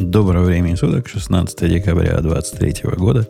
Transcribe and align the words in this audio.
Доброго 0.00 0.44
времени 0.44 0.74
суток, 0.74 1.08
16 1.08 1.70
декабря 1.70 2.20
2023 2.20 2.96
года. 2.96 3.26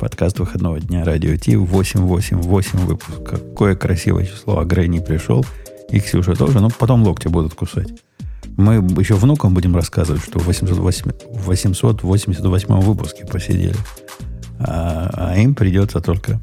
Подкаст 0.00 0.40
выходного 0.40 0.80
дня 0.80 1.04
Радио 1.04 1.36
Ти, 1.36 1.56
888 1.56 2.78
выпуск. 2.80 3.22
Какое 3.24 3.76
красивое 3.76 4.26
число, 4.26 4.58
а 4.58 4.64
Грей 4.64 4.88
не 4.88 4.98
пришел. 4.98 5.46
И 5.90 6.00
Ксюша 6.00 6.34
тоже, 6.34 6.58
но 6.58 6.68
потом 6.68 7.04
локти 7.04 7.28
будут 7.28 7.54
кусать. 7.54 7.92
Мы 8.56 8.74
еще 8.98 9.14
внукам 9.14 9.54
будем 9.54 9.76
рассказывать, 9.76 10.24
что 10.24 10.40
в 10.40 10.46
808, 10.46 11.12
888 11.32 12.80
выпуске 12.80 13.24
посидели. 13.24 13.76
А, 14.58 15.10
а 15.12 15.38
им 15.38 15.54
придется 15.54 16.00
только 16.00 16.40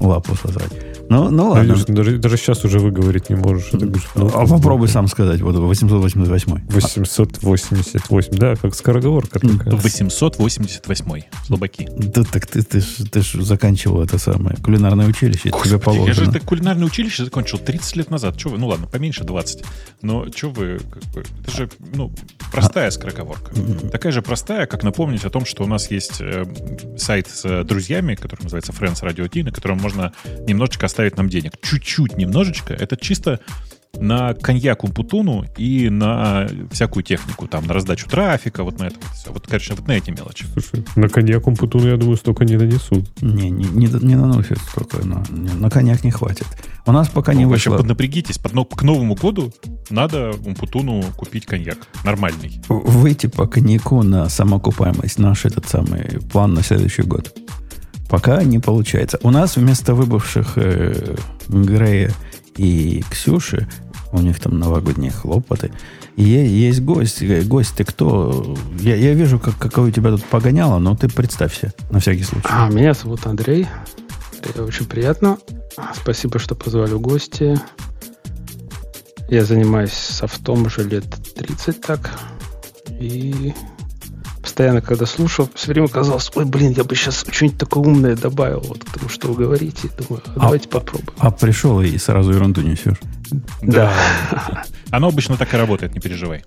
лапу 0.00 0.34
сосать. 0.36 0.95
Ну, 1.08 1.30
ну 1.30 1.50
ладно. 1.50 1.72
Видишь, 1.72 1.84
даже, 1.86 2.18
даже 2.18 2.36
сейчас 2.36 2.64
уже 2.64 2.78
выговорить 2.78 3.30
не 3.30 3.36
можешь. 3.36 3.68
Это 3.68 3.86
говоришь, 3.86 4.08
ну, 4.14 4.30
а 4.34 4.46
попробуй 4.46 4.88
сам 4.88 5.08
сказать. 5.08 5.40
Вот 5.40 5.56
888. 5.56 6.66
888, 6.68 8.30
да, 8.32 8.56
как 8.56 8.74
скороговорка 8.74 9.40
такая. 9.40 9.74
888. 9.74 11.22
Слабаки. 11.46 11.88
Да 11.96 12.22
так 12.24 12.46
ты, 12.46 12.62
ты, 12.62 12.80
ж, 12.80 12.84
ты 13.10 13.22
ж 13.22 13.42
заканчивал 13.42 14.02
это 14.02 14.18
самое 14.18 14.56
кулинарное 14.56 15.06
училище. 15.06 15.50
Господи, 15.50 15.68
тебе 15.68 15.78
положено. 15.78 16.06
я 16.08 16.14
же 16.14 16.30
это 16.30 16.40
кулинарное 16.40 16.86
училище 16.86 17.24
закончил 17.24 17.58
30 17.58 17.96
лет 17.96 18.10
назад. 18.10 18.36
Че 18.36 18.50
вы? 18.50 18.58
Ну 18.58 18.66
ладно, 18.66 18.86
поменьше 18.86 19.24
20. 19.24 19.64
Но 20.02 20.26
что 20.34 20.50
вы... 20.50 20.78
Как 20.90 21.02
бы, 21.14 21.24
это 21.42 21.50
же 21.56 21.70
ну, 21.94 22.12
простая 22.52 22.90
скороговорка. 22.90 23.52
Такая 23.92 24.12
же 24.12 24.22
простая, 24.22 24.66
как 24.66 24.82
напомнить 24.82 25.24
о 25.24 25.30
том, 25.30 25.44
что 25.44 25.64
у 25.64 25.66
нас 25.66 25.90
есть 25.90 26.20
э, 26.20 26.44
сайт 26.96 27.28
с 27.28 27.44
э, 27.44 27.64
друзьями, 27.64 28.14
который 28.14 28.42
называется 28.42 28.72
Friends 28.72 29.02
Radio 29.02 29.28
T, 29.28 29.42
на 29.42 29.52
котором 29.52 29.78
можно 29.78 30.12
немножечко 30.46 30.86
оставить 30.96 31.18
нам 31.18 31.28
денег. 31.28 31.52
Чуть-чуть, 31.62 32.16
немножечко. 32.16 32.72
Это 32.72 32.96
чисто 32.96 33.38
на 33.98 34.32
коньяк 34.34 34.84
Умпутуну 34.84 35.44
и 35.58 35.88
на 35.90 36.46
всякую 36.70 37.02
технику, 37.02 37.46
там, 37.48 37.66
на 37.66 37.72
раздачу 37.74 38.08
трафика, 38.08 38.62
вот 38.62 38.78
на 38.78 38.84
это 38.84 38.96
вот 39.00 39.10
все. 39.14 39.30
Вот, 39.32 39.46
конечно, 39.46 39.74
вот 39.74 39.86
на 39.88 39.92
эти 39.92 40.10
мелочи. 40.10 40.44
Слушай, 40.52 40.84
на 40.96 41.08
коньяк 41.08 41.46
Умпутуну, 41.46 41.86
я 41.88 41.96
думаю, 41.96 42.16
столько 42.16 42.44
не 42.46 42.56
нанесут. 42.56 43.04
Не, 43.22 43.50
не, 43.50 43.64
не, 43.64 43.86
не 44.04 44.14
наносит 44.16 44.58
столько, 44.58 44.98
но 45.06 45.22
не- 45.30 45.50
на 45.52 45.68
коньяк 45.70 46.02
не 46.04 46.10
хватит. 46.10 46.46
У 46.86 46.92
нас 46.92 47.08
пока 47.08 47.34
не 47.34 47.44
Ну, 47.44 47.50
вообще, 47.50 47.70
вышло. 47.70 47.82
поднапрягитесь. 47.82 48.38
Под, 48.38 48.54
но- 48.54 48.64
к 48.64 48.82
Новому 48.82 49.14
году 49.14 49.52
надо 49.90 50.30
Умпутуну 50.44 51.02
купить 51.16 51.44
коньяк. 51.46 51.78
Нормальный. 52.04 52.60
выйти 52.68 53.26
по 53.28 53.46
коньяку 53.46 54.02
на 54.02 54.28
самоокупаемость, 54.30 55.18
наш 55.18 55.44
этот 55.44 55.68
самый 55.68 56.20
план 56.32 56.54
на 56.54 56.62
следующий 56.62 57.02
год. 57.02 57.34
Пока 58.08 58.42
не 58.44 58.58
получается. 58.58 59.18
У 59.22 59.30
нас 59.30 59.56
вместо 59.56 59.94
выбывших 59.94 60.52
э, 60.56 61.16
Грея 61.48 62.12
и 62.56 63.02
Ксюши, 63.10 63.68
у 64.12 64.20
них 64.20 64.38
там 64.40 64.58
новогодние 64.58 65.10
хлопоты, 65.10 65.72
е- 66.16 66.46
есть 66.48 66.80
гость. 66.82 67.22
Э, 67.22 67.42
Гость, 67.42 67.74
ты 67.76 67.84
кто? 67.84 68.56
Я, 68.80 68.94
я 68.96 69.12
вижу, 69.14 69.38
как, 69.38 69.58
какое 69.58 69.88
у 69.88 69.90
тебя 69.90 70.10
тут 70.10 70.24
погоняло, 70.24 70.78
но 70.78 70.94
ты 70.94 71.08
представься, 71.08 71.72
на 71.90 71.98
всякий 71.98 72.22
случай. 72.22 72.46
А, 72.48 72.68
меня 72.68 72.94
зовут 72.94 73.26
Андрей. 73.26 73.66
Очень 74.56 74.86
приятно. 74.86 75.38
Спасибо, 75.94 76.38
что 76.38 76.54
позвали 76.54 76.92
в 76.94 77.00
гости. 77.00 77.58
Я 79.28 79.44
занимаюсь 79.44 79.92
софтом 79.92 80.66
уже 80.66 80.84
лет 80.84 81.04
30 81.34 81.80
так. 81.80 82.10
И 83.00 83.52
постоянно, 84.46 84.80
когда 84.80 85.06
слушал, 85.06 85.50
все 85.56 85.72
время 85.72 85.88
казалось, 85.88 86.30
ой, 86.36 86.44
блин, 86.44 86.70
я 86.70 86.84
бы 86.84 86.94
сейчас 86.94 87.24
что-нибудь 87.28 87.58
такое 87.58 87.82
умное 87.82 88.14
добавил 88.14 88.60
вот 88.60 88.84
к 88.84 88.92
тому, 88.96 89.08
что 89.08 89.26
вы 89.32 89.44
говорите. 89.44 89.88
Думаю, 89.98 90.22
а 90.36 90.38
давайте 90.40 90.68
попробуем. 90.68 91.12
А 91.18 91.32
пришел 91.32 91.80
и 91.82 91.98
сразу 91.98 92.32
ерунду 92.32 92.60
несешь. 92.62 93.00
Да. 93.60 93.92
Оно 94.90 95.08
обычно 95.08 95.36
так 95.36 95.52
и 95.52 95.56
работает, 95.56 95.94
не 95.94 96.00
переживай. 96.00 96.44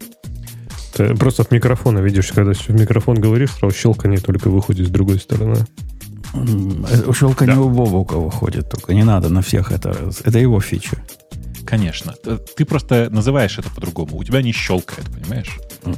Ты 0.94 1.14
просто 1.16 1.42
от 1.42 1.52
микрофона 1.52 2.00
видишь, 2.00 2.32
когда 2.32 2.54
в 2.54 2.70
микрофон 2.70 3.20
говоришь, 3.20 3.52
сразу 3.52 3.76
щелканье 3.76 4.20
только 4.20 4.50
выходит 4.50 4.88
с 4.88 4.90
другой 4.90 5.20
стороны. 5.20 5.58
Э, 6.34 7.12
Щелканье 7.14 7.56
Да. 7.56 7.62
у 7.62 7.70
Бобука 7.70 8.14
выходит 8.18 8.70
только. 8.70 8.94
Не 8.94 9.04
надо 9.04 9.28
на 9.28 9.42
всех 9.42 9.74
это. 9.74 9.94
Это 10.24 10.40
его 10.40 10.62
фича. 10.62 10.98
Конечно. 11.70 12.14
Т- 12.24 12.38
Ты 12.56 12.66
просто 12.66 13.10
называешь 13.12 13.60
это 13.60 13.70
по-другому. 13.70 14.18
У 14.18 14.24
тебя 14.24 14.42
не 14.42 14.52
щелкает, 14.52 15.06
понимаешь? 15.08 15.58
У, 15.84 15.92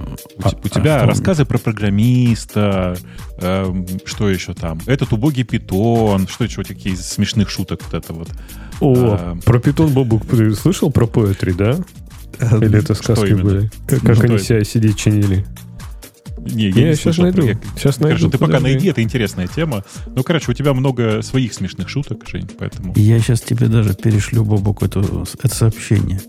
А- 0.44 0.50
у 0.64 0.68
тебя 0.68 1.02
а 1.02 1.06
рассказы 1.06 1.46
про 1.46 1.58
программиста, 1.58 2.98
эм, 3.38 3.88
что 4.06 4.30
еще 4.30 4.54
там? 4.54 4.80
Этот 4.86 5.14
убогий 5.14 5.44
питон, 5.44 6.28
что 6.28 6.44
еще 6.44 6.64
такие 6.64 6.96
из 6.96 7.08
смешных 7.08 7.50
шуток 7.50 7.82
вот 7.86 7.94
это 7.94 8.14
вот. 8.14 8.30
О, 8.82 8.96
А, 9.18 9.38
про 9.46 9.60
питон 9.60 9.92
Бобук 9.94 10.26
ты 10.26 10.54
слышал 10.56 10.92
про 10.92 11.08
поэтри, 11.08 11.54
да? 11.54 11.78
Или 12.40 12.80
это 12.80 12.94
сказки 12.94 13.34
были? 13.34 13.70
Как, 13.88 14.02
как 14.02 14.16
Что 14.16 14.26
они 14.26 14.36
это? 14.36 14.44
себя 14.44 14.64
сидеть 14.64 14.98
чинили? 14.98 15.46
Не, 16.40 16.70
я 16.70 16.74
Не, 16.74 16.84
не 16.90 16.96
сейчас 16.96 17.16
слышал. 17.16 17.24
найду. 17.24 17.42
Я- 17.44 17.60
Сейчас 17.76 18.00
найду. 18.00 18.18
Хорошо, 18.18 18.32
ты 18.32 18.38
пока 18.38 18.54
подожди. 18.54 18.64
найди, 18.74 18.88
это 18.90 19.02
интересная 19.04 19.48
тема. 19.48 19.84
Ну, 20.16 20.24
короче, 20.24 20.52
у 20.52 20.54
тебя 20.56 20.74
много 20.74 21.22
своих 21.22 21.54
смешных 21.54 21.88
шуток, 21.90 22.24
Жень, 22.28 22.50
поэтому... 22.58 22.94
Я 22.96 23.20
сейчас 23.20 23.42
тебе 23.42 23.68
даже 23.68 23.94
перешлю, 23.94 24.44
Бобок, 24.44 24.82
эту, 24.84 25.26
это 25.44 25.54
сообщение. 25.56 26.20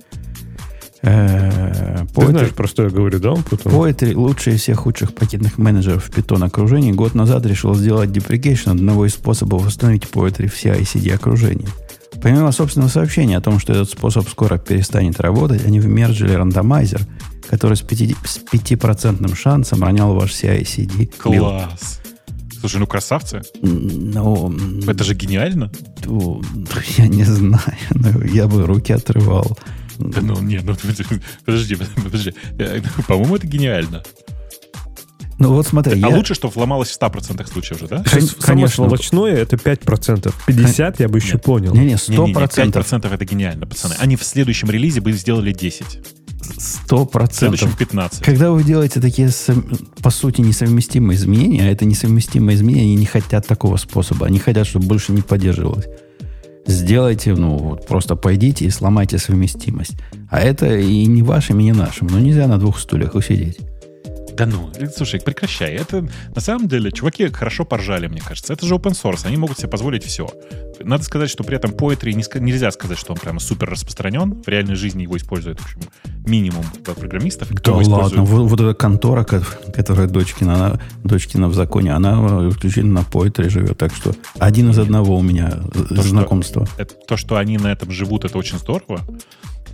Э, 1.04 2.04
Ты 2.14 2.26
знаешь, 2.28 2.50
про 2.50 2.68
что 2.68 2.84
я 2.84 2.88
говорю, 2.90 3.18
да? 3.18 3.32
он 3.32 3.42
потом? 3.42 3.72
Poetry, 3.72 4.14
лучший 4.14 4.54
из 4.54 4.60
всех 4.60 4.78
худших 4.80 5.14
пакетных 5.14 5.58
менеджеров 5.58 6.04
в 6.04 6.10
Python 6.10 6.44
окружении, 6.44 6.92
год 6.92 7.14
назад 7.14 7.44
решил 7.46 7.74
сделать 7.74 8.10
deprecation 8.10 8.70
одного 8.70 9.06
из 9.06 9.14
способов 9.14 9.66
установить 9.66 10.04
Poetry 10.04 10.46
в 10.48 10.54
CI-CD 10.54 11.12
окружении. 11.12 11.66
Помимо 12.22 12.52
собственного 12.52 12.88
сообщения 12.88 13.36
о 13.36 13.40
том, 13.40 13.58
что 13.58 13.72
этот 13.72 13.90
способ 13.90 14.28
скоро 14.28 14.58
перестанет 14.58 15.18
работать, 15.20 15.66
они 15.66 15.80
вмержили 15.80 16.34
рандомайзер, 16.34 17.00
который 17.52 17.76
с 17.76 17.82
5%, 17.82 18.16
с 18.26 18.38
5% 18.50 19.36
шансом 19.36 19.82
ронял 19.84 20.14
ваш 20.14 20.32
CI-CD. 20.32 20.96
билд. 20.98 21.16
Класс! 21.18 22.00
Слушай, 22.58 22.78
ну 22.80 22.86
красавцы. 22.86 23.42
Ну, 23.60 24.54
Это 24.86 25.04
же 25.04 25.14
гениально. 25.14 25.70
ну, 26.06 26.40
я 26.96 27.08
не 27.08 27.24
знаю, 27.24 27.60
ну, 27.90 28.22
я 28.24 28.46
бы 28.46 28.64
руки 28.64 28.94
отрывал. 28.94 29.58
Да 29.98 30.22
ну, 30.22 30.40
не, 30.40 30.60
ну, 30.60 30.74
подожди, 31.44 31.76
подожди. 32.02 32.32
Э, 32.58 32.80
По-моему, 33.06 33.36
это 33.36 33.46
гениально. 33.46 34.02
Ну 35.38 35.52
вот 35.52 35.66
смотри, 35.66 36.00
А 36.02 36.08
я- 36.08 36.16
лучше, 36.16 36.34
что 36.34 36.48
вломалось 36.48 36.88
в 36.88 36.98
100% 36.98 37.46
случаев 37.52 37.80
же, 37.80 37.86
да? 37.88 38.02
Кон- 38.10 38.28
конечно. 38.40 38.76
сволочное 38.76 39.34
это 39.34 39.56
5%. 39.56 40.32
50 40.46 41.00
я 41.00 41.08
бы 41.08 41.18
еще 41.18 41.32
Нет. 41.34 41.42
понял. 41.42 41.74
Не-не, 41.74 41.98
сто 41.98 42.12
Не-не-не, 42.12 42.32
процентов. 42.32 42.90
5% 42.90 43.12
это 43.12 43.24
гениально, 43.26 43.66
пацаны. 43.66 43.94
Они 43.98 44.16
в 44.16 44.24
следующем 44.24 44.70
релизе 44.70 45.00
бы 45.00 45.12
сделали 45.12 45.52
10. 45.52 46.00
Сто 46.42 47.06
процентов. 47.06 47.76
15. 47.76 48.22
Когда 48.22 48.50
вы 48.50 48.64
делаете 48.64 49.00
такие, 49.00 49.30
по 50.02 50.10
сути, 50.10 50.40
несовместимые 50.40 51.16
изменения, 51.16 51.62
а 51.62 51.70
это 51.70 51.84
несовместимые 51.84 52.56
изменения, 52.56 52.82
они 52.82 52.96
не 52.96 53.06
хотят 53.06 53.46
такого 53.46 53.76
способа. 53.76 54.26
Они 54.26 54.38
хотят, 54.38 54.66
чтобы 54.66 54.86
больше 54.86 55.12
не 55.12 55.22
поддерживалось. 55.22 55.86
Сделайте, 56.66 57.34
ну, 57.34 57.56
вот 57.56 57.86
просто 57.86 58.14
пойдите 58.14 58.64
и 58.66 58.70
сломайте 58.70 59.18
совместимость. 59.18 59.94
А 60.30 60.40
это 60.40 60.76
и 60.78 61.06
не 61.06 61.22
вашим, 61.22 61.58
и 61.60 61.64
не 61.64 61.72
нашим. 61.72 62.06
Ну, 62.06 62.18
нельзя 62.18 62.46
на 62.46 62.58
двух 62.58 62.78
стульях 62.78 63.14
усидеть. 63.14 63.58
Да 64.36 64.46
ну, 64.46 64.70
э, 64.76 64.88
слушай, 64.88 65.20
прекращай. 65.20 65.72
Это 65.72 66.06
на 66.34 66.40
самом 66.40 66.68
деле 66.68 66.90
чуваки 66.90 67.28
хорошо 67.28 67.64
поржали, 67.64 68.06
мне 68.06 68.20
кажется. 68.20 68.52
Это 68.52 68.66
же 68.66 68.74
open 68.74 68.92
source, 68.92 69.26
они 69.26 69.36
могут 69.36 69.58
себе 69.58 69.68
позволить 69.68 70.04
все. 70.04 70.26
Надо 70.80 71.04
сказать, 71.04 71.30
что 71.30 71.44
при 71.44 71.56
этом 71.56 71.72
Poetry 71.72 72.12
не 72.12 72.24
нельзя 72.40 72.70
сказать, 72.72 72.98
что 72.98 73.12
он 73.12 73.18
прямо 73.18 73.40
супер 73.40 73.70
распространен. 73.70 74.42
В 74.42 74.48
реальной 74.48 74.74
жизни 74.74 75.02
его 75.02 75.16
использует, 75.16 75.60
в 75.60 75.64
общем, 75.64 75.80
минимум 76.26 76.64
программистов. 76.84 77.50
И 77.52 77.54
кто 77.54 77.80
Да 77.80 77.88
ладно, 77.88 78.24
вот, 78.24 78.48
вот 78.50 78.60
эта 78.60 78.74
контора, 78.74 79.24
ко- 79.24 79.42
которая 79.74 80.08
дочкина, 80.08 80.54
она, 80.54 80.80
дочкина 81.04 81.48
в 81.48 81.54
законе, 81.54 81.92
она 81.92 82.48
исключительно 82.48 83.00
на 83.00 83.04
Poetry 83.04 83.48
живет. 83.48 83.78
Так 83.78 83.94
что 83.94 84.14
один 84.38 84.70
из 84.70 84.78
одного 84.78 85.16
у 85.16 85.22
меня 85.22 85.50
То, 85.72 85.84
что- 85.84 86.02
знакомство. 86.02 86.66
Это- 86.78 86.94
то, 87.06 87.16
что 87.16 87.36
они 87.36 87.58
на 87.58 87.70
этом 87.70 87.90
живут, 87.90 88.24
это 88.24 88.38
очень 88.38 88.58
здорово. 88.58 89.00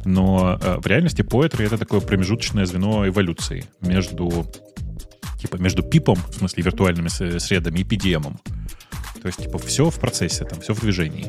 Но 0.09 0.59
э, 0.61 0.79
в 0.79 0.87
реальности 0.87 1.23
Poetry 1.23 1.67
это 1.67 1.77
такое 1.77 2.01
промежуточное 2.01 2.65
звено 2.65 3.07
эволюции 3.07 3.65
между 3.81 4.47
типа 5.41 5.57
между 5.57 5.83
пипом, 5.83 6.17
в 6.31 6.35
смысле 6.35 6.63
виртуальными 6.65 7.09
средами, 7.39 7.81
и 7.81 7.85
PDM. 7.85 8.37
То 9.21 9.27
есть, 9.27 9.43
типа, 9.43 9.59
все 9.59 9.91
в 9.91 9.99
процессе, 9.99 10.45
там, 10.45 10.61
все 10.61 10.75
в 10.75 10.81
движении. 10.81 11.27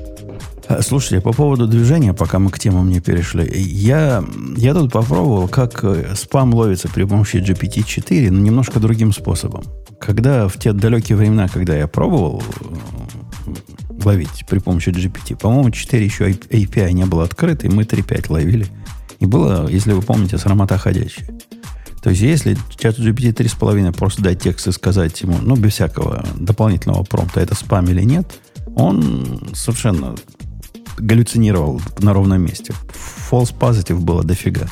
А, 0.68 0.82
Слушайте, 0.82 1.22
по 1.22 1.34
поводу 1.34 1.68
движения, 1.68 2.14
пока 2.14 2.38
мы 2.38 2.52
к 2.52 2.60
темам 2.60 2.90
не 2.90 3.02
перешли, 3.02 3.50
я, 3.52 4.24
я 4.58 4.74
тут 4.74 4.92
попробовал, 4.92 5.48
как 5.48 5.84
э, 5.84 6.14
спам 6.16 6.54
ловится 6.54 6.88
при 6.88 7.04
помощи 7.04 7.38
GPT-4, 7.38 8.30
но 8.30 8.40
немножко 8.40 8.80
другим 8.80 9.12
способом. 9.12 9.64
Когда 10.00 10.48
в 10.48 10.58
те 10.60 10.72
далекие 10.72 11.18
времена, 11.18 11.48
когда 11.48 11.76
я 11.76 11.88
пробовал 11.88 12.44
э, 12.62 13.29
ловить 14.06 14.46
при 14.48 14.60
помощи 14.60 14.90
GPT, 14.90 15.36
по-моему, 15.36 15.72
4 15.72 16.06
еще 16.06 16.30
API 16.30 16.92
не 16.92 17.06
было 17.06 17.24
открыто, 17.24 17.68
и 17.68 17.70
мы 17.70 17.84
3.5 17.84 18.32
ловили. 18.32 18.68
И 19.20 19.26
было, 19.26 19.68
если 19.68 19.92
вы 19.92 20.02
помните, 20.02 20.38
срамота 20.38 20.78
ходячая. 20.78 21.28
То 22.02 22.12
есть, 22.12 22.22
если 22.22 22.58
чат 22.78 22.98
GPT 22.98 23.34
3.5 23.34 23.92
просто 23.98 24.22
дать 24.22 24.42
текст 24.42 24.68
и 24.68 24.72
сказать 24.72 25.20
ему, 25.22 25.38
ну, 25.42 25.56
без 25.56 25.74
всякого 25.74 26.26
дополнительного 26.36 27.04
промпта, 27.04 27.42
это 27.42 27.56
спам 27.56 27.86
или 27.88 28.04
нет, 28.04 28.40
он 28.76 29.50
совершенно 29.54 30.16
галлюцинировал 30.98 31.82
на 32.00 32.14
ровном 32.14 32.42
месте. 32.42 32.74
False 33.30 33.54
positive 33.58 34.00
было 34.00 34.24
дофига. 34.24 34.68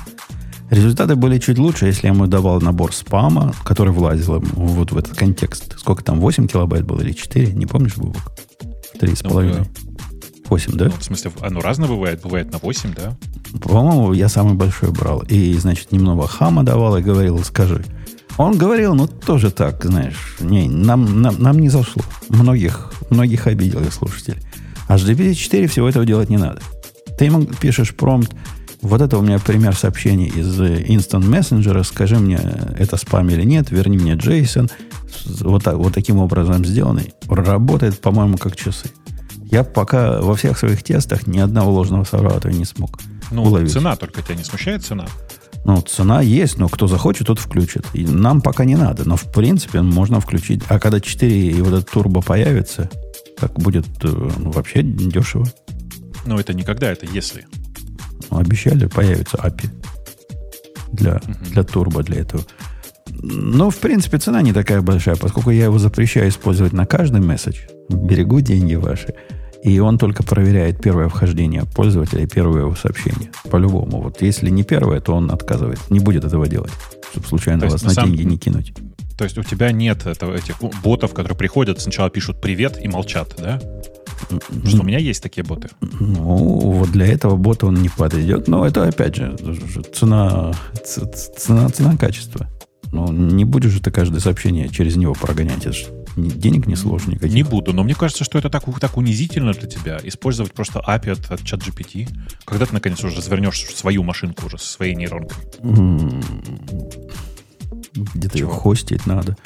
Результаты 0.69 1.15
были 1.15 1.39
чуть 1.39 1.57
лучше, 1.57 1.85
если 1.85 2.07
я 2.07 2.13
ему 2.13 2.27
давал 2.27 2.59
набор 2.59 2.93
спама, 2.93 3.53
который 3.63 3.93
влазил 3.93 4.43
вот 4.53 4.91
в 4.91 4.97
этот 4.97 5.15
контекст. 5.17 5.79
Сколько 5.79 6.03
там, 6.03 6.19
8 6.19 6.47
килобайт 6.47 6.85
было 6.85 7.01
или 7.01 7.13
4? 7.13 7.53
Не 7.53 7.65
помнишь, 7.65 7.95
Бубок? 7.95 8.36
3,5. 8.99 9.57
Ну, 9.57 9.65
8, 10.49 10.73
да? 10.73 10.85
Ну, 10.85 10.91
в 10.91 11.03
смысле, 11.03 11.31
оно 11.41 11.59
разное 11.59 11.89
бывает? 11.89 12.21
Бывает 12.21 12.51
на 12.51 12.57
8, 12.57 12.93
да? 12.95 13.17
По-моему, 13.61 14.13
я 14.13 14.29
самый 14.29 14.53
большой 14.53 14.91
брал. 14.91 15.23
И, 15.27 15.53
значит, 15.55 15.91
немного 15.91 16.27
хама 16.27 16.63
давал 16.63 16.97
и 16.97 17.01
говорил, 17.01 17.43
скажи. 17.43 17.83
Он 18.37 18.57
говорил, 18.57 18.93
ну, 18.93 19.07
тоже 19.07 19.51
так, 19.51 19.83
знаешь, 19.83 20.35
не, 20.39 20.69
нам, 20.69 21.21
нам, 21.21 21.41
нам 21.41 21.59
не 21.59 21.69
зашло. 21.69 22.03
Многих, 22.29 22.93
многих 23.09 23.47
обидел 23.47 23.81
я 23.81 23.89
слушателей. 23.89 24.41
HTTP 24.87 25.33
4 25.33 25.67
всего 25.67 25.89
этого 25.89 26.05
делать 26.05 26.29
не 26.29 26.37
надо. 26.37 26.61
Ты 27.17 27.25
ему 27.25 27.45
пишешь 27.45 27.95
промпт, 27.95 28.31
вот 28.81 29.01
это 29.01 29.17
у 29.17 29.21
меня 29.21 29.39
пример 29.39 29.75
сообщений 29.75 30.27
из 30.27 30.59
Instant 30.59 31.27
Messenger. 31.27 31.83
Скажи 31.83 32.17
мне, 32.17 32.39
это 32.77 32.97
спам 32.97 33.29
или 33.29 33.43
нет, 33.43 33.71
верни 33.71 33.97
мне 33.97 34.13
JSON. 34.13 34.69
Вот, 35.41 35.63
так, 35.63 35.75
вот 35.75 35.93
таким 35.93 36.17
образом 36.17 36.63
сделанный. 36.65 37.13
Работает, 37.27 37.99
по-моему, 37.99 38.37
как 38.37 38.55
часы. 38.55 38.89
Я 39.49 39.63
пока 39.63 40.21
во 40.21 40.35
всех 40.35 40.57
своих 40.57 40.83
тестах 40.83 41.25
ни 41.25 41.39
одного 41.39 41.71
ложного 41.71 42.03
сорватора 42.03 42.51
не 42.51 42.65
смог 42.65 42.99
ну, 43.31 43.43
уловить. 43.43 43.71
цена 43.71 43.95
только 43.95 44.21
тебя 44.21 44.35
не 44.35 44.43
смущает 44.43 44.83
цена? 44.83 45.07
Ну, 45.65 45.81
цена 45.81 46.21
есть, 46.21 46.57
но 46.57 46.69
кто 46.69 46.87
захочет, 46.87 47.27
тот 47.27 47.39
включит. 47.39 47.85
И 47.93 48.05
нам 48.05 48.41
пока 48.41 48.63
не 48.65 48.75
надо, 48.75 49.07
но 49.07 49.17
в 49.17 49.31
принципе 49.31 49.81
можно 49.81 50.19
включить. 50.19 50.61
А 50.67 50.79
когда 50.79 50.99
4 50.99 51.47
и 51.47 51.61
вот 51.61 51.73
этот 51.73 51.89
турбо 51.89 52.21
появится, 52.21 52.89
так 53.37 53.53
будет 53.53 53.85
э, 54.03 54.29
ну, 54.37 54.51
вообще 54.51 54.81
дешево. 54.83 55.45
Но 56.25 56.39
это 56.39 56.53
никогда, 56.53 56.91
это 56.91 57.05
если. 57.05 57.45
Ну, 58.29 58.39
обещали, 58.39 58.87
появится 58.87 59.37
API 59.37 59.69
для, 60.91 61.21
для 61.51 61.63
турбо, 61.63 62.03
для 62.03 62.21
этого. 62.21 62.43
Но, 63.09 63.69
в 63.69 63.77
принципе, 63.77 64.17
цена 64.17 64.41
не 64.41 64.53
такая 64.53 64.81
большая, 64.81 65.15
поскольку 65.15 65.49
я 65.49 65.65
его 65.65 65.79
запрещаю 65.79 66.29
использовать 66.29 66.73
на 66.73 66.85
каждый 66.85 67.21
месседж. 67.21 67.57
Берегу 67.89 68.41
деньги 68.41 68.75
ваши. 68.75 69.13
И 69.63 69.79
он 69.79 69.97
только 69.97 70.23
проверяет 70.23 70.81
первое 70.81 71.09
вхождение 71.09 71.63
пользователя 71.65 72.23
и 72.23 72.27
первое 72.27 72.61
его 72.61 72.75
сообщение. 72.75 73.31
По-любому. 73.49 74.01
Вот 74.01 74.21
если 74.21 74.49
не 74.49 74.63
первое, 74.63 74.99
то 75.01 75.13
он 75.13 75.31
отказывает. 75.31 75.79
Не 75.89 75.99
будет 75.99 76.25
этого 76.25 76.47
делать, 76.47 76.71
чтобы 77.11 77.27
случайно 77.27 77.67
вас 77.67 77.81
на, 77.83 77.93
на 77.93 78.03
деньги 78.03 78.23
не 78.23 78.37
кинуть. 78.37 78.73
То 79.17 79.23
есть 79.23 79.37
у 79.37 79.43
тебя 79.43 79.71
нет 79.71 80.05
этого, 80.05 80.35
этих 80.35 80.57
ботов, 80.83 81.13
которые 81.13 81.35
приходят, 81.35 81.81
сначала 81.81 82.09
пишут 82.09 82.39
привет 82.39 82.77
и 82.79 82.87
молчат, 82.87 83.33
да? 83.39 83.59
Что 84.65 84.81
у 84.81 84.83
меня 84.83 84.99
есть 84.99 85.21
такие 85.21 85.43
боты. 85.43 85.69
Ну, 85.81 86.19
вот 86.19 86.91
для 86.91 87.07
этого 87.07 87.35
бота 87.35 87.67
он 87.67 87.75
не 87.75 87.89
подойдет. 87.89 88.47
Но 88.47 88.65
это, 88.65 88.87
опять 88.87 89.15
же, 89.15 89.35
цена, 89.93 90.53
цена, 90.83 91.69
цена 91.69 91.97
качества. 91.97 92.47
Ну, 92.91 93.11
не 93.11 93.45
будешь 93.45 93.71
же 93.71 93.81
ты 93.81 93.91
каждое 93.91 94.19
сообщение 94.19 94.69
через 94.69 94.95
него 94.95 95.13
прогонять. 95.13 95.65
Это 95.65 95.73
же 95.73 95.85
денег 96.15 96.67
не 96.67 96.75
сложно 96.75 97.11
никаких. 97.11 97.33
Не 97.33 97.43
буду, 97.43 97.73
но 97.73 97.83
мне 97.83 97.95
кажется, 97.95 98.23
что 98.23 98.39
это 98.39 98.49
так, 98.49 98.63
так 98.79 98.97
унизительно 98.97 99.53
для 99.53 99.67
тебя, 99.67 99.99
использовать 100.03 100.53
просто 100.53 100.79
API 100.79 101.11
от, 101.11 101.31
от 101.31 101.41
ChatGPT. 101.41 102.07
Когда 102.45 102.65
ты, 102.65 102.73
наконец, 102.73 103.03
уже 103.03 103.17
развернешь 103.17 103.59
свою 103.75 104.03
машинку 104.03 104.45
уже 104.45 104.57
со 104.57 104.67
своей 104.67 104.95
нейронкой? 104.95 105.37
Где-то 107.93 108.37
ее 108.37 108.47
хостить 108.47 109.05
надо. 109.05 109.37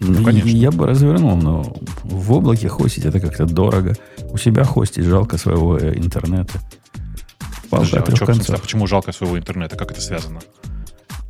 Ну, 0.00 0.22
конечно. 0.22 0.48
Я 0.48 0.70
бы 0.70 0.86
развернул, 0.86 1.36
но 1.36 1.74
в 2.04 2.32
облаке 2.32 2.68
хостить 2.68 3.04
это 3.04 3.20
как-то 3.20 3.46
дорого. 3.46 3.94
У 4.30 4.36
себя 4.36 4.64
хостить 4.64 5.04
жалко 5.04 5.38
своего 5.38 5.78
э, 5.78 5.94
интернета. 5.96 6.60
Подожди, 7.70 7.96
а, 7.96 8.16
что, 8.16 8.54
а 8.54 8.58
почему 8.58 8.86
жалко 8.86 9.12
своего 9.12 9.38
интернета? 9.38 9.76
Как 9.76 9.90
это 9.90 10.00
связано? 10.00 10.40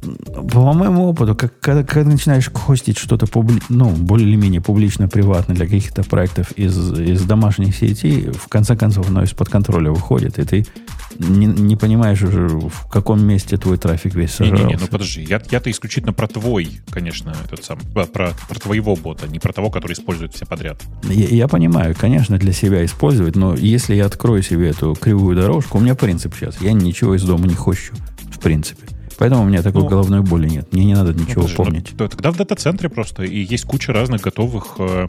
По 0.00 0.72
моему 0.72 1.08
опыту, 1.08 1.34
как, 1.34 1.58
когда, 1.60 1.82
когда 1.82 2.12
начинаешь 2.12 2.50
хостить 2.52 2.98
что-то 2.98 3.26
публи, 3.26 3.60
ну, 3.68 3.90
более-менее 3.90 4.60
публично-приватно 4.60 5.54
для 5.54 5.66
каких-то 5.66 6.04
проектов 6.04 6.52
из, 6.52 6.76
из 6.98 7.24
домашних 7.24 7.74
сетей, 7.76 8.30
в 8.30 8.48
конце 8.48 8.76
концов 8.76 9.08
оно 9.08 9.24
из-под 9.24 9.48
контроля 9.48 9.90
выходит, 9.90 10.38
и 10.38 10.44
ты 10.44 10.66
не, 11.18 11.46
не 11.46 11.76
понимаешь 11.76 12.22
уже, 12.22 12.46
в 12.48 12.88
каком 12.88 13.24
месте 13.24 13.56
твой 13.56 13.76
трафик 13.76 14.14
весь 14.14 14.30
сожрался. 14.30 14.64
Не-не-не, 14.64 14.80
ну 14.80 14.86
подожди, 14.86 15.22
я, 15.22 15.42
я-то 15.50 15.70
исключительно 15.70 16.12
про 16.12 16.28
твой, 16.28 16.80
конечно, 16.90 17.34
этот 17.44 17.64
сам, 17.64 17.78
про, 17.92 18.06
про 18.48 18.60
твоего 18.60 18.94
бота, 18.94 19.26
не 19.26 19.40
про 19.40 19.52
того, 19.52 19.70
который 19.70 19.94
использует 19.94 20.32
все 20.32 20.46
подряд. 20.46 20.80
Я, 21.02 21.26
я 21.26 21.48
понимаю, 21.48 21.96
конечно, 21.98 22.38
для 22.38 22.52
себя 22.52 22.84
использовать, 22.84 23.34
но 23.34 23.54
если 23.54 23.96
я 23.96 24.06
открою 24.06 24.42
себе 24.42 24.70
эту 24.70 24.94
кривую 24.94 25.36
дорожку, 25.36 25.78
у 25.78 25.80
меня 25.80 25.96
принцип 25.96 26.34
сейчас, 26.36 26.60
я 26.60 26.72
ничего 26.72 27.16
из 27.16 27.24
дома 27.24 27.48
не 27.48 27.54
хощу, 27.54 27.94
в 28.30 28.38
принципе. 28.38 28.87
Поэтому 29.18 29.42
у 29.42 29.46
меня 29.46 29.62
такой 29.62 29.82
ну, 29.82 29.88
головной 29.88 30.20
боли 30.20 30.48
нет. 30.48 30.72
Мне 30.72 30.84
не 30.84 30.94
надо 30.94 31.12
ничего 31.12 31.42
ну, 31.42 31.54
помнить. 31.54 31.92
Ну, 31.98 32.08
тогда 32.08 32.30
в 32.30 32.36
дата-центре 32.36 32.88
просто. 32.88 33.24
И 33.24 33.40
есть 33.40 33.64
куча 33.64 33.92
разных 33.92 34.20
готовых 34.20 34.76
э, 34.78 35.08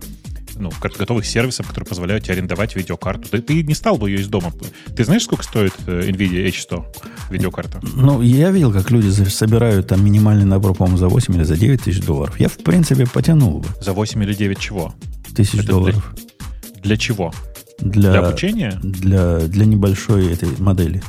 ну, 0.60 0.72
готовых 0.82 1.26
сервисов, 1.26 1.68
которые 1.68 1.88
позволяют 1.88 2.26
тебе 2.26 2.34
арендовать 2.34 2.76
видеокарту. 2.76 3.30
Ты, 3.30 3.42
ты 3.42 3.64
не 3.64 3.74
стал 3.74 3.98
бы 3.98 4.10
ее 4.10 4.20
из 4.20 4.28
дома. 4.28 4.52
Ты 4.96 5.04
знаешь, 5.04 5.24
сколько 5.24 5.44
стоит 5.44 5.74
э, 5.88 6.10
NVIDIA 6.10 6.48
H100 6.48 6.86
видеокарта? 7.30 7.80
Ну, 7.82 8.22
я 8.22 8.52
видел, 8.52 8.74
как 8.74 8.92
люди 8.92 9.10
собирают 9.10 9.88
там 9.88 10.04
минимальный 10.04 10.46
набор, 10.46 10.74
по-моему, 10.74 10.98
за 10.98 11.08
8 11.08 11.36
или 11.36 11.44
за 11.44 11.56
9 11.56 11.84
тысяч 11.84 12.02
долларов. 12.02 12.40
Я, 12.40 12.50
в 12.50 12.58
принципе, 12.58 13.06
потянул 13.06 13.60
бы. 13.60 13.68
За 13.82 13.94
8 13.94 14.24
или 14.24 14.34
9 14.34 14.60
чего? 14.60 14.94
Тысяч 15.36 15.60
Это 15.60 15.68
долларов. 15.68 16.16
Для, 16.16 16.82
для 16.82 16.98
чего? 16.98 17.34
Для, 17.80 18.12
для 18.12 18.20
обучения? 18.20 18.80
Для, 18.84 19.40
для 19.40 19.66
небольшой 19.66 20.34
этой 20.34 20.50
модели 20.58 21.02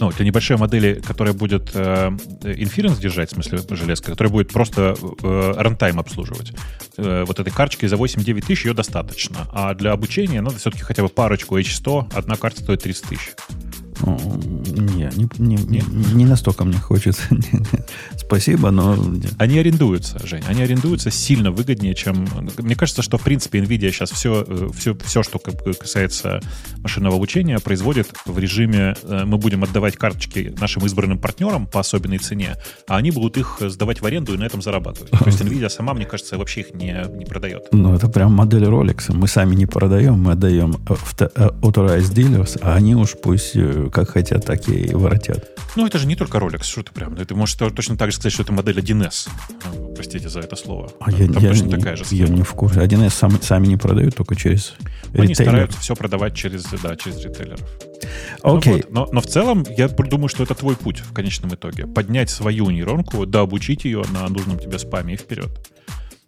ну, 0.00 0.10
для 0.10 0.24
небольшой 0.24 0.56
модели, 0.56 1.00
которая 1.06 1.34
будет 1.34 1.70
э, 1.74 2.08
inference 2.42 3.00
держать, 3.00 3.30
в 3.30 3.34
смысле 3.34 3.60
железка, 3.76 4.10
которая 4.10 4.32
будет 4.32 4.52
просто 4.52 4.94
э, 5.22 5.52
обслуживать, 5.98 6.52
э, 6.96 7.24
вот 7.26 7.38
этой 7.38 7.52
карточки 7.52 7.86
за 7.86 7.96
8-9 7.96 8.42
тысяч 8.42 8.66
ее 8.66 8.74
достаточно. 8.74 9.48
А 9.52 9.74
для 9.74 9.92
обучения 9.92 10.40
надо 10.40 10.56
все-таки 10.56 10.82
хотя 10.82 11.02
бы 11.02 11.08
парочку 11.08 11.58
H100, 11.58 12.12
одна 12.14 12.36
карта 12.36 12.62
стоит 12.62 12.82
30 12.82 13.04
тысяч. 13.04 13.34
Не, 14.02 15.10
не, 15.16 15.28
не, 15.38 15.56
не, 15.56 15.82
не 16.14 16.24
настолько 16.24 16.64
мне 16.64 16.78
хочется. 16.78 17.22
Спасибо, 18.16 18.70
но... 18.70 18.96
Они 19.38 19.58
арендуются, 19.58 20.24
Жень. 20.24 20.42
Они 20.48 20.62
арендуются 20.62 21.10
сильно 21.10 21.50
выгоднее, 21.50 21.94
чем... 21.94 22.26
Мне 22.58 22.74
кажется, 22.74 23.02
что, 23.02 23.18
в 23.18 23.22
принципе, 23.22 23.58
NVIDIA 23.60 23.90
сейчас 23.90 24.10
все, 24.10 24.46
все, 24.76 24.96
все 25.04 25.22
что 25.22 25.38
касается 25.38 26.40
машинного 26.78 27.16
обучения, 27.16 27.58
производит 27.58 28.08
в 28.24 28.38
режиме 28.38 28.94
э, 29.02 29.24
мы 29.24 29.38
будем 29.38 29.64
отдавать 29.64 29.96
карточки 29.96 30.54
нашим 30.60 30.84
избранным 30.86 31.18
партнерам 31.18 31.66
по 31.66 31.80
особенной 31.80 32.18
цене, 32.18 32.56
а 32.88 32.96
они 32.96 33.10
будут 33.10 33.36
их 33.36 33.58
сдавать 33.60 34.00
в 34.00 34.06
аренду 34.06 34.34
и 34.34 34.36
на 34.36 34.44
этом 34.44 34.62
зарабатывать. 34.62 35.10
То 35.10 35.26
есть 35.26 35.40
NVIDIA 35.40 35.68
сама, 35.68 35.94
мне 35.94 36.04
кажется, 36.04 36.38
вообще 36.38 36.60
их 36.60 36.74
не, 36.74 37.04
не 37.16 37.24
продает. 37.24 37.68
Ну, 37.72 37.94
это 37.94 38.08
прям 38.08 38.32
модель 38.32 38.64
Rolex. 38.64 39.12
Мы 39.14 39.28
сами 39.28 39.54
не 39.54 39.66
продаем, 39.66 40.14
мы 40.14 40.32
отдаем 40.32 40.76
э, 40.88 40.94
authorized 41.62 42.14
dealers, 42.14 42.58
а 42.62 42.74
они 42.74 42.94
уж 42.94 43.14
пусть 43.22 43.52
э, 43.54 43.85
как 43.90 44.10
хотят, 44.10 44.44
так 44.44 44.68
и 44.68 44.94
воротят. 44.94 45.58
Ну, 45.76 45.86
это 45.86 45.98
же 45.98 46.06
не 46.06 46.16
только 46.16 46.38
Rolex, 46.38 46.64
что 46.64 46.82
ты 46.82 46.92
прям. 46.92 47.16
Ты 47.16 47.34
можешь 47.34 47.54
точно 47.56 47.96
так 47.96 48.10
же 48.10 48.16
сказать, 48.16 48.32
что 48.32 48.42
это 48.42 48.52
модель 48.52 48.78
1С. 48.78 49.28
Ну, 49.64 49.94
простите 49.94 50.28
за 50.28 50.40
это 50.40 50.56
слово. 50.56 50.90
А 51.00 51.10
я, 51.10 51.26
Там 51.30 51.42
я, 51.42 51.50
точно 51.50 51.66
я, 51.66 51.76
такая 51.76 51.96
же 51.96 52.04
схема. 52.04 52.28
Я 52.28 52.34
не 52.34 52.42
в 52.42 52.52
курсе. 52.52 52.80
1С 52.80 53.10
сам, 53.10 53.42
сами 53.42 53.66
не 53.66 53.76
продают, 53.76 54.16
только 54.16 54.34
через 54.34 54.74
Они 55.12 55.34
стараются 55.34 55.80
все 55.80 55.94
продавать 55.94 56.34
через, 56.34 56.64
да, 56.82 56.96
через 56.96 57.22
ритейлеров. 57.24 57.60
Окей. 58.42 58.74
Okay. 58.74 58.86
Ну, 58.90 59.00
вот. 59.00 59.08
но, 59.08 59.14
но 59.14 59.20
в 59.20 59.26
целом, 59.26 59.64
я 59.76 59.88
думаю, 59.88 60.28
что 60.28 60.42
это 60.42 60.54
твой 60.54 60.76
путь 60.76 61.00
в 61.00 61.12
конечном 61.12 61.54
итоге. 61.54 61.86
Поднять 61.86 62.30
свою 62.30 62.70
нейронку, 62.70 63.26
да, 63.26 63.40
обучить 63.40 63.84
ее 63.84 64.02
на 64.12 64.28
нужном 64.28 64.58
тебе 64.58 64.78
спаме 64.78 65.14
и 65.14 65.16
вперед. 65.16 65.50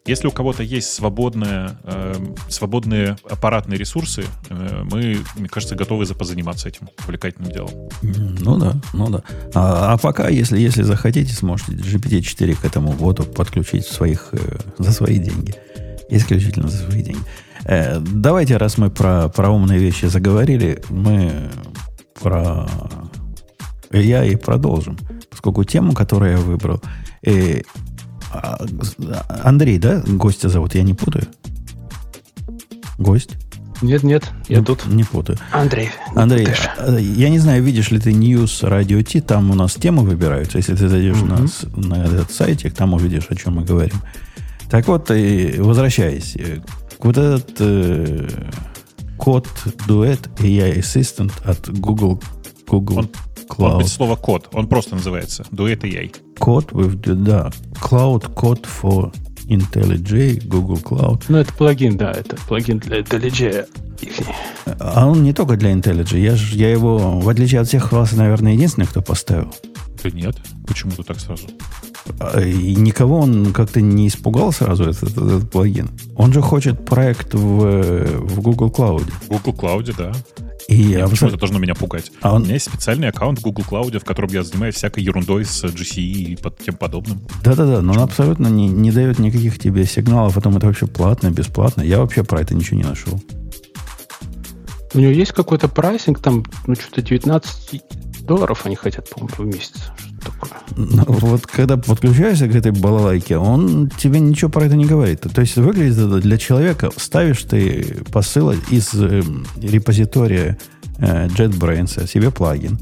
Если 0.08 0.26
у 0.26 0.30
кого-то 0.30 0.62
есть 0.62 0.90
свободные, 0.90 1.76
э, 1.84 2.14
свободные 2.48 3.18
аппаратные 3.28 3.78
ресурсы, 3.78 4.24
э, 4.48 4.82
мы, 4.90 5.18
мне 5.36 5.48
кажется, 5.48 5.76
готовы 5.76 6.06
позаниматься 6.06 6.68
этим 6.68 6.88
увлекательным 7.04 7.52
делом. 7.52 7.70
Ну 8.02 8.56
да, 8.56 8.76
ну 8.94 9.10
да. 9.10 9.22
А, 9.54 9.92
а 9.92 9.98
пока, 9.98 10.28
если, 10.28 10.58
если 10.58 10.82
захотите, 10.82 11.34
сможете 11.34 11.72
GPT-4 11.72 12.54
к 12.54 12.64
этому 12.64 12.92
боду 12.92 13.24
подключить 13.24 13.86
своих, 13.86 14.30
э, 14.32 14.58
за 14.78 14.92
свои 14.92 15.18
деньги. 15.18 15.54
Исключительно 16.08 16.68
за 16.68 16.78
свои 16.78 17.02
деньги. 17.02 17.22
Э, 17.64 18.00
давайте, 18.00 18.56
раз 18.56 18.78
мы 18.78 18.90
про, 18.90 19.28
про 19.28 19.50
умные 19.50 19.78
вещи 19.78 20.06
заговорили, 20.06 20.82
мы 20.88 21.50
про 22.20 22.66
я 23.92 24.24
и 24.24 24.36
продолжим. 24.36 24.98
Поскольку 25.30 25.64
тему, 25.64 25.92
которую 25.92 26.32
я 26.32 26.38
выбрал, 26.38 26.82
э, 27.22 27.62
Андрей, 29.28 29.78
да, 29.78 30.02
гостя 30.06 30.48
зовут? 30.48 30.74
Я 30.74 30.82
не 30.82 30.94
путаю? 30.94 31.26
Гость? 32.98 33.36
Нет, 33.80 34.02
нет, 34.02 34.28
я 34.48 34.58
не, 34.58 34.64
тут. 34.64 34.86
Не 34.86 35.04
путаю. 35.04 35.38
Андрей. 35.52 35.90
Андрей, 36.16 36.48
а, 36.78 36.98
я 36.98 37.28
не 37.28 37.38
знаю, 37.38 37.62
видишь 37.62 37.90
ли 37.90 38.00
ты 38.00 38.10
News 38.10 38.62
Radio 38.62 39.02
T, 39.04 39.20
там 39.20 39.50
у 39.50 39.54
нас 39.54 39.74
темы 39.74 40.02
выбираются. 40.02 40.58
Если 40.58 40.74
ты 40.74 40.88
зайдешь 40.88 41.22
угу. 41.22 41.26
на, 41.26 41.88
на 41.88 42.04
этот 42.04 42.32
сайтик, 42.32 42.74
там 42.74 42.94
увидишь, 42.94 43.26
о 43.28 43.36
чем 43.36 43.54
мы 43.54 43.64
говорим. 43.64 44.02
Так 44.68 44.88
вот, 44.88 45.10
и 45.10 45.54
возвращаясь, 45.58 46.34
э, 46.36 46.58
вот 46.98 47.16
этот 47.16 47.56
э, 47.60 48.28
код 49.16 49.48
дуэт 49.86 50.28
AI 50.38 50.78
Assistant 50.80 51.32
от 51.44 51.68
Google, 51.78 52.20
Google 52.66 52.98
он, 52.98 53.10
Он 53.56 53.78
без 53.78 53.86
Cloud. 53.86 53.88
слова 53.88 54.16
код. 54.16 54.48
Он 54.52 54.66
просто 54.66 54.96
называется 54.96 55.44
Duet 55.50 55.80
AI. 55.82 56.14
Код, 56.38 56.72
with- 56.72 57.14
да. 57.14 57.50
Cloud 57.80 58.32
Code 58.34 58.66
for 58.82 59.12
IntelliJ, 59.48 60.46
Google 60.46 60.80
Cloud. 60.82 61.24
Ну, 61.28 61.38
это 61.38 61.52
плагин, 61.52 61.96
да, 61.96 62.10
это 62.12 62.36
плагин 62.48 62.78
для 62.78 63.00
IntelliJ. 63.00 63.66
А 64.78 65.06
он 65.06 65.22
не 65.24 65.32
только 65.32 65.56
для 65.56 65.72
IntelliJ. 65.72 66.18
Я, 66.20 66.36
ж- 66.36 66.52
я 66.54 66.70
его, 66.70 67.18
в 67.20 67.28
отличие 67.28 67.60
от 67.60 67.68
всех 67.68 67.92
вас, 67.92 68.12
наверное, 68.12 68.52
единственный, 68.52 68.86
кто 68.86 69.02
поставил. 69.02 69.52
Да 70.02 70.10
нет. 70.10 70.36
Почему 70.66 70.92
ты 70.92 71.02
так 71.02 71.18
сразу? 71.18 71.48
А, 72.20 72.40
И 72.40 72.74
никого 72.76 73.18
он 73.20 73.52
как-то 73.52 73.80
не 73.80 74.06
испугал 74.08 74.52
сразу, 74.52 74.84
этот, 74.84 75.10
этот 75.10 75.50
плагин. 75.50 75.90
Он 76.16 76.32
же 76.32 76.40
хочет 76.40 76.84
проект 76.84 77.34
в, 77.34 77.38
в 78.20 78.40
Google 78.40 78.68
Cloud. 78.70 79.10
В 79.22 79.28
Google 79.28 79.52
Cloud, 79.52 79.94
да. 79.98 80.12
И 80.68 80.84
Нет, 80.84 81.00
абсо- 81.00 81.10
почему 81.10 81.28
это 81.30 81.38
должно 81.38 81.58
меня 81.58 81.74
пугать? 81.74 82.12
А 82.20 82.34
он- 82.34 82.42
У 82.42 82.44
меня 82.44 82.54
есть 82.54 82.66
специальный 82.66 83.08
аккаунт 83.08 83.38
в 83.38 83.42
Google 83.42 83.64
Cloud, 83.68 83.98
в 83.98 84.04
котором 84.04 84.28
я 84.30 84.42
занимаюсь 84.42 84.74
всякой 84.74 85.02
ерундой 85.02 85.46
с 85.46 85.64
GCE 85.64 86.02
и 86.02 86.36
под 86.36 86.58
тем 86.58 86.76
подобным. 86.76 87.26
Да-да-да, 87.42 87.80
но 87.80 87.92
он 87.94 88.00
абсолютно 88.00 88.48
не, 88.48 88.68
не 88.68 88.92
дает 88.92 89.18
никаких 89.18 89.58
тебе 89.58 89.86
сигналов 89.86 90.36
о 90.36 90.40
том, 90.42 90.56
это 90.58 90.66
вообще 90.66 90.86
платно, 90.86 91.30
бесплатно. 91.30 91.80
Я 91.80 92.00
вообще 92.00 92.22
про 92.22 92.42
это 92.42 92.54
ничего 92.54 92.76
не 92.76 92.84
нашел. 92.84 93.18
У 94.94 94.98
него 95.00 95.10
есть 95.10 95.32
какой-то 95.32 95.68
прайсинг, 95.68 96.20
там, 96.20 96.44
ну, 96.66 96.74
что-то 96.74 97.00
19 97.02 97.82
долларов 98.22 98.62
они 98.66 98.76
хотят, 98.76 99.08
по-моему, 99.08 99.34
в 99.38 99.46
месяц. 99.46 99.90
Но 100.76 101.04
вот 101.08 101.46
когда 101.46 101.76
подключаешься 101.76 102.48
к 102.48 102.54
этой 102.54 102.72
балалайке, 102.72 103.36
он 103.36 103.90
тебе 103.90 104.20
ничего 104.20 104.50
про 104.50 104.66
это 104.66 104.76
не 104.76 104.84
говорит. 104.84 105.20
То 105.20 105.40
есть 105.40 105.56
выглядит 105.56 105.98
это 105.98 106.20
для 106.20 106.38
человека, 106.38 106.90
ставишь 106.96 107.42
ты 107.42 107.98
посыл 108.12 108.52
из 108.70 108.94
э, 108.94 109.22
репозитория 109.60 110.58
э, 110.98 111.26
JetBrains 111.28 112.06
себе 112.06 112.30
плагин. 112.30 112.78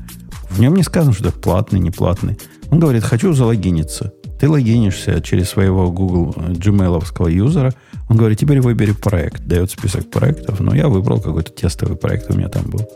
В 0.51 0.61
нем 0.61 0.75
не 0.75 0.83
сказано, 0.83 1.13
что 1.13 1.29
это 1.29 1.39
платный, 1.39 1.81
не 1.81 1.91
платный. 1.91 2.39
Он 2.71 2.81
говорит, 2.81 3.05
хочу 3.05 3.33
залогиниться. 3.33 4.13
Ты 4.39 4.49
логинишься 4.51 5.21
через 5.23 5.49
своего 5.49 5.91
Google 5.91 6.35
э, 6.37 6.53
Gmail 6.53 7.31
юзера. 7.31 7.73
Он 8.09 8.17
говорит, 8.17 8.39
теперь 8.39 8.61
выбери 8.61 8.93
проект. 8.93 9.47
Дает 9.47 9.71
список 9.71 10.11
проектов. 10.11 10.61
Но 10.61 10.75
я 10.75 10.89
выбрал 10.89 11.21
какой-то 11.21 11.53
тестовый 11.53 11.97
проект, 11.97 12.31
у 12.31 12.37
меня 12.37 12.49
там 12.49 12.65
был. 12.65 12.89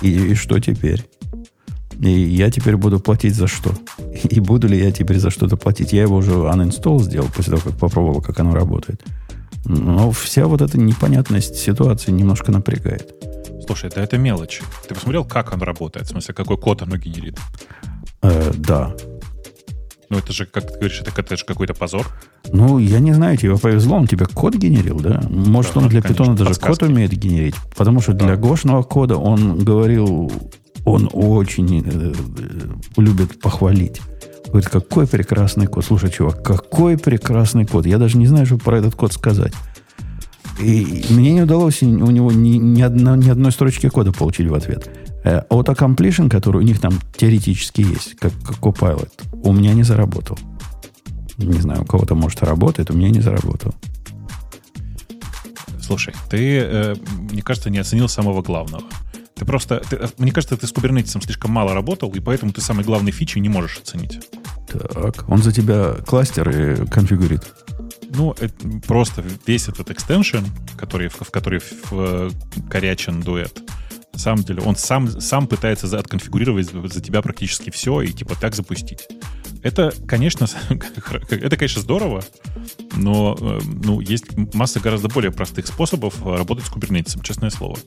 И, 0.00 0.10
и 0.10 0.34
что 0.34 0.58
теперь? 0.58 1.04
И 2.02 2.10
я 2.10 2.50
теперь 2.50 2.76
буду 2.76 2.98
платить 3.00 3.34
за 3.34 3.46
что? 3.46 3.70
И 4.30 4.40
буду 4.40 4.66
ли 4.68 4.76
я 4.78 4.90
теперь 4.92 5.18
за 5.18 5.30
что-то 5.30 5.56
платить? 5.56 5.92
Я 5.92 6.02
его 6.02 6.16
уже 6.16 6.32
uninstall 6.32 6.98
сделал 7.00 7.28
после 7.34 7.52
того, 7.56 7.70
как 7.70 7.78
попробовал, 7.78 8.20
как 8.20 8.38
оно 8.40 8.54
работает. 8.54 9.00
Но 9.64 10.10
вся 10.10 10.46
вот 10.46 10.60
эта 10.62 10.78
непонятность 10.80 11.54
ситуации 11.56 12.10
немножко 12.10 12.50
напрягает. 12.50 13.14
Слушай, 13.64 13.90
да 13.94 14.02
это 14.02 14.18
мелочи. 14.18 14.64
Ты 14.88 14.94
посмотрел, 14.94 15.24
как 15.24 15.52
он 15.52 15.62
работает? 15.62 16.06
В 16.06 16.10
смысле, 16.10 16.34
какой 16.34 16.56
код 16.58 16.82
оно 16.82 16.96
генерит? 16.96 17.38
Э, 18.22 18.52
да. 18.56 18.94
Ну, 20.10 20.18
это 20.18 20.32
же, 20.32 20.44
как 20.46 20.66
ты 20.66 20.74
говоришь, 20.78 21.00
это, 21.00 21.12
это 21.20 21.36
же 21.36 21.44
какой-то 21.44 21.72
позор. 21.72 22.06
Ну, 22.52 22.78
я 22.78 22.98
не 22.98 23.12
знаю, 23.12 23.36
тебе 23.38 23.56
повезло, 23.56 23.96
он 23.96 24.06
тебе 24.08 24.26
код 24.26 24.56
генерил, 24.56 24.98
да? 24.98 25.22
Может, 25.30 25.74
Да, 25.74 25.80
он 25.80 25.88
для 25.88 26.02
конечно, 26.02 26.24
питона 26.24 26.36
даже 26.36 26.50
подсказки. 26.50 26.80
код 26.80 26.90
умеет 26.90 27.12
генерить. 27.12 27.54
Потому 27.76 28.00
что 28.00 28.12
для 28.12 28.30
Да. 28.30 28.36
гошного 28.36 28.82
кода 28.82 29.16
он 29.16 29.60
говорил, 29.64 30.30
он 30.84 31.08
очень 31.12 31.82
э, 31.84 32.12
э, 32.12 33.00
любит 33.00 33.40
похвалить. 33.40 34.00
Говорит, 34.46 34.68
какой 34.68 35.06
прекрасный 35.06 35.66
код. 35.66 35.84
Слушай, 35.84 36.10
чувак, 36.10 36.42
какой 36.42 36.98
прекрасный 36.98 37.64
код. 37.64 37.86
Я 37.86 37.98
даже 37.98 38.18
не 38.18 38.26
знаю, 38.26 38.46
что 38.46 38.58
про 38.58 38.78
этот 38.78 38.94
код 38.94 39.12
сказать. 39.12 39.52
И 40.60 41.04
мне 41.10 41.32
не 41.32 41.42
удалось 41.42 41.82
у 41.82 41.86
него 41.86 42.30
ни, 42.30 42.56
ни, 42.58 42.82
одно- 42.82 43.16
ни 43.16 43.30
одной 43.30 43.52
строчки 43.52 43.88
кода 43.88 44.12
получить 44.12 44.48
в 44.48 44.54
ответ. 44.54 44.90
Э, 45.24 45.42
Auto-completion, 45.48 46.28
который 46.28 46.58
у 46.58 46.64
них 46.64 46.80
там 46.80 46.92
теоретически 47.16 47.80
есть, 47.80 48.16
как, 48.16 48.32
как 48.44 48.58
Copilot, 48.58 49.10
у 49.32 49.52
меня 49.52 49.72
не 49.72 49.84
заработал. 49.84 50.38
Не 51.38 51.60
знаю, 51.60 51.82
у 51.82 51.84
кого-то, 51.84 52.14
может, 52.14 52.42
работает, 52.42 52.90
у 52.90 52.94
меня 52.94 53.10
не 53.10 53.20
заработал. 53.20 53.74
Слушай, 55.80 56.14
ты, 56.30 56.58
э, 56.58 56.96
мне 57.30 57.42
кажется, 57.42 57.70
не 57.70 57.78
оценил 57.78 58.08
самого 58.08 58.42
главного. 58.42 58.84
Ты 59.34 59.44
просто, 59.44 59.80
ты- 59.88 59.96
э, 59.96 60.08
мне 60.18 60.30
кажется, 60.32 60.56
ты 60.56 60.66
с 60.66 60.72
кубернетисом 60.72 61.22
слишком 61.22 61.50
мало 61.50 61.74
работал, 61.74 62.10
и 62.12 62.20
поэтому 62.20 62.52
ты 62.52 62.60
самой 62.60 62.84
главной 62.84 63.12
фичи 63.12 63.38
не 63.38 63.48
можешь 63.48 63.78
оценить. 63.78 64.20
Так, 64.68 65.28
он 65.28 65.38
за 65.42 65.52
тебя 65.52 65.94
кластеры 66.06 66.86
конфигурит. 66.86 67.42
Ну, 68.14 68.34
это 68.38 68.54
просто 68.86 69.24
весь 69.46 69.68
этот 69.68 69.90
экстеншн, 69.90 70.44
который, 70.76 71.08
в, 71.08 71.14
в 71.20 71.30
который 71.30 71.60
в- 71.90 72.30
корячен 72.70 73.20
дуэт, 73.22 73.60
на 74.12 74.18
самом 74.18 74.44
деле, 74.44 74.60
он 74.62 74.76
сам, 74.76 75.08
сам 75.20 75.46
пытается 75.46 75.86
за- 75.86 75.98
отконфигурировать 75.98 76.70
за 76.70 77.00
тебя 77.00 77.22
практически 77.22 77.70
все 77.70 78.02
и 78.02 78.12
типа 78.12 78.34
так 78.38 78.54
запустить. 78.54 79.08
Это, 79.62 79.94
конечно, 80.06 80.46
это, 81.30 81.56
конечно, 81.56 81.80
здорово, 81.80 82.24
но 82.96 83.36
э, 83.40 83.60
ну, 83.64 84.00
есть 84.00 84.24
масса 84.54 84.80
гораздо 84.80 85.08
более 85.08 85.30
простых 85.30 85.66
способов 85.68 86.14
э, 86.24 86.36
работать 86.36 86.66
с 86.66 86.68
кубернетисом, 86.68 87.22
честное 87.22 87.50
слово. 87.50 87.78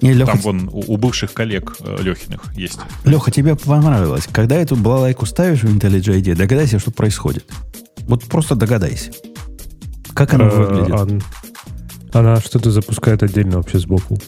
Не, 0.00 0.12
Леха, 0.12 0.32
Там 0.32 0.40
вон 0.40 0.68
у, 0.72 0.94
у 0.94 0.96
бывших 0.96 1.32
коллег 1.32 1.76
э, 1.80 1.98
Лехиных 2.00 2.52
есть. 2.56 2.80
Леха, 3.04 3.30
тебе 3.30 3.54
понравилось. 3.54 4.26
Когда 4.30 4.56
эту 4.56 4.74
балалайку 4.74 5.24
ставишь 5.24 5.62
в 5.62 5.66
IntelliJ 5.66 6.20
IDEA, 6.20 6.34
догадайся, 6.34 6.80
что 6.80 6.90
происходит. 6.90 7.44
Вот 8.08 8.24
просто 8.24 8.56
догадайся. 8.56 9.12
Как 10.14 10.34
она 10.34 10.46
выглядит? 10.46 11.22
Она 12.12 12.40
что-то 12.40 12.70
запускает 12.70 13.22
отдельно 13.22 13.58
вообще 13.58 13.78
сбоку. 13.78 14.18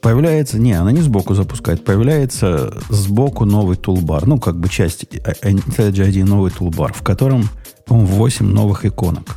Появляется, 0.00 0.58
не, 0.58 0.72
она 0.72 0.92
не 0.92 1.00
сбоку 1.00 1.34
запускает, 1.34 1.84
появляется 1.84 2.74
сбоку 2.90 3.44
новый 3.44 3.76
тулбар, 3.76 4.26
ну, 4.26 4.38
как 4.38 4.58
бы 4.58 4.68
часть 4.68 5.04
э, 5.04 5.18
э, 5.24 5.50
IntelliJ 5.50 6.10
IDEA 6.10 6.24
новый 6.24 6.50
тулбар, 6.50 6.92
в 6.92 7.02
котором, 7.02 7.48
по-моему, 7.86 8.08
8 8.08 8.46
новых 8.46 8.84
иконок. 8.84 9.36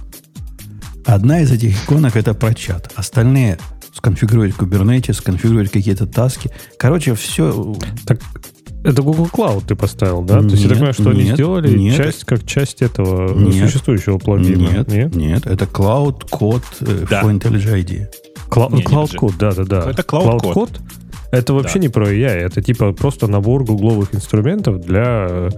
Одна 1.06 1.40
из 1.40 1.52
этих 1.52 1.86
иконок 1.86 2.18
это 2.18 2.34
про 2.34 2.54
чат. 2.54 2.92
Остальные 2.96 3.58
сконфигурировать 3.94 4.56
Kubernetes, 4.56 5.14
сконфигурировать 5.14 5.72
какие-то 5.72 6.06
таски. 6.06 6.52
Короче, 6.78 7.16
все 7.16 7.76
Так 8.06 8.20
это 8.88 9.02
Google 9.02 9.28
Cloud 9.32 9.64
ты 9.68 9.76
поставил, 9.76 10.22
да? 10.24 10.40
То 10.40 10.46
есть 10.48 10.64
я 10.64 10.70
так 10.70 10.70
Нет, 10.70 10.78
понимаю, 10.78 10.94
что 10.94 11.10
они 11.10 11.24
нет, 11.26 11.34
сделали 11.36 11.78
нет. 11.78 11.96
часть 11.98 12.24
как 12.24 12.46
часть 12.46 12.82
этого 12.82 13.34
Нет. 13.38 13.66
существующего 13.66 14.18
плагина. 14.18 14.86
Нет, 14.88 15.16
нет, 15.16 15.46
это 15.46 15.66
Cloud 15.66 16.30
Code 16.32 16.64
э, 16.82 17.06
Да. 17.10 17.22
for 17.22 17.32
IntelliJ 17.38 17.84
IDEA. 17.84 18.08
Кла- 18.50 18.70
Не, 18.72 18.78
не, 18.78 18.84
Cloud 18.84 19.12
подожди. 19.12 19.18
Code, 19.18 19.34
да, 19.38 19.52
да, 19.52 19.64
да. 19.64 19.90
Это 19.92 20.02
Cloud 20.04 20.40
Code. 20.40 20.54
Code 20.54 20.80
это 21.32 21.54
вообще 21.54 21.74
Да. 21.76 21.80
не 21.82 21.90
про 21.90 22.08
AI, 22.08 22.38
это 22.46 22.62
типа 22.62 22.94
просто 22.94 23.28
набор 23.28 23.66
гугловых 23.66 24.16
инструментов 24.16 24.80
для 24.80 25.50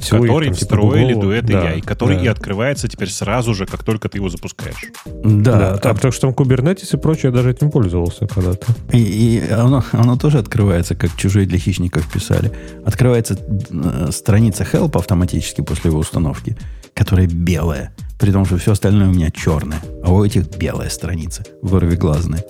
всего 0.00 0.24
их, 0.24 0.30
который 0.30 0.44
там, 0.46 0.54
типа, 0.54 0.64
встроили 0.66 1.14
гуглового- 1.14 1.20
дуэт 1.22 1.46
да, 1.46 1.72
AI, 1.72 1.82
который 1.82 2.16
да. 2.16 2.22
и 2.24 2.26
открывается 2.28 2.88
теперь 2.88 3.10
сразу 3.10 3.54
же, 3.54 3.66
как 3.66 3.82
только 3.84 4.08
ты 4.08 4.18
его 4.18 4.28
запускаешь. 4.28 4.90
Да, 5.06 5.58
Да, 5.58 5.76
там, 5.78 5.94
потому 5.96 6.12
что 6.12 6.30
там 6.30 6.30
Kubernetes 6.30 6.88
и 6.94 6.96
прочее, 6.96 7.24
я 7.24 7.30
даже 7.30 7.50
этим 7.50 7.70
пользовался 7.70 8.26
когда-то. 8.26 8.66
И, 8.92 8.98
и 8.98 9.50
оно, 9.50 9.84
оно 9.92 10.16
тоже 10.16 10.38
открывается, 10.38 10.94
как 10.94 11.14
чужие 11.16 11.46
для 11.46 11.58
хищников 11.58 12.10
писали. 12.12 12.52
Открывается 12.84 13.38
э, 13.70 14.08
страница 14.12 14.64
help 14.70 14.96
автоматически 14.98 15.60
после 15.60 15.90
его 15.90 16.00
установки, 16.00 16.56
которая 16.94 17.26
белая. 17.26 17.92
При 18.18 18.32
том, 18.32 18.44
что 18.44 18.56
все 18.56 18.72
остальное 18.72 19.08
у 19.08 19.12
меня 19.12 19.30
черное. 19.30 19.80
А 20.02 20.12
у 20.12 20.24
этих 20.24 20.48
белая 20.56 20.90
страница, 20.90 21.44
вырвиглазная. 21.62 22.44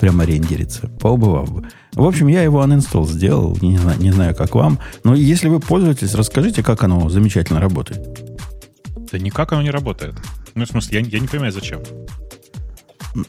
Прямо 0.00 0.24
рендерится. 0.24 0.88
Поубывав 0.98 1.52
бы. 1.52 1.68
В 1.92 2.04
общем, 2.04 2.28
я 2.28 2.42
его 2.42 2.64
uninstall 2.64 3.06
сделал. 3.06 3.56
Не 3.60 3.76
знаю, 3.76 4.00
не 4.00 4.10
знаю, 4.10 4.34
как 4.34 4.54
вам. 4.54 4.78
Но 5.04 5.14
если 5.14 5.48
вы 5.48 5.60
пользуетесь, 5.60 6.14
расскажите, 6.14 6.62
как 6.62 6.82
оно 6.82 7.10
замечательно 7.10 7.60
работает. 7.60 8.18
Да 9.12 9.18
никак 9.18 9.52
оно 9.52 9.60
не 9.60 9.70
работает. 9.70 10.14
Ну, 10.54 10.64
в 10.64 10.68
смысле, 10.68 11.00
я, 11.00 11.06
я 11.06 11.20
не 11.20 11.28
понимаю, 11.28 11.52
зачем. 11.52 11.82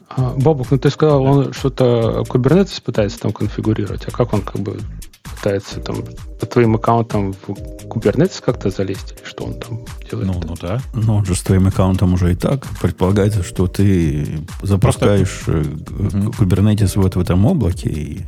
А, 0.10 0.34
Бобук, 0.38 0.72
ну 0.72 0.78
ты 0.78 0.90
сказал, 0.90 1.24
он 1.24 1.54
что-то 1.54 2.24
Kubernetes 2.30 2.82
пытается 2.82 3.20
там 3.20 3.34
конфигурировать, 3.34 4.08
а 4.08 4.12
как 4.12 4.34
он 4.34 4.42
как 4.42 4.62
бы 4.62 4.80
пытается 5.24 5.80
там 5.80 6.04
по 6.40 6.46
твоим 6.46 6.76
аккаунтам 6.76 7.34
в 7.34 7.50
Kubernetes 7.86 8.42
как-то 8.44 8.70
залезть, 8.70 9.14
или 9.18 9.28
что 9.28 9.46
он 9.46 9.60
там 9.60 9.86
делает? 10.10 10.28
Ну, 10.28 10.42
ну 10.46 10.56
да. 10.60 10.82
Ну, 10.94 11.16
он 11.16 11.26
же 11.26 11.36
с 11.36 11.42
твоим 11.42 11.68
аккаунтом 11.68 12.14
уже 12.14 12.32
и 12.34 12.36
так. 12.36 12.66
Предполагается, 12.82 13.44
что 13.44 13.68
ты 13.68 14.40
запускаешь 14.62 15.44
э, 15.48 15.64
г- 15.64 15.94
Мгм. 15.94 16.30
Kubernetes 16.30 16.92
вот 16.96 17.16
в 17.16 17.20
этом 17.20 17.46
облаке 17.46 17.90
и, 17.90 18.22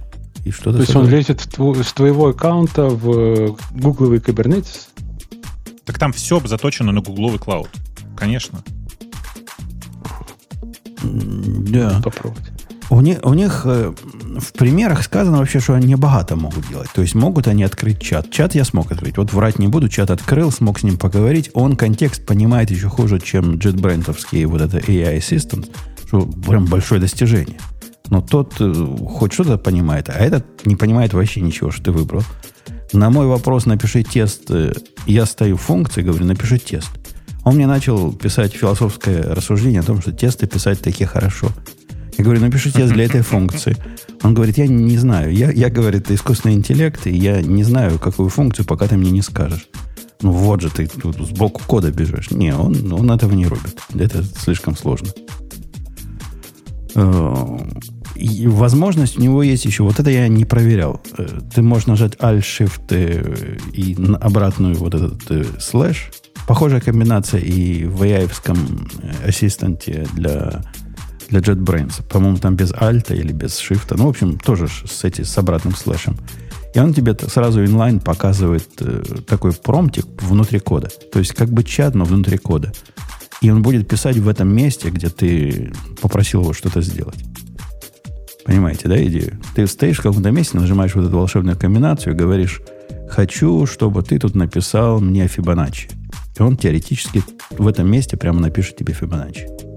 и 0.46 0.52
что-то... 0.52 0.78
То 0.78 0.82
есть 0.84 0.96
он 0.96 1.08
лезет 1.08 1.58
в 1.58 1.84
с 1.84 1.94
твоего 1.94 2.28
аккаунта 2.30 2.84
в 2.86 3.58
гугловый 3.72 4.20
Kubernetes? 4.20 4.88
Так 5.86 6.00
там 6.00 6.14
все 6.14 6.40
заточено 6.46 6.92
на 6.92 7.02
гугловый 7.02 7.40
клауд. 7.40 7.70
Конечно. 8.18 8.64
Да. 11.04 12.02
Попробовать. 12.04 12.44
У 12.90 13.02
них, 13.02 13.20
у 13.24 13.34
них 13.34 13.62
э, 13.66 13.94
в 14.40 14.54
примерах 14.54 15.04
сказано 15.04 15.38
вообще, 15.38 15.60
что 15.60 15.74
они 15.74 15.96
богато 15.96 16.36
могут 16.36 16.68
делать. 16.68 16.90
То 16.94 17.02
есть 17.02 17.16
могут 17.16 17.48
они 17.48 17.64
открыть 17.64 18.00
чат. 18.02 18.30
Чат 18.32 18.56
я 18.56 18.64
смог 18.64 18.92
открыть. 18.92 19.18
Вот 19.18 19.34
врать 19.34 19.60
не 19.60 19.68
буду, 19.68 19.90
чат 19.90 20.12
открыл, 20.12 20.52
смог 20.52 20.80
с 20.80 20.84
ним 20.84 20.98
поговорить. 20.98 21.50
Он 21.54 21.76
контекст 21.76 22.26
понимает 22.26 22.72
еще 22.72 22.90
хуже, 22.90 23.20
чем 23.20 23.56
JetBrains 23.56 24.46
вот 24.46 24.62
это 24.62 24.78
AI 24.78 25.18
Assistant, 25.18 25.70
что 26.08 26.26
прям 26.26 26.66
большое 26.66 27.02
достижение. 27.02 27.58
Но 28.10 28.22
тот 28.22 28.56
э, 28.60 28.74
хоть 29.08 29.34
что-то 29.34 29.58
понимает, 29.58 30.10
а 30.10 30.14
этот 30.14 30.66
не 30.66 30.76
понимает 30.76 31.14
вообще 31.14 31.42
ничего, 31.42 31.72
что 31.72 31.86
ты 31.86 31.92
выбрал. 31.92 32.24
На 32.92 33.10
мой 33.10 33.26
вопрос 33.26 33.66
напиши 33.66 34.04
тест, 34.04 34.44
э, 34.50 34.74
я 35.08 35.26
стою 35.26 35.58
в 35.58 35.62
функции, 35.62 36.02
говорю, 36.02 36.26
напиши 36.26 36.60
тест. 36.60 36.92
Он 37.44 37.56
мне 37.56 37.68
начал 37.68 38.14
писать 38.14 38.54
философское 38.54 39.22
рассуждение 39.22 39.82
о 39.82 39.84
том, 39.84 40.02
что 40.02 40.12
тесты 40.12 40.48
писать 40.48 40.82
такие 40.82 41.08
хорошо. 41.08 41.50
Я 42.18 42.24
говорю, 42.24 42.42
напиши 42.42 42.72
тест 42.72 42.94
для 42.94 43.06
этой 43.06 43.22
функции. 43.34 43.76
Он 44.24 44.34
говорит, 44.34 44.58
я 44.58 44.68
не 44.68 44.98
знаю. 44.98 45.34
Я, 45.34 45.52
я 45.52 45.70
говорит, 45.70 46.12
искусственный 46.12 46.56
интеллект, 46.56 47.08
и 47.08 47.16
я 47.16 47.42
не 47.42 47.64
знаю, 47.64 48.00
какую 48.00 48.30
функцию, 48.30 48.66
пока 48.66 48.88
ты 48.88 48.98
мне 48.98 49.12
не 49.12 49.22
скажешь. 49.22 49.68
Ну 50.22 50.32
вот 50.32 50.62
же 50.62 50.70
ты 50.70 50.88
тут 50.88 51.18
сбоку 51.18 51.62
кода 51.68 51.92
бежишь. 51.92 52.32
Не, 52.32 52.56
он, 52.56 52.94
он 52.94 53.12
этого 53.12 53.34
не 53.34 53.46
рубит. 53.46 53.78
Это 53.94 54.24
слишком 54.24 54.78
сложно. 54.78 55.10
Э, 56.96 57.58
и 58.16 58.48
возможность 58.48 59.18
у 59.18 59.22
него 59.22 59.44
есть 59.44 59.66
еще. 59.66 59.84
Вот 59.84 60.00
это 60.00 60.10
я 60.10 60.28
не 60.28 60.46
проверял. 60.46 61.02
Э, 61.18 61.40
ты 61.54 61.62
можешь 61.62 61.88
нажать 61.88 62.16
Alt-Shift 62.16 62.86
э, 62.92 63.58
и 63.74 63.98
обратную 64.22 64.76
вот 64.76 64.96
этот 64.96 65.62
слэш. 65.62 66.12
Похожая 66.48 66.82
комбинация 66.82 67.40
и 67.40 67.86
в 67.86 68.02
ai 68.04 68.30
ассистенте 69.26 70.06
для, 70.14 70.62
для 71.34 71.54
JetBrains. 71.54 72.04
По-моему, 72.10 72.38
там 72.38 72.56
без 72.56 72.72
Alt 72.72 73.16
или 73.16 73.32
без 73.32 73.60
Shift. 73.60 73.94
Ну, 73.98 74.06
в 74.06 74.10
общем, 74.10 74.38
тоже 74.38 74.68
с, 74.68 75.04
эти, 75.04 75.24
с 75.24 75.38
обратным 75.38 75.76
слэшем. 75.76 76.18
И 76.76 76.80
он 76.80 76.94
тебе 76.94 77.16
сразу 77.28 77.64
инлайн 77.64 78.00
показывает 78.00 78.68
э, 78.80 79.04
такой 79.28 79.52
промптик 79.54 80.06
внутри 80.22 80.60
кода. 80.60 80.90
То 81.12 81.20
есть 81.20 81.34
как 81.34 81.50
бы 81.50 81.64
чат, 81.64 81.96
но 81.96 82.06
внутри 82.06 82.38
кода. 82.38 82.72
И 83.42 83.50
он 83.50 83.62
будет 83.62 83.88
писать 83.88 84.18
в 84.18 84.28
этом 84.28 84.56
месте, 84.56 84.90
где 84.90 85.10
ты 85.10 85.74
попросил 86.02 86.42
его 86.42 86.54
что-то 86.54 86.82
сделать. 86.82 87.24
Понимаете, 88.46 88.88
да, 88.88 89.04
идею? 89.06 89.40
Ты 89.56 89.68
стоишь 89.68 90.00
в 90.00 90.04
каком-то 90.04 90.32
месте, 90.32 90.58
нажимаешь 90.58 90.96
вот 90.96 91.08
эту 91.08 91.18
волшебную 91.18 91.58
комбинацию 91.58 92.14
и 92.14 92.18
говоришь, 92.18 92.62
хочу, 93.10 93.66
чтобы 93.66 94.04
ты 94.04 94.20
тут 94.20 94.36
написал 94.36 95.00
мне 95.00 95.28
Фибоначчи. 95.28 95.90
И 96.38 96.42
он 96.42 96.58
теоретически 96.58 97.24
в 97.52 97.68
этом 97.68 97.90
месте 97.90 98.18
прямо 98.18 98.40
напишет 98.40 98.78
тебе 98.78 98.94
Фибоначчи. 98.94 99.73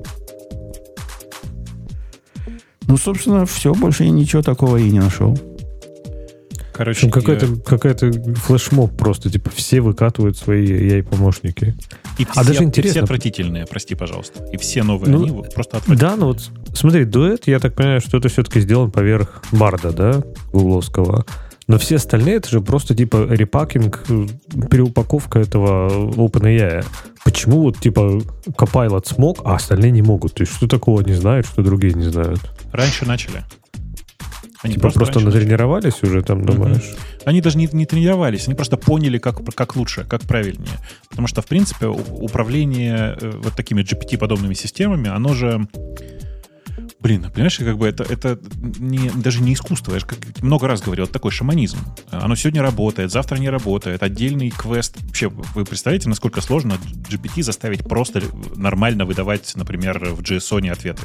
Ну, 2.89 2.97
собственно, 2.97 3.47
все, 3.47 3.75
больше 3.75 4.05
я 4.05 4.11
ничего 4.11 4.43
такого 4.43 4.77
и 4.77 4.91
не 4.91 5.01
нашел. 5.01 5.37
Короче, 6.73 7.09
какая-то, 7.09 7.47
я... 7.47 7.57
какая-то 7.57 8.13
флешмоб 8.35 8.97
просто, 8.99 9.31
типа, 9.31 9.51
все 9.51 9.81
выкатывают 9.81 10.37
свои 10.37 10.67
AI-помощники. 10.67 11.75
И 12.19 12.25
а 12.25 12.43
все, 12.43 12.45
даже 12.45 12.65
интересно. 12.65 12.89
И 12.89 12.91
все 12.91 13.01
отвратительные, 13.01 13.67
прости, 13.67 13.95
пожалуйста. 13.95 14.45
И 14.53 14.59
все 14.59 14.83
новые, 14.83 15.11
ну, 15.11 15.23
они 15.23 15.43
просто 15.55 15.79
отвратительные. 15.79 15.99
Да, 15.99 16.17
ну 16.17 16.27
вот, 16.27 16.51
смотри, 16.75 17.07
дуэт, 17.07 17.47
я 17.47 17.61
так 17.61 17.75
понимаю, 17.75 18.03
что 18.03 18.19
это 18.19 18.29
все-таки 18.29 18.61
сделан 18.61 18.91
поверх 18.91 19.43
барда, 19.53 19.91
да, 19.91 20.23
гугловского. 20.53 21.25
Но 21.69 21.79
все 21.79 21.97
остальные, 21.97 22.37
это 22.37 22.49
же 22.49 22.61
просто 22.61 22.95
типа 22.95 23.27
репакинг, 23.29 24.05
переупаковка 24.71 25.41
этого 25.41 26.11
OpenAI. 26.13 26.85
Почему 27.25 27.63
вот 27.63 27.79
типа 27.79 28.21
Copilot 28.47 29.07
смог, 29.07 29.41
а 29.45 29.57
остальные 29.57 29.91
не 29.91 30.03
могут? 30.03 30.35
То 30.35 30.43
есть 30.43 30.55
что 30.55 30.69
такого 30.69 31.01
не 31.01 31.15
знают, 31.15 31.47
что 31.47 31.63
другие 31.63 31.93
не 31.95 32.05
знают? 32.05 32.41
Раньше 32.73 33.05
начали. 33.05 33.43
Они 34.63 34.75
типа 34.75 34.83
просто, 34.83 34.99
просто 35.01 35.21
натренировались 35.21 36.03
уже 36.03 36.23
там, 36.23 36.45
думаешь? 36.45 36.93
Угу. 36.93 37.23
Они 37.27 37.41
даже 37.41 37.59
не, 37.59 37.69
не 37.73 37.85
тренировались, 37.85 38.47
они 38.47 38.55
просто 38.55 38.77
поняли, 38.77 39.19
как, 39.19 39.45
как 39.55 39.77
лучше, 39.77 40.05
как 40.09 40.23
правильнее. 40.23 40.79
Потому 41.11 41.29
что, 41.29 41.43
в 41.43 41.47
принципе, 41.47 41.87
управление 41.87 43.17
э, 43.21 43.33
вот 43.43 43.55
такими 43.55 43.83
GPT-подобными 43.83 44.55
системами, 44.55 45.09
оно 45.09 45.35
же 45.35 45.67
Блин, 47.07 47.25
понимаешь, 47.33 47.57
как 47.57 47.79
бы 47.79 47.87
это, 47.87 48.03
это 48.03 48.37
не, 48.81 49.11
даже 49.11 49.41
не 49.41 49.55
искусство. 49.55 49.93
Я 49.93 50.01
же 50.01 50.07
как 50.07 50.19
много 50.43 50.67
раз 50.67 50.81
говорил, 50.81 51.05
это 51.05 51.13
такой 51.13 51.31
шаманизм. 51.31 51.79
Оно 52.11 52.35
сегодня 52.35 52.63
работает, 52.63 53.13
завтра 53.13 53.37
не 53.37 53.49
работает. 53.49 54.03
Отдельный 54.03 54.51
квест. 54.51 54.97
Вообще, 55.01 55.29
вы 55.29 55.65
представляете, 55.65 56.09
насколько 56.09 56.41
сложно 56.41 56.79
GPT 57.09 57.45
заставить 57.45 57.85
просто 57.85 58.23
нормально 58.57 59.05
выдавать, 59.05 59.53
например, 59.55 60.05
в 60.05 60.21
JSON 60.21 60.69
ответы? 60.69 61.05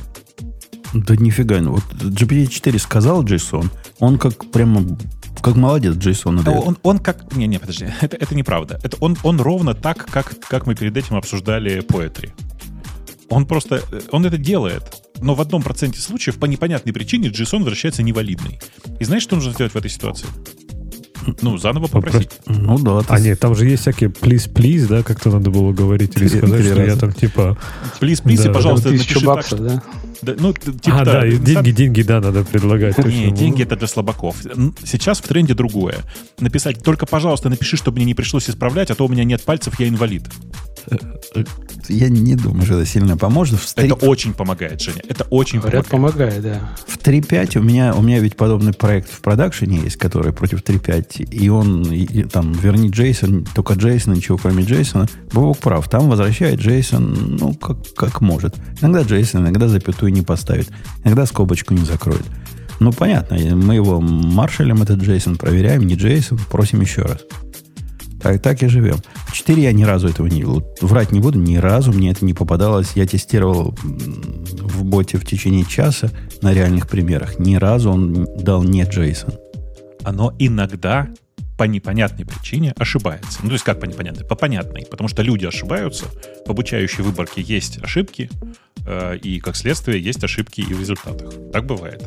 Да 0.96 1.16
нифига. 1.16 1.62
Ну, 1.62 1.74
вот 1.74 1.84
GPT-4 1.94 2.80
сказал 2.80 3.24
JSON, 3.24 3.70
он 4.00 4.18
как 4.18 4.50
прямо 4.50 4.98
как 5.44 5.56
молодец 5.56 5.98
Джейсон 5.98 6.38
надает. 6.38 6.64
Он, 6.66 6.78
он 6.82 6.98
как... 6.98 7.36
Не, 7.36 7.46
не, 7.46 7.60
подожди, 7.60 7.86
это, 8.02 8.18
это 8.18 8.34
неправда. 8.34 8.80
Это 8.82 8.98
он, 9.02 9.18
он 9.22 9.40
ровно 9.40 9.76
так, 9.76 10.08
как, 10.08 10.40
как 10.40 10.66
мы 10.66 10.74
перед 10.74 10.98
этим 10.98 11.16
обсуждали 11.16 11.84
Poetry. 11.84 12.32
Он 13.30 13.46
просто... 13.46 13.84
Он 14.10 14.26
это 14.26 14.40
делает. 14.40 15.11
Но 15.22 15.36
в 15.36 15.42
одном 15.42 15.62
проценте 15.62 16.00
случаев 16.00 16.38
по 16.38 16.46
непонятной 16.46 16.94
причине 16.94 17.30
JSON 17.30 17.60
возвращается 17.60 18.04
невалидный. 18.04 18.60
И 19.00 19.06
знаешь, 19.06 19.24
что 19.24 19.36
нужно 19.36 19.54
сделать 19.54 19.74
в 19.74 19.76
этой 19.76 19.90
ситуации? 19.90 20.28
Ну, 21.42 21.58
заново 21.58 21.88
попросить. 21.88 22.32
Ну 22.48 22.80
да. 22.80 23.02
А 23.08 23.20
нет, 23.20 23.40
там 23.40 23.56
же 23.56 23.68
есть 23.68 23.84
всякие 23.84 24.10
please, 24.10 24.52
please, 24.52 24.88
да, 24.88 25.04
как-то 25.04 25.30
надо 25.30 25.52
было 25.52 25.72
говорить 25.72 26.18
или 26.18 26.28
сказать, 26.28 26.66
что 26.66 26.84
я 26.84 26.96
там 26.96 27.14
типа... 27.14 27.58
Please, 28.00 28.24
please, 28.24 28.50
и, 28.50 28.54
пожалуйста, 28.54 28.90
напиши 28.90 29.22
так, 29.22 29.46
да? 29.52 29.84
Да, 30.22 30.36
ну, 30.38 30.54
типа, 30.54 31.02
а, 31.02 31.06
да, 31.06 31.22
да 31.22 31.28
деньги, 31.28 31.72
деньги, 31.72 32.02
да, 32.04 32.22
надо 32.22 32.44
предлагать. 32.44 32.98
Не, 33.06 33.32
деньги 33.32 33.64
это 33.64 33.76
для 33.76 33.88
слабаков. 33.88 34.38
Сейчас 34.84 35.20
в 35.20 35.28
тренде 35.28 35.54
другое. 35.54 36.00
Написать, 36.40 36.84
только, 36.84 37.06
пожалуйста, 37.06 37.50
напиши, 37.50 37.78
чтобы 37.78 37.98
мне 37.98 38.06
не 38.06 38.14
пришлось 38.14 38.50
исправлять, 38.50 38.92
а 38.92 38.96
то 38.96 39.06
у 39.06 39.10
меня 39.10 39.24
нет 39.24 39.44
пальцев, 39.44 39.80
я 39.80 39.88
инвалид. 39.88 40.24
Э, 40.90 40.96
э, 41.36 41.44
я 41.90 42.10
не 42.10 42.36
думаю, 42.36 42.66
что 42.66 42.76
это 42.76 42.86
сильно 42.86 43.18
поможет. 43.18 43.60
В 43.60 43.74
3... 43.74 43.86
Это 43.86 43.96
очень 44.06 44.34
помогает, 44.34 44.82
Женя. 44.82 45.02
Это 45.08 45.26
очень 45.30 45.60
Говорят, 45.60 45.88
помогает. 45.88 46.42
помогает, 46.42 46.62
да. 46.62 46.76
В 46.88 46.98
3.5 46.98 47.60
у 47.60 47.64
меня, 47.64 47.94
у 47.94 48.02
меня 48.02 48.20
ведь 48.20 48.36
подобный 48.36 48.74
проект 48.74 49.10
в 49.12 49.22
продакшене 49.22 49.80
есть, 49.80 49.98
который 49.98 50.34
против 50.34 50.64
3.5. 50.64 51.24
И 51.32 51.50
он, 51.50 51.84
и, 51.84 52.24
там, 52.24 52.54
верни 52.54 52.90
Джейсон, 52.90 53.46
только 53.54 53.74
Джейсон, 53.74 54.14
ничего 54.14 54.38
кроме 54.38 54.64
Джейсона. 54.64 55.08
Бог 55.32 55.58
прав. 55.58 55.90
Там 55.90 56.10
возвращает 56.10 56.60
Джейсон, 56.60 57.38
ну, 57.40 57.54
как, 57.54 57.78
как 57.96 58.22
может. 58.22 58.56
Иногда 58.82 59.02
Джейсон, 59.02 59.42
иногда 59.42 59.68
запятую 59.68 60.11
не 60.12 60.22
поставит. 60.22 60.70
Иногда 61.04 61.26
скобочку 61.26 61.74
не 61.74 61.86
закроет. 61.86 62.26
Ну, 62.80 62.92
понятно, 62.92 63.38
мы 63.56 63.76
его 63.76 64.02
маршалем, 64.02 64.82
этот 64.82 65.00
Джейсон, 65.00 65.38
проверяем, 65.38 65.86
не 65.86 65.96
Джейсон, 65.96 66.40
просим 66.50 66.82
еще 66.82 67.04
раз. 67.04 67.20
Так, 68.22 68.42
так 68.42 68.62
и 68.62 68.68
живем. 68.68 68.98
В 69.28 69.34
4 69.34 69.62
я 69.62 69.72
ни 69.72 69.84
разу 69.84 70.08
этого 70.08 70.28
не 70.28 70.42
видел. 70.42 70.64
Врать 70.82 71.12
не 71.12 71.20
буду, 71.20 71.40
ни 71.40 71.58
разу 71.58 71.92
мне 71.92 72.12
это 72.12 72.24
не 72.24 72.34
попадалось. 72.34 72.92
Я 72.96 73.08
тестировал 73.08 73.76
в 73.82 74.84
боте 74.84 75.18
в 75.18 75.26
течение 75.26 75.66
часа 75.66 76.12
на 76.42 76.54
реальных 76.54 76.88
примерах. 76.88 77.40
Ни 77.40 77.56
разу 77.56 77.92
он 77.92 78.28
дал 78.38 78.64
не 78.64 78.84
Джейсон. 78.84 79.34
Оно 80.04 80.34
иногда 80.38 81.10
по 81.62 81.66
непонятной 81.66 82.26
причине 82.26 82.74
ошибается. 82.76 83.38
Ну, 83.44 83.50
то 83.50 83.54
есть 83.54 83.64
как 83.64 83.80
по 83.80 83.86
непонятной? 83.86 84.26
По 84.26 84.34
понятной. 84.34 84.88
Потому 84.90 85.08
что 85.08 85.22
люди 85.22 85.46
ошибаются. 85.46 86.06
В 86.44 86.50
обучающей 86.50 87.04
выборке 87.04 87.44
есть 87.44 87.78
ошибки, 87.84 88.32
э, 88.88 89.18
и, 89.18 89.40
как 89.40 89.56
следствие, 89.56 90.02
есть 90.02 90.24
ошибки 90.24 90.62
и 90.62 90.74
в 90.74 90.80
результатах. 90.80 91.32
Так 91.54 91.68
бывает. 91.68 92.02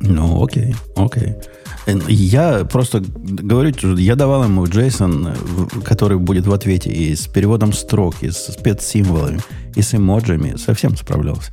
Ну, 0.00 0.42
окей, 0.42 0.74
окей. 0.96 1.34
Я 2.08 2.64
просто 2.64 3.04
говорю, 3.26 3.74
я 3.96 4.16
давал 4.16 4.44
ему 4.44 4.64
JSON, 4.64 5.82
который 5.82 6.16
будет 6.16 6.46
в 6.46 6.54
ответе 6.54 6.90
и 6.90 7.14
с 7.14 7.26
переводом 7.26 7.74
строк, 7.74 8.22
и 8.22 8.30
с 8.30 8.50
спецсимволами, 8.50 9.40
и 9.74 9.82
с 9.82 9.94
эмоджами. 9.94 10.56
Совсем 10.56 10.96
справлялся. 10.96 11.52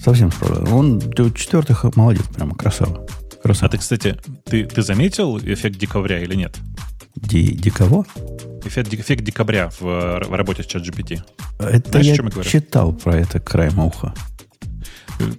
Совсем 0.00 0.30
справлялся. 0.30 0.72
Он 0.72 1.00
четвертых 1.34 1.96
молодец, 1.96 2.26
прямо 2.32 2.54
красава. 2.54 3.04
Красава. 3.44 3.68
А 3.68 3.70
ты, 3.70 3.78
кстати, 3.78 4.16
ты, 4.44 4.64
ты 4.64 4.82
заметил 4.82 5.38
эффект 5.38 5.78
декабря 5.78 6.20
или 6.20 6.34
нет? 6.34 6.56
Ди, 7.16 7.52
ди 7.52 7.70
кого? 7.70 8.06
Эффект, 8.64 8.92
эффект 8.94 9.22
декабря 9.22 9.68
в, 9.68 9.80
в 9.80 10.34
работе 10.34 10.62
с 10.62 10.66
ChatGPT. 10.66 11.20
Это 11.58 12.02
Знаешь, 12.02 12.18
я 12.36 12.42
читал 12.42 12.92
про 12.92 13.16
это 13.16 13.38
краем 13.40 13.78
уха. 13.78 14.14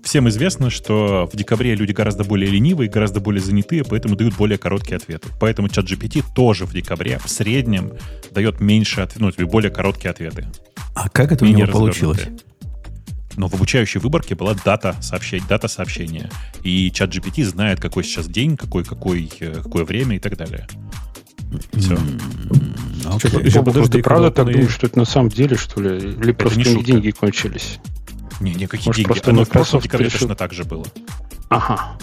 Всем 0.03 0.29
известно, 0.29 0.69
что 0.69 1.29
в 1.31 1.35
декабре 1.35 1.75
люди 1.75 1.91
гораздо 1.91 2.23
более 2.23 2.49
ленивые, 2.49 2.89
гораздо 2.89 3.19
более 3.19 3.41
занятые, 3.41 3.83
поэтому 3.83 4.15
дают 4.15 4.35
более 4.35 4.57
короткие 4.57 4.97
ответы. 4.97 5.27
Поэтому 5.39 5.67
чат 5.67 5.85
GPT 5.85 6.23
тоже 6.33 6.65
в 6.65 6.73
декабре 6.73 7.19
в 7.19 7.29
среднем 7.29 7.91
дает 8.31 8.61
меньше 8.61 9.01
ответов, 9.01 9.35
ну, 9.37 9.47
более 9.47 9.71
короткие 9.71 10.11
ответы. 10.11 10.47
А 10.93 11.09
как 11.09 11.33
это 11.33 11.43
Менее 11.43 11.65
у 11.65 11.67
него 11.67 11.79
получилось? 11.79 12.21
Но 13.37 13.47
в 13.47 13.53
обучающей 13.53 13.99
выборке 13.99 14.35
была 14.35 14.53
дата, 14.53 14.95
сообщать, 15.01 15.47
дата 15.47 15.67
сообщения. 15.67 16.29
И 16.63 16.91
чат 16.91 17.13
GPT 17.13 17.43
знает, 17.43 17.79
какой 17.79 18.03
сейчас 18.03 18.27
день, 18.27 18.57
какой, 18.57 18.83
какой, 18.83 19.29
э, 19.39 19.61
какое 19.61 19.83
время 19.85 20.15
и 20.15 20.19
так 20.19 20.37
далее. 20.37 20.67
Все. 21.73 21.95
Okay. 23.03 23.45
Еще, 23.45 23.63
подожди, 23.63 23.91
ты 23.91 24.03
правда 24.03 24.31
так 24.31 24.47
думаешь, 24.47 24.71
что 24.71 24.87
это 24.87 24.97
на 24.97 25.05
самом 25.05 25.29
деле, 25.29 25.57
что 25.57 25.81
ли? 25.81 25.97
Или 25.97 26.29
это 26.29 26.33
просто 26.33 26.59
у 26.59 26.63
них 26.63 26.85
деньги 26.85 27.11
кончились? 27.11 27.79
Не, 28.39 28.53
никакие 28.53 28.87
Может, 28.87 28.97
деньги. 28.97 29.07
Просто 29.07 29.31
Оно 29.31 29.45
в 29.45 29.49
прошлом 29.49 29.81
декабре 29.81 30.07
решил... 30.07 30.21
точно 30.21 30.35
так 30.35 30.53
же 30.53 30.63
было. 30.63 30.85
Ага. 31.49 31.97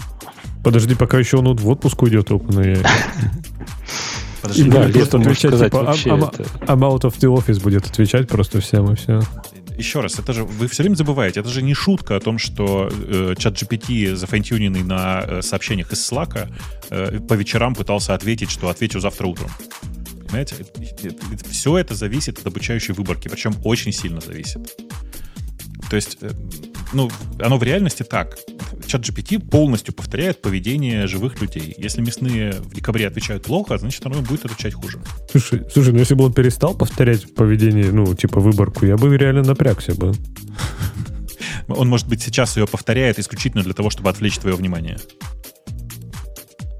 Подожди, 0.63 0.95
пока 0.95 1.19
еще 1.19 1.37
он 1.37 1.55
в 1.55 1.67
отпуск 1.67 2.01
уйдет, 2.01 2.31
OpenAI. 2.31 2.87
Подожди, 4.41 4.63
да, 4.69 4.89
просто 4.89 5.17
отвечать, 5.17 5.57
типа, 5.57 5.83
вообще 5.83 6.09
I'm, 6.09 6.27
это... 6.27 6.43
I'm 6.65 6.79
out 6.79 7.01
of 7.01 7.17
the 7.17 7.33
office 7.33 7.61
будет 7.61 7.85
отвечать 7.85 8.27
просто 8.27 8.59
всем 8.59 8.91
и 8.91 8.95
все. 8.95 9.21
Еще 9.77 10.01
раз, 10.01 10.19
это 10.19 10.33
же 10.33 10.43
вы 10.43 10.67
все 10.67 10.83
время 10.83 10.95
забываете, 10.95 11.39
это 11.39 11.49
же 11.49 11.61
не 11.61 11.73
шутка 11.73 12.15
о 12.15 12.19
том, 12.19 12.37
что 12.37 12.89
э, 12.91 13.35
чат 13.37 13.61
GPT, 13.61 14.15
зафайнтюненный 14.15 14.83
на 14.83 15.23
э, 15.25 15.41
сообщениях 15.41 15.91
из 15.91 16.11
Slack, 16.11 16.49
э, 16.89 17.19
по 17.19 17.33
вечерам 17.33 17.75
пытался 17.75 18.13
ответить, 18.13 18.51
что 18.51 18.69
отвечу 18.69 18.99
завтра 18.99 19.27
утром. 19.27 19.49
Понимаете? 20.27 20.65
Все 21.49 21.77
это 21.77 21.93
зависит 21.93 22.39
от 22.39 22.47
обучающей 22.47 22.93
выборки, 22.93 23.27
причем 23.27 23.53
очень 23.63 23.91
сильно 23.91 24.19
зависит. 24.19 24.75
То 25.89 25.95
есть, 25.95 26.17
э, 26.21 26.31
ну, 26.93 27.09
оно 27.39 27.57
в 27.57 27.63
реальности 27.63 28.03
так. 28.03 28.37
Чат 28.85 29.01
GPT 29.01 29.39
полностью 29.39 29.93
повторяет 29.93 30.41
поведение 30.41 31.07
живых 31.07 31.41
людей. 31.41 31.73
Если 31.77 32.01
мясные 32.01 32.53
в 32.53 32.73
декабре 32.73 33.07
отвечают 33.07 33.43
плохо, 33.43 33.77
значит, 33.77 34.05
оно 34.05 34.21
будет 34.21 34.45
отвечать 34.45 34.73
хуже. 34.73 35.01
Слушай, 35.31 35.65
слушай, 35.71 35.93
ну 35.93 35.99
если 35.99 36.15
бы 36.15 36.25
он 36.25 36.33
перестал 36.33 36.75
повторять 36.75 37.33
поведение, 37.35 37.91
ну, 37.91 38.13
типа 38.13 38.39
выборку, 38.39 38.85
я 38.85 38.97
бы 38.97 39.15
реально 39.17 39.43
напрягся 39.43 39.95
бы. 39.95 40.13
Он, 41.67 41.87
может 41.87 42.07
быть, 42.09 42.21
сейчас 42.21 42.57
ее 42.57 42.67
повторяет 42.67 43.19
исключительно 43.19 43.63
для 43.63 43.73
того, 43.73 43.89
чтобы 43.89 44.09
отвлечь 44.09 44.37
твое 44.37 44.55
внимание. 44.55 44.97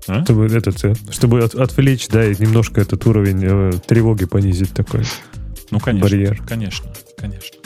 А? 0.07 0.23
Чтобы, 0.23 0.47
этот, 0.47 0.97
чтобы 1.11 1.41
от, 1.41 1.55
отвлечь, 1.55 2.07
да, 2.09 2.25
и 2.25 2.35
немножко 2.37 2.81
этот 2.81 3.05
уровень 3.05 3.43
э, 3.43 3.71
тревоги 3.87 4.25
понизить 4.25 4.73
такой. 4.73 5.05
Ну, 5.71 5.79
конечно. 5.79 6.09
Барьер. 6.09 6.43
Конечно, 6.45 6.91
конечно. 7.17 7.62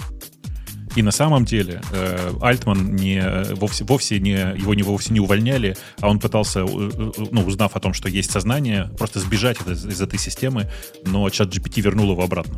И 0.98 1.04
на 1.04 1.12
самом 1.12 1.46
деле 1.46 1.80
э, 1.92 2.32
Альтман 2.42 2.96
не, 2.96 3.22
вовсе, 3.54 3.84
вовсе 3.84 4.20
не, 4.20 4.32
его 4.32 4.74
не, 4.74 4.82
вовсе 4.82 5.14
не 5.14 5.20
увольняли, 5.20 5.78
а 6.02 6.10
он 6.10 6.20
пытался, 6.20 6.62
э, 6.62 6.66
э, 6.66 7.12
ну, 7.30 7.44
узнав 7.44 7.76
о 7.76 7.80
том, 7.80 7.94
что 7.94 8.10
есть 8.10 8.32
сознание, 8.32 8.90
просто 8.98 9.20
сбежать 9.20 9.58
из, 9.68 9.86
из 9.86 10.02
этой 10.02 10.18
системы, 10.18 10.68
но 11.06 11.30
чат 11.30 11.50
GPT 11.50 11.82
вернул 11.82 12.14
его 12.14 12.24
обратно. 12.24 12.58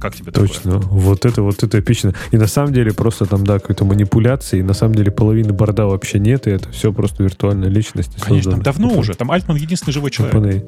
Как 0.00 0.14
тебе 0.14 0.30
Точно. 0.30 0.74
такое? 0.74 0.88
Вот 0.92 1.26
это 1.26 1.42
вот 1.42 1.60
это 1.64 1.80
эпично. 1.80 2.14
И 2.30 2.36
на 2.36 2.46
самом 2.46 2.72
деле 2.72 2.94
просто 2.94 3.26
там, 3.26 3.44
да, 3.44 3.58
какой-то 3.58 3.84
манипуляции, 3.84 4.60
и 4.60 4.62
на 4.62 4.72
самом 4.72 4.94
деле 4.94 5.10
половины 5.10 5.52
борда 5.52 5.86
вообще 5.86 6.20
нет, 6.20 6.46
и 6.46 6.50
это 6.50 6.70
все 6.70 6.92
просто 6.92 7.24
виртуальная 7.24 7.68
личность. 7.68 8.12
Конечно, 8.20 8.52
там 8.52 8.62
давно 8.62 8.96
уже. 8.96 9.14
Там 9.14 9.32
Альтман 9.32 9.56
единственный 9.56 9.92
живой 9.92 10.12
человек. 10.12 10.64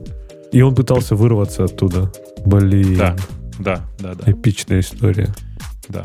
И 0.50 0.60
он 0.60 0.74
пытался 0.74 1.14
вырваться 1.14 1.62
оттуда. 1.62 2.12
Блин. 2.44 2.98
Да, 2.98 3.16
да, 3.60 3.88
да, 4.00 4.14
да. 4.16 4.32
Эпичная 4.32 4.80
история. 4.80 5.32
Да 5.88 6.04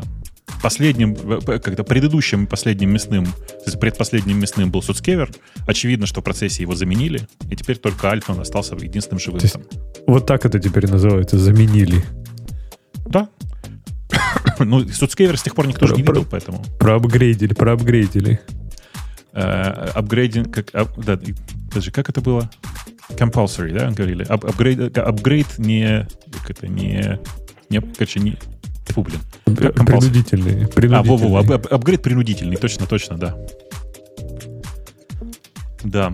последним, 0.62 1.14
когда 1.42 1.82
предыдущим 1.82 2.46
последним 2.46 2.90
мясным, 2.90 3.26
предпоследним 3.80 4.38
мясным 4.38 4.70
был 4.70 4.82
Суцкевер, 4.82 5.30
очевидно, 5.66 6.06
что 6.06 6.20
в 6.20 6.24
процессе 6.24 6.62
его 6.62 6.74
заменили, 6.74 7.28
и 7.50 7.56
теперь 7.56 7.76
только 7.76 8.10
Альтман 8.10 8.40
остался 8.40 8.74
единственным 8.74 9.20
живым. 9.20 9.40
Есть, 9.40 9.56
вот 10.06 10.26
так 10.26 10.44
это 10.44 10.58
теперь 10.58 10.88
называется, 10.88 11.38
заменили. 11.38 12.04
Да. 13.06 13.28
ну, 14.58 14.86
Суцкевер 14.88 15.36
с 15.36 15.42
тех 15.42 15.54
пор 15.54 15.66
никто 15.66 15.80
про, 15.80 15.88
же 15.88 15.94
не 15.94 16.02
видел, 16.02 16.24
про, 16.24 16.30
поэтому. 16.30 16.64
Проапгрейдили, 16.78 17.54
проапгрейдили. 17.54 18.40
Uh, 19.32 19.90
апгрейдинг, 19.90 20.52
как, 20.52 20.70
а, 20.72 20.86
да, 20.96 21.20
подожди, 21.68 21.90
как 21.92 22.08
это 22.08 22.20
было? 22.20 22.50
Compulsory, 23.10 23.72
да, 23.72 23.90
говорили? 23.90 24.24
Апгрейд, 24.24 24.98
апгрейд 24.98 25.58
не, 25.58 26.08
как 26.32 26.50
это, 26.50 26.66
не, 26.66 27.20
не, 27.70 27.80
короче, 27.80 28.20
не, 28.20 28.36
Фу, 28.88 29.02
блин. 29.02 29.20
Принудительный. 29.44 30.66
принудительный. 30.66 30.98
А, 30.98 31.02
во-во, 31.02 31.38
ап 31.38 31.72
апгрейд 31.72 32.02
принудительный, 32.02 32.56
точно, 32.56 32.86
точно, 32.86 33.16
да. 33.16 33.36
Да. 35.82 36.12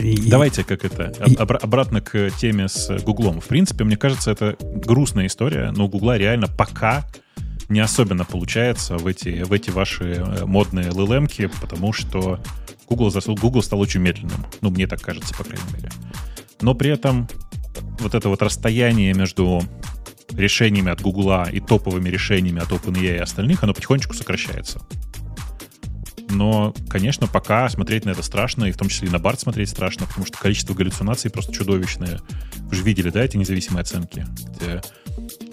И... 0.00 0.28
Давайте 0.28 0.64
как 0.64 0.84
это, 0.84 1.12
и... 1.26 1.34
об, 1.34 1.52
обратно 1.52 2.00
к 2.00 2.30
теме 2.38 2.68
с 2.68 2.90
Гуглом. 3.02 3.40
В 3.40 3.46
принципе, 3.46 3.84
мне 3.84 3.96
кажется, 3.96 4.30
это 4.30 4.56
грустная 4.60 5.26
история, 5.26 5.70
но 5.70 5.86
у 5.86 5.88
Гугла 5.88 6.18
реально 6.18 6.46
пока 6.46 7.06
не 7.68 7.80
особенно 7.80 8.24
получается 8.24 8.98
в 8.98 9.06
эти, 9.06 9.42
в 9.42 9.52
эти 9.52 9.70
ваши 9.70 10.16
э, 10.16 10.44
модные 10.44 10.90
ЛЛМки, 10.90 11.48
потому 11.60 11.92
что 11.92 12.38
Google, 12.88 13.10
Google 13.40 13.62
стал 13.62 13.80
очень 13.80 14.00
медленным. 14.00 14.44
Ну, 14.60 14.70
мне 14.70 14.86
так 14.86 15.00
кажется, 15.00 15.34
по 15.34 15.44
крайней 15.44 15.64
мере. 15.74 15.88
Но 16.60 16.74
при 16.74 16.90
этом 16.90 17.28
вот 18.00 18.14
это 18.14 18.28
вот 18.28 18.42
расстояние 18.42 19.14
между 19.14 19.62
решениями 20.30 20.90
от 20.90 21.00
Гугла 21.00 21.48
и 21.50 21.60
топовыми 21.60 22.08
решениями 22.08 22.60
от 22.60 22.70
OpenAI 22.70 23.16
и 23.16 23.18
остальных, 23.18 23.62
оно 23.62 23.74
потихонечку 23.74 24.14
сокращается. 24.14 24.80
Но, 26.30 26.74
конечно, 26.88 27.26
пока 27.26 27.68
смотреть 27.68 28.06
на 28.06 28.10
это 28.10 28.22
страшно, 28.22 28.64
и 28.64 28.72
в 28.72 28.76
том 28.78 28.88
числе 28.88 29.08
и 29.08 29.10
на 29.10 29.18
Барт 29.18 29.40
смотреть 29.40 29.68
страшно, 29.68 30.06
потому 30.06 30.24
что 30.26 30.38
количество 30.38 30.72
галлюцинаций 30.72 31.30
просто 31.30 31.52
чудовищное. 31.52 32.20
Вы 32.60 32.74
же 32.74 32.82
видели, 32.82 33.10
да, 33.10 33.22
эти 33.22 33.36
независимые 33.36 33.82
оценки, 33.82 34.26
где 34.56 34.82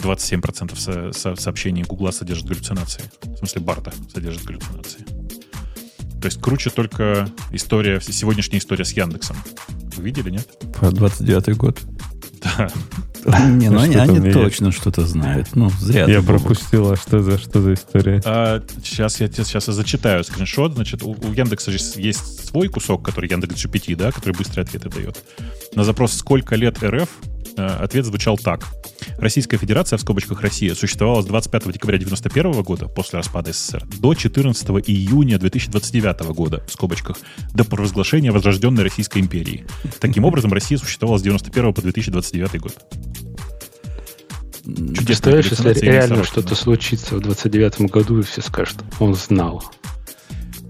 27% 0.01 0.77
со- 0.79 1.12
со- 1.12 1.36
сообщений 1.36 1.84
Гугла 1.84 2.12
содержат 2.12 2.47
галлюцинации. 2.47 3.03
В 3.23 3.38
смысле, 3.39 3.62
Барта 3.62 3.91
содержит 4.13 4.43
галлюцинации. 4.45 5.05
То 6.21 6.25
есть 6.25 6.41
круче 6.41 6.69
только 6.69 7.29
история, 7.51 7.99
сегодняшняя 7.99 8.60
история 8.60 8.86
с 8.86 8.93
Яндексом. 8.93 9.36
Вы 9.95 10.03
видели, 10.03 10.29
нет? 10.29 10.47
Про 10.75 10.91
29 10.91 11.58
год. 11.58 11.79
Да. 12.41 12.69
Не, 13.50 13.70
ну 13.70 13.80
они, 13.80 13.96
они 13.96 14.32
точно 14.32 14.72
что-то 14.72 15.06
знают. 15.06 15.50
Ну, 15.56 15.70
зря. 15.80 16.06
Я 16.06 16.22
пропустила, 16.22 16.96
что 16.96 17.22
за, 17.22 17.38
что 17.38 17.62
за 17.62 17.74
история. 17.74 18.22
А, 18.26 18.62
сейчас 18.84 19.20
я 19.20 19.28
тебе 19.28 19.44
сейчас 19.44 19.68
я 19.68 19.74
зачитаю 19.74 20.24
скриншот. 20.24 20.74
Значит, 20.74 21.04
у, 21.04 21.12
у 21.12 21.34
Яндекса 21.34 21.72
же 21.72 21.78
есть 21.96 22.48
свой 22.48 22.68
кусок, 22.70 23.04
который 23.04 23.30
Яндекс 23.30 23.65
GPT, 23.65 23.96
да, 23.96 24.12
который 24.12 24.34
быстрые 24.34 24.63
ответы 24.63 24.89
дает. 24.89 25.24
На 25.76 25.84
запрос 25.84 26.13
«Сколько 26.13 26.56
лет 26.56 26.82
РФ?» 26.84 27.10
э, 27.58 27.65
ответ 27.65 28.06
звучал 28.06 28.38
так. 28.38 28.65
Российская 29.21 29.58
Федерация, 29.58 29.97
в 29.97 30.01
скобочках 30.01 30.41
Россия, 30.41 30.73
существовала 30.73 31.21
с 31.21 31.25
25 31.25 31.73
декабря 31.73 31.97
1991 31.97 32.63
года, 32.63 32.88
после 32.88 33.17
распада 33.17 33.51
СССР, 33.51 33.86
до 33.99 34.13
14 34.13 34.69
июня 34.88 35.38
2029 35.38 36.21
года, 36.29 36.63
в 36.65 36.71
скобочках, 36.71 37.17
до 37.53 37.65
провозглашения 37.65 38.32
Возрожденной 38.32 38.84
Российской 38.84 39.19
империи. 39.19 39.65
Таким 39.99 40.23
образом, 40.23 40.53
Россия 40.53 40.77
существовала 40.77 41.17
с 41.17 41.21
91 41.21 41.73
по 41.73 41.82
2029 41.82 42.62
год. 42.62 42.77
Чудесно. 44.63 45.05
Представляешь, 45.05 45.47
если 45.47 45.79
реально 45.79 46.23
что-то 46.23 46.55
случится 46.55 47.15
в 47.15 47.21
29 47.21 47.82
году, 47.91 48.19
и 48.19 48.23
все 48.23 48.41
скажут, 48.41 48.77
он 48.99 49.15
знал. 49.15 49.63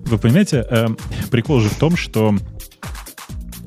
Вы 0.05 0.17
понимаете, 0.17 0.65
э, 0.67 0.87
прикол 1.29 1.59
же 1.59 1.69
в 1.69 1.77
том, 1.77 1.95
что 1.95 2.35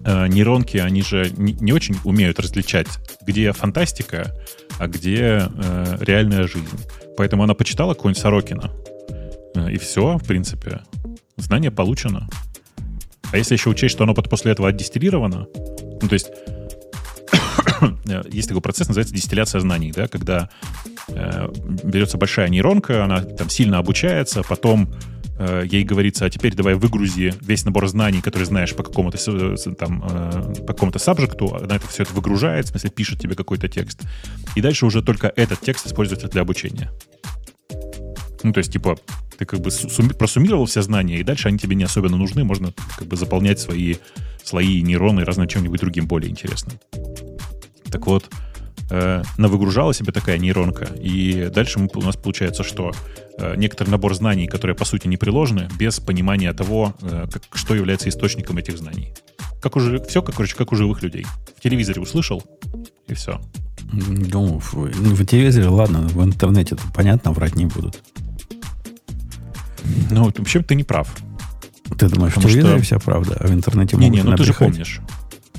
э, 0.05 0.27
нейронки, 0.27 0.79
они 0.79 1.03
же 1.03 1.31
не, 1.37 1.53
не 1.53 1.73
очень 1.73 1.97
умеют 2.05 2.41
различать, 2.41 2.89
где 3.25 3.53
фантастика, 3.53 4.35
а 4.79 4.87
где 4.87 5.49
э, 5.49 5.97
реальная 6.01 6.47
жизнь. 6.47 6.79
Поэтому 7.17 7.43
она 7.45 7.55
почитала 7.55 7.95
какого-нибудь 7.95 8.23
Сорокина. 8.23 8.71
Э, 9.55 9.71
и 9.71 9.79
все, 9.79 10.19
в 10.19 10.25
принципе. 10.25 10.81
Знание 11.37 11.71
получено. 11.71 12.29
А 13.33 13.39
если 13.39 13.55
еще 13.55 13.71
учесть, 13.71 13.95
что 13.95 14.05
оно 14.05 14.15
после 14.15 14.53
этого 14.53 14.69
отдистиллировано, 14.69 15.47
ну, 16.03 16.09
то 16.09 16.13
есть 16.13 16.31
есть 18.31 18.49
такой 18.49 18.61
процесс, 18.63 18.89
называется 18.89 19.15
дистилляция 19.15 19.61
знаний, 19.61 19.93
да, 19.93 20.07
когда 20.09 20.51
э, 21.09 21.49
берется 21.85 22.19
большая 22.19 22.49
нейронка, 22.49 23.05
она 23.05 23.23
там 23.23 23.49
сильно 23.49 23.79
обучается, 23.79 24.43
потом 24.43 24.93
э, 25.39 25.65
ей 25.69 25.85
говорится, 25.85 26.25
а 26.25 26.31
теперь 26.31 26.55
давай 26.55 26.75
выгрузи 26.75 27.35
весь 27.41 27.65
набор 27.65 27.87
знаний, 27.89 28.21
которые 28.21 28.47
знаешь 28.47 28.75
по 28.75 28.83
какому-то 28.83 29.19
там 29.75 30.05
э, 30.09 30.55
по 30.67 30.73
какому-то 30.73 30.99
сабжекту, 30.99 31.55
она 31.55 31.77
это 31.77 31.89
все 31.89 32.03
это 32.03 32.13
выгружает, 32.15 32.67
в 32.67 32.69
смысле 32.71 32.91
пишет 32.91 33.21
тебе 33.21 33.35
какой-то 33.35 33.69
текст, 33.69 34.03
и 34.55 34.61
дальше 34.61 34.87
уже 34.87 35.03
только 35.03 35.33
этот 35.35 35.61
текст 35.61 35.87
используется 35.87 36.29
для 36.29 36.43
обучения. 36.43 36.91
Ну, 38.43 38.53
то 38.53 38.59
есть, 38.59 38.73
типа, 38.73 38.99
ты 39.39 39.45
как 39.45 39.61
бы 39.61 39.71
просуммировал 40.19 40.67
все 40.67 40.83
знания, 40.83 41.19
и 41.19 41.23
дальше 41.23 41.49
они 41.49 41.59
тебе 41.59 41.77
не 41.77 41.85
особенно 41.85 42.17
нужны, 42.17 42.45
можно 42.45 42.73
как 42.99 43.07
бы 43.07 43.17
заполнять 43.17 43.61
свои 43.61 43.97
слои 44.45 44.83
нейроны 44.83 45.25
разным 45.25 45.47
чем-нибудь 45.47 45.81
другим 45.81 46.07
более 46.07 46.31
интересным. 46.31 46.79
Так 47.91 48.07
вот, 48.07 48.29
э, 48.91 49.23
навыгружала 49.39 49.95
себе 49.95 50.13
такая 50.13 50.39
нейронка, 50.39 50.85
и 51.01 51.51
дальше 51.55 51.79
мы, 51.79 51.89
у 51.95 52.03
нас 52.03 52.17
получается, 52.17 52.65
что 52.65 52.93
некоторый 53.57 53.91
набор 53.91 54.15
знаний, 54.15 54.47
которые 54.47 54.77
по 54.77 54.85
сути 54.85 55.09
не 55.09 55.17
приложены, 55.17 55.69
без 55.79 56.01
понимания 56.01 56.53
того, 56.53 56.95
э, 57.03 57.27
как, 57.33 57.43
что 57.55 57.75
является 57.75 58.09
источником 58.09 58.59
этих 58.59 58.79
знаний. 58.79 59.15
Как 59.61 59.77
уже, 59.77 60.03
все, 60.05 60.23
как, 60.23 60.35
короче, 60.35 60.57
как 60.57 60.73
у 60.73 60.77
живых 60.77 61.03
людей. 61.03 61.27
В 61.57 61.61
телевизоре 61.61 62.01
услышал, 62.01 62.43
и 63.07 63.15
все. 63.15 63.41
Ну, 63.93 64.59
в, 64.59 64.75
ну, 64.75 65.15
в 65.15 65.27
телевизоре, 65.27 65.69
ладно, 65.69 66.01
в 66.01 66.25
интернете 66.25 66.77
понятно, 66.95 67.33
врать 67.33 67.57
не 67.57 67.67
будут. 67.67 68.03
Ну, 70.11 70.25
вообще 70.25 70.63
ты 70.63 70.75
не 70.75 70.85
прав. 70.85 71.15
Ты 71.99 72.09
думаешь, 72.09 72.35
Потому 72.35 72.49
в 72.49 72.53
телевизоре 72.53 72.83
что... 72.83 72.85
вся 72.85 72.99
правда, 72.99 73.37
а 73.39 73.47
в 73.47 73.53
интернете 73.53 73.97
не, 73.97 74.09
Не, 74.09 74.23
ну 74.23 74.37
ты 74.37 74.45
же 74.45 74.55
помнишь. 74.55 75.01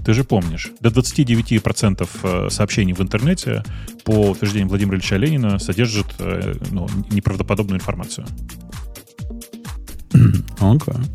Ты 0.06 0.14
же 0.14 0.24
помнишь, 0.24 0.72
до 0.82 0.90
29% 0.90 2.10
э, 2.24 2.50
сообщений 2.50 2.94
в 2.94 3.02
интернете 3.02 3.64
по 4.04 4.32
утверждениям 4.32 4.68
Владимира 4.68 4.98
Ильича 4.98 5.16
Ленина 5.16 5.60
содержат 5.60 6.08
э, 6.20 6.56
ну, 6.72 6.88
неправдоподобную 7.12 7.80
информацию. 7.80 8.26
Okay. 10.14 11.06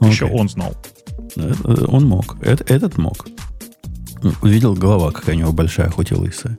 Еще 0.00 0.26
он 0.26 0.48
знал. 0.48 0.74
Э, 1.36 1.52
он 1.88 2.06
мог. 2.06 2.36
Этот 2.42 2.96
мог. 2.98 3.26
Увидел 4.40 4.74
голова, 4.74 5.10
какая 5.10 5.34
у 5.34 5.38
него 5.38 5.52
большая, 5.52 5.90
хоть 5.90 6.12
и 6.12 6.14
лысая. 6.14 6.56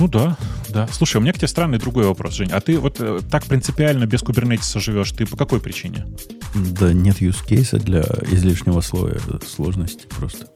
Ну 0.00 0.08
да, 0.08 0.36
Да. 0.68 0.88
Слушай, 0.92 1.16
у 1.16 1.20
меня 1.20 1.32
к 1.32 1.36
тебе 1.36 1.48
странный 1.48 1.78
другой 1.78 2.04
вопрос, 2.04 2.34
Жень. 2.34 2.50
А 2.52 2.60
ты 2.60 2.78
вот 2.78 2.96
э, 3.00 3.20
так 3.30 3.44
принципиально 3.44 4.06
без 4.06 4.20
кубернетиса 4.20 4.80
живешь, 4.80 5.10
ты 5.12 5.26
по 5.26 5.36
какой 5.36 5.60
причине? 5.60 6.06
Да 6.54 6.92
нет 6.92 7.20
use 7.20 7.44
кейса 7.46 7.78
для 7.78 8.02
излишнего 8.30 8.80
слоя 8.80 9.18
сложности 9.46 10.06
просто. 10.16 10.46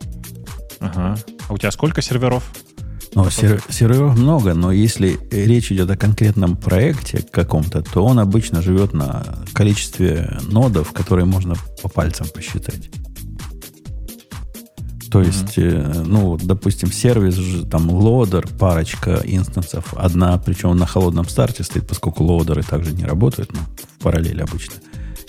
Ага. 0.81 1.17
А 1.49 1.53
у 1.53 1.59
тебя 1.59 1.71
сколько 1.71 2.03
серверов? 2.03 2.45
Ну, 3.15 3.29
сер- 3.31 3.63
серверов 3.69 4.17
много, 4.17 4.55
но 4.55 4.73
если 4.73 5.19
речь 5.31 5.71
идет 5.71 5.91
о 5.91 5.97
конкретном 5.97 6.57
проекте 6.57 7.23
каком-то, 7.31 7.83
то 7.83 8.05
он 8.05 8.19
обычно 8.19 8.63
живет 8.63 8.95
на 8.95 9.23
количестве 9.53 10.39
нодов, 10.49 10.93
которые 10.93 11.27
можно 11.27 11.55
по 11.83 11.89
пальцам 11.89 12.27
посчитать. 12.29 12.91
То 15.13 15.21
есть, 15.21 15.59
э, 15.59 16.03
ну, 16.07 16.39
допустим, 16.43 16.91
сервис, 16.91 17.69
там, 17.71 17.91
лодер, 17.91 18.49
парочка 18.59 19.21
инстансов, 19.25 19.93
одна, 19.95 20.39
причем 20.39 20.75
на 20.75 20.87
холодном 20.87 21.29
старте 21.29 21.65
стоит, 21.65 21.87
поскольку 21.87 22.25
лодеры 22.25 22.63
также 22.63 22.93
не 22.93 23.05
работают, 23.05 23.53
ну, 23.53 23.59
в 23.77 24.03
параллели 24.03 24.41
обычно. 24.41 24.77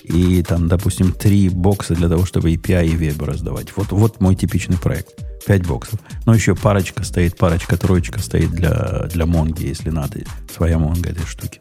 И 0.04 0.42
там, 0.44 0.70
допустим, 0.70 1.12
три 1.12 1.50
бокса 1.50 1.96
для 1.96 2.08
того, 2.08 2.26
чтобы 2.26 2.54
API 2.54 2.88
и 2.88 2.96
веб 2.96 3.22
раздавать. 3.22 3.76
Вот, 3.76 3.92
вот 3.92 4.22
мой 4.22 4.36
типичный 4.36 4.78
проект. 4.78 5.10
Пять 5.46 5.68
боксов. 5.68 6.00
Но 6.26 6.34
еще 6.34 6.56
парочка 6.56 7.04
стоит, 7.04 7.36
парочка, 7.36 7.76
троечка 7.76 8.20
стоит 8.20 8.52
для, 8.52 9.10
для 9.14 9.26
Монги, 9.26 9.66
если 9.66 9.90
надо. 9.90 10.20
Своя 10.56 10.80
Монга 10.80 11.10
этой 11.10 11.26
штуки. 11.26 11.60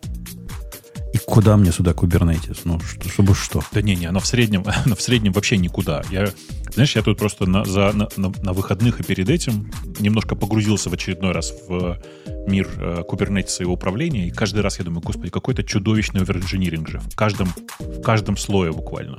И 1.13 1.19
куда 1.19 1.57
мне 1.57 1.73
сюда 1.73 1.93
Kubernetes? 1.93 2.61
Ну, 2.65 2.81
что, 2.81 3.09
чтобы 3.09 3.35
что? 3.35 3.63
Да 3.73 3.83
не, 3.83 3.95
не, 3.95 4.07
оно 4.07 4.21
в 4.21 4.27
среднем, 4.27 4.65
оно 4.85 4.97
в 4.97 5.03
среднем 5.03 5.33
вообще 5.33 5.59
никуда. 5.59 6.03
Я, 6.11 6.29
знаешь, 6.73 6.97
я 6.97 7.03
тут 7.03 7.19
просто 7.19 7.47
на, 7.47 7.65
за, 7.65 7.93
на, 7.93 8.09
на, 8.17 8.33
на 8.43 8.53
выходных 8.53 9.01
и 9.01 9.03
перед 9.03 9.29
этим 9.29 9.71
немножко 10.01 10.35
погрузился 10.35 10.89
в 10.89 10.95
очередной 10.95 11.33
раз 11.33 11.53
в 11.69 11.99
мир 12.47 12.69
э, 12.77 13.03
Kubernetes 13.09 13.59
и 13.61 13.63
его 13.63 13.75
управления, 13.75 14.29
и 14.29 14.31
каждый 14.31 14.61
раз 14.61 14.79
я 14.79 14.85
думаю, 14.85 15.03
господи, 15.03 15.31
какой-то 15.31 15.63
чудовищный 15.63 16.23
оверинжиниринг 16.23 16.89
же. 16.89 17.01
В 17.01 17.15
каждом, 17.15 17.53
в 17.79 18.01
каждом 18.01 18.37
слое 18.37 18.73
буквально. 18.73 19.19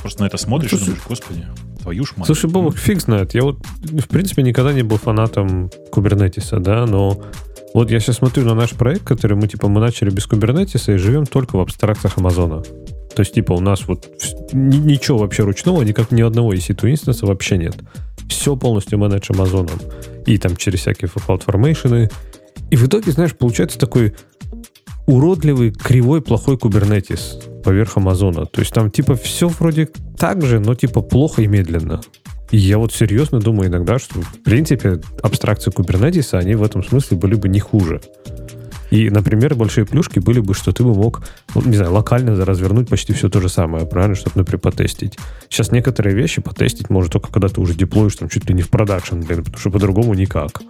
Просто 0.00 0.22
на 0.22 0.26
это 0.26 0.38
смотришь 0.38 0.72
и 0.72 0.76
Слушай, 0.76 0.86
думаешь, 0.86 1.06
господи, 1.08 1.46
твою 1.82 2.04
ж 2.06 2.12
мать. 2.16 2.26
Слушай, 2.26 2.50
Бобок, 2.50 2.76
фиг 2.76 3.00
знает. 3.00 3.34
Я 3.34 3.42
вот, 3.42 3.58
в 3.82 4.08
принципе, 4.08 4.42
никогда 4.42 4.72
не 4.72 4.82
был 4.82 4.98
фанатом 4.98 5.70
кубернетиса, 5.90 6.58
да, 6.58 6.86
но 6.86 7.22
вот 7.76 7.90
я 7.90 8.00
сейчас 8.00 8.16
смотрю 8.16 8.46
на 8.46 8.54
наш 8.54 8.70
проект, 8.70 9.04
который 9.04 9.36
мы, 9.36 9.48
типа, 9.48 9.68
мы 9.68 9.82
начали 9.82 10.08
без 10.08 10.24
кубернетиса 10.26 10.92
и 10.92 10.96
живем 10.96 11.26
только 11.26 11.56
в 11.56 11.60
абстракциях 11.60 12.16
Амазона. 12.16 12.62
То 12.62 13.20
есть, 13.20 13.34
типа, 13.34 13.52
у 13.52 13.60
нас 13.60 13.86
вот 13.86 14.08
ничего 14.54 15.18
вообще 15.18 15.42
ручного, 15.42 15.82
никак 15.82 16.10
ни 16.10 16.22
одного 16.22 16.54
EC2 16.54 16.92
инстанса 16.92 17.26
вообще 17.26 17.58
нет. 17.58 17.76
Все 18.30 18.56
полностью 18.56 18.98
менедж 18.98 19.30
Амазоном. 19.30 19.78
И 20.24 20.38
там 20.38 20.56
через 20.56 20.80
всякие 20.80 21.10
CloudFormation. 21.10 22.10
И 22.70 22.76
в 22.76 22.86
итоге, 22.86 23.12
знаешь, 23.12 23.36
получается 23.36 23.78
такой 23.78 24.14
уродливый, 25.06 25.70
кривой, 25.70 26.22
плохой 26.22 26.56
кубернетис 26.56 27.38
поверх 27.62 27.98
Амазона. 27.98 28.46
То 28.46 28.60
есть 28.60 28.72
там 28.72 28.90
типа 28.90 29.16
все 29.16 29.48
вроде 29.48 29.90
так 30.16 30.42
же, 30.42 30.60
но 30.60 30.74
типа 30.74 31.02
плохо 31.02 31.42
и 31.42 31.46
медленно. 31.46 32.00
Я 32.50 32.78
вот 32.78 32.92
серьезно 32.92 33.40
думаю 33.40 33.68
иногда, 33.68 33.98
что 33.98 34.20
в 34.20 34.42
принципе 34.42 35.00
абстракции 35.22 35.70
кубернетиса, 35.70 36.38
они 36.38 36.54
в 36.54 36.62
этом 36.62 36.84
смысле 36.84 37.16
были 37.16 37.34
бы 37.34 37.48
не 37.48 37.60
хуже. 37.60 38.00
И, 38.90 39.10
например, 39.10 39.54
большие 39.56 39.84
плюшки 39.84 40.20
были 40.20 40.38
бы, 40.38 40.54
что 40.54 40.72
ты 40.72 40.84
бы 40.84 40.94
мог, 40.94 41.22
ну, 41.54 41.62
не 41.62 41.76
знаю, 41.76 41.92
локально 41.92 42.44
развернуть 42.44 42.88
почти 42.88 43.12
все 43.12 43.28
то 43.28 43.40
же 43.40 43.48
самое, 43.48 43.84
правильно, 43.84 44.14
чтобы, 44.14 44.38
например, 44.38 44.60
потестить. 44.60 45.18
Сейчас 45.48 45.72
некоторые 45.72 46.14
вещи 46.14 46.40
потестить 46.40 46.88
можно 46.88 47.10
только 47.10 47.32
когда 47.32 47.48
ты 47.48 47.60
уже 47.60 47.74
деплоишь 47.74 48.16
там 48.16 48.28
чуть 48.28 48.48
ли 48.48 48.54
не 48.54 48.62
в 48.62 48.68
продакшн, 48.68 49.20
блин, 49.20 49.40
потому 49.40 49.58
что 49.58 49.70
по-другому 49.70 50.14
никак. 50.14 50.62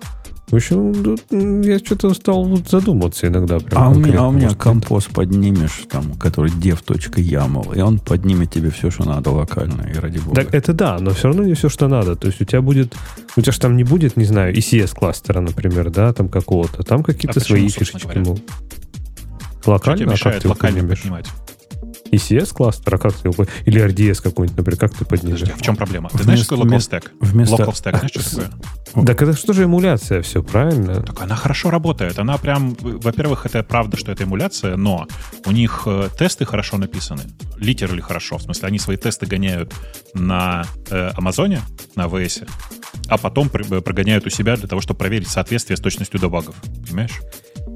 В 0.48 0.54
общем, 0.54 0.94
тут, 1.02 1.22
я 1.30 1.78
что-то 1.80 2.14
стал 2.14 2.44
вот 2.44 2.68
задуматься 2.68 3.26
иногда. 3.26 3.58
Прям 3.58 3.82
А 3.82 3.88
у 3.90 3.94
меня, 3.94 4.20
а 4.20 4.28
у 4.28 4.30
меня 4.30 4.50
композ 4.50 5.06
поднимешь, 5.06 5.86
там, 5.90 6.14
который 6.14 6.52
dev.yaml, 6.52 7.76
и 7.76 7.80
он 7.80 7.98
поднимет 7.98 8.52
тебе 8.52 8.70
все, 8.70 8.92
что 8.92 9.04
надо 9.04 9.30
локально, 9.30 9.82
и 9.92 9.98
ради 9.98 10.18
бога. 10.18 10.36
Так 10.36 10.54
это 10.54 10.72
да, 10.72 10.98
но 11.00 11.10
все 11.10 11.28
равно 11.28 11.42
не 11.42 11.54
все, 11.54 11.68
что 11.68 11.88
надо. 11.88 12.14
То 12.14 12.28
есть 12.28 12.40
у 12.40 12.44
тебя 12.44 12.62
будет, 12.62 12.94
у 13.36 13.40
тебя 13.40 13.50
же 13.52 13.58
там 13.58 13.76
не 13.76 13.82
будет, 13.82 14.16
не 14.16 14.24
знаю, 14.24 14.54
ECS 14.54 14.94
кластера, 14.94 15.40
например, 15.40 15.90
да, 15.90 16.12
там 16.12 16.28
какого-то, 16.28 16.84
там 16.84 17.02
какие-то 17.02 17.40
А 17.40 17.42
почему, 17.42 17.58
свои 17.58 17.68
собственно 17.68 17.98
фишечки. 17.98 18.18
говоря? 18.18 18.22
ну. 18.24 18.38
Что 19.62 19.70
Локально, 19.72 19.98
тебе 19.98 20.06
а 20.06 20.10
как 20.10 20.18
мешает 20.18 20.44
его 20.44 20.52
локально 20.54 20.88
поднимать? 20.88 21.26
ECS 22.10 22.52
кластер, 22.54 22.94
а 22.94 22.98
как 22.98 23.12
ты 23.14 23.28
его 23.28 23.44
Или 23.64 23.84
RDS 23.84 24.22
какой-нибудь, 24.22 24.56
например, 24.58 24.78
как 24.78 24.94
ты 24.94 25.04
поднимешь? 25.04 25.40
Подожди, 25.40 25.54
а 25.54 25.58
в 25.58 25.62
чем 25.62 25.76
проблема? 25.76 26.08
Ты 26.10 26.22
знаешь, 26.22 26.40
Вместо- 26.40 26.54
что 26.56 26.56
такое 26.56 26.66
local 26.66 26.70
вместо- 26.70 26.96
stack? 26.96 27.10
вместо- 27.20 27.56
Local 27.56 27.72
stack, 27.72 27.98
знаешь, 27.98 28.10
что 28.10 28.40
такое? 28.92 29.06
Так 29.06 29.22
это 29.22 29.32
что 29.36 29.52
же 29.52 29.64
эмуляция 29.64 30.22
все, 30.22 30.42
правильно? 30.42 31.02
Так 31.02 31.20
она 31.20 31.36
хорошо 31.36 31.70
работает. 31.70 32.18
Она 32.18 32.38
прям, 32.38 32.74
во-первых, 32.80 33.44
это 33.46 33.62
правда, 33.62 33.96
что 33.98 34.10
это 34.12 34.24
эмуляция, 34.24 34.76
но 34.76 35.06
у 35.44 35.52
них 35.52 35.82
э, 35.86 36.08
тесты 36.18 36.44
хорошо 36.46 36.78
написаны. 36.78 37.22
Литерали 37.58 38.00
хорошо. 38.00 38.38
В 38.38 38.42
смысле, 38.42 38.68
они 38.68 38.78
свои 38.78 38.96
тесты 38.96 39.26
гоняют 39.26 39.74
на 40.14 40.64
э, 40.90 41.10
Амазоне, 41.14 41.60
на 41.94 42.06
AWS, 42.06 42.48
а 43.08 43.18
потом 43.18 43.48
пр- 43.50 43.82
прогоняют 43.82 44.26
у 44.26 44.30
себя 44.30 44.56
для 44.56 44.66
того, 44.68 44.80
чтобы 44.80 44.98
проверить 44.98 45.28
соответствие 45.28 45.76
с 45.76 45.80
точностью 45.80 46.18
до 46.20 46.28
багов. 46.30 46.54
Понимаешь? 46.86 47.20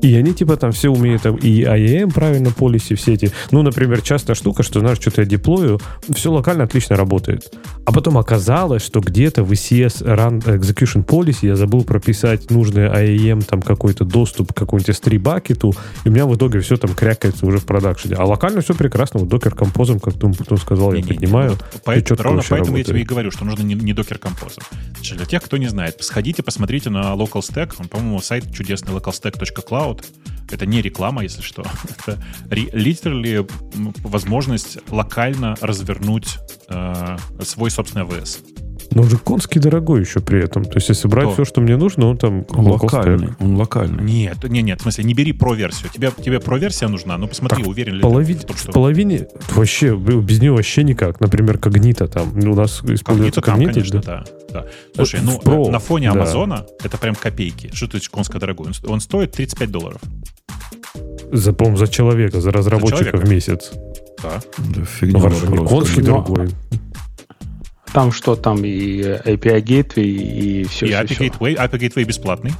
И 0.02 0.14
они 0.16 0.32
типа 0.32 0.56
там 0.56 0.72
все 0.72 0.88
умеют 0.88 1.22
там, 1.22 1.36
и 1.36 1.62
IAM 1.62 2.12
правильно, 2.12 2.50
полиси, 2.50 2.94
все 2.94 3.14
эти. 3.14 3.32
Ну, 3.50 3.62
например, 3.62 4.00
частая 4.02 4.34
штука, 4.34 4.62
что, 4.62 4.80
знаешь, 4.80 4.98
что-то 4.98 5.22
я 5.22 5.26
деплою, 5.26 5.80
все 6.14 6.32
локально 6.32 6.64
отлично 6.64 6.96
работает. 6.96 7.52
А 7.84 7.92
потом 7.92 8.16
оказалось, 8.18 8.82
что 8.82 9.00
где-то 9.00 9.42
в 9.44 9.52
ECS 9.52 10.02
Run 10.04 10.42
Execution 10.44 11.04
Policy 11.04 11.46
я 11.48 11.56
забыл 11.56 11.84
прописать 11.84 12.50
нужный 12.50 12.84
IAM, 12.84 13.44
там 13.44 13.60
какой-то 13.62 14.04
доступ 14.04 14.52
к 14.52 14.56
какому-нибудь 14.56 14.94
S3 14.96 15.18
бакету, 15.18 15.74
и 16.04 16.08
у 16.08 16.12
меня 16.12 16.26
в 16.26 16.34
итоге 16.36 16.60
все 16.60 16.76
там 16.76 16.94
крякается 16.94 17.44
уже 17.46 17.58
в 17.58 17.66
продакшене. 17.66 18.16
А 18.16 18.24
локально 18.24 18.60
все 18.62 18.74
прекрасно, 18.74 19.20
вот 19.20 19.28
докер 19.28 19.54
композом, 19.54 20.00
как 20.00 20.14
ты 20.14 20.30
потом 20.32 20.58
сказал, 20.58 20.92
я 20.92 20.98
Не-не-не, 21.00 21.14
поднимаю. 21.14 21.50
вот 21.50 21.82
поэт- 21.84 22.02
и 22.02 22.06
чётко 22.06 22.24
ровно 22.24 22.42
поэтому 22.48 22.76
я 22.78 22.84
тебе 22.84 23.00
и 23.00 23.02
работает. 23.02 23.08
говорю, 23.08 23.30
что 23.30 23.44
нужно 23.44 23.62
не, 23.64 23.74
не 23.74 23.92
докер 23.92 24.18
композом. 24.18 24.62
Значит, 24.96 25.16
Для 25.16 25.26
тех, 25.26 25.42
кто 25.42 25.56
не 25.56 25.68
знает, 25.68 25.96
сходите, 26.00 26.42
посмотрите 26.42 26.90
на 26.90 27.12
Local 27.14 27.40
Stack. 27.40 27.72
Он, 27.78 27.88
по-моему, 27.88 28.20
сайт 28.20 28.44
чудесный 28.54 28.94
localstack.cloud. 28.94 29.89
Это 30.50 30.66
не 30.66 30.82
реклама, 30.82 31.22
если 31.22 31.42
что. 31.42 31.62
Это 32.06 32.18
literally 32.50 33.48
возможность 34.02 34.78
локально 34.90 35.56
развернуть 35.60 36.38
э, 36.68 37.16
свой 37.42 37.70
собственный 37.70 38.04
AWS. 38.04 38.69
Но 38.92 39.02
он 39.02 39.08
же 39.08 39.18
конский 39.18 39.60
дорогой 39.60 40.00
еще 40.00 40.20
при 40.20 40.42
этом. 40.42 40.64
То 40.64 40.74
есть, 40.76 40.88
если 40.88 41.06
брать 41.06 41.26
Кто? 41.26 41.34
все, 41.34 41.44
что 41.44 41.60
мне 41.60 41.76
нужно, 41.76 42.06
он 42.08 42.16
там 42.18 42.44
Он 42.50 42.66
локальный, 42.66 43.28
stack. 43.28 43.34
он 43.38 43.56
локальный. 43.56 44.02
Нет, 44.02 44.42
нет, 44.44 44.64
нет, 44.64 44.80
в 44.80 44.82
смысле, 44.82 45.04
не 45.04 45.14
бери 45.14 45.32
про-версию. 45.32 45.90
Тебе, 45.94 46.10
тебе 46.24 46.40
про-версия 46.40 46.88
нужна, 46.88 47.16
но 47.16 47.28
посмотри, 47.28 47.58
Так, 47.62 47.68
уверен 47.68 47.94
ли 47.94 48.02
Полови- 48.02 48.34
ты 48.34 48.40
в 48.40 48.44
том, 48.46 48.56
В 48.56 48.60
что... 48.60 48.72
половине 48.72 49.28
вообще 49.54 49.96
без 49.96 50.40
него 50.40 50.56
вообще 50.56 50.82
никак. 50.82 51.20
Например, 51.20 51.58
когнита 51.58 52.08
там. 52.08 52.36
У 52.36 52.54
нас 52.54 52.80
используется 52.82 53.40
Когнито 53.40 53.40
там, 53.42 53.54
когнита. 53.54 53.72
конечно, 53.74 54.02
да. 54.02 54.24
да. 54.52 54.62
да. 54.62 54.66
Слушай, 54.96 55.20
в 55.20 55.24
ну, 55.24 55.40
Pro, 55.42 55.70
на 55.70 55.78
фоне 55.78 56.08
да. 56.12 56.16
Амазона 56.22 56.66
это 56.82 56.98
прям 56.98 57.14
копейки. 57.14 57.70
Что 57.72 57.86
ты 57.86 58.00
конско 58.10 58.38
дорогой? 58.40 58.68
Он, 58.84 58.92
он 58.94 59.00
стоит 59.00 59.32
35 59.32 59.70
долларов. 59.70 60.00
За, 61.32 61.52
по-моему, 61.52 61.76
за 61.76 61.86
человека, 61.86 62.40
за 62.40 62.50
разработчика 62.50 63.04
человека. 63.04 63.24
в 63.24 63.30
месяц. 63.30 63.70
Да. 64.22 64.40
Да 64.58 64.84
фигня 64.84 65.20
Ну, 65.20 65.28
вопрос. 65.28 65.68
конский 65.68 66.00
Ну, 66.00 66.06
дорогой. 66.06 66.50
Там 67.92 68.12
что, 68.12 68.36
там 68.36 68.64
и 68.64 69.00
API 69.00 69.62
Gateway, 69.62 70.02
и 70.04 70.64
все, 70.64 70.86
и 70.86 70.88
все, 70.90 71.02
API 71.02 71.30
Gateway, 71.30 71.56
API 71.56 71.78
Gateway 71.78 72.04
бесплатный. 72.04 72.52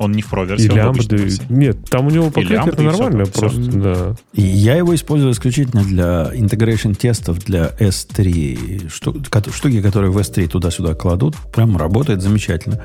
Он 0.00 0.10
не 0.10 0.22
в 0.22 0.26
про-версии, 0.28 0.66
И 0.66 0.70
он 0.70 0.76
в 0.78 0.88
обычной 0.88 1.18
лямбды. 1.18 1.24
версии. 1.24 1.42
Нет, 1.48 1.76
там 1.88 2.06
у 2.08 2.10
него 2.10 2.26
и 2.34 2.44
всё 2.44 2.82
нормально, 2.82 3.24
там, 3.26 3.32
просто, 3.32 3.60
всё. 3.60 3.70
да. 3.80 4.16
И 4.32 4.42
я 4.42 4.74
его 4.76 4.92
использую 4.92 5.32
исключительно 5.32 5.84
для 5.84 6.32
integration 6.34 6.94
тестов 6.96 7.38
для 7.44 7.70
S3. 7.78 8.88
Шту- 8.90 9.22
ко- 9.30 9.52
штуки, 9.52 9.80
которые 9.80 10.10
в 10.10 10.18
S3 10.18 10.48
туда-сюда 10.48 10.94
кладут, 10.94 11.36
прям 11.54 11.76
работает 11.76 12.22
замечательно. 12.22 12.80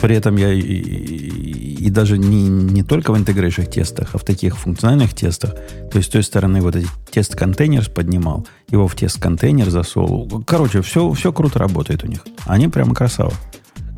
При 0.00 0.16
этом 0.16 0.36
я 0.36 0.52
и, 0.52 0.60
и- 0.60 1.86
и 1.86 1.90
даже 1.90 2.18
не, 2.18 2.48
не 2.48 2.82
только 2.82 3.12
в 3.12 3.18
интегрейших 3.18 3.68
тестах, 3.70 4.10
а 4.12 4.18
в 4.18 4.24
таких 4.24 4.56
функциональных 4.56 5.14
тестах. 5.14 5.54
То 5.90 5.98
есть 5.98 6.08
с 6.08 6.12
той 6.12 6.22
стороны 6.22 6.60
вот 6.60 6.76
эти 6.76 6.86
тест-контейнер 7.10 7.90
поднимал, 7.90 8.46
его 8.70 8.86
в 8.86 8.94
тест-контейнер 8.94 9.68
засовывал. 9.70 10.42
Короче, 10.44 10.80
все, 10.82 11.10
все 11.12 11.32
круто 11.32 11.58
работает 11.58 12.04
у 12.04 12.06
них. 12.06 12.20
Они 12.46 12.68
прямо 12.68 12.94
красава. 12.94 13.32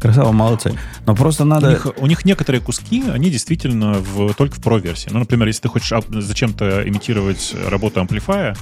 Красава, 0.00 0.32
молодцы. 0.32 0.74
Но 1.06 1.14
просто 1.14 1.44
У 1.44 1.46
надо... 1.46 1.70
них, 1.70 1.86
у 1.96 2.06
них 2.06 2.24
некоторые 2.26 2.60
куски, 2.60 3.04
они 3.08 3.30
действительно 3.30 3.94
в, 3.94 4.34
только 4.34 4.56
в 4.56 4.62
про-версии. 4.62 5.08
Ну, 5.10 5.18
например, 5.18 5.46
если 5.46 5.62
ты 5.62 5.68
хочешь 5.68 5.92
зачем-то 6.10 6.86
имитировать 6.88 7.54
работу 7.68 8.00
амплифая, 8.00 8.54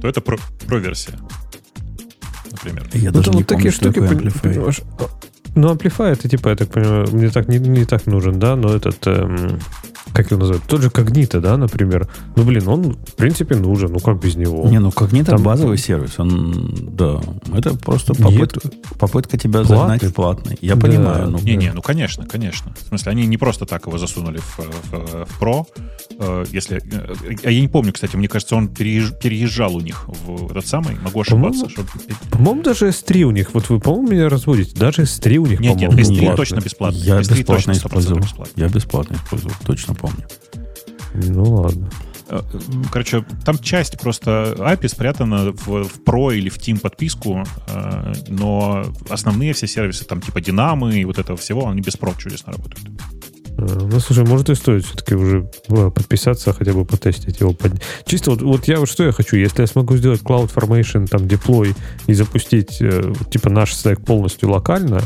то 0.00 0.06
это 0.08 0.20
про- 0.20 0.38
про-версия. 0.66 1.14
Например. 2.50 2.88
Я 2.92 3.10
Ну, 3.10 3.16
даже 3.16 3.24
там 3.30 3.34
не 3.34 3.42
вот 3.42 3.48
помню, 3.48 3.64
такие 3.64 3.70
что 3.72 3.90
штуки, 3.92 3.98
понимаешь, 4.40 4.80
Ну, 5.54 5.72
Amplify 5.72 6.12
это 6.12 6.28
типа, 6.28 6.48
я 6.48 6.56
так 6.56 6.68
понимаю, 6.68 7.06
мне 7.12 7.30
так 7.30 7.48
не, 7.48 7.58
не 7.58 7.84
так 7.84 8.06
нужен, 8.06 8.38
да, 8.38 8.56
но 8.56 8.74
этот 8.74 9.06
эм, 9.06 9.60
как 10.12 10.30
его 10.30 10.40
называют, 10.40 10.64
тот 10.66 10.82
же 10.82 10.90
Когнита, 10.90 11.40
да, 11.40 11.56
например. 11.56 12.08
Ну, 12.36 12.44
блин, 12.44 12.68
он, 12.68 12.92
в 12.92 13.14
принципе, 13.14 13.56
нужен, 13.56 13.92
ну, 13.92 13.98
как 13.98 14.20
без 14.20 14.36
него? 14.36 14.68
Не, 14.68 14.78
ну, 14.78 14.90
Когнита 14.90 15.32
Там... 15.32 15.42
базовый 15.42 15.78
сервис, 15.78 16.18
он, 16.18 16.74
да, 16.92 17.20
это 17.54 17.74
просто 17.76 18.14
попытка, 18.14 18.60
попытка 18.98 19.38
тебя 19.38 19.62
платный? 19.62 19.76
загнать 19.76 20.02
в 20.04 20.12
платный. 20.12 20.58
Я 20.60 20.74
да. 20.74 20.80
понимаю. 20.80 21.30
Ну, 21.30 21.38
не, 21.38 21.56
не, 21.56 21.72
ну, 21.72 21.82
конечно, 21.82 22.26
конечно. 22.26 22.72
В 22.84 22.88
смысле, 22.88 23.12
они 23.12 23.26
не 23.26 23.38
просто 23.38 23.66
так 23.66 23.86
его 23.86 23.98
засунули 23.98 24.38
в, 24.38 24.58
в, 24.58 25.26
в 25.26 25.42
Pro, 25.42 25.66
э, 26.18 26.44
если... 26.50 26.82
А 27.44 27.50
я 27.50 27.60
не 27.60 27.68
помню, 27.68 27.92
кстати, 27.92 28.16
мне 28.16 28.28
кажется, 28.28 28.56
он 28.56 28.68
переезжал 28.68 29.74
у 29.74 29.80
них 29.80 30.06
в 30.08 30.50
этот 30.50 30.66
самый, 30.66 30.96
могу 30.96 31.20
ошибаться. 31.22 31.66
По-моему, 31.66 32.18
по-моему 32.30 32.62
даже 32.62 32.88
S3 32.88 33.22
у 33.22 33.30
них, 33.30 33.54
вот 33.54 33.68
вы, 33.70 33.80
по-моему, 33.80 34.10
меня 34.10 34.28
разводите, 34.28 34.76
даже 34.76 35.02
S3 35.02 35.36
у 35.36 35.46
них, 35.46 35.60
Нет, 35.60 35.76
нет, 35.76 35.92
S3 35.92 36.36
точно 36.36 36.60
бесплатно. 36.60 36.98
Я 36.98 37.18
бесплатно 37.18 37.72
использовал. 37.72 38.22
Я 38.56 38.68
бесплатно 38.68 39.14
использовал, 39.14 39.54
точно 39.64 39.93
помню. 39.94 40.26
Ну 41.14 41.44
ладно. 41.44 41.90
Э, 42.28 42.40
короче, 42.90 43.24
там 43.44 43.58
часть 43.58 43.98
просто 43.98 44.54
API 44.58 44.88
спрятана 44.88 45.52
в, 45.52 45.84
в 45.84 46.00
Pro 46.04 46.34
или 46.34 46.48
в 46.48 46.58
Team 46.58 46.80
подписку, 46.80 47.44
э, 47.68 48.12
но 48.28 48.84
основные 49.08 49.52
все 49.52 49.66
сервисы, 49.66 50.04
там 50.04 50.20
типа 50.20 50.38
Dynamo 50.38 50.92
и 50.92 51.04
вот 51.04 51.18
этого 51.18 51.36
всего, 51.36 51.68
они 51.68 51.80
без 51.80 51.94
Pro 51.94 52.14
чудесно 52.18 52.52
работают. 52.52 52.88
Э, 53.58 53.88
ну, 53.90 54.00
слушай, 54.00 54.24
может 54.24 54.48
и 54.50 54.54
стоит 54.54 54.84
все-таки 54.84 55.14
уже 55.14 55.48
подписаться, 55.68 56.52
хотя 56.52 56.72
бы 56.72 56.84
потестить 56.84 57.40
его. 57.40 57.52
Под... 57.52 57.80
Чисто 58.06 58.30
вот, 58.30 58.42
вот 58.42 58.68
я 58.68 58.80
вот 58.80 58.88
что 58.88 59.04
я 59.04 59.12
хочу, 59.12 59.36
если 59.36 59.60
я 59.60 59.66
смогу 59.66 59.96
сделать 59.96 60.22
CloudFormation, 60.22 61.06
там, 61.06 61.28
деплой 61.28 61.74
и 62.06 62.14
запустить, 62.14 62.78
типа, 63.30 63.50
наш 63.50 63.74
стек 63.74 64.04
полностью 64.04 64.50
локально, 64.50 65.02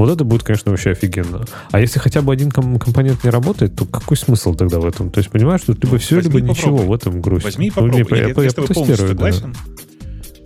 вот 0.00 0.10
это 0.10 0.24
будет, 0.24 0.42
конечно, 0.42 0.70
вообще 0.70 0.90
офигенно. 0.90 1.44
А 1.70 1.80
если 1.80 1.98
хотя 2.00 2.20
бы 2.20 2.32
один 2.32 2.50
компонент 2.50 3.22
не 3.24 3.30
работает, 3.30 3.76
то 3.76 3.84
какой 3.86 4.16
смысл 4.16 4.54
тогда 4.54 4.80
в 4.80 4.86
этом? 4.86 5.10
То 5.10 5.18
есть, 5.18 5.30
понимаешь, 5.30 5.62
что 5.62 5.72
либо 5.72 5.98
все, 5.98 6.16
Возьми 6.16 6.32
либо 6.32 6.50
ничего 6.50 6.78
в 6.78 6.92
этом 6.92 7.20
грусти. 7.20 7.44
Возьми 7.44 7.66
и 7.68 7.70
попробуй. 7.70 8.04
Ну, 8.08 8.16
я, 8.16 8.22
я, 8.22 8.28
я, 8.28 8.42
я 8.42 8.50
согласен, 8.96 9.52
да. 9.52 9.84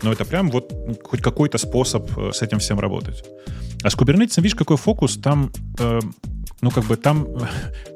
но 0.02 0.12
это 0.12 0.24
прям 0.24 0.50
вот 0.50 0.72
хоть 1.02 1.22
какой-то 1.22 1.58
способ 1.58 2.10
э, 2.18 2.32
с 2.32 2.42
этим 2.42 2.58
всем 2.58 2.78
работать. 2.78 3.24
А 3.82 3.90
с 3.90 3.96
Kubernetes, 3.96 4.34
видишь, 4.36 4.54
какой 4.54 4.76
фокус, 4.76 5.16
там 5.16 5.50
э, 5.78 6.00
ну, 6.60 6.70
как 6.70 6.84
бы 6.84 6.96
там, 6.96 7.28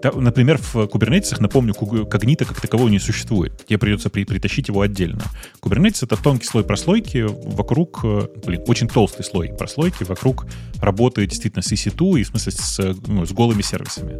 там 0.02 0.22
например, 0.22 0.58
в 0.58 0.76
Kubernetes, 0.76 1.40
напомню, 1.40 1.74
когнита 1.74 2.44
как 2.44 2.60
такового 2.60 2.88
не 2.88 2.98
существует. 2.98 3.64
Тебе 3.66 3.78
придется 3.78 4.10
при, 4.10 4.24
притащить 4.24 4.68
его 4.68 4.80
отдельно. 4.80 5.22
Kubernetes— 5.60 5.98
это 6.02 6.16
тонкий 6.16 6.46
слой 6.46 6.64
прослойки 6.64 7.26
вокруг, 7.28 8.02
блин, 8.02 8.62
очень 8.66 8.88
толстый 8.88 9.24
слой 9.24 9.48
прослойки 9.48 10.04
вокруг 10.04 10.46
работы 10.80 11.26
действительно 11.26 11.62
с 11.62 11.72
EC2 11.72 12.20
и, 12.20 12.22
в 12.22 12.28
смысле, 12.28 12.52
с, 12.52 12.96
ну, 13.06 13.26
с 13.26 13.32
голыми 13.32 13.62
сервисами. 13.62 14.18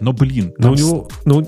Но, 0.00 0.12
блин... 0.12 0.54
Но 0.58 0.72
у 0.72 0.74
него... 0.74 1.08
Ну, 1.24 1.46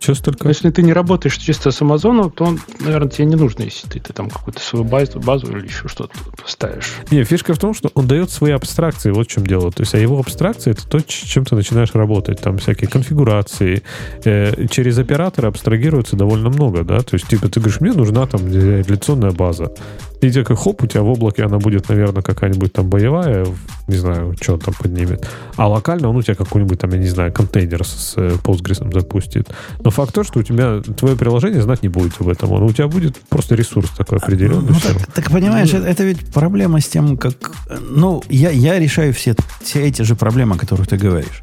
что 0.00 0.14
столько? 0.14 0.48
Если 0.48 0.70
ты 0.70 0.82
не 0.82 0.92
работаешь 0.92 1.36
чисто 1.36 1.70
с 1.70 1.82
Амазоном, 1.82 2.30
то, 2.30 2.44
он, 2.44 2.60
наверное, 2.80 3.10
тебе 3.10 3.26
не 3.26 3.36
нужно, 3.36 3.64
если 3.64 3.88
ты, 3.88 4.00
ты 4.00 4.12
там 4.12 4.30
какую-то 4.30 4.60
свою 4.60 4.84
базу, 4.84 5.20
базу 5.20 5.50
или 5.56 5.66
еще 5.66 5.88
что-то 5.88 6.14
поставишь. 6.40 6.94
Не, 7.10 7.24
фишка 7.24 7.54
в 7.54 7.58
том, 7.58 7.74
что 7.74 7.90
он 7.94 8.06
дает 8.06 8.30
свои 8.30 8.52
абстракции, 8.52 9.10
вот 9.10 9.26
в 9.26 9.30
чем 9.30 9.46
дело. 9.46 9.72
То 9.72 9.82
есть, 9.82 9.94
а 9.94 9.98
его 9.98 10.18
абстракции 10.18 10.70
это 10.70 10.86
то, 10.86 11.00
чем 11.00 11.44
ты 11.44 11.54
начинаешь 11.56 11.94
работать. 11.94 12.40
Там 12.40 12.58
всякие 12.58 12.88
конфигурации. 12.88 13.82
Э, 14.24 14.66
через 14.68 14.98
операторы 14.98 15.48
абстрагируется 15.48 16.16
довольно 16.16 16.48
много, 16.48 16.84
да. 16.84 17.00
То 17.00 17.14
есть, 17.14 17.28
типа, 17.28 17.48
ты 17.48 17.60
говоришь, 17.60 17.80
мне 17.80 17.92
нужна 17.92 18.26
там 18.26 18.46
реляционная 18.46 19.32
база. 19.32 19.72
И 20.20 20.30
такой, 20.30 20.56
хоп, 20.56 20.82
у 20.82 20.86
тебя 20.86 21.02
в 21.02 21.08
облаке 21.08 21.44
она 21.44 21.58
будет, 21.58 21.88
наверное, 21.88 22.22
какая-нибудь 22.22 22.72
там 22.72 22.88
боевая, 22.88 23.46
не 23.86 23.96
знаю, 23.96 24.34
что 24.40 24.54
он 24.54 24.60
там 24.60 24.74
поднимет. 24.74 25.28
А 25.56 25.68
локально 25.68 26.08
он 26.08 26.16
у 26.16 26.22
тебя 26.22 26.34
какой-нибудь 26.34 26.78
там, 26.80 26.90
я 26.90 26.98
не 26.98 27.06
знаю, 27.06 27.32
контейнер 27.32 27.84
с 27.84 28.16
Postgres 28.16 28.92
запустит. 28.92 29.48
Но 29.82 29.90
факт 29.90 30.12
то, 30.12 30.24
что 30.24 30.40
у 30.40 30.42
тебя 30.42 30.80
твое 30.80 31.16
приложение 31.16 31.62
знать 31.62 31.82
не 31.82 31.88
будет 31.88 32.14
об 32.20 32.28
этом. 32.28 32.50
Он 32.52 32.62
у 32.62 32.72
тебя 32.72 32.88
будет 32.88 33.16
просто 33.28 33.54
ресурс 33.54 33.90
такой 33.90 34.18
определенный. 34.18 34.70
Ну, 34.70 34.80
так, 34.80 35.12
так 35.12 35.30
понимаешь, 35.30 35.72
ну, 35.72 35.78
это, 35.78 35.88
это 35.88 36.04
ведь 36.04 36.32
проблема 36.32 36.80
с 36.80 36.88
тем, 36.88 37.16
как... 37.16 37.52
Ну, 37.80 38.22
я, 38.28 38.50
я 38.50 38.78
решаю 38.78 39.12
все, 39.12 39.36
все 39.62 39.82
эти 39.86 40.02
же 40.02 40.16
проблемы, 40.16 40.56
о 40.56 40.58
которых 40.58 40.88
ты 40.88 40.96
говоришь. 40.96 41.42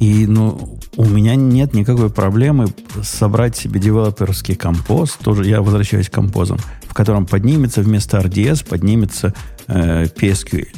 И 0.00 0.26
ну, 0.26 0.78
у 0.96 1.04
меня 1.04 1.34
нет 1.36 1.74
никакой 1.74 2.10
проблемы 2.10 2.66
собрать 3.02 3.56
себе 3.56 3.80
девелоперский 3.80 4.54
композ. 4.54 5.12
Тоже 5.12 5.46
я 5.46 5.62
возвращаюсь 5.62 6.08
к 6.08 6.12
композам 6.12 6.58
котором 6.96 7.26
поднимется 7.26 7.82
вместо 7.82 8.18
RDS 8.18 8.66
поднимется 8.66 9.34
э, 9.68 10.04
PSQL, 10.04 10.68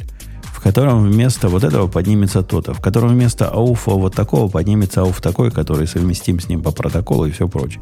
в 0.43 0.61
котором 0.61 1.05
вместо 1.05 1.47
вот 1.47 1.63
этого 1.63 1.87
поднимется 1.87 2.43
то-то, 2.43 2.73
в 2.73 2.81
котором 2.81 3.09
вместо 3.09 3.47
ауфа 3.47 3.91
вот 3.91 4.15
такого 4.15 4.49
поднимется 4.49 5.01
ауф 5.01 5.21
такой, 5.21 5.49
который 5.49 5.87
совместим 5.87 6.41
с 6.41 6.49
ним 6.49 6.61
по 6.61 6.71
протоколу 6.71 7.25
и 7.25 7.31
все 7.31 7.47
прочее. 7.47 7.81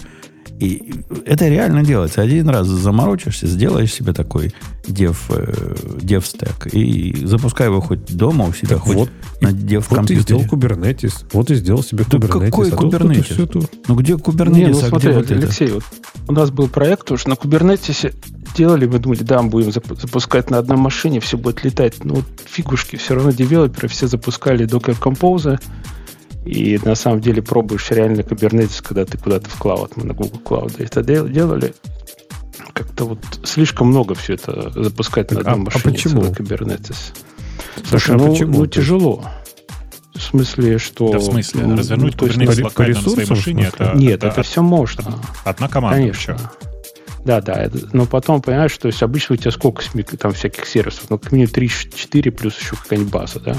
И 0.60 1.04
это 1.26 1.48
реально 1.48 1.84
делается. 1.84 2.22
Один 2.22 2.50
раз 2.50 2.68
заморочишься, 2.68 3.48
сделаешь 3.48 3.94
себе 3.94 4.14
такой 4.14 4.54
дев, 4.88 5.30
э, 5.30 5.76
дев 6.02 6.26
стек 6.26 6.68
и 6.74 7.16
запускай 7.26 7.68
его 7.68 7.80
хоть 7.80 8.06
дома 8.16 8.46
у 8.46 8.54
себя, 8.54 8.70
так 8.70 8.80
хоть 8.80 8.96
вот, 8.96 9.10
на 9.42 9.52
дев 9.52 9.90
Вот 9.92 10.10
и 10.10 10.16
сделал 10.20 10.44
Kubernetes. 10.44 11.26
Вот 11.32 11.52
и 11.52 11.56
сделал 11.56 11.84
себе 11.84 12.06
да 12.10 12.18
Kubernetes. 12.18 12.50
Какой 12.50 12.72
а 12.72 12.76
Kubernetes? 12.76 13.36
Тут, 13.36 13.52
тут, 13.52 13.72
Ну 13.88 13.96
где 13.96 14.14
Kubernetes? 14.14 14.56
Не, 14.56 14.68
ну, 14.68 14.80
а 14.80 14.88
смотри, 14.88 15.10
где 15.10 15.20
вот 15.20 15.32
Алексей, 15.32 15.72
вот 15.72 15.84
у 16.28 16.32
нас 16.32 16.50
был 16.50 16.68
проект, 16.68 17.12
уж 17.12 17.26
на 17.26 17.34
Kubernetes 17.34 18.14
делали, 18.56 18.88
мы 18.88 19.00
думали, 19.00 19.20
да, 19.20 19.42
мы 19.42 19.50
будем 19.50 19.72
запускать 19.72 20.50
на 20.50 20.58
одной 20.58 20.78
машине, 20.78 21.20
все 21.20 21.38
будет 21.38 21.64
летать. 21.64 22.04
Ну, 22.04 22.16
вот 22.16 22.26
фигушки, 22.46 22.96
все 22.96 23.14
равно 23.16 23.32
девелоперы 23.32 23.88
все 23.88 24.08
запускали 24.08 24.66
Docker 24.66 25.00
Compose, 25.00 25.60
и 26.48 26.80
на 26.84 26.96
самом 26.96 27.22
деле 27.22 27.42
пробуешь 27.42 27.92
реально 27.92 28.22
Kubernetes, 28.22 28.82
когда 28.82 29.06
ты 29.06 29.18
куда-то 29.18 29.50
в 29.50 29.56
клауд, 29.58 29.98
мы 29.98 30.06
на 30.06 30.14
Google 30.14 30.42
Cloud 30.44 30.76
это 30.80 31.04
делали, 31.04 31.74
как-то 32.74 33.06
вот 33.06 33.20
слишком 33.44 33.88
много 33.88 34.16
все 34.16 34.36
это 34.36 34.72
запускать 34.72 35.28
так, 35.28 35.44
на 35.44 35.52
одном 35.52 35.62
а, 35.62 35.66
машине. 35.66 35.84
А 35.84 35.90
почему? 35.90 36.22
Kubernetes. 36.24 37.14
Слушай, 37.86 38.16
а 38.16 38.18
ну, 38.18 38.32
почему? 38.32 38.60
ну 38.60 38.66
тяжело. 38.66 39.26
В 40.14 40.22
смысле, 40.22 40.78
что... 40.78 41.12
Да 41.12 41.20
в 41.20 41.24
смысле? 41.24 41.64
Ну, 41.66 41.78
развернуть 41.78 42.16
ну, 42.20 42.28
Kubernetes 42.28 42.64
локально 42.64 43.02
на 43.02 43.10
своей 43.10 43.30
машине? 43.30 43.72
Это, 43.74 43.94
Нет, 43.96 44.24
это, 44.24 44.28
это 44.28 44.44
все 44.44 44.62
можно. 44.62 45.20
Одна 45.44 45.68
команда 45.68 45.98
Конечно. 45.98 46.34
Еще. 46.34 46.42
Да, 47.26 47.42
да. 47.42 47.54
Это, 47.54 47.80
но 47.94 48.06
потом, 48.06 48.42
понимаешь, 48.42 48.76
то 48.78 48.88
есть 48.88 49.04
обычно 49.04 49.34
у 49.34 49.38
тебя 49.38 49.52
сколько 49.52 49.84
там 50.18 50.34
всяких 50.34 50.66
сервисов? 50.66 51.10
Ну, 51.10 51.20
как 51.20 51.32
минимум 51.32 51.52
3-4 51.52 52.32
плюс 52.32 52.58
еще 52.58 52.76
какая-нибудь 52.76 53.12
база, 53.12 53.40
да? 53.40 53.58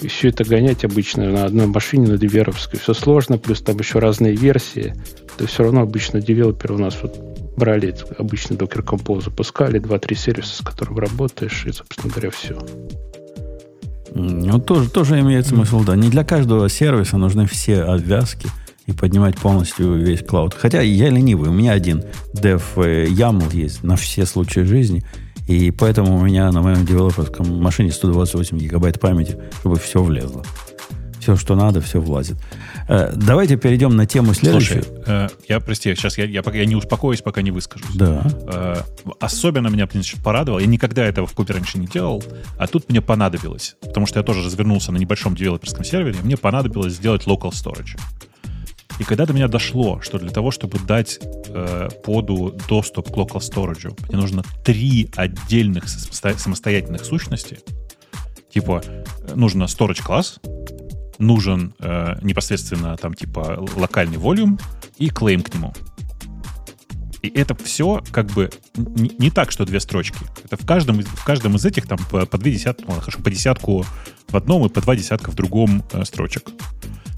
И 0.00 0.08
все 0.08 0.28
это 0.28 0.44
гонять 0.44 0.84
обычно 0.84 1.30
на 1.30 1.44
одной 1.44 1.66
машине, 1.66 2.08
на 2.08 2.18
диверовской. 2.18 2.78
Все 2.78 2.92
сложно, 2.94 3.38
плюс 3.38 3.62
там 3.62 3.76
еще 3.78 3.98
разные 3.98 4.34
версии. 4.34 4.94
То 5.38 5.46
все 5.46 5.64
равно 5.64 5.82
обычно 5.82 6.20
девелоперы 6.20 6.74
у 6.74 6.78
нас 6.78 6.96
вот 7.02 7.16
брали 7.56 7.94
обычно 8.18 8.54
Docker 8.54 8.84
Compose, 8.84 9.24
запускали 9.24 9.80
2-3 9.80 10.14
сервиса, 10.14 10.56
с 10.56 10.64
которым 10.64 10.98
работаешь, 10.98 11.64
и, 11.66 11.72
собственно 11.72 12.12
говоря, 12.12 12.30
все. 12.30 12.58
Ну, 14.14 14.58
тоже, 14.60 14.90
тоже 14.90 15.20
имеет 15.20 15.46
смысл, 15.46 15.82
да. 15.82 15.96
Не 15.96 16.10
для 16.10 16.24
каждого 16.24 16.68
сервиса 16.68 17.16
нужны 17.16 17.46
все 17.46 17.82
обвязки 17.82 18.48
и 18.86 18.92
поднимать 18.92 19.36
полностью 19.38 19.94
весь 19.94 20.22
клауд. 20.22 20.54
Хотя 20.54 20.80
я 20.80 21.08
ленивый, 21.08 21.48
у 21.48 21.52
меня 21.52 21.72
один 21.72 22.04
dev 22.34 22.62
э, 22.76 23.06
YAML 23.06 23.54
есть 23.54 23.82
на 23.82 23.96
все 23.96 24.26
случаи 24.26 24.60
жизни– 24.60 25.02
и 25.46 25.70
поэтому 25.70 26.16
у 26.16 26.24
меня 26.24 26.50
на 26.50 26.62
моем 26.62 26.84
девелоперском 26.84 27.60
машине 27.60 27.92
128 27.92 28.58
гигабайт 28.58 29.00
памяти, 29.00 29.38
чтобы 29.60 29.78
все 29.78 30.02
влезло. 30.02 30.44
Все, 31.20 31.34
что 31.34 31.56
надо, 31.56 31.80
все 31.80 32.00
влазит. 32.00 32.36
Э, 32.88 33.12
давайте 33.16 33.56
перейдем 33.56 33.96
на 33.96 34.06
тему 34.06 34.32
следующую. 34.32 34.84
Слушай, 34.84 35.02
э, 35.06 35.28
я, 35.48 35.58
прости, 35.58 35.92
сейчас 35.96 36.18
я, 36.18 36.24
я, 36.24 36.42
я 36.52 36.66
не 36.66 36.76
успокоюсь, 36.76 37.20
пока 37.20 37.42
не 37.42 37.50
выскажусь. 37.50 37.96
Да. 37.96 38.24
Э, 38.46 38.76
особенно 39.18 39.66
меня, 39.66 39.88
значит, 39.90 40.22
порадовало. 40.22 40.60
Я 40.60 40.66
никогда 40.66 41.04
этого 41.04 41.26
в 41.26 41.32
Купе 41.32 41.54
раньше 41.54 41.78
не 41.78 41.86
делал, 41.86 42.22
а 42.58 42.68
тут 42.68 42.88
мне 42.88 43.00
понадобилось. 43.00 43.76
Потому 43.80 44.06
что 44.06 44.20
я 44.20 44.22
тоже 44.22 44.44
развернулся 44.44 44.92
на 44.92 44.98
небольшом 44.98 45.34
девелоперском 45.34 45.84
сервере, 45.84 46.18
мне 46.22 46.36
понадобилось 46.36 46.94
сделать 46.94 47.26
local 47.26 47.50
storage. 47.50 47.98
И 48.98 49.04
когда 49.04 49.26
до 49.26 49.32
меня 49.32 49.48
дошло, 49.48 50.00
что 50.00 50.18
для 50.18 50.30
того, 50.30 50.50
чтобы 50.50 50.78
дать 50.78 51.18
э, 51.20 51.88
поду 52.04 52.56
доступ 52.68 53.12
к 53.12 53.16
local 53.16 53.40
storage, 53.40 53.94
мне 54.08 54.18
нужно 54.18 54.42
три 54.64 55.10
отдельных 55.16 55.88
самостоятельных 55.88 57.04
сущности, 57.04 57.60
типа 58.50 58.82
нужно 59.34 59.64
storage 59.64 60.02
класс, 60.02 60.40
нужен 61.18 61.74
э, 61.78 62.16
непосредственно 62.22 62.96
там 62.96 63.14
типа 63.14 63.66
локальный 63.76 64.16
volume 64.16 64.60
и 64.96 65.08
claim 65.08 65.42
к 65.42 65.54
нему. 65.54 65.74
И 67.22 67.28
это 67.28 67.54
все 67.56 68.02
как 68.12 68.26
бы 68.26 68.50
не, 68.76 69.10
не 69.18 69.30
так, 69.30 69.50
что 69.50 69.64
две 69.64 69.80
строчки. 69.80 70.18
Это 70.44 70.56
в 70.56 70.66
каждом, 70.66 71.00
в 71.00 71.24
каждом 71.24 71.56
из 71.56 71.64
этих 71.64 71.86
там 71.86 71.98
по, 72.10 72.24
по 72.24 72.38
две 72.38 72.52
десятки, 72.52 72.84
ну, 72.86 72.94
хорошо, 72.94 73.20
по 73.20 73.30
десятку 73.30 73.84
в 74.28 74.36
одном 74.36 74.64
и 74.64 74.68
по 74.68 74.80
два 74.80 74.96
десятка 74.96 75.30
в 75.30 75.34
другом 75.34 75.84
э, 75.92 76.04
строчек. 76.04 76.48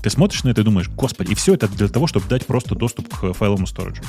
Ты 0.03 0.11
смотришь 0.11 0.45
на 0.45 0.51
это 0.51 0.61
и 0.61 0.65
думаешь, 0.65 0.89
господи, 0.89 1.33
и 1.33 1.35
все 1.35 1.55
это 1.55 1.69
для 1.69 1.89
того, 1.89 2.07
чтобы 2.07 2.27
дать 2.29 2.47
просто 2.47 2.75
доступ 2.75 3.09
к 3.09 3.33
файловому 3.33 3.67
сториджу. 3.67 4.03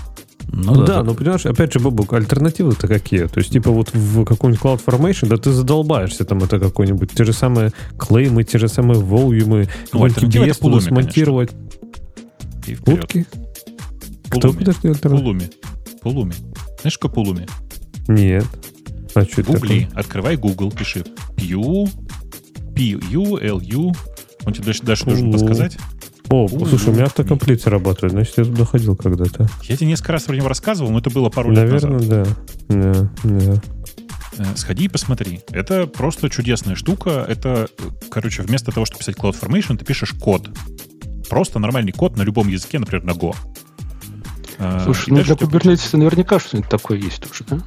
Ну, 0.51 0.75
да, 0.75 0.85
да, 0.85 1.03
но 1.03 1.13
понимаешь, 1.13 1.45
опять 1.45 1.73
же, 1.73 1.79
Бобук, 1.79 2.13
альтернативы-то 2.13 2.87
какие? 2.87 3.25
То 3.25 3.39
есть, 3.39 3.51
типа, 3.51 3.71
вот 3.71 3.93
в 3.93 4.25
какой-нибудь 4.25 4.61
CloudFormation, 4.61 5.27
да 5.27 5.37
ты 5.37 5.51
задолбаешься 5.51 6.25
там 6.25 6.39
это 6.43 6.59
какой-нибудь, 6.59 7.11
те 7.11 7.23
же 7.23 7.33
самые 7.33 7.71
клеймы, 7.97 8.43
те 8.43 8.57
же 8.57 8.67
самые 8.67 8.99
волюмы, 8.99 9.67
ну, 9.93 10.03
альтернатива 10.03 10.79
смонтировать. 10.79 11.51
Утки? 12.85 13.25
Кто, 14.29 14.53
подожди, 14.53 14.87
альтернатива? 14.87 15.17
Пулуми. 15.17 15.49
Пулуми. 16.01 16.33
Знаешь, 16.81 16.93
что 16.93 17.09
Пулуми? 17.09 17.47
Нет. 18.07 18.45
А 19.15 19.23
что 19.23 19.41
это 19.41 19.51
Гугли, 19.51 19.85
такое? 19.85 19.99
открывай 19.99 20.37
Google, 20.37 20.71
пиши 20.71 21.03
Q, 21.37 21.87
P, 22.75 22.97
U, 23.11 23.37
L, 23.37 23.59
U. 23.59 23.91
Он 24.45 24.53
тебе 24.53 24.65
дальше, 24.65 24.83
дальше 24.83 25.05
должен 25.05 25.31
подсказать. 25.31 25.77
О, 26.29 26.45
у, 26.45 26.65
слушай, 26.65 26.89
у 26.89 26.93
меня 26.93 27.05
автокомплит 27.05 27.61
срабатывает, 27.61 28.11
значит, 28.11 28.37
я 28.37 28.43
туда 28.43 28.63
ходил 28.63 28.95
когда-то. 28.95 29.49
Я 29.63 29.75
тебе 29.75 29.87
несколько 29.87 30.11
раз 30.11 30.23
про 30.23 30.35
него 30.35 30.47
рассказывал, 30.47 30.91
но 30.91 30.99
это 30.99 31.09
было 31.09 31.29
пару 31.29 31.51
Наверное, 31.51 31.99
лет 31.99 32.09
назад. 32.09 32.37
Наверное, 32.69 33.09
да. 33.23 33.55
да. 33.55 33.61
Э, 34.37 34.45
сходи 34.55 34.85
и 34.85 34.87
посмотри. 34.87 35.41
Это 35.49 35.87
просто 35.87 36.29
чудесная 36.29 36.75
штука. 36.75 37.25
Это, 37.27 37.67
короче, 38.09 38.43
вместо 38.43 38.71
того, 38.71 38.85
чтобы 38.85 38.99
писать 38.99 39.15
CloudFormation, 39.15 39.77
ты 39.77 39.85
пишешь 39.85 40.13
код. 40.13 40.49
Просто 41.29 41.59
нормальный 41.59 41.91
код 41.91 42.15
на 42.15 42.21
любом 42.21 42.47
языке, 42.47 42.79
например, 42.79 43.03
на 43.03 43.11
Go. 43.11 43.35
Э, 44.59 44.81
слушай, 44.83 45.09
ну 45.09 45.23
для 45.23 45.35
Kubernetes 45.35 45.97
наверняка 45.97 46.39
что-нибудь 46.39 46.69
такое 46.69 46.99
есть 46.99 47.29
уже, 47.29 47.43
да? 47.45 47.59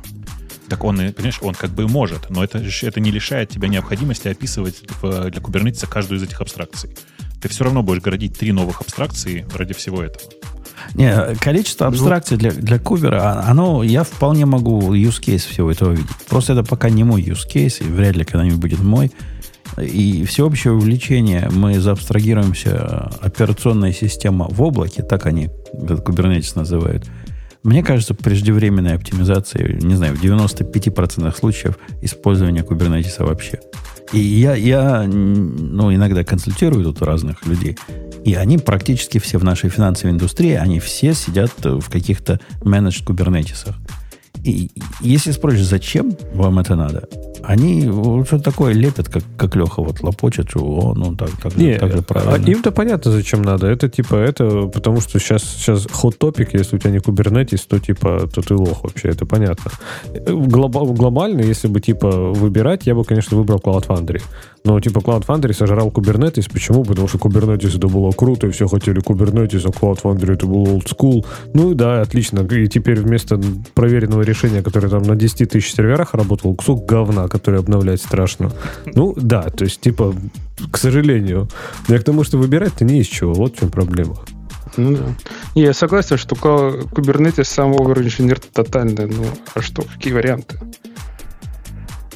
Так 0.72 0.84
он, 0.84 0.96
понимаешь, 0.96 1.38
он 1.42 1.52
как 1.52 1.68
бы 1.68 1.86
может, 1.86 2.30
но 2.30 2.42
это, 2.42 2.64
это 2.80 2.98
не 2.98 3.10
лишает 3.10 3.50
тебя 3.50 3.68
необходимости 3.68 4.28
описывать 4.28 4.80
для 5.02 5.42
Kubernetes 5.42 5.86
каждую 5.86 6.18
из 6.18 6.22
этих 6.22 6.40
абстракций 6.40 6.96
ты 7.42 7.48
все 7.48 7.64
равно 7.64 7.82
будешь 7.82 8.00
городить 8.00 8.38
три 8.38 8.52
новых 8.52 8.80
абстракции 8.80 9.44
ради 9.54 9.74
всего 9.74 10.02
этого. 10.02 10.30
Не, 10.94 11.34
количество 11.40 11.84
ну. 11.86 11.90
абстракций 11.90 12.36
для, 12.36 12.52
для 12.52 12.78
кубера, 12.78 13.44
оно, 13.46 13.82
я 13.82 14.04
вполне 14.04 14.46
могу 14.46 14.94
use 14.94 15.20
case 15.20 15.50
всего 15.50 15.70
этого 15.70 15.90
видеть. 15.90 16.06
Просто 16.28 16.52
это 16.52 16.62
пока 16.62 16.88
не 16.88 17.04
мой 17.04 17.22
use 17.22 17.46
case, 17.52 17.84
и 17.86 17.90
вряд 17.90 18.16
ли 18.16 18.24
когда-нибудь 18.24 18.58
будет 18.58 18.80
мой. 18.80 19.10
И 19.78 20.24
всеобщее 20.24 20.74
увеличение, 20.74 21.48
мы 21.50 21.80
заабстрагируемся, 21.80 23.10
операционная 23.20 23.92
система 23.92 24.46
в 24.48 24.62
облаке, 24.62 25.02
так 25.02 25.26
они 25.26 25.50
этот 25.72 26.06
Kubernetes 26.06 26.52
называют. 26.54 27.04
Мне 27.62 27.82
кажется, 27.82 28.14
преждевременная 28.14 28.96
оптимизация, 28.96 29.74
не 29.74 29.94
знаю, 29.94 30.16
в 30.16 30.22
95% 30.22 31.36
случаев 31.36 31.78
использования 32.00 32.62
Kubernetes 32.62 33.24
вообще– 33.24 33.60
и 34.12 34.18
я, 34.18 34.54
я 34.54 35.04
ну, 35.04 35.94
иногда 35.94 36.22
консультирую 36.22 36.84
тут 36.84 37.00
разных 37.00 37.46
людей, 37.46 37.78
и 38.24 38.34
они 38.34 38.58
практически 38.58 39.18
все 39.18 39.38
в 39.38 39.44
нашей 39.44 39.70
финансовой 39.70 40.12
индустрии, 40.12 40.52
они 40.52 40.80
все 40.80 41.14
сидят 41.14 41.52
в 41.64 41.88
каких-то 41.90 42.38
менедж 42.62 43.02
кубернетисах. 43.02 43.74
И 44.44 44.70
если 45.00 45.30
спросишь, 45.30 45.64
зачем 45.64 46.14
вам 46.34 46.58
это 46.58 46.76
надо, 46.76 47.08
они 47.44 47.82
что-то 48.26 48.42
такое 48.42 48.72
лепят, 48.72 49.08
как, 49.08 49.22
как 49.36 49.56
Леха 49.56 49.82
вот 49.82 50.02
лопочет, 50.02 50.50
что 50.50 50.60
о, 50.60 50.94
ну 50.94 51.14
так, 51.16 51.30
так, 51.42 51.56
Не, 51.56 51.78
так 51.78 51.92
же 51.92 51.98
а 51.98 52.02
правильно. 52.02 52.50
Им-то 52.50 52.72
понятно, 52.72 53.10
зачем 53.10 53.42
надо. 53.42 53.66
Это 53.66 53.88
типа, 53.88 54.14
это 54.16 54.66
потому 54.66 55.00
что 55.00 55.18
сейчас, 55.18 55.42
сейчас 55.42 55.86
hot 55.86 56.18
topic, 56.18 56.50
если 56.52 56.76
у 56.76 56.78
тебя 56.78 56.90
не 56.90 56.98
Kubernetes, 56.98 57.66
то 57.68 57.78
типа, 57.78 58.28
то 58.32 58.42
ты 58.42 58.54
лох 58.54 58.84
вообще, 58.84 59.08
это 59.08 59.26
понятно. 59.26 59.70
Глоб, 60.26 60.76
глобально, 60.96 61.40
если 61.40 61.68
бы 61.68 61.80
типа 61.80 62.10
выбирать, 62.10 62.86
я 62.86 62.94
бы, 62.94 63.04
конечно, 63.04 63.36
выбрал 63.36 63.58
Cloud 63.58 63.86
Foundry. 63.86 64.22
Но 64.64 64.78
типа 64.80 64.98
Cloud 64.98 65.26
Foundry 65.26 65.52
сожрал 65.52 65.88
Kubernetes. 65.88 66.50
Почему? 66.52 66.84
Потому 66.84 67.08
что 67.08 67.18
Kubernetes 67.18 67.76
это 67.76 67.88
было 67.88 68.12
круто, 68.12 68.46
и 68.46 68.50
все 68.50 68.68
хотели 68.68 69.02
Kubernetes, 69.02 69.62
а 69.64 69.70
Cloud 69.70 70.02
Foundry 70.02 70.34
это 70.34 70.46
был 70.46 70.64
old 70.64 70.86
school. 70.86 71.24
Ну 71.52 71.74
да, 71.74 72.00
отлично. 72.00 72.40
И 72.40 72.68
теперь 72.68 73.00
вместо 73.00 73.40
проверенного 73.74 74.22
решения, 74.22 74.62
которое 74.62 74.88
там 74.88 75.02
на 75.02 75.16
10 75.16 75.50
тысяч 75.50 75.74
серверах 75.74 76.14
работало, 76.14 76.54
кусок 76.54 76.86
говна, 76.86 77.28
который 77.28 77.60
обновлять 77.60 78.00
страшно. 78.00 78.52
Ну 78.94 79.14
да, 79.16 79.42
то 79.42 79.64
есть 79.64 79.80
типа, 79.80 80.14
к 80.70 80.76
сожалению. 80.76 81.48
Я 81.88 81.98
к 81.98 82.04
тому, 82.04 82.24
что 82.24 82.38
выбирать-то 82.38 82.84
не 82.84 83.00
из 83.00 83.06
чего. 83.06 83.32
Вот 83.32 83.56
в 83.56 83.58
чем 83.58 83.70
проблема. 83.70 84.16
Ну 84.76 84.96
да. 84.96 85.04
Не, 85.54 85.62
я 85.62 85.74
согласен, 85.74 86.16
что 86.16 86.34
Kubernetes 86.34 87.44
сам 87.44 87.72
овер-инженер 87.72 88.38
тотальный. 88.38 89.06
Ну, 89.06 89.24
а 89.54 89.60
что, 89.60 89.82
какие 89.82 90.12
варианты? 90.12 90.58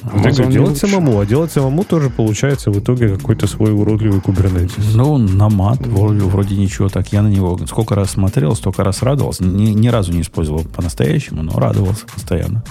Amazon 0.03 0.51
делать 0.51 0.77
самому, 0.77 1.19
а 1.19 1.25
делать 1.25 1.51
самому 1.51 1.83
тоже 1.83 2.09
получается 2.09 2.71
в 2.71 2.79
итоге 2.79 3.17
какой-то 3.17 3.47
свой 3.47 3.71
уродливый 3.73 4.19
Kubernetes. 4.19 4.95
Ну, 4.95 5.17
на 5.17 5.49
мат 5.49 5.85
вроде, 5.85 6.21
вроде 6.21 6.55
ничего 6.55 6.89
так. 6.89 7.11
Я 7.11 7.21
на 7.21 7.27
него 7.27 7.59
сколько 7.67 7.95
раз 7.95 8.11
смотрел, 8.11 8.55
столько 8.55 8.83
раз 8.83 9.01
радовался. 9.01 9.43
Ни, 9.43 9.71
ни 9.71 9.87
разу 9.87 10.11
не 10.11 10.21
использовал 10.21 10.63
по-настоящему, 10.63 11.43
но 11.43 11.53
радовался 11.59 12.05
постоянно. 12.13 12.63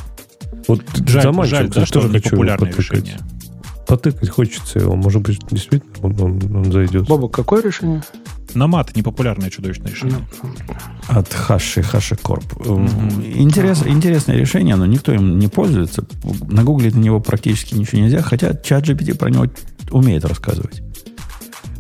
Вот 0.68 0.82
жаль, 1.06 1.22
заманчив, 1.22 1.56
жаль 1.56 1.68
да, 1.68 1.86
что 1.86 2.00
тоже 2.02 2.20
популярное 2.20 2.72
решение. 2.72 3.18
Потыкать 3.86 4.28
хочется 4.28 4.80
его. 4.80 4.96
Может 4.96 5.22
быть, 5.22 5.38
действительно 5.50 5.92
он, 6.02 6.20
он, 6.20 6.56
он 6.56 6.72
зайдет. 6.72 7.06
Боба, 7.06 7.28
какое 7.28 7.62
решение? 7.62 8.02
Намат 8.54 8.96
непопулярное 8.96 9.50
чудовищное 9.50 9.90
решение. 9.90 10.18
От 11.08 11.32
Хаши, 11.32 11.82
Хаши 11.82 12.16
Корп. 12.16 12.44
Mm-hmm. 12.54 13.38
Интерес, 13.38 13.86
интересное 13.86 14.36
решение, 14.36 14.76
но 14.76 14.86
никто 14.86 15.12
им 15.12 15.38
не 15.38 15.48
пользуется. 15.48 16.04
Нагуглить 16.48 16.94
на 16.94 17.00
него 17.00 17.20
практически 17.20 17.74
ничего 17.74 18.00
нельзя, 18.00 18.22
хотя 18.22 18.54
чат 18.54 18.88
GPT 18.88 19.14
про 19.16 19.30
него 19.30 19.46
умеет 19.90 20.24
рассказывать. 20.24 20.82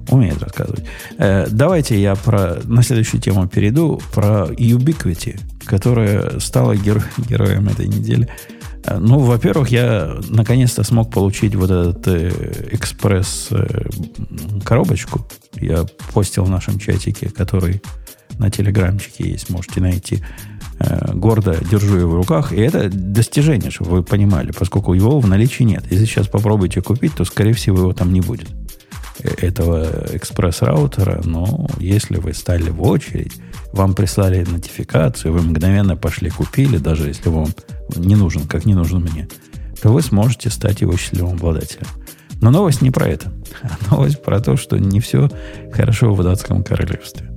Умеет 0.08 0.40
рассказывать. 0.40 0.84
Э, 1.18 1.46
давайте 1.50 2.00
я 2.00 2.14
про, 2.14 2.58
на 2.64 2.82
следующую 2.82 3.20
тему 3.20 3.48
перейду, 3.48 4.00
про 4.12 4.46
Ubiquity, 4.50 5.40
которая 5.64 6.38
стала 6.38 6.76
геро, 6.76 7.02
героем 7.16 7.68
этой 7.68 7.88
недели. 7.88 8.28
Э, 8.28 8.55
ну, 8.98 9.18
во-первых, 9.18 9.70
я 9.70 10.16
наконец-то 10.28 10.84
смог 10.84 11.12
получить 11.12 11.54
вот 11.54 11.70
этот 11.70 12.08
э, 12.08 12.68
экспресс-коробочку. 12.72 15.26
Э, 15.56 15.64
я 15.64 15.86
постил 16.12 16.44
в 16.44 16.50
нашем 16.50 16.78
чатике, 16.78 17.28
который 17.28 17.80
на 18.38 18.50
телеграмчике 18.50 19.30
есть, 19.30 19.50
можете 19.50 19.80
найти. 19.80 20.22
Э, 20.78 21.14
гордо 21.14 21.56
держу 21.70 21.96
его 21.96 22.12
в 22.12 22.16
руках. 22.16 22.52
И 22.52 22.60
это 22.60 22.90
достижение, 22.90 23.70
чтобы 23.70 23.92
вы 23.92 24.02
понимали, 24.02 24.52
поскольку 24.52 24.92
его 24.92 25.20
в 25.20 25.28
наличии 25.28 25.62
нет. 25.62 25.84
Если 25.90 26.04
сейчас 26.04 26.28
попробуете 26.28 26.82
купить, 26.82 27.14
то, 27.14 27.24
скорее 27.24 27.54
всего, 27.54 27.78
его 27.78 27.92
там 27.92 28.12
не 28.12 28.20
будет. 28.20 28.48
Э, 29.20 29.28
этого 29.38 30.06
экспресс-раутера. 30.12 31.22
Но 31.24 31.68
если 31.78 32.16
вы 32.16 32.34
стали 32.34 32.70
в 32.70 32.82
очередь, 32.82 33.32
вам 33.76 33.94
прислали 33.94 34.42
нотификацию, 34.42 35.32
вы 35.32 35.42
мгновенно 35.42 35.96
пошли 35.96 36.30
купили, 36.30 36.78
даже 36.78 37.08
если 37.08 37.28
вам 37.28 37.48
не 37.94 38.16
нужен, 38.16 38.46
как 38.48 38.64
не 38.64 38.74
нужен 38.74 39.02
мне, 39.02 39.28
то 39.80 39.90
вы 39.92 40.02
сможете 40.02 40.50
стать 40.50 40.80
его 40.80 40.96
счастливым 40.96 41.34
обладателем. 41.34 41.86
Но 42.40 42.50
новость 42.50 42.82
не 42.82 42.90
про 42.90 43.06
это. 43.06 43.32
А 43.62 43.76
новость 43.94 44.22
про 44.22 44.40
то, 44.40 44.56
что 44.56 44.78
не 44.78 45.00
все 45.00 45.28
хорошо 45.72 46.14
в 46.14 46.22
датском 46.22 46.64
королевстве. 46.64 47.35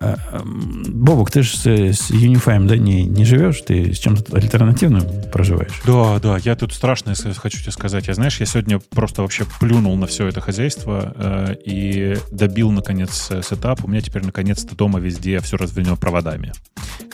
А, 0.00 0.42
Бобук, 0.44 1.30
ты 1.30 1.42
же 1.42 1.56
с, 1.56 1.66
с 1.66 2.10
Unify, 2.10 2.64
да, 2.64 2.76
не, 2.76 3.04
не 3.04 3.24
живешь? 3.24 3.60
Ты 3.62 3.92
с 3.92 3.98
чем-то 3.98 4.36
альтернативным 4.36 5.02
проживаешь? 5.32 5.80
Да, 5.84 6.18
да, 6.20 6.38
я 6.38 6.54
тут 6.56 6.72
страшно 6.72 7.14
хочу 7.14 7.60
тебе 7.60 7.72
сказать. 7.72 8.06
Я, 8.06 8.14
знаешь, 8.14 8.38
я 8.40 8.46
сегодня 8.46 8.78
просто 8.78 9.22
вообще 9.22 9.44
плюнул 9.58 9.96
на 9.96 10.06
все 10.06 10.26
это 10.26 10.40
хозяйство 10.40 11.12
э, 11.16 11.56
и 11.64 12.16
добил, 12.30 12.70
наконец, 12.70 13.30
сетап. 13.42 13.84
У 13.84 13.88
меня 13.88 14.00
теперь, 14.00 14.24
наконец-то, 14.24 14.76
дома 14.76 15.00
везде 15.00 15.40
все 15.40 15.56
разведено 15.56 15.96
проводами. 15.96 16.52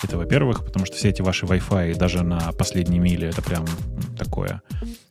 Это, 0.02 0.18
во-первых, 0.18 0.64
потому 0.64 0.84
что 0.84 0.96
все 0.96 1.08
эти 1.08 1.22
ваши 1.22 1.46
Wi-Fi 1.46 1.96
даже 1.96 2.22
на 2.22 2.52
последней 2.52 2.98
миле, 2.98 3.28
это 3.28 3.40
прям 3.40 3.64
такое. 4.18 4.60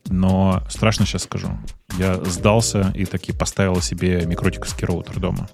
Но 0.09 0.61
страшно 0.69 1.05
сейчас 1.05 1.23
скажу. 1.23 1.49
Я 1.97 2.23
сдался 2.25 2.91
и 2.93 3.05
таки 3.05 3.31
поставил 3.31 3.81
себе 3.81 4.25
микротиковский 4.25 4.85
роутер 4.85 5.19
дома 5.19 5.47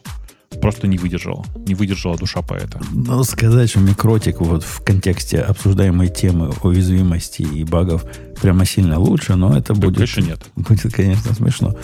просто 0.62 0.88
не 0.88 0.98
выдержала. 0.98 1.46
Не 1.68 1.76
выдержала 1.76 2.18
душа 2.18 2.42
поэта. 2.42 2.82
Ну, 2.92 3.24
сказать, 3.24 3.70
что 3.70 3.80
микротик 3.80 4.42
вот 4.42 4.64
в 4.64 4.84
контексте 4.84 5.40
обсуждаемой 5.40 6.10
темы 6.10 6.52
уязвимости 6.64 7.42
и 7.42 7.64
багов 7.64 8.06
прямо 8.42 8.66
сильно 8.66 9.00
лучше, 9.00 9.36
но 9.36 9.58
это 9.58 9.74
так, 9.74 9.78
будет... 9.78 9.96
Конечно, 9.96 10.22
нет. 10.22 10.40
Будет, 10.56 10.94
конечно, 10.94 11.34
смешно. 11.34 11.76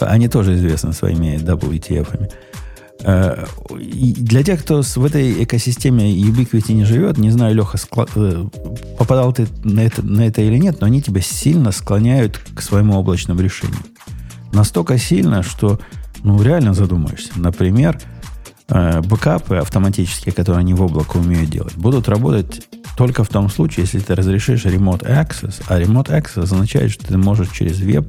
Они 0.00 0.28
тоже 0.28 0.54
известны 0.56 0.92
своими 0.92 1.36
WTF-ами. 1.36 2.30
Э, 3.02 3.46
для 3.78 4.42
тех, 4.42 4.60
кто 4.60 4.82
в 4.82 5.04
этой 5.04 5.44
экосистеме 5.44 6.12
Ubiquiti 6.12 6.72
не 6.72 6.84
живет, 6.84 7.18
не 7.18 7.30
знаю, 7.30 7.54
Леха, 7.54 7.78
э, 8.14 8.44
попадал 8.98 9.32
ты 9.32 9.46
на 9.64 9.80
это, 9.80 10.02
на 10.02 10.26
это 10.26 10.42
или 10.42 10.58
нет, 10.58 10.80
но 10.80 10.86
они 10.86 11.00
тебя 11.00 11.20
сильно 11.20 11.72
склоняют 11.72 12.38
к 12.54 12.60
своему 12.60 12.98
облачному 12.98 13.40
решению. 13.40 13.80
Настолько 14.52 14.98
сильно, 14.98 15.42
что 15.42 15.78
ну, 16.22 16.42
реально 16.42 16.74
задумаешься. 16.74 17.32
Например, 17.36 17.98
э, 18.68 19.00
бэкапы 19.02 19.56
автоматические, 19.56 20.34
которые 20.34 20.60
они 20.60 20.74
в 20.74 20.82
облако 20.82 21.16
умеют 21.16 21.50
делать, 21.50 21.76
будут 21.76 22.08
работать 22.08 22.66
только 22.96 23.24
в 23.24 23.28
том 23.28 23.48
случае, 23.48 23.84
если 23.84 23.98
ты 24.00 24.14
разрешишь 24.14 24.64
Remote 24.66 25.02
Access. 25.02 25.62
А 25.68 25.80
Remote 25.80 26.08
Access 26.08 26.42
означает, 26.42 26.90
что 26.90 27.06
ты 27.06 27.16
можешь 27.16 27.50
через 27.50 27.80
веб 27.80 28.06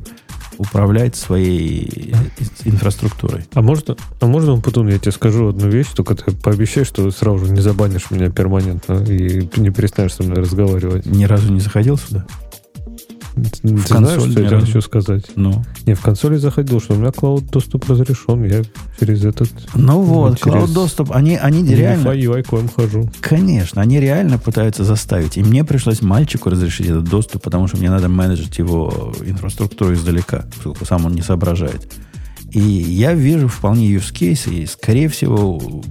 управлять 0.58 1.16
своей 1.16 2.14
инфраструктурой. 2.66 3.46
А 3.54 3.62
можно, 3.62 3.96
а 4.20 4.26
можно, 4.28 4.58
Путун, 4.58 4.90
я 4.90 5.00
тебе 5.00 5.12
скажу 5.12 5.50
одну 5.50 5.70
вещь, 5.70 5.88
только 5.96 6.14
ты 6.16 6.32
пообещай, 6.32 6.84
что 6.84 7.10
сразу 7.10 7.46
же 7.46 7.52
не 7.52 7.62
забанишь 7.62 8.12
меня 8.12 8.30
перманентно 8.30 9.04
и 9.04 9.50
не 9.58 9.70
перестанешь 9.72 10.14
со 10.14 10.24
мной 10.24 10.38
разговаривать. 10.38 11.06
Ни 11.06 11.24
разу 11.26 11.52
не 11.52 11.62
заходил 11.62 11.98
сюда? 11.98 12.26
Ты 13.36 13.42
В 13.76 13.88
знаешь, 13.88 13.88
консоль 13.88 14.32
что 14.32 14.42
ни 14.42 14.54
я 14.54 14.60
хочу 14.60 14.82
сказать? 14.82 15.24
Ну, 15.36 15.64
Не, 15.86 15.94
в 15.94 16.02
консоли 16.02 16.36
заходил, 16.36 16.82
что 16.82 16.94
у 16.94 16.98
меня 16.98 17.12
клауд 17.12 17.46
доступ 17.46 17.90
разрешен. 17.90 18.44
Я 18.44 18.64
через 19.00 19.24
этот 19.24 19.50
ну 19.74 20.02
вот, 20.02 20.40
cloud 20.40 20.74
доступ, 20.74 21.12
они, 21.12 21.38
они 21.38 21.64
реально, 21.74 22.10
UI 22.10 22.44
к 22.44 22.52
вам 22.52 22.70
хожу. 22.70 23.10
конечно, 23.22 23.82
они 23.82 24.00
реально 24.00 24.38
пытаются 24.38 24.84
заставить. 24.84 25.38
И 25.38 25.44
мне 25.44 25.64
пришлось 25.64 26.02
мальчику 26.02 26.50
разрешить 26.50 26.88
этот 26.88 27.06
доступ, 27.06 27.44
потому 27.44 27.68
что 27.68 27.78
мне 27.78 27.90
надо 27.90 28.10
менеджить 28.10 28.58
его 28.58 29.14
инфраструктуру 29.26 29.94
издалека, 29.94 30.46
поскольку 30.54 30.86
сам 30.86 31.06
он 31.06 31.14
не 31.14 31.22
соображает. 31.22 31.92
И 32.52 32.60
я 32.60 33.14
вижу 33.14 33.48
вполне 33.48 33.88
use 33.94 34.12
case, 34.14 34.54
и, 34.54 34.66
скорее 34.66 35.08
всего, 35.08 35.82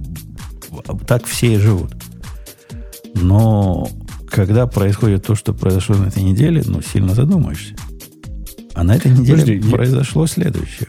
так 1.07 1.25
все 1.25 1.55
и 1.55 1.57
живут. 1.57 1.91
Но 3.15 3.89
когда 4.31 4.65
происходит 4.67 5.25
то, 5.25 5.35
что 5.35 5.53
произошло 5.53 5.95
на 5.95 6.07
этой 6.07 6.23
неделе, 6.23 6.63
ну, 6.65 6.81
сильно 6.81 7.13
задумаешься. 7.13 7.75
А 8.73 8.83
на 8.83 8.95
этой 8.95 9.11
неделе 9.11 9.41
Подожди, 9.41 9.67
я- 9.67 9.71
произошло 9.75 10.25
следующее. 10.27 10.87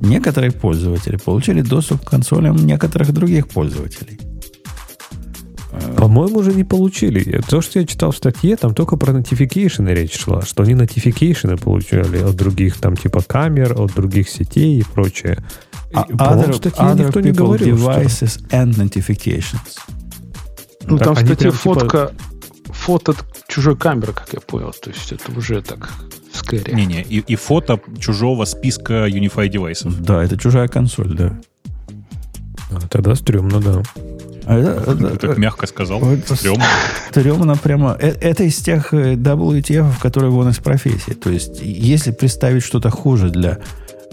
Некоторые 0.00 0.50
пользователи 0.52 1.16
получили 1.16 1.60
доступ 1.60 2.04
к 2.04 2.10
консолям 2.10 2.56
некоторых 2.56 3.12
других 3.12 3.48
пользователей. 3.48 4.18
По-моему, 5.96 6.38
уже 6.38 6.54
не 6.54 6.64
получили. 6.64 7.40
То, 7.48 7.60
что 7.60 7.78
я 7.78 7.86
читал 7.86 8.10
в 8.12 8.16
статье, 8.16 8.56
там 8.56 8.74
только 8.74 8.96
про 8.96 9.12
notification 9.12 9.92
речь 9.92 10.18
шла, 10.18 10.42
что 10.42 10.62
они 10.62 10.72
notification 10.74 11.60
получали 11.60 12.18
от 12.18 12.34
других, 12.36 12.76
там, 12.78 12.96
типа 12.96 13.22
камер, 13.22 13.74
от 13.80 13.94
других 13.94 14.28
сетей 14.28 14.80
и 14.80 14.82
прочее. 14.82 15.38
А 15.92 16.02
И, 16.08 16.12
other, 16.12 16.52
в 16.52 16.56
статье 16.56 16.84
other 16.84 17.06
никто 17.06 17.20
не 17.20 17.30
people 17.30 17.34
говорил, 17.34 17.78
что- 17.78 17.90
devices 17.90 18.48
and 18.50 18.74
notifications. 18.76 19.78
Ну, 20.86 20.96
Так 20.98 21.06
там, 21.08 21.14
кстати, 21.16 21.38
прям, 21.38 21.52
типа- 21.52 21.62
фотка, 21.62 22.12
фото 22.88 23.10
от 23.12 23.24
чужой 23.48 23.76
камеры, 23.76 24.14
как 24.14 24.32
я 24.32 24.40
понял. 24.40 24.72
То 24.72 24.88
есть 24.90 25.12
это 25.12 25.30
уже 25.38 25.60
так 25.60 25.90
скорее. 26.32 26.74
Не-не, 26.74 27.02
и, 27.02 27.18
и 27.32 27.36
фото 27.36 27.78
чужого 28.00 28.46
списка 28.46 29.06
Unify 29.08 29.48
девайсов. 29.48 30.00
Да, 30.00 30.24
это 30.24 30.38
чужая 30.38 30.68
консоль, 30.68 31.14
да. 31.14 31.38
А, 32.70 32.80
Тогда 32.88 33.14
стрёмно, 33.14 33.60
да. 33.60 33.82
А 34.46 34.56
это- 34.58 34.90
это- 34.92 35.16
Ты 35.16 35.28
так 35.28 35.38
мягко 35.38 35.66
сказал. 35.66 35.98
Вот 35.98 36.18
Стрёмно. 36.38 36.64
Стрёмно 37.10 37.56
прямо. 37.62 37.94
Э- 38.00 38.16
Это 38.30 38.44
из 38.44 38.56
тех 38.56 38.94
э, 38.94 39.16
WTF, 39.16 40.00
которые 40.00 40.30
вон 40.30 40.48
из 40.48 40.56
профессии. 40.58 41.12
То 41.12 41.28
есть, 41.30 41.60
если 41.62 42.12
представить 42.12 42.62
что-то 42.62 42.88
хуже 42.90 43.28
для 43.30 43.58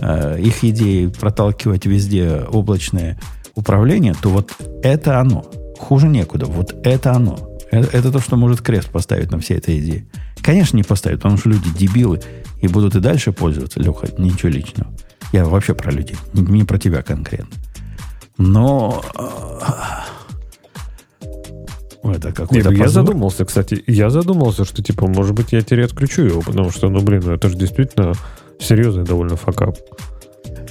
э, 0.02 0.38
их 0.42 0.64
идеи 0.66 1.08
проталкивать 1.08 1.86
везде 1.86 2.42
облачное 2.52 3.18
управление, 3.56 4.14
то 4.22 4.30
вот 4.30 4.52
это 4.84 5.22
оно. 5.22 5.46
Хуже 5.80 6.08
некуда. 6.10 6.46
Вот 6.46 6.76
это 6.84 7.14
оно. 7.14 7.55
Это, 7.72 7.98
это 7.98 8.12
то, 8.12 8.20
что 8.20 8.36
может 8.36 8.62
крест 8.62 8.90
поставить 8.90 9.32
на 9.32 9.40
всей 9.40 9.58
этой 9.58 9.80
идее. 9.80 10.06
Конечно, 10.42 10.78
не 10.78 10.84
поставит, 10.84 11.20
потому 11.20 11.38
что 11.38 11.50
люди 11.50 11.70
дебилы 11.78 12.22
и 12.62 12.68
будут 12.68 12.96
и 12.96 13.00
дальше 13.00 13.32
пользоваться. 13.32 13.80
Леха, 13.80 14.08
ничего 14.18 14.50
личного. 14.50 14.92
Я 15.32 15.46
вообще 15.46 15.74
про 15.74 15.92
людей, 15.92 16.18
не, 16.34 16.44
не 16.44 16.64
про 16.64 16.78
тебя 16.78 17.02
конкретно. 17.02 17.56
Но 18.38 19.04
э, 19.18 19.26
это 22.12 22.32
какой-то 22.32 22.70
ну, 22.70 22.78
я 22.78 22.90
задумался, 22.90 23.46
кстати, 23.46 23.84
я 23.88 24.10
задумался, 24.10 24.66
что, 24.66 24.84
типа, 24.84 25.08
может 25.08 25.34
быть, 25.34 25.52
я 25.52 25.62
теперь 25.62 25.84
отключу 25.84 26.24
его, 26.24 26.42
потому 26.42 26.72
что, 26.72 26.90
ну, 26.90 27.02
блин, 27.02 27.24
ну, 27.26 27.34
это 27.34 27.50
же 27.50 27.58
действительно 27.58 28.14
серьезный 28.60 29.04
довольно 29.04 29.36
факап. 29.36 29.78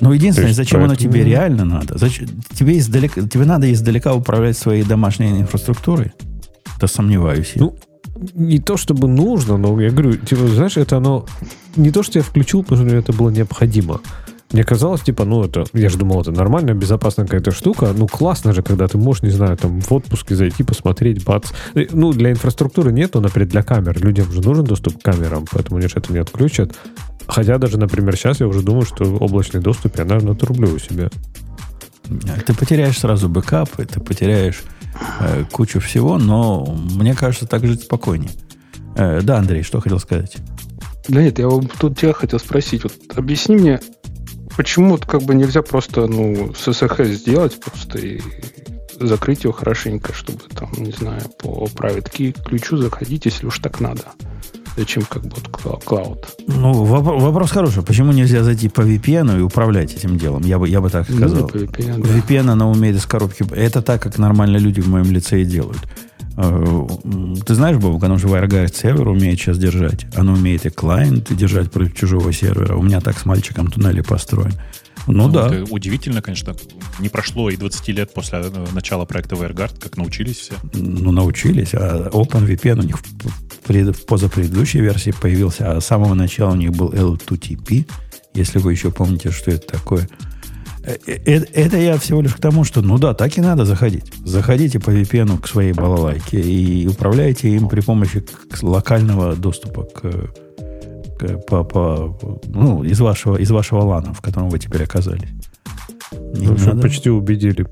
Ну, 0.00 0.12
единственное, 0.12 0.48
есть 0.48 0.56
зачем 0.56 0.80
оно 0.80 0.90
поэтому- 0.90 1.12
тебе 1.12 1.24
реально 1.24 1.64
надо? 1.64 1.98
Зачем? 1.98 2.28
Тебе, 2.52 2.78
издалека, 2.78 3.22
тебе 3.22 3.44
надо 3.44 3.72
издалека 3.72 4.14
управлять 4.14 4.58
своей 4.58 4.82
домашней 4.82 5.40
инфраструктурой? 5.40 6.12
Да 6.80 6.86
сомневаюсь 6.86 7.52
я. 7.54 7.62
Ну, 7.62 7.76
не 8.34 8.58
то 8.58 8.76
чтобы 8.76 9.08
нужно, 9.08 9.56
но 9.56 9.80
я 9.80 9.90
говорю, 9.90 10.16
типа, 10.16 10.46
знаешь, 10.48 10.76
это 10.76 10.96
оно... 10.98 11.26
Не 11.76 11.90
то, 11.90 12.02
что 12.02 12.18
я 12.18 12.22
включил, 12.22 12.62
потому 12.62 12.88
что 12.88 12.96
это 12.96 13.12
было 13.12 13.30
необходимо. 13.30 14.00
Мне 14.52 14.62
казалось, 14.62 15.00
типа, 15.00 15.24
ну, 15.24 15.42
это... 15.42 15.64
Я 15.72 15.88
же 15.88 15.98
думал, 15.98 16.20
это 16.20 16.30
нормальная, 16.30 16.74
безопасная 16.74 17.26
какая-то 17.26 17.50
штука. 17.50 17.92
Ну, 17.96 18.06
классно 18.06 18.52
же, 18.52 18.62
когда 18.62 18.86
ты 18.86 18.98
можешь, 18.98 19.22
не 19.22 19.30
знаю, 19.30 19.56
там, 19.56 19.80
в 19.80 19.92
отпуске 19.92 20.36
зайти, 20.36 20.62
посмотреть, 20.62 21.24
бац. 21.24 21.50
Ну, 21.74 22.12
для 22.12 22.30
инфраструктуры 22.30 22.92
нет, 22.92 23.14
но, 23.14 23.20
например, 23.20 23.48
для 23.48 23.62
камер. 23.62 24.00
Людям 24.00 24.30
же 24.30 24.40
нужен 24.42 24.64
доступ 24.64 24.98
к 24.98 25.02
камерам, 25.02 25.44
поэтому 25.50 25.78
они 25.78 25.88
же 25.88 25.94
это 25.96 26.12
не 26.12 26.20
отключат. 26.20 26.72
Хотя 27.26 27.58
даже, 27.58 27.78
например, 27.78 28.16
сейчас 28.16 28.38
я 28.38 28.46
уже 28.46 28.62
думаю, 28.62 28.84
что 28.84 29.04
облачный 29.16 29.60
доступ 29.60 29.98
я, 29.98 30.04
наверное, 30.04 30.34
отрублю 30.34 30.74
у 30.74 30.78
себя. 30.78 31.10
Ты 32.46 32.54
потеряешь 32.54 32.98
сразу 32.98 33.28
бэкапы, 33.28 33.86
ты 33.86 33.98
потеряешь 33.98 34.62
э, 35.20 35.44
кучу 35.50 35.80
всего, 35.80 36.18
но 36.18 36.64
мне 36.64 37.14
кажется, 37.14 37.46
так 37.46 37.66
жить 37.66 37.82
спокойнее. 37.82 38.30
Э, 38.96 39.20
да, 39.22 39.38
Андрей, 39.38 39.62
что 39.62 39.80
хотел 39.80 39.98
сказать? 39.98 40.36
Да 41.08 41.22
нет, 41.22 41.38
я 41.38 41.48
вот 41.48 41.70
тут 41.78 41.98
тебя 41.98 42.12
хотел 42.12 42.38
спросить. 42.38 42.84
Вот 42.84 42.94
объясни 43.14 43.56
мне, 43.56 43.80
почему 44.56 44.90
вот 44.90 45.04
как 45.04 45.22
бы 45.22 45.34
нельзя 45.34 45.62
просто, 45.62 46.06
ну, 46.06 46.54
с 46.54 46.68
SSH 46.68 47.12
сделать 47.12 47.60
просто 47.60 47.98
и 47.98 48.20
закрыть 48.98 49.44
его 49.44 49.52
хорошенько, 49.52 50.12
чтобы 50.12 50.40
там, 50.54 50.70
не 50.78 50.92
знаю, 50.92 51.22
по 51.38 51.66
private 51.66 52.10
key 52.10 52.32
ключу 52.42 52.76
заходить, 52.76 53.26
если 53.26 53.46
уж 53.46 53.58
так 53.58 53.80
надо. 53.80 54.02
Зачем 54.76 55.04
как 55.04 55.22
бы 55.22 55.30
вот 55.36 55.48
кла- 55.48 55.84
клауд? 55.84 56.26
Ну, 56.48 56.84
воп- 56.84 57.20
вопрос 57.20 57.50
хороший. 57.52 57.82
Почему 57.84 58.12
нельзя 58.12 58.42
зайти 58.42 58.68
по 58.68 58.80
VPN 58.80 59.38
и 59.38 59.42
управлять 59.42 59.94
этим 59.94 60.18
делом? 60.18 60.42
Я 60.42 60.58
бы, 60.58 60.68
я 60.68 60.80
бы 60.80 60.90
так 60.90 61.08
Ну, 61.08 61.16
сказал. 61.16 61.46
по 61.48 61.56
VPN, 61.58 62.02
да. 62.02 62.08
VPN 62.08 62.50
она 62.50 62.68
умеет 62.68 62.96
из 62.96 63.06
коробки. 63.06 63.44
Это 63.54 63.82
так, 63.82 64.02
как 64.02 64.18
нормально 64.18 64.56
люди 64.56 64.80
в 64.80 64.88
моем 64.88 65.12
лице 65.12 65.42
и 65.42 65.44
делают. 65.44 65.78
Э, 66.36 66.86
Ты 67.46 67.54
знаешь, 67.54 67.76
Бобок, 67.76 68.02
оно 68.04 68.18
же 68.18 68.26
WireGuard 68.28 68.74
сервер 68.74 69.08
умеет 69.08 69.38
сейчас 69.38 69.58
держать. 69.58 70.06
Оно 70.16 70.32
умеет 70.34 70.66
и 70.66 70.70
клиент 70.70 71.32
держать 71.34 71.70
против 71.70 71.94
чужого 71.94 72.32
сервера. 72.32 72.76
У 72.76 72.82
меня 72.82 73.00
так 73.00 73.18
с 73.18 73.24
мальчиком 73.24 73.70
туннели 73.70 74.00
построен. 74.00 74.52
Ну, 75.06 75.28
да. 75.28 75.54
Это 75.54 75.72
удивительно, 75.72 76.22
конечно. 76.22 76.54
Не 76.98 77.08
прошло 77.10 77.50
и 77.50 77.56
20 77.56 77.88
лет 77.88 78.14
после 78.14 78.38
э, 78.40 78.66
начала 78.72 79.04
проекта 79.04 79.36
WireGuard, 79.36 79.78
как 79.78 79.96
научились 79.96 80.38
все. 80.38 80.54
Ну, 80.72 81.12
научились. 81.12 81.74
А 81.74 82.08
OpenVPN 82.10 82.80
у 82.80 82.82
них 82.82 82.98
в, 82.98 83.04
в 83.04 83.58
пред- 83.66 83.96
в 83.96 84.06
позапредыдущей 84.06 84.80
версии 84.80 85.12
появился, 85.12 85.72
а 85.76 85.80
с 85.80 85.86
самого 85.86 86.14
начала 86.14 86.52
у 86.52 86.56
них 86.56 86.72
был 86.72 86.90
L2TP, 86.90 87.86
если 88.34 88.58
вы 88.58 88.72
еще 88.72 88.90
помните, 88.90 89.30
что 89.30 89.50
это 89.50 89.66
такое. 89.66 90.08
Э, 90.86 90.96
э, 91.06 91.44
Это 91.54 91.76
я 91.78 91.96
всего 91.98 92.20
лишь 92.22 92.34
к 92.34 92.40
тому, 92.40 92.64
что, 92.64 92.82
ну 92.82 92.98
да, 92.98 93.14
так 93.14 93.38
и 93.38 93.40
надо 93.40 93.64
заходить. 93.64 94.04
Заходите 94.24 94.78
по 94.80 94.90
VPN 94.90 95.38
к 95.40 95.48
своей 95.48 95.72
балалайке 95.72 96.40
и 96.40 96.86
управляйте 96.86 97.48
им 97.50 97.68
при 97.68 97.80
помощи 97.80 98.24
локального 98.62 99.34
доступа 99.34 99.84
к, 99.84 100.00
к- 101.18 101.38
по, 101.46 101.64
по- 101.64 102.40
ну, 102.46 102.84
из 102.84 103.00
вашего, 103.00 103.36
из 103.36 103.50
вашего 103.50 103.80
лана, 103.82 104.12
в 104.12 104.20
котором 104.20 104.48
вы 104.50 104.58
теперь 104.58 104.82
оказались. 104.84 105.28
Не 106.12 106.46
общем, 106.46 106.66
надо- 106.66 106.82
почти 106.82 107.10
убедили. 107.10 107.66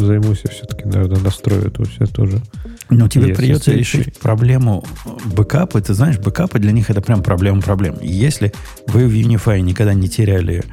Займусь 0.00 0.40
я 0.44 0.50
все-таки, 0.50 0.84
наверное, 0.86 1.20
настрою 1.20 1.66
это 1.68 1.84
все 1.84 2.06
тоже. 2.06 2.40
Но 2.90 3.08
тебе 3.08 3.28
Если 3.28 3.34
придется 3.34 3.64
следующий- 3.70 3.98
решить 3.98 4.18
проблему 4.18 4.84
бэкапа. 5.36 5.80
Ты 5.80 5.94
знаешь, 5.94 6.18
бэкапы 6.18 6.58
для 6.58 6.72
них 6.72 6.90
это 6.90 7.00
прям 7.00 7.22
проблема-проблема. 7.22 7.98
Если 8.02 8.52
вы 8.88 9.06
в 9.06 9.12
Unify 9.12 9.60
никогда 9.60 9.94
не 9.94 10.08
теряли 10.08 10.64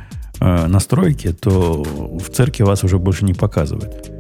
э, 0.42 0.68
настройки, 0.68 1.32
то 1.32 1.84
в 1.84 2.30
церкви 2.30 2.64
вас 2.64 2.84
уже 2.84 2.98
больше 2.98 3.24
не 3.26 3.34
показывают. 3.34 4.12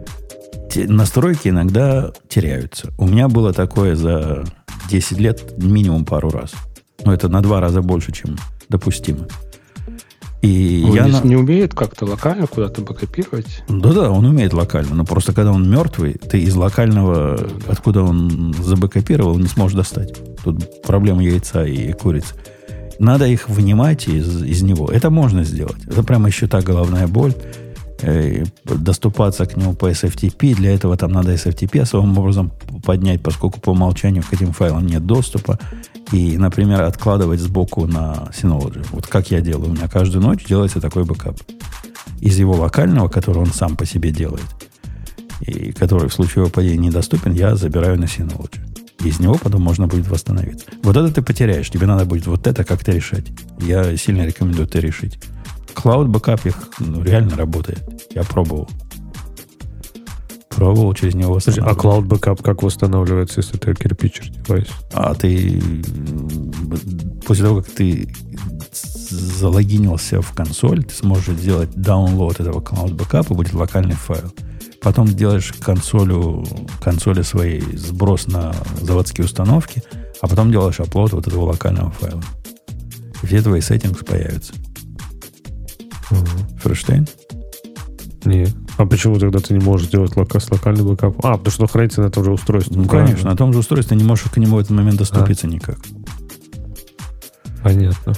Те- 0.71 0.87
настройки 0.87 1.49
иногда 1.49 2.11
теряются. 2.29 2.93
У 2.97 3.07
меня 3.07 3.27
было 3.27 3.51
такое 3.53 3.95
за 3.95 4.45
10 4.89 5.19
лет 5.19 5.57
минимум 5.57 6.05
пару 6.05 6.29
раз. 6.29 6.53
Но 7.03 7.13
это 7.13 7.27
на 7.27 7.41
два 7.41 7.59
раза 7.59 7.81
больше, 7.81 8.11
чем 8.11 8.37
допустимо. 8.69 9.27
И 10.41 10.83
Он 10.87 10.95
я 10.95 11.05
не, 11.05 11.11
на- 11.11 11.21
не 11.21 11.35
умеет 11.35 11.75
как-то 11.75 12.05
локально 12.05 12.47
куда-то 12.47 12.81
бэкопировать? 12.81 13.63
да-да, 13.67 14.09
он 14.09 14.25
умеет 14.25 14.53
локально, 14.53 14.95
но 14.95 15.05
просто 15.05 15.33
когда 15.33 15.51
он 15.51 15.69
мертвый, 15.69 16.13
ты 16.13 16.39
из 16.39 16.55
локального, 16.55 17.39
откуда 17.67 18.01
он 18.01 18.53
забэкопировал, 18.59 19.37
не 19.37 19.47
сможешь 19.47 19.77
достать. 19.77 20.13
Тут 20.43 20.81
проблема 20.81 21.23
яйца 21.23 21.63
и 21.63 21.93
курицы. 21.93 22.33
Надо 23.01 23.25
их 23.25 23.49
вынимать 23.49 24.07
из, 24.07 24.43
из 24.43 24.61
него. 24.61 24.87
Это 24.91 25.09
можно 25.09 25.43
сделать. 25.43 25.83
Это 25.87 26.03
прямо 26.03 26.27
еще 26.27 26.47
та 26.47 26.61
головная 26.61 27.07
боль. 27.07 27.33
Э, 28.03 28.43
доступаться 28.63 29.45
к 29.47 29.57
нему 29.57 29.73
по 29.73 29.89
SFTP. 29.89 30.53
Для 30.53 30.75
этого 30.75 30.95
там 30.95 31.11
надо 31.11 31.33
SFTP 31.33 31.81
особым 31.81 32.15
образом 32.17 32.51
поднять, 32.85 33.23
поскольку 33.23 33.59
по 33.59 33.71
умолчанию 33.71 34.23
к 34.23 34.31
этим 34.31 34.53
файлам 34.53 34.85
нет 34.85 35.03
доступа. 35.05 35.59
И, 36.11 36.37
например, 36.37 36.83
откладывать 36.83 37.39
сбоку 37.39 37.87
на 37.87 38.29
Synology. 38.39 38.85
Вот 38.91 39.07
как 39.07 39.31
я 39.31 39.41
делаю. 39.41 39.71
У 39.71 39.73
меня 39.73 39.87
каждую 39.87 40.23
ночь 40.23 40.45
делается 40.45 40.79
такой 40.79 41.03
бэкап 41.03 41.39
из 42.19 42.37
его 42.37 42.53
локального, 42.53 43.09
который 43.09 43.39
он 43.39 43.47
сам 43.47 43.75
по 43.75 43.85
себе 43.85 44.11
делает, 44.11 44.45
и 45.41 45.71
который 45.71 46.07
в 46.07 46.13
случае 46.13 46.43
его 46.43 46.51
падения 46.51 46.87
недоступен, 46.87 47.33
я 47.33 47.55
забираю 47.55 47.99
на 47.99 48.05
Synology. 48.05 48.70
Из 49.03 49.19
него 49.19 49.35
потом 49.35 49.61
можно 49.61 49.87
будет 49.87 50.07
восстановиться. 50.07 50.65
Вот 50.83 50.95
это 50.95 51.11
ты 51.11 51.21
потеряешь. 51.21 51.69
Тебе 51.69 51.87
надо 51.87 52.05
будет 52.05 52.27
вот 52.27 52.45
это 52.45 52.63
как-то 52.63 52.91
решать. 52.91 53.25
Я 53.59 53.95
сильно 53.97 54.25
рекомендую 54.25 54.67
это 54.67 54.79
решить. 54.79 55.17
Cloud 55.73 56.07
Backup 56.07 56.47
их 56.47 56.55
ну, 56.79 57.03
реально 57.03 57.35
работает. 57.35 57.81
Я 58.13 58.23
пробовал. 58.23 58.69
Пробовал 60.49 60.93
через 60.93 61.15
него 61.15 61.39
Слушай, 61.39 61.63
а 61.63 61.73
Cloud 61.73 62.07
Backup 62.07 62.43
как 62.43 62.61
восстанавливается, 62.61 63.39
если 63.39 63.57
ты 63.57 63.73
кирпичил 63.73 64.29
девайс? 64.29 64.67
А 64.93 65.15
ты 65.15 65.61
после 67.25 67.45
того, 67.45 67.61
как 67.61 67.71
ты 67.71 68.13
залогинился 69.09 70.21
в 70.21 70.31
консоль, 70.33 70.83
ты 70.83 70.93
сможешь 70.93 71.35
сделать 71.35 71.69
download 71.69 72.41
этого 72.41 72.59
Cloud 72.59 72.95
Backup, 72.95 73.31
и 73.31 73.33
будет 73.33 73.53
локальный 73.53 73.95
файл. 73.95 74.33
Потом 74.81 75.07
делаешь 75.07 75.53
консолю, 75.59 76.43
консоли 76.83 77.21
своей 77.21 77.61
сброс 77.77 78.27
на 78.27 78.53
заводские 78.81 79.25
установки, 79.25 79.83
а 80.21 80.27
потом 80.27 80.51
делаешь 80.51 80.79
upload 80.79 81.13
вот 81.13 81.27
этого 81.27 81.45
локального 81.45 81.91
файла. 81.91 82.23
И 83.21 83.27
все 83.27 83.41
твои 83.43 83.59
settings 83.59 84.03
появятся. 84.03 84.53
Угу. 86.09 86.59
Ферштейн? 86.63 87.07
Нет. 88.25 88.49
А 88.77 88.85
почему 88.85 89.19
тогда 89.19 89.39
ты 89.39 89.53
не 89.53 89.63
можешь 89.63 89.87
сделать 89.87 90.15
лока, 90.15 90.39
с 90.39 90.49
локальным 90.49 90.87
бэкап? 90.87 91.23
А, 91.23 91.37
потому 91.37 91.51
что 91.51 91.67
хранится 91.67 92.01
на 92.01 92.09
том 92.09 92.23
же 92.23 92.31
устройстве. 92.31 92.75
Ну, 92.75 92.85
правильно. 92.85 93.09
конечно, 93.09 93.29
на 93.29 93.37
том 93.37 93.53
же 93.53 93.59
устройстве 93.59 93.95
ты 93.95 94.03
не 94.03 94.07
можешь 94.07 94.25
к 94.31 94.37
нему 94.37 94.55
в 94.55 94.59
этот 94.59 94.71
момент 94.71 94.97
доступиться 94.97 95.45
а. 95.45 95.49
никак. 95.49 95.77
Понятно. 97.63 98.13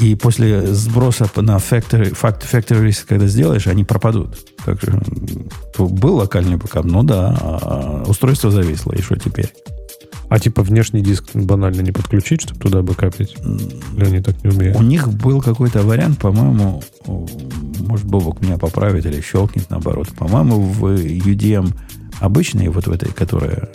И 0.00 0.14
после 0.14 0.66
сброса 0.66 1.28
на 1.36 1.56
factory, 1.56 2.12
factory 2.12 2.88
reset, 2.88 3.06
когда 3.08 3.26
сделаешь, 3.26 3.66
они 3.66 3.84
пропадут. 3.84 4.38
Так 4.64 4.80
же, 4.80 5.00
был 5.78 6.16
локальный 6.16 6.56
бэкап, 6.56 6.84
ну 6.84 7.02
да, 7.02 7.36
а 7.40 8.04
устройство 8.06 8.50
зависло, 8.50 8.92
и 8.92 9.02
что 9.02 9.16
теперь? 9.16 9.52
А 10.28 10.38
типа 10.38 10.62
внешний 10.62 11.02
диск 11.02 11.34
банально 11.34 11.82
не 11.82 11.92
подключить, 11.92 12.42
чтобы 12.42 12.60
туда 12.60 12.82
бэкапить? 12.82 13.36
Или 13.96 14.04
они 14.06 14.20
так 14.20 14.42
не 14.42 14.50
умеют? 14.50 14.76
У 14.76 14.82
них 14.82 15.08
был 15.12 15.42
какой-то 15.42 15.82
вариант, 15.82 16.20
по-моему, 16.20 16.82
может, 17.80 18.06
Бобок 18.06 18.40
меня 18.40 18.56
поправит 18.56 19.04
или 19.04 19.20
щелкнет 19.20 19.68
наоборот. 19.68 20.08
По-моему, 20.16 20.60
в 20.60 20.86
UDM 20.86 21.74
обычной, 22.20 22.68
вот 22.68 22.86
в 22.86 22.92
этой, 22.92 23.12
которая 23.12 23.68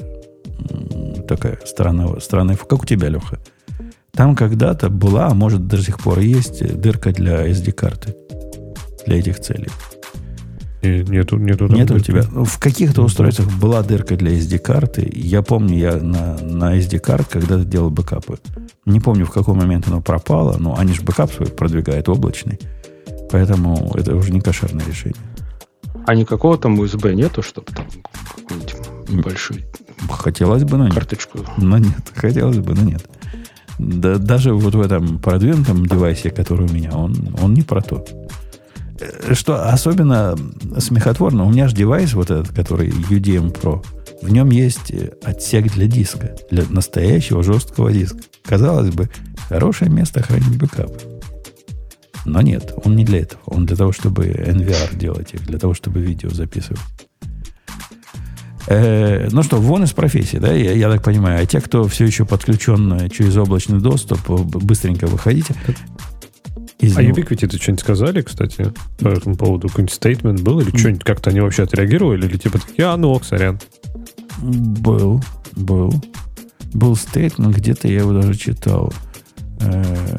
такая 1.27 1.59
странная, 1.65 2.19
странная, 2.19 2.55
как 2.55 2.81
у 2.81 2.85
тебя, 2.85 3.09
Леха, 3.09 3.39
там 4.17 4.35
когда-то 4.35 4.89
была, 4.89 5.27
а 5.27 5.35
может 5.35 5.67
до 5.67 5.77
сих 5.77 5.99
пор 5.99 6.19
есть 6.19 6.81
дырка 6.81 7.11
для 7.11 7.47
SD-карты 7.47 8.15
для 9.05 9.19
этих 9.19 9.39
целей. 9.39 9.69
И 10.81 11.03
нету, 11.07 11.37
нету, 11.37 11.67
нету 11.67 11.95
у 11.95 11.99
тебя. 11.99 12.23
Ну, 12.31 12.43
в 12.43 12.57
каких-то 12.57 13.03
устройствах 13.03 13.47
была 13.59 13.83
дырка 13.83 14.15
для 14.15 14.31
SD-карты. 14.31 15.09
Я 15.13 15.43
помню, 15.43 15.77
я 15.77 15.95
на, 15.97 16.35
на 16.39 16.77
SD-карт 16.77 17.27
когда-то 17.29 17.63
делал 17.63 17.91
бэкапы. 17.91 18.39
Не 18.85 18.99
помню, 18.99 19.25
в 19.25 19.31
какой 19.31 19.53
момент 19.53 19.87
оно 19.87 20.01
пропало, 20.01 20.57
но 20.57 20.75
они 20.77 20.93
же 20.93 21.03
бэкап 21.03 21.31
свой 21.31 21.49
продвигают 21.49 22.09
облачный. 22.09 22.59
Поэтому 23.31 23.91
это 23.93 24.15
уже 24.15 24.31
не 24.31 24.41
кошерное 24.41 24.85
решение. 24.85 25.21
А 26.07 26.15
никакого 26.15 26.57
там 26.57 26.79
USB 26.81 27.13
нету, 27.13 27.43
чтобы 27.43 27.67
там 27.71 27.85
какую-нибудь 28.35 29.09
небольшую 29.09 29.61
Хотелось 30.09 30.63
бы, 30.63 30.77
но 30.77 30.85
нет. 30.85 30.93
Карточку. 30.95 31.39
Но 31.57 31.77
нет. 31.77 32.11
Хотелось 32.15 32.59
бы, 32.59 32.73
но 32.73 32.81
нет. 32.81 33.03
Да, 33.79 34.17
даже 34.17 34.53
вот 34.53 34.75
в 34.75 34.81
этом 34.81 35.19
продвинутом 35.19 35.85
девайсе, 35.85 36.29
который 36.31 36.67
у 36.67 36.73
меня, 36.73 36.91
он, 36.93 37.35
он 37.41 37.53
не 37.53 37.61
про 37.61 37.81
то. 37.81 38.03
Э, 38.99 39.33
что 39.33 39.69
особенно 39.69 40.35
смехотворно, 40.77 41.45
у 41.45 41.49
меня 41.49 41.67
же 41.67 41.75
девайс 41.75 42.13
вот 42.13 42.31
этот, 42.31 42.49
который 42.49 42.89
UDM 42.89 43.53
Pro, 43.53 43.83
в 44.21 44.29
нем 44.31 44.49
есть 44.49 44.91
э, 44.91 45.11
отсек 45.23 45.71
для 45.73 45.87
диска, 45.87 46.35
для 46.49 46.63
настоящего 46.69 47.43
жесткого 47.43 47.91
диска. 47.91 48.19
Казалось 48.43 48.93
бы, 48.93 49.09
хорошее 49.49 49.91
место 49.91 50.23
хранить 50.23 50.57
бэкап. 50.57 50.91
Но 52.25 52.41
нет, 52.41 52.73
он 52.83 52.95
не 52.95 53.05
для 53.05 53.19
этого. 53.19 53.41
Он 53.45 53.65
для 53.65 53.77
того, 53.77 53.91
чтобы 53.91 54.25
NVR 54.25 54.97
делать 54.97 55.33
их, 55.33 55.45
для 55.45 55.59
того, 55.59 55.73
чтобы 55.73 56.01
видео 56.01 56.29
записывать. 56.29 56.81
Э, 58.67 59.29
ну 59.31 59.43
что, 59.43 59.57
вон 59.57 59.83
из 59.83 59.93
профессии, 59.93 60.37
да, 60.37 60.51
я, 60.53 60.73
я 60.73 60.89
так 60.89 61.03
понимаю. 61.03 61.41
А 61.41 61.45
те, 61.45 61.61
кто 61.61 61.87
все 61.87 62.05
еще 62.05 62.25
подключен 62.25 63.09
через 63.09 63.37
облачный 63.37 63.79
доступ, 63.79 64.29
быстренько 64.29 65.07
выходите. 65.07 65.55
Из 66.79 66.95
а 66.95 67.01
него... 67.01 67.17
Ubiquiti 67.17 67.45
это 67.45 67.57
что-нибудь 67.57 67.81
сказали, 67.81 68.21
кстати, 68.21 68.71
по 68.99 69.07
этому 69.07 69.35
поводу? 69.35 69.67
Какой-нибудь 69.67 69.93
стейтмент 69.93 70.41
был? 70.41 70.59
Или 70.59 70.75
что-нибудь 70.77 71.03
как-то 71.03 71.31
они 71.31 71.39
вообще 71.39 71.63
отреагировали? 71.63 72.27
Или 72.27 72.37
типа 72.37 72.59
такие, 72.59 72.87
а, 72.87 72.97
ну 72.97 73.09
ок, 73.11 73.23
сорян. 73.23 73.59
Был, 74.39 75.23
был. 75.53 75.93
Был 76.73 76.95
стейтмент, 76.95 77.55
где-то 77.55 77.87
я 77.87 77.99
его 77.99 78.13
даже 78.13 78.35
читал. 78.35 78.93
Э, 79.61 80.17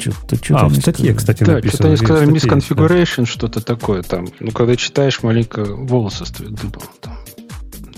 что-то, 0.00 0.36
что-то 0.36 0.60
а, 0.60 0.68
в 0.68 0.76
статье, 0.76 1.14
кстати, 1.14 1.44
да, 1.44 1.52
написано. 1.54 1.72
что-то 1.72 1.88
они 1.88 1.96
сказали 1.96 2.32
misconfiguration, 2.32 3.20
да. 3.20 3.26
что-то 3.26 3.60
такое 3.60 4.02
там. 4.02 4.28
Ну, 4.40 4.50
когда 4.50 4.76
читаешь, 4.76 5.22
маленько 5.22 5.64
волосы 5.64 6.26
стоят 6.26 6.54
дыбом. 6.54 6.82
Там, 7.00 7.18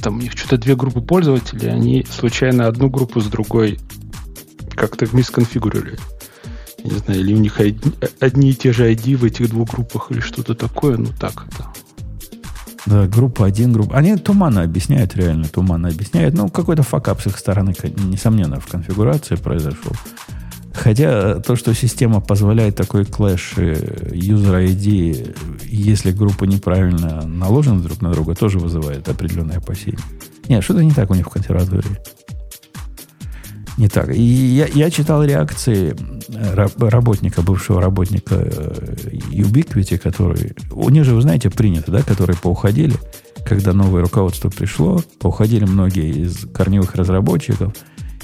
там 0.00 0.18
у 0.18 0.20
них 0.20 0.32
что-то 0.32 0.58
две 0.58 0.76
группы 0.76 1.00
пользователей, 1.00 1.70
они 1.70 2.06
случайно 2.10 2.66
одну 2.66 2.90
группу 2.90 3.20
с 3.20 3.26
другой 3.26 3.78
как-то 4.74 5.06
мисконфигурировали 5.12 5.98
не 6.84 6.98
знаю, 6.98 7.20
или 7.20 7.34
у 7.34 7.38
них 7.38 7.60
одни 8.20 8.50
и 8.50 8.54
те 8.54 8.72
же 8.72 8.90
ID 8.92 9.16
в 9.16 9.24
этих 9.24 9.48
двух 9.50 9.70
группах 9.70 10.10
или 10.10 10.20
что-то 10.20 10.54
такое, 10.54 10.96
ну 10.96 11.08
так 11.18 11.46
это. 11.48 11.68
Да, 12.84 13.06
группа 13.06 13.46
один, 13.46 13.72
группа. 13.72 13.96
Они 13.96 14.16
туманно 14.16 14.62
объясняют, 14.62 15.14
реально 15.14 15.46
туманно 15.46 15.88
объясняют. 15.88 16.34
Ну, 16.34 16.48
какой-то 16.48 16.82
факап 16.82 17.20
с 17.20 17.28
их 17.28 17.38
стороны, 17.38 17.74
несомненно, 17.96 18.58
в 18.58 18.66
конфигурации 18.66 19.36
произошел. 19.36 19.92
Хотя 20.74 21.40
то, 21.40 21.56
что 21.56 21.74
система 21.74 22.20
позволяет 22.20 22.76
такой 22.76 23.04
клэш 23.04 23.54
user 23.56 24.66
ID, 24.66 25.36
если 25.64 26.12
группа 26.12 26.44
неправильно 26.44 27.22
наложена 27.26 27.80
друг 27.80 28.00
на 28.02 28.10
друга, 28.12 28.34
тоже 28.34 28.58
вызывает 28.58 29.08
определенные 29.08 29.58
опасения. 29.58 29.98
Нет, 30.48 30.64
что-то 30.64 30.82
не 30.82 30.92
так 30.92 31.10
у 31.10 31.14
них 31.14 31.26
в 31.26 31.30
консерватории 31.30 31.98
не 33.76 33.88
так. 33.88 34.14
И 34.14 34.22
я, 34.22 34.66
я 34.66 34.90
читал 34.90 35.24
реакции 35.24 35.96
э, 36.28 36.66
работника, 36.78 37.42
бывшего 37.42 37.80
работника 37.80 38.34
э, 38.36 39.18
Ubiquiti, 39.30 39.98
который... 39.98 40.54
У 40.70 40.88
них 40.90 41.04
же, 41.04 41.14
вы 41.14 41.22
знаете, 41.22 41.50
принято, 41.50 41.90
да, 41.90 42.02
которые 42.02 42.36
поуходили, 42.36 42.94
когда 43.44 43.72
новое 43.72 44.02
руководство 44.02 44.50
пришло, 44.50 45.02
поуходили 45.18 45.64
многие 45.64 46.10
из 46.10 46.46
корневых 46.52 46.94
разработчиков, 46.94 47.74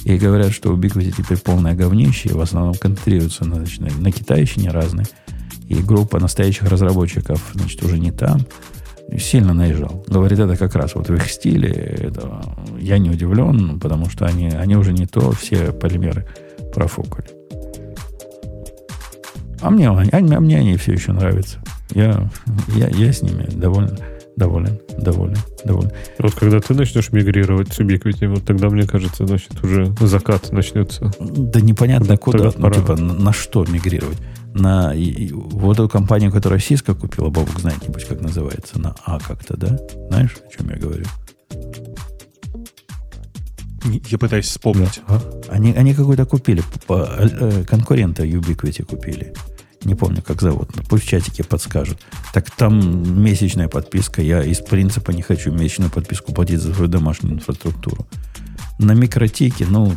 и 0.05 0.17
говорят, 0.17 0.53
что 0.53 0.75
Ubiquiti 0.75 1.13
теперь 1.17 1.39
полное 1.39 1.75
говнище, 1.75 2.35
в 2.35 2.41
основном 2.41 2.75
концентрируются 2.75 3.45
на, 3.45 3.57
значит, 3.57 3.81
на 3.81 4.13
китайщине 4.13 4.71
разные, 4.71 5.07
и 5.69 5.75
группа 5.75 6.19
настоящих 6.19 6.65
разработчиков, 6.65 7.43
значит, 7.55 7.83
уже 7.83 7.99
не 7.99 8.11
там 8.11 8.41
сильно 9.19 9.55
наезжал. 9.55 10.05
Говорит, 10.07 10.39
это 10.39 10.57
как 10.57 10.75
раз 10.75 10.95
вот 10.95 11.09
в 11.09 11.15
их 11.15 11.31
стиле. 11.31 11.71
Это, 11.71 12.43
я 12.79 12.99
не 12.99 13.11
удивлен, 13.11 13.81
потому 13.81 14.11
что 14.11 14.27
они, 14.27 14.49
они 14.49 14.77
уже 14.77 14.93
не 14.93 15.07
то, 15.07 15.33
все 15.33 15.73
полимеры 15.73 16.27
профукали. 16.75 17.29
А 19.61 19.71
мне, 19.71 19.89
а, 19.89 20.05
а 20.13 20.21
мне 20.41 20.59
они 20.59 20.77
все 20.77 20.93
еще 20.93 21.13
нравятся. 21.13 21.59
Я, 21.91 22.31
я, 22.77 22.89
я 22.89 23.13
с 23.13 23.23
ними 23.23 23.45
доволен, 23.51 23.99
доволен, 24.39 24.79
доволен, 24.97 25.37
доволен. 25.65 25.91
Вот 26.19 26.35
когда 26.35 26.61
ты 26.61 26.73
начнешь 26.75 27.13
мигрировать 27.13 27.73
с 27.73 27.81
Ubiquiti, 27.81 28.29
вот 28.29 28.45
тогда, 28.45 28.71
мне 28.71 28.87
кажется, 28.87 29.27
значит, 29.27 29.63
уже 29.63 29.93
закат 30.01 30.53
начнется. 30.53 31.13
Да 31.19 31.61
непонятно 31.61 32.13
вот 32.13 32.21
куда, 32.21 32.51
ну, 32.57 32.71
типа, 32.71 32.97
на, 32.97 33.15
на 33.15 33.33
что 33.33 33.65
мигрировать 33.67 34.19
на 34.55 34.95
и, 34.95 35.31
вот 35.33 35.79
эту 35.79 35.89
компанию, 35.89 36.33
которая 36.33 36.59
Cisco 36.59 36.95
купила, 36.95 37.29
Бобок 37.29 37.59
знает, 37.61 37.87
нибудь 37.87 38.05
как 38.05 38.21
называется, 38.21 38.79
на 38.79 38.95
А 39.05 39.19
как-то, 39.19 39.57
да? 39.57 39.79
Знаешь, 40.09 40.37
о 40.47 40.57
чем 40.57 40.71
я 40.71 40.77
говорю? 40.77 41.05
Я 44.09 44.19
пытаюсь 44.19 44.47
вспомнить. 44.47 45.01
А? 45.07 45.21
Они, 45.49 45.73
они 45.73 45.95
какой-то 45.95 46.27
купили, 46.27 46.63
по, 46.87 47.09
э, 47.19 47.65
конкурента 47.65 48.25
Ubiquiti 48.25 48.85
купили. 48.85 49.35
Не 49.89 49.95
помню, 49.95 50.21
как 50.21 50.43
зовут. 50.43 50.69
Пусть 50.91 51.05
в 51.05 51.09
чатике 51.09 51.43
подскажут. 51.43 51.99
Так 52.35 52.51
там 52.51 53.23
месячная 53.23 53.69
подписка. 53.69 54.21
Я 54.21 54.45
из 54.45 54.61
принципа 54.61 55.13
не 55.13 55.23
хочу 55.23 55.51
месячную 55.51 55.91
подписку 55.91 56.35
платить 56.35 56.61
за 56.61 56.75
свою 56.75 56.91
домашнюю 56.91 57.37
инфраструктуру. 57.37 58.07
На 58.79 58.93
микротике, 58.93 59.67
ну, 59.67 59.95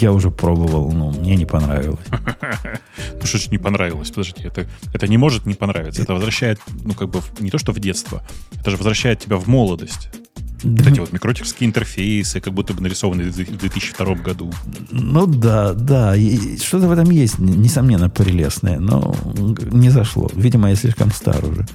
я 0.00 0.12
уже 0.14 0.30
пробовал, 0.30 0.90
но 0.90 1.10
мне 1.10 1.36
не 1.36 1.44
понравилось. 1.44 2.06
Ну 3.20 3.26
что 3.26 3.36
ж 3.36 3.50
не 3.50 3.58
понравилось? 3.58 4.08
Подожди, 4.08 4.42
это, 4.44 4.66
это 4.94 5.06
не 5.06 5.18
может 5.18 5.44
не 5.44 5.52
понравиться. 5.52 6.00
Это 6.00 6.14
возвращает, 6.14 6.58
ну 6.84 6.94
как 6.94 7.10
бы, 7.10 7.20
не 7.40 7.50
то 7.50 7.58
что 7.58 7.72
в 7.72 7.78
детство, 7.78 8.22
это 8.58 8.70
же 8.70 8.78
возвращает 8.78 9.20
тебя 9.20 9.36
в 9.36 9.46
молодость. 9.46 10.08
Вот 10.62 10.86
эти 10.86 11.00
вот 11.00 11.12
микротикские 11.12 11.68
интерфейсы, 11.68 12.40
как 12.40 12.52
будто 12.52 12.74
бы 12.74 12.82
нарисованы 12.82 13.24
в 13.30 13.34
2002 13.34 14.14
году. 14.16 14.52
Ну 14.90 15.26
да, 15.26 15.72
да. 15.72 16.14
Что-то 16.16 16.88
в 16.88 16.92
этом 16.92 17.10
есть, 17.10 17.38
несомненно, 17.38 18.10
прелестное, 18.10 18.78
но 18.78 19.14
не 19.70 19.90
зашло. 19.90 20.30
Видимо, 20.34 20.70
я 20.70 20.76
слишком 20.76 21.10
стар 21.12 21.44
уже. 21.44 21.66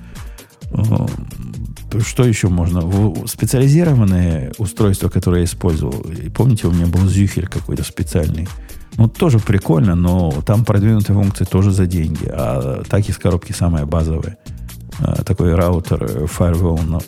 что 2.04 2.26
еще 2.26 2.50
можно? 2.50 2.82
Специализированные 3.28 4.52
устройства, 4.58 5.10
которые 5.10 5.42
я 5.42 5.46
использовал. 5.46 6.06
Помните, 6.36 6.68
у 6.68 6.72
меня 6.72 6.88
был 6.88 7.08
зюхель 7.08 7.48
какой-то 7.48 7.84
специальный. 7.84 8.48
Ну, 8.98 9.10
тоже 9.10 9.40
прикольно, 9.40 9.96
но 9.96 10.32
там 10.46 10.64
продвинутые 10.64 11.16
функции 11.16 11.44
тоже 11.44 11.72
за 11.72 11.86
деньги. 11.86 12.26
А 12.28 12.84
так 12.88 13.08
из 13.10 13.18
коробки 13.18 13.52
самая 13.52 13.86
базовая. 13.86 14.38
А, 15.00 15.24
Такой 15.24 15.54
раутер 15.56 16.04
э, 16.04 16.26
Firewall 16.26 16.82
на, 16.86 17.00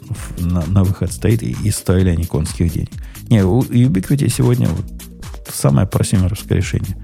на- 0.46 0.66
на 0.66 0.84
выход 0.84 1.12
стоит 1.12 1.44
и, 1.44 1.56
и 1.64 1.72
стоили 1.72 2.10
они 2.10 2.26
конских 2.26 2.72
денег. 2.74 2.90
Не, 3.30 3.44
у 3.44 3.62
Ubiquiti 3.62 4.30
сегодня 4.30 4.68
вот 4.68 4.86
самое 5.52 5.88
просимеровское 5.88 6.58
решение. 6.58 6.98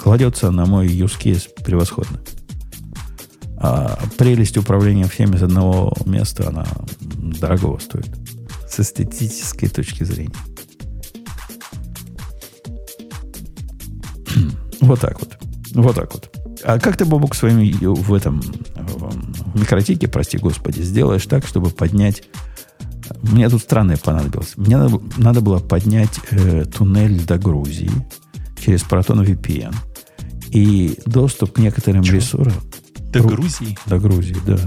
Кладется 0.00 0.50
на 0.50 0.66
мой 0.66 0.86
use 0.86 1.18
case 1.20 1.48
превосходно. 1.64 2.20
А 3.58 3.98
прелесть 4.18 4.56
управления 4.58 5.08
всеми 5.08 5.36
из 5.36 5.42
одного 5.42 5.92
места, 6.04 6.48
она 6.48 6.66
дорого 7.40 7.78
стоит. 7.80 8.10
С 8.68 8.80
эстетической 8.80 9.68
точки 9.68 10.04
зрения. 10.04 10.34
Вот 14.80 15.00
так 15.00 15.18
вот. 15.20 15.36
Вот 15.74 15.96
так 15.96 16.12
вот. 16.12 16.35
А 16.64 16.78
как 16.78 16.96
ты, 16.96 17.04
Бобок, 17.04 17.34
своими 17.34 17.72
в 17.84 18.12
этом 18.14 18.40
в 18.40 19.58
микротике, 19.60 20.08
прости 20.08 20.38
господи, 20.38 20.80
сделаешь 20.82 21.26
так, 21.26 21.46
чтобы 21.46 21.70
поднять... 21.70 22.22
Мне 23.22 23.48
тут 23.48 23.62
странное 23.62 23.96
понадобилось. 23.96 24.54
Мне 24.56 24.76
надо, 24.76 25.00
надо 25.16 25.40
было 25.40 25.58
поднять 25.58 26.18
э, 26.32 26.64
туннель 26.64 27.24
до 27.24 27.38
Грузии 27.38 27.90
через 28.60 28.82
Proton 28.82 29.24
VPN. 29.24 29.74
И 30.50 30.98
доступ 31.06 31.52
к 31.52 31.58
некоторым 31.58 32.02
Чего? 32.02 32.16
ресурсам 32.16 32.62
До 33.12 33.20
Ру- 33.20 33.28
Грузии? 33.28 33.78
до 33.86 33.98
Грузии, 33.98 34.36
да. 34.44 34.58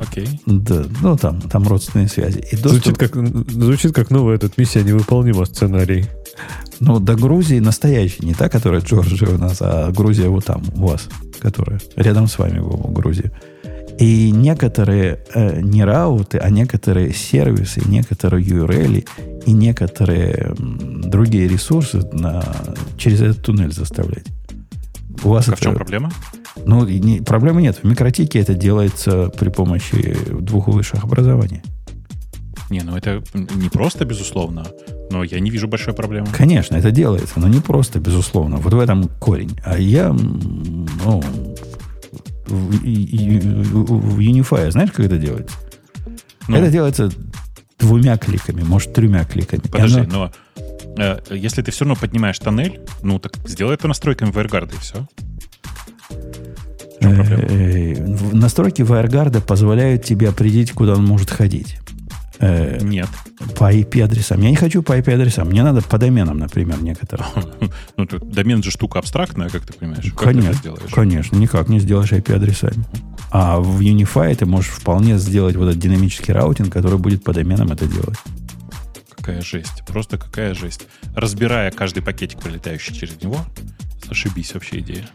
Окей. 0.00 0.40
Да, 0.46 0.84
ну 1.00 1.16
там, 1.16 1.40
там 1.40 1.66
родственные 1.66 2.08
связи. 2.08 2.44
И 2.52 2.56
доступ, 2.56 2.84
Звучит 2.84 2.98
как, 2.98 3.14
звучит 3.50 3.94
как 3.94 4.10
новый 4.10 4.34
этот 4.34 4.58
миссия 4.58 4.82
невыполнима 4.82 5.44
сценарий. 5.46 6.06
Ну, 6.80 6.98
до 6.98 7.14
Грузии 7.14 7.60
настоящий, 7.60 8.24
не 8.26 8.34
та, 8.34 8.48
которая 8.48 8.80
Джорджия 8.80 9.28
у 9.28 9.38
нас, 9.38 9.58
а 9.60 9.90
Грузия 9.92 10.28
вот 10.28 10.44
там, 10.46 10.62
у 10.74 10.86
вас, 10.88 11.08
которая 11.40 11.80
рядом 11.96 12.26
с 12.26 12.38
вами, 12.38 12.58
в 12.58 12.92
Грузии. 12.92 13.30
И 13.98 14.30
некоторые 14.30 15.20
э, 15.34 15.60
не 15.60 15.84
рауты, 15.84 16.38
а 16.38 16.48
некоторые 16.48 17.12
сервисы, 17.12 17.82
некоторые 17.86 18.42
URL 18.44 19.04
и 19.44 19.52
некоторые 19.52 20.54
м, 20.58 21.02
другие 21.10 21.46
ресурсы 21.48 21.98
на, 22.12 22.42
через 22.96 23.20
этот 23.20 23.42
туннель 23.42 23.72
заставлять. 23.72 24.24
У 25.22 25.28
вас 25.28 25.48
А 25.48 25.52
это, 25.52 25.60
в 25.60 25.60
чем 25.62 25.74
проблема? 25.74 26.10
Ну, 26.64 26.86
не- 26.86 27.20
проблемы 27.20 27.60
нет. 27.60 27.78
В 27.82 27.86
микротике 27.86 28.38
это 28.40 28.54
делается 28.54 29.28
при 29.38 29.50
помощи 29.50 30.16
двух 30.40 30.68
высших 30.68 31.04
образований. 31.04 31.60
Не, 32.70 32.80
ну 32.80 32.96
это 32.96 33.22
не 33.54 33.68
просто, 33.68 34.06
безусловно, 34.06 34.66
но 35.10 35.24
я 35.24 35.40
не 35.40 35.50
вижу 35.50 35.68
большой 35.68 35.92
проблемы. 35.94 36.28
Конечно, 36.32 36.76
это 36.76 36.90
делается, 36.90 37.40
но 37.40 37.48
не 37.48 37.60
просто, 37.60 37.98
безусловно. 38.00 38.56
Вот 38.56 38.72
в 38.72 38.78
этом 38.78 39.08
корень. 39.18 39.58
А 39.64 39.76
я, 39.78 40.10
ну, 40.12 41.22
в, 42.46 42.84
и- 42.84 43.38
в 43.40 44.18
Unify, 44.18 44.70
знаешь, 44.70 44.90
как 44.92 45.06
это 45.06 45.18
делается? 45.18 45.56
Ну, 46.48 46.56
Это 46.56 46.70
делается 46.70 47.10
двумя 47.78 48.16
кликами, 48.18 48.62
может, 48.62 48.92
тремя 48.92 49.24
кликами. 49.24 49.60
Подожди, 49.60 50.00
оно- 50.00 50.32
но 50.96 51.02
э, 51.02 51.18
если 51.30 51.62
ты 51.62 51.70
все 51.70 51.84
равно 51.84 51.96
поднимаешь 52.00 52.38
тоннель, 52.38 52.80
ну 53.02 53.18
так 53.18 53.32
сделай 53.46 53.74
это 53.74 53.88
настройками 53.88 54.30
WireGuard 54.30 54.74
и 54.74 54.78
все. 54.80 55.06
В 56.08 56.98
проблема? 57.00 57.24
э, 57.50 57.94
в- 58.04 58.34
настройки 58.34 58.82
WireGuard 58.82 59.40
позволяют 59.42 60.04
тебе 60.04 60.28
определить, 60.28 60.72
куда 60.72 60.94
он 60.94 61.04
может 61.06 61.30
ходить. 61.30 61.78
Э, 62.40 62.78
Нет. 62.80 63.08
по 63.56 63.72
IP-адресам. 63.72 64.40
Я 64.40 64.50
не 64.50 64.56
хочу 64.56 64.82
по 64.82 64.98
IP-адресам. 64.98 65.48
Мне 65.48 65.62
надо 65.62 65.82
по 65.82 65.98
доменам, 65.98 66.38
например, 66.38 66.82
некоторым. 66.82 67.26
Ну, 67.96 68.06
тут 68.06 68.30
домен 68.32 68.62
же 68.62 68.70
штука 68.70 68.98
абстрактная, 68.98 69.50
как 69.50 69.66
ты 69.66 69.74
понимаешь. 69.74 70.04
Как 70.04 70.18
ты 70.18 70.24
Конечно, 70.24 70.52
сделаешь? 70.54 70.90
конечно, 70.92 71.36
никак 71.36 71.68
не 71.68 71.80
сделаешь 71.80 72.12
IP-адресами. 72.12 72.82
А 73.30 73.60
в 73.60 73.80
Unify 73.80 74.34
ты 74.34 74.46
можешь 74.46 74.70
вполне 74.70 75.18
сделать 75.18 75.54
вот 75.56 75.68
этот 75.68 75.78
динамический 75.78 76.32
раутинг, 76.32 76.72
который 76.72 76.98
будет 76.98 77.22
по 77.22 77.32
доменам 77.34 77.70
это 77.72 77.86
делать. 77.86 78.16
Какая 79.16 79.42
жесть. 79.42 79.84
Просто 79.86 80.16
какая 80.16 80.54
жесть. 80.54 80.86
Разбирая 81.14 81.70
каждый 81.70 82.02
пакетик, 82.02 82.40
пролетающий 82.40 82.94
через 82.94 83.20
него, 83.22 83.36
ошибись 84.08 84.54
вообще 84.54 84.78
идея. 84.80 85.06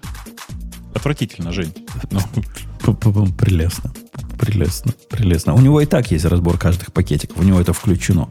Отвратительно, 0.96 1.52
Жень. 1.52 1.74
Ну, 2.12 2.94
Прелестно. 3.38 3.94
Прелестно. 4.40 4.94
Прелестно. 5.10 5.54
У 5.54 5.60
него 5.62 5.82
и 5.82 5.86
так 5.86 6.10
есть 6.12 6.26
разбор 6.26 6.58
каждых 6.58 6.92
пакетиков. 6.94 7.38
У 7.38 7.44
него 7.44 7.60
это 7.60 7.74
включено. 7.74 8.30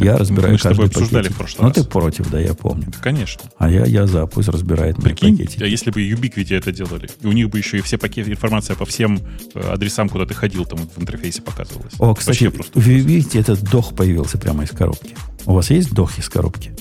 Я 0.00 0.16
разбираю 0.16 0.52
мы 0.52 0.58
с 0.58 0.62
тобой 0.62 0.86
обсуждали 0.86 1.24
пакетик. 1.24 1.34
в 1.34 1.38
прошлый 1.38 1.62
Ну, 1.62 1.68
раз. 1.74 1.76
ты 1.76 1.90
против, 1.90 2.30
да, 2.30 2.38
я 2.38 2.54
помню. 2.54 2.86
конечно. 3.00 3.42
А 3.58 3.68
я, 3.68 3.84
я 3.84 4.06
за, 4.06 4.26
пусть 4.26 4.48
разбирает 4.48 4.96
мои 4.98 5.06
Прикинь, 5.12 5.36
пакетики. 5.36 5.62
а 5.64 5.66
если 5.66 5.90
бы 5.90 6.00
Ubiquiti 6.08 6.56
это 6.56 6.70
делали, 6.70 7.10
и 7.20 7.26
у 7.26 7.32
них 7.32 7.50
бы 7.50 7.58
еще 7.58 7.78
и 7.78 7.80
все 7.80 7.98
пакеты, 7.98 8.30
информация 8.30 8.76
по 8.76 8.84
всем 8.86 9.18
э, 9.54 9.60
адресам, 9.72 10.08
куда 10.08 10.24
ты 10.24 10.34
ходил, 10.34 10.64
там 10.66 10.78
в 10.94 11.00
интерфейсе 11.00 11.42
показывалась. 11.42 11.94
О, 11.98 12.14
кстати, 12.14 12.44
Вообще 12.44 12.50
просто 12.56 12.78
вы 12.78 12.94
видите, 13.00 13.40
этот 13.40 13.60
дох 13.64 13.92
появился 13.96 14.38
прямо 14.38 14.62
из 14.62 14.70
коробки. 14.70 15.16
У 15.46 15.54
вас 15.54 15.68
есть 15.70 15.92
дох 15.92 16.16
из 16.18 16.28
коробки? 16.28 16.76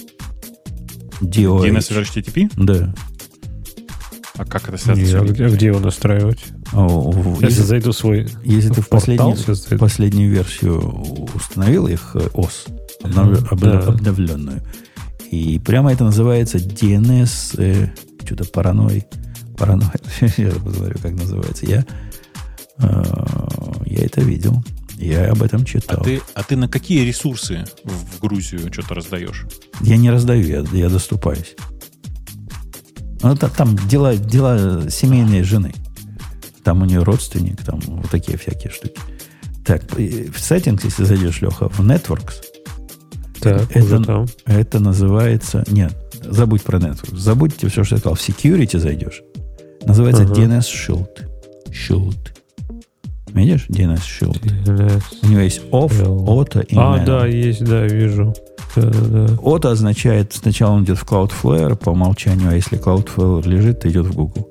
DOH. 1.22 1.68
DNS 1.72 2.04
HTTP? 2.04 2.52
Да. 2.56 2.94
А 4.38 4.46
как 4.46 4.70
это 4.70 4.78
связано 4.78 5.22
а 5.22 5.26
где, 5.26 5.46
а 5.46 5.50
где 5.50 5.66
его 5.68 5.80
настраивать? 5.80 6.44
О, 6.74 7.10
в- 7.12 7.42
Если 7.42 7.46
если, 7.46 7.62
зайду 7.64 7.92
в 7.92 7.96
свой... 7.98 8.28
если 8.44 8.70
ты 8.72 8.82
в 8.82 8.88
последнюю, 8.90 9.36
последнюю 9.80 10.32
версию 10.32 10.80
установил 11.34 11.88
их 11.88 12.12
э, 12.16 12.30
ОС, 12.34 12.66
обнов- 13.04 13.26
Мгм, 13.42 13.48
обнов- 13.52 13.86
да. 13.86 13.88
обновленную, 13.88 14.62
и 15.32 15.60
прямо 15.60 15.92
это 15.92 16.04
называется 16.04 16.58
DNS, 16.60 17.56
э, 17.58 17.90
что-то 18.26 18.46
параной, 18.46 19.06
параной, 19.58 19.88
я 20.38 20.52
посмотрю, 20.52 20.98
как 21.02 21.14
называется. 21.14 21.66
Я, 21.66 21.86
э, 22.80 23.04
я 23.86 24.06
это 24.06 24.22
видел, 24.22 24.64
я 24.98 25.32
об 25.32 25.42
этом 25.42 25.62
А 25.62 25.66
читал. 25.66 26.04
ты, 26.04 26.22
а 26.36 26.44
ты 26.44 26.56
на 26.56 26.68
какие 26.70 27.06
ресурсы 27.08 27.66
в, 27.84 28.18
в 28.18 28.20
Грузию 28.22 28.72
что-то 28.72 28.94
раздаешь? 28.96 29.46
Я 29.82 29.98
не 29.98 30.12
раздаю, 30.12 30.46
я, 30.46 30.64
я 30.78 30.90
доступаюсь. 30.90 31.56
Ну, 33.22 33.36
та- 33.36 33.50
там 33.50 33.76
дела, 33.88 34.16
дела 34.16 34.90
семейной 34.90 35.44
жены. 35.44 35.74
Там 36.64 36.82
у 36.82 36.86
нее 36.86 37.02
родственник, 37.04 37.64
там 37.64 37.80
вот 37.86 38.10
такие 38.10 38.38
всякие 38.38 38.72
штуки. 38.72 39.00
Так, 39.66 39.84
в 39.92 39.98
settings, 39.98 40.82
если 40.84 41.04
зайдешь, 41.04 41.42
Леха, 41.42 41.70
в 41.70 41.80
Networks, 41.82 42.36
Так, 43.40 43.70
это, 43.76 44.04
там. 44.04 44.26
это 44.46 44.80
называется... 44.80 45.64
Нет, 45.68 45.94
забудь 46.24 46.64
про 46.64 46.78
Networks. 46.80 47.16
Забудьте 47.18 47.68
все, 47.70 47.84
что 47.84 47.96
я 47.96 48.00
сказал. 48.00 48.16
В 48.16 48.20
Security 48.30 48.78
зайдешь. 48.80 49.22
Называется 49.86 50.24
Ага. 50.24 50.34
DNS 50.34 50.62
Shield. 50.62 51.08
Shield. 51.70 52.18
Видишь? 53.34 53.68
DNS 53.70 54.00
Shield. 54.02 54.42
DNS. 54.42 55.04
У 55.24 55.28
него 55.28 55.42
есть 55.42 55.62
off, 55.72 56.02
auto 56.02 56.66
и 56.66 56.76
А, 56.76 56.98
manual. 56.98 57.06
да, 57.06 57.26
есть, 57.28 57.64
да, 57.64 57.86
вижу. 57.86 58.34
Да, 58.82 59.28
да, 59.28 59.36
означает, 59.72 60.34
сначала 60.34 60.74
он 60.74 60.84
идет 60.84 60.98
в 60.98 61.04
Cloudflare 61.06 61.76
по 61.76 61.92
умолчанию, 61.92 62.50
а 62.50 62.56
если 62.56 62.80
Cloudflare 62.80 63.48
лежит, 63.48 63.80
то 63.82 63.90
идет 63.90 64.06
в 64.06 64.16
Google. 64.16 64.48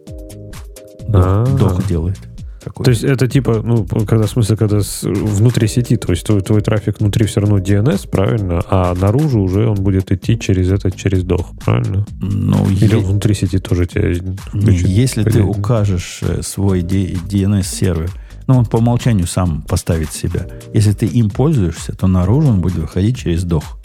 Дох, 1.58 1.86
делает. 1.86 2.18
Такой. 2.62 2.84
То 2.84 2.90
есть 2.90 3.04
это 3.04 3.28
типа, 3.28 3.62
ну, 3.64 3.86
когда 4.08 4.26
в 4.26 4.30
смысле, 4.30 4.56
когда 4.56 4.80
с- 4.80 5.04
внутри 5.04 5.68
сети, 5.68 5.96
то 5.96 6.10
есть 6.12 6.26
твой, 6.26 6.40
твой 6.40 6.60
трафик 6.62 6.98
внутри 6.98 7.24
все 7.26 7.40
равно 7.40 7.58
DNS, 7.58 8.08
правильно, 8.10 8.60
а 8.68 8.92
наружу 8.94 9.40
уже 9.40 9.68
он 9.68 9.76
будет 9.76 10.10
идти 10.10 10.36
через 10.36 10.72
это, 10.72 10.90
через 10.90 11.22
дох, 11.22 11.52
правильно? 11.64 12.04
ну, 12.20 12.66
Или 12.68 12.96
е- 12.96 13.04
внутри 13.04 13.34
сети 13.34 13.60
тоже 13.60 13.86
тебя 13.86 14.08
не, 14.08 14.36
включит? 14.36 14.88
если 14.88 15.22
ты 15.22 15.42
укажешь 15.44 16.18
э, 16.22 16.42
свой 16.42 16.82
DNS-сервер, 16.82 18.10
ну, 18.48 18.58
он 18.58 18.66
по 18.66 18.78
умолчанию 18.78 19.28
сам 19.28 19.62
поставит 19.62 20.12
себя. 20.12 20.46
Если 20.74 20.90
ты 20.92 21.06
им 21.06 21.30
пользуешься, 21.30 21.92
то 21.94 22.08
наружу 22.08 22.48
он 22.48 22.60
будет 22.62 22.76
выходить 22.78 23.16
через 23.16 23.44
дох. 23.44 23.78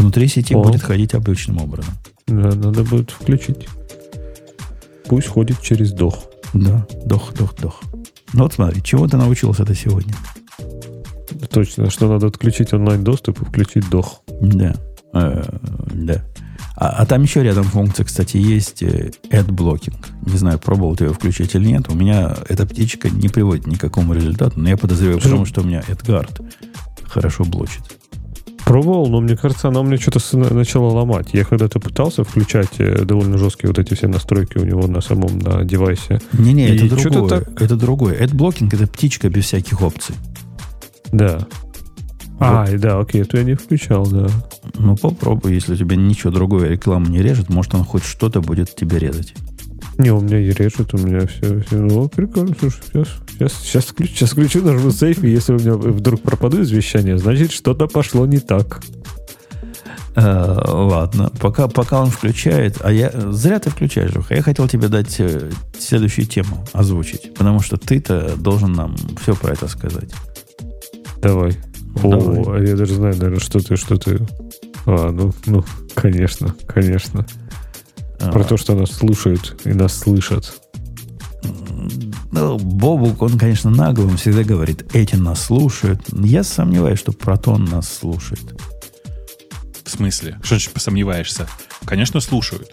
Внутри 0.00 0.28
сети 0.28 0.54
О. 0.54 0.62
будет 0.62 0.80
ходить 0.80 1.12
обычным 1.12 1.58
образом. 1.58 1.92
Да, 2.26 2.54
надо 2.54 2.84
будет 2.84 3.10
включить. 3.10 3.68
Пусть 5.06 5.28
ходит 5.28 5.60
через 5.60 5.92
дох. 5.92 6.24
Да, 6.54 6.86
дох, 7.04 7.34
дох, 7.34 7.54
дох. 7.60 7.82
Ну 8.32 8.44
вот 8.44 8.54
смотри, 8.54 8.82
чего 8.82 9.06
ты 9.06 9.18
научился 9.18 9.64
это 9.64 9.74
сегодня? 9.74 10.14
Точно, 11.50 11.90
что 11.90 12.08
надо 12.08 12.28
отключить 12.28 12.72
онлайн-доступ 12.72 13.42
и 13.42 13.44
включить 13.44 13.90
дох. 13.90 14.22
Да. 14.40 14.74
Э, 15.12 15.44
да. 15.92 16.24
А, 16.76 17.02
а 17.02 17.06
там 17.06 17.22
еще 17.22 17.42
рядом 17.42 17.64
функция, 17.64 18.04
кстати, 18.06 18.38
есть 18.38 18.82
э, 18.82 19.10
ad 19.30 19.48
blocking. 19.48 20.02
Не 20.24 20.38
знаю, 20.38 20.58
пробовал 20.58 20.96
ты 20.96 21.04
ее 21.04 21.12
включить 21.12 21.54
или 21.54 21.66
нет. 21.66 21.90
У 21.90 21.94
меня 21.94 22.34
эта 22.48 22.64
птичка 22.64 23.10
не 23.10 23.28
приводит 23.28 23.66
ни 23.66 23.74
к 23.74 23.80
какому 23.80 24.14
результату, 24.14 24.58
но 24.58 24.70
я 24.70 24.78
подозреваю, 24.78 25.20
потому 25.20 25.44
что 25.44 25.60
у 25.60 25.64
меня 25.64 25.80
AdGuard 25.80 26.50
хорошо 27.06 27.44
блочит. 27.44 27.82
Пробовал, 28.70 29.08
но 29.08 29.20
мне 29.20 29.36
кажется, 29.36 29.66
она 29.66 29.80
у 29.80 29.82
меня 29.82 29.96
что-то 29.96 30.20
начала 30.54 30.90
ломать. 30.92 31.30
Я 31.32 31.44
когда-то 31.44 31.80
пытался 31.80 32.22
включать 32.22 32.68
э, 32.78 33.04
довольно 33.04 33.36
жесткие 33.36 33.66
вот 33.66 33.80
эти 33.80 33.94
все 33.94 34.06
настройки 34.06 34.58
у 34.58 34.64
него 34.64 34.86
на 34.86 35.00
самом 35.00 35.40
на 35.40 35.64
девайсе. 35.64 36.20
Не-не, 36.34 36.68
И 36.68 36.86
это 36.86 37.02
другое. 37.10 37.28
так- 37.28 37.60
Это 37.60 37.74
другое. 37.74 38.24
AdBlocking 38.24 38.68
это 38.72 38.86
птичка 38.86 39.28
без 39.28 39.46
всяких 39.46 39.82
опций. 39.82 40.14
Да. 41.10 41.48
А, 42.38 42.64
и 42.70 42.78
да, 42.78 43.00
окей, 43.00 43.22
это 43.22 43.38
я 43.38 43.42
не 43.42 43.54
включал, 43.54 44.06
да. 44.06 44.28
Ну, 44.78 44.96
попробуй, 44.96 45.52
если 45.52 45.74
у 45.74 45.76
тебя 45.76 45.96
ничего 45.96 46.30
другое 46.30 46.68
реклама 46.68 47.08
не 47.08 47.18
режет, 47.22 47.48
может, 47.48 47.74
он 47.74 47.82
хоть 47.82 48.04
что-то 48.04 48.40
будет 48.40 48.72
тебе 48.76 49.00
резать. 49.00 49.34
Не, 49.98 50.10
у 50.10 50.20
меня 50.20 50.38
и 50.38 50.50
режет, 50.50 50.94
у 50.94 50.98
меня 50.98 51.26
все. 51.26 51.60
все. 51.60 51.76
Ну, 51.76 52.08
прикольно, 52.08 52.54
слушай, 52.58 52.80
сейчас, 52.86 53.08
сейчас, 53.38 53.52
сейчас, 53.62 53.84
включу, 53.86 54.14
сейчас 54.14 54.30
включу, 54.30 54.62
нажму 54.62 54.90
сейф, 54.90 55.22
и 55.22 55.30
если 55.30 55.52
у 55.52 55.58
меня 55.58 55.74
вдруг 55.74 56.22
пропаду 56.22 56.62
извещение, 56.62 57.18
значит, 57.18 57.52
что-то 57.52 57.86
пошло 57.86 58.26
не 58.26 58.38
так. 58.38 58.82
Э, 60.16 60.60
ладно, 60.66 61.30
пока, 61.40 61.68
пока 61.68 62.02
он 62.02 62.10
включает, 62.10 62.78
а 62.80 62.90
я... 62.92 63.10
Зря 63.30 63.58
ты 63.58 63.70
включаешь, 63.70 64.12
Жуха. 64.12 64.34
Я 64.34 64.42
хотел 64.42 64.66
тебе 64.68 64.88
дать 64.88 65.20
э, 65.20 65.50
следующую 65.78 66.26
тему 66.26 66.64
озвучить, 66.72 67.32
потому 67.34 67.60
что 67.60 67.76
ты-то 67.76 68.36
должен 68.36 68.72
нам 68.72 68.96
все 69.20 69.34
про 69.34 69.52
это 69.52 69.68
сказать. 69.68 70.10
Давай. 71.18 71.56
Давай. 72.02 72.42
О, 72.42 72.62
я 72.62 72.76
даже 72.76 72.94
знаю, 72.94 73.14
наверное, 73.16 73.40
что 73.40 73.60
ты, 73.60 73.76
что 73.76 73.96
ты... 73.96 74.26
А, 74.86 75.10
ну, 75.10 75.32
ну, 75.46 75.64
конечно, 75.94 76.54
конечно. 76.66 77.26
Про 78.20 78.42
А, 78.42 78.44
то, 78.44 78.56
что 78.58 78.74
нас 78.74 78.90
слушают 78.90 79.60
и 79.64 79.70
нас 79.70 79.96
слышат. 79.96 80.52
Ну, 82.32 82.58
Бобук, 82.58 83.22
он, 83.22 83.38
конечно, 83.38 83.70
наглый, 83.70 84.08
он 84.08 84.16
всегда 84.18 84.44
говорит, 84.44 84.94
эти 84.94 85.16
нас 85.16 85.46
слушают. 85.46 86.02
Я 86.12 86.44
сомневаюсь, 86.44 86.98
что 86.98 87.12
Протон 87.12 87.64
нас 87.64 87.92
слушает. 87.92 88.54
В 89.84 89.90
смысле? 89.90 90.38
Что 90.42 90.54
значит 90.54 90.72
посомневаешься? 90.72 91.48
Конечно, 91.84 92.20
слушают. 92.20 92.70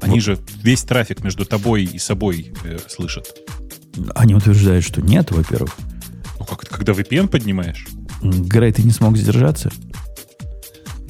Они 0.00 0.20
же 0.20 0.38
весь 0.62 0.82
трафик 0.82 1.24
между 1.24 1.44
тобой 1.44 1.84
и 1.84 1.98
собой 1.98 2.52
э, 2.64 2.78
слышат. 2.88 3.36
Они 4.14 4.34
утверждают, 4.34 4.84
что 4.84 5.02
нет, 5.02 5.32
во-первых. 5.32 5.74
Ну, 6.38 6.44
как 6.44 6.62
это, 6.62 6.74
когда 6.74 6.92
VPN 6.92 7.28
поднимаешь? 7.28 7.86
Грей, 8.22 8.72
ты 8.72 8.82
не 8.84 8.92
смог 8.92 9.16
сдержаться? 9.16 9.70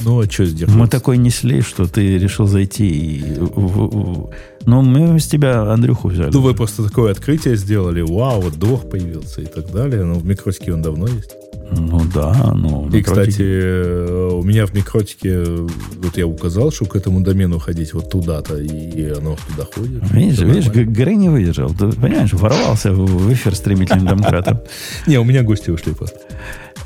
Ну, 0.05 0.21
а 0.21 0.25
что 0.31 0.45
сделать? 0.47 0.75
Мы 0.75 0.87
такой 0.89 1.19
несли, 1.19 1.61
что 1.61 1.87
ты 1.87 2.19
решил 2.19 2.47
зайти 2.47 2.89
и... 2.89 3.23
в- 3.39 4.31
Ну, 4.67 4.83
мы 4.83 5.19
с 5.19 5.27
тебя 5.27 5.73
Андрюху 5.73 6.09
взяли. 6.09 6.31
Ну, 6.33 6.41
вы 6.41 6.55
просто 6.55 6.85
такое 6.85 7.13
открытие 7.13 7.57
сделали. 7.57 8.01
Вау, 8.03 8.41
вот 8.43 8.59
двох 8.59 8.89
появился 8.89 9.41
и 9.43 9.47
так 9.47 9.71
далее. 9.73 10.05
Но 10.05 10.15
в 10.15 10.25
микротике 10.25 10.73
он 10.75 10.83
давно 10.83 11.07
есть. 11.09 11.35
Ну 11.71 12.01
да, 12.15 12.53
ну... 12.57 12.89
И, 12.91 13.03
кстати, 13.03 13.43
э, 13.43 14.31
у 14.33 14.43
меня 14.43 14.65
в 14.65 14.73
микротике, 14.75 15.45
вот 15.45 16.17
я 16.17 16.27
указал, 16.27 16.71
что 16.73 16.87
к 16.87 16.97
этому 16.97 17.21
домену 17.21 17.59
ходить 17.59 17.93
вот 17.93 18.09
туда-то, 18.11 18.57
и 18.57 19.11
оно 19.11 19.37
туда 19.51 19.67
ходит. 19.75 20.03
Видишь, 20.11 20.39
видишь, 20.39 20.69
Грей 20.69 21.17
не 21.17 21.29
выдержал. 21.29 21.69
Ты 21.69 21.93
понимаешь, 21.93 22.33
ворвался 22.33 22.93
в 22.93 23.05
в 23.07 23.33
эфир 23.35 23.55
стремительным 23.55 24.07
домкратом. 24.07 24.61
Не, 25.07 25.19
у 25.19 25.25
меня 25.25 25.43
гости 25.43 25.69
ушли 25.71 25.93
просто. 25.93 26.19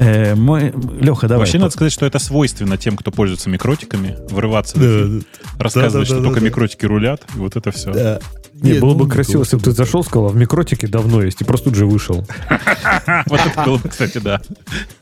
Э, 0.03 0.35
мой... 0.35 0.73
Леха, 1.01 1.29
давай. 1.29 1.41
Вообще, 1.41 1.59
по- 1.59 1.63
надо 1.63 1.73
сказать, 1.73 1.93
что 1.93 2.07
это 2.07 2.19
свойственно 2.19 2.77
тем, 2.77 2.97
кто 2.97 3.11
пользуется 3.11 3.49
микротиками, 3.49 4.19
врываться, 4.31 4.77
в 4.77 4.81
Да, 4.81 4.87
эфир, 4.87 5.25
рассказывать, 5.59 6.07
что 6.09 6.17
да-да-да-да-да. 6.17 6.25
только 6.25 6.41
микротики 6.41 6.85
рулят, 6.87 7.23
и 7.35 7.39
вот 7.39 7.57
это 7.57 7.71
все. 7.71 7.93
Да. 7.93 8.21
Не, 8.63 8.79
было 8.79 8.95
бы 8.95 9.05
ну, 9.05 9.11
красиво, 9.11 9.39
то, 9.39 9.45
если 9.45 9.57
бы 9.57 9.63
ты 9.63 9.73
зашел, 9.73 10.05
сказал, 10.05 10.27
а 10.27 10.29
в 10.31 10.37
микротике 10.37 10.87
давно 10.87 11.23
есть, 11.23 11.41
и 11.41 11.45
просто 11.45 11.67
тут 11.67 11.77
же 11.77 11.87
вышел. 11.87 12.27
Вот 13.27 13.41
это 13.41 13.63
было 13.65 13.79
бы, 13.79 13.89
кстати, 13.89 14.19
да. 14.19 14.41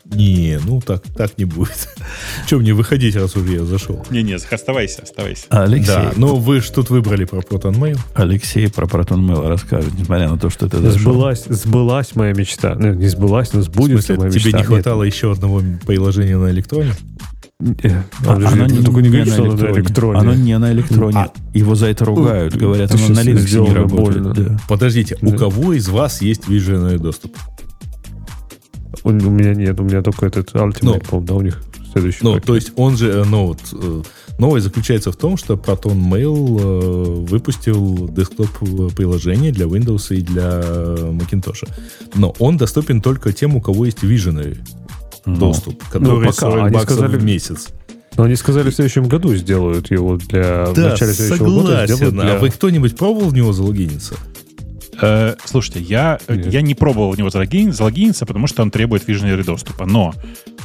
Не, 0.05 0.59
ну 0.65 0.81
так, 0.81 1.03
так 1.15 1.37
не 1.37 1.45
будет. 1.45 1.89
Че 2.47 2.57
мне 2.57 2.73
выходить, 2.73 3.15
раз 3.15 3.35
уже 3.35 3.53
я 3.53 3.63
зашел? 3.63 4.05
Не-не, 4.09 4.33
оставайся, 4.33 5.03
оставайся. 5.03 5.45
Алексей, 5.49 5.87
Да, 5.87 6.11
но 6.15 6.35
вы 6.35 6.61
ж 6.61 6.69
тут 6.69 6.89
выбрали 6.89 7.25
про 7.25 7.39
ProtonMail. 7.39 7.97
Алексей 8.13 8.69
про 8.69 8.87
Протон 8.87 9.29
Mail 9.29 9.47
расскажет, 9.47 9.93
несмотря 9.97 10.29
на 10.29 10.37
то, 10.37 10.49
что 10.49 10.67
ты 10.67 10.77
зашел. 10.77 10.99
Сбылась, 10.99 11.45
сбылась 11.45 12.15
моя 12.15 12.33
мечта. 12.33 12.75
Ну, 12.75 12.93
не 12.93 13.07
сбылась, 13.07 13.53
но 13.53 13.61
сбудется 13.61 14.15
моя 14.15 14.31
тебе 14.31 14.45
мечта. 14.45 14.57
не 14.57 14.63
хватало 14.63 15.03
еще 15.03 15.31
одного 15.31 15.61
приложения 15.85 16.37
на 16.37 16.49
электроне? 16.51 16.93
Э, 17.83 18.01
А, 18.25 18.33
подожди, 18.35 18.59
оно 18.59 18.65
не, 18.67 18.83
только 18.83 19.01
не 19.01 19.09
не 19.09 19.15
говори, 19.15 19.29
на 19.29 19.33
что 19.35 19.43
оно 19.43 19.53
на 19.55 19.71
электроне. 19.71 20.19
Оно 20.19 20.33
не 20.33 20.57
на 20.57 20.71
электроне. 20.71 21.17
А. 21.17 21.31
Его 21.53 21.75
за 21.75 21.87
это 21.87 22.05
ругают. 22.05 22.55
Говорят, 22.55 22.91
Ты 22.91 22.97
оно 22.97 23.15
на 23.15 23.19
Linux 23.23 23.59
не 23.67 23.73
работает. 23.73 24.23
больно. 24.23 24.33
да. 24.33 24.59
Подождите, 24.67 25.17
у 25.21 25.31
Да. 25.31 25.37
кого 25.37 25.73
из 25.73 25.87
вас 25.89 26.21
есть 26.21 26.47
виженный 26.47 26.97
доступ? 26.97 27.35
У, 29.03 29.09
у 29.09 29.11
меня 29.13 29.53
нет, 29.53 29.79
у 29.79 29.83
меня 29.83 30.01
только 30.01 30.25
этот 30.25 30.51
Ultimate, 30.53 30.77
Ну. 30.81 30.99
по-моему, 30.99 31.27
да, 31.27 31.33
у 31.35 31.41
них 31.41 31.63
следующий. 31.91 32.19
Ну, 32.21 32.33
пакет. 32.33 32.45
то 32.45 32.55
есть 32.55 32.71
он 32.75 32.97
же, 32.97 33.09
э, 33.09 33.23
ну, 33.25 33.47
вот, 33.47 33.59
э, 33.73 34.01
новость 34.37 34.65
заключается 34.65 35.11
в 35.11 35.15
том, 35.15 35.37
что 35.37 35.55
Proton 35.55 35.95
Mail 35.95 36.59
э, 36.59 37.25
выпустил 37.29 38.07
десктоп-приложение 38.09 39.51
для 39.51 39.65
Windows 39.65 40.15
и 40.15 40.21
для 40.21 40.61
Macintosh. 40.61 41.67
Но 42.15 42.33
он 42.39 42.57
доступен 42.57 43.01
только 43.01 43.33
тем, 43.33 43.55
у 43.55 43.61
кого 43.61 43.85
есть 43.85 44.03
Visionary 44.03 44.57
Ну, 45.25 45.35
доступ, 45.35 45.83
который 45.89 46.21
пока. 46.27 46.31
40 46.33 46.65
Они 46.65 46.73
баксов 46.73 46.97
сказали- 46.97 47.17
в 47.17 47.23
месяц. 47.23 47.69
Но 48.17 48.23
они 48.23 48.35
сказали, 48.35 48.69
в 48.69 48.75
следующем 48.75 49.07
году 49.07 49.33
сделают 49.35 49.89
его 49.89 50.17
для... 50.17 50.65
в 50.65 50.73
Да, 50.73 50.89
начале 50.89 51.13
следующего 51.13 51.45
года 51.45 51.61
сделают 51.85 51.89
согласен. 51.89 52.19
для... 52.19 52.35
А 52.35 52.39
вы 52.39 52.49
кто-нибудь 52.49 52.97
пробовал 52.97 53.29
в 53.29 53.33
него 53.33 53.53
залогиниться? 53.53 54.15
Э, 55.01 55.35
слушайте, 55.45 55.79
я, 55.79 56.19
э, 56.27 56.35
Нет. 56.35 56.53
я 56.53 56.61
не 56.61 56.75
пробовал 56.75 57.11
в 57.13 57.17
него 57.17 57.29
залогин- 57.29 57.71
залогиниться, 57.71 58.25
потому 58.25 58.47
что 58.47 58.61
он 58.63 58.69
требует 58.71 59.07
visionary 59.07 59.43
доступа. 59.45 59.85
Но 59.85 60.13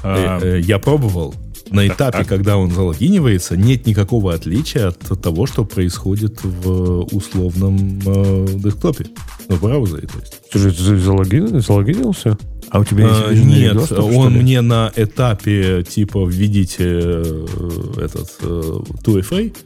э, 0.03 0.39
Э, 0.43 0.57
э, 0.57 0.61
Я 0.61 0.79
пробовал. 0.79 1.35
На 1.71 1.87
этапе, 1.89 2.25
когда 2.25 2.57
он 2.57 2.71
залогинивается, 2.71 3.57
нет 3.57 3.87
никакого 3.87 4.33
отличия 4.35 4.89
от 4.89 5.21
того, 5.21 5.47
что 5.47 5.65
происходит 5.65 6.39
в 6.43 7.03
условном 7.13 8.01
э, 8.07 8.47
десктопе. 8.55 9.07
Ну, 9.49 9.57
в 9.57 9.63
браузере, 9.63 10.07
то 10.07 10.19
есть. 10.21 10.41
Ты 10.53 10.59
залогин- 10.97 11.61
залогинился? 11.61 12.39
А 12.71 12.81
у 12.81 12.85
тебя 12.85 13.07
есть 13.09 13.23
А, 13.29 13.33
Нет, 13.35 13.75
доступ, 13.75 13.99
что 13.99 14.07
он 14.07 14.35
ли? 14.35 14.41
мне 14.43 14.61
на 14.61 14.93
этапе 14.97 15.85
типа 15.89 16.27
введите 16.27 16.85
э, 16.85 17.47
этот 17.99 18.29
э, 18.41 18.63
2FA 19.05 19.57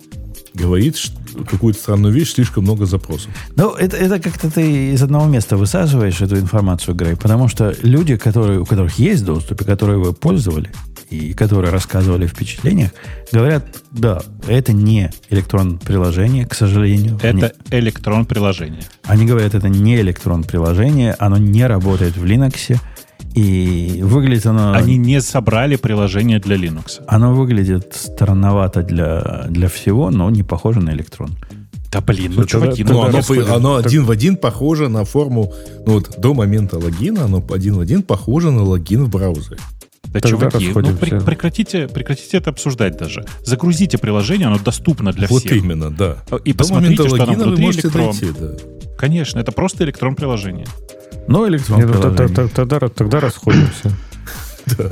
говорит 0.53 0.96
ш- 0.96 1.12
какую-то 1.48 1.78
странную 1.78 2.12
вещь, 2.12 2.32
слишком 2.34 2.64
много 2.64 2.84
запросов. 2.84 3.30
Ну, 3.57 3.70
это, 3.74 3.96
это 3.96 4.18
как-то 4.18 4.51
ты 4.51 4.92
из 4.92 5.03
одного 5.03 5.26
места 5.26 5.57
высаживаешь 5.57 6.20
эту 6.20 6.36
информацию, 6.38 6.94
Грей, 6.94 7.14
потому 7.16 7.46
что 7.48 7.74
люди, 7.82 8.16
которые, 8.16 8.61
у 8.61 8.66
которых 8.66 8.98
есть 8.98 9.24
доступ, 9.24 9.62
и 9.62 9.64
которые 9.64 10.01
его 10.01 10.12
пользовали, 10.12 10.70
и 11.11 11.32
которые 11.34 11.72
рассказывали 11.72 12.24
о 12.24 12.28
впечатлениях, 12.28 12.90
говорят, 13.32 13.64
да, 13.90 14.22
это 14.48 14.72
не 14.72 15.11
электрон 15.30 15.78
приложение, 15.78 16.46
к 16.46 16.54
сожалению. 16.54 17.16
это 17.22 17.28
Они, 17.28 17.42
электрон 17.70 18.24
приложение. 18.26 18.82
они 19.04 19.26
говорят, 19.26 19.54
это 19.54 19.68
не 19.68 19.96
электрон 20.00 20.44
приложение, 20.44 21.14
оно 21.18 21.36
не 21.36 21.66
работает 21.66 22.16
в 22.16 22.24
Linux, 22.24 22.78
и 23.34 24.00
выглядит 24.02 24.46
оно... 24.46 24.72
Они 24.72 24.96
не 24.96 25.20
собрали 25.20 25.76
приложение 25.76 26.38
для 26.40 26.56
Linux. 26.56 27.00
Оно 27.06 27.34
выглядит 27.34 27.92
странновато 27.94 28.82
для, 28.82 29.46
для 29.48 29.68
всего, 29.68 30.11
но 30.11 30.30
не 30.30 30.42
похоже 30.42 30.80
на 30.80 30.90
электрон. 30.90 31.30
Да 31.92 32.00
блин, 32.00 32.32
ну 32.36 32.44
чуваки, 32.44 32.84
Ну, 32.84 33.02
оно, 33.02 33.20
по- 33.20 33.54
оно 33.56 33.76
Так- 33.78 33.86
один 33.86 34.04
в 34.04 34.11
один 34.12 34.36
похоже 34.36 34.88
на 34.88 35.04
форму, 35.04 35.52
ну 35.86 35.94
вот 35.94 36.14
до 36.18 36.34
момента 36.34 36.78
логина, 36.78 37.24
оно 37.24 37.44
один 37.52 37.74
в 37.74 37.80
один 37.80 38.02
похоже 38.02 38.52
на 38.52 38.62
логин 38.62 39.04
в 39.04 39.11
браузере. 39.11 39.58
Да, 40.05 40.18
Тогда 40.20 40.28
чуваки, 40.28 40.68
ну 40.74 40.80
пре- 40.96 41.24
прекратите, 41.24 41.86
прекратите 41.86 42.38
это 42.38 42.51
обсуждать 42.51 42.96
даже. 42.96 43.24
Загрузите 43.44 43.96
приложение, 43.98 44.48
оно 44.48 44.59
доступно 44.59 45.12
для 45.12 45.28
вот 45.28 45.42
всех. 45.42 45.53
именно, 45.53 45.90
да. 45.90 46.16
И 46.44 46.53
До 46.53 46.59
посмотрите, 46.59 47.07
что 47.09 47.16
вы 47.24 47.34
внутри 47.34 47.70
электрон. 47.70 48.11
дойти, 48.11 48.30
да. 48.38 48.48
Конечно, 48.98 49.38
это 49.38 49.53
просто 49.53 49.84
электрон 49.84 50.16
приложение. 50.16 50.66
Но 51.28 51.46
электрон 51.46 51.78
Не, 51.80 51.86
ну, 51.86 51.92
приложение. 51.92 52.28
тогда, 52.28 52.48
тогда, 52.48 52.88
тогда 52.88 53.20
расходимся. 53.20 53.92
Да. 54.78 54.90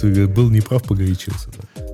Ты 0.00 0.26
был 0.26 0.50
неправ, 0.50 0.82
погорячился. 0.82 1.50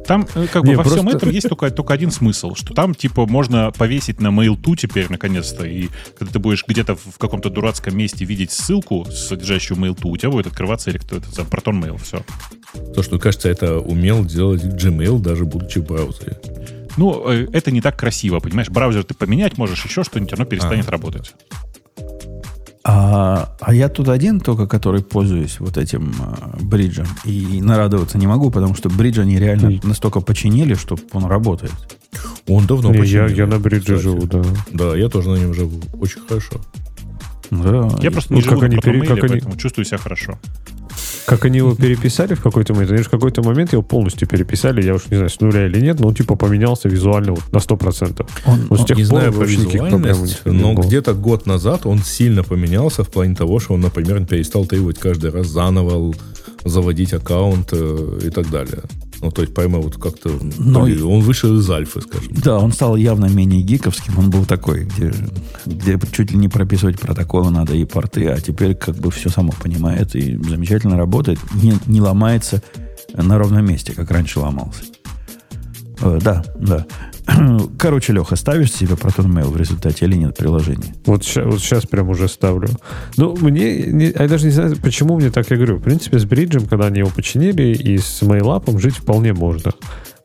Там 0.06 0.26
э, 0.34 0.46
как 0.46 0.62
бы 0.62 0.68
Не, 0.68 0.76
во 0.76 0.84
всем 0.84 1.08
этом 1.08 1.30
есть 1.30 1.48
только, 1.48 1.70
только 1.70 1.94
один 1.94 2.10
смысл, 2.10 2.54
что 2.54 2.74
там 2.74 2.94
типа 2.94 3.26
можно 3.26 3.70
повесить 3.72 4.20
на 4.20 4.28
Mail.to 4.28 4.76
теперь 4.76 5.06
наконец-то, 5.08 5.64
и 5.64 5.88
когда 6.18 6.32
ты 6.32 6.38
будешь 6.38 6.64
где-то 6.66 6.96
в 6.96 7.18
каком-то 7.18 7.50
дурацком 7.50 7.96
месте 7.96 8.24
видеть 8.24 8.52
ссылку, 8.52 9.06
содержащую 9.06 9.78
Mail.to, 9.78 10.08
у 10.08 10.16
тебя 10.16 10.30
будет 10.30 10.46
открываться 10.46 10.90
электро... 10.90 11.16
это, 11.16 11.30
сам 11.32 11.46
Proton 11.46 11.82
Mail, 11.82 12.00
все. 12.02 12.24
То, 12.94 13.02
что, 13.02 13.18
кажется, 13.18 13.48
это 13.48 13.78
умел 13.78 14.24
делать 14.24 14.62
Gmail, 14.62 15.20
даже 15.20 15.44
будучи 15.44 15.78
в 15.78 15.86
браузере. 15.86 16.38
Ну, 16.96 17.28
э, 17.28 17.48
это 17.52 17.70
не 17.70 17.80
так 17.80 17.98
красиво, 17.98 18.40
понимаешь? 18.40 18.68
Браузер 18.70 19.04
ты 19.04 19.14
поменять 19.14 19.58
можешь, 19.58 19.84
еще 19.84 20.04
что-нибудь, 20.04 20.32
оно 20.34 20.44
перестанет 20.44 20.88
А. 20.88 20.90
работать. 20.90 21.34
А, 22.86 23.56
а 23.60 23.74
я 23.74 23.88
тут 23.88 24.08
один 24.10 24.40
только, 24.40 24.66
который 24.66 25.02
пользуюсь 25.02 25.58
вот 25.58 25.78
этим 25.78 26.12
а, 26.20 26.56
бриджем. 26.60 27.06
И 27.24 27.62
нарадоваться 27.62 28.18
не 28.18 28.26
могу, 28.26 28.50
потому 28.50 28.74
что 28.74 28.90
бридж 28.90 29.18
они 29.20 29.38
реально 29.38 29.68
Ой. 29.68 29.80
настолько 29.84 30.20
починили, 30.20 30.74
что 30.74 30.98
он 31.12 31.24
работает. 31.24 31.72
Он 32.46 32.66
давно 32.66 32.90
Не, 32.90 32.96
я, 32.98 33.00
починили, 33.24 33.34
я 33.36 33.46
на 33.46 33.58
бридже 33.58 33.80
кстати. 33.96 34.00
живу, 34.02 34.26
да. 34.26 34.42
Да, 34.70 34.96
я 34.96 35.08
тоже 35.08 35.30
на 35.30 35.36
нем 35.36 35.54
живу. 35.54 35.80
Очень 35.98 36.20
хорошо. 36.28 36.56
Да. 37.50 37.88
Я 38.02 38.10
просто 38.10 38.32
Ну, 38.34 38.36
не 38.38 38.42
живу 38.42 38.60
как 38.60 38.60
на 38.60 38.66
они 38.66 38.76
Mail, 38.76 39.06
как 39.06 39.18
они- 39.18 39.28
поэтому 39.28 39.56
чувствую 39.56 39.86
себя 39.86 39.98
хорошо. 39.98 40.38
Как 41.26 41.44
они 41.44 41.58
его 41.58 41.74
переписали 41.74 42.34
в 42.34 42.42
какой-то 42.42 42.74
момент. 42.74 42.90
Они 42.92 42.98
же 43.02 43.08
в 43.08 43.10
какой-то 43.10 43.42
момент 43.42 43.72
его 43.72 43.82
полностью 43.82 44.28
переписали, 44.28 44.82
я 44.82 44.94
уж 44.94 45.06
не 45.10 45.16
знаю, 45.16 45.30
с 45.30 45.40
нуля 45.40 45.66
или 45.66 45.80
нет, 45.80 46.00
но 46.00 46.08
он 46.08 46.14
типа 46.14 46.36
поменялся 46.36 46.88
визуально 46.88 47.32
вот 47.32 47.52
на 47.52 47.58
100%. 47.58 48.26
Он, 48.46 48.66
Вот 48.68 48.80
с 48.80 48.84
тех 48.84 48.96
не 48.96 49.04
пор 49.04 49.10
знаю 49.10 49.32
них 49.56 49.74
не 49.74 50.52
но 50.52 50.74
где-то 50.74 51.14
год 51.14 51.46
назад 51.46 51.86
он 51.86 51.98
сильно 51.98 52.42
поменялся 52.42 53.04
в 53.04 53.08
плане 53.08 53.34
того, 53.34 53.60
что 53.60 53.74
он, 53.74 53.80
например, 53.80 54.24
перестал 54.26 54.66
требовать 54.66 54.98
каждый 54.98 55.30
раз 55.30 55.46
заново 55.46 56.14
заводить 56.64 57.12
аккаунт 57.12 57.68
э, 57.72 58.20
и 58.24 58.30
так 58.30 58.50
далее. 58.50 58.82
Ну, 59.20 59.30
то 59.30 59.42
есть, 59.42 59.54
прямо 59.54 59.78
вот 59.78 59.96
как-то... 59.96 60.30
Блин, 60.30 61.02
он 61.04 61.20
вышел 61.20 61.56
из 61.56 61.68
альфы, 61.70 62.00
скажем. 62.00 62.32
Да, 62.42 62.58
он 62.58 62.72
стал 62.72 62.96
явно 62.96 63.26
менее 63.26 63.62
гиковским. 63.62 64.18
Он 64.18 64.30
был 64.30 64.44
такой, 64.44 64.84
где, 64.84 65.12
где 65.66 65.98
чуть 66.12 66.32
ли 66.32 66.38
не 66.38 66.48
прописывать 66.48 66.98
протоколы 66.98 67.50
надо 67.50 67.74
и 67.74 67.84
порты, 67.84 68.26
а 68.28 68.40
теперь 68.40 68.74
как 68.74 68.96
бы 68.96 69.10
все 69.10 69.28
само 69.30 69.52
понимает 69.52 70.14
и 70.14 70.36
замечательно 70.36 70.96
работает. 70.96 71.38
Не, 71.54 71.74
не 71.86 72.00
ломается 72.00 72.62
на 73.14 73.38
ровном 73.38 73.66
месте, 73.66 73.92
как 73.94 74.10
раньше 74.10 74.40
ломался. 74.40 74.82
Э, 76.00 76.18
да, 76.22 76.44
да. 76.58 76.86
Короче, 77.78 78.12
Леха, 78.12 78.36
ставишь 78.36 78.72
себе 78.72 78.94
Proton 78.94 79.26
Mail 79.26 79.48
в 79.50 79.56
результате 79.56 80.04
или 80.04 80.16
нет 80.16 80.36
приложения? 80.36 80.94
Вот 81.06 81.24
сейчас, 81.24 81.44
вот 81.46 81.60
щас 81.60 81.86
прям 81.86 82.08
уже 82.10 82.28
ставлю. 82.28 82.68
Ну, 83.16 83.36
мне, 83.40 83.82
не- 83.86 84.12
я 84.18 84.28
даже 84.28 84.46
не 84.46 84.52
знаю, 84.52 84.76
почему 84.82 85.16
мне 85.16 85.30
так 85.30 85.50
я 85.50 85.56
говорю. 85.56 85.76
В 85.78 85.82
принципе, 85.82 86.18
с 86.18 86.24
бриджем, 86.24 86.66
когда 86.66 86.86
они 86.86 86.98
его 87.00 87.10
починили, 87.10 87.74
и 87.74 87.98
с 87.98 88.22
мейлапом 88.22 88.78
жить 88.78 88.96
вполне 88.96 89.32
можно. 89.32 89.72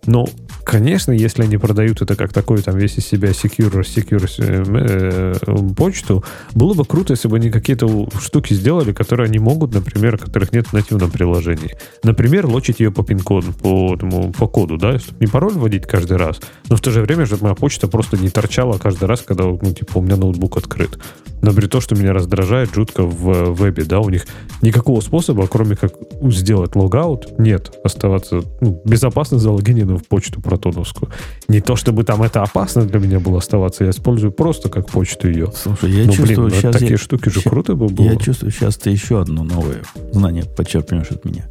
Но, 0.05 0.27
конечно, 0.69 1.11
если 1.11 1.41
они 1.41 1.57
продают 1.57 2.01
это 2.03 2.15
как 2.15 2.31
такой 2.31 2.61
там 2.61 2.77
весь 2.77 2.97
из 2.99 3.05
себя 3.07 3.29
secure, 3.29 3.81
secure 3.81 4.29
э, 4.37 5.33
э, 5.41 5.73
почту, 5.75 6.23
было 6.53 6.75
бы 6.75 6.85
круто, 6.85 7.13
если 7.13 7.27
бы 7.27 7.37
они 7.37 7.49
какие-то 7.49 8.07
штуки 8.21 8.53
сделали, 8.53 8.91
которые 8.91 9.25
они 9.25 9.39
могут, 9.39 9.73
например, 9.73 10.19
которых 10.19 10.53
нет 10.53 10.67
в 10.67 10.73
нативном 10.73 11.09
приложении. 11.09 11.75
Например, 12.03 12.45
лочить 12.45 12.79
ее 12.79 12.91
по 12.91 13.03
пин-коду, 13.03 13.51
по, 13.51 13.95
этому, 13.95 14.31
по 14.31 14.47
коду, 14.47 14.77
да, 14.77 14.99
чтобы 14.99 15.17
не 15.19 15.27
пароль 15.27 15.53
вводить 15.53 15.87
каждый 15.87 16.17
раз, 16.17 16.39
но 16.69 16.75
в 16.75 16.81
то 16.81 16.91
же 16.91 17.01
время, 17.01 17.25
чтобы 17.25 17.43
моя 17.43 17.55
почта 17.55 17.87
просто 17.87 18.17
не 18.17 18.29
торчала 18.29 18.77
каждый 18.77 19.05
раз, 19.05 19.21
когда, 19.21 19.45
ну, 19.45 19.73
типа, 19.73 19.97
у 19.97 20.01
меня 20.01 20.17
ноутбук 20.17 20.57
открыт. 20.57 20.99
Например, 21.41 21.69
то, 21.69 21.81
что 21.81 21.95
меня 21.95 22.13
раздражает 22.13 22.73
жутко 22.73 23.03
в 23.03 23.29
э, 23.29 23.53
вебе, 23.53 23.83
да, 23.83 23.99
у 23.99 24.09
них 24.09 24.25
никакого 24.61 24.99
способа, 25.01 25.47
кроме 25.47 25.75
как 25.75 25.93
сделать 26.23 26.75
логаут, 26.75 27.39
нет. 27.39 27.71
Оставаться 27.83 28.41
ну, 28.61 28.81
безопасно 28.85 29.39
залогиненным 29.39 29.97
в 29.97 30.07
почту 30.07 30.41
протоновскую. 30.41 31.11
Не 31.47 31.61
то, 31.61 31.75
чтобы 31.75 32.03
там 32.03 32.23
это 32.23 32.41
опасно 32.41 32.85
для 32.85 32.99
меня 32.99 33.19
было 33.19 33.37
оставаться, 33.37 33.85
я 33.85 33.91
использую 33.91 34.31
просто 34.31 34.69
как 34.69 34.87
почту 34.87 35.29
ее. 35.29 35.51
Слушай, 35.55 35.91
я 35.91 36.05
ну, 36.05 36.13
чувствую, 36.13 36.47
блин, 36.47 36.49
ну, 36.49 36.61
сейчас 36.61 36.73
такие 36.73 36.91
я, 36.91 36.97
штуки 36.97 37.29
же 37.29 37.41
ща- 37.41 37.49
круто 37.49 37.75
бы 37.75 37.87
было. 37.87 38.05
я 38.05 38.15
чувствую, 38.17 38.51
сейчас 38.51 38.77
ты 38.77 38.89
еще 38.89 39.21
одно 39.21 39.43
новое 39.43 39.81
знание 40.11 40.43
подчерпнешь 40.43 41.11
от 41.11 41.23
меня. 41.25 41.47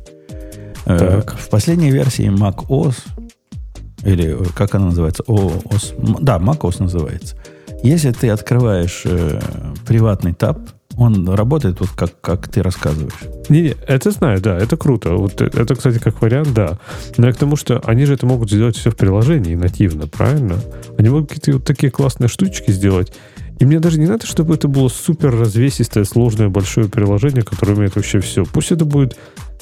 Э, 0.84 0.98
Так. 0.98 1.36
В 1.38 1.48
последней 1.48 1.90
версии 1.90 2.26
Mac 2.26 2.66
OS, 2.68 2.96
или 4.04 4.40
э, 4.40 4.44
как 4.54 4.74
она 4.74 4.86
называется? 4.86 5.22
OS, 5.26 5.94
да, 6.20 6.38
Mac 6.38 6.60
OS 6.60 6.82
называется. 6.82 7.36
Если 7.82 8.10
ты 8.12 8.28
открываешь 8.30 9.02
э, 9.04 9.40
приватный 9.86 10.34
таб, 10.34 10.58
он 10.96 11.28
работает 11.28 11.78
вот 11.78 11.90
как, 11.90 12.20
как 12.20 12.48
ты 12.48 12.62
рассказываешь. 12.62 13.12
Не-не, 13.48 13.76
это 13.86 14.10
знаю, 14.10 14.40
да, 14.40 14.58
это 14.58 14.76
круто. 14.76 15.14
Вот 15.14 15.40
э- 15.40 15.50
это, 15.54 15.76
кстати, 15.76 15.98
как 15.98 16.20
вариант, 16.20 16.52
да. 16.52 16.78
Но 17.16 17.28
я 17.28 17.32
к 17.32 17.36
тому, 17.36 17.54
что 17.54 17.80
они 17.84 18.04
же 18.04 18.14
это 18.14 18.26
могут 18.26 18.50
сделать 18.50 18.76
все 18.76 18.90
в 18.90 18.96
приложении 18.96 19.54
нативно, 19.54 20.08
правильно? 20.08 20.56
Они 20.98 21.08
могут 21.08 21.28
какие-то 21.30 21.58
вот 21.58 21.64
такие 21.64 21.92
классные 21.92 22.28
штучки 22.28 22.72
сделать. 22.72 23.12
И 23.60 23.64
мне 23.64 23.78
даже 23.78 23.98
не 23.98 24.06
надо, 24.06 24.26
чтобы 24.26 24.54
это 24.54 24.66
было 24.66 24.88
супер 24.88 25.30
развесистое, 25.36 26.04
сложное, 26.04 26.48
большое 26.48 26.88
приложение, 26.88 27.42
которое 27.42 27.74
умеет 27.74 27.96
вообще 27.96 28.20
все. 28.20 28.44
Пусть 28.44 28.72
это 28.72 28.84
будет 28.84 29.16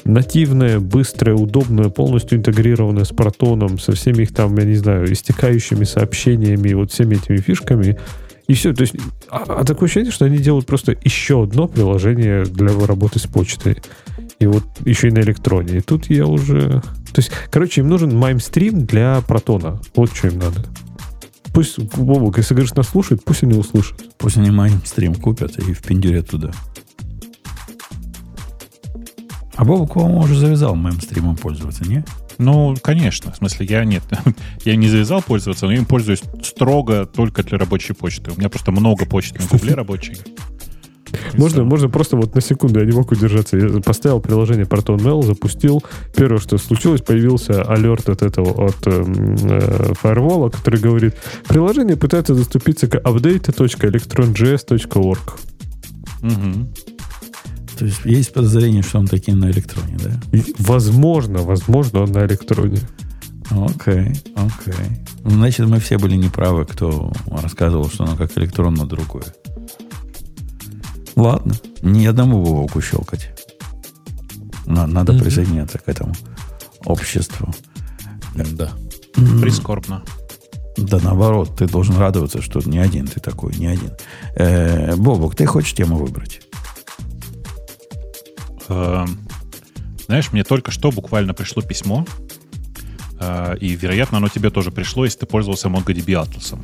нативное, 0.07 0.79
быстрое, 0.79 1.35
удобное, 1.35 1.89
полностью 1.89 2.37
интегрированное 2.39 3.03
с 3.03 3.09
протоном, 3.09 3.79
со 3.79 3.91
всеми 3.91 4.23
их 4.23 4.33
там, 4.33 4.57
я 4.57 4.65
не 4.65 4.75
знаю, 4.75 5.11
истекающими 5.11 5.83
сообщениями, 5.83 6.73
вот 6.73 6.91
всеми 6.91 7.15
этими 7.15 7.37
фишками. 7.37 7.97
И 8.47 8.53
все. 8.53 8.73
То 8.73 8.81
есть, 8.81 8.95
а, 9.29 9.43
а 9.59 9.63
такое 9.65 9.87
ощущение, 9.87 10.11
что 10.11 10.25
они 10.25 10.37
делают 10.37 10.65
просто 10.65 10.97
еще 11.03 11.43
одно 11.43 11.67
приложение 11.67 12.45
для 12.45 12.69
работы 12.85 13.19
с 13.19 13.27
почтой. 13.27 13.77
И 14.39 14.45
вот 14.45 14.63
еще 14.85 15.09
и 15.09 15.11
на 15.11 15.19
электроне. 15.19 15.77
И 15.77 15.81
тут 15.81 16.09
я 16.09 16.25
уже... 16.25 16.81
То 17.13 17.17
есть, 17.21 17.31
короче, 17.49 17.81
им 17.81 17.89
нужен 17.89 18.15
маймстрим 18.15 18.85
для 18.85 19.21
протона. 19.21 19.81
Вот 19.95 20.13
что 20.13 20.27
им 20.27 20.39
надо. 20.39 20.65
Пусть, 21.53 21.79
Бобок, 21.79 22.37
если 22.37 22.53
говоришь, 22.53 22.75
нас 22.75 22.89
слушают, 22.89 23.23
пусть 23.23 23.43
они 23.43 23.57
услышат. 23.57 23.97
Пусть 24.17 24.37
они 24.37 24.51
майнстрим 24.51 25.15
купят 25.15 25.57
и 25.57 25.73
впендюрят 25.73 26.29
туда. 26.29 26.51
А 29.57 29.65
Бобок, 29.65 29.93
по-моему, 29.93 30.19
уже 30.19 30.37
завязал 30.37 30.75
мейнстримом 30.75 31.35
пользоваться, 31.35 31.83
не? 31.83 32.05
Ну, 32.37 32.75
конечно. 32.81 33.31
В 33.31 33.37
смысле, 33.37 33.65
я 33.65 33.83
нет. 33.83 34.03
я 34.65 34.75
не 34.75 34.87
завязал 34.87 35.23
пользоваться, 35.23 35.65
но 35.65 35.73
им 35.73 35.85
пользуюсь 35.85 36.21
строго 36.43 37.07
только 37.07 37.41
для 37.41 37.57
рабочей 37.57 37.93
почты. 37.93 38.29
У 38.31 38.35
меня 38.37 38.49
просто 38.49 38.71
много 38.71 39.07
почт 39.07 39.35
на 39.39 39.47
гугле 39.47 39.73
рабочей. 39.73 40.17
Можно, 41.33 41.63
можно 41.63 41.89
просто 41.89 42.17
вот 42.17 42.35
на 42.35 42.41
секунду, 42.41 42.79
я 42.79 42.85
не 42.85 42.91
мог 42.91 43.09
удержаться. 43.11 43.57
Я 43.57 43.81
поставил 43.81 44.19
приложение 44.19 44.65
Proton 44.65 44.97
Mail, 44.97 45.23
запустил. 45.23 45.83
Первое, 46.15 46.39
что 46.39 46.59
случилось, 46.59 47.01
появился 47.01 47.63
алерт 47.63 48.09
от 48.09 48.21
этого, 48.21 48.67
от 48.67 48.85
эм, 48.85 49.35
э, 49.41 49.93
фаервола, 49.95 50.49
который 50.49 50.79
говорит, 50.79 51.15
приложение 51.47 51.95
пытается 51.95 52.35
заступиться 52.35 52.87
к 52.87 52.95
update.electron.js.org. 52.95 55.39
Мгм. 56.21 56.69
То 57.77 57.85
есть 57.85 57.99
есть 58.05 58.33
подозрение, 58.33 58.81
что 58.81 58.99
он 58.99 59.07
такие 59.07 59.35
на 59.37 59.49
электроне, 59.51 59.97
да? 60.03 60.19
И, 60.37 60.55
Возможно, 60.59 61.39
возможно, 61.39 62.01
он 62.03 62.11
на 62.11 62.25
электроне. 62.25 62.79
Окей, 63.49 64.13
окей. 64.35 64.97
Значит, 65.23 65.67
мы 65.67 65.79
все 65.79 65.97
были 65.97 66.15
неправы, 66.15 66.65
кто 66.65 67.11
рассказывал, 67.29 67.89
что 67.89 68.03
оно 68.03 68.15
как 68.17 68.37
электрон, 68.37 68.73
но 68.73 68.85
другое. 68.85 69.25
Ладно, 71.15 71.53
ни 71.81 72.05
одному 72.05 72.43
Вовку 72.43 72.81
щелкать. 72.81 73.29
На- 74.65 74.85
надо 74.87 75.13
Мгм. 75.13 75.23
присоединяться 75.23 75.79
к 75.79 75.87
этому 75.87 76.13
обществу. 76.85 77.53
Да. 78.35 78.71
Прискорбно. 79.41 80.03
Да 80.77 80.99
наоборот, 81.01 81.55
ты 81.57 81.67
должен 81.67 81.97
радоваться, 81.97 82.41
что 82.41 82.59
не 82.65 82.77
один 82.77 83.07
ты 83.07 83.19
такой, 83.19 83.55
не 83.55 83.65
один. 83.67 83.91
Э, 84.35 84.95
Бобок, 84.95 85.35
ты 85.35 85.45
хочешь 85.47 85.73
тему 85.73 85.97
выбрать? 85.97 86.41
Эм, 88.69 89.19
Знаешь, 90.07 90.31
мне 90.31 90.43
только 90.43 90.71
что 90.71 90.91
буквально 90.91 91.33
пришло 91.33 91.61
письмо, 91.61 92.05
э, 93.19 93.57
и, 93.59 93.75
вероятно, 93.75 94.19
оно 94.19 94.29
тебе 94.29 94.49
тоже 94.49 94.71
пришло, 94.71 95.03
если 95.03 95.19
ты 95.19 95.25
пользовался 95.25 95.67
MongoDB 95.67 96.25
Atlas. 96.25 96.57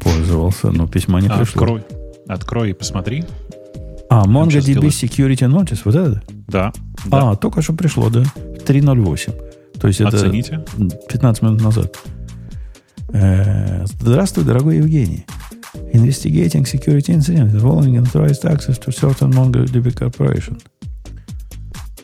Пользовался, 0.00 0.70
но 0.70 0.86
письма 0.86 1.20
не 1.20 1.28
пришло. 1.28 1.42
Открой, 1.62 1.82
открой 2.28 2.70
и 2.70 2.72
посмотри. 2.74 3.24
А, 4.08 4.24
MongoDB. 4.24 4.86
Security 4.86 5.48
Notice, 5.50 5.80
вот 5.84 5.94
это? 5.94 6.22
Да. 6.46 6.72
да. 7.06 7.32
А, 7.32 7.36
только 7.36 7.60
что 7.60 7.72
пришло, 7.74 8.08
да. 8.08 8.22
3.08. 8.66 9.80
То 9.80 9.88
есть 9.88 10.00
это 10.00 10.16
Оцените. 10.16 10.64
15 11.08 11.42
минут 11.42 11.60
назад. 11.60 11.98
Э, 13.12 13.84
Здравствуй, 13.86 14.44
дорогой 14.44 14.76
Евгений. 14.76 15.26
Investigating 15.98 16.64
security 16.64 17.12
incident 17.12 17.52
involving 17.52 17.96
unauthorized 17.96 18.44
access 18.44 18.78
to 18.78 18.90
certain 18.92 19.30
MongoDB 19.32 19.92
corporation. 19.92 20.60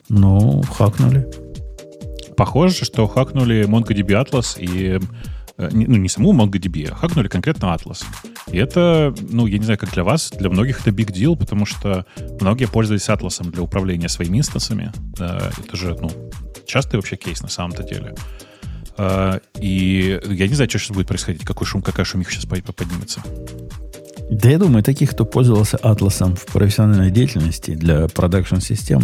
Ну, 0.09 0.63
хакнули. 0.63 1.27
Похоже, 2.37 2.85
что 2.85 3.07
хакнули 3.07 3.65
MongoDB 3.67 4.11
Atlas 4.23 4.59
и... 4.59 5.01
э, 5.59 5.69
Ну, 5.73 5.97
не 5.97 6.09
саму 6.09 6.33
MongoDB, 6.33 6.89
а 6.91 6.95
хакнули 6.95 7.29
конкретно 7.29 7.67
Atlas. 7.67 8.05
И 8.53 8.59
это, 8.59 9.15
ну, 9.31 9.47
я 9.47 9.59
не 9.59 9.65
знаю, 9.65 9.79
как 9.79 9.93
для 9.93 10.03
вас, 10.03 10.33
для 10.39 10.51
многих 10.51 10.81
это 10.81 10.91
big 10.91 11.13
deal, 11.13 11.37
потому 11.37 11.65
что 11.65 12.05
многие 12.41 12.67
пользовались 12.67 13.09
Atlas 13.09 13.51
для 13.51 13.63
управления 13.63 14.09
своими 14.09 14.39
инстансами. 14.39 14.93
Это 15.15 15.77
же, 15.77 15.97
ну, 16.01 16.11
частый 16.67 16.99
вообще 16.99 17.17
кейс 17.17 17.43
на 17.43 17.49
самом-то 17.49 17.83
деле. 17.83 18.15
Э, 18.97 19.41
И 19.61 20.21
я 20.25 20.49
не 20.49 20.55
знаю, 20.55 20.71
что 20.71 20.79
сейчас 20.79 20.91
будет 20.91 21.09
происходить, 21.09 21.45
какой 21.45 21.67
шум, 21.67 21.83
какая 21.83 22.05
шумиха 22.05 22.33
сейчас 22.33 22.47
поднимется. 22.47 23.23
Да 24.31 24.49
я 24.49 24.59
думаю, 24.59 24.83
таких, 24.83 25.11
кто 25.11 25.25
пользовался 25.25 25.77
атласом 25.77 26.35
в 26.35 26.47
профессиональной 26.47 27.11
деятельности 27.11 27.75
для 27.75 28.09
продакшн-систем, 28.09 29.03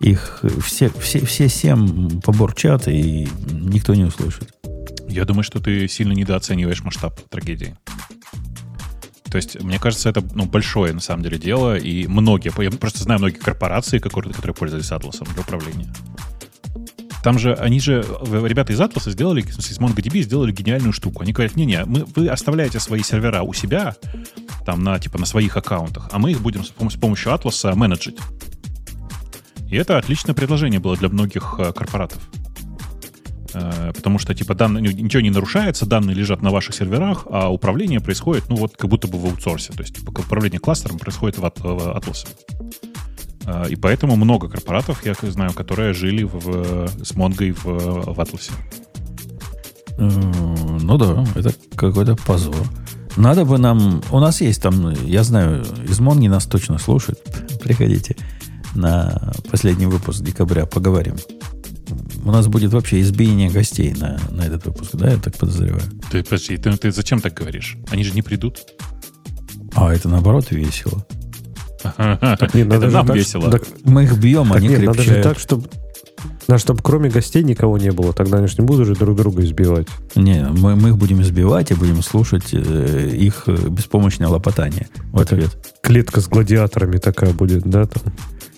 их 0.00 0.42
все, 0.64 0.90
все, 0.98 1.24
все 1.24 1.48
семь 1.48 2.20
поборчат, 2.20 2.88
и 2.88 3.28
никто 3.50 3.94
не 3.94 4.04
услышит. 4.04 4.52
Я 5.08 5.24
думаю, 5.24 5.42
что 5.44 5.60
ты 5.60 5.88
сильно 5.88 6.12
недооцениваешь 6.12 6.82
масштаб 6.82 7.18
трагедии. 7.28 7.76
То 9.30 9.36
есть, 9.36 9.60
мне 9.60 9.78
кажется, 9.78 10.08
это 10.08 10.22
ну, 10.34 10.46
большое 10.46 10.92
на 10.92 11.00
самом 11.00 11.22
деле 11.22 11.38
дело, 11.38 11.76
и 11.76 12.06
многие, 12.06 12.52
я 12.62 12.70
просто 12.70 13.02
знаю 13.02 13.20
многие 13.20 13.38
корпорации, 13.38 13.98
которые, 13.98 14.32
которые 14.32 14.54
пользовались 14.54 14.90
Атласом 14.92 15.26
для 15.32 15.42
управления. 15.42 15.92
Там 17.26 17.40
же, 17.40 17.54
они 17.54 17.80
же, 17.80 18.04
э, 18.06 18.46
ребята 18.46 18.72
из 18.72 18.80
Атласа 18.80 19.10
сделали, 19.10 19.40
в 19.40 19.52
смысле, 19.52 19.74
из 19.74 19.80
MongoDB 19.80 20.22
сделали 20.22 20.52
гениальную 20.52 20.92
штуку. 20.92 21.22
Они 21.22 21.32
говорят, 21.32 21.56
не-не, 21.56 21.84
мы, 21.84 22.04
вы 22.14 22.28
оставляете 22.28 22.78
свои 22.78 23.02
сервера 23.02 23.42
у 23.42 23.52
себя, 23.52 23.96
там 24.64 24.84
на, 24.84 25.00
типа, 25.00 25.18
на 25.18 25.26
своих 25.26 25.56
аккаунтах, 25.56 26.08
а 26.12 26.20
мы 26.20 26.30
их 26.30 26.40
будем 26.40 26.62
с, 26.62 26.70
пом- 26.70 26.88
с 26.88 26.94
помощью 26.94 27.34
Атласа 27.34 27.74
менеджить. 27.74 28.16
И 29.68 29.74
это 29.74 29.98
отличное 29.98 30.36
предложение 30.36 30.78
было 30.78 30.96
для 30.96 31.08
многих 31.08 31.56
э, 31.58 31.72
корпоратов. 31.72 32.22
Э, 33.54 33.90
потому 33.92 34.20
что, 34.20 34.32
типа, 34.32 34.54
данные, 34.54 34.94
ничего 34.94 35.20
не 35.20 35.30
нарушается, 35.30 35.84
данные 35.84 36.14
лежат 36.14 36.42
на 36.42 36.50
ваших 36.50 36.76
серверах, 36.76 37.26
а 37.28 37.48
управление 37.48 37.98
происходит, 37.98 38.48
ну, 38.48 38.54
вот 38.54 38.76
как 38.76 38.88
будто 38.88 39.08
бы 39.08 39.18
в 39.18 39.24
аутсорсе. 39.24 39.72
То 39.72 39.82
есть, 39.82 39.96
типа, 39.96 40.10
управление 40.10 40.60
кластером 40.60 40.96
происходит 40.96 41.38
в, 41.38 41.44
At- 41.44 41.60
в 41.60 41.98
Atlas. 41.98 42.24
Э, 43.46 43.64
И 43.70 43.76
поэтому 43.76 44.16
много 44.16 44.48
корпоратов, 44.48 45.04
я 45.06 45.14
знаю, 45.30 45.52
которые 45.52 45.92
жили 45.92 46.24
в, 46.24 46.88
с 47.04 47.14
Монгой 47.14 47.52
в, 47.52 47.64
в 47.64 48.20
Atlas. 48.20 48.50
Э, 49.98 50.08
Ну 50.82 50.98
да, 50.98 51.24
это 51.34 51.54
какой-то 51.76 52.16
позор. 52.16 52.56
Надо 53.16 53.44
бы 53.46 53.56
нам... 53.58 54.02
У 54.10 54.20
нас 54.20 54.40
есть 54.42 54.60
там, 54.60 54.90
я 55.06 55.22
знаю, 55.22 55.64
из 55.88 56.00
Монги 56.00 56.28
нас 56.28 56.44
точно 56.46 56.78
слушают. 56.78 57.18
Приходите 57.62 58.14
на 58.74 59.32
последний 59.50 59.86
выпуск 59.86 60.22
декабря, 60.22 60.66
поговорим. 60.66 61.16
У 62.24 62.30
нас 62.30 62.46
будет 62.48 62.72
вообще 62.72 63.00
избиение 63.00 63.48
гостей 63.48 63.94
на, 63.94 64.18
на 64.30 64.42
этот 64.42 64.66
выпуск, 64.66 64.90
да, 64.94 65.10
я 65.12 65.16
так 65.16 65.34
подозреваю. 65.36 65.82
Ты, 66.10 66.22
подожди, 66.24 66.56
ты, 66.58 66.76
ты 66.76 66.90
зачем 66.92 67.20
так 67.20 67.32
говоришь? 67.34 67.78
Они 67.90 68.04
же 68.04 68.12
не 68.12 68.22
придут. 68.22 68.58
А 69.74 69.94
это 69.94 70.08
наоборот 70.08 70.50
весело. 70.50 71.06
Не, 72.54 72.64
надо 72.64 72.76
Это 72.76 72.90
же 72.90 72.96
нам 72.96 73.06
так, 73.06 73.16
весело. 73.16 73.50
так- 73.50 73.62
Мы 73.84 74.04
их 74.04 74.16
бьем, 74.18 74.48
так 74.48 74.56
они 74.58 74.68
нет, 74.68 74.82
надо 74.82 74.98
же 75.02 75.04
крепчают. 75.12 75.24
так, 75.24 75.38
чтобы... 75.38 75.68
Да, 76.48 76.58
чтобы 76.58 76.80
кроме 76.82 77.10
гостей 77.10 77.42
никого 77.42 77.76
не 77.76 77.90
было, 77.90 78.12
тогда 78.12 78.38
они 78.38 78.46
же 78.46 78.54
не 78.58 78.64
будут 78.64 78.86
же 78.86 78.94
друг 78.94 79.16
друга 79.16 79.44
избивать. 79.44 79.88
Не, 80.14 80.46
мы, 80.48 80.76
мы 80.76 80.90
их 80.90 80.96
будем 80.96 81.20
избивать 81.22 81.70
и 81.72 81.74
будем 81.74 82.02
слушать 82.02 82.50
э, 82.52 83.10
их 83.12 83.44
э, 83.46 83.56
беспомощное 83.68 84.28
лопотание 84.28 84.88
в 85.12 85.20
Это- 85.20 85.34
ответ. 85.34 85.58
Клетка 85.82 86.20
с 86.20 86.28
гладиаторами 86.28 86.98
такая 86.98 87.32
будет, 87.32 87.64
да, 87.64 87.86
там 87.86 88.02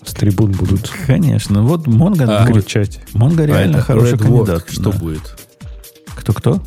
с 0.05 0.13
трибун 0.13 0.51
будут 0.51 0.89
Конечно. 1.07 1.63
Вот 1.63 1.87
Монго, 1.87 2.25
А, 2.27 2.45
кричать. 2.45 3.01
Монго 3.13 3.45
реально 3.45 3.77
это 3.77 3.85
хороший 3.85 4.13
Red 4.13 4.19
Word, 4.21 4.45
кандидат. 4.45 4.65
что 4.69 4.91
Да. 4.91 4.97
будет? 4.99 5.35
Кто-кто? 6.15 6.61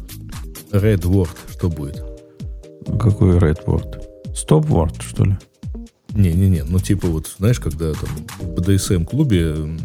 Red 0.72 1.02
Word, 1.02 1.30
что 1.52 1.68
будет? 1.68 2.02
Какой 3.00 3.38
Red 3.38 3.64
Word? 3.66 4.02
Stop 4.34 4.66
Word, 4.68 5.00
что 5.02 5.24
ли? 5.24 5.36
Не-не-не, 6.14 6.64
ну 6.64 6.78
типа 6.78 7.08
вот, 7.08 7.34
знаешь, 7.38 7.60
когда 7.60 7.92
там 7.92 8.10
в 8.38 8.58
BDSM-клубе 8.58 9.78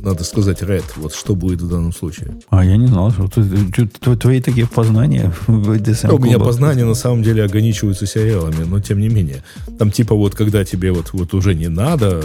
надо 0.00 0.24
сказать 0.24 0.62
Red, 0.62 0.84
вот 0.96 1.14
что 1.14 1.34
будет 1.34 1.60
в 1.60 1.68
данном 1.68 1.92
случае. 1.92 2.36
А, 2.50 2.64
я 2.64 2.76
не 2.76 2.86
знал, 2.86 3.10
что 3.12 3.28
ты- 3.28 4.16
твои 4.16 4.40
такие 4.40 4.66
познания 4.66 5.32
в 5.46 5.68
У 6.12 6.18
меня 6.18 6.38
познания 6.38 6.84
на 6.84 6.94
самом 6.94 7.22
деле 7.22 7.44
ограничиваются 7.44 8.06
сериалами, 8.06 8.64
но 8.64 8.80
тем 8.80 9.00
не 9.00 9.08
менее. 9.08 9.42
Там 9.78 9.90
типа 9.90 10.14
вот, 10.14 10.34
когда 10.34 10.64
тебе 10.64 10.92
вот, 10.92 11.12
вот 11.12 11.34
уже 11.34 11.54
не 11.54 11.68
надо, 11.68 12.22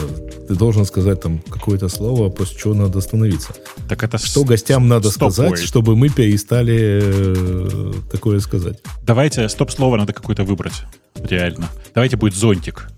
ты 0.47 0.55
должен 0.55 0.86
сказать 0.86 1.21
там 1.21 1.39
какое-то 1.49 1.89
слово, 1.89 2.30
после 2.30 2.57
чего 2.57 2.74
надо 2.74 2.99
остановиться. 2.99 3.53
Так 3.89 4.03
это 4.03 4.17
Что 4.17 4.41
с- 4.41 4.45
гостям 4.45 4.88
надо 4.88 5.09
сказать, 5.11 5.59
чтобы 5.59 5.95
мы 5.95 6.09
перестали 6.09 7.01
э, 7.03 7.93
такое 8.11 8.39
сказать? 8.39 8.82
Давайте 9.05 9.49
стоп-слово 9.49 9.97
надо 9.97 10.13
какое-то 10.13 10.43
выбрать. 10.43 10.84
Реально. 11.15 11.69
Давайте 11.93 12.17
будет 12.17 12.36
зонтик. 12.36 12.89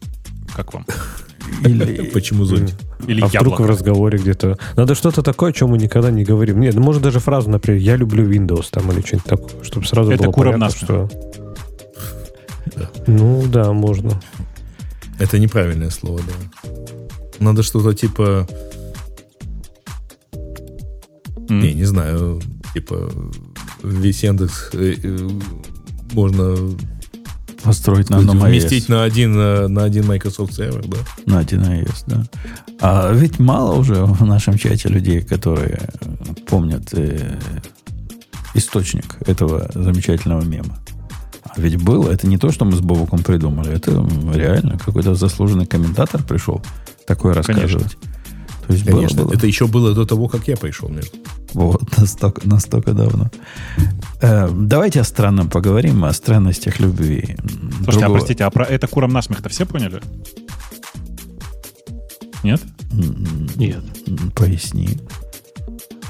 Как 0.55 0.73
вам? 0.73 0.85
Или- 1.63 2.09
Почему 2.13 2.45
зонтик? 2.45 2.75
Или 3.07 3.21
а 3.21 3.27
вдруг 3.27 3.31
в 3.31 3.33
яблоко. 3.33 3.67
разговоре 3.67 4.17
где-то... 4.17 4.57
Надо 4.75 4.95
что-то 4.95 5.21
такое, 5.21 5.51
о 5.51 5.53
чем 5.53 5.69
мы 5.69 5.77
никогда 5.77 6.11
не 6.11 6.23
говорим. 6.23 6.59
Нет, 6.59 6.73
ну, 6.75 6.81
может 6.81 7.01
даже 7.03 7.19
фразу, 7.19 7.49
например, 7.49 7.79
«я 7.81 7.95
люблю 7.95 8.27
Windows» 8.29 8.67
там 8.71 8.91
или 8.91 9.01
что-нибудь 9.01 9.27
такое, 9.29 9.63
чтобы 9.63 9.85
сразу 9.85 10.11
Это 10.11 10.23
было 10.23 10.31
понятно, 10.31 10.57
насмех. 10.65 10.83
что... 10.83 11.09
Ну, 13.07 13.43
да, 13.47 13.71
можно. 13.73 14.19
Это 15.19 15.37
неправильное 15.39 15.89
слово, 15.91 16.19
да. 16.63 16.69
Надо 17.39 17.63
что-то 17.63 17.93
типа, 17.93 18.47
М. 21.49 21.59
не, 21.61 21.73
не 21.73 21.85
знаю, 21.85 22.41
типа 22.73 23.09
весь 23.83 24.23
Яндекс 24.23 24.69
э, 24.73 24.95
э, 25.03 25.29
можно 26.13 26.55
построить 27.65 28.09
на 28.09 28.17
одном 28.17 28.39
вместить 28.39 28.85
iOS. 28.85 28.91
на 28.91 29.03
один, 29.03 29.37
э, 29.37 29.67
на 29.67 29.83
один 29.83 30.05
Microsoft 30.07 30.53
сервер, 30.53 30.85
да? 30.87 30.97
На 31.25 31.39
один 31.39 31.61
iOS, 31.61 32.03
да. 32.07 32.23
А 32.79 33.11
ведь 33.11 33.39
мало 33.39 33.73
уже 33.75 34.05
в 34.05 34.25
нашем 34.25 34.57
чате 34.57 34.89
людей, 34.89 35.21
которые 35.21 35.89
помнят 36.47 36.93
э, 36.93 37.39
источник 38.53 39.17
этого 39.25 39.69
замечательного 39.73 40.43
мема. 40.43 40.77
А 41.43 41.59
ведь 41.59 41.81
было, 41.81 42.11
это 42.11 42.27
не 42.27 42.37
то, 42.37 42.51
что 42.51 42.65
мы 42.65 42.73
с 42.73 42.81
Бобуком 42.81 43.23
придумали, 43.23 43.71
это 43.71 44.07
реально 44.33 44.77
какой-то 44.77 45.15
заслуженный 45.15 45.65
комментатор 45.65 46.21
пришел 46.23 46.61
такое 47.07 47.33
рассказывать. 47.33 47.97
То 48.67 48.73
есть 48.73 48.85
Конечно. 48.85 49.17
было, 49.17 49.25
было. 49.27 49.33
Это 49.35 49.47
еще 49.47 49.67
было 49.67 49.93
до 49.93 50.05
того, 50.05 50.27
как 50.27 50.47
я 50.47 50.57
пришел, 50.57 50.89
между 50.89 51.17
Вот, 51.55 51.97
настолько, 51.97 52.47
настолько 52.47 52.93
давно. 52.93 53.29
Э, 54.21 54.49
давайте 54.53 54.99
о 55.01 55.03
странном 55.03 55.49
поговорим, 55.49 56.03
о 56.03 56.13
странностях 56.13 56.79
любви. 56.81 57.37
Слушайте, 57.37 57.81
а 57.87 57.91
Другого- 57.91 58.13
простите, 58.17 58.43
а 58.43 58.49
про 58.49 58.65
это 58.65 58.87
куром 58.87 59.11
насмех-то 59.13 59.49
все 59.49 59.65
поняли? 59.65 60.01
Нет? 62.43 62.61
М, 62.91 63.47
Нет. 63.55 63.83
м, 64.07 64.31
Поясни. 64.31 64.99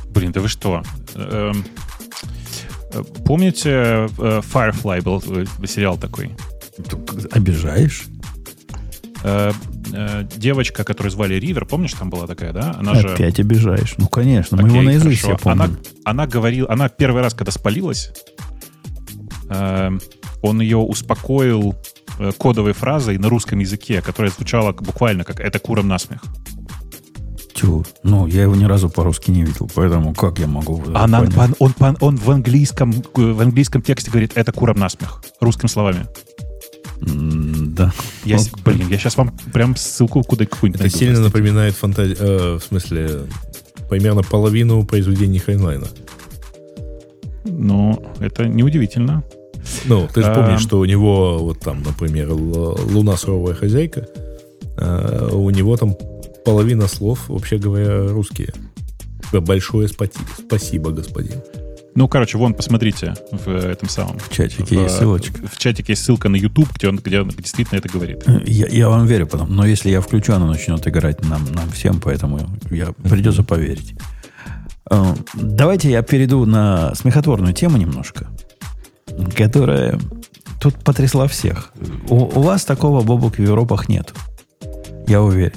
Блин, 0.09 0.31
да 0.31 0.41
вы 0.41 0.47
что? 0.47 0.81
Эм, 1.15 1.63
э, 2.93 3.03
Помните, 3.25 3.69
э, 3.69 4.07
Firefly 4.17 5.01
был 5.03 5.23
э, 5.27 5.45
сериал 5.67 5.97
такой? 5.97 6.31
Обижаешь? 7.31 8.05
Э, 9.95 10.21
э, 10.21 10.27
Девочка, 10.37 10.83
которую 10.83 11.11
звали 11.11 11.35
Ривер, 11.35 11.65
помнишь, 11.65 11.93
там 11.93 12.09
была 12.09 12.27
такая, 12.27 12.51
да? 12.53 12.75
Она 12.77 12.95
же... 12.95 13.09
Опять 13.13 13.39
обижаешь. 13.39 13.95
Ну, 13.97 14.07
конечно, 14.07 14.57
мы 14.57 14.63
Окей, 14.67 14.75
его 14.79 14.85
наизусть 14.85 15.21
хорошо. 15.21 15.37
все 15.37 15.43
помним. 15.43 15.61
Она, 15.61 15.73
она 16.03 16.27
говорила, 16.27 16.71
она 16.71 16.89
первый 16.89 17.21
раз, 17.21 17.33
когда 17.33 17.51
спалилась, 17.51 18.11
эм, 19.49 20.01
он 20.41 20.61
ее 20.61 20.77
успокоил 20.77 21.75
э, 22.19 22.31
кодовой 22.37 22.73
фразой 22.73 23.17
на 23.17 23.29
русском 23.29 23.59
языке, 23.59 24.01
которая 24.01 24.31
звучала 24.31 24.71
буквально 24.73 25.23
как 25.23 25.39
«это 25.39 25.59
куром 25.59 25.87
насмех». 25.87 26.21
Тю, 27.53 27.85
ну, 28.03 28.27
я 28.27 28.43
его 28.43 28.55
ни 28.55 28.65
разу 28.65 28.89
по-русски 28.89 29.31
не 29.31 29.43
видел, 29.43 29.69
поэтому 29.73 30.13
как 30.13 30.39
я 30.39 30.47
могу 30.47 30.83
Она, 30.93 31.19
понять? 31.21 31.35
он, 31.37 31.55
он, 31.59 31.73
он- 31.79 31.97
он 32.01 32.17
в, 32.17 32.29
английском, 32.29 32.91
э, 32.91 33.21
в 33.31 33.41
английском 33.41 33.81
тексте 33.81 34.11
говорит 34.11 34.33
«это 34.35 34.51
куром 34.51 34.77
насмех», 34.77 35.23
русскими 35.39 35.69
словами. 35.69 36.05
Да. 37.01 37.93
Я, 38.23 38.37
с- 38.39 38.49
блин, 38.63 38.87
я 38.89 38.97
сейчас 38.97 39.17
вам 39.17 39.37
прям 39.53 39.75
ссылку 39.75 40.23
куда 40.23 40.45
какую-нибудь 40.45 40.79
Это 40.81 40.83
найду, 40.85 40.97
сильно 40.97 41.15
простите. 41.15 41.37
напоминает 41.37 41.75
фантазию, 41.75 42.59
в 42.59 42.63
смысле, 42.63 43.09
примерно 43.89 44.23
половину 44.23 44.85
произведений 44.85 45.39
Хайнлайна. 45.39 45.87
Ну, 47.45 48.01
это 48.19 48.47
неудивительно. 48.47 49.23
Ну, 49.85 50.07
ты 50.13 50.21
же 50.21 50.27
А. 50.31 50.35
помнишь, 50.35 50.61
что 50.61 50.79
у 50.79 50.85
него, 50.85 51.39
вот 51.39 51.59
там, 51.59 51.83
например, 51.83 52.31
«Луна 52.31 53.17
суровая 53.17 53.55
хозяйка», 53.55 54.07
а, 54.77 55.29
у 55.31 55.49
него 55.49 55.75
там 55.77 55.95
половина 56.43 56.87
слов, 56.87 57.27
вообще 57.29 57.57
говоря, 57.57 58.07
русские. 58.07 58.53
Большое 59.31 59.87
спати- 59.87 60.19
спасибо, 60.37 60.91
господин. 60.91 61.41
Ну, 61.95 62.09
короче, 62.09 62.37
вон, 62.37 62.53
посмотрите 62.53 63.15
в 63.31 63.47
этом 63.47 63.87
самом. 63.87 64.19
В 64.19 64.29
чатике 64.29 64.63
в, 64.65 64.71
есть 64.71 64.97
ссылочка. 64.97 65.47
В 65.47 65.57
чатике 65.57 65.93
есть 65.93 66.03
ссылка 66.03 66.27
на 66.27 66.35
YouTube, 66.35 66.67
где 66.73 66.89
он, 66.89 66.97
где 66.97 67.21
он 67.21 67.29
действительно 67.29 67.79
это 67.79 67.87
говорит. 67.87 68.23
Я, 68.45 68.67
я 68.67 68.89
вам 68.89 69.05
верю 69.05 69.27
потом, 69.27 69.55
но 69.55 69.65
если 69.65 69.89
я 69.89 70.01
включу, 70.01 70.33
она 70.33 70.45
начнет 70.45 70.85
играть 70.85 71.23
нам, 71.23 71.45
нам 71.53 71.69
всем, 71.71 72.01
поэтому 72.01 72.41
я 72.69 72.91
придется 72.91 73.43
поверить. 73.43 73.95
Э, 74.91 75.13
Давайте 75.35 75.89
я 75.89 76.01
перейду 76.01 76.45
на 76.45 76.93
смехотворную 76.95 77.53
тему 77.53 77.77
немножко, 77.77 78.27
которая 79.35 79.97
тут 80.59 80.75
потрясла 80.83 81.27
всех. 81.27 81.71
У, 82.09 82.15
у 82.15 82.41
вас 82.41 82.65
такого 82.65 83.03
бобок 83.03 83.37
в 83.37 83.41
Европах 83.41 83.87
нет. 83.87 84.13
Я 85.07 85.21
уверен. 85.21 85.53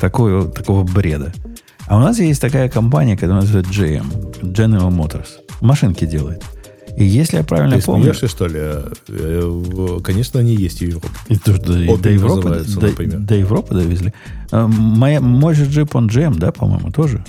Такого, 0.00 0.48
такого 0.48 0.84
бреда. 0.84 1.32
А 1.90 1.96
у 1.96 1.98
нас 1.98 2.20
есть 2.20 2.40
такая 2.40 2.68
компания, 2.68 3.16
которая 3.16 3.40
называется 3.40 3.72
GM, 3.72 4.42
General 4.42 4.90
Motors. 4.92 5.26
Машинки 5.60 6.06
делает. 6.06 6.40
И 6.96 7.04
если 7.04 7.38
я 7.38 7.42
правильно 7.42 7.80
Ты 7.80 7.84
помню... 7.84 8.04
смеешься, 8.04 8.28
что 8.28 8.46
ли? 8.46 8.60
Э, 9.08 9.98
Конечно, 10.04 10.38
они 10.38 10.54
есть 10.54 10.78
в 10.78 10.82
Европе. 10.82 11.08
И 11.28 11.36
то, 11.36 11.52
что 11.56 11.76
Opel 11.76 12.00
до 12.00 12.10
Европы, 12.10 12.64
до, 12.64 12.86
например. 12.86 13.18
до 13.18 13.34
Европы 13.34 13.74
довезли. 13.74 14.14
А, 14.52 14.68
моя, 14.68 15.20
мой 15.20 15.54
же 15.54 15.64
джип, 15.64 15.96
он 15.96 16.06
GM, 16.06 16.36
да, 16.36 16.52
по-моему, 16.52 16.92
тоже? 16.92 17.24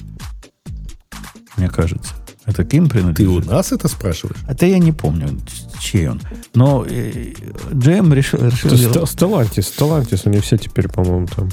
Мне 1.58 1.68
кажется. 1.68 2.14
Это 2.52 2.64
к 2.66 2.74
им 2.74 2.88
Ты 2.90 3.00
у 3.00 3.14
принадлежит. 3.14 3.46
нас 3.48 3.72
это 3.72 3.88
спрашиваешь? 3.88 4.38
Это 4.48 4.66
я 4.66 4.78
не 4.78 4.92
помню, 4.92 5.40
чей 5.80 6.10
он. 6.10 6.22
Но 6.54 6.86
э, 6.88 7.34
GM 7.72 8.14
решил, 8.14 8.40
решил, 8.46 8.70
сделать, 8.72 9.10
Ст- 9.10 9.22
Stellantis, 9.22 9.66
Stellantis, 9.78 10.22
они 10.26 10.40
все 10.40 10.58
теперь, 10.58 10.88
по-моему, 10.90 11.28
там... 11.28 11.48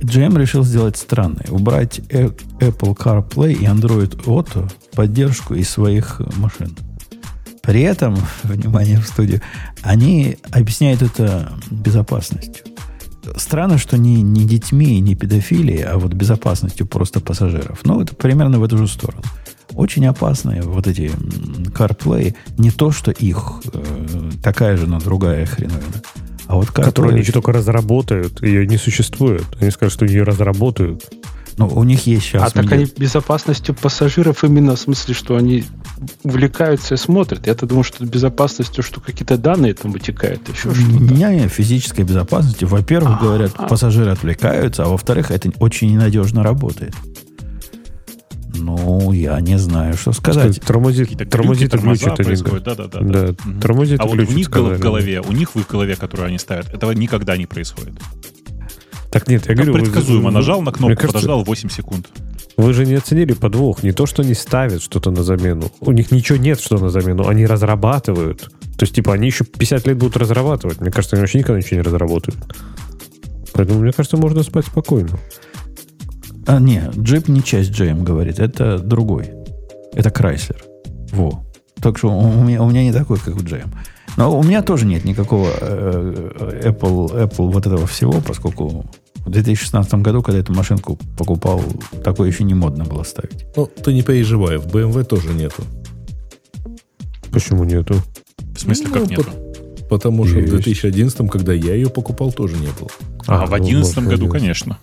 GM 0.00 0.38
решил 0.38 0.64
сделать 0.64 0.96
странное. 0.96 1.46
Убрать 1.50 2.00
э- 2.08 2.30
Apple 2.60 2.96
CarPlay 2.96 3.52
и 3.52 3.64
Android 3.66 4.24
Auto 4.24 4.70
поддержку 4.94 5.54
из 5.54 5.68
своих 5.68 6.20
машин. 6.36 6.74
При 7.62 7.82
этом, 7.82 8.16
внимание 8.42 8.98
в 9.00 9.06
студию, 9.06 9.40
они 9.82 10.38
объясняют 10.50 11.02
это 11.02 11.52
безопасностью. 11.70 12.64
Странно, 13.36 13.76
что 13.76 13.98
не, 13.98 14.22
не 14.22 14.44
детьми, 14.44 15.00
не 15.00 15.16
педофилией, 15.16 15.82
а 15.82 15.98
вот 15.98 16.12
безопасностью 16.14 16.86
просто 16.86 17.18
пассажиров. 17.20 17.80
Но 17.84 18.00
это 18.00 18.14
примерно 18.14 18.60
в 18.60 18.64
эту 18.64 18.78
же 18.78 18.86
сторону. 18.86 19.22
Очень 19.76 20.06
опасные 20.06 20.62
вот 20.62 20.86
эти 20.86 21.12
CarPlay. 21.70 22.34
Не 22.56 22.70
то, 22.70 22.90
что 22.90 23.10
их 23.10 23.60
э, 23.72 24.30
такая 24.42 24.76
же, 24.76 24.86
но 24.86 24.98
другая 24.98 25.44
хреновина. 25.44 26.02
А 26.46 26.56
вот 26.56 26.68
CarPlay... 26.68 26.84
Которую 26.84 27.12
они 27.12 27.20
еще 27.20 27.32
только 27.32 27.52
разработают, 27.52 28.42
ее 28.42 28.66
не 28.66 28.78
существует. 28.78 29.44
Они 29.60 29.70
скажут, 29.70 29.92
что 29.92 30.06
ее 30.06 30.22
разработают. 30.22 31.04
Ну, 31.58 31.68
у 31.68 31.84
них 31.84 32.06
есть 32.06 32.24
сейчас... 32.24 32.42
А 32.42 32.50
так 32.50 32.70
они 32.72 32.86
безопасностью 32.96 33.74
пассажиров 33.74 34.44
именно 34.44 34.76
в 34.76 34.78
смысле, 34.78 35.14
что 35.14 35.36
они 35.36 35.64
увлекаются 36.22 36.94
и 36.94 36.96
смотрят. 36.98 37.46
Я-то 37.46 37.66
думаю, 37.66 37.84
что 37.84 38.04
безопасностью, 38.04 38.82
что 38.82 39.00
какие-то 39.00 39.38
данные 39.38 39.72
там 39.74 39.90
вытекают, 39.90 40.46
еще 40.48 40.74
что-то. 40.74 40.80
Не, 40.80 41.24
не, 41.36 41.48
физической 41.48 42.02
безопасности. 42.02 42.64
Во-первых, 42.64 43.18
А, 43.20 43.22
говорят, 43.22 43.52
а. 43.56 43.68
пассажиры 43.68 44.10
отвлекаются, 44.10 44.84
а 44.84 44.88
во-вторых, 44.88 45.30
это 45.30 45.50
очень 45.58 45.92
ненадежно 45.92 46.42
работает. 46.42 46.94
Ну, 48.58 49.12
я 49.12 49.40
не 49.40 49.58
знаю, 49.58 49.94
что 49.94 50.12
сказать. 50.12 50.60
Тормозит, 50.60 51.10
тормозит 51.30 51.74
и 51.74 51.78
глючит. 51.78 52.06
они 52.08 52.16
происходят. 52.24 52.64
говорят. 52.64 52.64
Да-да-да. 52.92 53.00
Да, 53.00 53.34
Мгм. 53.44 53.60
тормозит 53.60 54.00
А 54.00 54.04
и 54.04 54.08
вот 54.08 54.18
у 54.18 54.32
них 54.32 54.46
в 54.46 54.50
сказали. 54.50 54.76
голове, 54.78 55.20
у 55.20 55.32
них 55.32 55.54
в 55.54 55.58
их 55.58 55.66
голове, 55.68 55.96
которую 55.96 56.28
они 56.28 56.38
ставят, 56.38 56.72
этого 56.72 56.92
никогда 56.92 57.36
не 57.36 57.46
происходит. 57.46 57.94
Так 59.10 59.28
нет, 59.28 59.46
я 59.48 59.54
Как 59.54 59.64
говорю... 59.66 59.84
предсказуемо. 59.84 60.26
вы- 60.26 60.30
Нажал 60.32 60.62
на 60.62 60.72
кнопку, 60.72 60.94
кажется, 60.96 61.06
подождал 61.14 61.44
8 61.44 61.68
секунд. 61.70 62.08
Вы 62.56 62.72
же 62.72 62.86
не 62.86 62.94
оценили 62.94 63.34
подвох. 63.34 63.82
Не 63.82 63.92
то, 63.92 64.06
что 64.06 64.22
они 64.22 64.34
ставят 64.34 64.82
что-то 64.82 65.10
на 65.10 65.22
замену. 65.22 65.70
У 65.80 65.92
них 65.92 66.10
ничего 66.10 66.38
нет, 66.38 66.58
что 66.60 66.78
на 66.78 66.88
замену. 66.88 67.28
Они 67.28 67.44
разрабатывают. 67.46 68.50
То 68.78 68.82
есть, 68.84 68.94
типа, 68.94 69.12
они 69.14 69.26
еще 69.26 69.44
50 69.44 69.86
лет 69.86 69.96
будут 69.98 70.16
разрабатывать. 70.16 70.80
Мне 70.80 70.90
кажется, 70.90 71.16
они 71.16 71.20
вообще 71.22 71.38
никогда 71.38 71.58
ничего 71.60 71.76
не 71.76 71.82
разработают. 71.82 72.38
Поэтому, 73.52 73.80
мне 73.80 73.92
кажется, 73.92 74.16
можно 74.16 74.42
спать 74.42 74.66
спокойно. 74.66 75.18
А, 76.46 76.60
не, 76.60 76.90
джип 76.96 77.28
не 77.28 77.42
часть 77.42 77.70
GM, 77.70 78.02
говорит. 78.02 78.38
Это 78.38 78.78
другой. 78.78 79.30
Это 79.94 80.10
Chrysler. 80.10 80.62
Во. 81.12 81.44
Так 81.80 81.98
что 81.98 82.10
у 82.10 82.44
меня, 82.44 82.62
у 82.62 82.70
меня 82.70 82.84
не 82.84 82.92
такой, 82.92 83.18
как 83.18 83.36
у 83.36 83.40
GM. 83.40 83.68
Но 84.16 84.38
у 84.38 84.42
меня 84.42 84.62
тоже 84.62 84.86
нет 84.86 85.04
никакого 85.04 85.50
э, 85.60 86.62
Apple, 86.64 87.28
Apple 87.28 87.50
вот 87.50 87.66
этого 87.66 87.86
всего, 87.86 88.20
поскольку 88.26 88.86
в 89.16 89.30
2016 89.30 89.94
году, 89.94 90.22
когда 90.22 90.40
эту 90.40 90.54
машинку 90.54 90.98
покупал, 91.18 91.62
такое 92.04 92.28
еще 92.30 92.44
не 92.44 92.54
модно 92.54 92.84
было 92.84 93.02
ставить. 93.02 93.44
Ну, 93.56 93.66
ты 93.66 93.92
не 93.92 94.02
переживай, 94.02 94.56
в 94.56 94.66
BMW 94.66 95.04
тоже 95.04 95.34
нету. 95.34 95.64
Почему 97.30 97.64
нету? 97.64 97.96
В 98.54 98.60
смысле, 98.60 98.86
Ну, 98.88 98.94
как 98.94 99.10
нету? 99.10 99.26
Потому 99.90 100.24
что 100.24 100.38
в 100.38 100.48
2011, 100.48 101.28
когда 101.30 101.52
я 101.52 101.74
ее 101.74 101.90
покупал, 101.90 102.32
тоже 102.32 102.56
не 102.56 102.68
было. 102.78 102.88
А, 103.26 103.46
в 103.46 103.50
ну, 103.50 103.56
2011 103.56 103.96
может, 103.96 104.10
году, 104.10 104.26
в 104.28 104.34
11. 104.34 104.40
конечно. 104.40 104.78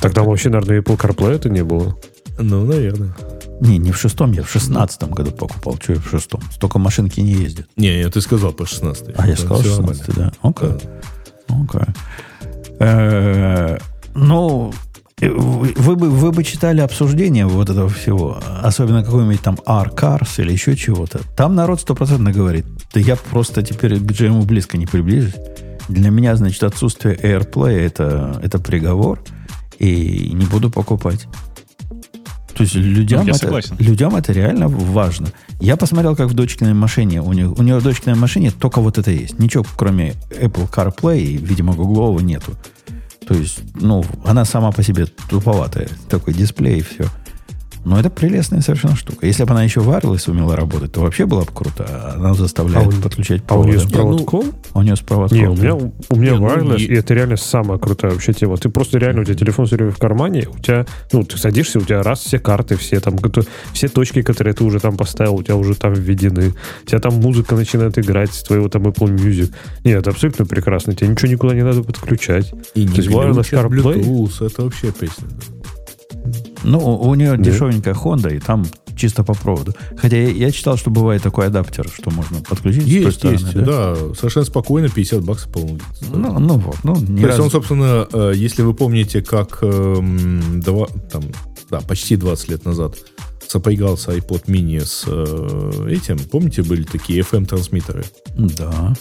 Так 0.00 0.14
там 0.14 0.26
вообще, 0.26 0.48
наверное, 0.48 0.80
Apple 0.80 0.96
CarPlay 0.98 1.34
это 1.36 1.48
не 1.48 1.62
было. 1.64 1.96
Ну, 2.38 2.64
наверное. 2.64 3.14
Не, 3.60 3.76
не 3.78 3.92
в 3.92 3.98
шестом, 3.98 4.32
я 4.32 4.42
в 4.42 4.50
шестнадцатом 4.50 5.10
году 5.10 5.30
покупал. 5.32 5.76
Что 5.80 5.92
я 5.92 5.98
в 6.00 6.08
шестом? 6.08 6.40
Столько 6.52 6.78
машинки 6.78 7.20
не 7.20 7.32
ездят. 7.32 7.66
Не, 7.76 7.98
не, 7.98 8.08
ты 8.08 8.20
сказал 8.22 8.52
по 8.52 8.64
16 8.64 9.08
А 9.16 9.28
я 9.28 9.36
сказал 9.36 9.62
16, 9.62 10.14
да. 10.16 10.32
Окей. 10.42 10.70
Окей. 11.48 11.94
Э, 12.78 13.78
Ну, 14.14 14.72
вы 15.20 15.74
вы 15.76 15.96
бы, 15.96 16.08
вы 16.08 16.32
бы 16.32 16.44
читали 16.44 16.80
обсуждение 16.80 17.46
вот 17.46 17.68
этого 17.68 17.90
всего, 17.90 18.40
особенно 18.62 19.04
какой-нибудь 19.04 19.42
там 19.42 19.58
R-Cars 19.66 20.40
или 20.40 20.52
еще 20.52 20.76
чего-то. 20.76 21.20
Там 21.36 21.54
народ 21.54 21.80
стопроцентно 21.80 22.32
говорит, 22.32 22.64
да 22.94 23.00
я 23.00 23.16
просто 23.16 23.62
теперь 23.62 23.98
к 23.98 24.02
GM 24.10 24.42
близко 24.46 24.78
не 24.78 24.86
приближусь. 24.86 25.34
Для 25.88 26.10
меня, 26.10 26.36
значит, 26.36 26.62
отсутствие 26.62 27.16
AirPlay 27.16 27.78
это, 27.80 28.40
это 28.42 28.58
приговор, 28.58 29.22
и 29.80 30.30
не 30.32 30.44
буду 30.44 30.70
покупать. 30.70 31.26
То 32.54 32.64
есть 32.64 32.74
людям, 32.74 33.26
Ну, 33.26 33.32
это, 33.32 33.62
людям 33.78 34.16
это 34.16 34.32
реально 34.32 34.68
важно. 34.68 35.28
Я 35.60 35.76
посмотрел, 35.76 36.14
как 36.14 36.28
в 36.28 36.34
дочкиной 36.34 36.74
машине. 36.74 37.22
У 37.22 37.32
нее, 37.32 37.48
у 37.48 37.62
нее 37.62 37.78
в 37.78 37.82
дочкиной 37.82 38.16
машине 38.16 38.50
только 38.50 38.80
вот 38.82 38.98
это 38.98 39.10
есть. 39.10 39.38
Ничего, 39.38 39.64
кроме 39.76 40.10
Apple 40.30 40.70
CarPlay 40.70 41.20
и, 41.20 41.36
видимо, 41.38 41.74
Гуглового 41.74 42.20
нету. 42.20 42.52
То 43.26 43.34
есть, 43.34 43.60
ну, 43.74 44.04
она 44.24 44.44
сама 44.44 44.72
по 44.72 44.82
себе 44.82 45.06
туповатая. 45.06 45.88
Такой 46.10 46.34
дисплей 46.34 46.80
и 46.80 46.82
все. 46.82 47.06
Но 47.84 47.98
это 47.98 48.10
прелестная 48.10 48.60
совершенно 48.60 48.94
штука. 48.94 49.26
Если 49.26 49.44
бы 49.44 49.50
она 49.52 49.62
еще 49.64 49.80
wireless 49.80 50.30
умела 50.30 50.54
работать, 50.54 50.92
то 50.92 51.00
вообще 51.00 51.24
было 51.26 51.40
бы 51.40 51.52
круто. 51.52 51.86
А 51.88 52.14
Она 52.16 52.34
заставляет 52.34 52.86
А 52.86 52.88
у- 52.98 53.02
подключать 53.02 53.42
А 53.48 53.58
у 53.58 53.64
нее 53.64 53.78
с 53.80 53.84
проводком? 53.90 54.52
А 54.72 54.78
у 54.80 54.82
нее 54.82 54.96
с 54.96 55.00
проводком. 55.00 55.38
Не, 55.38 55.48
у 55.48 55.54
меня, 55.56 55.74
у 55.74 56.16
меня 56.16 56.32
Не, 56.32 56.38
ну, 56.38 56.46
wireless, 56.46 56.78
и- 56.80 56.84
и 56.86 56.94
это 56.94 57.14
реально 57.14 57.36
самая 57.36 57.78
крутая 57.78 58.12
вообще 58.12 58.32
тема. 58.34 58.56
Ты 58.58 58.68
просто 58.68 58.98
реально, 58.98 59.22
у 59.22 59.24
тебя 59.24 59.34
телефон 59.36 59.66
все 59.66 59.76
время 59.76 59.92
в 59.92 59.98
кармане, 59.98 60.46
у 60.54 60.58
тебя, 60.58 60.84
ну, 61.12 61.24
ты 61.24 61.38
садишься, 61.38 61.78
у 61.78 61.82
тебя 61.82 62.02
раз 62.02 62.20
все 62.20 62.38
карты, 62.38 62.76
все 62.76 63.00
там, 63.00 63.16
все 63.72 63.88
точки, 63.88 64.22
которые 64.22 64.52
ты 64.54 64.62
уже 64.64 64.78
там 64.78 64.96
поставил, 64.96 65.36
у 65.36 65.42
тебя 65.42 65.56
уже 65.56 65.74
там 65.74 65.94
введены. 65.94 66.54
У 66.84 66.86
тебя 66.86 66.98
там 66.98 67.14
музыка 67.14 67.54
начинает 67.54 67.98
играть 67.98 68.32
с 68.34 68.42
твоего 68.42 68.68
там 68.68 68.82
Apple 68.82 69.14
Music. 69.14 69.52
Нет, 69.84 70.00
это 70.00 70.10
абсолютно 70.10 70.44
прекрасно. 70.44 70.94
Тебе 70.94 71.08
ничего 71.08 71.30
никуда 71.32 71.54
не 71.54 71.62
надо 71.62 71.82
подключать. 71.82 72.52
И 72.74 72.80
не 72.84 72.88
То 72.88 72.96
есть 72.96 73.08
wireless 73.08 73.50
CarPlay? 73.52 74.02
Bluetooth, 74.04 74.46
это 74.46 74.62
вообще 74.64 74.92
песня. 74.92 75.26
Ну, 76.62 76.78
у 76.78 77.14
нее 77.14 77.36
Да. 77.36 77.42
дешевенькая 77.42 77.94
Honda, 77.94 78.34
и 78.34 78.38
там 78.38 78.66
чисто 78.96 79.24
по 79.24 79.34
проводу. 79.34 79.74
Хотя 79.96 80.16
я, 80.18 80.28
я 80.28 80.50
читал, 80.50 80.76
что 80.76 80.90
бывает 80.90 81.22
такой 81.22 81.46
адаптер, 81.46 81.88
что 81.88 82.10
можно 82.10 82.40
подключить 82.42 82.86
Есть, 82.86 83.18
стороны, 83.18 83.38
есть, 83.38 83.54
да? 83.54 83.96
совершенно 84.14 84.44
спокойно, 84.44 84.88
50 84.88 85.22
баксов, 85.24 85.50
по-моему. 85.52 85.78
Ну, 86.12 86.38
ну 86.38 86.58
вот, 86.58 86.76
ну, 86.84 86.94
То 86.94 87.00
есть 87.12 87.22
разу- 87.24 87.42
он, 87.44 87.50
собственно, 87.50 88.06
э, 88.12 88.32
если 88.36 88.62
вы 88.62 88.74
помните, 88.74 89.22
как 89.22 89.58
эм, 89.62 90.60
два, 90.60 90.86
там, 91.10 91.22
да, 91.70 91.80
почти 91.80 92.16
20 92.16 92.48
лет 92.50 92.64
назад 92.66 92.96
сопрягался 93.48 94.12
iPod 94.12 94.44
mini 94.46 94.80
с 94.84 95.04
э, 95.06 95.88
этим, 95.90 96.18
помните, 96.18 96.62
были 96.62 96.82
такие 96.82 97.22
FM-трансмиттеры? 97.22 98.04
Да. 98.36 98.94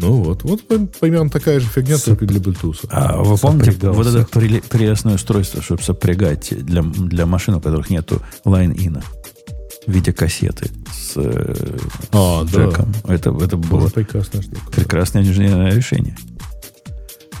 Ну 0.00 0.22
вот, 0.22 0.42
вот 0.42 0.66
пр- 0.66 0.86
примерно 1.00 1.30
такая 1.30 1.60
же 1.60 1.66
фигня, 1.66 1.96
только 1.98 2.26
для 2.26 2.40
Bluetooth. 2.40 2.86
А 2.90 3.22
вы 3.22 3.36
помните 3.38 3.72
Сопрягался. 3.72 3.96
вот 3.98 4.06
это 4.20 4.38
преле- 4.38 4.64
прелестное 4.68 5.14
устройство, 5.14 5.62
чтобы 5.62 5.82
сопрягать 5.82 6.52
для, 6.64 6.82
для 6.82 7.26
машин, 7.26 7.54
у 7.54 7.60
которых 7.60 7.90
нету 7.90 8.20
line-ина 8.44 9.02
в 9.86 9.90
виде 9.92 10.12
кассеты 10.12 10.70
с, 10.92 11.12
э, 11.16 11.54
А, 12.12 12.44
с 12.44 12.50
да. 12.50 12.64
джеком? 12.66 12.92
Это, 13.06 13.30
это 13.30 13.56
было 13.56 13.80
Было 13.80 13.88
прекрасная 13.88 14.42
штука. 14.42 14.60
прекрасное 14.72 15.22
инженерное 15.22 15.72
решение. 15.72 16.16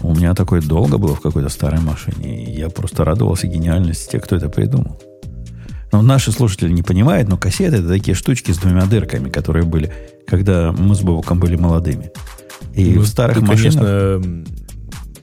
У 0.00 0.14
меня 0.14 0.34
такое 0.34 0.60
долго 0.60 0.98
было 0.98 1.14
в 1.16 1.20
какой-то 1.20 1.48
старой 1.48 1.80
машине, 1.80 2.44
и 2.44 2.58
я 2.58 2.68
просто 2.68 3.04
радовался 3.04 3.46
гениальности 3.46 4.12
тех, 4.12 4.22
кто 4.22 4.36
это 4.36 4.48
придумал. 4.48 5.00
Но 5.92 6.02
наши 6.02 6.32
слушатели 6.32 6.72
не 6.72 6.82
понимают, 6.82 7.28
но 7.28 7.36
кассеты 7.38 7.76
это 7.76 7.88
такие 7.88 8.14
штучки 8.14 8.50
с 8.52 8.58
двумя 8.58 8.84
дырками, 8.86 9.30
которые 9.30 9.64
были, 9.64 9.92
когда 10.26 10.72
мы 10.72 10.94
с 10.94 11.00
Бобуком 11.00 11.38
были 11.38 11.54
молодыми. 11.56 12.10
И 12.74 12.94
Ну, 12.94 13.02
в 13.02 13.06
старых 13.06 13.38
ты, 13.38 13.44
машинах... 13.44 13.74
конечно, 13.74 14.44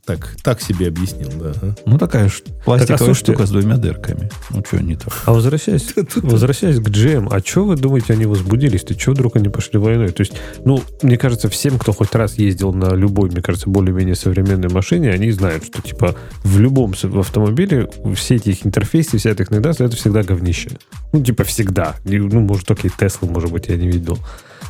так, 0.05 0.35
так 0.41 0.61
себе 0.61 0.87
объяснил, 0.87 1.29
да. 1.39 1.53
Ну, 1.85 1.97
такая 1.97 2.27
ж 2.27 2.41
пластиковая 2.65 2.97
Так, 2.97 3.09
а 3.09 3.13
штука 3.13 3.45
с 3.45 3.51
двумя 3.51 3.77
дырками. 3.77 4.29
Ну, 4.49 4.63
что 4.65 4.81
не 4.81 4.95
так? 4.95 5.13
А 5.25 5.31
возвращаясь, 5.31 5.93
возвращаясь 6.15 6.79
к 6.79 6.87
GM, 6.87 7.27
а 7.31 7.39
что 7.39 7.65
вы 7.65 7.75
думаете, 7.75 8.13
они 8.13 8.25
возбудились? 8.25 8.81
Ты 8.81 8.97
что 8.97 9.11
вдруг 9.11 9.35
они 9.35 9.49
пошли 9.49 9.79
войной? 9.79 10.09
То 10.09 10.21
есть, 10.21 10.33
ну, 10.65 10.81
мне 11.03 11.17
кажется, 11.17 11.49
всем, 11.49 11.77
кто 11.77 11.93
хоть 11.93 12.15
раз 12.15 12.37
ездил 12.39 12.73
на 12.73 12.95
любой, 12.95 13.29
мне 13.29 13.41
кажется, 13.41 13.69
более-менее 13.69 14.15
современной 14.15 14.69
машине, 14.69 15.11
они 15.11 15.31
знают, 15.31 15.65
что, 15.65 15.81
типа, 15.81 16.15
в 16.43 16.59
любом 16.59 16.93
автомобиле 16.93 17.87
все 18.15 18.35
эти 18.35 18.49
их 18.49 18.65
интерфейсы, 18.65 19.17
вся 19.19 19.29
эта 19.29 19.43
их 19.43 19.51
интеграция, 19.51 19.85
это 19.85 19.95
всегда 19.95 20.23
говнище. 20.23 20.71
Ну, 21.13 21.23
типа, 21.23 21.43
всегда. 21.43 21.95
Ну, 22.05 22.39
может, 22.41 22.65
только 22.65 22.87
и 22.87 22.89
Тесла, 22.89 23.29
может 23.29 23.51
быть, 23.51 23.67
я 23.67 23.77
не 23.77 23.87
видел. 23.87 24.17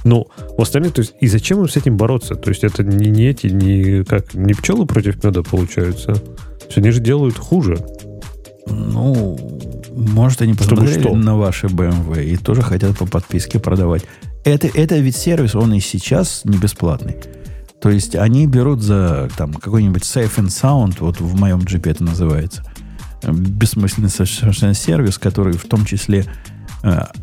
Но 0.03 0.27
у 0.57 0.61
остальных, 0.61 0.93
то 0.93 1.01
есть, 1.01 1.13
и 1.19 1.27
зачем 1.27 1.59
им 1.59 1.69
с 1.69 1.75
этим 1.75 1.97
бороться? 1.97 2.35
То 2.35 2.49
есть, 2.49 2.63
это 2.63 2.83
не, 2.83 3.09
не 3.09 3.27
эти, 3.27 3.47
не, 3.47 4.03
как, 4.03 4.33
не 4.33 4.53
пчелы 4.53 4.85
против 4.85 5.23
меда 5.23 5.43
получаются. 5.43 6.11
Есть, 6.65 6.77
они 6.77 6.91
же 6.91 6.99
делают 7.01 7.37
хуже. 7.37 7.77
Ну, 8.67 9.37
может, 9.93 10.41
они 10.41 10.53
Чтобы 10.53 10.69
посмотрели 10.69 11.01
что? 11.01 11.15
на 11.15 11.37
ваши 11.37 11.67
BMW 11.67 12.23
и 12.23 12.37
тоже 12.37 12.61
хотят 12.61 12.97
по 12.97 13.05
подписке 13.05 13.59
продавать. 13.59 14.03
Это, 14.43 14.67
это 14.67 14.97
ведь 14.97 15.15
сервис, 15.15 15.55
он 15.55 15.73
и 15.73 15.79
сейчас 15.79 16.41
не 16.45 16.57
бесплатный. 16.57 17.17
То 17.81 17.89
есть 17.89 18.15
они 18.15 18.47
берут 18.47 18.81
за 18.81 19.29
там, 19.37 19.53
какой-нибудь 19.53 20.03
Safe 20.03 20.33
and 20.37 20.47
Sound, 20.47 20.97
вот 20.99 21.19
в 21.19 21.35
моем 21.35 21.59
джипе 21.59 21.91
это 21.91 22.03
называется, 22.03 22.63
э, 23.23 23.31
бессмысленный 23.31 24.09
совершенно 24.09 24.73
сервис, 24.73 25.17
который 25.17 25.53
в 25.53 25.65
том 25.65 25.85
числе 25.85 26.25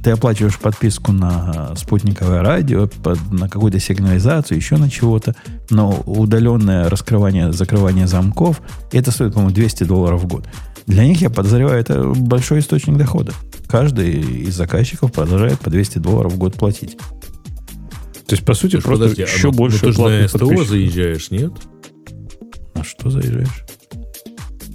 ты 0.02 0.10
оплачиваешь 0.10 0.59
подписку 0.59 1.12
на 1.12 1.74
спутниковое 1.76 2.43
радио, 2.43 2.86
под- 2.86 3.32
на 3.32 3.48
какую-то 3.48 3.80
сигнализацию, 3.80 4.56
еще 4.56 4.76
на 4.76 4.89
чего-то, 4.89 5.35
но 5.70 6.02
удаленное 6.06 6.89
раскрывание, 6.89 7.52
закрывание 7.52 8.06
замков, 8.06 8.60
это 8.93 9.10
стоит, 9.10 9.32
по-моему, 9.35 9.55
200 9.55 9.85
долларов 9.85 10.22
в 10.22 10.26
год. 10.26 10.47
Для 10.86 11.05
них, 11.05 11.20
я 11.20 11.28
подозреваю, 11.30 11.80
это 11.80 12.02
большой 12.05 12.60
источник 12.60 12.97
дохода. 12.97 13.32
Каждый 13.68 14.12
из 14.47 14.55
заказчиков 14.55 15.12
продолжает 15.12 15.59
по 15.60 15.70
200 15.70 15.98
долларов 15.98 16.32
в 16.32 16.39
год 16.39 16.55
платить. 16.55 16.97
То 18.26 18.35
есть, 18.35 18.44
по 18.44 18.55
сути, 18.55 18.72
Слушай, 18.72 18.85
просто 18.85 19.05
подожди, 19.05 19.22
а 19.22 19.26
еще 19.26 19.47
ну- 19.48 19.52
больше 19.55 19.78
ну 19.86 19.93
ты 19.93 19.97
же 19.97 20.02
на 20.02 20.28
СТО 20.28 20.64
заезжаешь, 20.64 21.30
нет? 21.30 21.52
На 22.74 22.85
что 22.85 23.10
заезжаешь? 23.10 23.64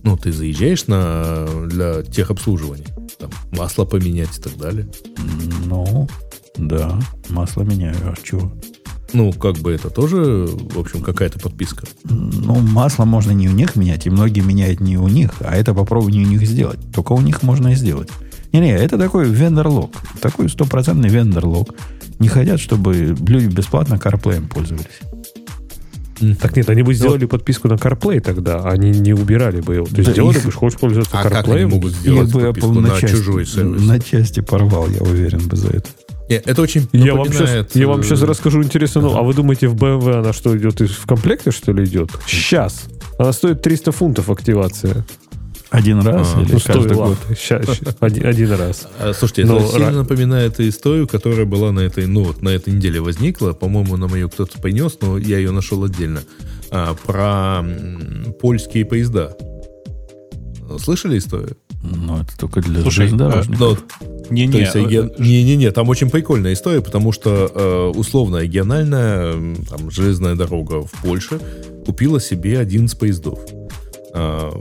Ну, 0.03 0.17
ты 0.17 0.31
заезжаешь 0.31 0.87
на 0.87 1.47
для 1.67 2.01
техобслуживания. 2.03 2.87
Там 3.23 3.31
масло 3.51 3.85
поменять 3.85 4.37
и 4.37 4.41
так 4.41 4.57
далее. 4.57 4.87
Ну, 5.65 6.09
да, 6.57 6.99
масло 7.29 7.61
меняю. 7.61 7.95
А 8.03 8.15
чего? 8.21 8.51
Ну, 9.13 9.31
как 9.31 9.57
бы 9.59 9.71
это 9.71 9.89
тоже, 9.89 10.47
в 10.47 10.77
общем, 10.77 11.01
какая-то 11.01 11.39
подписка. 11.39 11.85
Ну, 12.03 12.55
масло 12.59 13.05
можно 13.05 13.31
не 13.31 13.47
у 13.47 13.51
них 13.51 13.75
менять, 13.75 14.07
и 14.07 14.09
многие 14.09 14.41
меняют 14.41 14.81
не 14.81 14.97
у 14.97 15.07
них, 15.07 15.35
а 15.39 15.55
это 15.55 15.73
попробуй 15.73 16.11
не 16.11 16.25
у 16.25 16.27
них 16.27 16.45
сделать. 16.45 16.79
Только 16.93 17.13
у 17.13 17.21
них 17.21 17.43
можно 17.43 17.69
и 17.69 17.75
сделать. 17.75 18.09
Не-не, 18.51 18.73
это 18.73 18.97
такой 18.97 19.29
вендор-лог. 19.29 19.91
Такой 20.19 20.49
стопроцентный 20.49 21.09
вендор-лог. 21.09 21.73
Не 22.19 22.27
хотят, 22.27 22.59
чтобы 22.59 23.15
люди 23.27 23.45
бесплатно 23.45 23.95
CarPlay 23.95 24.45
пользовались. 24.47 24.99
Так 26.41 26.55
нет, 26.55 26.69
они 26.69 26.83
бы 26.83 26.93
сделали 26.93 27.25
подписку 27.25 27.67
на 27.67 27.73
CarPlay 27.73 28.19
тогда, 28.19 28.63
они 28.69 28.91
не 28.91 29.13
убирали 29.13 29.61
бы 29.61 29.75
его. 29.75 29.85
То 29.85 29.95
есть 29.97 30.05
Да 30.07 30.11
сделали 30.13 30.37
их- 30.37 30.45
бы, 30.45 30.51
хочешь 30.51 30.79
пользоваться 30.79 31.17
А 31.17 31.23
как 31.23 31.47
они 31.47 31.53
CarPlay. 31.63 31.67
могут 31.67 31.91
Их 31.91 31.97
сделать 31.99 32.31
бы 32.33 32.41
подписку 32.41 32.69
Apple 32.71 32.79
на, 32.79 32.81
на, 32.89 32.99
части, 32.99 33.15
чужой 33.15 33.45
сервис? 33.45 33.81
на 33.81 33.99
части 33.99 34.39
порвал, 34.41 34.87
я 34.89 35.01
уверен 35.01 35.47
бы 35.47 35.55
за 35.57 35.69
это. 35.69 35.89
Не, 36.29 36.35
это 36.37 36.61
очень 36.61 36.87
Я 36.93 37.15
вам, 37.15 37.27
сейчас, 37.31 37.75
я 37.75 37.87
вам 37.87 38.01
сейчас 38.03 38.21
э, 38.21 38.25
расскажу 38.25 38.63
интересно. 38.63 39.01
Ну, 39.01 39.15
а 39.17 39.23
вы 39.23 39.33
думаете, 39.33 39.67
в 39.67 39.75
BMW 39.75 40.19
она 40.19 40.31
что, 40.33 40.57
идет 40.57 40.79
в 40.79 41.05
комплекте, 41.05 41.51
что 41.51 41.73
ли, 41.73 41.83
идет? 41.83 42.09
Сейчас. 42.25 42.85
Она 43.19 43.33
стоит 43.33 43.61
300 43.61 43.91
фунтов 43.91 44.29
активация. 44.29 45.05
Один 45.73 45.99
раз 46.01 46.33
А, 46.35 46.41
или 46.41 46.53
Ну, 46.53 46.59
каждый 46.63 46.95
год? 46.95 47.17
Ща- 47.35 47.63
ща- 47.63 47.95
один, 47.99 48.25
один 48.27 48.51
раз. 48.53 48.87
А, 48.99 49.11
Слушайте, 49.13 49.45
Ну, 49.45 49.57
это 49.57 49.67
сильно 49.73 49.85
ра- 49.89 49.95
напоминает 49.97 50.59
историю, 50.59 51.07
которая 51.07 51.45
была 51.45 51.71
на 51.71 51.79
этой, 51.81 52.05
ну, 52.05 52.23
вот 52.23 52.41
на 52.43 52.49
этой 52.49 52.73
неделе 52.73 52.99
возникла. 53.01 53.53
По-моему, 53.53 53.97
нам 53.97 54.13
ее 54.13 54.29
кто-то 54.29 54.59
принес, 54.61 54.97
но 55.01 55.17
я 55.17 55.37
ее 55.39 55.49
нашел 55.51 55.83
отдельно. 55.83 56.21
А, 56.69 56.93
про 56.93 57.67
м, 57.67 58.33
польские 58.39 58.85
поезда. 58.85 59.35
Слышали 60.79 61.17
историю? 61.17 61.57
Ну, 61.83 62.21
это 62.21 62.37
только 62.37 62.61
для 62.61 62.81
Слушай, 62.81 63.07
железнодорожников. 63.07 63.59
Ну, 63.99 64.07
Не-не, 64.29 64.51
То 64.53 64.57
есть, 64.59 64.75
э, 64.75 64.79
реги- 64.79 65.11
не-не-не, 65.19 65.71
там 65.71 65.89
очень 65.89 66.09
прикольная 66.09 66.53
история, 66.53 66.81
потому 66.81 67.11
что 67.11 67.51
э, 67.53 67.97
условно 67.97 68.37
региональная 68.37 69.33
там, 69.69 69.91
железная 69.91 70.35
дорога 70.35 70.81
в 70.85 70.91
Польше 71.03 71.39
купила 71.85 72.21
себе 72.21 72.57
11 72.59 72.97
поездов 72.97 73.39
э, 74.13 74.51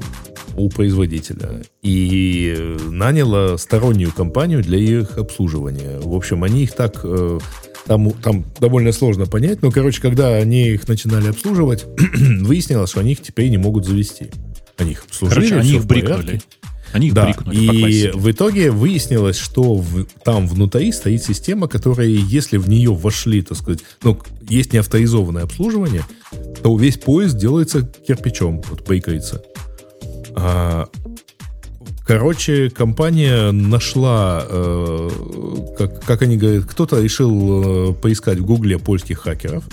у 0.57 0.69
производителя 0.69 1.62
и 1.83 2.55
э, 2.57 2.79
наняла 2.91 3.57
стороннюю 3.57 4.12
компанию 4.12 4.62
для 4.62 4.79
их 4.79 5.19
обслуживания. 5.19 5.99
В 6.01 6.15
общем, 6.15 6.45
они 6.45 6.65
их 6.65 6.73
так... 6.73 7.01
э, 7.05 7.39
там, 7.87 8.12
там 8.12 8.45
довольно 8.61 8.93
сложно 8.93 9.27
понять, 9.27 9.61
но, 9.62 9.70
короче, 9.73 10.01
когда 10.01 10.37
они 10.37 10.69
их 10.70 10.87
начинали 10.87 11.29
обслуживать, 11.29 11.85
выяснилось, 12.41 12.91
что 12.91 13.01
они 13.01 13.12
их 13.12 13.23
теперь 13.23 13.49
не 13.51 13.59
могут 13.59 13.87
завести. 13.87 14.27
Они 14.77 14.93
их 14.93 15.05
обслужили, 15.05 15.35
Короче, 15.49 15.57
они 15.57 15.73
их 15.79 15.85
брикнули. 15.87 16.41
Они 16.93 17.07
их 17.09 17.15
Да, 17.15 17.24
брикнули 17.24 17.57
и 17.57 18.11
в 18.12 18.31
итоге 18.31 18.70
выяснилось, 18.70 19.37
что 19.39 19.74
в- 19.74 20.07
там 20.24 20.47
внутри 20.47 20.93
стоит 20.93 21.24
система, 21.24 21.66
которая, 21.66 22.07
если 22.07 22.57
в 22.59 22.69
нее 22.69 22.93
вошли, 22.93 23.43
так 23.43 23.57
сказать, 23.59 23.81
ну, 24.03 24.19
есть 24.49 24.73
неавторизованное 24.73 25.43
обслуживание, 25.45 26.05
то 26.62 26.77
весь 26.77 26.99
поезд 26.99 27.37
делается 27.39 27.83
кирпичом, 28.07 28.62
вот 28.69 28.87
бейкается. 28.89 29.43
А, 30.36 30.88
короче, 32.06 32.70
компания 32.70 33.50
нашла, 33.52 34.44
э, 34.48 35.10
как, 35.78 36.04
как 36.04 36.22
они 36.22 36.36
говорят, 36.36 36.64
кто-то 36.64 37.00
решил 37.00 37.90
э, 37.90 37.94
поискать 37.94 38.38
в 38.38 38.44
Гугле 38.44 38.78
польских 38.78 39.20
хакеров, 39.20 39.64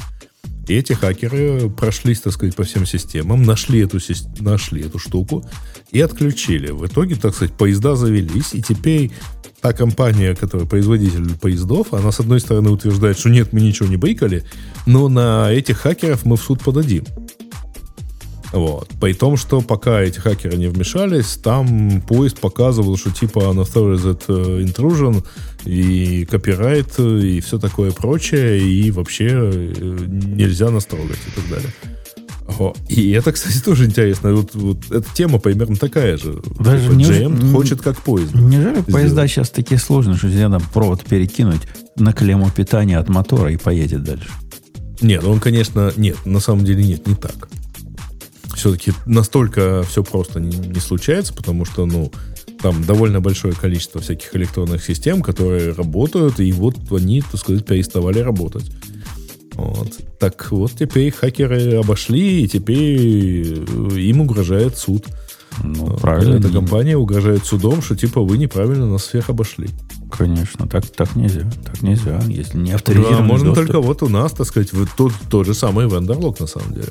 и 0.70 0.76
эти 0.76 0.94
хакеры 0.94 1.68
прошлись, 1.70 2.22
так 2.22 2.32
сказать, 2.34 2.56
по 2.56 2.64
всем 2.64 2.86
системам, 2.86 3.42
нашли 3.42 3.80
эту, 3.80 3.98
нашли 4.40 4.84
эту 4.84 5.00
штуку 5.00 5.44
и 5.92 6.00
отключили. 6.00 6.70
В 6.70 6.86
итоге, 6.86 7.16
так 7.16 7.34
сказать, 7.34 7.56
поезда 7.56 7.96
завелись, 7.96 8.54
и 8.54 8.62
теперь 8.62 9.12
та 9.62 9.74
компания, 9.74 10.36
которая 10.36 10.68
производитель 10.68 11.38
поездов, 11.38 11.94
она, 11.94 12.12
с 12.12 12.20
одной 12.20 12.40
стороны, 12.40 12.70
утверждает, 12.70 13.18
что 13.18 13.30
нет, 13.30 13.52
мы 13.52 13.62
ничего 13.62 13.90
не 13.90 13.98
брикали, 13.98 14.44
но 14.86 15.10
на 15.10 15.52
этих 15.52 15.80
хакеров 15.80 16.24
мы 16.26 16.38
в 16.38 16.42
суд 16.44 16.62
подадим. 16.64 17.04
Вот. 18.52 18.90
При 19.00 19.14
том, 19.14 19.38
что 19.38 19.62
пока 19.62 20.02
эти 20.02 20.20
хакеры 20.20 20.58
не 20.58 20.68
вмешались, 20.68 21.38
там 21.38 22.02
поезд 22.02 22.40
показывал, 22.40 22.98
что 22.98 23.12
типа 23.12 23.40
unauthorized 23.40 24.24
э, 24.28 24.64
intrusion 24.64 25.24
и 25.66 26.26
копирайт 26.26 26.96
э, 26.98 27.20
и 27.20 27.40
все 27.42 27.60
такое 27.60 27.92
прочее, 27.92 28.60
и 28.60 28.90
вообще 28.92 29.28
э, 29.32 29.98
нельзя 30.08 30.72
нас 30.72 30.86
трогать 30.86 31.20
и 31.28 31.40
так 31.40 31.50
далее. 31.50 31.70
О, 32.58 32.74
И 32.88 33.12
это, 33.12 33.32
кстати, 33.32 33.60
тоже 33.64 33.86
интересно. 33.86 34.34
Вот, 34.34 34.56
вот 34.56 34.92
эта 34.92 35.06
тема 35.14 35.38
примерно 35.38 35.76
такая 35.76 36.18
же. 36.18 36.42
Даже 36.60 36.86
Типа 36.86 36.94
не- 36.94 37.06
GM 37.06 37.52
хочет 37.52 37.82
как 37.82 37.98
поезд. 38.02 38.34
Неужели 38.34 38.72
сделать. 38.72 38.86
поезда 38.88 39.28
сейчас 39.28 39.52
такие 39.52 39.80
сложные, 39.80 40.18
что 40.18 40.28
нельзя 40.28 40.50
там 40.50 40.62
провод 40.74 41.04
перекинуть 41.06 41.62
на 41.96 42.14
клемму 42.14 42.50
питания 42.50 42.98
от 42.98 43.10
мотора 43.10 43.52
и 43.52 43.58
поедет 43.58 44.04
дальше? 44.04 44.30
Нет, 45.02 45.24
он, 45.24 45.40
конечно, 45.40 45.94
нет, 45.96 46.18
на 46.26 46.40
самом 46.40 46.66
деле 46.66 46.84
нет, 46.84 47.08
не 47.08 47.14
так. 47.16 47.48
Все-таки 48.60 48.92
настолько 49.06 49.84
все 49.84 50.04
просто 50.04 50.40
не, 50.40 50.56
не 50.56 50.80
случается, 50.80 51.34
потому 51.34 51.64
что, 51.64 51.86
ну, 51.86 52.12
там 52.62 52.84
довольно 52.84 53.22
большое 53.22 53.54
количество 53.54 54.02
всяких 54.02 54.36
электронных 54.36 54.84
систем, 54.84 55.22
которые 55.22 55.72
работают, 55.72 56.40
и 56.42 56.52
вот 56.52 56.76
они, 56.92 57.22
так 57.22 57.40
сказать, 57.40 57.66
переставали 57.66 58.20
работать. 58.20 58.70
Вот. 59.54 59.94
Так 60.20 60.52
вот, 60.52 60.74
теперь 60.78 61.12
хакеры 61.12 61.76
обошли, 61.76 62.44
и 62.44 62.48
теперь 62.48 63.66
э, 63.66 64.00
им 64.00 64.22
угрожает 64.22 64.78
суд. 64.78 65.06
Ну, 65.64 65.98
правильно. 65.98 66.36
Эта 66.36 66.50
компания 66.50 66.98
угрожает 66.98 67.46
судом, 67.46 67.82
что 67.82 67.96
типа 67.96 68.22
вы 68.22 68.38
неправильно 68.38 68.88
нас 68.88 69.04
всех 69.04 69.30
обошли. 69.30 69.70
Конечно, 70.12 70.68
так, 70.68 70.86
так 70.88 71.16
нельзя. 71.16 71.50
Так 71.66 71.82
нельзя. 71.82 72.22
Если 72.28 72.58
не 72.58 72.72
Да, 72.72 72.76
авторизированный 72.76 73.28
можно 73.28 73.48
доступ. 73.50 73.68
только 73.68 73.82
вот 73.82 74.04
у 74.04 74.10
нас, 74.10 74.32
так 74.32 74.48
сказать, 74.48 74.74
вот 74.74 74.90
тот, 74.98 75.14
тот 75.30 75.46
же 75.46 75.54
самый 75.54 75.90
вендорлог 75.90 76.40
на 76.40 76.48
самом 76.48 76.74
деле. 76.74 76.90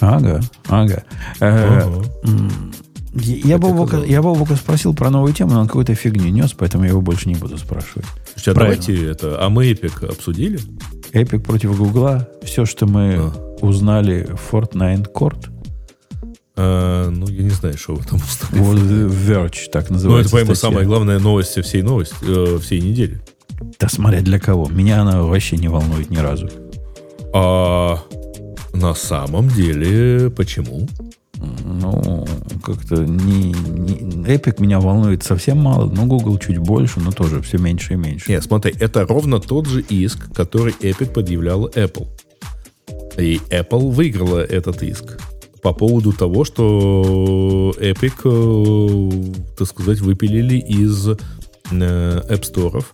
Ага, 0.00 0.40
ага. 0.68 1.02
Э, 1.40 1.82
м, 2.24 2.72
Я 3.14 3.58
казалось. 3.58 4.06
я 4.08 4.22
Бобока 4.22 4.56
спросил 4.56 4.94
про 4.94 5.10
новую 5.10 5.32
тему, 5.32 5.52
но 5.52 5.60
он 5.60 5.66
какую-то 5.66 5.94
фигню 5.94 6.28
нес, 6.30 6.52
поэтому 6.56 6.84
я 6.84 6.90
его 6.90 7.00
больше 7.00 7.28
не 7.28 7.34
буду 7.34 7.58
спрашивать. 7.58 8.06
Правильно. 8.44 8.54
давайте 8.76 9.06
это, 9.10 9.44
а 9.44 9.48
мы 9.50 9.66
Эпик 9.70 10.02
обсудили? 10.04 10.58
Эпик 11.12 11.42
против 11.44 11.76
Гугла. 11.76 12.28
Все, 12.42 12.64
что 12.64 12.86
мы 12.86 13.14
А. 13.18 13.56
узнали 13.62 14.28
в 14.34 14.54
Fortnite 14.54 15.08
Court. 15.12 15.48
А, 16.56 17.08
ну, 17.10 17.26
я 17.28 17.42
не 17.42 17.50
знаю, 17.50 17.76
что 17.78 17.94
в 17.96 18.06
этом 18.06 18.18
узнали. 18.18 18.62
Вот 18.62 18.78
Verge, 18.78 19.68
так 19.72 19.88
Ну, 19.90 19.94
называется. 19.96 20.28
это, 20.28 20.30
по-моему, 20.30 20.54
самая 20.54 20.84
главная 20.84 21.18
новость 21.18 21.60
всей 21.64 21.82
новости, 21.82 22.14
э, 22.22 22.58
всей 22.60 22.80
недели. 22.80 23.20
Да 23.78 23.88
смотря 23.88 24.20
для 24.20 24.38
кого. 24.38 24.68
Меня 24.68 25.02
она 25.02 25.22
вообще 25.22 25.56
не 25.56 25.68
волнует 25.68 26.10
ни 26.10 26.16
разу. 26.18 26.48
А 27.34 27.98
на 28.72 28.94
самом 28.94 29.48
деле, 29.48 30.30
почему? 30.30 30.88
Ну, 31.64 32.26
как-то 32.62 32.96
не, 33.04 33.52
не- 33.52 34.24
Epic 34.26 34.60
меня 34.60 34.78
волнует 34.80 35.22
совсем 35.22 35.58
мало, 35.58 35.86
но 35.90 36.04
Google 36.04 36.38
чуть 36.38 36.58
больше, 36.58 37.00
но 37.00 37.12
тоже 37.12 37.40
все 37.40 37.56
меньше 37.58 37.94
и 37.94 37.96
меньше. 37.96 38.30
Нет, 38.30 38.44
смотри, 38.44 38.74
это 38.78 39.06
ровно 39.06 39.40
тот 39.40 39.66
же 39.66 39.80
иск, 39.80 40.32
который 40.34 40.72
Epic 40.80 41.12
предъявляла 41.12 41.68
Apple. 41.68 42.08
И 43.18 43.40
Apple 43.50 43.90
выиграла 43.90 44.38
этот 44.40 44.82
иск 44.82 45.18
по 45.62 45.72
поводу 45.72 46.12
того, 46.12 46.44
что 46.44 47.72
Epic, 47.78 48.20
э, 48.24 49.32
так 49.56 49.68
сказать, 49.68 50.00
выпилили 50.00 50.56
из 50.56 51.08
э, 51.08 51.16
App 51.70 52.42
Store, 52.42 52.84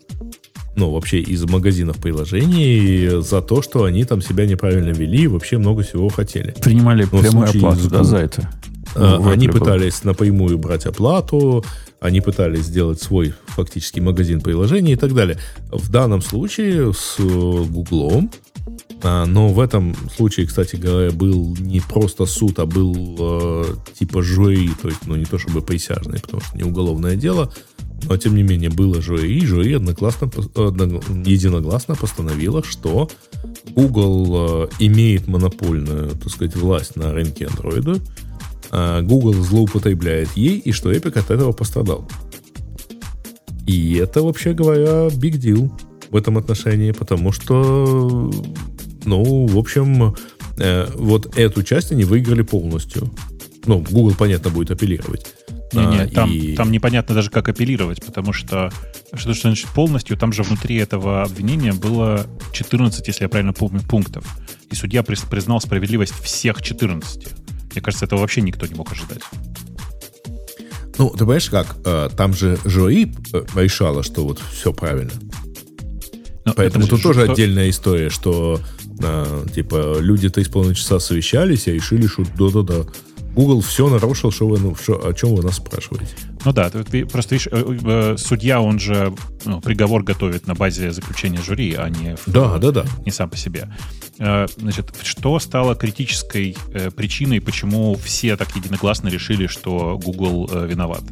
ну, 0.76 0.90
вообще 0.90 1.20
из 1.20 1.44
магазинов 1.44 1.96
приложений 1.96 3.22
за 3.22 3.40
то, 3.40 3.62
что 3.62 3.84
они 3.84 4.04
там 4.04 4.20
себя 4.20 4.46
неправильно 4.46 4.90
вели 4.90 5.24
и 5.24 5.26
вообще 5.26 5.58
много 5.58 5.82
всего 5.82 6.08
хотели. 6.08 6.54
Принимали 6.62 7.06
Ну, 7.10 7.18
в 7.18 7.22
прямую 7.22 7.48
оплату 7.48 7.80
с 7.80 7.86
да, 7.86 8.04
за 8.04 8.18
это. 8.18 8.50
А, 8.94 9.18
Ну, 9.18 9.30
Они 9.30 9.48
пытались 9.48 10.04
напрямую 10.04 10.58
брать 10.58 10.86
оплату, 10.86 11.64
они 12.00 12.20
пытались 12.20 12.64
сделать 12.64 13.00
свой 13.02 13.34
фактически 13.46 14.00
магазин 14.00 14.40
приложений 14.40 14.92
и 14.92 14.96
так 14.96 15.14
далее. 15.14 15.38
В 15.70 15.90
данном 15.90 16.20
случае 16.20 16.92
с 16.92 17.16
э, 17.18 17.22
Гуглом, 17.22 18.30
а, 19.02 19.24
но 19.24 19.48
в 19.48 19.60
этом 19.60 19.96
случае, 20.14 20.46
кстати 20.46 20.76
говоря, 20.76 21.10
был 21.10 21.56
не 21.58 21.80
просто 21.80 22.26
суд, 22.26 22.58
а 22.58 22.66
был 22.66 23.16
э, 23.18 23.64
типа 23.98 24.22
жюри, 24.22 24.70
то 24.80 24.88
есть, 24.88 25.06
ну 25.06 25.16
не 25.16 25.24
то 25.24 25.38
чтобы 25.38 25.62
присяжный, 25.62 26.20
потому 26.20 26.42
что 26.42 26.56
не 26.56 26.64
уголовное 26.64 27.16
дело, 27.16 27.52
но 28.04 28.16
тем 28.16 28.34
не 28.36 28.42
менее 28.42 28.70
было 28.70 29.00
жюри, 29.00 29.38
и 29.38 29.46
жюри 29.46 29.74
одногласно, 29.74 30.30
единогласно 31.24 31.94
постановило, 31.94 32.62
что 32.62 33.08
Google 33.70 34.64
э, 34.64 34.68
имеет 34.80 35.26
монопольную, 35.26 36.10
так 36.10 36.30
сказать, 36.30 36.56
власть 36.56 36.96
на 36.96 37.12
рынке 37.12 37.46
Android, 37.46 38.00
а 38.70 39.02
Google 39.02 39.34
злоупотребляет 39.34 40.28
ей, 40.36 40.58
и 40.58 40.72
что 40.72 40.92
Epic 40.92 41.18
от 41.18 41.30
этого 41.30 41.52
пострадал. 41.52 42.08
И 43.66 43.94
это, 43.96 44.22
вообще 44.22 44.52
говоря, 44.52 45.08
big 45.08 45.38
deal. 45.38 45.70
в 46.10 46.16
этом 46.16 46.38
отношении, 46.38 46.92
потому 46.92 47.32
что, 47.32 48.30
ну, 49.04 49.46
в 49.46 49.58
общем, 49.58 50.14
э, 50.58 50.86
вот 50.94 51.36
эту 51.36 51.62
часть 51.64 51.90
они 51.90 52.04
выиграли 52.04 52.42
полностью. 52.42 53.10
Ну, 53.66 53.84
Google, 53.90 54.14
понятно, 54.16 54.50
будет 54.50 54.70
апеллировать. 54.70 55.26
Не-не, 55.72 56.02
А, 56.02 56.08
там, 56.08 56.30
и- 56.30 56.54
там 56.54 56.70
непонятно 56.70 57.14
даже, 57.14 57.28
как 57.30 57.48
апеллировать, 57.48 58.04
потому 58.04 58.32
что, 58.32 58.70
что, 59.14 59.34
что 59.34 59.48
значит 59.48 59.68
полностью, 59.70 60.16
там 60.16 60.32
же 60.32 60.42
внутри 60.42 60.76
этого 60.76 61.22
обвинения 61.24 61.72
было 61.72 62.26
14, 62.52 63.06
если 63.08 63.24
я 63.24 63.28
правильно 63.28 63.52
помню, 63.52 63.80
пунктов. 63.82 64.24
И 64.70 64.74
судья 64.76 65.02
признал 65.02 65.60
справедливость 65.60 66.14
всех 66.22 66.62
14. 66.62 67.26
Мне 67.72 67.82
кажется, 67.82 68.04
этого 68.06 68.20
вообще 68.20 68.40
никто 68.42 68.66
не 68.66 68.74
мог 68.74 68.92
ожидать. 68.92 69.20
Ну, 70.98 71.10
ты 71.10 71.18
понимаешь, 71.18 71.50
как? 71.50 71.76
э, 71.84 72.08
Там 72.16 72.32
же 72.32 72.58
жюри 72.64 73.12
э, 73.32 73.42
решало, 73.56 74.02
что 74.02 74.24
вот 74.24 74.40
все 74.52 74.72
правильно. 74.72 75.12
Но 76.44 76.54
Поэтому 76.54 76.84
это 76.84 76.90
тут 76.90 77.00
же 77.00 77.08
тоже 77.08 77.22
что- 77.24 77.32
отдельная 77.32 77.68
история, 77.68 78.08
что 78.08 78.60
э, 79.02 79.46
типа 79.54 79.98
люди 79.98 80.30
три 80.30 80.44
с 80.44 80.48
половиной 80.48 80.74
часа 80.76 80.98
совещались 81.00 81.66
и 81.66 81.72
решили, 81.72 82.06
что 82.06 82.22
да-да-да, 82.38 82.84
Google 83.36 83.60
все 83.60 83.88
нарушил, 83.90 84.32
что 84.32 84.48
вы, 84.48 84.58
ну, 84.58 84.74
что, 84.74 85.06
о 85.06 85.12
чем 85.12 85.34
вы 85.34 85.42
нас 85.42 85.56
спрашиваете. 85.56 86.14
Ну 86.44 86.52
да, 86.52 86.70
ты, 86.70 86.82
ты 86.84 87.04
просто 87.04 87.34
видишь, 87.34 87.48
э, 87.52 87.78
э, 87.84 88.16
судья, 88.16 88.62
он 88.62 88.78
же 88.78 89.12
ну, 89.44 89.60
приговор 89.60 90.02
готовит 90.02 90.46
на 90.46 90.54
базе 90.54 90.90
заключения 90.90 91.40
жюри, 91.42 91.74
а 91.74 91.88
не, 91.90 92.16
в- 92.16 92.22
Да, 92.26 92.56
да, 92.56 92.70
да. 92.70 92.86
не 93.04 93.12
сам 93.12 93.28
по 93.28 93.36
себе. 93.36 93.70
Э, 94.18 94.46
Значит, 94.56 94.94
что 95.02 95.38
стало 95.38 95.74
критической 95.74 96.56
э, 96.72 96.90
причиной, 96.90 97.40
почему 97.42 97.94
все 97.96 98.36
так 98.38 98.56
единогласно 98.56 99.08
решили, 99.08 99.46
что 99.46 100.00
Google 100.02 100.48
э, 100.50 100.66
виноват? 100.66 101.02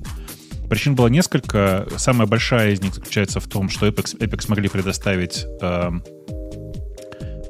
Причин 0.71 0.95
было 0.95 1.09
несколько. 1.09 1.87
Самая 1.99 2.27
большая 2.27 2.73
из 2.73 2.81
них 2.81 2.95
заключается 2.95 3.39
в 3.39 3.47
том, 3.47 3.69
что 3.69 3.87
Apex, 3.87 4.17
Apex 4.19 4.41
смогли 4.43 4.71
предоставить 4.71 5.45
э, 5.61 5.91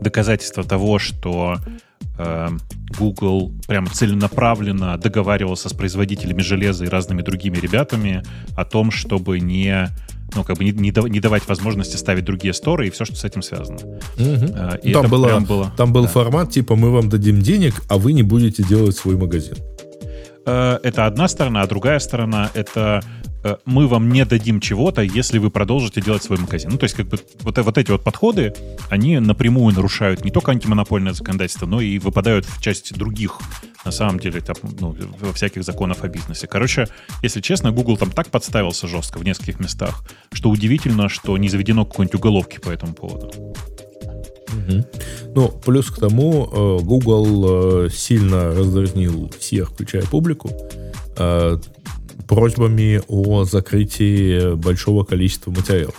доказательства 0.01 0.65
того, 0.65 0.99
что 0.99 1.57
э, 1.65 1.71
Google 2.99 3.53
прямо 3.67 3.89
целенаправленно 3.89 4.97
договаривался 4.99 5.69
с 5.69 5.73
производителями 5.73 6.43
железа 6.43 6.85
и 6.85 6.89
разными 6.89 7.23
другими 7.23 7.57
ребятами 7.57 8.23
о 8.57 8.65
том, 8.65 8.91
чтобы 8.91 9.41
не 9.41 9.89
ну, 10.35 10.43
как 10.45 10.57
бы 10.59 10.65
не, 10.65 10.73
не 10.73 10.93
не 11.11 11.21
давать 11.21 11.47
возможности 11.49 11.97
ставить 11.97 12.25
другие 12.25 12.55
сторы 12.55 12.87
и 12.87 12.91
все, 12.91 13.05
что 13.05 13.17
с 13.17 13.25
этим 13.25 13.43
связано. 13.43 13.79
Э, 14.17 14.79
и 14.83 14.93
там, 14.93 15.03
это 15.03 15.11
было, 15.11 15.27
прям 15.27 15.45
было- 15.45 15.73
там 15.77 15.93
был 15.93 16.03
да. 16.03 16.09
формат, 16.09 16.51
типа, 16.51 16.77
мы 16.77 16.91
вам 16.91 17.09
дадим 17.09 17.41
денег, 17.41 17.83
а 17.89 17.99
вы 17.99 18.13
не 18.13 18.23
будете 18.23 18.63
делать 18.65 18.97
свой 18.97 19.17
магазин. 19.17 19.57
Э, 20.47 20.79
Это 20.83 21.07
одна 21.07 21.29
сторона, 21.29 21.63
а 21.63 21.67
другая 21.67 21.99
сторона— 21.99 22.51
это 22.55 23.03
мы 23.65 23.87
вам 23.87 24.09
не 24.09 24.25
дадим 24.25 24.61
чего-то, 24.61 25.03
если 25.03 25.39
вы 25.39 25.51
продолжите 25.51 26.01
делать 26.01 26.23
свой 26.23 26.39
магазин. 26.39 26.71
Ну, 26.71 26.79
то 26.79 26.85
есть, 26.85 26.95
как 26.95 27.07
бы, 27.07 27.19
вот, 27.41 27.59
вот 27.59 27.79
эти 27.79 27.91
вот 27.91 28.03
подходы, 28.03 28.55
они 28.91 29.19
напрямую 29.19 29.75
нарушают 29.75 30.25
не 30.25 30.31
только 30.31 30.53
антимонопольное 30.53 31.13
законодательство, 31.13 31.67
но 31.67 31.81
и 31.81 31.99
выпадают 31.99 32.45
в 32.47 32.63
часть 32.63 32.95
других, 32.95 33.39
на 33.85 33.93
самом 33.93 34.19
деле, 34.19 34.41
там, 34.41 34.57
ну, 34.81 34.97
всяких 35.35 35.65
законов 35.65 36.05
о 36.05 36.09
бизнесе. 36.09 36.47
Короче, 36.47 36.89
если 37.23 37.41
честно, 37.41 37.71
Google 37.71 37.97
там 37.97 38.11
так 38.11 38.31
подставился 38.31 38.89
жестко 38.89 39.19
в 39.19 39.25
нескольких 39.25 39.61
местах, 39.61 40.05
что 40.33 40.51
удивительно, 40.51 41.09
что 41.09 41.37
не 41.39 41.49
заведено 41.49 41.85
какой-нибудь 41.85 42.15
уголовки 42.21 42.59
по 42.59 42.71
этому 42.71 42.95
поводу. 42.95 43.55
Ну, 45.35 45.49
плюс 45.49 45.91
к 45.91 45.99
тому, 45.99 46.49
э, 46.53 46.85
Google 46.85 47.87
э, 47.87 47.89
сильно 47.91 48.55
раздразнил 48.55 49.31
всех, 49.39 49.71
включая 49.73 50.03
публику, 50.05 50.51
э, 51.17 51.59
просьбами 52.27 53.03
о 53.09 53.45
закрытии 53.45 54.55
большого 54.55 55.05
количества 55.05 55.51
материалов. 55.51 55.95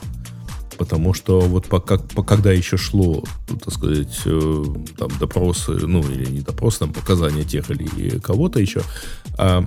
Потому 0.78 1.14
что 1.14 1.40
вот 1.40 1.68
пока, 1.68 1.98
по- 1.98 2.24
когда 2.24 2.52
еще 2.52 2.78
шло, 2.78 3.24
так 3.48 3.74
сказать, 3.74 4.20
э, 4.26 4.64
там 4.98 5.10
допросы, 5.20 5.72
ну 5.72 6.02
или 6.02 6.30
не 6.30 6.42
допросы, 6.42 6.80
там 6.80 6.92
показания 6.92 7.44
тех 7.44 7.72
или 7.72 8.20
кого-то 8.20 8.60
еще, 8.60 8.82
а, 9.38 9.66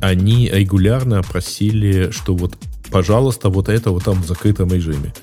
они 0.00 0.48
регулярно 0.48 1.22
просили, 1.22 2.10
что 2.10 2.34
вот, 2.34 2.56
пожалуйста, 2.90 3.50
вот 3.50 3.68
это 3.68 3.92
вот 3.92 4.04
там 4.04 4.20
в 4.20 4.26
закрытом 4.26 4.72
режиме. 4.72 5.14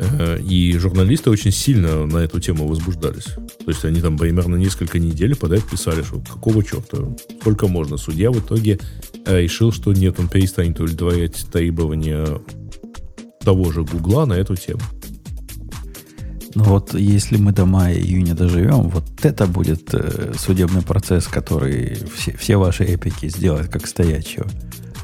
Э, 0.00 0.38
И 0.40 0.76
журналисты 0.78 1.30
очень 1.30 1.52
сильно 1.52 2.06
на 2.06 2.18
эту 2.18 2.40
тему 2.40 2.66
возбуждались. 2.66 3.34
То 3.64 3.68
есть 3.68 3.84
они 3.84 4.00
там 4.00 4.16
примерно 4.16 4.56
несколько 4.56 4.98
недель 4.98 5.36
подряд 5.36 5.62
писали, 5.64 6.02
что 6.02 6.20
какого 6.20 6.64
черта, 6.64 6.98
сколько 7.40 7.68
можно. 7.68 7.98
Судья 7.98 8.30
в 8.30 8.38
итоге 8.38 8.78
э, 9.26 9.42
решил, 9.42 9.72
что 9.72 9.92
нет, 9.92 10.18
он 10.18 10.28
перестанет 10.28 10.80
удовлетворять 10.80 11.46
требования 11.52 12.26
того 13.40 13.72
же 13.72 13.84
Гугла 13.84 14.24
на 14.24 14.34
эту 14.34 14.56
тему. 14.56 14.80
Ну 16.54 16.64
вот 16.64 16.94
если 16.94 17.36
мы 17.36 17.52
до 17.52 17.64
мая-июня 17.64 18.34
доживем, 18.34 18.88
вот 18.88 19.04
это 19.22 19.46
будет 19.46 19.94
э, 19.94 20.32
судебный 20.36 20.82
процесс, 20.82 21.26
который 21.26 21.96
все, 22.16 22.32
все 22.36 22.56
ваши 22.56 22.84
эпики 22.84 23.28
сделает 23.28 23.68
как 23.68 23.86
стоячего. 23.86 24.46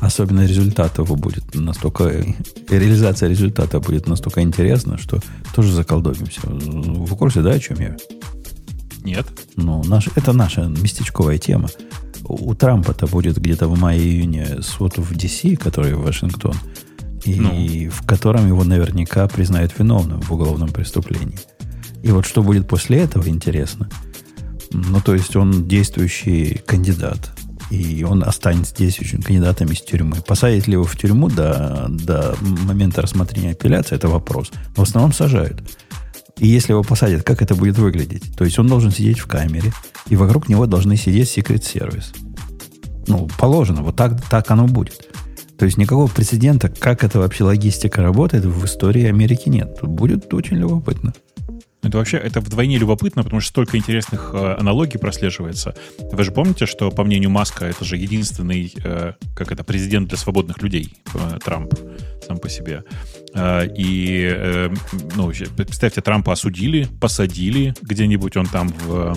Особенно 0.01 0.45
результат 0.45 0.99
его 0.99 1.17
будет 1.17 1.55
настолько... 1.55 2.25
реализация 2.69 3.29
результата 3.29 3.81
будет 3.81 4.07
настолько 4.07 4.43
интересна, 4.43 4.99
что 4.99 5.21
тоже 5.55 5.73
заколдобимся. 5.73 6.41
Вы 6.45 7.07
в 7.07 7.17
курсе, 7.17 7.41
да, 7.43 7.53
о 7.53 7.59
чем 7.59 7.81
я? 7.81 7.97
Нет? 9.03 9.27
Ну, 9.57 9.83
наш, 9.85 10.09
это 10.15 10.33
наша 10.33 10.63
местечковая 10.63 11.39
тема. 11.39 11.69
У, 12.25 12.55
Трампа-то 12.55 13.07
будет 13.07 13.39
где-то 13.39 13.69
в 13.69 13.79
мае-июне 13.79 14.61
суд 14.63 14.99
в 14.99 15.13
DC, 15.13 15.57
который 15.57 15.95
в 15.95 16.03
Вашингтон, 16.03 16.55
и 17.25 17.89
в 17.89 18.05
котором 18.05 18.47
его 18.47 18.65
наверняка 18.65 19.27
признают 19.29 19.79
виновным 19.79 20.21
в 20.21 20.33
уголовном 20.33 20.71
преступлении. 20.71 21.39
И 22.03 22.11
вот 22.11 22.27
что 22.27 22.43
будет 22.43 22.69
после 22.69 22.99
этого, 22.99 23.29
интересно. 23.29 23.89
Ну, 24.73 25.01
то 25.01 25.15
есть 25.15 25.35
он 25.37 25.67
действующий 25.67 26.61
кандидат. 26.67 27.36
И 27.71 28.05
он 28.05 28.23
останется 28.23 28.75
действующим 28.75 29.23
кандидатом 29.23 29.69
из 29.69 29.81
тюрьмы. 29.81 30.17
Посадят 30.27 30.67
ли 30.67 30.75
его 30.75 30.85
в 30.85 30.97
тюрьму 30.97 31.29
до, 31.29 31.87
до 31.89 32.37
момента 32.41 33.03
рассмотрения 33.03 33.53
апелляции, 33.53 33.97
это 33.97 34.09
вопрос. 34.09 34.53
В 34.77 34.83
основном 34.83 35.13
сажают. 35.13 35.63
И 36.39 36.47
если 36.47 36.73
его 36.73 36.83
посадят, 36.83 37.23
как 37.23 37.43
это 37.43 37.55
будет 37.55 37.79
выглядеть? 37.79 38.37
То 38.37 38.45
есть 38.45 38.59
он 38.59 38.67
должен 38.67 38.91
сидеть 38.91 39.19
в 39.19 39.27
камере, 39.27 39.73
и 40.09 40.17
вокруг 40.17 40.49
него 40.49 40.67
должны 40.67 40.97
сидеть 40.97 41.31
секрет 41.31 41.65
сервис. 41.65 42.13
Ну, 43.07 43.29
положено, 43.39 43.83
вот 43.83 43.97
так, 43.97 44.21
так 44.29 44.51
оно 44.51 44.67
будет. 44.67 45.09
То 45.59 45.65
есть 45.65 45.79
никакого 45.79 46.07
прецедента, 46.07 46.69
как 46.69 47.03
это 47.03 47.19
вообще 47.19 47.45
логистика 47.45 48.03
работает, 48.03 48.45
в 48.45 48.65
истории 48.67 49.07
Америки 49.07 49.49
нет. 49.49 49.79
Будет 49.83 50.33
очень 50.35 50.59
любопытно. 50.59 51.15
Это 51.87 51.99
вообще 51.99 52.17
это 52.17 52.41
вдвойне 52.41 52.79
любопытно, 52.79 53.23
потому 53.23 53.41
что 53.41 53.51
столько 53.51 53.77
интересных 53.77 54.31
э, 54.35 54.57
аналогий 54.59 54.99
прослеживается. 54.99 55.77
Вы 55.99 56.25
же 56.25 56.33
помните, 56.33 56.67
что, 56.67 56.91
по 56.91 57.05
мнению 57.05 57.31
Маска, 57.31 57.65
это 57.65 57.85
же 57.85 57.97
единственный, 57.97 58.75
э, 58.83 59.13
как 59.37 59.53
это, 59.53 59.63
президент 59.63 60.09
для 60.09 60.19
свободных 60.19 60.61
людей, 60.63 60.95
э, 61.15 61.39
Трамп 61.45 61.75
сам 62.27 62.39
по 62.39 62.49
себе. 62.49 62.83
Э, 63.35 63.67
и, 63.77 64.29
э, 64.29 64.75
ну, 65.15 65.31
представьте, 65.57 66.01
Трампа 66.01 66.33
осудили, 66.33 66.89
посадили 67.01 67.73
где-нибудь, 67.83 68.37
он 68.37 68.47
там 68.47 68.69
в, 68.69 69.17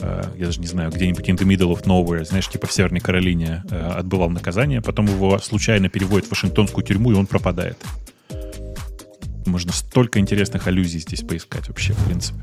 э, 0.00 0.22
я 0.36 0.46
даже 0.46 0.60
не 0.60 0.66
знаю, 0.66 0.90
где-нибудь 0.90 1.28
in 1.28 1.36
the 1.36 1.46
middle 1.46 1.72
of 1.72 1.84
nowhere, 1.84 2.24
знаешь, 2.24 2.48
типа 2.48 2.66
в 2.66 2.72
Северной 2.72 3.00
Каролине 3.00 3.62
отбывал 3.70 4.30
наказание, 4.30 4.80
потом 4.80 5.06
его 5.06 5.38
случайно 5.38 5.88
переводят 5.88 6.26
в 6.26 6.30
Вашингтонскую 6.30 6.84
тюрьму, 6.84 7.12
и 7.12 7.14
он 7.14 7.26
пропадает. 7.26 7.78
Можно 9.46 9.72
столько 9.72 10.18
интересных 10.18 10.66
аллюзий 10.66 11.00
здесь 11.00 11.20
поискать 11.20 11.68
вообще, 11.68 11.92
в 11.92 12.04
принципе. 12.04 12.40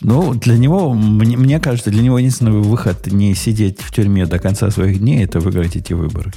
Ну, 0.00 0.34
для 0.34 0.56
него, 0.58 0.92
мне, 0.94 1.36
мне 1.36 1.60
кажется, 1.60 1.90
для 1.90 2.02
него 2.02 2.18
единственный 2.18 2.52
выход 2.52 3.06
не 3.06 3.34
сидеть 3.34 3.80
в 3.80 3.92
тюрьме 3.92 4.26
до 4.26 4.38
конца 4.38 4.70
своих 4.70 4.98
дней, 4.98 5.24
это 5.24 5.40
выиграть 5.40 5.76
эти 5.76 5.92
выборы. 5.92 6.32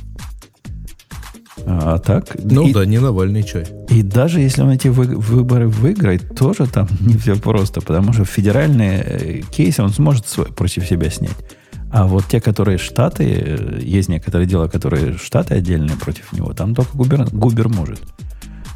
А 1.66 1.98
так? 1.98 2.36
Ну 2.42 2.68
и, 2.68 2.74
да, 2.74 2.86
не 2.86 3.00
Навальный 3.00 3.44
чай. 3.44 3.66
и 3.90 4.02
даже 4.02 4.40
если 4.40 4.62
он 4.62 4.70
эти 4.70 4.88
вы- 4.88 5.18
выборы 5.18 5.68
выиграет, 5.68 6.36
тоже 6.36 6.68
там 6.68 6.88
не 7.00 7.18
все 7.18 7.36
просто, 7.36 7.82
потому 7.82 8.14
что 8.14 8.26
федеральные 8.26 9.04
э, 9.04 9.42
кейсы 9.52 9.82
он 9.82 9.90
сможет 9.90 10.28
свой, 10.28 10.48
против 10.48 10.86
себя 10.88 11.10
снять. 11.10 11.36
А 11.92 12.06
вот 12.06 12.26
те, 12.28 12.40
которые 12.40 12.78
штаты, 12.78 13.24
э, 13.26 13.80
есть 13.82 14.08
некоторые 14.08 14.48
дела, 14.48 14.68
которые 14.68 15.18
штаты 15.18 15.56
отдельные 15.56 15.98
против 15.98 16.32
него, 16.32 16.54
там 16.54 16.76
только 16.76 16.96
губер, 16.96 17.28
губер 17.32 17.70
может. 17.70 18.02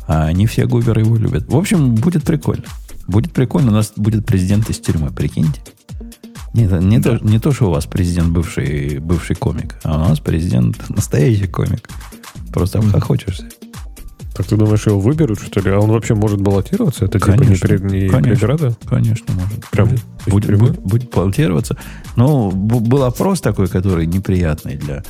А 0.07 0.31
не 0.31 0.45
все 0.47 0.65
губеры 0.65 1.01
его 1.01 1.15
любят. 1.15 1.45
В 1.47 1.55
общем, 1.55 1.95
будет 1.95 2.23
прикольно. 2.23 2.63
Будет 3.07 3.31
прикольно, 3.33 3.71
у 3.71 3.75
нас 3.75 3.93
будет 3.95 4.25
президент 4.25 4.69
из 4.69 4.79
тюрьмы, 4.79 5.11
прикиньте. 5.11 5.61
Не, 6.53 6.67
то- 6.67 6.79
не, 6.79 6.99
то, 7.01 7.17
не 7.21 7.39
то, 7.39 7.51
что 7.53 7.67
у 7.69 7.71
вас 7.71 7.85
президент 7.85 8.29
бывший, 8.29 8.99
бывший 8.99 9.35
комик, 9.35 9.77
а 9.83 9.95
у 9.95 9.99
нас 9.99 10.19
президент 10.19 10.89
настоящий 10.95 11.47
комик. 11.47 11.89
Просто 12.53 12.79
обхохочешься. 12.79 13.45
Так 14.33 14.45
ты 14.47 14.55
думаешь, 14.55 14.85
его 14.87 14.99
выберут, 14.99 15.39
что 15.41 15.59
ли? 15.61 15.71
А 15.71 15.79
он 15.79 15.89
вообще 15.91 16.13
может 16.15 16.41
баллотироваться? 16.41 17.05
Это 17.05 17.19
типа 17.19 17.31
не, 17.31 17.37
Конечно, 17.37 17.67
пред- 17.67 17.83
не 17.83 18.07
конечно. 18.09 18.47
преграда? 18.47 18.77
Конечно, 18.85 19.33
может. 19.33 19.65
Прям 19.71 19.89
будет, 19.89 20.03
будет, 20.27 20.57
будет, 20.59 20.79
будет 20.81 21.09
баллотироваться. 21.11 21.77
Но 22.15 22.49
б- 22.49 22.79
был 22.79 23.03
опрос 23.03 23.41
такой, 23.41 23.67
который 23.67 24.05
неприятный 24.05 24.75
для, 24.77 25.03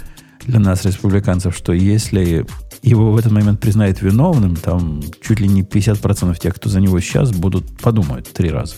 для 0.45 0.59
нас, 0.59 0.85
республиканцев, 0.85 1.55
что 1.55 1.71
если 1.73 2.45
его 2.83 3.11
в 3.11 3.17
этот 3.17 3.31
момент 3.31 3.59
признают 3.59 4.01
виновным, 4.01 4.55
там 4.55 5.01
чуть 5.21 5.39
ли 5.39 5.47
не 5.47 5.61
50% 5.61 6.37
тех, 6.39 6.55
кто 6.55 6.69
за 6.69 6.79
него 6.81 6.99
сейчас, 6.99 7.31
будут 7.31 7.65
подумают 7.79 8.31
три 8.31 8.49
раза. 8.49 8.75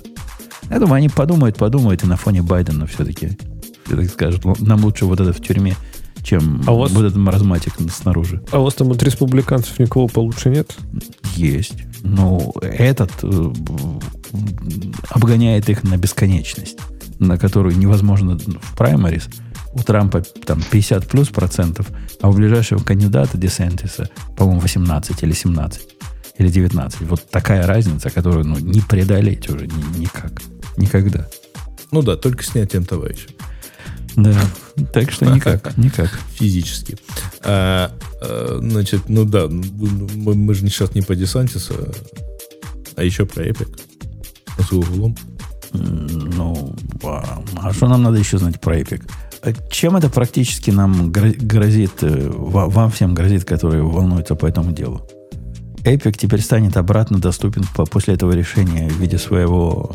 Я 0.69 0.79
думаю, 0.79 0.95
они 0.95 1.09
подумают, 1.09 1.57
подумают, 1.57 2.03
и 2.03 2.07
на 2.07 2.17
фоне 2.17 2.41
Байдена 2.41 2.85
все-таки, 2.87 3.37
все-таки 3.85 4.07
скажут, 4.09 4.45
«Ну, 4.45 4.55
нам 4.59 4.83
лучше 4.83 5.05
вот 5.05 5.19
это 5.19 5.33
в 5.33 5.41
тюрьме, 5.41 5.75
чем 6.23 6.61
А 6.65 6.71
вас- 6.71 6.91
вот 6.91 7.03
этот 7.05 7.17
маразматик 7.17 7.73
снаружи. 7.91 8.41
А 8.51 8.59
у 8.59 8.63
вас 8.63 8.73
там 8.75 8.91
от 8.91 9.03
республиканцев 9.03 9.77
никого 9.79 10.07
получше 10.07 10.49
нет? 10.49 10.75
Есть. 11.35 11.83
Ну, 12.01 12.53
этот 12.61 13.11
э, 13.23 13.53
обгоняет 15.09 15.69
их 15.69 15.83
на 15.83 15.97
бесконечность, 15.97 16.77
на 17.19 17.37
которую 17.37 17.77
невозможно 17.77 18.37
в 18.37 18.77
праймарис. 18.77 19.27
У 19.73 19.79
Трампа 19.79 20.21
там 20.21 20.61
50 20.71 21.07
плюс 21.07 21.29
процентов, 21.29 21.87
а 22.21 22.29
у 22.29 22.33
ближайшего 22.33 22.83
кандидата 22.83 23.37
Десентиса, 23.37 24.09
по-моему, 24.37 24.61
18 24.61 25.23
или 25.23 25.33
17 25.33 25.81
или 26.37 26.47
19. 26.49 27.01
Вот 27.01 27.29
такая 27.29 27.65
разница, 27.65 28.09
которую 28.09 28.45
ну, 28.45 28.57
не 28.59 28.81
преодолеть 28.81 29.49
уже 29.49 29.67
ни- 29.67 29.99
никак. 29.99 30.31
Никогда. 30.77 31.27
Ну 31.91 32.01
да, 32.01 32.15
только 32.15 32.43
снятием 32.43 32.85
товарища. 32.85 33.29
Да. 34.15 34.35
Так 34.93 35.11
что 35.11 35.25
никак. 35.25 35.75
Никак. 35.77 36.19
Физически. 36.33 36.97
А, 37.41 37.91
а, 38.21 38.57
значит, 38.61 39.09
ну 39.09 39.25
да, 39.25 39.47
ну, 39.47 39.63
мы, 40.15 40.35
мы 40.35 40.53
же 40.53 40.67
сейчас 40.67 40.93
не 40.95 41.01
по 41.01 41.15
Десантису, 41.15 41.73
а 42.95 43.03
еще 43.03 43.25
про 43.25 43.47
Epic. 43.47 43.79
С 44.59 44.71
углом. 44.71 45.15
Ну, 45.71 46.75
а 47.03 47.43
а 47.57 47.73
что 47.73 47.87
нам 47.87 48.03
надо 48.03 48.17
еще 48.17 48.37
знать 48.37 48.61
про 48.61 48.79
Epic? 48.79 49.03
А 49.45 49.51
Чем 49.69 49.95
это 49.97 50.09
практически 50.09 50.71
нам 50.71 51.11
гро- 51.11 51.35
грозит, 51.37 52.01
э, 52.01 52.29
ва- 52.33 52.67
вам 52.69 52.89
всем 52.91 53.13
грозит, 53.13 53.43
которые 53.43 53.83
волнуются 53.83 54.35
по 54.35 54.45
этому 54.45 54.71
делу? 54.71 55.01
Epic 55.83 56.13
теперь 56.17 56.39
станет 56.41 56.77
обратно 56.77 57.19
доступен 57.19 57.63
по- 57.75 57.85
после 57.85 58.13
этого 58.13 58.31
решения 58.31 58.87
в 58.87 58.97
виде 59.01 59.17
своего 59.17 59.91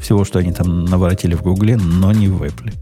всего, 0.00 0.24
что 0.24 0.40
они 0.40 0.52
там 0.52 0.84
наворотили 0.84 1.34
в 1.34 1.42
Гугле, 1.42 1.76
но 1.76 2.12
не 2.12 2.28
в 2.28 2.42
Apple. 2.42 2.72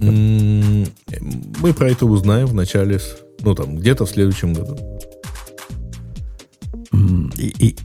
Мы 0.00 1.72
про 1.74 1.90
это 1.90 2.06
узнаем 2.06 2.46
в 2.46 2.54
начале, 2.54 2.98
ну 3.40 3.54
там, 3.54 3.76
где-то 3.76 4.06
в 4.06 4.10
следующем 4.10 4.54
году. 4.54 4.78
И, 7.36 7.54
и- 7.58 7.76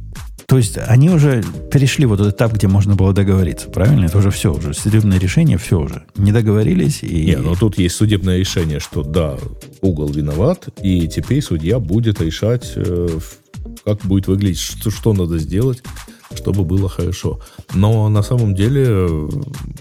то 0.49 0.57
есть 0.57 0.80
они 0.80 1.11
уже 1.11 1.43
перешли 1.71 2.07
вот 2.07 2.19
этот 2.19 2.34
этап, 2.34 2.53
где 2.53 2.67
можно 2.67 2.95
было 2.95 3.13
договориться, 3.13 3.69
правильно? 3.69 4.05
Это 4.05 4.17
уже 4.17 4.31
все, 4.31 4.51
уже 4.51 4.73
судебное 4.73 5.19
решение, 5.19 5.59
все 5.59 5.80
уже. 5.80 6.05
Не 6.17 6.31
договорились 6.31 7.03
и... 7.03 7.27
Не, 7.27 7.38
но 7.38 7.53
тут 7.53 7.77
есть 7.77 7.95
судебное 7.95 8.39
решение, 8.39 8.80
что 8.80 9.03
да, 9.03 9.38
Google 9.84 10.09
виноват, 10.09 10.67
и 10.81 11.07
теперь 11.07 11.43
судья 11.43 11.77
будет 11.80 12.19
решать, 12.19 12.73
э, 12.76 13.19
как 13.85 13.99
будет 14.05 14.26
выглядеть, 14.27 14.57
что, 14.57 14.89
что 14.89 15.13
надо 15.13 15.38
сделать, 15.38 15.84
чтобы 16.34 16.63
было 16.63 16.89
хорошо. 16.89 17.39
Но 17.76 18.09
на 18.09 18.23
самом 18.23 18.55
деле, 18.55 18.85
э, 18.88 19.30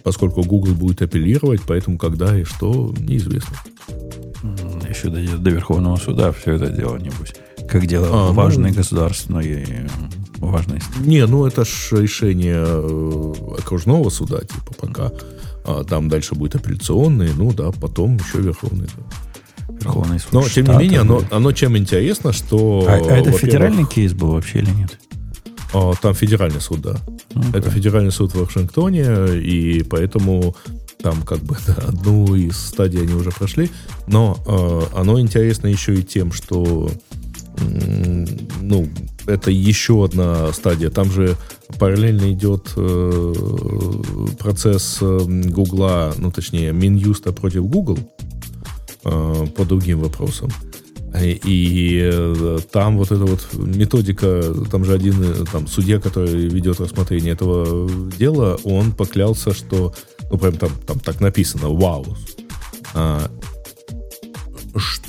поскольку 0.03 0.43
Google 0.43 0.74
будет 0.74 1.01
апеллировать, 1.01 1.62
поэтому 1.66 1.97
когда 1.97 2.39
и 2.39 2.45
что, 2.45 2.95
неизвестно. 2.99 3.57
Еще 4.86 5.09
дойдет 5.09 5.43
до 5.43 5.49
Верховного 5.49 5.97
суда 5.97 6.31
все 6.32 6.57
это 6.57 6.69
дело, 6.69 6.99
небось. 6.99 7.32
Как 7.66 7.86
дело 7.86 8.09
А, 8.11 8.28
ну- 8.28 8.35
важное 8.35 8.70
государственное 8.70 9.89
важное. 10.39 10.81
Не, 11.01 11.27
ну 11.27 11.47
это 11.47 11.65
ж 11.65 11.93
решение 11.93 12.65
э, 12.66 13.32
окружного 13.59 14.10
суда, 14.10 14.40
типа 14.40 14.74
пока. 14.78 15.12
А 15.65 15.85
там 15.85 16.09
дальше 16.09 16.35
будет 16.35 16.55
апелляционный, 16.55 17.31
ну 17.36 17.52
да, 17.52 17.70
потом 17.73 18.16
еще 18.16 18.39
Верховный. 18.39 18.86
да. 18.86 19.74
Верховный 19.81 20.19
суд. 20.19 20.32
Но, 20.32 20.43
тем 20.48 20.66
не 20.66 20.77
менее, 20.77 21.01
оно, 21.01 21.23
оно 21.31 21.52
чем 21.52 21.77
интересно, 21.77 22.32
что... 22.32 22.85
А, 22.89 22.94
а 22.94 23.16
это 23.16 23.32
федеральный 23.32 23.86
кейс 23.86 24.12
был 24.12 24.32
вообще 24.32 24.60
или 24.60 24.70
нет? 24.70 24.98
а, 25.74 25.93
Там 26.01 26.15
федеральный 26.15 26.60
суд, 26.60 26.81
да. 26.81 26.97
Ну, 27.35 27.43
Это 27.52 27.70
федеральный 27.70 28.12
суд 28.12 28.32
в 28.32 28.40
Вашингтоне, 28.40 29.39
и 29.39 29.82
поэтому 29.82 30.56
там 31.02 31.23
как 31.23 31.40
бы 31.40 31.56
да, 31.66 31.74
одну 31.89 32.35
из 32.35 32.56
стадий 32.56 33.02
они 33.02 33.15
уже 33.15 33.31
прошли. 33.31 33.70
Но 34.06 34.39
э, 34.47 34.98
оно 34.98 35.20
интересно 35.20 35.66
еще 35.69 35.94
и 35.94 36.02
тем, 36.02 36.32
что 36.32 36.90
ну, 38.61 38.89
это 39.27 39.51
еще 39.51 40.05
одна 40.05 40.53
стадия. 40.53 40.91
Там 40.91 41.11
же 41.11 41.37
параллельно 41.79 42.33
идет 42.33 42.73
э, 42.77 43.35
процесс 44.39 44.99
э, 45.01 45.19
Гугла, 45.27 46.15
ну 46.19 46.31
точнее 46.31 46.73
Минюста 46.73 47.33
против 47.33 47.67
Google 47.67 47.99
э, 49.05 49.47
по 49.57 49.65
другим 49.65 50.01
вопросам. 50.01 50.51
И, 51.23 51.41
и, 51.45 52.11
э, 52.13 52.59
там 52.71 52.99
вот 52.99 53.11
эта 53.11 53.25
вот 53.25 53.49
методика, 53.55 54.43
там 54.71 54.85
же 54.85 54.93
один 54.95 55.23
э, 55.23 55.45
там, 55.51 55.67
судья, 55.67 56.01
который 56.01 56.49
ведет 56.49 56.81
рассмотрение 56.81 57.33
этого 57.33 57.91
дела, 58.19 58.59
он 58.65 58.93
поклялся, 58.93 59.55
что, 59.55 59.95
ну 60.31 60.39
прям 60.39 60.55
там, 60.55 60.71
там 60.87 61.01
так 61.01 61.21
написано, 61.21 61.71
вау, 61.71 62.17
а, 62.95 63.31
что 64.77 65.08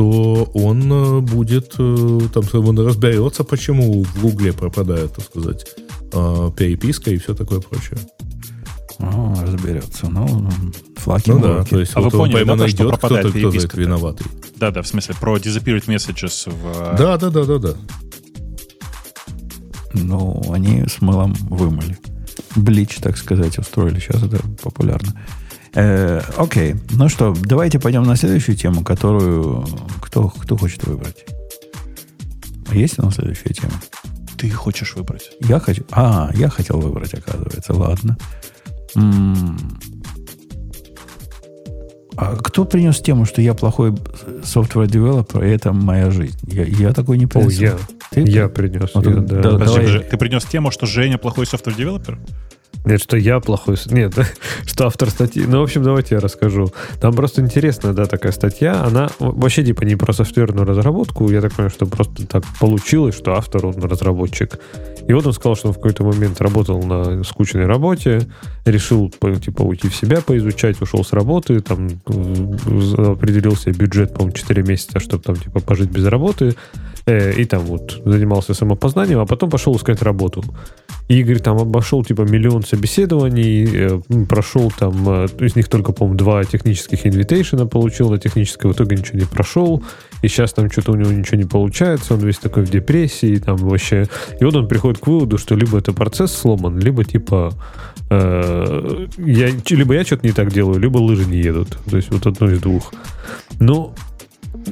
он 0.00 0.92
э, 0.92 1.20
будет, 1.20 1.74
э, 1.78 2.20
там, 2.32 2.44
он 2.52 2.78
разберется, 2.78 3.44
почему 3.44 4.02
в 4.02 4.20
Гугле 4.20 4.52
пропадает, 4.52 5.14
так 5.14 5.24
сказать, 5.24 5.66
э, 6.12 6.50
переписка 6.56 7.10
и 7.10 7.18
все 7.18 7.34
такое 7.34 7.60
прочее. 7.60 7.98
О, 8.98 9.34
разберется. 9.42 10.08
Ну, 10.08 10.48
флаки 10.96 11.30
Ну 11.30 11.40
да, 11.40 11.64
то 11.64 11.80
есть 11.80 11.92
А 11.94 12.00
вы 12.00 12.04
вот 12.04 12.14
он 12.14 12.30
поняли, 12.30 12.44
да, 12.44 12.56
то, 12.56 12.56
что 12.56 12.56
найдет, 12.56 12.76
кто, 12.76 12.88
пропадает 12.88 13.34
кто 13.34 13.50
за 13.50 13.66
это 13.66 13.80
виноватый. 13.80 14.26
Да-да, 14.56 14.82
в 14.82 14.86
смысле, 14.86 15.14
про 15.20 15.36
disappeared 15.36 15.86
messages 15.86 16.50
в... 16.50 16.96
Да, 16.96 17.16
да, 17.16 17.30
да, 17.30 17.44
да, 17.44 17.58
да. 17.58 17.74
Ну, 19.94 20.42
они 20.52 20.86
с 20.86 21.00
мылом 21.00 21.34
вымыли. 21.34 21.98
Блич, 22.56 22.96
так 22.96 23.16
сказать, 23.16 23.58
устроили. 23.58 23.98
Сейчас 23.98 24.22
это 24.22 24.38
популярно. 24.62 25.20
Э, 25.74 26.20
окей. 26.36 26.76
Ну 26.90 27.08
что, 27.08 27.34
давайте 27.44 27.78
пойдем 27.78 28.04
на 28.04 28.16
следующую 28.16 28.56
тему, 28.56 28.84
которую... 28.84 29.66
Кто, 30.00 30.28
кто 30.28 30.56
хочет 30.56 30.84
выбрать? 30.86 31.24
Есть 32.72 32.98
у 32.98 33.02
нас 33.02 33.14
следующая 33.14 33.52
тема? 33.54 33.72
Ты 34.38 34.50
хочешь 34.50 34.94
выбрать. 34.94 35.30
Я 35.40 35.58
хочу... 35.60 35.84
А, 35.90 36.30
я 36.34 36.48
хотел 36.48 36.80
выбрать, 36.80 37.14
оказывается. 37.14 37.74
Ладно. 37.74 38.16
М. 38.94 39.58
А 42.16 42.36
кто 42.36 42.64
принес 42.64 43.00
тему, 43.00 43.24
что 43.24 43.42
я 43.42 43.54
плохой 43.54 43.90
software 44.42 44.86
developer, 44.86 45.44
и 45.44 45.50
это 45.50 45.72
моя 45.72 46.10
жизнь? 46.10 46.38
Я, 46.46 46.64
я 46.64 46.92
такой 46.92 47.18
не 47.18 47.24
О, 47.24 47.28
принес. 47.28 47.58
я. 47.58 47.76
Ты? 48.10 48.20
Я 48.20 48.48
принес. 48.48 48.90
Вот 48.94 49.06
я, 49.06 49.14
да. 49.16 49.42
да, 49.42 49.50
Подожди, 49.50 49.86
давай. 49.86 50.08
ты 50.08 50.16
принес 50.16 50.44
тему, 50.44 50.70
что 50.70 50.86
Женя 50.86 51.18
плохой 51.18 51.46
software 51.46 51.78
developer? 51.78 52.18
Нет, 52.84 53.02
что 53.02 53.16
я 53.16 53.40
плохой... 53.40 53.76
Нет, 53.86 54.14
что 54.66 54.86
автор 54.86 55.10
статьи... 55.10 55.44
Ну, 55.46 55.60
в 55.60 55.62
общем, 55.62 55.82
давайте 55.82 56.16
я 56.16 56.20
расскажу. 56.20 56.72
Там 57.00 57.14
просто 57.14 57.40
интересная, 57.40 57.92
да, 57.94 58.06
такая 58.06 58.32
статья. 58.32 58.82
Она 58.82 59.08
вообще, 59.18 59.64
типа, 59.64 59.84
не 59.84 59.96
про 59.96 60.12
софтверную 60.12 60.66
разработку. 60.66 61.30
Я 61.30 61.40
так 61.40 61.52
понимаю, 61.54 61.70
что 61.70 61.86
просто 61.86 62.26
так 62.26 62.44
получилось, 62.60 63.14
что 63.16 63.34
автор, 63.34 63.66
он 63.66 63.74
разработчик. 63.82 64.58
И 65.08 65.12
вот 65.12 65.26
он 65.26 65.32
сказал, 65.32 65.56
что 65.56 65.68
он 65.68 65.74
в 65.74 65.76
какой-то 65.76 66.04
момент 66.04 66.40
работал 66.40 66.82
на 66.82 67.22
скучной 67.24 67.66
работе, 67.66 68.26
решил, 68.64 69.10
типа, 69.42 69.62
уйти 69.62 69.88
в 69.88 69.94
себя, 69.96 70.20
поизучать, 70.20 70.80
ушел 70.82 71.04
с 71.04 71.12
работы, 71.12 71.60
там, 71.60 71.88
в- 72.06 73.12
определил 73.12 73.56
себе 73.56 73.72
бюджет, 73.72 74.12
по-моему, 74.14 74.32
4 74.32 74.62
месяца, 74.62 75.00
чтобы 75.00 75.22
там, 75.22 75.36
типа, 75.36 75.60
пожить 75.60 75.90
без 75.90 76.06
работы. 76.06 76.54
Э, 77.06 77.32
И 77.34 77.44
там 77.44 77.60
вот 77.60 78.00
занимался 78.06 78.54
самопознанием, 78.54 79.18
а 79.20 79.26
потом 79.26 79.50
пошел 79.50 79.76
искать 79.76 80.00
работу. 80.02 80.42
И, 81.08 81.22
говорит, 81.22 81.42
там 81.44 81.58
обошел, 81.58 82.02
типа, 82.02 82.22
миллион 82.22 82.62
собеседований, 82.64 83.66
э, 83.66 84.24
прошел 84.28 84.72
там, 84.76 85.08
э, 85.08 85.26
из 85.40 85.56
них 85.56 85.68
только, 85.68 85.92
по-моему, 85.92 86.18
два 86.18 86.44
технических 86.44 87.06
инвитейшена 87.06 87.66
получил, 87.66 88.10
на 88.10 88.18
техническое 88.18 88.68
в 88.68 88.72
итоге 88.72 88.96
ничего 88.96 89.18
не 89.18 89.24
прошел, 89.24 89.82
и 90.22 90.28
сейчас 90.28 90.52
там 90.52 90.70
что-то 90.70 90.92
у 90.92 90.96
него 90.96 91.12
ничего 91.12 91.36
не 91.36 91.44
получается, 91.44 92.14
он 92.14 92.20
весь 92.20 92.38
такой 92.38 92.64
в 92.64 92.70
депрессии, 92.70 93.36
там 93.36 93.56
вообще... 93.56 94.08
И 94.40 94.44
вот 94.44 94.54
он 94.54 94.68
приходит 94.68 94.98
к 94.98 95.06
выводу, 95.06 95.38
что 95.38 95.54
либо 95.54 95.78
это 95.78 95.92
процесс 95.92 96.32
сломан, 96.32 96.78
либо, 96.78 97.04
типа, 97.04 97.52
э, 98.10 99.06
я, 99.18 99.48
либо 99.70 99.94
я 99.94 100.04
что-то 100.04 100.26
не 100.26 100.32
так 100.32 100.52
делаю, 100.52 100.78
либо 100.78 100.98
лыжи 100.98 101.24
не 101.26 101.38
едут. 101.38 101.78
То 101.90 101.96
есть 101.96 102.10
вот 102.10 102.26
одно 102.26 102.50
из 102.50 102.60
двух. 102.60 102.92
Но 103.60 103.94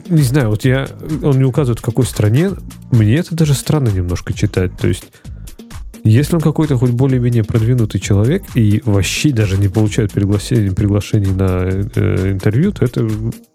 не 0.09 0.23
знаю, 0.23 0.51
вот 0.51 0.65
я, 0.65 0.89
он 1.23 1.39
не 1.39 1.45
указывает, 1.45 1.81
в 1.81 1.83
какой 1.83 2.07
стране, 2.07 2.51
мне 2.91 3.17
это 3.17 3.35
даже 3.35 3.55
странно 3.55 3.89
немножко 3.89 4.33
читать. 4.33 4.77
То 4.77 4.89
есть, 4.89 5.05
если 6.05 6.35
он 6.35 6.41
какой-то 6.41 6.77
хоть 6.79 6.91
более-менее 6.91 7.45
продвинутый 7.45 8.01
человек 8.01 8.43
и 8.55 8.83
вообще 8.85 9.31
даже 9.31 9.57
не 9.57 9.69
получает 9.69 10.13
приглашений, 10.13 10.75
приглашений 10.75 11.33
на 11.33 11.63
э, 11.65 12.33
интервью, 12.33 12.73
то 12.73 12.85
это 12.85 13.09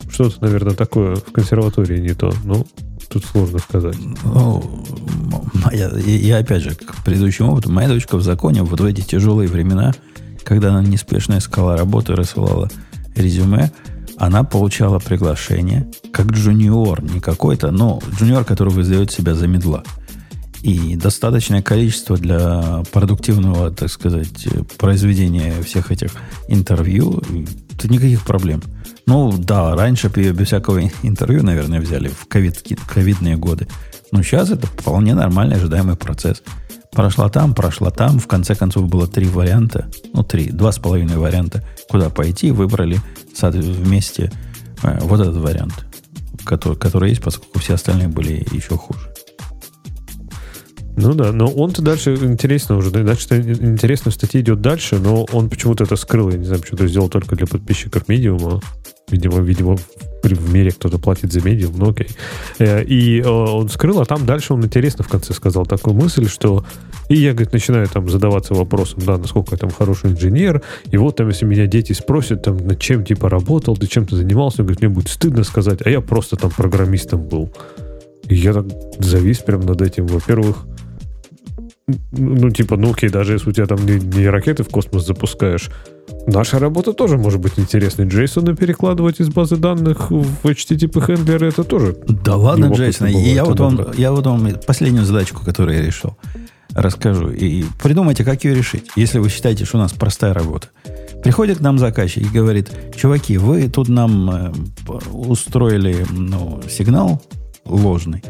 что-то, 0.09 0.37
наверное, 0.41 0.73
такое 0.73 1.15
в 1.15 1.31
консерватории 1.31 1.99
не 1.99 2.13
то. 2.13 2.33
Ну, 2.45 2.65
тут 3.09 3.25
сложно 3.25 3.59
сказать. 3.59 3.97
Ну, 4.23 4.85
моя, 5.53 5.89
я, 5.97 6.37
опять 6.37 6.63
же, 6.63 6.71
к 6.75 7.03
предыдущему 7.03 7.51
опыту, 7.51 7.71
моя 7.71 7.89
дочка 7.89 8.17
в 8.17 8.23
законе 8.23 8.63
вот 8.63 8.79
в 8.79 8.85
эти 8.85 9.01
тяжелые 9.01 9.49
времена, 9.49 9.93
когда 10.43 10.69
она 10.69 10.83
неспешно 10.83 11.39
искала 11.39 11.75
работу 11.75 12.15
рассылала 12.15 12.69
резюме, 13.15 13.71
она 14.17 14.43
получала 14.43 14.99
приглашение 14.99 15.87
как 16.11 16.27
джуниор, 16.27 17.03
не 17.03 17.19
какой-то, 17.19 17.71
но 17.71 18.01
джуниор, 18.17 18.45
который 18.45 18.73
выдает 18.73 19.11
себя 19.11 19.35
за 19.35 19.47
медла. 19.47 19.83
И 20.61 20.95
достаточное 20.95 21.61
количество 21.61 22.17
для 22.17 22.83
продуктивного, 22.91 23.71
так 23.71 23.89
сказать, 23.89 24.47
произведения 24.77 25.53
всех 25.61 25.91
этих 25.91 26.11
интервью, 26.47 27.21
это 27.73 27.87
никаких 27.87 28.25
проблем. 28.25 28.61
Ну, 29.05 29.33
да, 29.37 29.75
раньше 29.75 30.11
ее 30.15 30.33
без 30.33 30.47
всякого 30.47 30.81
интервью, 31.03 31.43
наверное, 31.43 31.79
взяли 31.79 32.09
в 32.09 32.27
ковид, 32.27 32.61
ковидные 32.87 33.37
годы. 33.37 33.67
Но 34.11 34.21
сейчас 34.23 34.49
это 34.49 34.67
вполне 34.67 35.13
нормальный 35.13 35.57
ожидаемый 35.57 35.95
процесс. 35.95 36.41
Прошла 36.91 37.29
там, 37.29 37.53
прошла 37.53 37.91
там. 37.91 38.19
В 38.19 38.27
конце 38.27 38.55
концов 38.55 38.89
было 38.89 39.07
три 39.07 39.27
варианта. 39.27 39.89
Ну, 40.13 40.23
три, 40.23 40.49
два 40.49 40.71
с 40.71 40.79
половиной 40.79 41.17
варианта, 41.17 41.63
куда 41.89 42.09
пойти. 42.09 42.51
Выбрали 42.51 42.99
вместе 43.41 44.31
э, 44.81 44.99
вот 45.01 45.19
этот 45.19 45.37
вариант, 45.37 45.85
который, 46.43 46.77
который 46.77 47.11
есть, 47.11 47.21
поскольку 47.21 47.59
все 47.59 47.75
остальные 47.75 48.07
были 48.07 48.45
еще 48.51 48.77
хуже. 48.77 48.99
Ну 50.97 51.13
да, 51.13 51.31
но 51.31 51.45
он-то 51.47 51.83
дальше 51.83 52.15
интересно 52.15 52.75
уже. 52.75 52.89
Дальше 52.89 53.27
интересно, 53.37 54.09
статья 54.09 54.41
идет 54.41 54.61
дальше, 54.61 54.97
но 54.97 55.27
он 55.31 55.47
почему-то 55.47 55.83
это 55.83 55.95
скрыл. 55.95 56.31
Я 56.31 56.37
не 56.37 56.45
знаю, 56.45 56.59
почему-то 56.59 56.87
сделал 56.87 57.07
только 57.07 57.35
для 57.35 57.45
подписчиков 57.45 58.09
медиума. 58.09 58.61
Видимо, 59.09 59.39
видимо, 59.39 59.77
в 60.23 60.53
мире 60.53 60.71
кто-то 60.71 60.97
платит 60.97 61.31
за 61.31 61.41
медиум, 61.41 61.75
ну 61.77 61.91
окей. 61.91 62.07
Э, 62.57 62.83
и 62.83 63.21
э, 63.21 63.29
он 63.29 63.69
скрыл, 63.69 64.01
а 64.01 64.05
там 64.05 64.25
дальше 64.25 64.53
он 64.53 64.65
интересно 64.65 65.03
в 65.03 65.07
конце 65.07 65.33
сказал 65.33 65.67
такую 65.67 65.93
мысль, 65.95 66.27
что 66.27 66.65
и 67.09 67.15
я, 67.15 67.31
говорит, 67.31 67.53
начинаю 67.53 67.87
там 67.87 68.09
задаваться 68.09 68.55
вопросом, 68.55 69.03
да, 69.05 69.17
насколько 69.17 69.51
я 69.51 69.57
там 69.57 69.69
хороший 69.69 70.11
инженер, 70.11 70.63
и 70.91 70.97
вот 70.97 71.15
там, 71.15 71.29
если 71.29 71.45
меня 71.45 71.67
дети 71.67 71.93
спросят, 71.93 72.41
там, 72.41 72.57
над 72.57 72.79
чем 72.79 73.05
типа 73.05 73.29
работал, 73.29 73.77
ты 73.77 73.87
чем 73.87 74.05
то 74.07 74.15
занимался, 74.15 74.61
он 74.61 74.65
говорит, 74.65 74.81
мне 74.81 74.89
будет 74.89 75.09
стыдно 75.09 75.43
сказать, 75.43 75.79
а 75.85 75.89
я 75.89 76.01
просто 76.01 76.35
там 76.35 76.49
программистом 76.49 77.21
был. 77.21 77.49
И 78.27 78.35
я 78.35 78.51
так 78.51 78.65
завис 78.99 79.37
прям 79.37 79.61
над 79.61 79.81
этим. 79.81 80.07
Во-первых, 80.07 80.65
ну, 82.11 82.49
типа, 82.49 82.75
ну 82.75 82.91
окей, 82.91 83.09
даже 83.09 83.33
если 83.33 83.49
у 83.49 83.53
тебя 83.53 83.65
там 83.65 83.85
не, 83.85 83.97
не 83.97 84.27
ракеты 84.27 84.63
в 84.63 84.67
космос 84.67 85.05
запускаешь, 85.05 85.69
наша 86.25 86.59
работа 86.59 86.91
тоже 86.91 87.17
может 87.17 87.39
быть 87.39 87.53
интересной. 87.57 88.05
Джейсона 88.07 88.57
перекладывать 88.57 89.21
из 89.21 89.29
базы 89.29 89.55
данных 89.55 90.11
в 90.11 90.45
HTTP 90.45 91.05
хендлеры 91.05 91.47
это 91.47 91.63
тоже. 91.63 91.95
Да 92.07 92.35
ладно, 92.35 92.73
Джейсон, 92.73 93.07
я 93.07 93.45
вот, 93.45 93.61
вам, 93.61 93.79
я 93.95 94.11
вот 94.11 94.25
вам 94.25 94.49
последнюю 94.67 95.05
задачку, 95.05 95.45
которую 95.45 95.77
я 95.77 95.85
решил, 95.85 96.17
расскажу. 96.73 97.29
И 97.29 97.63
придумайте, 97.81 98.25
как 98.25 98.43
ее 98.43 98.53
решить, 98.53 98.89
если 98.97 99.19
вы 99.19 99.29
считаете, 99.29 99.63
что 99.63 99.77
у 99.77 99.81
нас 99.81 99.93
простая 99.93 100.33
работа. 100.33 100.67
Приходит 101.23 101.59
к 101.59 101.61
нам 101.61 101.79
заказчик 101.79 102.23
и 102.23 102.37
говорит, 102.37 102.69
чуваки, 102.97 103.37
вы 103.37 103.69
тут 103.69 103.87
нам 103.87 104.29
э, 104.29 104.51
устроили 105.13 106.05
ну, 106.11 106.61
сигнал 106.69 107.21
ложный 107.63 108.23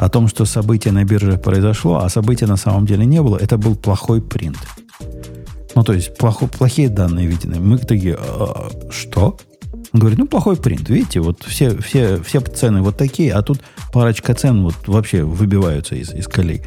о 0.00 0.08
том, 0.08 0.28
что 0.28 0.46
событие 0.46 0.92
на 0.92 1.04
бирже 1.04 1.36
произошло, 1.36 1.98
а 1.98 2.08
события 2.08 2.46
на 2.46 2.56
самом 2.56 2.86
деле 2.86 3.04
не 3.04 3.20
было, 3.20 3.36
это 3.36 3.58
был 3.58 3.76
плохой 3.76 4.22
принт. 4.22 4.56
Ну, 5.74 5.84
то 5.84 5.92
есть, 5.92 6.16
плохо, 6.16 6.46
плохие 6.46 6.88
данные 6.88 7.26
видены. 7.26 7.60
Мы 7.60 7.76
такие, 7.76 8.16
а, 8.18 8.70
что? 8.90 9.36
Он 9.92 10.00
говорит, 10.00 10.18
ну, 10.18 10.26
плохой 10.26 10.56
принт. 10.56 10.88
Видите, 10.88 11.20
вот 11.20 11.44
все, 11.44 11.76
все, 11.76 12.20
все 12.22 12.40
цены 12.40 12.80
вот 12.80 12.96
такие, 12.96 13.34
а 13.34 13.42
тут 13.42 13.60
парочка 13.92 14.32
цен 14.32 14.62
вот 14.62 14.74
вообще 14.86 15.22
выбиваются 15.22 15.94
из, 15.96 16.14
из 16.14 16.26
колей. 16.26 16.62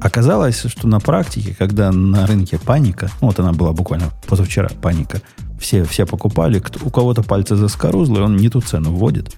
Оказалось, 0.00 0.60
что 0.66 0.86
на 0.86 1.00
практике, 1.00 1.56
когда 1.58 1.90
на 1.90 2.26
рынке 2.26 2.58
паника, 2.58 3.10
ну, 3.22 3.28
вот 3.28 3.40
она 3.40 3.52
была 3.52 3.72
буквально 3.72 4.10
позавчера 4.28 4.68
паника, 4.82 5.22
все, 5.58 5.84
все 5.84 6.04
покупали, 6.04 6.62
у 6.82 6.90
кого-то 6.90 7.22
пальцы 7.22 7.56
заскорузлые, 7.56 8.24
он 8.24 8.36
не 8.36 8.50
ту 8.50 8.60
цену 8.60 8.90
вводит, 8.90 9.34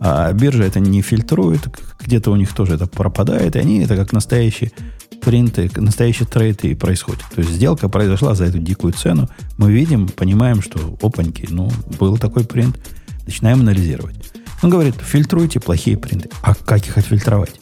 а 0.00 0.32
биржа 0.32 0.64
это 0.64 0.80
не 0.80 1.02
фильтрует, 1.02 1.68
где-то 2.00 2.30
у 2.30 2.36
них 2.36 2.54
тоже 2.54 2.74
это 2.74 2.86
пропадает, 2.86 3.54
и 3.54 3.58
они 3.58 3.80
это 3.80 3.96
как 3.96 4.12
настоящие 4.12 4.72
принты, 5.20 5.70
настоящие 5.76 6.26
трейды 6.26 6.74
происходят. 6.74 7.22
То 7.34 7.42
есть 7.42 7.52
сделка 7.52 7.90
произошла 7.90 8.34
за 8.34 8.44
эту 8.46 8.58
дикую 8.58 8.94
цену. 8.94 9.28
Мы 9.58 9.70
видим, 9.70 10.08
понимаем, 10.08 10.62
что 10.62 10.78
опаньки, 11.02 11.46
ну, 11.50 11.70
был 11.98 12.16
такой 12.16 12.44
принт. 12.44 12.78
Начинаем 13.26 13.60
анализировать. 13.60 14.16
Он 14.62 14.70
говорит, 14.70 14.94
фильтруйте 15.02 15.60
плохие 15.60 15.98
принты. 15.98 16.30
А 16.42 16.54
как 16.54 16.86
их 16.86 16.96
отфильтровать? 16.96 17.60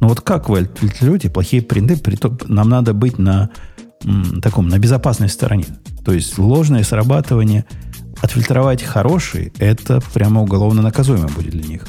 Ну 0.00 0.08
вот 0.08 0.20
как 0.20 0.48
вы 0.48 0.68
фильтруете 0.74 1.30
плохие 1.30 1.62
принты? 1.62 1.96
Нам 2.48 2.68
надо 2.68 2.94
быть 2.94 3.18
на 3.18 3.50
м, 4.02 4.40
таком, 4.40 4.68
на 4.68 4.78
безопасной 4.78 5.28
стороне. 5.28 5.66
То 6.04 6.12
есть 6.12 6.36
ложное 6.36 6.82
срабатывание– 6.82 7.64
отфильтровать 8.22 8.82
хорошие, 8.82 9.52
это 9.58 10.00
прямо 10.12 10.42
уголовно 10.42 10.82
наказуемо 10.82 11.28
будет 11.28 11.50
для 11.50 11.66
них. 11.66 11.84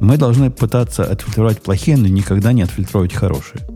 Мы 0.00 0.16
должны 0.16 0.50
пытаться 0.50 1.04
отфильтровать 1.04 1.62
плохие, 1.62 1.96
но 1.96 2.06
никогда 2.06 2.52
не 2.52 2.62
отфильтровать 2.62 3.14
хорошие. 3.14 3.66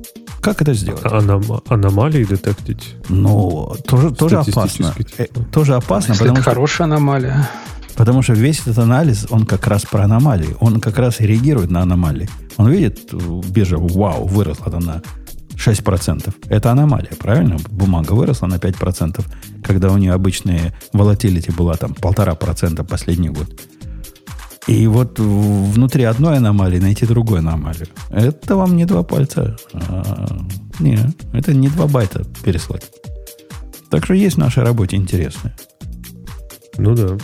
Как 0.41 0.63
это 0.63 0.73
сделать? 0.75 1.05
Аном, 1.05 1.43
аномалии 1.69 2.25
детектить? 2.25 2.97
Ну, 3.09 3.77
тоже, 3.87 4.11
тоже 4.11 4.39
опасно. 4.39 4.95
Э, 5.19 5.27
тоже 5.53 5.75
опасно, 5.75 6.13
Если 6.13 6.25
потому 6.25 6.37
это 6.39 6.43
что... 6.43 6.51
хорошая 6.51 6.87
аномалия. 6.87 7.49
Потому 7.95 8.23
что 8.23 8.33
весь 8.33 8.61
этот 8.61 8.79
анализ, 8.79 9.27
он 9.29 9.45
как 9.45 9.67
раз 9.67 9.83
про 9.83 10.05
аномалии. 10.05 10.57
Он 10.61 10.81
как 10.81 10.99
раз 10.99 11.21
реагирует 11.21 11.71
на 11.71 11.83
аномалии. 11.83 12.31
Он 12.57 12.71
видит, 12.71 13.13
биржа, 13.13 13.77
вау, 13.77 14.27
выросла 14.27 14.71
там 14.71 14.81
на 14.81 15.03
6%. 15.61 16.35
Это 16.49 16.73
аномалия, 16.73 17.15
правильно? 17.19 17.57
Бумага 17.71 18.13
выросла 18.13 18.47
на 18.47 18.57
5%, 18.57 19.25
когда 19.63 19.93
у 19.93 19.99
нее 19.99 20.13
обычная 20.13 20.75
волатилити 20.93 21.51
была 21.51 21.75
там 21.75 21.95
полтора 21.95 22.35
процента 22.35 22.85
последний 22.85 23.29
год. 23.29 23.49
И 24.67 24.87
вот 24.87 25.19
внутри 25.19 26.05
одной 26.05 26.37
аномалии 26.37 26.79
найти 26.79 27.07
другую 27.07 27.41
аномалию. 27.41 27.89
Это 28.11 28.57
вам 28.57 28.77
не 28.77 28.85
два 28.85 29.03
пальца. 29.03 29.57
А, 29.73 30.39
не, 30.79 30.99
это 31.33 31.55
не 31.55 31.69
два 31.69 31.87
байта 31.87 32.25
переслать. 32.45 32.91
Так 33.91 34.05
что 34.05 34.15
есть 34.15 34.37
в 34.37 34.39
нашей 34.39 34.63
работе 34.63 34.97
интересное. 34.97 35.57
Ну 36.79 36.95
да. 36.95 37.17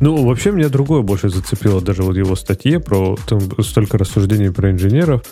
Ну, 0.00 0.24
вообще 0.24 0.52
меня 0.52 0.68
другое 0.68 1.02
больше 1.02 1.28
зацепило, 1.28 1.80
даже 1.80 2.02
вот 2.02 2.16
его 2.16 2.36
статье 2.36 2.78
про 2.80 3.16
там 3.26 3.40
столько 3.62 3.98
рассуждений 3.98 4.50
про 4.50 4.70
инженеров. 4.70 5.22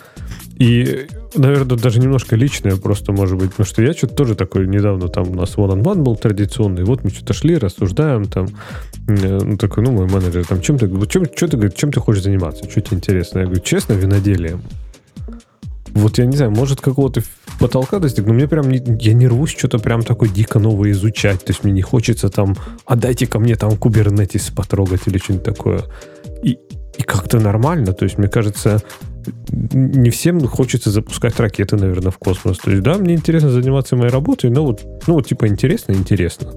И, 0.57 1.07
наверное, 1.35 1.77
даже 1.77 1.99
немножко 1.99 2.35
личное 2.35 2.75
просто 2.75 3.11
может 3.11 3.37
быть, 3.37 3.51
потому 3.51 3.65
что 3.65 3.81
я 3.81 3.93
что-то 3.93 4.15
тоже 4.15 4.35
такой 4.35 4.67
недавно 4.67 5.07
там 5.09 5.29
у 5.29 5.35
нас 5.35 5.55
one-on-one 5.55 6.01
был 6.01 6.15
традиционный, 6.15 6.83
вот 6.83 7.03
мы 7.03 7.09
что-то 7.09 7.33
шли, 7.33 7.57
рассуждаем 7.57 8.25
там, 8.25 8.47
э, 9.07 9.39
ну 9.41 9.57
такой, 9.57 9.83
ну 9.83 9.91
мой 9.91 10.07
менеджер, 10.07 10.45
там, 10.45 10.61
чем 10.61 10.77
ты, 10.77 10.89
чем, 11.07 11.25
что 11.25 11.47
ты, 11.47 11.69
чем 11.71 11.91
ты 11.91 11.99
хочешь 11.99 12.23
заниматься, 12.23 12.69
что 12.69 12.81
тебе 12.81 12.97
интересно? 12.97 13.39
Я 13.39 13.45
говорю, 13.45 13.61
честно, 13.61 13.93
виноделием. 13.93 14.61
Вот 15.97 16.19
я 16.19 16.25
не 16.25 16.37
знаю, 16.37 16.51
может 16.51 16.79
какого-то 16.79 17.23
потолка 17.59 17.97
достиг, 17.99 18.27
но 18.27 18.33
мне 18.33 18.47
прям 18.47 18.69
не, 18.69 18.83
я 18.99 19.13
не 19.13 19.27
рвусь 19.27 19.55
что-то 19.57 19.79
прям 19.79 20.03
такое 20.03 20.29
дико 20.29 20.59
новое 20.59 20.91
изучать. 20.91 21.43
То 21.43 21.51
есть 21.51 21.63
мне 21.63 21.73
не 21.73 21.81
хочется 21.81 22.29
там, 22.29 22.55
а 22.85 22.95
дайте 22.95 23.25
ко 23.25 23.39
мне 23.39 23.55
там 23.55 23.75
кубернетис 23.77 24.49
потрогать 24.49 25.01
или 25.07 25.17
что-нибудь 25.17 25.45
такое. 25.45 25.83
И, 26.43 26.59
и 26.97 27.03
как-то 27.03 27.39
нормально. 27.39 27.93
То 27.93 28.05
есть, 28.05 28.19
мне 28.19 28.27
кажется, 28.27 28.81
не 29.51 30.09
всем 30.09 30.45
хочется 30.47 30.91
запускать 30.91 31.39
ракеты, 31.39 31.75
наверное, 31.75 32.11
в 32.11 32.17
космос. 32.17 32.57
То 32.57 32.71
есть, 32.71 32.83
да, 32.83 32.95
мне 32.97 33.15
интересно 33.15 33.49
заниматься 33.49 33.95
моей 33.95 34.11
работой, 34.11 34.49
но 34.49 34.65
вот, 34.65 34.83
ну, 35.07 35.15
вот, 35.15 35.27
типа, 35.27 35.47
интересно, 35.47 35.93
интересно. 35.93 36.53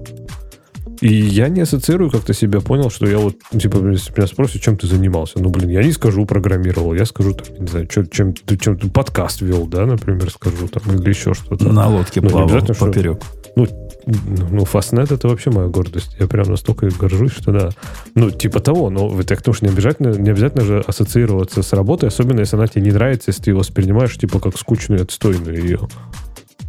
И 1.01 1.15
я 1.15 1.49
не 1.49 1.63
ассоциирую 1.63 2.11
как-то 2.11 2.35
себя, 2.35 2.61
понял, 2.61 2.91
что 2.91 3.07
я 3.07 3.19
вот, 3.19 3.37
типа, 3.51 3.79
если 3.89 4.13
меня 4.15 4.27
спросят, 4.27 4.61
чем 4.61 4.77
ты 4.77 4.87
занимался, 4.87 5.39
ну, 5.39 5.49
блин, 5.49 5.71
я 5.71 5.83
не 5.83 5.93
скажу 5.93 6.27
программировал, 6.27 6.93
я 6.93 7.07
скажу, 7.07 7.33
там, 7.33 7.47
не 7.59 7.67
знаю, 7.67 7.87
чем, 7.87 8.09
чем, 8.09 8.35
ты, 8.35 8.59
чем 8.59 8.79
ты 8.79 8.91
подкаст 8.91 9.41
вел, 9.41 9.67
да, 9.67 9.87
например, 9.87 10.31
скажу, 10.31 10.69
там, 10.69 10.83
или 10.95 11.09
еще 11.09 11.33
что-то. 11.33 11.73
На 11.73 11.89
лодке 11.89 12.21
ну, 12.21 12.29
плавал 12.29 12.61
поперек. 12.67 13.23
Что, 13.23 13.53
ну, 13.57 13.90
ну, 14.07 14.63
Fastnet 14.63 15.13
это 15.15 15.29
вообще 15.29 15.51
моя 15.51 15.69
гордость. 15.69 16.17
Я 16.19 16.27
прям 16.27 16.49
настолько 16.49 16.89
горжусь, 16.91 17.33
что 17.33 17.53
да. 17.53 17.71
Ну, 18.15 18.31
типа 18.31 18.61
того, 18.61 18.91
но 18.91 19.19
это 19.19 19.37
к 19.37 19.43
тому, 19.43 19.55
что 19.55 19.67
не 19.67 19.73
обязательно, 19.73 20.11
не 20.11 20.31
обязательно 20.31 20.65
же 20.65 20.81
ассоциироваться 20.87 21.63
с 21.63 21.73
работой, 21.73 22.09
особенно 22.09 22.41
если 22.41 22.57
она 22.57 22.67
тебе 22.67 22.83
не 22.83 22.93
нравится, 22.93 23.31
если 23.31 23.43
ты 23.43 23.51
его 23.51 23.61
воспринимаешь, 23.61 24.17
типа, 24.17 24.41
как 24.41 24.57
скучную 24.59 25.01
и 25.01 25.05
отстойную 25.05 25.63
ее. 25.63 25.81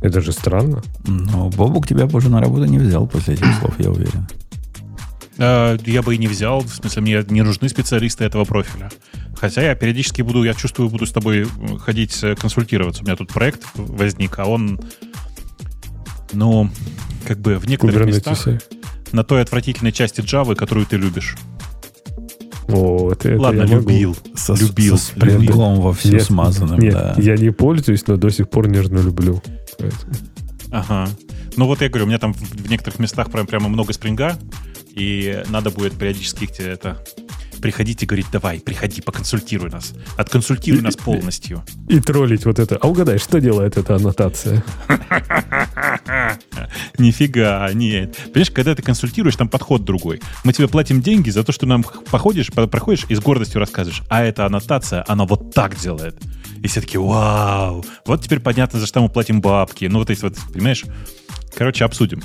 Это 0.02 0.22
же 0.22 0.32
странно. 0.32 0.82
Но 1.06 1.49
Бобук 1.49 1.88
тебя 1.88 2.08
позже 2.08 2.30
на 2.30 2.41
работу 2.41 2.66
не 2.66 2.80
взял 2.80 3.08
после 3.08 3.36
этих 3.36 3.45
слов, 3.60 3.74
я 3.80 3.91
уверен. 3.91 4.28
А, 5.38 5.78
я 5.86 6.02
бы 6.02 6.16
и 6.16 6.18
не 6.18 6.28
взял. 6.28 6.62
В 6.62 6.74
смысле, 6.74 7.02
мне 7.02 7.26
не 7.30 7.41
нужны 7.41 7.70
специалисты 7.70 8.24
этого 8.24 8.45
профиля. 8.45 8.90
Хотя 9.36 9.62
я 9.64 9.76
периодически 9.76 10.22
буду, 10.22 10.44
я 10.44 10.53
чувствую, 10.53 10.90
буду 10.90 11.06
с 11.06 11.12
тобой 11.12 11.48
ходить 11.80 12.18
э, 12.24 12.36
консультироваться. 12.36 13.02
У 13.02 13.06
меня 13.06 13.16
тут 13.16 13.30
проект 13.30 13.64
возник, 13.76 14.38
а 14.38 14.45
он, 14.45 14.80
ну, 16.34 16.70
как 17.28 17.40
бы 17.40 17.58
в 17.58 17.68
некоторых 17.68 18.08
местах 18.08 18.48
на 19.12 19.24
той 19.24 19.41
отвратительной 19.41 19.91
части 19.91 20.22
Java, 20.22 20.56
которую 20.56 20.86
ты 20.86 20.98
любишь. 20.98 21.36
О, 22.70 23.12
это, 23.12 23.38
Ладно, 23.40 23.64
это 23.64 23.74
любил. 23.74 24.16
Со, 24.36 24.53
любил. 24.53 24.98
Со 24.98 25.08
спринглом 25.08 25.82
во 25.82 25.94
все 25.94 26.20
смазанным, 26.20 26.80
нет, 26.80 26.94
да. 26.94 27.16
Я 27.18 27.36
не 27.36 27.52
пользуюсь, 27.52 28.08
но 28.08 28.16
до 28.16 28.30
сих 28.30 28.49
пор 28.49 28.70
нежно 28.70 28.99
люблю. 28.99 29.41
Ага. 30.72 31.10
Ну 31.58 31.66
вот 31.66 31.82
я 31.82 31.90
говорю, 31.90 32.06
у 32.06 32.08
меня 32.08 32.20
там 32.20 32.34
в 32.34 32.70
некоторых 32.70 32.99
местах 32.99 33.30
прям, 33.30 33.45
прямо 33.45 33.68
много 33.68 33.91
спринга, 33.91 34.38
и 34.95 35.44
надо 35.49 35.70
будет 35.70 35.94
периодически 35.98 36.49
это 36.62 37.03
приходить 37.62 38.04
и 38.04 38.06
говорить, 38.06 38.28
давай, 38.32 38.60
приходи, 38.60 39.02
поконсультируй 39.02 39.70
нас. 39.70 39.94
Отконсультируй 40.18 40.82
нас 40.82 40.96
полностью. 40.96 41.64
И 41.88 42.00
троллить 42.00 42.46
вот 42.46 42.60
это. 42.60 42.78
А 42.82 42.88
угадай, 42.88 43.18
что 43.18 43.40
делает 43.40 43.78
эта 43.78 43.96
аннотация? 43.96 44.64
Нифига, 46.98 47.72
нет. 47.74 48.18
Понимаешь, 48.34 48.52
когда 48.52 48.76
ты 48.76 48.82
консультируешь, 48.82 49.36
там 49.36 49.48
подход 49.48 49.84
другой. 49.86 50.22
Мы 50.44 50.54
тебе 50.54 50.68
платим 50.68 51.02
деньги 51.02 51.30
за 51.30 51.44
то, 51.44 51.52
что 51.52 51.66
нам 51.66 51.84
походишь, 51.84 52.52
проходишь 52.52 53.06
и 53.08 53.16
с 53.16 53.20
гордостью 53.20 53.60
рассказываешь. 53.60 54.02
А 54.10 54.24
эта 54.24 54.46
аннотация, 54.46 55.06
она 55.08 55.26
вот 55.26 55.54
так 55.54 55.80
делает. 55.80 56.20
И 56.62 56.68
все 56.68 56.82
таки 56.82 56.98
вау, 56.98 57.86
вот 58.06 58.22
теперь 58.24 58.40
понятно, 58.40 58.80
за 58.80 58.86
что 58.86 59.02
мы 59.02 59.10
платим 59.10 59.42
бабки. 59.42 59.86
Ну, 59.86 60.00
вот 60.00 60.10
эти 60.10 60.22
вот, 60.22 60.36
понимаешь? 60.54 60.86
Короче, 61.56 61.86
обсудим. 61.86 62.22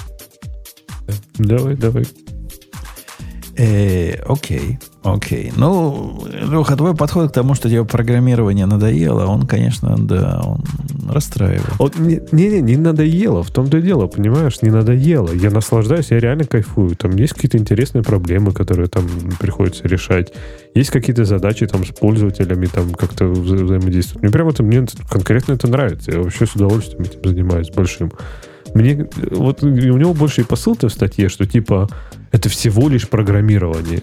Давай, 1.39 1.77
давай. 1.77 2.05
Э, 3.57 4.23
окей, 4.27 4.79
окей. 5.15 5.53
Ну, 5.57 6.27
Леха, 6.31 6.77
твой 6.77 6.95
подход 6.95 7.31
к 7.31 7.35
тому, 7.35 7.55
что 7.55 7.69
тебе 7.69 7.85
программирование 7.85 8.67
надоело, 8.67 9.27
он, 9.27 9.47
конечно, 9.47 9.97
да, 9.99 10.43
он 10.45 10.63
расстраивает. 11.09 11.75
Вот, 11.79 11.99
не, 11.99 12.21
не, 12.33 12.61
не 12.61 12.77
надоело, 12.77 13.43
в 13.43 13.51
том-то 13.51 13.79
и 13.79 13.83
дело, 13.83 14.07
понимаешь, 14.07 14.63
не 14.63 14.71
надоело. 14.71 15.31
Я 15.33 15.51
наслаждаюсь, 15.51 16.11
я 16.11 16.19
реально 16.19 16.45
кайфую. 16.45 16.97
Там 16.97 17.13
есть 17.13 17.35
какие-то 17.35 17.59
интересные 17.59 18.03
проблемы, 18.03 18.53
которые 18.53 18.89
там 18.89 19.07
приходится 19.39 19.87
решать. 19.89 20.33
Есть 20.75 20.91
какие-то 20.91 21.25
задачи 21.25 21.67
там 21.67 21.85
с 21.85 21.91
пользователями, 21.91 22.67
там 22.67 22.93
как-то 22.93 23.25
вза- 23.27 23.65
взаимодействовать. 23.65 24.23
Мне 24.23 24.33
прямо 24.33 24.51
это, 24.51 24.63
мне 24.63 24.87
конкретно 25.09 25.53
это 25.53 25.69
нравится. 25.69 26.13
Я 26.13 26.21
вообще 26.21 26.47
с 26.47 26.55
удовольствием 26.55 27.03
этим 27.03 27.21
занимаюсь 27.25 27.71
большим. 27.71 28.13
Мне 28.75 29.09
вот 29.31 29.63
у 29.63 29.69
него 29.69 30.13
больше 30.13 30.43
и 30.43 30.45
посыл-то 30.45 30.89
в 30.89 30.93
статье, 30.93 31.29
что 31.29 31.47
типа 31.47 31.89
это 32.33 32.49
всего 32.49 32.89
лишь 32.89 33.09
программирование. 33.09 34.03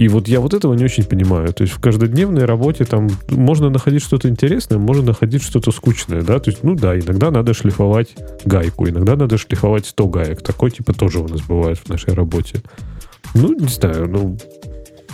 И 0.00 0.08
вот 0.08 0.28
я 0.28 0.40
вот 0.40 0.54
этого 0.54 0.72
не 0.72 0.82
очень 0.82 1.04
понимаю. 1.04 1.52
То 1.52 1.62
есть 1.62 1.74
в 1.74 1.78
каждодневной 1.78 2.46
работе 2.46 2.86
там 2.86 3.10
можно 3.28 3.68
находить 3.68 4.02
что-то 4.02 4.30
интересное, 4.30 4.78
можно 4.78 5.02
находить 5.02 5.42
что-то 5.42 5.72
скучное, 5.72 6.22
да. 6.22 6.38
То 6.38 6.50
есть, 6.50 6.64
ну 6.64 6.74
да, 6.74 6.98
иногда 6.98 7.30
надо 7.30 7.52
шлифовать 7.52 8.16
гайку, 8.46 8.88
иногда 8.88 9.14
надо 9.14 9.36
шлифовать 9.36 9.84
100 9.84 10.06
гаек. 10.06 10.42
Такой 10.42 10.70
типа 10.70 10.94
тоже 10.94 11.18
у 11.18 11.28
нас 11.28 11.42
бывает 11.42 11.76
в 11.76 11.90
нашей 11.90 12.14
работе. 12.14 12.62
Ну, 13.34 13.52
не 13.52 13.68
знаю, 13.68 14.08
ну, 14.08 14.38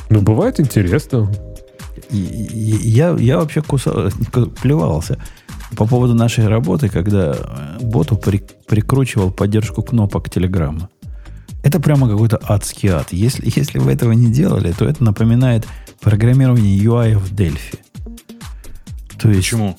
ну 0.09 0.21
бывает 0.21 0.61
интересно. 0.61 1.33
Я, 2.11 3.17
я 3.19 3.39
вообще 3.39 3.63
кусал, 3.63 4.11
плевался 4.63 5.19
по 5.77 5.85
поводу 5.85 6.15
нашей 6.15 6.47
работы, 6.47 6.89
когда 6.89 7.35
э, 7.35 7.85
боту 7.85 8.17
при- 8.17 8.47
прикручивал 8.69 9.33
поддержку 9.33 9.83
кнопок 9.83 10.31
Телеграма. 10.31 10.91
Это 11.67 11.81
прямо 11.81 12.09
какой-то 12.09 12.39
адский 12.45 12.91
ад. 12.91 13.09
Если, 13.13 13.51
если 13.53 13.81
вы 13.81 13.91
этого 13.91 14.13
не 14.13 14.31
делали, 14.33 14.71
то 14.71 14.85
это 14.85 15.03
напоминает 15.03 15.67
программирование 16.01 16.79
UI 16.79 17.19
в 17.19 17.33
Delphi. 17.33 17.79
То 19.19 19.29
есть, 19.31 19.41
Почему? 19.41 19.77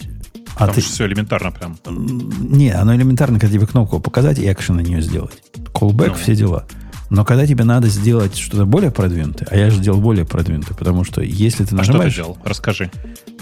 А 0.58 0.66
Там 0.66 0.76
ты, 0.76 0.82
же 0.82 0.88
все 0.88 1.06
элементарно 1.06 1.52
прям. 1.52 1.78
не, 1.88 2.72
оно 2.72 2.94
элементарно, 2.94 3.40
когда 3.40 3.56
тебе 3.56 3.68
кнопку 3.68 4.00
показать 4.02 4.38
и 4.40 4.52
экшен 4.52 4.76
на 4.76 4.82
нее 4.82 5.02
сделать. 5.02 5.42
Callback, 5.74 6.08
Ну. 6.10 6.14
все 6.16 6.36
дела. 6.36 6.66
Но 7.10 7.24
когда 7.24 7.48
тебе 7.48 7.64
надо 7.64 7.88
сделать 7.88 8.36
что-то 8.36 8.66
более 8.66 8.92
продвинутое, 8.92 9.48
а 9.50 9.56
я 9.56 9.70
же 9.70 9.80
делал 9.80 10.02
более 10.02 10.26
продвинутое, 10.26 10.76
потому 10.76 11.06
что 11.06 11.22
если 11.22 11.64
ты 11.64 11.74
А 11.76 11.84
что 11.84 11.94
ты 11.94 12.00
нажимаешь... 12.00 12.16
делал? 12.16 12.38
Расскажи. 12.44 12.92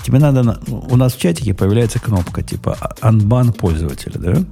Тебе 0.04 0.20
надо... 0.20 0.44
на- 0.44 0.60
У 0.68 0.96
нас 0.98 1.14
в 1.16 1.20
чатике 1.20 1.56
появляется 1.56 2.00
кнопка 2.00 2.44
типа 2.44 2.78
«Unban 3.02 3.54
пользователя», 3.54 4.20
да? 4.20 4.44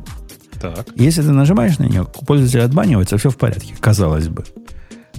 Так. 0.64 0.88
Если 0.95 1.22
ты 1.22 1.31
нажимаешь 1.34 1.77
на 1.77 1.84
нее, 1.84 2.07
пользователь 2.26 2.61
отбанивается, 2.61 3.18
все 3.18 3.30
в 3.30 3.35
порядке, 3.35 3.76
казалось 3.81 4.30
бы. 4.30 4.45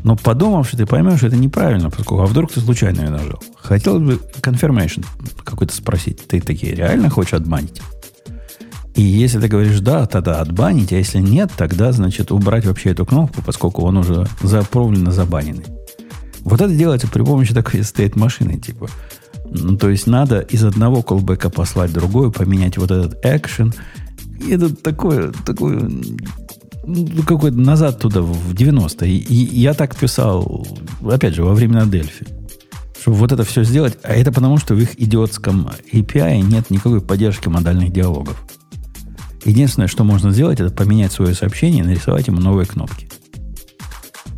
Но 0.03 0.17
подумавши, 0.17 0.79
ты 0.79 0.87
поймешь, 0.87 1.19
что 1.19 1.27
это 1.27 1.37
неправильно, 1.37 1.91
поскольку, 1.91 2.23
а 2.23 2.27
вдруг 2.27 2.51
ты 2.51 2.61
случайно 2.61 3.03
ее 3.03 3.11
нажал. 3.11 3.43
Хотел 3.57 4.01
бы 4.01 4.19
confirmation 4.41 5.05
какой-то 5.45 5.77
спросить. 5.77 6.27
Ты 6.27 6.41
такие 6.41 6.75
реально 6.75 7.11
хочешь 7.11 7.35
отбанить? 7.35 7.83
И 8.95 9.03
если 9.03 9.39
ты 9.39 9.49
говоришь 9.49 9.81
«да», 9.81 10.07
тогда 10.07 10.41
отбанить, 10.41 10.93
а 10.93 10.97
если 10.97 11.19
нет, 11.19 11.51
тогда, 11.55 11.93
значит, 11.93 12.33
убрать 12.33 12.65
вообще 12.65 12.93
эту 12.93 13.05
кнопку, 13.05 13.43
поскольку 13.45 13.83
он 13.83 13.99
уже 13.99 14.27
заправленно 14.41 15.13
забаненный. 15.13 15.67
Вот 16.41 16.63
это 16.63 16.75
делается 16.75 17.09
при 17.09 17.23
помощи 17.23 17.53
такой 17.53 17.85
стоит 17.85 18.17
машины, 18.17 18.59
типа. 18.59 18.89
Ну, 19.51 19.77
то 19.77 19.91
есть 19.91 20.07
надо 20.07 20.41
из 20.41 20.65
одного 20.65 21.03
колбека 21.03 21.51
послать 21.51 21.93
другой, 21.93 22.33
поменять 22.33 22.79
вот 22.79 22.91
этот 22.91 23.25
экшен. 23.25 23.75
Это 24.49 24.75
такое, 24.75 25.33
такое 25.45 25.91
ну, 26.87 27.23
какой-то 27.27 27.57
назад 27.57 27.99
туда, 27.99 28.21
в 28.21 28.53
90-е. 28.53 29.11
И, 29.11 29.45
и 29.45 29.61
я 29.61 29.75
так 29.75 29.97
писал, 29.97 30.67
опять 31.03 31.35
же, 31.35 31.45
во 31.45 31.55
времена 31.55 31.87
Дельфи. 31.87 32.27
Чтобы 33.01 33.19
вот 33.19 33.33
это 33.33 33.45
все 33.45 33.65
сделать. 33.65 33.99
А 34.03 34.13
это 34.13 34.33
потому, 34.33 34.59
что 34.59 34.75
в 34.75 34.81
их 34.81 35.01
идиотском 35.01 35.71
API 35.93 36.41
нет 36.41 36.71
никакой 36.71 37.01
поддержки 37.01 37.49
модальных 37.49 37.93
диалогов. 37.93 38.43
Единственное, 39.45 39.89
что 39.89 40.05
можно 40.05 40.31
сделать, 40.31 40.61
это 40.61 40.75
поменять 40.75 41.13
свое 41.13 41.35
сообщение 41.35 41.85
и 41.85 41.87
нарисовать 41.87 42.29
ему 42.29 42.41
новые 42.41 42.67
кнопки. 42.67 43.09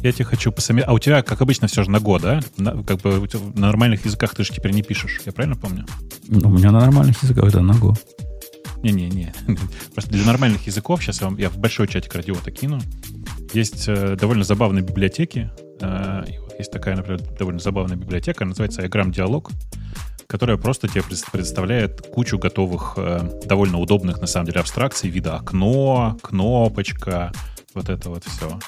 Я 0.02 0.12
тебе 0.12 0.24
хочу 0.24 0.52
посоветовать. 0.52 0.89
А 0.90 0.94
у 0.94 0.98
тебя, 0.98 1.23
как 1.23 1.40
обычно, 1.40 1.68
все 1.68 1.85
же 1.85 1.90
на 1.90 2.01
год, 2.01 2.23
да? 2.23 2.40
На, 2.56 2.82
как 2.82 3.01
бы 3.01 3.28
на 3.55 3.66
нормальных 3.66 4.05
языках 4.05 4.35
ты 4.35 4.44
же 4.44 4.52
теперь 4.52 4.73
не 4.73 4.82
пишешь. 4.82 5.20
Я 5.24 5.32
правильно 5.32 5.56
помню? 5.56 5.86
Ну, 6.28 6.48
у 6.48 6.52
меня 6.52 6.70
на 6.70 6.81
нормальных 6.81 7.23
языках 7.23 7.47
это 7.47 7.60
на 7.60 7.73
Go. 7.73 7.97
Не-не-не. 8.82 9.32
Просто 9.94 10.10
для 10.12 10.24
нормальных 10.24 10.66
языков, 10.66 11.02
сейчас 11.02 11.20
я, 11.20 11.26
вам, 11.28 11.38
я 11.38 11.48
в 11.50 11.58
большой 11.58 11.88
чатик 11.88 12.14
радиота 12.14 12.50
кину, 12.50 12.80
есть 13.52 13.84
э, 13.88 14.16
довольно 14.20 14.44
забавные 14.44 14.82
библиотеки. 14.82 15.50
Э, 15.80 16.24
есть 16.58 16.70
такая, 16.72 16.96
например, 16.96 17.20
довольно 17.38 17.60
забавная 17.60 17.96
библиотека, 17.96 18.44
называется 18.44 18.82
iGram 18.82 19.10
Диалог, 19.12 19.50
которая 20.26 20.56
просто 20.56 20.88
тебе 20.88 21.02
пред- 21.02 21.24
предоставляет 21.30 22.00
кучу 22.02 22.38
готовых, 22.38 22.94
э, 22.96 23.40
довольно 23.46 23.78
удобных, 23.78 24.20
на 24.20 24.26
самом 24.26 24.46
деле, 24.46 24.60
абстракций 24.60 25.10
вида 25.10 25.36
окно, 25.36 26.16
кнопочка, 26.22 27.32
вот 27.74 27.88
это 27.88 28.08
вот 28.10 28.24
все. 28.24 28.58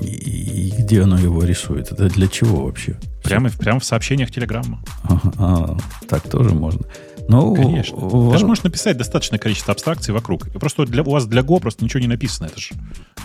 И, 0.00 0.06
и 0.06 0.70
где 0.82 1.02
оно 1.02 1.18
его 1.18 1.44
рисует? 1.44 1.92
Это 1.92 2.08
для 2.08 2.26
чего 2.28 2.64
вообще? 2.64 2.96
Прямо, 3.22 3.48
в- 3.50 3.58
прямо 3.58 3.80
в 3.80 3.84
сообщениях 3.84 4.30
Телеграмма. 4.30 4.82
Ага, 5.02 5.32
а, 5.38 5.76
так 6.08 6.28
тоже 6.28 6.50
можно. 6.50 6.80
Ну, 7.30 7.54
Конечно. 7.54 7.96
у- 7.96 8.32
Ты 8.32 8.38
же 8.38 8.46
можешь 8.46 8.64
написать 8.64 8.96
достаточное 8.96 9.38
количество 9.38 9.72
абстракций 9.72 10.12
вокруг. 10.12 10.48
И 10.48 10.58
просто 10.58 10.84
для, 10.86 11.02
у 11.02 11.10
вас 11.10 11.26
для 11.26 11.42
Go 11.42 11.60
просто 11.60 11.84
ничего 11.84 12.00
не 12.00 12.06
написано. 12.08 12.46
Это 12.46 12.60
же, 12.60 12.70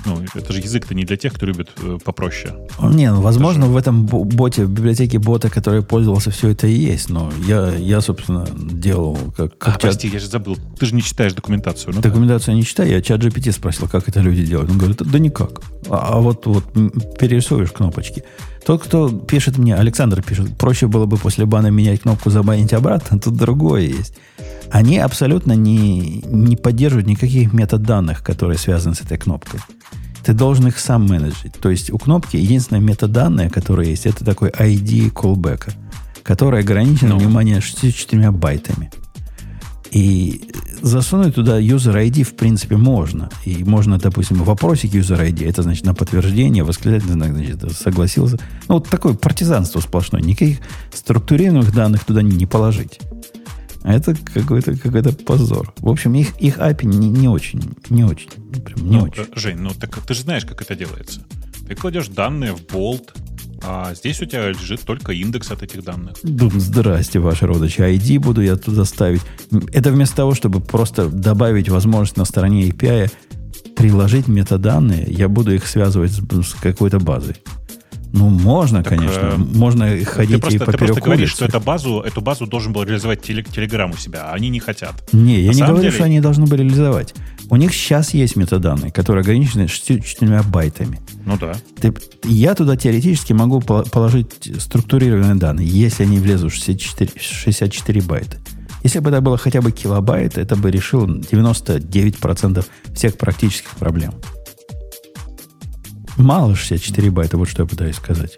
ну, 0.05 0.19
это 0.35 0.53
же 0.53 0.59
язык-то 0.59 0.93
не 0.93 1.03
для 1.05 1.17
тех, 1.17 1.33
кто 1.33 1.45
любит 1.45 1.69
э, 1.81 1.97
попроще. 2.03 2.53
Не, 2.81 3.11
ну, 3.11 3.21
возможно, 3.21 3.65
в 3.65 3.75
этом 3.77 4.05
бо- 4.05 4.23
боте, 4.23 4.65
в 4.65 4.69
библиотеке 4.69 5.17
бота, 5.19 5.49
который 5.49 5.81
пользовался, 5.81 6.29
все 6.31 6.49
это 6.49 6.67
и 6.67 6.73
есть. 6.73 7.09
Но 7.09 7.31
я, 7.47 7.73
я 7.75 8.01
собственно, 8.01 8.45
делал 8.55 9.17
как, 9.35 9.53
А, 9.53 9.57
как 9.57 9.73
чат- 9.75 9.81
прости, 9.81 10.07
я 10.07 10.19
же 10.19 10.27
забыл. 10.27 10.57
Ты 10.79 10.85
же 10.85 10.93
не 10.95 11.01
читаешь 11.01 11.33
документацию. 11.33 11.93
Ну, 11.95 12.01
да. 12.01 12.09
Документацию 12.09 12.55
не 12.55 12.63
читаю, 12.63 12.89
я 12.91 13.01
чат 13.01 13.21
GPT 13.23 13.51
спросил, 13.51 13.87
как 13.87 14.07
это 14.07 14.19
люди 14.19 14.45
делают. 14.45 14.69
Он 14.71 14.77
говорит, 14.77 14.97
да 15.03 15.19
никак. 15.19 15.61
А, 15.89 16.13
а 16.13 16.19
вот, 16.19 16.45
вот 16.45 16.65
перерисуешь 17.19 17.71
кнопочки. 17.71 18.23
Тот, 18.65 18.83
кто 18.83 19.09
пишет 19.09 19.57
мне, 19.57 19.75
Александр 19.75 20.23
пишет, 20.23 20.57
проще 20.57 20.87
было 20.87 21.05
бы 21.05 21.17
после 21.17 21.45
бана 21.45 21.67
менять 21.67 22.01
кнопку 22.01 22.29
забанить 22.31 22.73
обратно, 22.73 23.19
тут 23.19 23.35
другое 23.35 23.81
есть. 23.83 24.15
Они 24.71 24.97
абсолютно 24.97 25.53
не, 25.53 26.23
не 26.25 26.55
поддерживают 26.55 27.07
никаких 27.07 27.53
метаданных, 27.53 28.23
которые 28.23 28.57
связаны 28.57 28.95
с 28.95 29.01
этой 29.01 29.17
кнопкой. 29.17 29.59
Ты 30.23 30.33
должен 30.33 30.67
их 30.67 30.79
сам 30.79 31.05
менеджить. 31.05 31.53
То 31.61 31.69
есть 31.69 31.91
у 31.93 31.99
кнопки 31.99 32.37
единственное 32.37 32.81
метаданное, 32.81 33.49
которое 33.49 33.89
есть, 33.89 34.07
это 34.07 34.25
такой 34.25 34.49
ID 34.49 35.13
callback, 35.13 35.71
который 36.23 36.61
ограничен, 36.61 37.09
Ну. 37.09 37.19
внимание, 37.19 37.61
64 37.61 38.31
байтами. 38.31 38.89
И 39.91 40.49
засунуть 40.81 41.35
туда 41.35 41.59
user 41.59 41.95
ID 41.95 42.23
в 42.23 42.35
принципе 42.35 42.77
можно. 42.77 43.29
И 43.45 43.63
можно, 43.63 43.97
допустим, 43.97 44.37
вопросик 44.43 44.93
user 44.93 45.19
ID, 45.19 45.47
это 45.47 45.63
значит 45.63 45.85
на 45.85 45.93
подтверждение, 45.93 46.63
восклицательный 46.63 47.13
знак, 47.13 47.33
значит, 47.33 47.71
согласился. 47.77 48.37
Ну, 48.67 48.75
вот 48.75 48.89
такое 48.89 49.13
партизанство 49.13 49.79
сплошное. 49.79 50.21
Никаких 50.21 50.59
структурированных 50.93 51.73
данных 51.73 52.03
туда 52.05 52.21
не, 52.21 52.45
положить. 52.45 52.99
Это 53.83 54.15
какой-то 54.15 54.75
какой 54.75 55.03
позор. 55.13 55.73
В 55.77 55.89
общем, 55.89 56.15
их, 56.15 56.35
их 56.39 56.57
API 56.57 56.87
не, 56.87 57.09
не 57.09 57.27
очень, 57.27 57.61
не 57.89 58.03
очень, 58.03 58.29
прям 58.63 58.89
не 58.89 58.97
Ну, 58.97 59.03
очень. 59.03 59.25
Жень, 59.35 59.57
ну 59.57 59.69
так 59.79 59.95
ты 60.05 60.15
же 60.15 60.21
знаешь, 60.21 60.43
как 60.43 60.61
это 60.61 60.75
делается. 60.75 61.21
Ты 61.67 61.75
кладешь 61.75 62.07
данные 62.07 62.53
в 62.53 62.65
болт, 62.67 63.13
а 63.63 63.93
здесь 63.95 64.21
у 64.21 64.25
тебя 64.25 64.49
лежит 64.49 64.81
только 64.81 65.11
индекс 65.13 65.49
от 65.51 65.63
этих 65.63 65.83
данных. 65.83 66.17
Здрасте, 66.23 67.19
ваши 67.19 67.47
родичи. 67.47 67.79
ID 67.81 68.19
буду 68.19 68.41
я 68.41 68.55
туда 68.55 68.85
ставить. 68.85 69.21
Это 69.73 69.91
вместо 69.91 70.15
того, 70.17 70.35
чтобы 70.35 70.61
просто 70.61 71.07
добавить 71.09 71.69
возможность 71.69 72.17
на 72.17 72.25
стороне 72.25 72.69
API 72.69 73.09
приложить 73.75 74.27
метаданные, 74.27 75.05
я 75.09 75.27
буду 75.27 75.53
их 75.53 75.67
связывать 75.67 76.11
с, 76.11 76.19
с 76.19 76.53
какой-то 76.53 76.99
базой. 76.99 77.35
Ну, 78.13 78.29
можно, 78.29 78.81
Так, 78.81 78.97
конечно. 78.97 79.33
э, 79.33 79.35
можно 79.37 79.89
Ты 79.89 80.05
ходить 80.05 80.39
просто, 80.39 80.55
и 80.55 80.59
ты 80.59 80.65
поперек 80.65 80.87
просто 80.87 81.01
говоришь, 81.03 81.29
улицы. 81.31 81.35
что 81.35 81.45
эту 81.45 81.59
базу, 81.59 81.99
эту 81.99 82.21
базу 82.21 82.47
должен 82.47 82.71
был 82.71 82.83
реализовать 82.83 83.21
теле, 83.21 83.43
Телеграм 83.43 83.91
у 83.91 83.97
себя, 83.97 84.29
а 84.29 84.33
они 84.33 84.47
не 84.47 84.59
хотят. 84.61 84.93
Не, 85.11 85.41
я 85.41 85.49
На 85.51 85.53
не 85.55 85.61
говорю, 85.63 85.81
деле- 85.81 85.91
что 85.91 86.03
они 86.05 86.21
должны 86.21 86.45
были 86.45 86.61
реализовать. 86.61 87.13
У 87.49 87.55
них 87.57 87.73
сейчас 87.73 88.13
есть 88.13 88.35
метаданные, 88.35 88.91
которые 88.91 89.21
ограничены 89.21 89.67
64 89.67 90.41
байтами. 90.43 90.99
Ну 91.25 91.37
да. 91.37 91.55
Ты, 91.79 91.93
я 92.23 92.55
туда 92.55 92.75
теоретически 92.75 93.33
могу 93.33 93.61
положить 93.61 94.51
структурированные 94.59 95.35
данные, 95.35 95.67
если 95.67 96.03
они 96.03 96.17
влезут 96.17 96.51
в 96.51 96.55
64, 96.55 97.11
64 97.19 98.01
байта. 98.01 98.37
Если 98.83 98.99
бы 98.99 99.09
это 99.09 99.21
было 99.21 99.37
хотя 99.37 99.61
бы 99.61 99.71
килобайт, 99.71 100.37
это 100.37 100.55
бы 100.55 100.69
решило 100.69 101.07
99% 101.07 102.65
всех 102.93 103.17
практических 103.17 103.71
проблем. 103.71 104.13
Мало 106.17 106.55
64 106.55 107.11
байта, 107.11 107.37
вот 107.37 107.49
что 107.49 107.63
я 107.63 107.67
пытаюсь 107.67 107.95
сказать. 107.95 108.37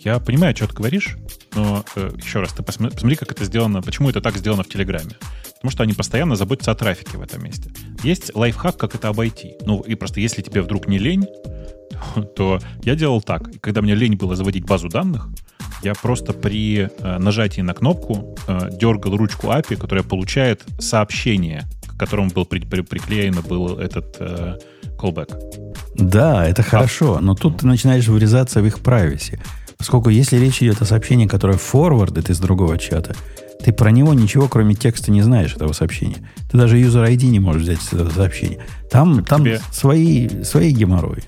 Я 0.00 0.18
понимаю, 0.18 0.56
что 0.56 0.66
ты 0.68 0.74
говоришь, 0.74 1.16
но 1.54 1.84
э, 1.96 2.10
еще 2.16 2.40
раз, 2.40 2.52
ты 2.52 2.62
посмотри, 2.62 2.94
посмотри, 2.94 3.16
как 3.16 3.32
это 3.32 3.44
сделано, 3.44 3.82
почему 3.82 4.10
это 4.10 4.20
так 4.20 4.36
сделано 4.36 4.62
в 4.62 4.68
Телеграме. 4.68 5.12
Потому 5.54 5.70
что 5.70 5.82
они 5.82 5.92
постоянно 5.92 6.36
заботятся 6.36 6.70
о 6.70 6.74
трафике 6.74 7.18
в 7.18 7.22
этом 7.22 7.42
месте. 7.42 7.70
Есть 8.02 8.34
лайфхак, 8.34 8.76
как 8.76 8.94
это 8.94 9.08
обойти. 9.08 9.56
Ну, 9.66 9.80
и 9.80 9.94
просто 9.94 10.20
если 10.20 10.42
тебе 10.42 10.62
вдруг 10.62 10.88
не 10.88 10.98
лень, 10.98 11.26
то, 12.14 12.22
то 12.36 12.58
я 12.82 12.94
делал 12.94 13.20
так. 13.20 13.60
Когда 13.60 13.82
мне 13.82 13.94
лень 13.94 14.16
было 14.16 14.36
заводить 14.36 14.64
базу 14.64 14.88
данных, 14.88 15.28
я 15.82 15.94
просто 15.94 16.32
при 16.32 16.88
э, 16.88 17.18
нажатии 17.18 17.60
на 17.60 17.74
кнопку 17.74 18.36
э, 18.46 18.70
дергал 18.72 19.16
ручку 19.16 19.48
API, 19.48 19.76
которая 19.76 20.04
получает 20.04 20.64
сообщение, 20.80 21.68
к 21.86 21.96
которому 21.98 22.30
был 22.30 22.46
при, 22.46 22.60
при, 22.60 22.80
приклеен 22.80 23.40
был 23.48 23.78
этот 23.78 24.16
э, 24.18 24.58
callback. 24.98 25.34
Да, 25.94 26.46
это 26.46 26.62
хорошо, 26.62 27.20
но 27.20 27.34
тут 27.34 27.58
ты 27.58 27.66
начинаешь 27.66 28.08
вырезаться 28.08 28.60
в 28.60 28.66
их 28.66 28.78
privacy. 28.78 29.40
Поскольку 29.78 30.10
если 30.10 30.36
речь 30.36 30.60
идет 30.60 30.82
о 30.82 30.84
сообщении, 30.84 31.26
которое 31.26 31.56
форвардит 31.56 32.30
из 32.30 32.40
другого 32.40 32.76
чата, 32.78 33.14
ты 33.64 33.72
про 33.72 33.90
него 33.90 34.12
ничего, 34.12 34.48
кроме 34.48 34.74
текста, 34.74 35.10
не 35.10 35.22
знаешь 35.22 35.54
этого 35.54 35.72
сообщения. 35.72 36.16
Ты 36.50 36.58
даже 36.58 36.80
user 36.80 37.08
ID 37.08 37.26
не 37.28 37.40
можешь 37.40 37.62
взять 37.62 37.80
из 37.80 37.92
этого 37.92 38.10
сообщения. 38.10 38.64
Там, 38.90 39.24
там 39.24 39.42
тебе... 39.42 39.60
свои, 39.72 40.28
свои 40.42 40.72
геморрои. 40.72 41.22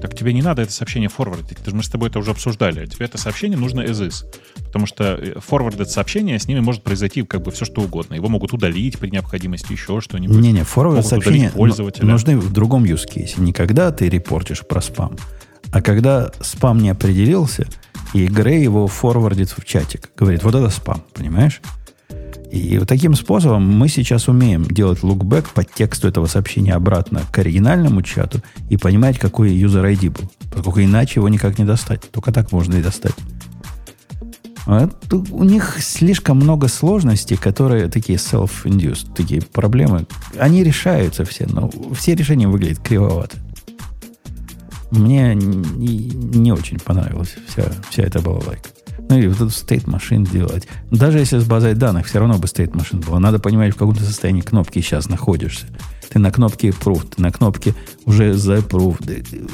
Так 0.00 0.16
тебе 0.16 0.32
не 0.32 0.42
надо 0.42 0.62
это 0.62 0.72
сообщение 0.72 1.08
форвардить. 1.08 1.58
Мы 1.70 1.82
с 1.82 1.88
тобой 1.88 2.08
это 2.08 2.18
уже 2.18 2.30
обсуждали. 2.30 2.86
Тебе 2.86 3.06
это 3.06 3.18
сообщение 3.18 3.58
нужно 3.58 3.80
as 3.80 4.08
is. 4.08 4.24
Потому 4.64 4.86
что 4.86 5.14
э, 5.14 5.38
форвардить 5.38 5.90
сообщение, 5.90 6.38
с 6.38 6.48
ними 6.48 6.60
может 6.60 6.82
произойти 6.82 7.22
как 7.22 7.42
бы 7.42 7.50
все, 7.50 7.64
что 7.64 7.82
угодно. 7.82 8.14
Его 8.14 8.28
могут 8.28 8.52
удалить 8.52 8.98
при 8.98 9.10
необходимости, 9.10 9.72
еще 9.72 10.00
что-нибудь. 10.00 10.36
Не-не, 10.36 10.64
форвард 10.64 11.06
сообщения 11.06 11.52
нужны 11.54 12.38
в 12.38 12.52
другом 12.52 12.84
use 12.84 13.06
case. 13.08 13.40
Не 13.40 13.52
когда 13.52 13.92
ты 13.92 14.08
репортишь 14.08 14.66
про 14.66 14.80
спам, 14.80 15.16
а 15.72 15.80
когда 15.80 16.30
спам 16.40 16.78
не 16.78 16.90
определился, 16.90 17.66
и 18.12 18.26
Грей 18.26 18.62
его 18.62 18.86
форвардит 18.86 19.50
в 19.50 19.64
чатик. 19.64 20.10
Говорит, 20.16 20.44
вот 20.44 20.54
это 20.54 20.68
спам, 20.68 21.02
понимаешь? 21.14 21.62
И 22.50 22.76
вот 22.78 22.86
таким 22.86 23.14
способом 23.14 23.66
мы 23.66 23.88
сейчас 23.88 24.28
умеем 24.28 24.64
делать 24.64 25.02
лукбэк 25.02 25.48
по 25.48 25.64
тексту 25.64 26.08
этого 26.08 26.26
сообщения 26.26 26.74
обратно 26.74 27.22
к 27.32 27.38
оригинальному 27.38 28.02
чату 28.02 28.42
и 28.68 28.76
понимать, 28.76 29.18
какой 29.18 29.56
user 29.56 29.90
ID 29.90 30.10
был. 30.10 30.30
Поскольку 30.52 30.82
иначе 30.82 31.20
его 31.20 31.30
никак 31.30 31.58
не 31.58 31.64
достать. 31.64 32.02
Только 32.10 32.30
так 32.30 32.52
можно 32.52 32.74
и 32.74 32.82
достать. 32.82 33.14
Это, 34.66 35.16
у 35.16 35.44
них 35.44 35.78
слишком 35.80 36.36
много 36.36 36.68
сложностей, 36.68 37.38
которые 37.38 37.88
такие 37.88 38.18
self-induced, 38.18 39.14
такие 39.16 39.40
проблемы. 39.40 40.06
Они 40.38 40.62
решаются 40.62 41.24
все, 41.24 41.46
но 41.46 41.70
все 41.94 42.14
решения 42.14 42.46
выглядят 42.46 42.80
кривовато. 42.80 43.38
Мне 44.92 45.34
не, 45.34 45.96
не 46.06 46.52
очень 46.52 46.78
понравилась 46.78 47.34
вся, 47.48 47.64
вся 47.90 48.02
эта 48.02 48.20
балалайка. 48.20 48.68
Ну 49.08 49.18
и 49.18 49.26
вот 49.26 49.36
эту 49.36 49.46
state 49.46 49.88
машин 49.90 50.24
делать. 50.24 50.68
Даже 50.90 51.18
если 51.18 51.38
с 51.38 51.44
базой 51.44 51.74
данных, 51.74 52.06
все 52.06 52.18
равно 52.18 52.38
бы 52.38 52.46
state 52.46 52.76
машин 52.76 53.00
было. 53.00 53.18
Надо 53.18 53.38
понимать, 53.38 53.74
в 53.74 53.78
каком 53.78 53.94
то 53.94 54.04
состоянии 54.04 54.42
кнопки 54.42 54.80
сейчас 54.80 55.08
находишься. 55.08 55.66
Ты 56.10 56.18
на 56.18 56.30
кнопке 56.30 56.68
proof, 56.68 57.14
ты 57.16 57.22
на 57.22 57.32
кнопке 57.32 57.74
уже 58.04 58.34
за 58.34 58.58
proof. 58.58 58.98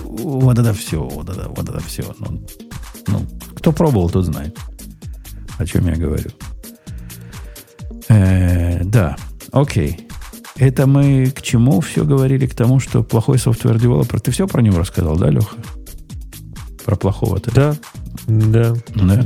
Вот 0.04 0.58
это 0.58 0.74
все, 0.74 1.02
вот 1.02 1.28
это, 1.28 1.48
вот 1.48 1.68
это 1.68 1.80
все. 1.80 2.04
Ну, 2.18 2.44
ну, 3.06 3.26
кто 3.54 3.72
пробовал, 3.72 4.10
тот 4.10 4.24
знает, 4.24 4.58
о 5.56 5.64
чем 5.64 5.86
я 5.86 5.94
говорю. 5.94 6.30
Э, 8.08 8.82
да, 8.82 9.16
окей. 9.52 10.07
Это 10.58 10.86
мы 10.86 11.30
к 11.30 11.40
чему 11.42 11.80
все 11.80 12.04
говорили? 12.04 12.46
К 12.46 12.54
тому, 12.54 12.80
что 12.80 13.02
плохой 13.02 13.38
софтвер 13.38 13.78
девелопер. 13.78 14.20
Ты 14.20 14.30
все 14.32 14.46
про 14.46 14.60
него 14.60 14.78
рассказал, 14.78 15.16
да, 15.16 15.30
Леха? 15.30 15.56
Про 16.84 16.96
плохого-то. 16.96 17.52
Да. 17.52 17.76
Да. 18.26 18.74
Да. 18.94 19.24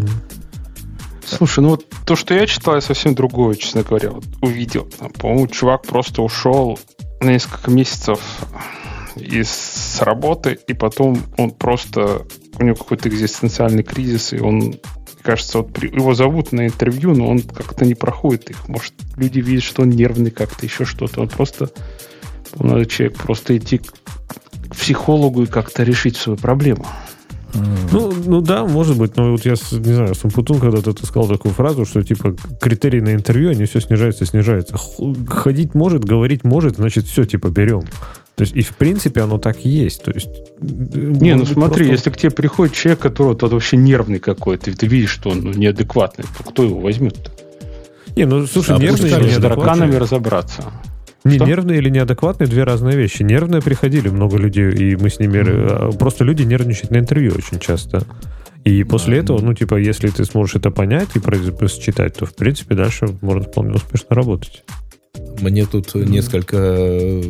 Слушай, 1.24 1.60
ну 1.60 1.70
вот 1.70 1.86
то, 2.04 2.16
что 2.16 2.34
я 2.34 2.46
читал, 2.46 2.74
я 2.74 2.80
совсем 2.82 3.14
другое, 3.14 3.54
честно 3.54 3.82
говоря, 3.82 4.10
вот 4.10 4.24
увидел. 4.42 4.88
По-моему, 5.18 5.46
чувак 5.46 5.82
просто 5.82 6.20
ушел 6.20 6.78
на 7.20 7.30
несколько 7.30 7.70
месяцев 7.70 8.20
из 9.16 9.98
работы, 10.00 10.58
и 10.66 10.74
потом 10.74 11.22
он 11.38 11.50
просто 11.50 12.26
у 12.58 12.64
него 12.64 12.76
какой-то 12.76 13.08
экзистенциальный 13.08 13.82
кризис, 13.82 14.32
и 14.32 14.40
он 14.40 14.74
кажется, 15.22 15.58
вот 15.58 15.72
при, 15.72 15.88
его 15.88 16.14
зовут 16.14 16.52
на 16.52 16.66
интервью, 16.66 17.14
но 17.14 17.28
он 17.28 17.40
как-то 17.40 17.84
не 17.84 17.94
проходит 17.94 18.50
их. 18.50 18.68
Может, 18.68 18.94
люди 19.16 19.40
видят, 19.40 19.62
что 19.62 19.82
он 19.82 19.90
нервный 19.90 20.30
как-то, 20.30 20.66
еще 20.66 20.84
что-то. 20.84 21.22
Он 21.22 21.28
просто, 21.28 21.70
надо 22.58 22.86
человек 22.86 23.16
просто 23.16 23.56
идти 23.56 23.78
к 23.78 23.92
психологу 24.74 25.42
и 25.42 25.46
как-то 25.46 25.82
решить 25.82 26.16
свою 26.16 26.38
проблему. 26.38 26.86
Ну, 27.92 28.12
ну 28.24 28.40
да, 28.40 28.64
может 28.64 28.96
быть, 28.96 29.16
но 29.16 29.32
вот 29.32 29.44
я, 29.44 29.52
не 29.52 29.92
знаю, 29.92 30.14
Сампутун 30.14 30.58
когда-то 30.58 30.94
ты 30.94 31.04
сказал 31.04 31.28
такую 31.28 31.52
фразу, 31.52 31.84
что 31.84 32.02
типа 32.02 32.34
критерии 32.60 33.00
на 33.00 33.12
интервью, 33.12 33.50
они 33.50 33.66
все 33.66 33.80
снижаются, 33.80 34.24
снижаются. 34.24 34.76
Ходить 35.28 35.74
может, 35.74 36.04
говорить 36.04 36.44
может, 36.44 36.76
значит, 36.76 37.04
все, 37.04 37.24
типа, 37.24 37.48
берем. 37.48 37.82
То 38.34 38.44
есть, 38.44 38.56
и 38.56 38.62
в 38.62 38.76
принципе 38.76 39.20
оно 39.20 39.38
так 39.38 39.64
и 39.64 39.68
есть. 39.68 40.02
То 40.04 40.10
есть, 40.10 40.30
не, 40.60 41.34
ну 41.34 41.44
смотри, 41.44 41.86
просто... 41.86 41.92
если 41.92 42.10
к 42.10 42.16
тебе 42.16 42.30
приходит 42.30 42.74
человек, 42.74 43.00
который 43.00 43.36
тот 43.36 43.52
вообще 43.52 43.76
нервный 43.76 44.18
какой-то, 44.18 44.70
и 44.70 44.74
ты 44.74 44.86
видишь, 44.86 45.10
что 45.10 45.30
он 45.30 45.40
ну, 45.42 45.52
неадекватный, 45.52 46.24
то 46.38 46.44
кто 46.44 46.64
его 46.64 46.80
возьмет-то? 46.80 47.30
Не, 48.16 48.24
ну 48.24 48.46
слушай, 48.46 48.76
а 48.76 48.78
нервный 48.78 49.10
или. 49.10 49.28
С 49.28 49.36
тараканами 49.36 49.96
разобраться. 49.96 50.72
Не, 51.24 51.36
что? 51.36 51.44
нервные 51.44 51.78
или 51.78 51.88
неадекватные 51.88 52.48
две 52.48 52.64
разные 52.64 52.96
вещи. 52.96 53.22
Нервные 53.22 53.62
приходили 53.62 54.08
много 54.08 54.38
людей, 54.38 54.72
и 54.72 54.96
мы 54.96 55.08
с 55.08 55.20
ними... 55.20 55.38
Mm-hmm. 55.38 55.98
Просто 55.98 56.24
люди 56.24 56.42
нервничают 56.42 56.90
на 56.90 56.98
интервью 56.98 57.32
очень 57.36 57.60
часто. 57.60 58.02
И 58.64 58.82
после 58.82 59.18
mm-hmm. 59.18 59.22
этого, 59.22 59.40
ну, 59.40 59.54
типа, 59.54 59.76
если 59.76 60.08
ты 60.08 60.24
сможешь 60.24 60.56
это 60.56 60.70
понять 60.70 61.10
и 61.14 61.20
считать, 61.68 62.16
то, 62.16 62.26
в 62.26 62.34
принципе, 62.34 62.74
дальше 62.74 63.06
можно 63.20 63.44
вполне 63.44 63.74
успешно 63.74 64.16
работать. 64.16 64.64
Мне 65.40 65.64
тут 65.66 65.94
несколько 65.94 67.22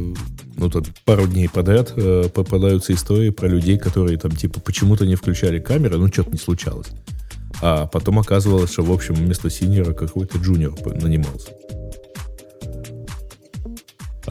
ну, 0.57 0.71
там, 0.71 0.85
пару 1.05 1.27
дней 1.27 1.49
подряд 1.49 1.93
э, 1.97 2.29
попадаются 2.33 2.93
истории 2.93 3.31
про 3.31 3.49
людей, 3.49 3.79
которые 3.79 4.19
там, 4.19 4.33
типа, 4.33 4.61
почему-то 4.61 5.07
не 5.07 5.15
включали 5.15 5.59
камеры, 5.59 5.99
ну, 5.99 6.09
что-то 6.09 6.31
не 6.31 6.39
случалось. 6.39 6.89
А 7.61 7.87
потом 7.87 8.19
оказывалось, 8.19 8.73
что, 8.73 8.83
в 8.83 8.93
общем, 8.93 9.15
вместо 9.15 9.51
синьора 9.51 9.93
какой-то 9.93 10.39
джуниор 10.39 10.75
нанимался. 11.01 11.53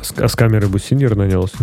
А 0.01 0.03
с, 0.03 0.13
а 0.17 0.27
с 0.27 0.35
камеры 0.35 0.67
бы 0.67 0.79
синьор 0.79 1.15
нанялся? 1.15 1.55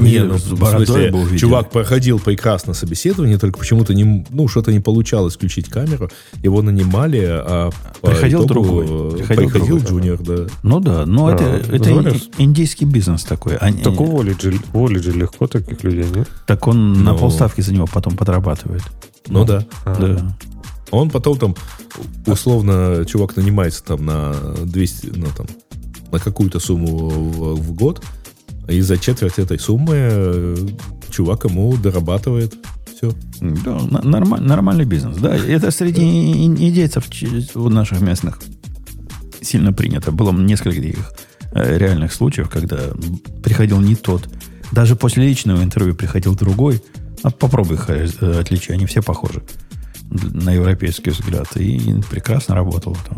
Не, 0.00 0.22
ну, 0.22 0.34
в 0.34 0.40
смысле, 0.40 1.10
был 1.10 1.36
чувак 1.36 1.70
проходил 1.70 2.18
прекрасно 2.18 2.74
собеседование, 2.74 3.38
только 3.38 3.58
почему-то 3.58 3.94
не, 3.94 4.26
ну, 4.28 4.46
что-то 4.48 4.72
не 4.72 4.80
получалось 4.80 5.34
включить 5.34 5.68
камеру. 5.68 6.10
Его 6.42 6.60
нанимали, 6.60 7.24
а 7.24 7.70
приходил 8.02 8.44
итогу, 8.44 8.48
другой. 8.48 9.18
Приходил, 9.18 9.50
приходил 9.50 9.78
другой, 9.78 9.88
джуниор, 9.88 10.18
да. 10.18 10.46
Ну 10.62 10.80
да, 10.80 11.06
но 11.06 11.26
а, 11.26 11.32
это, 11.32 11.44
это 11.44 12.16
индийский 12.36 12.84
бизнес 12.84 13.24
такой. 13.24 13.56
Они, 13.56 13.82
так 13.82 13.98
уволить 13.98 14.42
же, 14.42 14.54
уволить 14.72 15.04
же 15.04 15.12
легко 15.12 15.46
таких 15.46 15.82
людей, 15.82 16.06
нет? 16.14 16.28
Так 16.46 16.66
он 16.66 16.92
но... 16.92 17.12
на 17.12 17.18
полставки 17.18 17.62
за 17.62 17.72
него 17.72 17.86
потом 17.90 18.16
подрабатывает. 18.16 18.82
Ну, 19.28 19.40
ну 19.40 19.44
да. 19.44 19.64
А. 19.84 19.96
да. 19.96 20.36
Он 20.90 21.10
потом 21.10 21.38
там, 21.38 21.54
условно, 22.26 23.04
чувак 23.06 23.36
нанимается 23.36 23.84
там 23.84 24.04
на 24.04 24.34
200, 24.62 25.12
ну 25.14 25.26
там, 25.36 25.46
на 26.12 26.18
какую-то 26.18 26.60
сумму 26.60 27.08
в, 27.08 27.54
в 27.60 27.72
год, 27.74 28.04
и 28.68 28.80
за 28.80 28.98
четверть 28.98 29.38
этой 29.38 29.58
суммы 29.58 29.94
э, 29.94 30.56
чувак 31.10 31.44
ему 31.44 31.76
дорабатывает 31.76 32.54
все. 32.98 33.12
Да, 33.40 33.78
нормаль, 34.02 34.42
нормальный 34.42 34.84
бизнес. 34.84 35.16
Да, 35.16 35.36
это 35.36 35.70
среди 35.70 36.02
индейцев 36.02 37.08
у 37.54 37.68
наших 37.68 38.00
местных 38.00 38.40
сильно 39.40 39.72
принято. 39.72 40.12
Было 40.12 40.32
несколько 40.32 40.80
таких 40.80 41.12
э, 41.52 41.78
реальных 41.78 42.12
случаев, 42.12 42.50
когда 42.50 42.78
приходил 43.42 43.80
не 43.80 43.94
тот. 43.94 44.28
Даже 44.72 44.96
после 44.96 45.26
личного 45.26 45.62
интервью 45.62 45.94
приходил 45.94 46.34
другой. 46.34 46.82
А 47.22 47.30
попробуй 47.30 47.76
их 47.76 47.88
э, 47.88 48.40
отличия, 48.40 48.74
они 48.74 48.86
все 48.86 49.02
похожи 49.02 49.42
на 50.10 50.52
европейский 50.52 51.10
взгляд. 51.10 51.48
И 51.56 52.00
прекрасно 52.10 52.54
работал 52.54 52.96
там. 53.08 53.16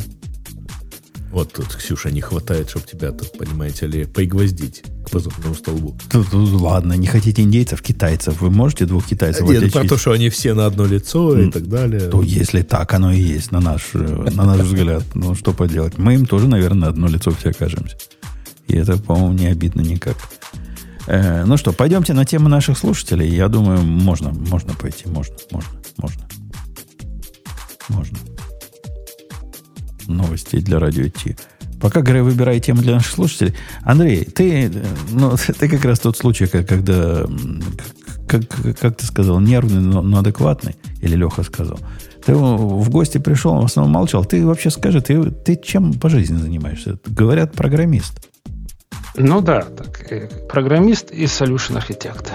Вот 1.30 1.52
тут, 1.52 1.76
Ксюша, 1.76 2.10
не 2.10 2.20
хватает, 2.20 2.70
чтобы 2.70 2.86
тебя 2.86 3.12
тут, 3.12 3.38
понимаете 3.38 3.86
ли, 3.86 4.04
пригвоздить 4.04 4.82
к 5.06 5.10
позорному 5.10 5.54
столбу. 5.54 5.96
Тут, 6.10 6.28
тут, 6.30 6.60
ладно, 6.60 6.94
не 6.94 7.06
хотите 7.06 7.42
индейцев, 7.42 7.82
китайцев. 7.82 8.40
Вы 8.40 8.50
можете 8.50 8.84
двух 8.84 9.06
китайцев 9.06 9.42
Нет, 9.42 9.58
отличить? 9.58 9.74
про 9.74 9.84
то, 9.84 9.96
что 9.96 10.10
они 10.10 10.28
все 10.28 10.54
на 10.54 10.66
одно 10.66 10.86
лицо 10.86 11.40
и 11.40 11.48
так 11.50 11.68
далее. 11.68 12.08
То 12.08 12.22
если 12.22 12.62
так 12.62 12.92
оно 12.94 13.12
и 13.12 13.20
есть, 13.20 13.52
на 13.52 13.60
наш, 13.60 13.94
на 13.94 14.44
наш 14.44 14.60
взгляд. 14.60 15.04
Ну, 15.14 15.36
что 15.36 15.52
поделать. 15.52 15.98
Мы 15.98 16.14
им 16.14 16.26
тоже, 16.26 16.48
наверное, 16.48 16.80
на 16.80 16.88
одно 16.88 17.06
лицо 17.06 17.30
все 17.30 17.50
окажемся. 17.50 17.96
И 18.66 18.74
это, 18.74 18.96
по-моему, 18.96 19.32
не 19.32 19.46
обидно 19.46 19.82
никак. 19.82 20.16
Э, 21.06 21.44
ну 21.44 21.56
что, 21.56 21.72
пойдемте 21.72 22.12
на 22.12 22.24
тему 22.24 22.48
наших 22.48 22.76
слушателей. 22.76 23.28
Я 23.28 23.48
думаю, 23.48 23.82
можно, 23.82 24.30
можно 24.30 24.74
пойти, 24.74 25.08
можно, 25.08 25.34
можно, 25.52 25.70
можно. 25.96 26.28
Можно. 27.88 28.18
Новости 30.16 30.56
для 30.60 30.78
радио 30.78 31.08
Ти. 31.08 31.36
Пока 31.80 32.00
Грей 32.02 32.20
выбирает 32.22 32.64
тему 32.64 32.82
для 32.82 32.94
наших 32.94 33.12
слушателей. 33.14 33.54
Андрей, 33.82 34.24
ты, 34.24 34.70
ну, 35.10 35.36
ты 35.58 35.68
как 35.68 35.84
раз 35.84 36.00
тот 36.00 36.16
случай, 36.16 36.46
когда, 36.46 37.24
как, 38.28 38.46
как, 38.48 38.78
как 38.78 38.96
ты 38.96 39.06
сказал, 39.06 39.40
нервный, 39.40 39.80
но, 39.80 40.02
но 40.02 40.18
адекватный. 40.18 40.76
Или 41.00 41.16
Леха 41.16 41.42
сказал. 41.42 41.78
Ты 42.24 42.34
в 42.34 42.90
гости 42.90 43.16
пришел, 43.18 43.54
в 43.60 43.64
основном 43.64 43.94
молчал. 43.94 44.24
Ты 44.26 44.44
вообще 44.44 44.68
скажи, 44.70 45.00
ты, 45.00 45.30
ты 45.30 45.56
чем 45.56 45.94
по 45.94 46.10
жизни 46.10 46.36
занимаешься? 46.36 46.98
Говорят, 47.06 47.52
программист. 47.52 48.28
Ну 49.16 49.40
да, 49.40 49.62
так, 49.62 50.12
э, 50.12 50.28
программист 50.48 51.10
и 51.10 51.24
solution 51.24 51.76
архитект. 51.78 52.30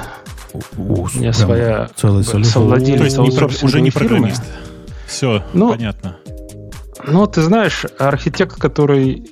У, 0.54 0.60
У 1.04 1.08
меня 1.16 1.34
своя 1.34 1.90
целый 1.96 2.24
solution. 2.24 2.98
То 2.98 3.04
есть 3.04 3.18
не 3.18 3.32
про- 3.32 3.46
уже 3.62 3.82
не 3.82 3.92
фирмы. 3.92 4.10
программист. 4.10 4.44
Все, 5.08 5.44
Ну, 5.54 5.70
понятно. 5.70 6.18
Ну, 7.04 7.26
ты 7.28 7.42
знаешь, 7.42 7.86
архитект, 8.00 8.56
который 8.58 9.30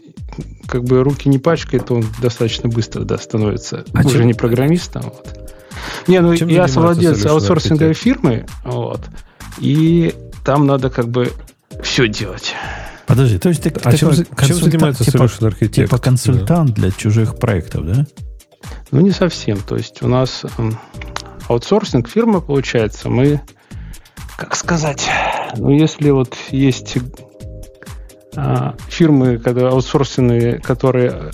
как 0.67 0.83
бы 0.83 1.03
руки 1.03 1.29
не 1.29 1.39
пачкает, 1.39 1.91
он 1.91 2.05
достаточно 2.21 2.69
быстро 2.69 3.03
да, 3.03 3.17
становится 3.17 3.85
А 3.93 3.99
уже 4.01 4.19
чем- 4.19 4.27
не 4.27 4.33
программистом. 4.33 5.03
Вот. 5.03 5.53
Не, 6.07 6.19
ну 6.21 6.35
Чем 6.35 6.47
я 6.49 6.67
совладелец 6.67 7.25
аутсорсинговой 7.25 7.91
архитект? 7.91 8.21
фирмы, 8.21 8.45
вот, 8.63 9.01
и 9.59 10.13
там 10.45 10.65
надо 10.65 10.89
как 10.89 11.09
бы 11.09 11.31
все 11.81 12.07
делать. 12.07 12.53
Подожди, 13.05 13.37
то 13.37 13.49
есть 13.49 13.63
ты 13.63 13.69
А 13.83 13.95
чем, 13.95 14.13
чем 14.13 14.55
занимается 14.55 15.03
типа, 15.03 15.17
solution 15.23 15.47
архитект? 15.47 15.75
типа 15.89 15.97
консультант 15.97 16.73
для 16.73 16.91
чужих 16.91 17.37
проектов, 17.37 17.85
да? 17.85 18.05
Ну, 18.91 19.01
не 19.01 19.11
совсем. 19.11 19.57
То 19.59 19.75
есть 19.75 20.01
у 20.01 20.07
нас 20.07 20.43
аутсорсинг 21.47 22.07
фирма, 22.07 22.39
получается, 22.39 23.09
мы, 23.09 23.41
как 24.37 24.55
сказать, 24.55 25.09
ну, 25.57 25.69
если 25.71 26.11
вот 26.11 26.35
есть 26.49 26.97
фирмы, 28.87 29.37
когда 29.37 29.69
аутсорсинные, 29.69 30.59
которые 30.59 31.11
э, 31.13 31.31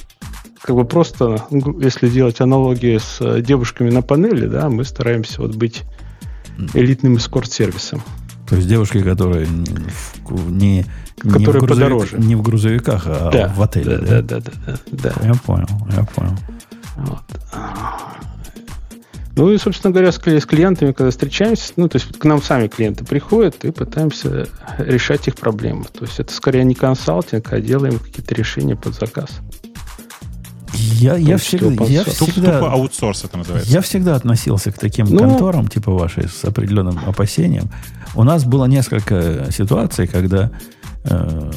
как 0.61 0.75
бы 0.75 0.85
просто, 0.85 1.45
ну, 1.51 1.79
если 1.79 2.09
делать 2.09 2.41
аналогии 2.41 2.97
с 2.97 3.17
э, 3.21 3.41
девушками 3.41 3.89
на 3.89 4.01
панели, 4.01 4.47
да, 4.47 4.69
мы 4.69 4.83
стараемся 4.83 5.41
вот 5.41 5.55
быть 5.55 5.83
элитным 6.73 7.17
эскорт-сервисом. 7.17 8.01
То 8.49 8.55
есть 8.55 8.67
девушки, 8.67 9.01
которые 9.01 9.47
не, 9.47 9.65
в- 10.25 10.51
не, 10.51 10.85
Которые 11.19 11.45
в 11.47 11.63
грузовик- 11.63 11.67
подороже. 11.69 12.17
не 12.17 12.35
в 12.35 12.41
грузовиках, 12.41 13.03
а 13.07 13.29
да, 13.31 13.53
в 13.55 13.61
отеле, 13.61 13.97
да, 13.97 14.21
да? 14.21 14.21
да, 14.21 14.39
да, 14.39 14.51
да, 14.65 14.77
да, 14.91 15.13
да. 15.15 15.27
Я 15.27 15.33
понял, 15.35 15.67
я 15.95 16.03
понял. 16.05 16.35
Вот. 16.97 17.23
Ну 19.39 19.53
и, 19.53 19.57
собственно 19.57 19.93
говоря, 19.93 20.11
с 20.11 20.19
кли- 20.19 20.41
с 20.41 20.45
клиентами, 20.45 20.91
когда 20.91 21.11
встречаемся, 21.11 21.71
ну, 21.77 21.87
то 21.87 21.95
есть 21.97 22.17
к 22.19 22.25
нам 22.25 22.43
сами 22.43 22.67
клиенты 22.67 23.05
приходят 23.05 23.63
и 23.63 23.71
пытаемся 23.71 24.49
решать 24.77 25.29
их 25.29 25.35
проблемы. 25.35 25.85
То 25.85 26.03
есть 26.03 26.19
это 26.19 26.33
скорее 26.33 26.65
не 26.65 26.75
консалтинг, 26.75 27.53
а 27.53 27.61
делаем 27.61 27.99
какие-то 27.99 28.35
решения 28.35 28.75
под 28.75 28.95
заказ. 28.95 29.29
Я, 30.73 31.15
я, 31.15 31.37
всегда, 31.37 31.85
я, 31.85 32.03
всегда, 32.03 32.59
Тупо 32.59 32.73
аутсорс 32.73 33.23
это 33.23 33.37
называется. 33.37 33.71
я 33.71 33.79
всегда 33.79 34.15
относился 34.15 34.73
к 34.73 34.77
таким 34.77 35.05
Ну- 35.09 35.19
конторам, 35.19 35.69
типа 35.69 35.91
вашей, 35.93 36.27
с 36.27 36.43
определенным 36.43 36.99
опасением. 37.07 37.69
У 38.15 38.23
нас 38.23 38.43
было 38.43 38.65
несколько 38.65 39.47
ситуаций, 39.51 40.07
когда 40.07 40.51
э, 41.05 41.51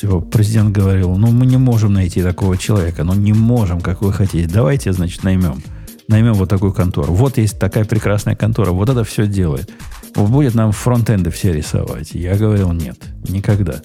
типа, 0.00 0.20
президент 0.22 0.70
говорил, 0.74 1.14
ну, 1.16 1.26
мы 1.30 1.44
не 1.44 1.58
можем 1.58 1.92
найти 1.92 2.22
такого 2.22 2.56
человека, 2.56 3.04
ну, 3.04 3.12
не 3.12 3.34
можем, 3.34 3.82
как 3.82 4.00
вы 4.00 4.14
хотите. 4.14 4.48
Давайте, 4.50 4.94
значит, 4.94 5.24
наймем. 5.24 5.62
Наймем 6.08 6.32
вот 6.34 6.48
такую 6.48 6.72
контору. 6.72 7.12
Вот 7.12 7.36
есть 7.38 7.58
такая 7.58 7.84
прекрасная 7.84 8.34
контора, 8.34 8.70
вот 8.72 8.88
это 8.88 9.04
все 9.04 9.26
делает. 9.26 9.70
Будет 10.14 10.54
нам 10.54 10.72
фронтенды 10.72 11.30
все 11.30 11.52
рисовать. 11.52 12.12
Я 12.12 12.36
говорил, 12.36 12.72
нет, 12.72 12.96
никогда. 13.28 13.82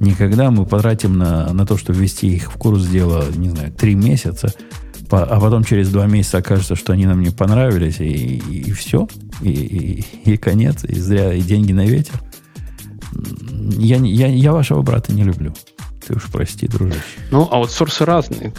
Никогда 0.00 0.50
мы 0.50 0.66
потратим 0.66 1.16
на, 1.18 1.52
на 1.52 1.66
то, 1.66 1.76
чтобы 1.76 1.98
ввести 2.00 2.28
их 2.28 2.52
в 2.52 2.56
курс 2.56 2.86
дела, 2.86 3.24
не 3.34 3.48
знаю, 3.50 3.72
три 3.72 3.94
месяца, 3.94 4.52
по- 5.08 5.24
а 5.24 5.40
потом 5.40 5.64
через 5.64 5.90
два 5.90 6.06
месяца 6.06 6.38
окажется, 6.38 6.76
что 6.76 6.92
они 6.92 7.06
нам 7.06 7.20
не 7.20 7.30
понравились, 7.30 8.00
и, 8.00 8.36
и, 8.38 8.72
все, 8.72 9.08
и, 9.40 9.50
и, 9.50 10.32
и 10.32 10.36
конец, 10.36 10.84
и 10.84 10.98
зря 10.98 11.32
и 11.32 11.40
деньги 11.40 11.72
на 11.72 11.86
ветер. 11.86 12.20
Я, 13.78 13.96
я, 13.96 14.26
я 14.26 14.52
вашего 14.52 14.82
брата 14.82 15.12
не 15.12 15.24
люблю. 15.24 15.54
Ты 16.06 16.14
уж 16.14 16.24
прости, 16.24 16.68
дружище. 16.68 17.00
Ну, 17.30 17.48
аутсорсы 17.50 18.04
разные, 18.04 18.52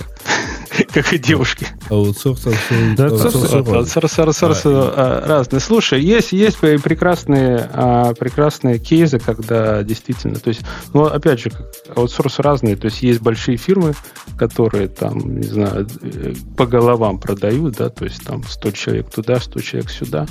как, 0.94 1.14
и 1.14 1.18
девушки. 1.18 1.68
Аутсорс, 1.90 2.46
аутсорс, 2.48 3.00
аутсорс, 3.00 3.54
аутсорс, 3.54 4.18
аутсорс. 4.18 4.20
Аутсорсы, 4.20 4.68
а, 4.68 5.28
разные. 5.28 5.60
Слушай, 5.60 6.02
есть, 6.02 6.32
есть 6.32 6.58
прекрасные, 6.60 7.70
а, 7.74 8.14
прекрасные 8.14 8.80
кейсы, 8.80 9.20
когда 9.20 9.84
действительно, 9.84 10.36
то 10.36 10.50
есть, 10.50 10.62
ну, 10.94 11.06
опять 11.06 11.40
же, 11.40 11.50
как 11.50 11.68
аутсорсы 11.96 12.42
разные, 12.42 12.76
то 12.76 12.86
есть 12.86 13.02
есть 13.02 13.22
большие 13.22 13.58
фирмы, 13.58 13.94
которые 14.38 14.88
там, 14.88 15.40
не 15.40 15.48
знаю, 15.48 15.88
э, 16.02 16.34
по 16.56 16.66
головам 16.66 17.20
продают, 17.20 17.76
да, 17.76 17.90
то 17.90 18.06
есть 18.06 18.24
там 18.24 18.44
100 18.44 18.72
человек 18.72 19.10
туда, 19.10 19.40
100 19.40 19.60
человек 19.62 19.90
сюда. 19.90 20.28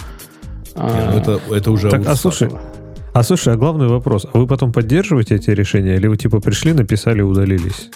А, 0.75 1.13
ну 1.13 1.19
это, 1.19 1.41
это 1.55 1.71
уже 1.71 1.91
Так, 1.91 2.07
а 2.07 2.11
аутсорс. 2.11 2.39
слушай, 2.39 2.57
а 3.13 3.23
слушай, 3.23 3.55
а 3.55 3.57
главный 3.57 3.89
вопрос, 3.89 4.27
а 4.31 4.39
вы 4.39 4.47
потом 4.47 4.73
поддерживаете 4.73 5.37
эти 5.37 5.51
решения, 5.51 5.97
или 5.97 6.07
вы 6.07 6.17
типа 6.17 6.41
пришли, 6.41 6.73
написали, 6.73 7.23
удалились? 7.23 7.91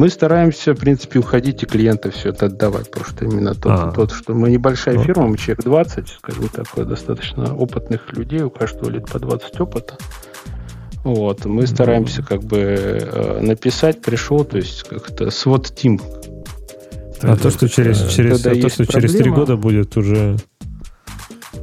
Мы 0.00 0.08
стараемся, 0.08 0.72
в 0.72 0.78
принципе, 0.78 1.18
уходить 1.18 1.62
и 1.62 1.66
клиента 1.66 2.10
все 2.10 2.30
это 2.30 2.46
отдавать, 2.46 2.90
потому 2.90 3.04
что 3.10 3.26
именно 3.26 3.54
тот, 3.54 3.66
А. 3.70 3.90
тот 3.90 4.12
что 4.12 4.32
мы 4.32 4.48
небольшая 4.48 4.96
Вот. 4.96 5.04
фирма, 5.04 5.26
мы 5.26 5.36
человек 5.36 5.62
20, 5.62 6.08
скажем 6.08 6.48
так, 6.48 6.88
достаточно 6.88 7.54
опытных 7.54 8.10
людей, 8.14 8.40
у 8.40 8.48
каждого 8.48 8.88
лет 8.88 9.10
по 9.10 9.18
20 9.18 9.60
опыта. 9.60 9.98
Вот, 11.04 11.44
мы 11.44 11.66
стараемся 11.66 12.22
как 12.22 12.42
бы 12.42 12.56
э, 12.56 13.40
написать, 13.42 14.00
пришел, 14.00 14.42
то 14.46 14.56
есть 14.56 14.84
как-то 14.88 15.30
свод 15.30 15.70
тим. 15.76 16.00
А 17.20 17.36
то, 17.36 17.50
что 17.50 17.68
через, 17.68 18.02
э, 18.02 18.08
через, 18.08 18.46
а 18.46 18.54
то, 18.54 18.68
что 18.70 18.86
через 18.86 19.12
три 19.12 19.24
проблема- 19.24 19.36
года 19.36 19.56
будет 19.58 19.98
уже... 19.98 20.36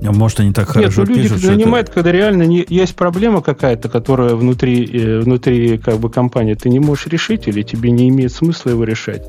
А 0.03 0.11
Может, 0.11 0.39
они 0.39 0.53
так 0.53 0.67
Нет, 0.67 0.75
хорошо 0.75 1.01
ну 1.01 1.07
люди 1.07 1.23
пишут, 1.23 1.39
что 1.39 1.53
это- 1.53 1.91
когда 1.91 2.11
реально 2.11 2.43
не, 2.43 2.65
есть 2.67 2.95
проблема 2.95 3.41
какая-то, 3.41 3.89
которая 3.89 4.35
внутри, 4.35 4.85
э, 4.85 5.19
внутри 5.19 5.77
как 5.77 5.97
бы 5.97 6.09
компании 6.09 6.53
ты 6.53 6.69
не 6.69 6.79
можешь 6.79 7.07
решить, 7.07 7.47
или 7.47 7.63
тебе 7.63 7.91
не 7.91 8.09
имеет 8.09 8.31
смысла 8.31 8.71
его 8.71 8.83
решать. 8.83 9.25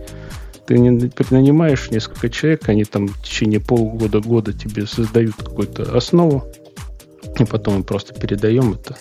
Ты 0.66 0.78
не, 0.78 1.10
нанимаешь 1.30 1.90
несколько 1.90 2.28
человек, 2.28 2.68
они 2.68 2.84
там 2.84 3.08
в 3.08 3.22
течение 3.22 3.60
полгода, 3.60 4.20
года 4.20 4.52
тебе 4.52 4.86
создают 4.86 5.34
какую-то 5.36 5.96
основу, 5.96 6.44
и 7.38 7.44
потом 7.44 7.78
мы 7.78 7.82
просто 7.82 8.12
передаем 8.12 8.74
это. 8.74 8.96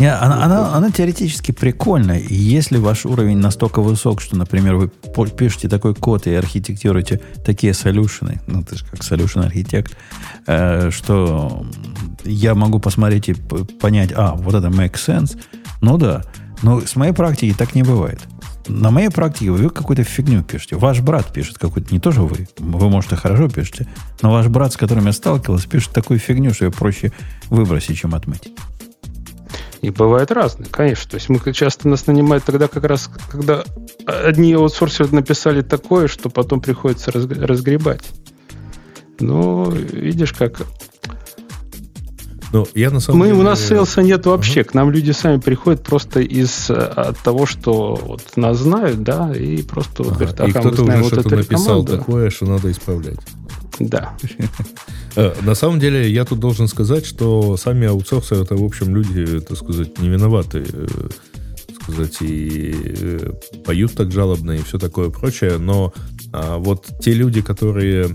Не, 0.00 0.14
она, 0.14 0.42
она, 0.42 0.74
она 0.74 0.90
теоретически 0.90 1.52
прикольная. 1.52 2.18
И 2.18 2.34
если 2.34 2.78
ваш 2.78 3.04
уровень 3.04 3.36
настолько 3.36 3.82
высок, 3.82 4.22
что, 4.22 4.34
например, 4.34 4.76
вы 4.76 4.88
пишете 5.36 5.68
такой 5.68 5.94
код 5.94 6.26
и 6.26 6.32
архитектируете 6.32 7.20
такие 7.44 7.74
солюшены, 7.74 8.40
ну, 8.46 8.62
ты 8.62 8.76
же 8.78 8.86
как 8.86 9.00
solution 9.00 9.44
архитект, 9.44 9.94
э, 10.46 10.90
что 10.90 11.66
я 12.24 12.54
могу 12.54 12.78
посмотреть 12.78 13.28
и 13.28 13.34
понять, 13.34 14.10
а, 14.16 14.36
вот 14.36 14.54
это 14.54 14.68
makes 14.68 15.06
sense. 15.06 15.38
Ну 15.82 15.98
да. 15.98 16.22
Но 16.62 16.80
с 16.80 16.96
моей 16.96 17.12
практики 17.12 17.54
так 17.56 17.74
не 17.74 17.82
бывает. 17.82 18.20
На 18.68 18.90
моей 18.90 19.10
практике 19.10 19.50
вы 19.50 19.68
какую-то 19.68 20.04
фигню 20.04 20.42
пишете. 20.42 20.76
Ваш 20.76 21.00
брат 21.00 21.30
пишет 21.30 21.58
какую-то, 21.58 21.92
не 21.92 22.00
тоже 22.00 22.22
вы. 22.22 22.48
Вы, 22.56 22.88
может, 22.88 23.12
и 23.12 23.16
хорошо 23.16 23.50
пишете, 23.50 23.86
но 24.22 24.32
ваш 24.32 24.46
брат, 24.46 24.72
с 24.72 24.78
которым 24.78 25.04
я 25.06 25.12
сталкивался, 25.12 25.68
пишет 25.68 25.92
такую 25.92 26.18
фигню, 26.18 26.54
что 26.54 26.64
ее 26.64 26.70
проще 26.70 27.12
выбросить, 27.50 27.98
чем 27.98 28.14
отметить. 28.14 28.54
И 29.82 29.90
бывает 29.90 30.30
разное, 30.30 30.68
конечно. 30.68 31.10
То 31.12 31.14
есть 31.16 31.28
мы 31.30 31.40
часто 31.54 31.88
нас 31.88 32.06
нанимают 32.06 32.44
тогда 32.44 32.68
как 32.68 32.84
раз, 32.84 33.10
когда 33.30 33.64
одни 34.06 34.52
аутсорсеры 34.52 35.14
написали 35.14 35.62
такое, 35.62 36.06
что 36.06 36.28
потом 36.28 36.60
приходится 36.60 37.10
разг- 37.10 37.44
разгребать. 37.44 38.02
Ну, 39.20 39.70
видишь, 39.70 40.32
как 40.32 40.62
Ну, 42.52 42.66
я 42.74 42.90
на 42.90 43.00
самом 43.00 43.20
Мы, 43.20 43.26
деле... 43.28 43.38
у 43.38 43.42
нас 43.42 43.60
сейлса 43.64 44.02
нет 44.02 44.26
вообще. 44.26 44.64
К 44.64 44.74
нам 44.74 44.90
люди 44.90 45.12
сами 45.12 45.38
приходят 45.38 45.82
просто 45.84 46.20
из 46.20 46.68
э, 46.70 46.74
от 46.74 47.18
того, 47.18 47.46
что 47.46 47.94
вот 47.94 48.22
нас 48.36 48.58
знают, 48.58 49.02
да, 49.02 49.32
и 49.34 49.62
просто 49.62 50.02
вот 50.02 50.12
Ага, 50.12 50.18
говорят, 50.26 50.40
И 50.40 50.42
ага, 50.42 50.52
мы 50.62 50.72
кто-то 50.72 50.82
уже 50.82 50.96
вот 50.98 51.12
что-то 51.12 51.36
написал 51.36 51.84
команду. 51.84 51.98
такое, 51.98 52.30
что 52.30 52.46
надо 52.46 52.70
исправлять. 52.70 53.18
Да. 53.78 54.16
Э, 55.16 55.34
На 55.42 55.56
самом 55.56 55.80
деле, 55.80 56.08
я 56.08 56.24
тут 56.24 56.38
должен 56.38 56.68
сказать, 56.68 57.04
что 57.04 57.56
сами 57.56 57.88
аутсорсы, 57.88 58.36
это, 58.36 58.54
в 58.54 58.62
общем, 58.64 58.94
люди, 58.94 59.40
так 59.40 59.56
сказать, 59.58 59.98
не 59.98 60.08
виноваты, 60.08 60.64
э, 60.72 60.86
сказать, 61.82 62.18
и 62.20 63.18
поют 63.64 63.92
так 63.94 64.12
жалобно, 64.12 64.52
и 64.52 64.62
все 64.62 64.78
такое 64.78 65.10
прочее, 65.10 65.58
но 65.58 65.92
а, 65.96 66.00
вот 66.32 66.86
те 67.00 67.12
люди, 67.12 67.40
которые 67.42 68.08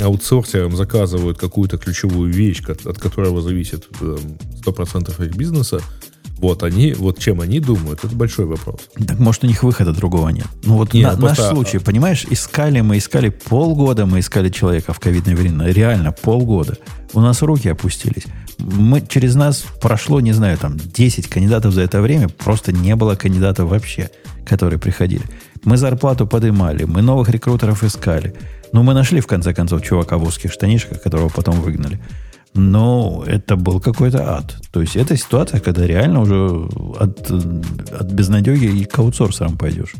аутсорсерам 0.00 0.76
заказывают 0.76 1.38
какую-то 1.38 1.78
ключевую 1.78 2.32
вещь, 2.32 2.62
от 2.66 2.98
которого 2.98 3.42
зависит 3.42 3.86
эм, 4.00 4.18
100% 4.64 5.26
их 5.26 5.36
бизнеса, 5.36 5.80
Вот 6.38 6.62
они, 6.62 6.92
вот 6.92 7.18
чем 7.18 7.40
они 7.40 7.60
думают, 7.60 8.04
это 8.04 8.14
большой 8.14 8.44
вопрос. 8.44 8.80
Так 9.06 9.18
может 9.18 9.44
у 9.44 9.46
них 9.46 9.62
выхода 9.62 9.92
другого 9.92 10.28
нет. 10.28 10.46
Ну 10.64 10.76
вот 10.76 10.92
Нет, 10.92 11.12
на- 11.12 11.18
просто- 11.18 11.42
наш 11.44 11.52
случай, 11.52 11.78
понимаешь, 11.78 12.26
искали 12.30 12.82
мы, 12.82 12.98
искали 12.98 13.30
полгода, 13.30 14.04
мы 14.04 14.18
искали 14.18 14.50
человека 14.50 14.92
в 14.92 15.00
ковидное 15.00 15.34
время, 15.34 15.66
реально 15.72 16.12
полгода. 16.12 16.76
У 17.14 17.20
нас 17.20 17.40
руки 17.42 17.70
опустились. 17.70 18.24
Мы, 18.58 19.00
через 19.08 19.34
нас 19.34 19.64
прошло, 19.80 20.20
не 20.20 20.32
знаю, 20.32 20.58
там 20.58 20.76
10 20.76 21.26
кандидатов 21.28 21.72
за 21.72 21.80
это 21.80 22.02
время, 22.02 22.28
просто 22.28 22.70
не 22.70 22.94
было 22.96 23.14
кандидатов 23.14 23.70
вообще, 23.70 24.10
которые 24.44 24.78
приходили. 24.78 25.22
Мы 25.66 25.76
зарплату 25.76 26.28
поднимали, 26.28 26.84
мы 26.84 27.02
новых 27.02 27.28
рекрутеров 27.28 27.82
искали. 27.82 28.36
Ну, 28.72 28.84
мы 28.84 28.94
нашли, 28.94 29.20
в 29.20 29.26
конце 29.26 29.52
концов, 29.52 29.82
чувака 29.82 30.16
в 30.16 30.22
узких 30.22 30.52
штанишках, 30.52 31.02
которого 31.02 31.28
потом 31.28 31.60
выгнали. 31.60 31.98
Но 32.54 33.24
это 33.26 33.56
был 33.56 33.80
какой-то 33.80 34.36
ад. 34.36 34.54
То 34.70 34.80
есть 34.80 34.94
это 34.94 35.16
ситуация, 35.16 35.58
когда 35.58 35.84
реально 35.84 36.20
уже 36.20 36.68
от, 37.00 37.30
от 37.30 38.12
безнадеги 38.12 38.66
и 38.66 38.84
к 38.84 38.96
аутсорсерам 39.00 39.58
пойдешь. 39.58 39.94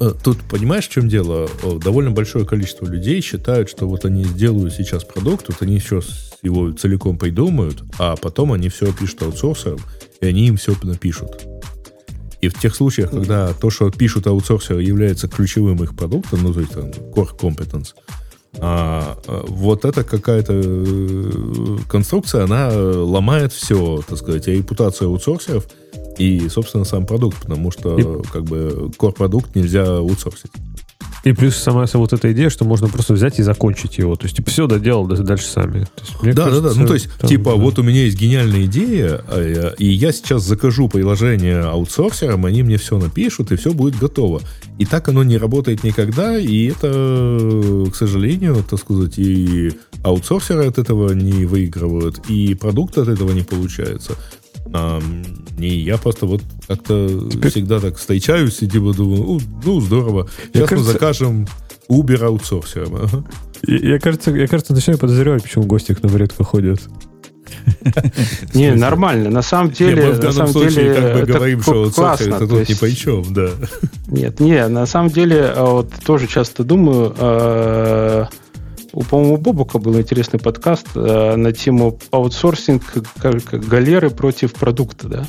Э, 0.00 0.12
Тут 0.24 0.38
понимаешь, 0.50 0.88
в 0.88 0.90
чем 0.90 1.06
дело? 1.06 1.48
Э, 1.62 1.78
Довольно 1.84 2.10
большое 2.10 2.46
количество 2.46 2.86
людей 2.86 3.20
считают, 3.20 3.68
что 3.68 3.86
вот 3.86 4.06
они 4.06 4.24
сделают 4.24 4.72
сейчас 4.72 5.04
продукт, 5.04 5.48
вот 5.48 5.60
они 5.60 5.80
сейчас 5.80 6.32
его 6.42 6.72
целиком 6.72 7.18
придумают, 7.18 7.84
а 7.98 8.16
потом 8.16 8.52
они 8.52 8.70
все 8.70 8.90
пишут 8.94 9.20
аутсорсерам, 9.20 9.80
и 10.22 10.26
они 10.26 10.48
им 10.48 10.56
все 10.56 10.74
напишут. 10.82 11.46
И 12.40 12.48
в 12.48 12.54
тех 12.54 12.74
случаях, 12.74 13.10
когда 13.10 13.52
то, 13.52 13.70
что 13.70 13.90
пишут 13.90 14.26
аутсорсеры, 14.26 14.82
является 14.82 15.28
ключевым 15.28 15.82
их 15.82 15.96
продуктом, 15.96 16.42
ну, 16.42 16.52
то 16.52 16.60
есть 16.60 16.72
там, 16.72 16.84
core 17.12 17.36
competence, 17.36 17.94
а, 18.60 19.18
а, 19.26 19.44
вот 19.48 19.84
эта 19.84 20.04
какая-то 20.04 20.52
э, 20.54 21.78
конструкция, 21.88 22.44
она 22.44 22.70
ломает 22.72 23.52
все, 23.52 24.02
так 24.08 24.18
сказать, 24.18 24.46
репутацию 24.46 25.10
аутсорсеров, 25.10 25.66
и, 26.18 26.48
собственно, 26.48 26.84
сам 26.84 27.06
продукт, 27.06 27.38
потому 27.42 27.70
что, 27.70 27.98
И- 27.98 28.22
как 28.32 28.44
бы, 28.44 28.90
core-продукт 28.98 29.54
нельзя 29.54 29.98
аутсорсить. 29.98 30.50
И 31.28 31.32
плюс 31.34 31.56
сама 31.56 31.84
вот 31.92 32.12
эта 32.14 32.32
идея, 32.32 32.48
что 32.48 32.64
можно 32.64 32.88
просто 32.88 33.12
взять 33.12 33.38
и 33.38 33.42
закончить 33.42 33.98
его. 33.98 34.16
То 34.16 34.24
есть, 34.24 34.36
типа, 34.36 34.50
все 34.50 34.66
доделал, 34.66 35.06
да- 35.06 35.16
дальше 35.16 35.44
сами. 35.44 35.84
То 35.84 36.02
есть, 36.02 36.14
да, 36.22 36.32
да, 36.32 36.44
кажется, 36.44 36.74
да. 36.74 36.80
Ну, 36.80 36.86
то 36.86 36.94
есть, 36.94 37.10
там, 37.18 37.28
типа, 37.28 37.50
да. 37.50 37.56
вот 37.56 37.78
у 37.78 37.82
меня 37.82 38.04
есть 38.04 38.18
гениальная 38.18 38.64
идея, 38.64 39.20
а 39.28 39.74
и 39.78 39.84
я 39.84 40.10
сейчас 40.12 40.44
закажу 40.44 40.88
приложение 40.88 41.60
аутсорсерам, 41.60 42.46
они 42.46 42.62
мне 42.62 42.78
все 42.78 42.98
напишут, 42.98 43.52
и 43.52 43.56
все 43.56 43.74
будет 43.74 43.98
готово. 43.98 44.40
И 44.78 44.86
так 44.86 45.08
оно 45.08 45.22
не 45.22 45.36
работает 45.36 45.84
никогда, 45.84 46.38
и 46.38 46.70
это, 46.70 47.84
к 47.92 47.94
сожалению, 47.94 48.64
так 48.64 48.80
сказать, 48.80 49.18
и 49.18 49.72
аутсорсеры 50.02 50.64
от 50.64 50.78
этого 50.78 51.12
не 51.12 51.44
выигрывают, 51.44 52.22
и 52.30 52.54
продукт 52.54 52.96
от 52.96 53.08
этого 53.08 53.32
не 53.32 53.42
получается. 53.42 54.14
А, 54.74 55.00
и 55.58 55.68
я 55.68 55.96
просто 55.98 56.26
вот 56.26 56.42
как-то 56.66 57.28
всегда 57.48 57.80
так 57.80 57.96
встречаюсь 57.96 58.62
и 58.62 58.68
типа 58.68 58.92
думаю, 58.92 59.22
«Ну, 59.22 59.40
ну, 59.64 59.80
здорово, 59.80 60.28
сейчас 60.52 60.62
мы 60.62 60.66
кажется- 60.66 60.92
закажем 60.92 61.46
Uber 61.90 62.22
аутсорсерам. 62.24 62.94
Ага. 62.96 63.24
Я, 63.66 63.94
я, 63.94 63.98
кажется, 63.98 64.30
я, 64.30 64.46
кажется, 64.46 64.74
начинаю 64.74 64.98
подозревать, 64.98 65.42
почему 65.42 65.64
гости 65.64 65.94
к 65.94 66.02
нам 66.02 66.16
редко 66.16 66.44
ходят. 66.44 66.80
Не, 68.54 68.74
нормально. 68.74 69.30
На 69.30 69.42
самом 69.42 69.70
деле, 69.70 70.02
Не, 70.02 70.08
мы 70.08 70.12
в 70.12 70.16
на 70.16 70.20
данном 70.20 70.34
самом 70.34 70.52
случае 70.52 70.74
деле, 70.74 70.94
как 70.94 71.02
бы 71.02 71.18
это 71.20 71.32
говорим, 71.32 71.62
что 71.62 71.72
аутсорсер 71.84 71.94
классно, 72.28 72.34
это 72.34 72.46
то 72.46 72.58
тут 72.58 72.68
ни 72.68 72.74
по 72.74 72.90
чем, 72.90 73.24
да. 73.34 73.50
Нет, 74.08 74.40
не, 74.40 74.68
на 74.68 74.86
самом 74.86 75.10
деле, 75.10 75.44
а 75.46 75.64
вот 75.64 75.92
тоже 76.04 76.26
часто 76.26 76.62
думаю, 76.62 77.14
э, 77.18 78.24
у, 78.92 79.02
по-моему, 79.02 79.34
у 79.34 79.36
Бобука 79.36 79.78
был 79.78 79.98
интересный 79.98 80.40
подкаст 80.40 80.88
э, 80.94 81.36
на 81.36 81.52
тему 81.52 81.98
аутсорсинг 82.10 82.82
как, 83.20 83.44
как 83.44 83.66
галеры 83.66 84.10
против 84.10 84.54
продукта, 84.54 85.08
да. 85.08 85.26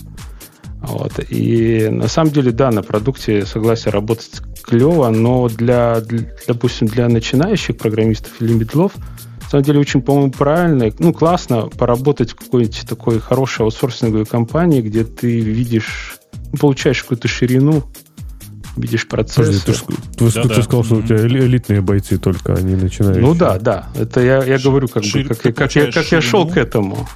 Вот. 0.82 1.20
И 1.30 1.90
на 1.90 2.08
самом 2.08 2.32
деле, 2.32 2.52
да, 2.52 2.72
на 2.72 2.82
продукте, 2.84 3.46
согласен, 3.46 3.92
работать 3.92 4.42
клево, 4.64 5.10
но 5.10 5.50
для, 5.50 6.00
для- 6.02 6.30
допустим, 6.48 6.88
для 6.88 7.10
начинающих 7.10 7.78
программистов 7.78 8.42
или 8.42 8.54
медлов, 8.54 8.94
на 9.42 9.50
самом 9.50 9.64
деле, 9.64 9.80
очень, 9.80 10.02
по-моему, 10.02 10.32
правильно, 10.32 10.90
ну, 11.00 11.12
классно 11.12 11.64
поработать 11.70 12.32
в 12.32 12.36
какой-нибудь 12.36 12.86
такой 12.88 13.20
хорошей 13.20 13.64
аутсорсинговой 13.64 14.26
компании, 14.26 14.82
где 14.82 15.04
ты 15.04 15.40
видишь, 15.40 16.18
ну, 16.52 16.60
получаешь 16.60 17.02
какую-то 17.02 17.28
ширину, 17.28 17.84
видишь 18.80 19.08
процессы. 19.08 19.60
Подожди, 19.62 19.86
ты, 20.18 20.30
ты, 20.30 20.32
Да-да. 20.34 20.56
ты 20.56 20.64
сказал, 20.64 20.84
что 20.84 20.96
у 20.96 21.02
тебя 21.02 21.18
эли- 21.18 21.40
элитные 21.46 21.82
бойцы 21.82 22.18
только, 22.18 22.54
они 22.56 22.76
начинающие. 22.76 23.22
Ну 23.22 23.36
да, 23.36 23.60
да. 23.60 23.90
Это 23.96 24.22
я, 24.22 24.44
я 24.44 24.58
говорю, 24.58 24.88
как, 24.88 25.04
бы, 25.04 25.10
Шир- 25.10 25.28
как, 25.28 25.38
ты 25.40 25.50
я- 25.50 25.54
как, 25.54 25.76
я, 25.76 25.92
как 25.92 26.12
я 26.12 26.22
шел 26.22 26.48
к 26.48 26.58
этому. 26.58 27.08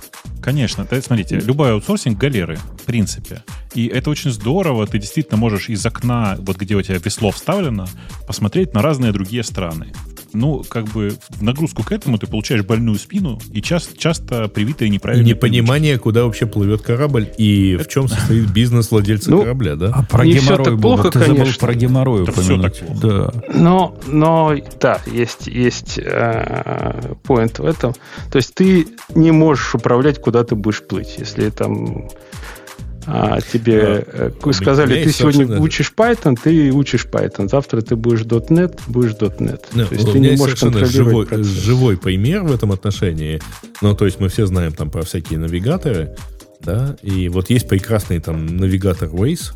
Конечно, 0.41 0.85
да, 0.89 1.01
смотрите, 1.01 1.39
любой 1.39 1.71
аутсорсинг 1.71 2.17
галеры, 2.17 2.57
в 2.81 2.85
принципе. 2.85 3.43
И 3.75 3.87
это 3.87 4.09
очень 4.09 4.29
здорово, 4.31 4.85
ты 4.85 4.99
действительно 4.99 5.37
можешь 5.37 5.69
из 5.69 5.85
окна, 5.85 6.35
вот 6.39 6.57
где 6.57 6.75
у 6.75 6.81
тебя 6.81 6.97
весло 7.03 7.31
вставлено, 7.31 7.87
посмотреть 8.27 8.73
на 8.73 8.81
разные 8.81 9.13
другие 9.13 9.43
страны. 9.43 9.93
Ну, 10.33 10.63
как 10.67 10.85
бы 10.85 11.15
в 11.29 11.41
нагрузку 11.43 11.83
к 11.83 11.91
этому 11.91 12.17
ты 12.17 12.27
получаешь 12.27 12.63
больную 12.63 12.97
спину 12.97 13.39
и 13.51 13.61
часто, 13.61 13.97
часто 13.97 14.47
привитые 14.47 14.87
И 14.87 14.91
неправильные 14.91 15.33
непонимание, 15.33 15.97
куда 15.97 16.23
вообще 16.25 16.45
плывет 16.45 16.81
корабль 16.81 17.29
и 17.37 17.77
в 17.77 17.87
чем 17.87 18.07
состоит 18.07 18.49
бизнес 18.51 18.91
владельца 18.91 19.31
Ну, 19.31 19.41
корабля, 19.41 19.75
да? 19.75 19.91
А 19.93 20.03
про 20.03 20.25
Не 20.25 20.33
геморрой, 20.33 20.65
так 20.65 20.81
плохо, 20.81 20.97
Бобок, 20.97 21.13
ты 21.13 21.19
забыл 21.19 21.35
конечно. 21.35 21.67
про 21.67 21.73
геморрой 21.75 22.25
всё 22.25 22.31
упомянуть. 22.31 22.79
так 22.79 22.87
плохо. 22.87 23.07
Да. 23.07 23.53
Но, 23.53 23.97
но 24.07 24.55
да, 24.79 25.01
есть, 25.05 25.47
есть 25.47 25.99
э, 25.99 27.15
point 27.23 27.61
в 27.61 27.65
этом. 27.65 27.93
То 28.31 28.37
есть 28.37 28.53
ты 28.53 28.87
не 29.13 29.31
можешь 29.31 29.75
управлять, 29.75 30.19
куда 30.19 30.43
ты 30.43 30.55
будешь 30.55 30.83
плыть. 30.83 31.15
Если 31.17 31.49
там 31.49 32.09
а, 33.05 33.41
тебе 33.41 34.05
э, 34.07 34.31
у 34.43 34.53
сказали, 34.53 34.93
ты 34.93 34.99
есть 34.99 35.17
сегодня 35.17 35.59
учишь 35.59 35.93
Python, 35.95 36.37
ты 36.41 36.71
учишь 36.71 37.05
Python. 37.11 37.49
Завтра 37.49 37.81
ты 37.81 37.95
будешь 37.95 38.21
.NET, 38.21 38.79
будешь 38.87 39.11
.NET. 39.13 39.61
Ну, 39.73 39.85
То 39.85 39.95
есть 39.95 40.11
ты 40.11 40.19
не 40.19 40.35
можешь 40.35 40.59
живой, 40.59 40.73
контролировать 40.73 41.29
процесс. 41.29 41.47
живой 41.47 41.97
пример 41.97 42.43
в 42.43 42.53
этом 42.53 42.71
отношении. 42.71 43.41
Ну, 43.81 43.95
то 43.95 44.05
есть 44.05 44.19
мы 44.19 44.29
все 44.29 44.45
знаем 44.45 44.73
там 44.73 44.89
про 44.89 45.03
всякие 45.03 45.39
навигаторы, 45.39 46.15
да, 46.61 46.95
и 47.01 47.29
вот 47.29 47.49
есть 47.49 47.67
прекрасный 47.67 48.19
там 48.19 48.45
навигатор 48.45 49.09
Waze, 49.09 49.53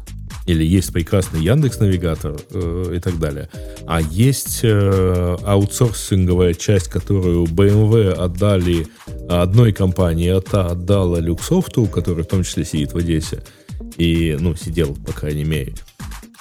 или 0.48 0.64
есть 0.64 0.94
прекрасный 0.94 1.44
Яндекс 1.44 1.80
Навигатор 1.80 2.36
э, 2.52 2.94
и 2.96 3.00
так 3.00 3.20
далее. 3.20 3.50
А 3.86 4.02
есть 4.02 4.62
э, 4.64 5.38
аутсорсинговая 5.44 6.54
часть, 6.54 6.88
которую 6.88 7.46
BMW 7.46 8.12
отдали 8.12 8.88
одной 9.30 9.74
компании, 9.74 10.30
а 10.30 10.42
та 10.42 10.68
отдала 10.68 11.20
Люксофту, 11.20 11.86
который 11.86 12.24
в 12.24 12.28
том 12.28 12.44
числе 12.44 12.64
сидит 12.64 12.94
в 12.94 12.98
Одессе. 12.98 13.44
И, 13.98 14.38
ну, 14.40 14.56
сидел, 14.56 14.96
по 15.06 15.12
крайней 15.12 15.44
мере. 15.44 15.74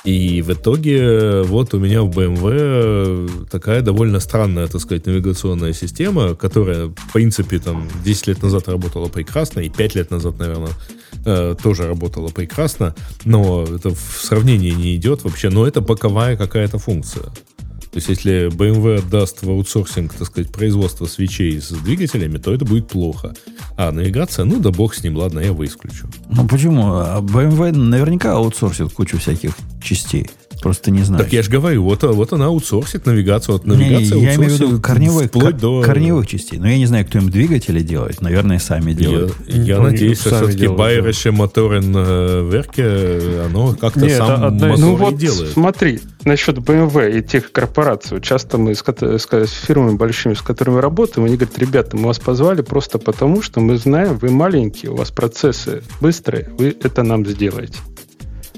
И 0.05 0.41
в 0.41 0.53
итоге 0.53 0.99
э, 0.99 1.43
вот 1.43 1.74
у 1.74 1.81
меня 1.81 2.03
в 2.03 2.11
BMW 2.11 3.49
такая 3.51 3.83
довольно 3.83 4.20
странная, 4.20 4.69
так 4.69 4.81
сказать, 4.81 5.05
навигационная 5.07 5.73
система, 5.73 6.37
которая, 6.37 6.87
в 6.87 7.12
принципе, 7.12 7.59
там 7.59 7.89
10 8.05 8.28
лет 8.28 8.43
назад 8.43 8.69
работала 8.69 9.09
прекрасно, 9.09 9.61
и 9.61 9.69
5 9.69 9.95
лет 9.97 10.11
назад, 10.12 10.39
наверное, 10.39 10.70
э, 10.70 11.15
тоже 11.62 11.86
работала 11.86 12.28
прекрасно, 12.28 12.94
но 13.24 13.65
это 13.65 13.90
в 13.90 14.20
сравнении 14.23 14.70
не 14.70 14.97
идет 14.97 15.24
вообще, 15.24 15.51
но 15.51 15.66
это 15.66 15.81
боковая 15.81 16.36
какая-то 16.36 16.78
функция. 16.78 17.24
То 17.24 17.98
есть, 17.98 18.09
если 18.11 18.48
BMW 18.48 18.98
отдаст 18.98 19.43
в 19.43 19.48
аутсорсинг, 19.48 20.12
так 20.12 20.27
сказать, 20.27 20.53
производство 20.53 21.07
свечей 21.07 21.59
с 21.59 21.70
двигателями, 21.70 22.36
то 22.36 22.53
это 22.53 22.66
будет 22.66 22.89
плохо. 22.89 23.35
А 23.78 23.90
навигация, 23.90 24.44
ну 24.44 24.61
да 24.61 24.70
бог 24.70 24.94
с 24.94 25.03
ним, 25.03 25.16
ладно, 25.16 25.40
я 25.40 25.55
выключу. 25.55 26.07
Ну 26.28 26.47
почему? 26.47 26.97
А 26.97 27.20
BMW 27.23 27.73
наверняка 27.73 28.35
аутсорсит 28.35 28.93
кучу 28.93 29.19
всяких 29.19 29.53
частей. 29.82 30.28
Просто 30.62 30.91
не 30.91 31.03
знаю. 31.03 31.23
Так 31.23 31.33
я 31.33 31.43
же 31.43 31.51
говорю, 31.51 31.83
вот, 31.83 32.03
вот 32.03 32.33
она 32.33 32.47
аутсорсит 32.47 33.07
навигацию. 33.07 33.55
Вот 33.55 33.66
Не, 33.66 33.77
не, 33.77 33.91
навигация 33.91 34.19
я 34.19 34.35
имею 34.37 34.51
в 34.51 34.61
виду 34.61 34.81
корневых, 34.81 35.27
вплоть 35.27 35.57
до... 35.59 35.83
корневых 35.83 36.27
частей. 36.27 36.59
Но 36.59 36.69
я 36.69 36.78
не 36.78 36.87
знаю, 36.87 37.07
кто 37.07 37.19
им 37.19 37.31
двигатели 37.31 37.81
делает. 37.81 38.20
Наверное, 38.20 38.59
сами 38.59 38.91
Я, 38.91 38.97
делают. 38.97 39.35
я 39.47 39.77
Ну, 39.77 39.85
надеюсь, 39.85 40.20
что 40.20 40.31
все-таки 40.31 40.66
Байеrische 40.66 41.31
Моторен 41.31 41.93
э, 41.95 42.49
Верке, 42.51 43.45
оно 43.47 43.74
как-то 43.74 44.09
сам 44.09 44.45
одна 44.45 44.69
мотор 44.69 44.78
Ну 44.78 44.97
вот 44.97 45.16
делает. 45.16 45.53
смотри, 45.53 46.01
насчет 46.24 46.59
BMW 46.59 47.19
и 47.19 47.23
тех 47.23 47.53
корпораций. 47.53 48.20
Часто 48.20 48.59
мы 48.59 48.74
с, 48.74 48.83
с 48.83 49.27
с 49.31 49.66
фирмами 49.66 49.97
большими, 49.97 50.35
с 50.35 50.43
которыми 50.43 50.81
работаем, 50.81 51.27
они 51.27 51.37
говорят, 51.37 51.59
ребята, 51.59 51.97
мы 51.97 52.07
вас 52.07 52.19
позвали 52.19 52.62
просто 52.62 52.99
потому, 52.99 53.43
что 53.43 53.61
мы 53.61 53.77
знаем, 53.77 54.19
вы 54.19 54.31
маленькие, 54.31 54.93
у 54.93 54.97
вас 54.97 55.11
процессы 55.11 55.83
быстрые, 56.01 56.49
вы 56.59 56.77
это 56.83 57.03
нам 57.03 57.27
сделаете. 57.27 57.78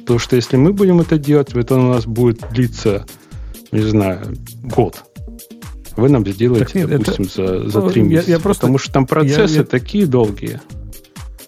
Потому 0.09 0.21
что 0.21 0.37
если 0.37 0.57
мы 0.57 0.73
будем 0.73 1.01
это 1.03 1.19
делать, 1.19 1.53
это 1.53 1.75
у 1.75 1.93
нас 1.93 2.07
будет 2.07 2.41
длиться, 2.51 3.05
не 3.73 3.83
знаю, 3.83 4.39
год. 4.63 5.05
Вы 5.99 6.09
нам 6.09 6.27
сделаете, 6.27 6.87
Так 6.87 6.89
допустим, 6.89 7.25
за, 7.27 7.69
за 7.69 7.83
три 7.91 8.01
я- 8.01 8.09
месяца. 8.09 8.31
я 8.31 8.39
просто- 8.39 8.61
потому 8.63 8.79
что 8.79 8.91
там 8.91 9.07
процессы 9.07 9.57
я- 9.59 9.65
такие 9.65 10.07
долгие. 10.07 10.63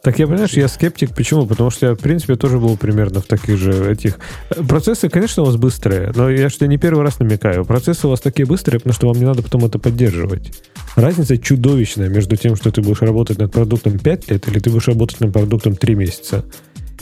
Так 0.02 0.18
я, 0.18 0.26
понимаешь, 0.26 0.52
я 0.52 0.68
скептик. 0.68 1.14
Почему? 1.14 1.46
Потому 1.46 1.70
что 1.70 1.86
я, 1.86 1.94
в 1.94 1.98
принципе, 1.98 2.36
тоже 2.36 2.58
был 2.58 2.76
примерно 2.76 3.20
в 3.22 3.26
таких 3.26 3.56
же 3.56 3.72
этих... 3.90 4.18
Э, 4.50 4.62
Процессы, 4.62 5.08
конечно, 5.08 5.42
у 5.42 5.46
вас 5.46 5.56
быстрые, 5.56 6.12
но 6.14 6.28
я 6.28 6.50
что 6.50 6.66
не 6.66 6.76
первый 6.76 7.02
раз 7.02 7.18
намекаю. 7.18 7.64
Процессы 7.64 8.06
у 8.06 8.10
вас 8.10 8.20
такие 8.20 8.44
быстрые, 8.46 8.80
потому 8.80 8.92
что 8.92 9.06
вам 9.08 9.16
не 9.16 9.24
надо 9.24 9.42
потом 9.42 9.64
это 9.64 9.78
поддерживать. 9.78 10.52
Разница 10.96 11.38
чудовищная 11.38 12.10
между 12.10 12.36
тем, 12.36 12.56
что 12.56 12.70
ты 12.70 12.82
будешь 12.82 13.00
работать 13.00 13.38
над 13.38 13.52
продуктом 13.52 13.98
5 13.98 14.30
лет, 14.30 14.46
или 14.48 14.58
ты 14.58 14.68
будешь 14.68 14.88
работать 14.88 15.20
над 15.20 15.32
продуктом 15.32 15.76
3 15.76 15.94
месяца. 15.94 16.44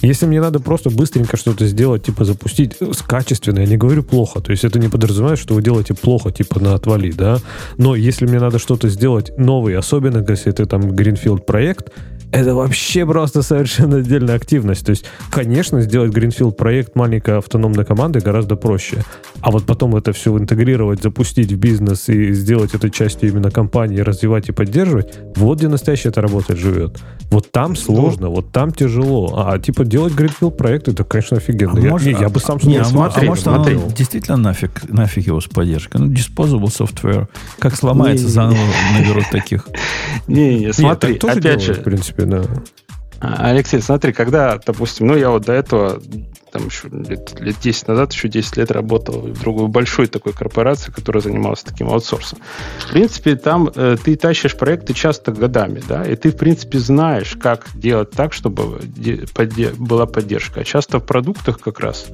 Если 0.00 0.26
мне 0.26 0.40
надо 0.40 0.60
просто 0.60 0.90
быстренько 0.90 1.36
что-то 1.36 1.66
сделать, 1.66 2.04
типа 2.04 2.24
запустить 2.24 2.76
э, 2.80 2.92
с 2.92 3.02
качественно, 3.02 3.60
я 3.60 3.66
не 3.66 3.76
говорю 3.76 4.02
плохо, 4.02 4.40
то 4.40 4.52
есть 4.52 4.64
это 4.64 4.78
не 4.78 4.88
подразумевает, 4.88 5.38
что 5.38 5.54
вы 5.54 5.62
делаете 5.62 5.94
плохо, 5.94 6.30
типа 6.30 6.60
на 6.60 6.74
отвали, 6.74 7.10
да, 7.10 7.38
но 7.76 7.96
если 7.96 8.26
мне 8.26 8.38
надо 8.38 8.58
что-то 8.58 8.88
сделать 8.88 9.36
новый, 9.38 9.76
особенно 9.76 10.24
если 10.28 10.52
это 10.52 10.66
там 10.66 10.82
Greenfield 10.92 11.44
проект, 11.44 11.92
это 12.32 12.54
вообще 12.54 13.06
просто 13.06 13.42
совершенно 13.42 13.98
отдельная 13.98 14.34
активность. 14.36 14.84
То 14.84 14.90
есть, 14.90 15.04
конечно, 15.30 15.80
сделать 15.80 16.12
Greenfield 16.12 16.52
проект 16.52 16.94
маленькой 16.96 17.38
автономной 17.38 17.84
команды 17.84 18.20
гораздо 18.20 18.56
проще. 18.56 19.02
А 19.40 19.50
вот 19.50 19.64
потом 19.66 19.96
это 19.96 20.12
все 20.12 20.36
интегрировать, 20.36 21.02
запустить 21.02 21.52
в 21.52 21.56
бизнес 21.56 22.08
и 22.08 22.32
сделать 22.32 22.74
это 22.74 22.90
частью 22.90 23.30
именно 23.30 23.50
компании, 23.50 24.00
развивать 24.00 24.48
и 24.48 24.52
поддерживать, 24.52 25.14
вот 25.36 25.58
где 25.58 25.68
настоящая 25.68 26.08
эта 26.10 26.20
работа 26.20 26.56
живет. 26.56 26.98
Вот 27.30 27.50
там 27.52 27.76
сложно, 27.76 28.28
вот 28.30 28.52
там 28.52 28.72
тяжело. 28.72 29.44
А 29.46 29.58
типа 29.58 29.84
делать 29.84 30.14
Greenfield 30.14 30.52
проект, 30.56 30.88
это, 30.88 31.04
конечно, 31.04 31.36
офигенно. 31.36 31.74
А 31.76 31.80
я, 31.80 31.90
может- 31.90 32.06
не, 32.06 32.12
я 32.20 32.28
бы 32.28 32.40
сам 32.40 32.58
Не, 32.62 32.78
а, 32.78 32.88
мо- 32.90 33.12
а 33.14 33.22
может, 33.22 33.44
смотри. 33.44 33.76
оно 33.76 33.90
действительно 33.90 34.36
нафиг, 34.36 34.88
нафиг 34.88 35.26
его 35.26 35.40
с 35.40 35.46
поддержкой? 35.46 35.98
Ну, 36.00 36.12
disposable 36.12 36.64
software. 36.66 37.28
Как 37.58 37.74
сломается, 37.76 38.24
Не-не-не. 38.26 38.34
заново 38.34 38.58
наберут 38.98 39.24
таких. 39.30 39.68
Не-не, 40.26 40.58
Нет, 40.66 40.74
смотри, 40.74 41.14
тоже 41.14 41.32
опять 41.34 41.42
делают, 41.44 41.62
же, 41.62 41.74
в 41.74 41.82
принципе, 41.82 42.17
да. 42.26 42.44
А, 43.20 43.48
Алексей, 43.50 43.80
смотри, 43.80 44.12
когда, 44.12 44.58
допустим, 44.64 45.08
ну 45.08 45.16
я 45.16 45.30
вот 45.30 45.44
до 45.44 45.52
этого, 45.52 46.00
там 46.52 46.66
еще 46.66 46.88
лет, 46.88 47.40
лет 47.40 47.56
10 47.60 47.88
назад, 47.88 48.12
еще 48.12 48.28
10 48.28 48.56
лет 48.56 48.70
работал 48.70 49.20
в 49.22 49.40
другой 49.40 49.66
большой 49.66 50.06
такой 50.06 50.32
корпорации, 50.32 50.92
которая 50.92 51.20
занималась 51.20 51.64
таким 51.64 51.88
аутсорсом. 51.88 52.38
В 52.78 52.92
принципе, 52.92 53.34
там 53.34 53.70
э, 53.74 53.96
ты 54.02 54.14
тащишь 54.14 54.56
проекты 54.56 54.94
часто 54.94 55.32
годами, 55.32 55.82
да, 55.88 56.04
и 56.04 56.14
ты, 56.14 56.30
в 56.30 56.36
принципе, 56.36 56.78
знаешь, 56.78 57.36
как 57.40 57.66
делать 57.74 58.12
так, 58.12 58.32
чтобы 58.32 58.80
де- 58.84 59.24
подде- 59.34 59.74
была 59.74 60.06
поддержка. 60.06 60.60
А 60.60 60.64
часто 60.64 61.00
в 61.00 61.04
продуктах 61.04 61.58
как 61.58 61.80
раз 61.80 62.06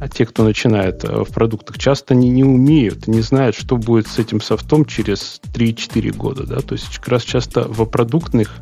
а 0.00 0.08
те, 0.08 0.26
кто 0.26 0.42
начинает 0.42 1.04
э, 1.04 1.22
в 1.22 1.32
продуктах, 1.32 1.78
часто 1.78 2.16
не, 2.16 2.28
не 2.28 2.42
умеют, 2.42 3.06
не 3.06 3.20
знают, 3.20 3.54
что 3.54 3.76
будет 3.76 4.08
с 4.08 4.18
этим 4.18 4.40
софтом 4.40 4.84
через 4.84 5.40
3-4 5.54 6.12
года. 6.12 6.44
Да? 6.44 6.60
То 6.60 6.74
есть 6.74 6.98
как 6.98 7.08
раз 7.08 7.22
часто 7.22 7.62
в 7.62 7.84
продуктных, 7.86 8.56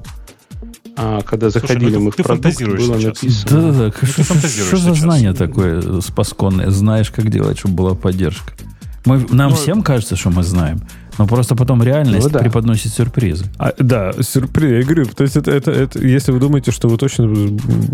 а, 0.96 1.20
когда 1.22 1.50
Слушай, 1.50 1.66
заходили 1.68 1.96
ну 1.96 2.00
мы 2.04 2.10
ты- 2.12 2.22
в 2.22 2.26
продукт, 2.26 2.62
было 2.62 2.78
сейчас. 3.00 3.04
написано. 3.22 3.62
Да-да-да. 3.72 3.90
ты 3.90 4.06
Что, 4.48 4.76
за 4.76 4.94
знание 4.94 5.32
такое 5.32 6.00
спасконное? 6.00 6.70
Знаешь, 6.70 7.10
как 7.10 7.28
делать, 7.30 7.58
чтобы 7.58 7.74
была 7.74 7.94
поддержка. 7.94 8.52
Мы, 9.04 9.26
нам 9.30 9.50
Ну, 9.50 9.56
всем 9.56 9.82
кажется, 9.82 10.16
что 10.16 10.30
мы 10.30 10.42
знаем. 10.42 10.82
Но 11.18 11.26
просто 11.26 11.54
потом 11.54 11.82
реальность 11.82 12.26
Ну 12.26 12.30
да. 12.30 12.38
преподносит 12.38 12.92
сюрпризы. 12.92 13.44
А, 13.58 13.72
да, 13.78 14.12
сюрприз. 14.20 14.70
Я 14.70 14.82
говорю, 14.82 15.06
то 15.06 15.22
есть 15.22 15.36
это, 15.36 15.50
это, 15.50 15.70
это, 15.70 16.04
если 16.04 16.32
вы 16.32 16.40
думаете, 16.40 16.70
что 16.70 16.88
вы 16.88 16.96
точно 16.96 17.30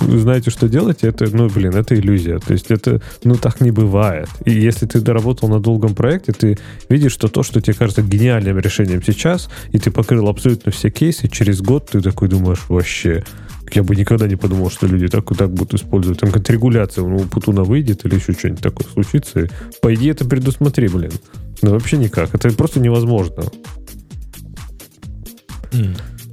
знаете, 0.08 0.50
что 0.50 0.68
делать, 0.68 0.98
это, 1.02 1.26
ну, 1.34 1.48
блин, 1.48 1.74
это 1.74 1.94
иллюзия. 1.94 2.38
То 2.38 2.52
есть 2.52 2.70
это, 2.70 3.00
ну, 3.24 3.34
так 3.34 3.60
не 3.60 3.70
бывает. 3.70 4.28
И 4.44 4.52
если 4.52 4.86
ты 4.86 5.00
доработал 5.00 5.48
на 5.48 5.60
долгом 5.60 5.94
проекте, 5.94 6.32
ты 6.32 6.58
видишь, 6.88 7.12
что 7.12 7.28
то, 7.28 7.42
что 7.42 7.60
тебе 7.60 7.74
кажется 7.74 8.02
гениальным 8.02 8.58
решением 8.58 9.02
сейчас, 9.02 9.48
и 9.72 9.78
ты 9.78 9.90
покрыл 9.90 10.28
абсолютно 10.28 10.72
все 10.72 10.90
кейсы, 10.90 11.28
через 11.28 11.60
год 11.60 11.88
ты 11.90 12.00
такой 12.00 12.28
думаешь, 12.28 12.64
вообще, 12.68 13.24
я 13.72 13.82
бы 13.82 13.96
никогда 13.96 14.26
не 14.26 14.36
подумал, 14.36 14.70
что 14.70 14.86
люди 14.86 15.08
так, 15.08 15.24
так 15.36 15.50
будут 15.50 15.74
использовать. 15.74 16.20
Там 16.20 16.30
какая-то 16.30 16.52
регуляция 16.52 17.04
у 17.04 17.18
Путуна 17.20 17.64
выйдет 17.64 18.04
или 18.04 18.14
еще 18.14 18.32
что-нибудь 18.32 18.62
такое 18.62 18.86
случится. 18.92 19.40
И, 19.40 19.48
по 19.82 19.94
идее, 19.94 20.12
это 20.12 20.24
предусмотри, 20.24 20.88
блин. 20.88 21.12
Ну, 21.62 21.70
вообще 21.72 21.96
никак. 21.96 22.34
Это 22.34 22.50
просто 22.52 22.80
невозможно. 22.80 23.44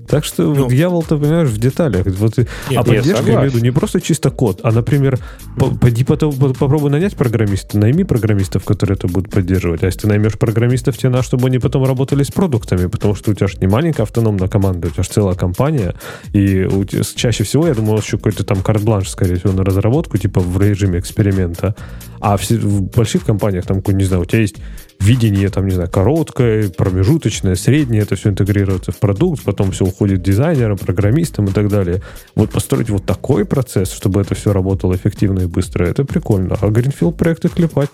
Так 0.07 0.23
что 0.23 0.43
Ну. 0.53 0.69
дьявол-то, 0.69 1.17
понимаешь, 1.17 1.49
в 1.49 1.57
деталях. 1.57 2.05
Вот, 2.05 2.37
а 2.37 2.41
Нет, 2.41 2.49
я 2.69 2.83
поддержка, 2.83 3.23
я 3.25 3.33
имею 3.35 3.49
в 3.49 3.53
виду, 3.55 3.59
не 3.65 3.71
просто 3.71 3.99
чисто 3.99 4.29
код, 4.29 4.59
а, 4.63 4.71
например, 4.71 5.17
по- 5.57 5.75
поди 5.75 6.03
потом- 6.03 6.31
по- 6.33 6.53
попробуй 6.53 6.91
нанять 6.91 7.15
программиста, 7.15 7.79
найми 7.79 8.03
программистов, 8.03 8.63
которые 8.65 8.97
это 8.97 9.07
будут 9.07 9.31
поддерживать. 9.31 9.81
А 9.81 9.87
если 9.87 10.01
ты 10.01 10.07
наймешь 10.07 10.37
программистов, 10.37 10.95
тебе 10.97 11.09
надо, 11.09 11.23
чтобы 11.23 11.47
они 11.47 11.57
потом 11.57 11.83
работали 11.85 12.21
с 12.21 12.29
продуктами, 12.29 12.85
потому 12.85 13.15
что 13.15 13.31
у 13.31 13.33
тебя 13.33 13.47
же 13.47 13.57
не 13.59 13.67
маленькая 13.67 14.03
автономная 14.03 14.47
команда, 14.47 14.87
у 14.87 14.91
тебя 14.91 15.03
же 15.03 15.09
целая 15.09 15.35
компания, 15.35 15.95
и 16.33 16.63
у 16.65 16.83
тебя, 16.85 17.01
чаще 17.15 17.43
всего, 17.43 17.67
я 17.67 17.73
думаю, 17.73 17.97
еще 17.97 18.17
какой-то 18.17 18.43
там 18.43 18.61
карт-бланш, 18.61 19.09
скорее 19.09 19.37
всего, 19.37 19.53
на 19.53 19.63
разработку, 19.63 20.19
типа 20.19 20.39
в 20.39 20.61
режиме 20.61 20.99
эксперимента. 20.99 21.75
А 22.21 22.37
все, 22.37 22.57
в 22.57 22.83
больших 22.83 23.25
компаниях, 23.25 23.65
там, 23.65 23.81
не 23.87 24.03
знаю, 24.03 24.21
у 24.21 24.25
тебя 24.25 24.41
есть 24.41 24.57
видение, 24.99 25.49
там, 25.49 25.65
не 25.65 25.71
знаю, 25.71 25.89
короткое, 25.89 26.69
промежуточное, 26.69 27.55
среднее, 27.55 28.03
это 28.03 28.15
все 28.15 28.29
интегрируется 28.29 28.91
в 28.91 28.99
продукт, 28.99 29.43
потом 29.43 29.71
все 29.71 29.85
уходит 29.85 30.21
дизайнерам, 30.21 30.77
программистам 30.77 31.45
и 31.45 31.51
так 31.51 31.67
далее. 31.67 32.01
Вот 32.35 32.51
построить 32.51 32.89
вот 32.89 33.05
такой 33.05 33.45
процесс, 33.45 33.91
чтобы 33.91 34.21
это 34.21 34.35
все 34.35 34.53
работало 34.53 34.95
эффективно 34.95 35.41
и 35.41 35.45
быстро, 35.45 35.85
это 35.85 36.05
прикольно. 36.05 36.57
А 36.59 36.67
Greenfield 36.67 37.13
проекты 37.13 37.49
клепать, 37.49 37.89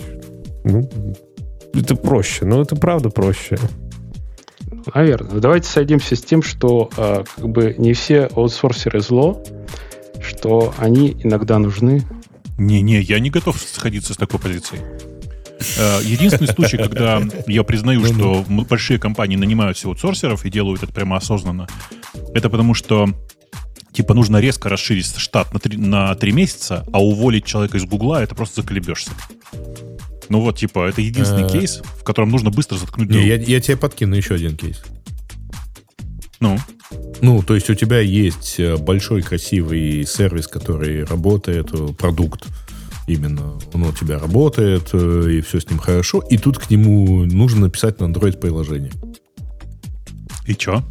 ну, 0.63 0.89
это 1.73 1.95
проще, 1.95 2.45
но 2.45 2.61
это 2.61 2.75
правда 2.75 3.09
проще. 3.09 3.57
Наверное. 4.93 5.39
Давайте 5.39 5.67
сойдемся 5.67 6.15
с 6.15 6.21
тем, 6.21 6.41
что 6.41 6.89
а, 6.97 7.23
как 7.35 7.49
бы 7.49 7.75
не 7.77 7.93
все 7.93 8.29
аутсорсеры 8.33 9.01
зло, 9.01 9.43
что 10.21 10.73
они 10.77 11.17
иногда 11.23 11.59
нужны. 11.59 12.03
Не-не, 12.57 13.01
я 13.01 13.19
не 13.19 13.29
готов 13.29 13.57
сходиться 13.59 14.13
с 14.13 14.17
такой 14.17 14.39
позицией. 14.39 14.81
Э, 15.77 15.99
Единственный 16.03 16.47
случай, 16.47 16.77
когда 16.77 17.21
я 17.47 17.63
признаю, 17.63 18.05
что 18.05 18.45
большие 18.47 18.99
компании 18.99 19.35
нанимают 19.35 19.77
себе 19.77 19.89
аутсорсеров 19.89 20.45
и 20.45 20.49
делают 20.49 20.83
это 20.83 20.91
прямо 20.91 21.17
осознанно, 21.17 21.67
это 22.33 22.49
потому 22.49 22.73
что 22.73 23.09
типа 23.91 24.13
нужно 24.13 24.37
резко 24.37 24.69
расширить 24.69 25.15
штат 25.17 25.53
на 25.53 25.59
три, 25.59 25.77
на 25.77 26.15
три 26.15 26.31
месяца, 26.31 26.85
а 26.93 27.03
уволить 27.03 27.45
человека 27.45 27.77
из 27.77 27.85
Гугла 27.85 28.23
это 28.23 28.35
просто 28.35 28.61
заколебешься. 28.61 29.11
Ну 30.29 30.39
вот, 30.39 30.57
типа, 30.57 30.87
это 30.87 31.01
единственный 31.01 31.43
Э. 31.43 31.49
кейс, 31.51 31.81
в 31.99 32.03
котором 32.05 32.29
нужно 32.29 32.51
быстро 32.51 32.77
заткнуть 32.77 33.09
дыру. 33.09 33.19
я, 33.21 33.35
я 33.35 33.59
тебе 33.59 33.75
подкину 33.75 34.15
еще 34.15 34.35
один 34.35 34.55
кейс. 34.55 34.81
Ну, 36.39 36.57
Ну, 37.21 37.43
то 37.43 37.53
есть 37.53 37.69
у 37.69 37.75
тебя 37.75 37.99
есть 37.99 38.55
э, 38.57 38.77
большой 38.77 39.21
красивый 39.23 40.05
сервис, 40.05 40.47
который 40.47 41.03
работает, 41.03 41.69
продукт 41.97 42.45
именно, 43.13 43.53
он 43.73 43.83
у 43.83 43.91
тебя 43.91 44.19
работает, 44.19 44.89
э, 44.93 45.27
и 45.31 45.41
все 45.41 45.59
с 45.59 45.69
ним 45.69 45.79
хорошо, 45.79 46.19
и 46.29 46.37
тут 46.37 46.57
к 46.57 46.69
нему 46.69 47.25
нужно 47.25 47.61
написать 47.61 47.99
на 47.99 48.05
Android 48.05 48.39
приложение. 48.39 48.91
и 50.45 50.55
чё? 50.55 50.83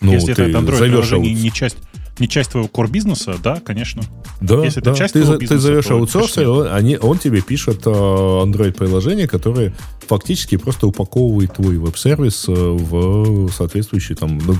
Ну, 0.00 0.12
Если 0.12 0.34
ты 0.34 0.42
это 0.42 0.58
Android 0.58 0.78
зовешь 0.78 1.08
приложение 1.08 1.34
не 1.34 1.52
часть, 1.52 1.76
не 2.18 2.28
часть 2.28 2.50
твоего 2.50 2.68
core 2.68 2.90
бизнеса, 2.90 3.36
да, 3.42 3.60
конечно. 3.64 4.02
Да, 4.40 4.64
если 4.64 4.82
это 4.82 4.90
да. 4.90 4.96
часть 4.96 5.14
ты, 5.14 5.20
твоего 5.20 5.32
за- 5.34 5.38
ты 5.38 5.42
бизнеса, 5.42 5.62
зовешь 5.62 5.84
то 5.86 5.94
аутсорсер, 5.94 6.44
конечно, 6.44 6.52
он, 6.52 6.72
они, 6.72 6.96
он 6.96 7.18
тебе 7.18 7.40
пишет 7.40 7.82
э, 7.86 7.90
Android-приложение, 7.90 9.28
которое 9.28 9.72
фактически 10.08 10.56
просто 10.56 10.86
упаковывает 10.86 11.54
твой 11.54 11.78
веб-сервис 11.78 12.46
э, 12.48 12.52
в 12.52 13.48
соответствующий 13.50 14.14
там 14.16 14.38
ну, 14.44 14.56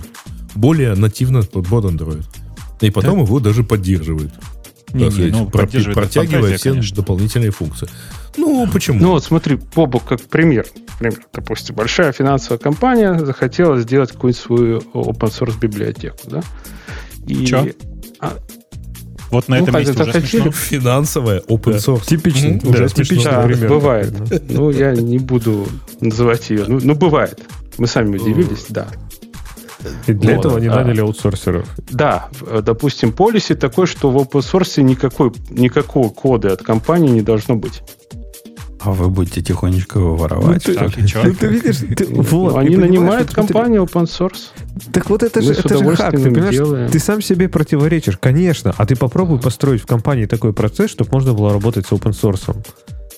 более 0.55 0.95
нативно 0.95 1.43
под 1.43 1.85
Android. 1.85 2.25
И 2.81 2.91
потом 2.91 3.23
его 3.23 3.39
даже 3.39 3.63
поддерживает. 3.63 4.33
Не, 4.95 5.05
так 5.05 5.09
не, 5.09 5.11
сказать, 5.11 5.33
ну, 5.33 5.47
протягивая 5.51 5.95
фантазия, 5.95 6.57
все 6.57 6.71
конечно. 6.71 6.97
дополнительные 6.97 7.51
функции. 7.51 7.89
Ну, 8.37 8.67
почему? 8.73 8.99
Ну 9.01 9.11
вот 9.11 9.25
смотри, 9.25 9.59
Бобу 9.75 10.01
как 10.01 10.21
пример. 10.23 10.67
пример. 10.99 11.21
Допустим, 11.33 11.75
большая 11.75 12.13
финансовая 12.13 12.59
компания 12.59 13.19
захотела 13.19 13.79
сделать 13.81 14.13
какую-нибудь 14.13 14.43
свою 14.43 14.79
open 14.95 15.31
source 15.31 15.59
библиотеку, 15.59 16.19
да? 16.31 16.41
И 17.27 17.45
Чё? 17.47 17.67
а, 18.21 18.37
Вот 19.31 19.49
на 19.49 19.57
Ну, 19.59 19.63
этом 19.65 19.77
месте 19.79 19.93
хотя 19.93 20.03
уже 20.05 20.13
захотели. 20.13 20.43
смешно. 20.43 20.53
Финансовая 20.53 21.41
open 21.41 21.77
source. 21.79 22.07
Типичный, 22.07 22.51
Мгм, 22.55 22.61
да, 22.61 22.69
уже 22.71 22.89
смешно. 22.89 23.05
типичный 23.05 23.31
да, 23.33 23.43
пример. 23.43 23.69
бывает. 23.69 24.13
Ну, 24.51 24.71
я 24.71 24.93
не 24.93 25.19
буду 25.19 25.67
называть 26.01 26.51
ее. 26.51 26.65
Ну, 26.69 26.81
ну, 26.83 26.95
бывает. 26.95 27.41
Мы 27.79 27.87
сами 27.87 28.17
удивились, 28.17 28.67
да. 28.69 28.89
И 30.07 30.13
для 30.13 30.37
Вот, 30.37 30.41
этого 30.47 30.59
они 30.59 30.69
а. 30.69 30.77
наняли 30.77 31.01
аутсорсеров. 31.01 31.69
Да, 31.91 32.29
допустим, 32.63 33.13
полиси 33.13 33.55
такой, 33.55 33.87
что 33.87 34.11
в 34.11 34.17
open 34.17 34.41
source 34.41 34.83
никакой, 34.83 35.33
никакого 35.51 36.09
кода 36.11 36.53
от 36.53 36.63
компании 36.63 37.11
не 37.11 37.23
должно 37.23 37.57
быть. 37.57 37.83
А 38.85 38.91
вы 38.91 39.09
будете 39.11 39.43
тихонечко 39.43 40.01
его 40.01 40.17
воровать. 40.17 40.67
Ну, 40.67 40.75
ты-? 40.75 40.79
Так? 40.79 40.93
Ты, 40.95 41.33
ты 41.35 41.47
видишь, 41.47 41.77
ты- 41.97 42.05
вот, 42.11 42.53
Ну, 42.53 42.57
они 42.57 42.77
нанимают 42.77 43.31
компанию 43.33 43.85
open 43.85 44.05
source. 44.07 44.51
Так 44.93 45.09
вот 45.09 45.23
это 45.23 45.41
Мы 45.41 45.55
же, 45.55 45.61
это 45.61 45.79
же 45.79 45.97
хак, 45.97 46.11
ты 46.11 46.19
понимаешь? 46.19 46.53
делаем. 46.55 46.91
Ты 46.91 46.99
сам 46.99 47.23
себе 47.23 47.49
противоречишь, 47.49 48.19
конечно. 48.19 48.75
А 48.77 48.85
ты 48.85 48.97
попробуй 48.97 49.39
построить 49.39 49.83
в 49.83 49.87
компании 49.87 50.27
такой 50.27 50.53
процесс, 50.53 50.91
чтобы 50.91 51.11
можно 51.13 51.33
было 51.33 51.53
работать 51.53 51.87
с 51.87 51.93
open 51.93 52.11
source. 52.11 52.57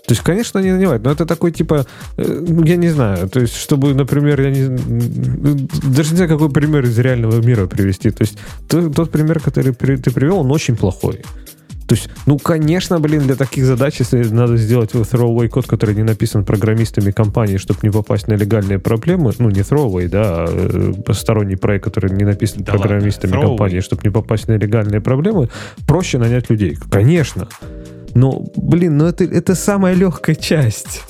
То 0.06 0.12
есть, 0.12 0.22
конечно, 0.22 0.60
они 0.60 0.70
нанимают, 0.70 1.02
но 1.04 1.10
это 1.10 1.24
такой 1.24 1.50
типа, 1.50 1.86
э, 2.18 2.46
я 2.64 2.76
не 2.76 2.90
знаю, 2.90 3.28
то 3.28 3.40
есть, 3.40 3.56
чтобы, 3.56 3.94
например, 3.94 4.40
я 4.40 4.50
не, 4.50 4.68
даже 5.94 6.10
не 6.10 6.16
знаю, 6.16 6.28
какой 6.28 6.50
пример 6.50 6.84
из 6.84 6.98
реального 6.98 7.40
мира 7.40 7.66
привести. 7.66 8.10
То 8.10 8.22
есть, 8.22 8.38
то- 8.68 8.90
тот 8.90 9.10
пример, 9.10 9.40
который 9.40 9.72
ты 9.72 10.10
привел, 10.10 10.40
он 10.40 10.50
очень 10.52 10.76
плохой. 10.76 11.22
То 11.86 11.94
есть, 11.94 12.08
ну, 12.26 12.38
конечно, 12.38 12.98
блин, 12.98 13.22
для 13.22 13.34
таких 13.34 13.64
задач, 13.64 13.96
если 13.98 14.24
надо 14.24 14.56
сделать 14.56 14.92
throwaway 14.92 15.48
код, 15.48 15.66
который 15.66 15.94
не 15.94 16.02
написан 16.02 16.44
программистами 16.44 17.10
компании, 17.10 17.58
чтобы 17.58 17.80
не 17.82 17.90
попасть 17.90 18.26
на 18.28 18.34
легальные 18.34 18.78
проблемы, 18.78 19.32
ну, 19.38 19.50
не 19.50 19.60
throwaway, 19.60 20.08
да, 20.08 20.44
а 20.44 20.92
э, 21.08 21.12
сторонний 21.12 21.56
проект, 21.56 21.84
который 21.84 22.10
не 22.10 22.24
написан 22.24 22.62
Да 22.62 22.72
программистами 22.72 23.32
ладно, 23.32 23.48
компании, 23.48 23.80
чтобы 23.80 24.02
не 24.04 24.10
попасть 24.10 24.48
на 24.48 24.56
легальные 24.56 25.00
проблемы, 25.00 25.50
проще 25.86 26.18
нанять 26.18 26.48
людей. 26.48 26.78
Конечно. 26.90 27.48
Но, 28.14 28.44
блин, 28.56 28.98
ну 28.98 29.06
это, 29.06 29.24
это 29.24 29.54
самая 29.54 29.94
легкая 29.94 30.36
часть. 30.36 31.02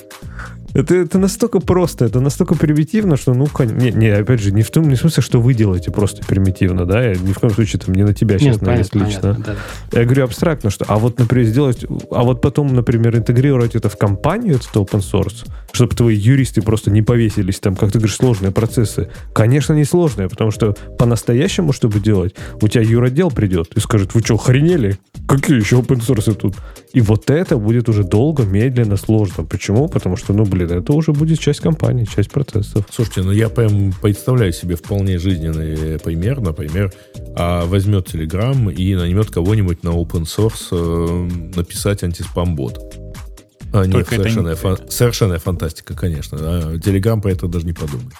Это, 0.75 0.93
это 0.93 1.19
настолько 1.19 1.61
просто, 1.61 2.03
это 2.03 2.19
настолько 2.19 2.53
примитивно, 2.53 3.15
что, 3.15 3.33
ну, 3.33 3.47
не, 3.59 3.91
не, 3.91 4.09
опять 4.09 4.41
же, 4.41 4.51
не 4.51 4.61
в 4.61 4.69
том 4.71 4.89
не 4.89 4.95
в 4.95 4.99
смысле, 4.99 5.23
что 5.23 5.39
вы 5.39 5.53
делаете 5.53 5.89
просто 5.89 6.21
примитивно, 6.25 6.85
да, 6.85 7.01
я 7.01 7.15
ни 7.15 7.31
в 7.31 7.39
коем 7.39 7.53
случае 7.53 7.79
там 7.79 7.95
не 7.95 8.03
на 8.03 8.13
тебя 8.13 8.37
сейчас 8.37 8.59
навес 8.59 8.93
лично. 8.93 9.37
да. 9.39 9.55
Я 9.93 10.03
говорю 10.03 10.25
абстрактно, 10.25 10.69
что, 10.69 10.83
а 10.89 10.97
вот, 10.97 11.17
например, 11.17 11.47
сделать, 11.47 11.85
а 12.11 12.23
вот 12.23 12.41
потом, 12.41 12.75
например, 12.75 13.15
интегрировать 13.15 13.75
это 13.75 13.87
в 13.87 13.95
компанию, 13.95 14.55
этот 14.55 14.75
open 14.75 14.99
source, 14.99 15.47
чтобы 15.71 15.95
твои 15.95 16.17
юристы 16.17 16.61
просто 16.61 16.91
не 16.91 17.01
повесились 17.01 17.61
там, 17.61 17.77
как 17.77 17.93
ты 17.93 17.99
говоришь, 17.99 18.17
сложные 18.17 18.51
процессы. 18.51 19.09
Конечно, 19.33 19.71
не 19.71 19.85
сложные, 19.85 20.27
потому 20.27 20.51
что 20.51 20.75
по-настоящему, 20.99 21.71
чтобы 21.71 22.01
делать, 22.01 22.35
у 22.61 22.67
тебя 22.67 22.83
юродел 22.83 23.31
придет 23.31 23.71
и 23.77 23.79
скажет, 23.79 24.13
вы 24.13 24.19
что, 24.19 24.35
охренели? 24.35 24.97
Какие 25.25 25.57
еще 25.57 25.77
open 25.77 26.01
source 26.05 26.33
тут? 26.33 26.55
И 26.95 27.01
вот 27.01 27.29
это 27.29 27.57
будет 27.57 27.89
уже 27.89 28.05
долго, 28.05 28.43
медленно, 28.43 28.95
сложно. 28.95 29.43
Почему? 29.43 29.89
Потому 29.89 30.15
что, 30.15 30.31
ну, 30.31 30.45
блин, 30.45 30.71
это 30.71 30.93
уже 30.93 31.11
будет 31.11 31.39
часть 31.41 31.59
компании, 31.59 32.05
часть 32.05 32.31
процессов. 32.31 32.85
Слушайте, 32.89 33.23
ну 33.23 33.31
я 33.33 33.49
прям 33.49 33.93
представляю 34.01 34.53
себе 34.53 34.77
вполне 34.77 35.17
жизненный 35.17 35.99
пример. 35.99 36.39
Например, 36.39 36.93
а 37.35 37.65
возьмет 37.65 38.15
Telegram 38.15 38.73
и 38.73 38.95
наймет 38.95 39.29
кого-нибудь 39.29 39.83
на 39.83 39.89
open 39.89 40.23
source 40.23 40.69
э, 40.71 41.57
написать 41.57 42.01
антиспам-бот. 42.03 42.79
А, 43.73 43.85
нет, 43.85 44.07
это 44.07 44.11
не 44.11 44.17
совершенная, 44.17 44.55
фан- 44.55 44.89
совершенная 44.89 45.39
фантастика, 45.39 45.95
конечно. 45.95 46.37
А 46.39 46.75
Telegram 46.75 47.19
про 47.19 47.31
это 47.33 47.47
даже 47.49 47.65
не 47.65 47.73
подумает. 47.73 48.13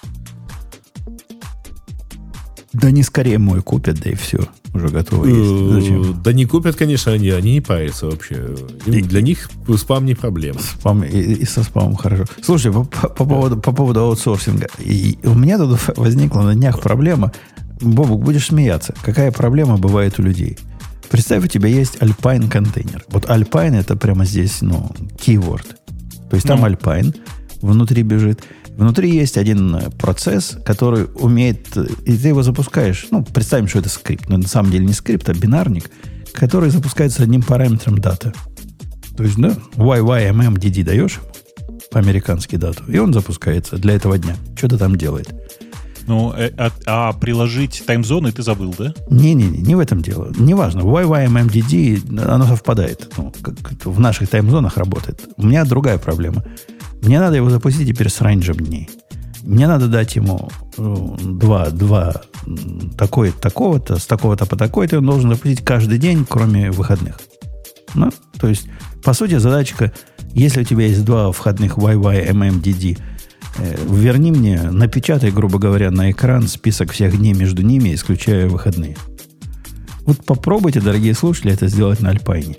Да 2.80 2.90
не 2.90 3.02
скорее 3.02 3.38
мой 3.38 3.62
купят, 3.62 4.00
да 4.00 4.10
и 4.10 4.14
все. 4.14 4.38
Уже 4.74 4.88
готово 4.88 5.24
есть. 5.26 5.72
Зачем? 5.72 6.02
Э, 6.02 6.14
Да 6.22 6.32
не 6.32 6.44
купят, 6.44 6.76
конечно, 6.76 7.12
они, 7.12 7.30
они 7.30 7.52
не 7.54 7.60
парятся 7.60 8.06
вообще. 8.06 8.54
Им- 8.86 9.06
для 9.08 9.22
них 9.22 9.48
спам 9.78 10.04
не 10.04 10.14
проблема. 10.14 10.60
Спам, 10.60 11.02
и, 11.04 11.18
и 11.18 11.44
со 11.46 11.62
спамом 11.62 11.96
хорошо. 11.96 12.24
Слушай, 12.42 12.72
по, 12.72 12.84
по- 12.84 13.08
по 13.08 13.24
поводу, 13.24 13.56
по 13.56 13.72
поводу 13.72 14.00
аутсорсинга. 14.00 14.66
И 14.80 15.18
у 15.24 15.34
меня 15.34 15.58
тут 15.58 15.78
возникла 15.96 16.42
на 16.42 16.54
днях 16.54 16.80
проблема. 16.80 17.32
Бобук, 17.80 18.22
будешь 18.22 18.46
смеяться. 18.46 18.94
Какая 19.02 19.30
проблема 19.32 19.76
бывает 19.78 20.18
у 20.18 20.22
людей? 20.22 20.58
Представь, 21.10 21.44
у 21.44 21.48
тебя 21.48 21.68
есть 21.68 21.96
Alpine 21.96 22.48
контейнер. 22.50 23.04
Вот 23.08 23.26
Alpine 23.26 23.78
это 23.78 23.96
прямо 23.96 24.24
здесь, 24.24 24.60
ну, 24.60 24.90
keyword. 25.24 25.64
То 26.30 26.36
есть 26.36 26.46
там 26.46 26.60
Ну. 26.60 26.66
Alpine 26.66 27.14
внутри 27.62 28.02
бежит. 28.02 28.42
Внутри 28.76 29.10
есть 29.10 29.38
один 29.38 29.74
э, 29.74 29.90
процесс, 29.90 30.58
который 30.64 31.06
умеет, 31.14 31.76
э, 31.76 31.86
и 32.04 32.16
ты 32.16 32.28
его 32.28 32.42
запускаешь. 32.42 33.06
Ну, 33.10 33.24
представим, 33.24 33.68
что 33.68 33.78
это 33.78 33.88
скрипт. 33.88 34.28
Но 34.28 34.36
на 34.36 34.46
самом 34.46 34.70
деле 34.70 34.84
не 34.84 34.92
скрипт, 34.92 35.28
а 35.30 35.34
бинарник, 35.34 35.90
который 36.32 36.68
запускается 36.68 37.22
одним 37.22 37.42
параметром 37.42 37.98
дата. 37.98 38.34
То 39.16 39.22
есть, 39.22 39.38
да, 39.38 39.56
YYMMDD 39.76 40.84
даешь 40.84 41.20
по-американски 41.90 42.56
дату, 42.56 42.84
и 42.88 42.98
он 42.98 43.14
запускается 43.14 43.78
для 43.78 43.94
этого 43.94 44.18
дня. 44.18 44.36
Что-то 44.56 44.76
там 44.76 44.96
делает. 44.96 45.32
Ну, 46.06 46.32
э, 46.32 46.50
а, 46.56 46.70
а 46.86 47.12
приложить 47.12 47.82
таймзоны 47.84 48.30
ты 48.32 48.42
забыл, 48.42 48.74
да? 48.78 48.94
Не-не-не, 49.10 49.58
не 49.58 49.74
в 49.74 49.80
этом 49.80 50.02
дело. 50.02 50.32
Неважно, 50.38 50.80
YYMMDD, 50.80 52.22
оно 52.24 52.46
совпадает. 52.46 53.12
Ну, 53.16 53.32
как 53.42 53.54
в 53.84 54.00
наших 54.00 54.28
таймзонах 54.28 54.76
работает. 54.76 55.28
У 55.36 55.44
меня 55.44 55.64
другая 55.64 55.98
проблема. 55.98 56.44
Мне 57.02 57.18
надо 57.20 57.36
его 57.36 57.50
запустить 57.50 57.88
теперь 57.88 58.08
с 58.08 58.20
рейнджем 58.20 58.56
дней. 58.56 58.88
Мне 59.42 59.68
надо 59.68 59.86
дать 59.86 60.16
ему 60.16 60.48
э, 60.76 60.96
два, 61.22 61.70
два 61.70 62.22
м, 62.46 62.90
такой, 62.96 63.32
такого-то, 63.32 63.98
с 63.98 64.06
такого-то 64.06 64.46
по 64.46 64.56
такой-то, 64.56 64.98
он 64.98 65.06
должен 65.06 65.30
запустить 65.30 65.64
каждый 65.64 65.98
день, 65.98 66.26
кроме 66.28 66.70
выходных. 66.72 67.20
Ну, 67.94 68.10
то 68.38 68.48
есть, 68.48 68.66
по 69.04 69.12
сути, 69.12 69.38
задачка, 69.38 69.92
если 70.34 70.62
у 70.62 70.64
тебя 70.64 70.86
есть 70.86 71.04
два 71.04 71.30
входных 71.30 71.78
YYMMDD, 71.78 72.98
верни 73.58 74.32
мне, 74.32 74.62
напечатай, 74.70 75.30
грубо 75.30 75.58
говоря, 75.58 75.90
на 75.90 76.10
экран 76.10 76.46
список 76.48 76.92
всех 76.92 77.16
дней 77.16 77.32
между 77.34 77.62
ними, 77.62 77.94
исключая 77.94 78.48
выходные. 78.48 78.96
Вот 80.02 80.24
попробуйте, 80.24 80.80
дорогие 80.80 81.14
слушатели, 81.14 81.52
это 81.52 81.66
сделать 81.68 82.00
на 82.00 82.10
Альпайне. 82.10 82.56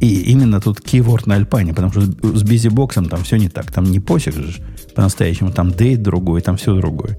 И 0.00 0.22
именно 0.30 0.60
тут 0.60 0.80
keyword 0.80 1.22
на 1.26 1.34
Альпайне, 1.34 1.74
потому 1.74 1.90
что 1.92 2.02
с 2.02 2.42
бизибоксом 2.44 3.06
там 3.08 3.24
все 3.24 3.36
не 3.36 3.48
так. 3.48 3.72
Там 3.72 3.84
не 3.84 3.98
посик 4.00 4.34
же 4.34 4.62
по-настоящему, 4.94 5.50
там 5.50 5.72
дейт 5.72 6.02
другой, 6.02 6.40
там 6.40 6.56
все 6.56 6.74
другое. 6.74 7.18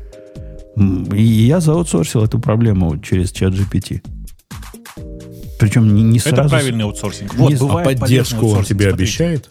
И 1.13 1.21
я 1.21 1.59
заутсорсил 1.59 2.23
эту 2.23 2.39
проблему 2.39 2.97
через 2.99 3.31
чат 3.31 3.53
GPT. 3.53 4.01
Причем 5.59 5.93
не, 5.93 6.03
не 6.03 6.19
Это 6.19 6.29
сразу... 6.29 6.49
правильный 6.49 6.85
аутсорсинг. 6.85 7.35
Вот, 7.35 7.51
Не- 7.51 7.57
А 7.57 7.83
поддержку 7.83 8.47
он 8.47 8.63
тебе 8.63 8.85
смотрите. 8.85 8.89
обещает? 8.89 9.49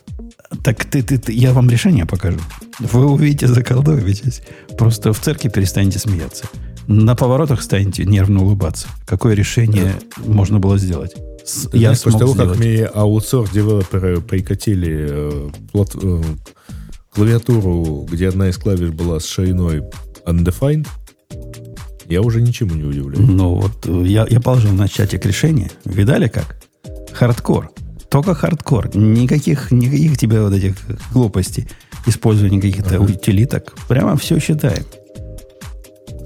Так 0.63 0.85
ты, 0.87 1.03
ты, 1.03 1.19
ты- 1.19 1.33
я 1.33 1.53
вам 1.53 1.69
решение 1.69 2.07
покажу. 2.07 2.39
Вы 2.79 3.07
увидите, 3.07 3.47
заколдуетесь. 3.49 4.43
Просто 4.79 5.13
в 5.13 5.21
церкви 5.21 5.49
перестанете 5.49 5.99
смеяться. 5.99 6.45
На 6.87 7.15
поворотах 7.15 7.61
станете 7.63 8.05
нервно 8.07 8.43
улыбаться. 8.43 8.89
Какое 9.07 9.35
решение 9.35 9.93
можно 10.27 10.59
было 10.59 10.79
сделать? 10.79 11.15
С- 11.45 11.69
я 11.75 11.81
знаешь, 11.95 12.03
после 12.03 12.19
того, 12.19 12.33
как 12.35 12.55
сделать. 12.55 12.59
мне 12.61 12.85
аутсорс 12.87 13.51
девелоперы 13.51 14.21
прикатили 14.23 15.07
э, 15.11 15.51
плат- 15.73 15.97
э, 16.03 16.23
клавиатуру, 17.15 18.07
где 18.11 18.29
одна 18.29 18.49
из 18.49 18.57
клавиш 18.57 18.91
была 18.91 19.21
с 19.21 19.27
шириной 19.27 19.83
undefined, 20.27 20.87
я 22.09 22.23
уже 22.23 22.41
ничему 22.41 22.75
не 22.75 22.85
удивляюсь. 22.85 23.29
Ну 23.29 23.55
вот 23.57 23.87
э, 23.87 24.03
я, 24.07 24.27
я 24.29 24.41
положил 24.41 24.73
на 24.73 24.89
чатик 24.89 25.27
решение. 25.27 25.71
Видали 25.85 26.29
как? 26.29 26.57
Хардкор. 27.13 27.71
Только 28.11 28.35
хардкор. 28.35 28.97
Никаких, 28.97 29.71
никаких 29.71 30.19
тебе 30.19 30.41
вот 30.41 30.53
этих 30.53 30.77
глупостей. 31.13 31.69
Использования 32.07 32.61
каких-то 32.61 33.01
утилиток. 33.01 33.75
Прямо 33.89 34.17
все 34.17 34.39
считаем. 34.39 34.85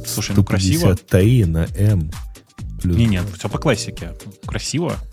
Слушай, 0.06 0.36
ну 0.36 0.44
красиво. 0.44 0.94
153 0.94 1.44
на 1.46 1.66
M. 1.76 2.10
Плюс. 2.82 2.96
Не, 2.96 3.06
нет, 3.06 3.22
все 3.38 3.48
по 3.48 3.58
классике. 3.58 4.10
Красиво. 4.46 4.94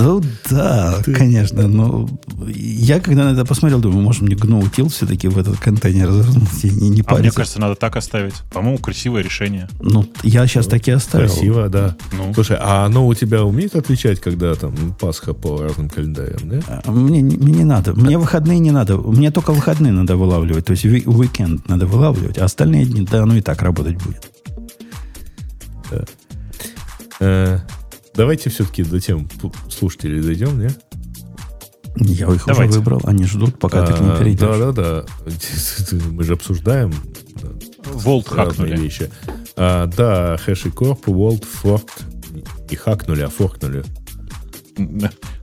Да, 0.00 0.20
да, 0.50 0.96
конечно. 1.04 1.66
Но 1.68 2.08
я 2.46 3.00
когда 3.00 3.24
на 3.24 3.32
это 3.32 3.44
посмотрел, 3.44 3.80
думаю, 3.80 4.02
может 4.02 4.22
мне 4.22 4.34
GNU 4.34 4.64
util 4.64 4.88
все-таки 4.88 5.28
в 5.28 5.38
этот 5.38 5.58
контейнер 5.58 6.10
завернуть 6.10 6.64
и 6.64 6.70
не, 6.70 7.02
А 7.06 7.16
мне 7.16 7.30
кажется, 7.30 7.60
надо 7.60 7.74
так 7.74 7.96
оставить. 7.96 8.34
По-моему, 8.52 8.78
красивое 8.78 9.22
решение. 9.22 9.68
Ну, 9.80 10.06
я 10.22 10.46
сейчас 10.46 10.66
таки 10.66 10.90
оставил. 10.90 11.28
Красиво, 11.28 11.68
да. 11.68 11.96
Ну. 12.12 12.32
Слушай, 12.34 12.56
а 12.60 12.84
оно 12.86 13.06
у 13.06 13.14
тебя 13.14 13.44
умеет 13.44 13.74
отличать, 13.76 14.20
когда 14.20 14.54
там 14.54 14.74
Пасха 14.98 15.34
по 15.34 15.62
разным 15.62 15.88
календарям, 15.88 16.40
да? 16.48 16.82
А 16.84 16.90
Мне, 16.90 17.20
не- 17.20 17.36
мне 17.36 17.52
не 17.58 17.64
надо. 17.64 17.94
Мне 17.94 18.18
выходные 18.18 18.58
не 18.58 18.70
надо. 18.70 18.96
Мне 18.98 19.30
только 19.30 19.52
выходные 19.52 19.92
надо 19.92 20.16
вылавливать. 20.16 20.64
То 20.66 20.72
есть 20.72 20.84
уикенд 20.84 21.68
надо 21.68 21.86
вылавливать, 21.86 22.38
а 22.38 22.44
остальные 22.44 22.86
дни, 22.86 23.06
да, 23.10 23.22
оно 23.22 23.36
и 23.36 23.40
так 23.40 23.62
работать 23.62 23.96
будет. 24.02 24.30
Давайте 28.14 28.50
все-таки 28.50 28.82
до 28.82 29.00
тем 29.00 29.28
слушателей 29.70 30.20
дойдем, 30.22 30.58
не? 30.60 30.70
Я 31.96 32.28
их 32.32 32.46
Давайте. 32.46 32.70
уже 32.70 32.78
выбрал. 32.78 33.00
Они 33.04 33.24
ждут, 33.24 33.58
пока 33.58 33.84
ты 33.84 33.92
к 33.92 34.00
ним 34.00 34.12
А, 34.12 34.18
перейдешь. 34.18 34.40
Да, 34.40 34.72
да, 34.72 34.72
да. 34.72 35.96
Мы 36.12 36.22
же 36.22 36.34
обсуждаем 36.34 36.94
да, 37.42 37.48
Волт 37.92 38.28
хакнули. 38.28 38.76
вещи. 38.76 39.10
А, 39.56 39.86
да, 39.86 40.36
HashiCorp, 40.36 41.02
World 41.06 41.44
Forked. 41.62 41.90
Не 42.70 42.76
хакнули, 42.76 43.22
а 43.22 43.28
форкнули. 43.28 43.82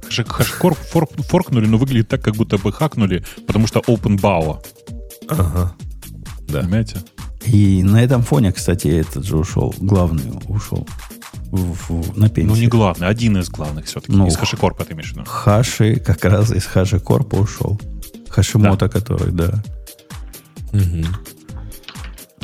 Хэшкорп 0.09 0.77
форк- 0.77 1.21
форкнули, 1.21 1.67
но 1.67 1.77
выглядит 1.77 2.07
так, 2.07 2.23
как 2.23 2.35
будто 2.35 2.57
бы 2.57 2.71
хакнули, 2.71 3.25
потому 3.45 3.67
что 3.67 3.81
OpenBAO. 3.81 4.59
Ага. 5.27 5.73
Да. 6.47 6.61
Понимаете? 6.61 7.01
И 7.45 7.83
на 7.83 8.01
этом 8.01 8.23
фоне, 8.23 8.53
кстати, 8.53 8.87
этот 8.87 9.25
же 9.25 9.37
ушел. 9.37 9.75
Главный 9.79 10.31
ушел 10.47 10.87
в- 11.51 11.89
в- 11.89 12.17
на 12.17 12.29
пенсию. 12.29 12.55
Ну, 12.55 12.61
не 12.61 12.67
главный, 12.67 13.07
один 13.07 13.37
из 13.37 13.49
главных 13.49 13.85
все-таки. 13.85 14.11
Ну, 14.13 14.27
из 14.27 14.37
HashiCorp 14.37 14.83
ты 14.85 14.93
имеешь 14.93 15.09
в 15.09 15.13
виду. 15.13 15.25
Хаши 15.25 15.95
как 15.97 16.23
раз 16.25 16.51
из 16.51 16.65
Корпа 17.01 17.35
ушел. 17.35 17.79
Хашимото, 18.29 18.89
который, 18.89 19.31
да. 19.31 19.63
Мгм. 20.73 21.05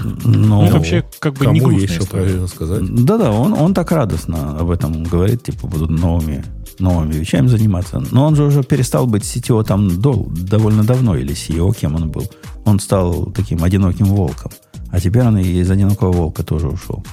Но, 0.04 0.62
Ну, 0.64 0.68
вообще, 0.72 1.04
как 1.20 1.36
бы 1.36 1.46
не 1.48 1.60
Кому 1.60 1.76
грустная 1.78 2.08
про 2.08 2.44
рассказать? 2.44 3.06
Да-да, 3.06 3.32
он, 3.32 3.54
он 3.54 3.74
так 3.74 3.92
радостно 3.92 4.58
об 4.58 4.70
этом 4.72 5.04
говорит, 5.04 5.44
типа, 5.44 5.68
будут 5.68 5.90
новыми, 5.92 6.44
новыми 6.80 7.14
вещами 7.14 7.48
заниматься. 7.48 8.04
Но 8.12 8.26
он 8.26 8.36
же 8.36 8.44
уже 8.44 8.64
перестал 8.64 9.06
быть 9.08 9.24
CTO 9.24 9.64
там 9.64 10.02
дол- 10.02 10.30
довольно 10.32 10.84
давно, 10.84 11.16
или 11.16 11.34
CEO, 11.34 11.74
кем 11.80 11.96
он 11.96 12.10
был. 12.10 12.26
Он 12.66 12.80
стал 12.80 13.28
таким 13.28 13.64
одиноким 13.64 14.08
волком. 14.08 14.52
А 14.92 15.00
теперь 15.00 15.24
он 15.24 15.38
и 15.38 15.44
из 15.44 15.70
одинокого 15.72 16.12
волка 16.12 16.44
тоже 16.44 16.68
ушел. 16.68 17.04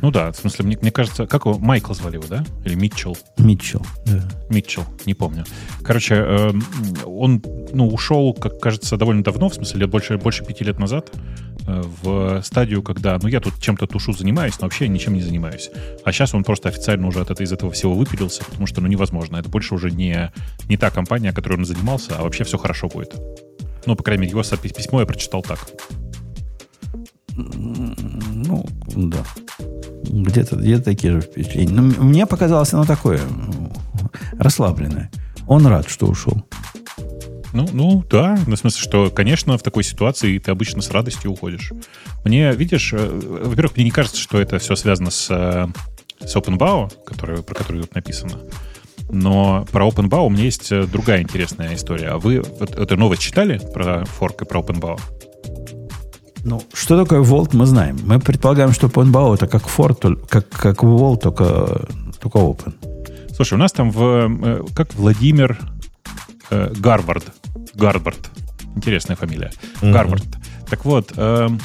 Ну 0.00 0.10
да, 0.10 0.30
в 0.30 0.36
смысле, 0.36 0.64
мне, 0.64 0.78
мне 0.80 0.90
кажется, 0.92 1.26
как 1.26 1.46
его, 1.46 1.58
Майкл 1.58 1.92
звали 1.92 2.14
его, 2.14 2.26
да? 2.28 2.44
Или 2.64 2.74
Митчелл? 2.74 3.16
Митчелл. 3.36 3.84
Да. 4.06 4.28
Митчелл, 4.48 4.84
не 5.06 5.14
помню. 5.14 5.44
Короче, 5.82 6.14
э, 6.14 6.52
он 7.04 7.42
ну, 7.72 7.88
ушел, 7.88 8.32
как 8.32 8.60
кажется, 8.60 8.96
довольно 8.96 9.24
давно, 9.24 9.48
в 9.48 9.54
смысле, 9.54 9.80
лет 9.80 9.90
больше, 9.90 10.16
больше 10.16 10.44
пяти 10.44 10.62
лет 10.64 10.78
назад, 10.78 11.10
э, 11.66 11.82
в 12.02 12.42
стадию, 12.42 12.82
когда, 12.82 13.18
ну, 13.20 13.28
я 13.28 13.40
тут 13.40 13.60
чем-то 13.60 13.86
тушу 13.86 14.12
занимаюсь, 14.12 14.54
но 14.60 14.66
вообще 14.66 14.86
ничем 14.86 15.14
не 15.14 15.20
занимаюсь. 15.20 15.70
А 16.04 16.12
сейчас 16.12 16.32
он 16.32 16.44
просто 16.44 16.68
официально 16.68 17.06
уже 17.08 17.20
от 17.20 17.30
этого, 17.30 17.44
из 17.44 17.52
этого 17.52 17.72
всего 17.72 17.94
выпилился, 17.94 18.44
потому 18.44 18.66
что, 18.66 18.80
ну, 18.80 18.86
невозможно. 18.86 19.36
Это 19.38 19.48
больше 19.48 19.74
уже 19.74 19.90
не, 19.90 20.32
не 20.68 20.76
та 20.76 20.90
компания, 20.90 21.32
которой 21.32 21.58
он 21.58 21.64
занимался, 21.64 22.16
а 22.16 22.22
вообще 22.22 22.44
все 22.44 22.56
хорошо 22.56 22.88
будет. 22.88 23.14
Ну, 23.86 23.96
по 23.96 24.02
крайней 24.04 24.22
мере, 24.22 24.30
его 24.30 24.42
письмо 24.42 25.00
я 25.00 25.06
прочитал 25.06 25.42
так. 25.42 25.58
Ну, 28.48 28.64
да. 29.10 29.24
Где-то 30.04 30.56
где 30.56 30.78
такие 30.78 31.14
же 31.14 31.20
впечатления. 31.20 31.72
Но 31.72 31.82
мне 31.82 32.26
показалось 32.26 32.72
оно 32.72 32.84
такое 32.84 33.20
расслабленное. 34.38 35.10
Он 35.46 35.66
рад, 35.66 35.88
что 35.88 36.06
ушел. 36.06 36.44
Ну, 37.52 37.68
ну, 37.72 38.04
да, 38.10 38.38
ну, 38.46 38.56
в 38.56 38.58
смысле, 38.58 38.80
что, 38.80 39.10
конечно, 39.10 39.56
в 39.56 39.62
такой 39.62 39.82
ситуации 39.82 40.38
ты 40.38 40.50
обычно 40.50 40.82
с 40.82 40.90
радостью 40.90 41.32
уходишь. 41.32 41.72
Мне, 42.24 42.52
видишь, 42.52 42.92
э, 42.92 42.98
во-первых, 42.98 43.76
мне 43.76 43.86
не 43.86 43.90
кажется, 43.90 44.20
что 44.20 44.38
это 44.38 44.58
все 44.58 44.76
связано 44.76 45.10
с, 45.10 45.28
э, 45.30 45.66
с 46.20 46.36
OpenBAO, 46.36 46.92
который, 47.04 47.42
про 47.42 47.54
который 47.54 47.82
тут 47.82 47.94
написано. 47.94 48.38
Но 49.10 49.66
про 49.72 49.88
OpenBAO 49.88 50.26
у 50.26 50.30
меня 50.30 50.44
есть 50.44 50.70
э, 50.72 50.84
другая 50.84 51.22
интересная 51.22 51.74
история. 51.74 52.08
А 52.08 52.18
вы 52.18 52.36
эту 52.36 52.96
новость 52.98 53.22
читали 53.22 53.58
про 53.72 54.04
форк 54.04 54.42
и 54.42 54.44
про 54.44 54.60
OpenBAO? 54.60 55.00
Ну, 56.44 56.62
что 56.72 56.96
такое 57.02 57.20
Volt, 57.22 57.50
мы 57.52 57.66
знаем. 57.66 57.98
Мы 58.04 58.18
предполагаем, 58.20 58.72
что 58.72 58.86
OpenBAO 58.86 59.34
это 59.34 59.46
как 59.46 59.62
Ford, 59.64 60.26
как, 60.28 60.48
как 60.48 60.82
Volt, 60.82 61.18
только, 61.20 61.86
только 62.20 62.38
Open. 62.38 62.74
Слушай, 63.34 63.54
у 63.54 63.58
нас 63.58 63.72
там 63.72 63.90
в, 63.90 64.02
э, 64.02 64.64
как 64.74 64.94
Владимир 64.94 65.58
э, 66.50 66.72
Гарвард. 66.76 67.24
Гарвард. 67.74 68.30
Интересная 68.76 69.16
фамилия. 69.16 69.50
Мгм. 69.82 69.92
Гарвард. 69.92 70.24
Так 70.70 70.84
вот, 70.84 71.12
эм, 71.16 71.60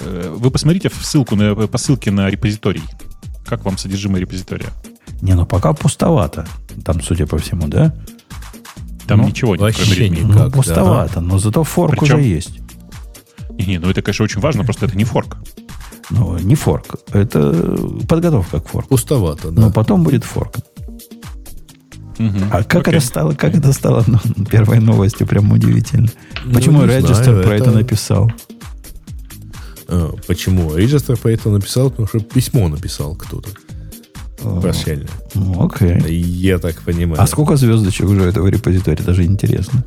э, 0.00 0.34
вы 0.36 0.50
посмотрите 0.50 0.88
в 0.88 0.94
ссылку 1.04 1.36
на, 1.36 1.54
по 1.54 1.78
ссылке 1.78 2.10
на 2.10 2.28
репозиторий. 2.30 2.82
Как 3.46 3.64
вам 3.64 3.78
содержимое 3.78 4.20
репозитория? 4.20 4.70
Не, 5.22 5.34
ну 5.34 5.46
пока 5.46 5.72
пустовато. 5.72 6.46
Там, 6.84 7.00
судя 7.02 7.26
по 7.26 7.38
всему, 7.38 7.68
да? 7.68 7.94
Там 9.06 9.20
Ну, 9.20 9.28
ничего 9.28 9.52
нет, 9.54 9.60
вообще. 9.62 10.08
Никак, 10.08 10.26
ну, 10.26 10.34
да. 10.34 10.50
пустовато, 10.50 11.20
но 11.20 11.38
зато 11.38 11.62
форк 11.62 11.98
Причем- 12.00 12.16
уже 12.16 12.24
есть. 12.24 12.60
Не, 13.58 13.66
не, 13.66 13.78
ну 13.78 13.90
это, 13.90 14.02
конечно, 14.02 14.24
очень 14.24 14.40
важно, 14.40 14.64
просто 14.64 14.86
это 14.86 14.96
не 14.96 15.04
форк. 15.04 15.36
Ну, 16.10 16.38
не 16.38 16.54
форк. 16.54 16.96
Это 17.12 17.52
подготовка 18.08 18.60
к 18.60 18.68
форку. 18.68 18.88
Пустовато, 18.90 19.50
да. 19.50 19.62
Но 19.62 19.72
потом 19.72 20.04
будет 20.04 20.24
форк. 20.24 20.56
Мгм. 22.18 22.44
А 22.50 22.62
как 22.62 22.88
Окей. 22.88 22.94
это 22.94 23.06
стало? 23.06 23.34
Как 23.34 23.54
это 23.54 23.72
стало 23.72 24.04
ну, 24.06 24.44
первой 24.46 24.78
новостью? 24.78 25.26
Прям 25.26 25.52
удивительно. 25.52 26.08
Ну, 26.44 26.54
Почему 26.54 26.82
не 26.82 26.88
Register 26.88 27.24
знаю, 27.24 27.42
про 27.42 27.54
это 27.56 27.70
написал? 27.72 28.30
А, 29.88 30.14
почему? 30.26 30.70
Register 30.70 31.16
про 31.20 31.32
это 31.32 31.50
написал, 31.50 31.90
потому 31.90 32.08
что 32.08 32.20
письмо 32.20 32.68
написал 32.68 33.16
кто-то. 33.16 33.50
Прощальное. 34.60 35.08
Ну, 35.34 35.66
окей. 35.66 36.00
Я 36.12 36.58
так 36.58 36.80
понимаю. 36.82 37.20
А 37.20 37.26
сколько 37.26 37.56
звездочек 37.56 38.06
уже 38.06 38.22
этого 38.22 38.46
репозитория? 38.46 39.04
Даже 39.04 39.24
интересно. 39.24 39.84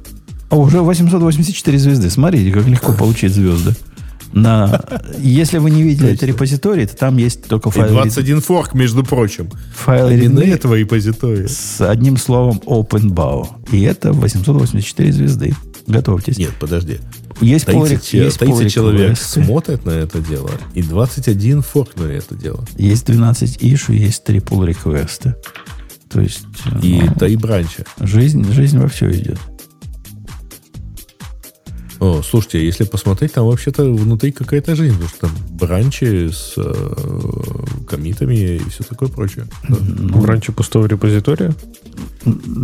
А 0.50 0.56
уже 0.56 0.82
884 0.82 1.78
звезды. 1.78 2.10
Смотрите, 2.10 2.52
как 2.52 2.68
легко 2.68 2.94
получить 2.94 3.34
звезды. 3.34 3.76
На... 4.32 4.80
Если 5.18 5.58
вы 5.58 5.72
не 5.72 5.82
видели 5.82 6.12
это 6.14 6.26
репозиторий, 6.28 6.86
то 6.86 6.96
там 6.96 7.18
есть 7.18 7.46
только 7.46 7.70
И 7.70 7.72
файл, 7.72 7.90
21 7.94 8.42
форк, 8.42 8.74
между 8.76 9.04
прочим. 9.04 9.50
файл 9.76 10.08
readme 10.10 10.44
этого 10.54 10.76
репозитория. 10.76 11.48
с 11.48 11.82
одним 11.82 12.18
словом 12.18 12.62
OpenBAO. 12.66 13.48
И 13.72 13.82
это 13.82 14.14
884 14.14 15.12
звезды. 15.12 15.56
Готовьтесь. 15.88 16.38
Нет, 16.38 16.52
подожди. 16.60 17.00
Есть 17.42 17.66
30, 17.66 17.98
pull- 17.98 18.06
че- 18.06 18.24
есть 18.26 18.38
30 18.40 18.66
pull 18.66 18.70
человек 18.70 19.18
смотрят 19.18 19.86
на 19.86 19.92
это 19.92 20.20
дело, 20.20 20.52
и 20.76 20.84
21 20.84 21.62
форкнули 21.64 22.16
это 22.18 22.36
дело. 22.36 22.66
Есть 22.78 23.06
12 23.08 23.58
ишу, 23.62 23.94
есть 23.94 24.24
3 24.26 24.40
pull 24.40 24.66
реквеста. 24.68 25.38
То 26.12 26.22
есть 26.22 26.42
И 26.84 27.02
ну, 27.06 27.14
три 27.16 27.36
бранча. 27.36 27.86
жизнь, 28.00 28.44
жизнь 28.52 28.78
во 28.78 28.88
все 28.90 29.10
идет. 29.12 29.40
О, 32.00 32.22
слушайте, 32.24 32.64
если 32.66 32.86
посмотреть, 32.86 33.34
там 33.34 33.46
вообще-то 33.46 33.84
внутри 33.84 34.32
какая-то 34.32 34.76
жизнь, 34.76 34.94
потому 34.94 35.10
что 35.10 35.20
там 35.22 35.32
бранчи 35.52 36.30
с 36.32 36.54
э, 36.56 36.74
комитами 37.90 38.36
и 38.56 38.70
все 38.70 38.84
такое 38.84 39.10
прочее. 39.10 39.48
Да. 39.68 39.76
Ну, 39.80 40.20
В 40.20 40.26
ранче 40.26 40.52
пустого 40.54 40.86
репозитория? 40.86 41.54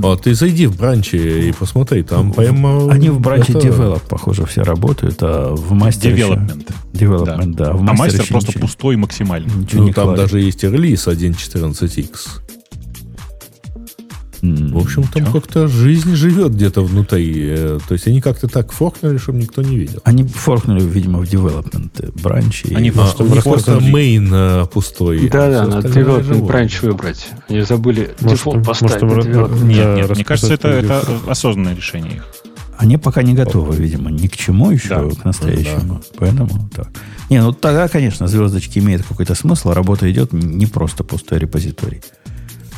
А 0.04 0.16
ты 0.18 0.34
зайди 0.36 0.68
в 0.68 0.78
бранчи 0.78 1.18
и 1.50 1.52
посмотри, 1.52 2.04
там 2.04 2.32
прямо... 2.34 2.90
Они 2.92 3.10
в 3.10 3.20
бранче 3.20 3.54
это- 3.54 3.68
Develop, 3.68 4.02
похоже, 4.08 4.46
все 4.46 4.64
работают, 4.64 5.18
а 5.22 5.54
в 5.54 5.72
мастере... 5.74 6.16
еще- 6.16 6.34
Development. 6.34 6.68
Development, 6.94 7.56
да. 7.56 7.74
в 7.74 7.82
А 7.82 7.94
мастер 7.94 8.26
просто 8.30 8.52
ничего- 8.52 8.62
пустой 8.62 8.96
максимально. 8.96 9.52
ничего 9.52 9.84
Ну, 9.84 9.92
там 9.94 10.06
кладет. 10.06 10.26
даже 10.26 10.40
есть 10.40 10.64
и 10.64 10.68
релиз 10.68 11.08
1.14x. 11.08 12.10
В 14.72 14.78
общем, 14.78 15.04
там 15.04 15.32
как-то 15.32 15.68
жизнь 15.68 16.16
живет 16.16 16.54
где-то 16.54 16.82
внутри. 16.84 17.34
Э, 17.50 17.80
То 17.88 17.94
есть 17.94 18.08
они 18.08 18.22
как-то 18.22 18.48
так 18.48 18.72
форкнули, 18.72 19.18
чтобы 19.18 19.40
никто 19.40 19.62
не 19.62 19.78
видел. 19.78 20.00
Они 20.04 20.24
форкнули, 20.24 20.82
видимо, 20.82 21.20
в 21.20 21.24
Development 21.24 21.90
э, 22.00 22.10
бранче. 22.22 22.68
и- 22.70 22.76
Они 22.76 22.90
А, 22.90 22.94
Просто 22.94 23.24
них 23.24 23.44
просто 23.44 23.80
мейн 23.80 24.30
э, 24.34 24.66
пустой. 24.68 25.30
Да, 25.30 25.48
а 25.48 25.52
да, 25.52 25.68
надо 25.68 25.88
остальное 25.88 26.20
development 26.22 26.48
branch 26.48 26.86
выбрать. 26.86 27.28
Они 27.50 27.62
забыли 27.62 28.14
Может, 28.22 28.38
дефолт 28.38 28.66
поставить 28.66 29.02
может, 29.04 29.26
на. 29.34 29.48
Да, 29.48 29.66
Нет, 29.66 29.96
нет, 29.98 30.10
мне 30.16 30.24
кажется, 30.24 30.54
это, 30.54 30.68
это 30.70 31.04
осознанное 31.28 31.76
решение 31.76 32.16
их. 32.18 32.26
Они 32.78 32.98
пока 32.98 33.24
не 33.24 33.34
готовы, 33.34 33.76
видимо, 33.78 34.12
ни 34.12 34.28
к 34.28 34.36
чему 34.36 34.70
еще, 34.72 34.90
Да. 34.90 35.10
к 35.10 35.24
настоящему. 35.24 36.02
Поэтому 36.18 36.70
так. 36.76 36.90
Не, 37.30 37.42
ну 37.42 37.54
тогда, 37.54 37.88
конечно, 37.88 38.28
звездочки 38.28 38.80
имеют 38.80 39.04
какой-то 39.08 39.34
смысл, 39.34 39.70
а 39.70 39.74
работа 39.74 40.12
идет 40.12 40.34
не 40.34 40.66
просто 40.66 41.04
пустой 41.06 41.40
репозиторий. 41.40 42.02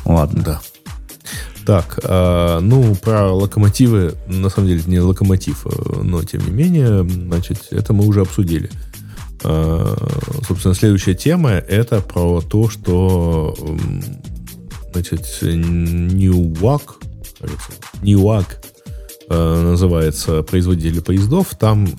Ладно. 0.06 0.44
Да. 0.44 0.62
Так, 1.68 2.00
а, 2.04 2.62
ну, 2.62 2.96
про 2.96 3.30
локомотивы, 3.34 4.16
на 4.28 4.48
самом 4.50 4.70
деле, 4.70 4.80
это 4.80 4.90
не 4.90 5.02
локомотив, 5.02 5.66
э, 5.68 6.00
но 6.02 6.24
тем 6.24 6.46
не 6.46 6.52
менее, 6.52 7.04
значит, 7.04 7.68
это 7.72 7.92
мы 7.92 8.06
уже 8.08 8.22
обсудили. 8.22 8.70
А, 9.44 9.94
собственно, 10.48 10.74
следующая 10.74 11.14
тема 11.14 11.52
это 11.52 12.00
про 12.00 12.40
то, 12.40 12.70
что, 12.70 13.54
значит, 14.94 15.20
Newag, 15.42 16.84
Newag 18.02 18.46
э, 19.30 19.62
называется 19.62 20.44
производитель 20.44 21.02
поездов, 21.02 21.50
там, 21.60 21.90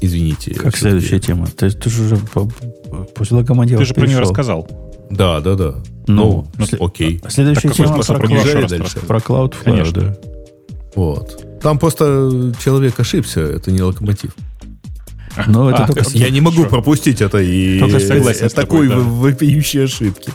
извините. 0.00 0.54
Как 0.54 0.74
следующая 0.74 1.20
тема? 1.20 1.48
Ты, 1.48 1.70
ты 1.70 1.90
же 1.90 2.02
уже 2.04 2.16
по- 2.16 2.46
по- 2.46 3.04
после 3.14 3.36
локомотива 3.36 3.78
Ты 3.78 3.84
же 3.84 3.92
про 3.92 4.06
нее 4.06 4.16
перешел. 4.16 4.30
рассказал. 4.30 4.85
Да, 5.10 5.40
да, 5.40 5.54
да. 5.54 5.74
Ну, 6.06 6.46
Ну, 6.56 6.64
сле- 6.64 6.78
окей. 6.84 7.20
Следующая 7.28 7.68
Так 7.68 7.76
какой 7.76 8.02
тема 8.02 8.42
про, 8.42 8.60
раз 8.60 8.70
дальше? 8.70 8.98
про 9.00 9.18
Cloudflare, 9.18 9.64
Конечно. 9.64 10.00
да. 10.02 10.16
Вот. 10.94 11.60
Там 11.60 11.78
просто 11.78 12.52
человек 12.62 12.98
ошибся, 13.00 13.40
это 13.40 13.70
не 13.70 13.82
локомотив. 13.82 14.34
Но 15.46 15.68
это 15.70 15.84
А, 15.84 15.86
только... 15.88 16.00
окей. 16.02 16.20
Я 16.22 16.30
не 16.30 16.40
могу 16.40 16.56
Хорошо. 16.62 16.70
пропустить 16.70 17.20
это 17.20 17.38
и 17.38 17.78
Только 17.78 18.00
согласен 18.00 18.48
с 18.48 18.52
такой 18.54 18.88
тобой, 18.88 19.04
да. 19.04 19.10
вопиющей 19.10 19.84
ошибки. 19.84 20.30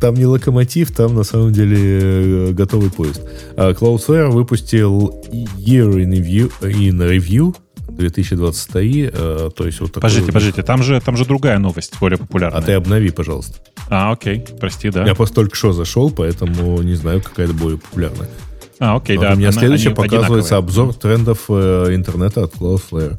Там 0.00 0.14
не 0.16 0.26
локомотив, 0.26 0.90
там 0.90 1.14
на 1.14 1.22
самом 1.22 1.52
деле 1.52 1.78
э, 1.80 2.52
готовый 2.52 2.90
поезд. 2.90 3.22
А 3.56 3.72
Cloudflare 3.72 4.28
выпустил 4.30 5.24
Year 5.32 5.90
in 5.94 6.10
Review, 6.10 6.52
in 6.60 6.98
Review 6.98 7.56
2023, 7.96 9.10
э, 9.12 9.50
то 9.56 9.66
есть 9.66 9.80
вот 9.80 9.88
такой 9.88 10.02
Подождите, 10.02 10.24
вот- 10.26 10.32
подождите, 10.34 10.62
там 10.62 10.82
же, 10.82 11.00
там 11.00 11.16
же 11.16 11.24
другая 11.24 11.58
новость, 11.58 11.94
более 12.00 12.18
популярная. 12.18 12.58
А 12.58 12.62
ты 12.62 12.72
обнови, 12.72 13.10
пожалуйста. 13.10 13.58
А, 13.88 14.12
окей, 14.12 14.44
прости, 14.60 14.90
да. 14.90 15.04
Я 15.06 15.14
просто 15.14 15.34
только 15.36 15.54
что 15.56 15.72
зашел, 15.72 16.10
поэтому 16.10 16.80
не 16.82 16.94
знаю, 16.94 17.20
какая 17.22 17.46
то 17.48 17.54
более 17.54 17.78
популярная. 17.78 18.28
А, 18.80 18.96
окей, 18.96 19.16
Вот 19.16 19.22
да. 19.26 19.32
у 19.34 19.36
меня 19.36 19.48
она- 19.48 19.58
следующее 19.58 19.94
показывается 19.94 20.56
одинаковые. 20.56 20.88
обзор 20.88 20.94
трендов 20.94 21.44
э, 21.48 21.94
интернета 21.94 22.44
от 22.44 22.54
Cloudflare. 22.54 23.18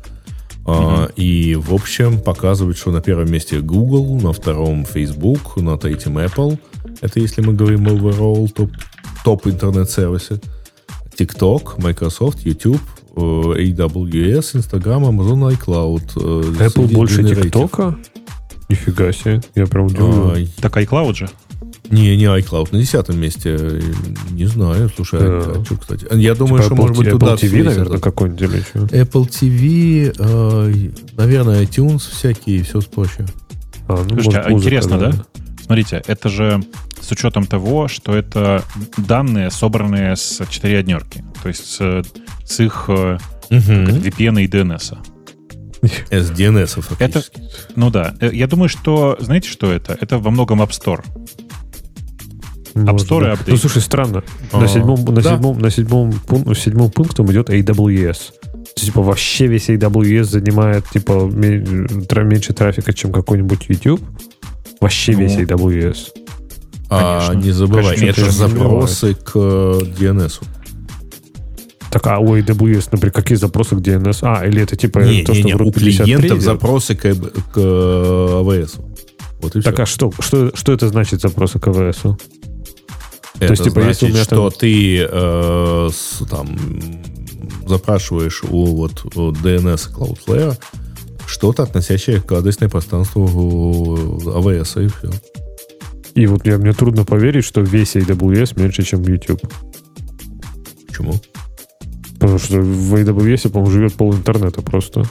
А, 0.67 1.09
И, 1.15 1.55
в 1.55 1.73
общем, 1.73 2.19
показывает, 2.19 2.77
что 2.77 2.91
на 2.91 2.99
первом 2.99 3.31
месте 3.31 3.59
Google, 3.59 4.19
на 4.19 4.33
втором 4.33 4.83
Facebook, 4.85 5.57
на 5.57 5.77
третьем 5.77 6.17
Apple. 6.17 6.57
Это 7.01 7.19
если 7.19 7.41
мы 7.41 7.53
говорим 7.53 7.87
overall 7.87 8.47
топ, 8.51 8.71
топ 9.23 9.45
интернет-сервисы. 9.47 10.41
TikTok, 11.17 11.81
Microsoft, 11.81 12.39
YouTube, 12.45 12.81
AWS, 13.15 14.55
Instagram, 14.55 15.03
Amazon, 15.09 15.51
iCloud. 15.57 16.11
э, 16.17 16.67
Apple 16.67 16.93
больше. 16.93 17.23
ТикТока? 17.23 17.95
Нифига 18.69 19.11
себе. 19.13 19.41
Я 19.55 19.65
прям 19.67 19.85
удивлен. 19.85 20.47
А, 20.57 20.61
Так 20.61 20.77
iCloud 20.77 21.15
же. 21.15 21.29
Не, 21.91 22.17
не 22.17 22.23
iCloud, 22.25 22.69
на 22.71 22.79
десятом 22.79 23.19
месте. 23.19 23.55
э, 23.59 23.81
Не 24.31 24.45
знаю, 24.47 24.89
слушай, 24.95 25.19
Да. 25.19 25.51
а 25.59 25.63
что, 25.63 25.77
кстати? 25.77 26.07
Я 26.15 26.33
думаю, 26.33 26.63
Типа 26.63 26.65
что, 26.65 26.73
Apple 26.75 26.77
может 26.81 26.97
быть, 26.97 27.05
T- 27.05 27.11
туда 27.11 27.33
Apple 27.35 27.39
TV, 27.41 27.63
наверное, 27.63 27.99
какой-нибудь 27.99 28.41
или 28.41 28.59
что? 28.61 28.79
Apple 28.79 29.29
TV, 29.29 30.15
э, 30.17 30.89
наверное, 31.15 31.63
iTunes 31.63 31.99
всякие 32.09 32.57
и 32.57 32.61
все 32.63 32.81
прочее. 32.81 33.27
А, 33.87 33.97
ну, 33.97 34.09
Слушайте, 34.09 34.37
может, 34.39 34.45
а 34.47 34.51
интересно, 34.51 34.97
да? 34.97 35.13
Смотрите, 35.63 36.01
это 36.07 36.29
же 36.29 36.63
с 37.05 37.11
учетом 37.11 37.45
того, 37.45 37.87
что 37.87 38.15
это 38.15 38.63
данные, 38.97 39.51
собранные 39.51 40.15
с 40.15 40.41
четыре 40.49 40.79
однерки. 40.79 41.23
То 41.41 41.49
есть 41.49 41.65
с, 41.65 42.03
с 42.45 42.59
их 42.59 42.85
э, 42.87 43.17
Мгм. 43.49 43.85
VPN 44.01 44.41
и 44.43 44.47
DNS. 44.47 44.97
С 46.09 46.31
DNS 46.31 46.81
фактически. 46.81 47.41
Ну 47.75 47.91
да. 47.91 48.15
Э, 48.19 48.31
Я 48.33 48.47
думаю, 48.47 48.69
что... 48.69 49.17
Знаете, 49.19 49.49
что 49.49 49.71
это? 49.71 49.95
Это 50.01 50.17
во 50.17 50.31
многом 50.31 50.61
App 50.63 50.71
Store. 50.71 51.03
Может, 52.73 53.09
Store 53.09 53.27
и 53.27 53.31
апдейт. 53.31 53.47
Ну, 53.49 53.57
слушай, 53.57 53.81
странно. 53.81 54.23
А, 54.51 54.59
на 54.59 54.67
седьмом, 54.67 55.05
на 55.05 55.21
да. 55.21 55.35
седьмом, 55.35 55.59
на 55.59 55.69
седьмом, 55.69 56.11
пун- 56.27 56.55
седьмом 56.55 56.91
пунктом 56.91 57.31
идет 57.31 57.49
AWS. 57.49 58.17
То 58.41 58.59
есть, 58.77 58.85
Типа 58.87 59.01
вообще 59.01 59.47
весь 59.47 59.69
AWS 59.69 60.23
занимает 60.25 60.85
типа 60.89 61.29
меньше 61.31 62.53
трафика, 62.53 62.91
чем 62.93 63.13
какой-нибудь 63.13 63.69
YouTube. 63.69 64.01
Вообще 64.81 65.13
Ну, 65.13 65.19
весь 65.19 65.37
AWS. 65.37 65.97
А 66.89 67.27
Конечно. 67.29 67.45
не 67.47 67.51
забывай, 67.51 67.95
Конечно, 67.97 68.21
это 68.21 68.25
же 68.25 68.31
запросы 68.31 69.15
к 69.15 69.31
э, 69.35 69.79
DNS. 69.99 70.41
Так, 71.91 72.07
а 72.07 72.19
у 72.19 72.35
AWS, 72.37 72.89
например, 72.91 73.11
какие 73.13 73.37
запросы 73.37 73.75
к 73.75 73.79
DNS? 73.79 74.19
А, 74.21 74.45
или 74.45 74.61
это 74.61 74.75
типа 74.75 74.99
Не, 74.99 75.23
то, 75.23 75.31
не, 75.33 75.39
что 75.39 75.47
не, 75.47 75.53
в 75.55 75.61
у 75.61 75.65
ROOT 75.69 75.73
53 75.73 75.91
клиентов 76.03 76.31
идет? 76.31 76.41
запросы 76.41 76.95
к, 76.95 77.01
к 77.01 77.57
э, 77.57 77.59
AWS. 78.41 78.81
Вот 79.41 79.55
и 79.55 79.61
Так, 79.61 79.73
все. 79.75 79.83
а 79.83 79.85
что, 79.85 80.11
что, 80.19 80.51
что 80.55 80.73
это 80.73 80.89
значит 80.89 81.21
запросы 81.21 81.59
к 81.59 81.67
AWS? 81.67 82.19
Это 83.39 83.47
то 83.47 83.51
есть, 83.51 83.63
типа, 83.63 83.81
значит, 83.81 84.01
если 84.01 84.05
у 84.05 84.09
меня 84.13 84.23
что 84.23 84.49
там- 84.49 84.59
ты 84.59 85.07
э, 85.09 85.89
с- 85.91 86.25
там 86.29 86.57
запрашиваешь 87.67 88.43
у 88.47 88.65
вот 88.75 89.05
у 89.15 89.31
DNS 89.31 89.89
Cloudflare 89.93 90.57
что-то, 91.25 91.63
относящее 91.63 92.21
к 92.21 92.31
адресной 92.33 92.69
пространству 92.69 93.25
AWS, 94.23 94.85
и 94.85 94.87
все. 94.89 95.09
И 96.15 96.27
вот 96.27 96.45
я, 96.47 96.57
мне 96.57 96.71
трудно 96.71 97.03
поверить, 97.03 97.43
что 97.43 97.61
весь 97.61 97.95
AWS 97.95 98.59
меньше, 98.59 98.83
чем 98.83 99.01
YouTube. 99.03 99.41
Почему? 100.87 101.13
Потому 102.13 102.39
что 102.39 102.57
в 102.61 102.95
AWS, 102.95 103.49
по-моему, 103.49 103.71
живет 103.71 103.93
пол 103.93 104.13
интернета 104.13 104.61
просто. 104.61 105.03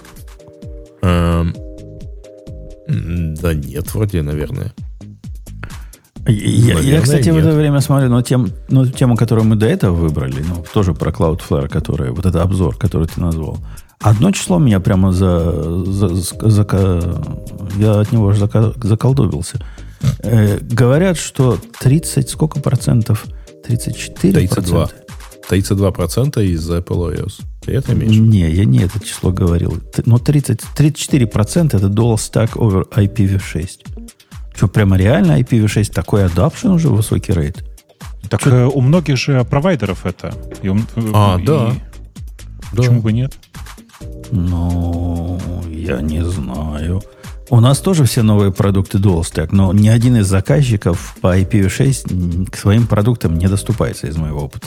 Эм, 1.03 1.55
да 2.89 3.53
нет, 3.55 3.95
вроде, 3.95 4.23
наверное. 4.23 4.73
Я, 6.27 6.33
я, 6.33 6.75
Наверное, 6.77 7.03
кстати, 7.03 7.29
в 7.29 7.35
нет. 7.35 7.45
это 7.45 7.55
время 7.55 7.81
смотрю 7.81 8.09
на 8.09 8.23
тем, 8.23 8.49
ну, 8.71 8.87
тему, 8.87 9.15
которую 9.15 9.47
мы 9.47 9.57
до 9.57 9.67
этого 9.67 9.95
выбрали, 9.95 10.43
ну, 10.49 10.65
тоже 10.73 10.95
про 10.95 11.11
Cloudflare, 11.11 11.69
которая, 11.69 12.13
вот 12.13 12.25
это 12.25 12.41
обзор, 12.41 12.77
который 12.77 13.07
ты 13.07 13.21
назвал. 13.21 13.59
Одно 14.01 14.31
число 14.31 14.59
меня 14.59 14.81
прямо 14.81 15.13
за, 15.13 15.85
за, 15.85 16.07
зака- 16.07 17.39
я 17.79 18.01
от 18.01 18.11
него 18.11 18.33
же 18.33 18.43
зака- 18.43 18.73
заколдобился. 18.83 19.61
Э, 20.21 20.59
говорят, 20.61 21.17
что 21.19 21.59
30, 21.81 22.29
сколько 22.29 22.61
процентов? 22.61 23.25
34 23.67 24.33
32. 24.49 24.89
32% 25.51 26.43
из 26.45 26.71
Apple 26.71 27.15
iOS. 27.17 27.43
Ты 27.63 27.73
это 27.73 27.93
имеешь? 27.93 28.17
Не, 28.17 28.51
я 28.51 28.65
не 28.65 28.81
это 28.81 28.99
число 29.01 29.31
говорил. 29.33 29.79
Но 30.07 30.19
30, 30.19 30.61
34 30.75 31.27
процента 31.27 31.77
это 31.77 31.87
dual 31.89 32.15
stack 32.17 32.53
over 32.55 32.89
IPv6. 32.91 33.69
Что, 34.55 34.69
прямо 34.69 34.97
реально 34.97 35.41
IPv6 35.41 35.93
такой 35.93 36.25
адапшн 36.27 36.69
уже 36.69 36.89
высокий 36.89 37.33
рейд? 37.33 37.65
Так 38.31 38.47
э, 38.47 38.65
у 38.67 38.81
многих 38.81 39.19
же 39.19 39.45
провайдеров 39.45 40.07
это. 40.07 40.35
И 40.63 40.69
у- 40.69 40.79
А, 41.13 41.39
и 41.41 41.45
да. 41.45 41.75
Почему 42.75 43.01
бы 43.03 43.13
нет? 43.13 43.35
Ну, 44.31 45.39
я 45.71 46.01
не 46.01 46.25
знаю. 46.25 47.03
У 47.51 47.61
нас 47.61 47.79
тоже 47.81 48.05
все 48.05 48.23
новые 48.23 48.53
продукты 48.53 48.99
Dual 48.99 49.21
Stack, 49.21 49.49
но 49.53 49.73
ни 49.73 49.89
один 49.89 50.17
из 50.17 50.27
заказчиков 50.27 51.17
по 51.21 51.39
IPv6 51.39 52.11
м, 52.11 52.47
к 52.47 52.57
своим 52.57 52.87
продуктам 52.87 53.37
не 53.39 53.47
доступается 53.49 54.07
из 54.07 54.17
моего 54.17 54.45
опыта. 54.45 54.67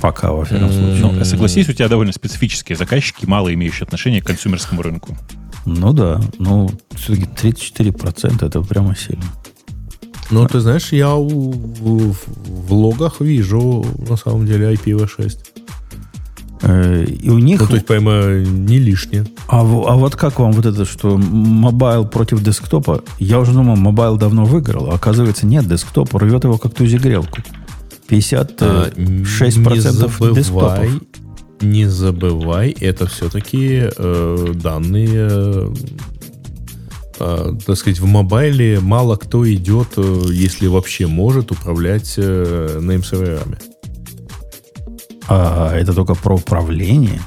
Пока, 0.00 0.32
во 0.32 0.44
всяком 0.44 0.70
случае. 0.70 1.00
Ну, 1.00 1.24
согласись, 1.24 1.68
у 1.68 1.72
тебя 1.72 1.88
довольно 1.88 2.12
специфические 2.12 2.76
заказчики, 2.76 3.24
мало 3.26 3.52
имеющие 3.52 3.84
отношение 3.84 4.20
к 4.22 4.26
консюмерскому 4.26 4.82
рынку. 4.82 5.16
Ну 5.64 5.92
да, 5.92 6.20
ну, 6.38 6.70
все-таки 6.94 7.26
34% 7.48 8.46
это 8.46 8.60
прямо 8.62 8.94
сильно. 8.94 9.24
Ну, 10.30 10.46
ты 10.46 10.60
знаешь, 10.60 10.92
я 10.92 11.14
у- 11.14 11.50
в, 11.52 12.14
в 12.36 12.72
логах 12.72 13.20
вижу, 13.20 13.84
на 14.08 14.16
самом 14.16 14.46
деле, 14.46 14.72
IPv6. 14.74 15.36
Э, 16.62 17.04
И 17.04 17.30
у 17.30 17.38
них... 17.38 17.60
Ну, 17.60 17.66
то 17.66 17.74
есть, 17.74 17.86
прямо 17.86 18.38
не 18.40 18.78
лишнее. 18.78 19.26
а, 19.48 19.60
а 19.60 19.64
вот 19.96 20.16
как 20.16 20.38
вам 20.40 20.52
вот 20.52 20.66
это, 20.66 20.84
что 20.84 21.16
mobile 21.18 22.06
против 22.06 22.42
десктопа? 22.42 23.02
Я 23.18 23.38
уже 23.40 23.52
думал, 23.52 23.76
mobile 23.76 24.16
давно 24.16 24.44
выиграл, 24.44 24.90
а 24.90 24.94
оказывается 24.94 25.46
нет, 25.46 25.68
десктоп 25.68 26.14
рвет 26.14 26.44
его 26.44 26.58
как 26.58 26.74
Тузик 26.74 27.01
грелку. 27.01 27.38
56% 28.08 28.56
А, 28.60 28.90
не 28.96 29.24
десктопов. 29.76 30.18
забывай, 30.44 30.90
не 31.60 31.86
забывай, 31.86 32.70
это 32.80 33.06
все-таки 33.06 33.82
э, 33.96 34.52
данные, 34.54 35.08
э, 35.30 35.74
э, 37.20 37.52
так 37.66 37.76
сказать, 37.76 38.00
в 38.00 38.06
мобайле 38.06 38.80
мало 38.80 39.16
кто 39.16 39.48
идет, 39.52 39.88
э, 39.96 40.24
если 40.30 40.66
вообще 40.68 41.06
может, 41.06 41.50
управлять 41.50 42.14
э, 42.16 42.78
неймсерверами. 42.80 43.58
А 45.28 45.74
это 45.76 45.92
только 45.92 46.14
про 46.14 46.34
управление? 46.36 47.20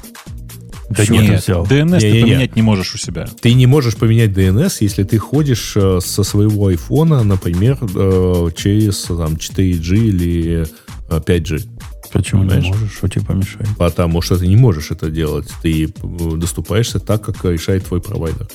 Да 0.90 1.04
ты 1.04 1.12
нет, 1.12 1.42
взял? 1.42 1.64
DNS 1.64 2.00
ты 2.00 2.06
Не-не-не. 2.10 2.22
поменять 2.22 2.56
не 2.56 2.62
можешь 2.62 2.94
у 2.94 2.98
себя. 2.98 3.26
Ты 3.40 3.54
не 3.54 3.66
можешь 3.66 3.96
поменять 3.96 4.30
DNS, 4.30 4.76
если 4.80 5.04
ты 5.04 5.16
ходишь 5.18 5.72
э, 5.76 6.00
со 6.02 6.22
своего 6.22 6.66
айфона, 6.66 7.22
например, 7.22 7.78
э, 7.80 8.48
через 8.54 9.02
там, 9.04 9.34
4G 9.34 9.96
или 9.96 10.66
э, 11.08 11.18
5G. 11.18 11.66
Почему 12.12 12.42
не 12.42 12.50
Понимаешь? 12.50 12.68
можешь? 12.74 12.92
Что 12.92 13.08
тебе 13.08 13.24
помешает? 13.24 13.68
Потому 13.78 14.20
что 14.20 14.36
ты 14.36 14.46
не 14.46 14.56
можешь 14.56 14.90
это 14.90 15.08
делать. 15.10 15.48
Ты 15.62 15.84
э, 15.86 15.88
доступаешься 16.36 16.98
так, 16.98 17.22
как 17.22 17.42
решает 17.46 17.86
твой 17.86 18.02
провайдер. 18.02 18.48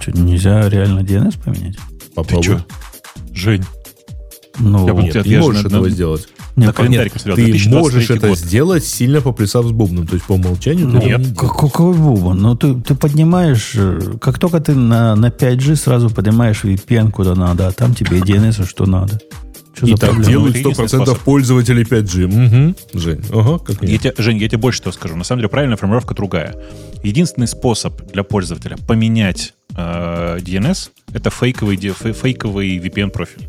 Что, 0.00 0.12
нельзя 0.12 0.68
реально 0.68 1.00
DNS 1.00 1.34
поменять? 1.42 1.78
Попробуй. 2.14 2.44
чё? 2.44 2.64
Жень, 3.32 3.64
Ну, 4.60 4.86
Я 4.86 4.92
Нет, 4.94 5.14
Нет, 5.14 5.24
ты 5.24 5.30
я 5.30 5.36
не 5.38 5.42
же 5.42 5.48
можешь 5.48 5.64
этого 5.64 5.90
сделать. 5.90 6.28
Не, 6.56 6.66
на 6.66 6.72
как- 6.72 6.86
календарь 6.86 7.10
посмотрел. 7.10 7.36
Ты 7.36 7.44
2023 7.52 7.80
можешь 7.82 8.10
это 8.10 8.28
год. 8.28 8.38
сделать, 8.38 8.84
сильно 8.84 9.20
поплясав 9.20 9.66
с 9.66 9.70
бубном. 9.72 10.06
То 10.06 10.14
есть 10.14 10.26
по 10.26 10.32
умолчанию 10.32 10.86
ты 10.86 10.92
Ну, 10.92 10.98
этого 11.00 11.18
не 11.22 11.34
как- 11.34 11.56
какой 11.56 11.94
бубон? 11.94 12.38
Ну, 12.40 12.56
ты, 12.56 12.74
ты 12.74 12.94
поднимаешь, 12.94 13.72
э, 13.74 14.00
как 14.20 14.38
только 14.38 14.60
ты 14.60 14.74
на, 14.74 15.14
на 15.16 15.26
5G 15.30 15.76
сразу 15.76 16.10
поднимаешь 16.10 16.64
VPN 16.64 17.10
куда 17.10 17.34
надо, 17.34 17.68
а 17.68 17.72
там 17.72 17.94
тебе 17.94 18.18
и 18.18 18.20
DNS 18.20 18.66
что 18.66 18.86
надо. 18.86 19.20
Что 19.74 19.86
И 19.86 19.90
за 19.90 19.96
так 19.98 20.10
проблема? 20.10 20.30
делают 20.30 20.56
Это 20.56 20.60
единственный 20.70 20.86
100% 20.86 21.04
способ. 21.04 21.18
пользователей 21.24 21.82
5G. 21.84 22.24
Угу. 22.24 22.98
Жень, 22.98 23.20
ага, 23.30 23.58
как 23.58 23.82
Я 23.82 23.88
нет. 23.88 24.00
тебе, 24.00 24.14
Жень, 24.16 24.38
я 24.38 24.48
тебе 24.48 24.56
больше 24.58 24.78
что 24.78 24.90
скажу. 24.92 25.16
На 25.16 25.24
самом 25.24 25.40
деле 25.40 25.50
правильная 25.50 25.76
формулировка 25.76 26.14
другая. 26.14 26.56
Единственный 27.02 27.46
способ 27.46 28.10
для 28.10 28.22
пользователя 28.22 28.78
поменять 28.88 29.52
э, 29.76 30.38
DNS 30.40 30.88
это 31.12 31.28
фейковый, 31.28 31.76
фейковый 31.76 32.78
VPN-профиль. 32.78 33.48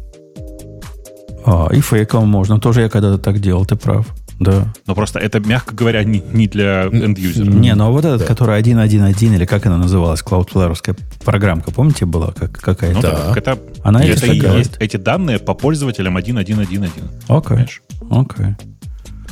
А, 1.48 1.70
и 1.72 1.80
фейком 1.80 2.28
можно. 2.28 2.60
Тоже 2.60 2.82
я 2.82 2.90
когда-то 2.90 3.18
так 3.18 3.40
делал, 3.40 3.66
ты 3.66 3.78
прав. 3.78 4.06
Да. 4.38 4.72
Но 4.86 4.94
просто 4.96 5.18
это, 5.18 5.40
мягко 5.40 5.74
говоря, 5.74 6.04
не, 6.04 6.22
не 6.34 6.48
для 6.48 6.84
end-юзера. 6.92 7.50
Не, 7.50 7.74
ну 7.74 7.86
а 7.88 7.90
вот 7.90 8.04
этот, 8.06 8.20
Да. 8.20 8.26
который 8.28 8.60
1.1.1, 8.62 9.36
или 9.36 9.46
как 9.46 9.66
она 9.66 9.78
называлась, 9.78 10.22
Cloudflare 10.22 10.76
программка, 11.24 11.72
помните, 11.72 12.06
была 12.06 12.32
как, 12.34 12.52
какая-то? 12.52 12.96
Ну 12.98 13.02
Да. 13.02 13.12
так, 13.34 13.38
это, 13.38 13.60
Она 13.82 14.02
это 14.04 14.10
есть 14.10 14.24
и 14.26 14.40
такая? 14.42 14.58
есть 14.58 14.76
эти 14.80 14.98
данные 14.98 15.40
по 15.40 15.54
пользователям 15.54 16.18
1.1.1.1. 16.18 16.90
Окей, 17.30 17.66
окей. 18.12 18.56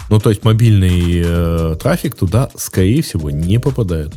Ну, 0.09 0.19
то 0.19 0.29
есть 0.29 0.43
мобильный 0.43 1.21
э, 1.25 1.75
трафик 1.81 2.15
туда, 2.15 2.49
скорее 2.55 3.01
всего, 3.01 3.29
не 3.29 3.59
попадает. 3.59 4.13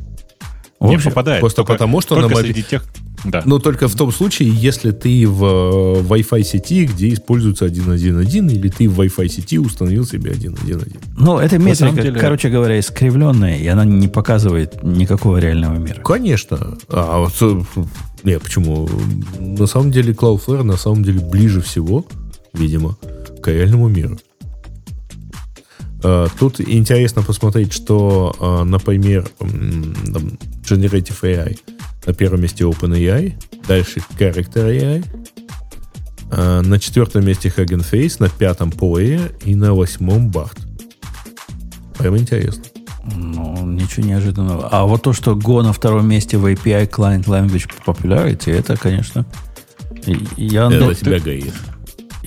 В 0.81 0.89
Не 0.89 0.95
общем, 0.95 1.11
попадает. 1.11 1.41
просто 1.41 1.57
только- 1.59 1.73
потому, 1.73 2.01
что 2.01 2.15
только 2.15 2.29
на 2.29 2.35
моби- 2.37 2.47
среди 2.47 2.63
тех... 2.63 2.85
Да. 3.25 3.43
Но 3.45 3.59
только 3.59 3.89
в 3.89 3.97
том 3.97 4.13
случае, 4.13 4.49
если 4.51 4.93
ты 4.93 5.27
в 5.27 5.45
э, 5.45 6.03
Wi-Fi 6.03 6.43
сети, 6.45 6.87
где 6.87 7.13
используется 7.13 7.67
1.1.1, 7.67 8.53
или 8.53 8.69
ты 8.69 8.89
в 8.89 9.01
Wi-Fi 9.01 9.27
сети 9.29 9.59
установил 9.59 10.07
себе 10.07 10.31
1.1.1. 10.31 10.99
Ну, 11.19 11.39
эта 11.39 11.59
метрика, 11.59 12.01
деле- 12.01 12.21
короче 12.21 12.49
говоря, 12.49 12.79
искривленная, 12.79 13.59
и 13.59 13.67
она 13.67 13.85
не 13.85 14.07
показывает 14.07 14.85
никакого 14.85 15.39
реального 15.39 15.75
мира. 15.79 16.01
Конечно. 16.03 16.77
А 16.89 17.19
вот, 17.19 17.33
э, 17.41 17.61
не, 18.23 18.39
почему? 18.39 18.89
На 19.41 19.67
самом 19.67 19.91
деле 19.91 20.13
Cloudflare 20.13 20.63
на 20.63 20.77
самом 20.77 21.03
деле 21.03 21.19
ближе 21.19 21.61
всего, 21.61 22.07
видимо, 22.55 22.97
к 23.43 23.49
реальному 23.51 23.89
миру. 23.89 24.17
А, 26.05 26.29
Тут 26.39 26.61
интересно 26.61 27.23
посмотреть, 27.23 27.73
что, 27.73 28.33
а, 28.39 28.63
например, 28.65 29.29
Generative 30.69 31.21
AI 31.23 31.59
на 32.07 32.15
первом 32.15 32.41
месте 32.41 32.65
OpenAI, 32.65 33.35
дальше 33.67 34.01
Character 34.19 34.67
AI, 34.67 35.05
а, 36.31 36.63
на 36.63 36.79
четвертом 36.79 37.27
месте 37.27 37.53
Hugging 37.55 37.85
Face, 37.91 38.17
на 38.19 38.29
пятом 38.29 38.71
Poe 38.71 39.33
и 39.45 39.55
на 39.55 39.75
восьмом 39.75 40.31
Bard. 40.31 40.59
Прям 41.99 42.17
интересно. 42.17 42.65
Ну, 43.15 43.67
ничего 43.67 44.07
неожиданного. 44.07 44.69
А 44.69 44.85
вот 44.85 45.03
то, 45.03 45.13
что 45.13 45.33
Go 45.33 45.63
на 45.63 45.73
втором 45.73 46.09
месте 46.09 46.37
в 46.37 46.47
API 46.47 46.89
Client 46.89 47.25
Language 47.25 47.71
Popularity, 47.85 48.53
это, 48.53 48.77
конечно, 48.77 49.27
Я, 50.37 50.67
Это 50.67 50.77
Андрей, 50.77 50.95
тебя 50.95 51.19
гаит. 51.19 51.55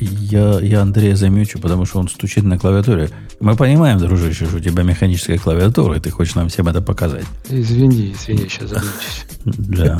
Я, 0.05 0.59
я 0.59 0.81
Андрея 0.81 1.15
замечу, 1.15 1.59
потому 1.59 1.85
что 1.85 1.99
он 1.99 2.07
стучит 2.09 2.43
на 2.43 2.57
клавиатуре. 2.57 3.09
Мы 3.39 3.55
понимаем, 3.55 3.97
дружище, 3.99 4.45
что 4.45 4.57
у 4.57 4.59
тебя 4.59 4.83
механическая 4.83 5.37
клавиатура, 5.37 5.95
и 5.95 5.99
ты 5.99 6.09
хочешь 6.11 6.35
нам 6.35 6.49
всем 6.49 6.67
это 6.67 6.81
показать. 6.81 7.25
Извини, 7.49 8.13
извини, 8.13 8.47
сейчас 8.49 8.69
заблудишься. 8.69 9.25
Да. 9.45 9.99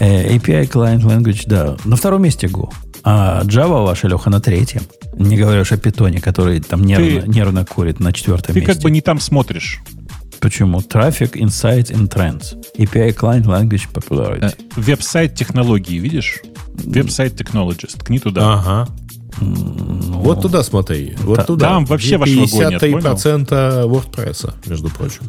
Э, 0.00 0.34
API 0.36 0.68
Client 0.70 1.02
Language, 1.02 1.42
да. 1.46 1.76
На 1.84 1.96
втором 1.96 2.22
месте 2.22 2.46
Go. 2.48 2.70
А 3.04 3.42
Java 3.44 3.84
ваша, 3.84 4.08
Леха, 4.08 4.30
на 4.30 4.40
третьем. 4.40 4.82
Не 5.16 5.36
говоря 5.36 5.60
уж 5.60 5.72
о 5.72 5.76
питоне, 5.76 6.20
который 6.20 6.60
там 6.60 6.82
нервно, 6.82 7.20
Ты- 7.22 7.28
нервно 7.28 7.64
курит 7.64 8.00
на 8.00 8.12
четвертом 8.12 8.54
Ты 8.54 8.60
месте. 8.60 8.74
как 8.74 8.82
бы 8.82 8.90
не 8.90 9.00
там 9.02 9.20
смотришь. 9.20 9.80
Почему? 10.44 10.80
Traffic, 10.80 11.32
Insights 11.36 11.90
and 11.90 12.06
Trends. 12.10 12.54
API 12.76 13.14
Client 13.16 13.46
Language 13.46 13.88
Popularity. 13.94 14.44
Э, 14.44 14.50
Website 14.76 15.34
Technologies, 15.34 15.98
видишь? 15.98 16.42
Website 16.74 17.40
Technologies. 17.40 17.96
Ткни 17.98 18.18
туда. 18.18 18.52
Ага. 18.52 18.88
Ну, 19.40 20.20
Вот 20.20 20.42
туда 20.42 20.62
смотри. 20.62 21.14
Вот 21.20 21.36
Та- 21.36 21.44
туда. 21.44 21.68
там 21.70 21.86
вообще 21.86 22.08
Где 22.08 22.16
ваш 22.18 22.30
вагон 22.30 22.72
нет, 22.72 22.82
53% 22.82 23.86
WordPress, 23.86 24.52
между 24.66 24.90
прочим. 24.90 25.22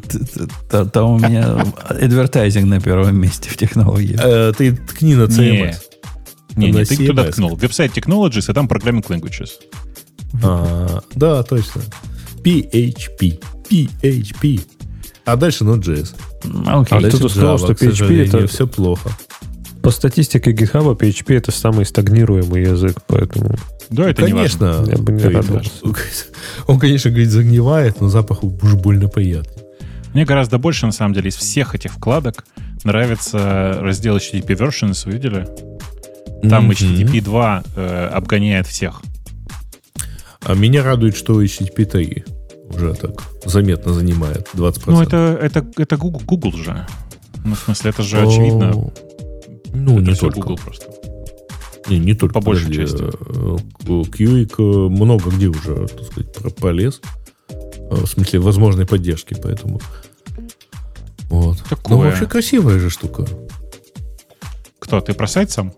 Там 0.92 1.12
у 1.12 1.20
меня 1.20 1.66
advertising 1.88 2.66
на 2.66 2.82
первом 2.82 3.16
месте 3.16 3.50
в 3.50 3.56
технологии. 3.56 4.18
Э, 4.22 4.52
Ты 4.52 4.74
ткни 4.76 5.16
на 5.16 5.24
CMS. 5.28 5.78
Не, 6.58 6.72
не, 6.72 6.84
ты 6.84 7.08
туда 7.08 7.32
ткнул. 7.32 7.56
Website 7.56 7.98
Technologies, 7.98 8.46
а 8.50 8.54
там 8.54 8.68
Programming 8.68 9.08
Languages. 9.08 9.52
А, 10.44 11.02
да, 11.16 11.42
точно. 11.44 11.84
PHP. 12.44 13.40
PHP. 13.70 14.62
А 15.26 15.36
дальше 15.36 15.64
Node.js. 15.64 16.16
Ну, 16.44 16.82
Окей. 16.82 16.98
А 16.98 17.02
Дальше 17.02 17.18
кто-то 17.18 17.34
сказал, 17.34 17.58
что 17.58 17.74
PHP 17.74 18.28
это- 18.28 18.48
все 18.48 18.68
плохо. 18.68 19.10
По 19.82 19.92
статистике 19.92 20.52
GitHub 20.52 20.98
PHP 20.98 21.36
это 21.38 21.52
самый 21.52 21.86
стагнируемый 21.86 22.64
язык, 22.64 22.98
поэтому 23.08 23.56
Да, 23.90 24.10
это 24.10 24.24
не 24.24 24.34
важно. 24.34 24.74
Конечно. 24.84 24.92
Я 24.92 24.98
бы 24.98 25.12
не 25.12 25.24
радовался. 25.24 25.70
он, 25.84 25.96
он, 26.68 26.80
конечно, 26.80 27.12
говорит, 27.12 27.30
загнивает, 27.30 28.02
но 28.02 28.08
запах 28.10 28.44
уж 28.44 28.74
больно 28.74 29.10
приятный. 29.10 29.64
Мне 30.14 30.26
гораздо 30.26 30.58
больше, 30.58 30.86
на 30.88 30.92
самом 30.92 31.14
деле, 31.14 31.30
из 31.30 31.36
всех 31.36 31.76
этих 31.76 31.92
вкладок 31.94 32.46
нравится 32.84 33.78
раздел 33.82 34.18
HTTP 34.18 34.48
Versions, 34.58 35.12
видели? 35.12 35.48
Там 36.50 36.64
Мгм. 36.66 36.72
HTTP 36.72 37.22
2 37.22 37.64
э, 37.76 38.08
обгоняет 38.14 38.66
всех. 38.68 39.02
А 40.42 40.54
меня 40.54 40.84
радует, 40.84 41.16
что 41.18 41.42
HTTP 41.44 41.86
3 41.86 42.24
уже 42.76 42.94
так 42.94 43.24
заметно 43.46 43.94
занимает 43.94 44.50
20%. 44.54 44.84
Ну, 44.88 45.02
это, 45.02 45.38
это, 45.42 45.66
это 45.78 45.98
Google, 45.98 46.22
Google 46.26 46.54
же. 46.54 46.86
Ну, 47.44 47.56
в 47.56 47.60
смысле, 47.60 47.90
это 47.92 48.04
же 48.04 48.18
О, 48.18 48.28
очевидно. 48.28 48.92
Ну, 49.74 50.00
это 50.00 50.12
не 50.12 50.16
только. 50.16 50.40
Google 50.40 50.58
просто. 50.58 50.88
Не, 51.90 52.00
не 52.00 52.14
только. 52.14 52.34
По 52.34 52.42
большей 52.42 52.68
подожди, 52.68 52.82
части. 52.82 53.04
Qlik 54.12 54.56
э, 54.58 54.64
много 54.64 55.30
где 55.30 55.48
уже, 55.48 55.88
так 55.88 56.06
сказать, 56.06 56.56
полез. 56.56 57.02
Э, 57.50 57.96
В 57.96 58.08
смысле, 58.08 58.40
возможной 58.40 58.86
поддержки, 58.86 59.36
поэтому... 59.42 59.80
Вот. 61.30 61.64
Такое. 61.70 61.98
Ну, 61.98 62.04
вообще 62.04 62.26
красивая 62.26 62.80
же 62.80 62.90
штука. 62.90 63.26
Кто, 64.80 65.02
ты 65.02 65.14
про 65.14 65.28
сайт 65.28 65.52
сам? 65.52 65.74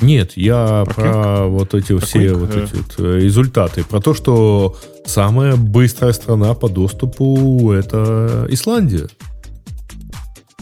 Нет, 0.00 0.32
я 0.36 0.84
Про 0.84 0.94
про, 0.94 1.46
вот 1.46 1.74
эти 1.74 1.98
все 1.98 2.26
Quake, 2.26 2.34
вот 2.34 2.54
э. 2.54 2.64
эти 2.64 2.74
вот 2.74 2.94
э, 2.98 3.20
результаты. 3.20 3.82
Про 3.84 4.00
то, 4.00 4.12
что 4.14 4.76
самая 5.06 5.56
быстрая 5.56 6.12
страна 6.12 6.52
по 6.54 6.68
доступу 6.68 7.72
это 7.72 8.46
Исландия. 8.50 9.08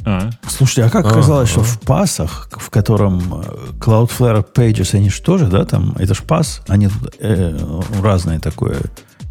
А, 0.07 0.31
Слушайте, 0.47 0.85
а 0.85 0.91
как 0.91 1.07
оказалось, 1.07 1.49
что 1.49 1.63
в 1.63 1.81
пасах, 1.81 2.49
в 2.53 2.69
котором 2.71 3.43
э, 3.43 3.45
Cloudflare 3.81 4.45
Pages, 4.55 4.95
они 4.95 5.09
же 5.11 5.23
тоже, 5.23 5.47
да, 5.47 5.65
там, 5.65 5.97
это 5.99 6.15
же 6.15 6.23
пас, 6.23 6.63
они 6.69 6.89
тут, 6.89 7.15
э, 7.19 7.59
разные 8.03 8.39
такое 8.39 8.77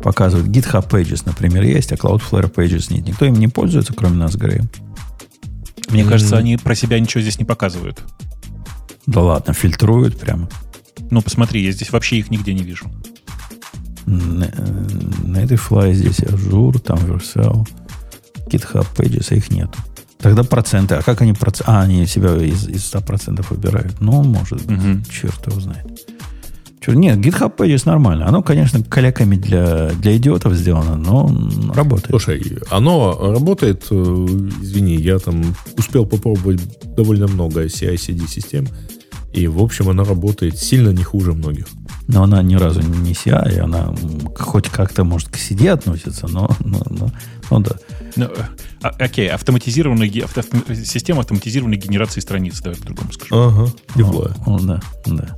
показывают. 0.01 0.47
GitHub 0.49 0.89
Pages, 0.89 1.21
например, 1.25 1.63
есть, 1.63 1.91
а 1.91 1.95
Cloudflare 1.95 2.51
Pages 2.51 2.91
нет. 2.91 3.07
Никто 3.07 3.25
им 3.25 3.35
не 3.35 3.47
пользуется, 3.47 3.93
кроме 3.93 4.17
нас, 4.17 4.35
Греем. 4.35 4.67
мне 5.89 6.03
кажется, 6.03 6.35
М. 6.35 6.39
они 6.39 6.57
про 6.57 6.75
себя 6.75 6.99
ничего 6.99 7.21
здесь 7.21 7.37
не 7.37 7.45
показывают. 7.45 8.01
Да 9.05 9.21
ладно, 9.21 9.53
фильтруют 9.53 10.19
прямо. 10.19 10.49
Ну, 11.11 11.21
посмотри, 11.21 11.63
я 11.63 11.71
здесь 11.71 11.91
вообще 11.91 12.17
их 12.17 12.31
нигде 12.31 12.53
не 12.53 12.63
вижу. 12.63 12.91
На, 14.05 14.45
э, 14.45 14.49
Netlify 15.23 15.93
здесь 15.93 16.19
Azure, 16.19 16.79
там 16.79 16.97
Vercel, 16.99 17.67
GitHub 18.47 18.87
Pages, 18.95 19.27
а 19.31 19.35
их 19.35 19.51
нету. 19.51 19.77
Тогда 20.19 20.43
проценты. 20.43 20.95
А 20.95 21.01
как 21.01 21.21
они 21.21 21.33
проценты? 21.33 21.71
А, 21.71 21.81
они 21.81 22.05
себя 22.05 22.35
из, 22.37 22.67
из 22.67 22.93
100% 22.93 23.45
выбирают. 23.49 23.99
Ну, 23.99 24.23
может 24.23 24.65
быть. 24.65 24.77
Мгм. 24.77 25.03
Черт 25.05 25.47
его 25.47 25.59
знает. 25.59 25.85
Нет, 26.91 27.17
GitHub 27.19 27.55
Pages 27.55 27.83
нормально. 27.85 28.27
Оно, 28.27 28.43
конечно, 28.43 28.83
калеками 28.83 29.35
для, 29.35 29.89
для 29.91 30.17
идиотов 30.17 30.53
сделано, 30.53 30.95
но 30.97 31.27
работает. 31.73 32.09
Слушай, 32.09 32.57
оно 32.69 33.17
работает, 33.31 33.85
э, 33.89 33.95
извини, 34.61 34.95
я 34.95 35.19
там 35.19 35.55
успел 35.77 36.05
попробовать 36.05 36.61
довольно 36.95 37.27
много 37.27 37.65
CI-CD 37.65 38.27
систем, 38.27 38.67
и, 39.31 39.47
в 39.47 39.59
общем, 39.61 39.89
оно 39.89 40.03
работает 40.03 40.57
сильно 40.59 40.89
не 40.89 41.03
хуже 41.03 41.33
многих. 41.33 41.67
Но 42.07 42.23
она 42.23 42.43
ни 42.43 42.55
разу 42.55 42.81
не 42.81 43.13
CI, 43.13 43.55
и 43.55 43.59
она 43.59 43.95
хоть 44.37 44.67
как-то, 44.69 45.03
может, 45.05 45.29
к 45.29 45.37
CD 45.37 45.69
относится, 45.69 46.27
но, 46.27 46.49
но, 46.59 46.81
но- 46.89 47.11
ну 47.49 47.59
да. 47.61 47.71
Ну, 48.15 48.25
э, 48.25 48.29
а- 48.81 48.89
окей, 48.99 49.29
автоматизированная 49.29 50.07
авто- 50.23 50.41
авто- 50.41 50.75
система 50.75 51.21
автоматизированной 51.21 51.77
генерации 51.77 52.19
страниц, 52.19 52.59
давай 52.61 52.77
по-другому 52.77 53.11
скажу. 53.13 53.33
Ага, 53.35 53.71
теплое. 53.95 54.35
О, 54.45 54.55
о, 54.55 54.59
да, 54.59 54.81
да. 55.07 55.35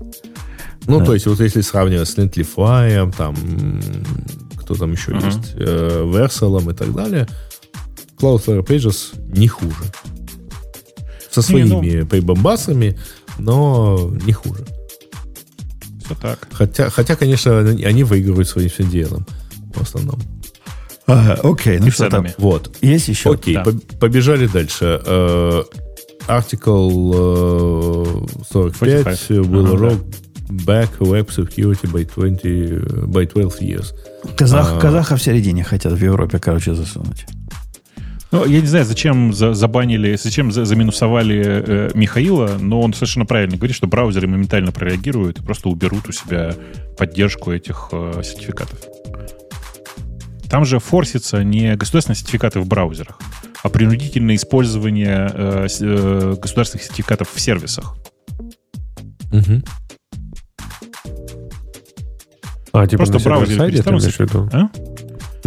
Ну, 0.88 1.00
Да. 1.00 1.06
то 1.06 1.14
есть, 1.14 1.26
вот 1.26 1.40
если 1.40 1.62
сравнивать 1.62 2.08
с 2.08 2.16
Netlify, 2.18 3.14
там, 3.16 3.36
кто 4.58 4.76
там 4.76 4.92
еще 4.92 5.14
Ага. 5.14 5.26
есть, 5.28 5.54
э, 5.56 6.04
Vercel 6.06 6.72
и 6.72 6.76
так 6.76 6.94
далее, 6.94 7.28
Cloudflare 8.20 8.66
Pages 8.66 9.16
не 9.36 9.48
хуже. 9.48 9.76
Со 11.32 11.42
своими 11.42 12.04
прибамбасами, 12.04 12.98
но 13.40 14.12
не 14.26 14.32
хуже. 14.34 14.64
Все 16.06 16.16
так. 16.22 16.48
Хотя, 16.52 16.90
хотя, 16.90 17.16
конечно, 17.16 17.60
они 17.60 18.04
выигрывают 18.04 18.48
своим 18.48 18.70
CDN 18.70 19.26
в 19.74 19.82
основном. 19.82 20.20
Ага, 21.08 21.40
окей, 21.44 21.78
ну 21.80 21.92
что 21.92 22.10
там? 22.10 22.28
Вот. 22.38 22.76
Есть 22.82 23.08
еще? 23.10 23.32
Окей, 23.34 23.56
да. 23.56 23.64
поб- 23.64 23.98
побежали 24.00 24.48
дальше. 24.48 25.02
Article 26.28 27.14
э, 27.14 28.44
45 28.52 29.20
45. 29.20 29.30
will 29.48 29.66
Ага, 29.68 29.86
roll 29.86 30.16
back 30.50 30.90
web 31.00 31.28
security 31.30 31.88
by 31.92 32.06
20 32.06 32.44
э, 32.46 33.06
by 33.08 33.26
12 33.26 33.62
years. 33.62 33.94
Казах, 34.38 34.74
А. 34.78 34.80
казаха 34.80 35.16
в 35.16 35.22
середине 35.22 35.64
хотят 35.64 35.94
в 35.94 36.04
Европе, 36.04 36.40
короче, 36.40 36.74
засунуть. 36.76 37.26
Ну, 38.32 38.44
я 38.46 38.60
не 38.60 38.68
знаю, 38.68 38.86
зачем 38.86 39.34
за- 39.34 39.54
забанили, 39.54 40.16
зачем 40.18 40.52
за- 40.52 40.66
заминусовали 40.66 41.42
э, 41.46 41.92
Михаила, 41.94 42.58
но 42.60 42.82
он 42.82 42.94
совершенно 42.94 43.26
правильно 43.26 43.56
говорит, 43.56 43.76
что 43.76 43.88
браузеры 43.88 44.28
моментально 44.28 44.72
прореагируют 44.72 45.40
и 45.40 45.44
просто 45.44 45.70
уберут 45.70 46.10
у 46.10 46.12
себя 46.12 46.54
поддержку 46.98 47.52
этих 47.52 47.90
э, 47.92 48.22
сертификатов. 48.24 48.80
Там 50.50 50.66
же 50.66 50.80
форсится 50.80 51.44
не 51.44 51.76
государственные 51.76 52.18
сертификаты 52.18 52.60
в 52.60 52.68
браузерах, 52.68 53.20
а 53.64 53.70
принудительное 53.70 54.36
использование 54.36 55.30
э, 55.34 55.68
э, 55.82 56.36
государственных 56.42 56.84
сертификатов 56.84 57.30
в 57.34 57.40
сервисах. 57.40 57.96
А, 62.76 62.86
типа 62.88 63.06
Просто 63.06 63.14
на 63.14 63.36
браузер 63.36 63.48
сервер-сайде 63.56 63.84
ты 63.84 63.90
имеешь 63.90 64.16
в 64.16 64.20
виду? 64.20 64.50
А? 64.52 64.70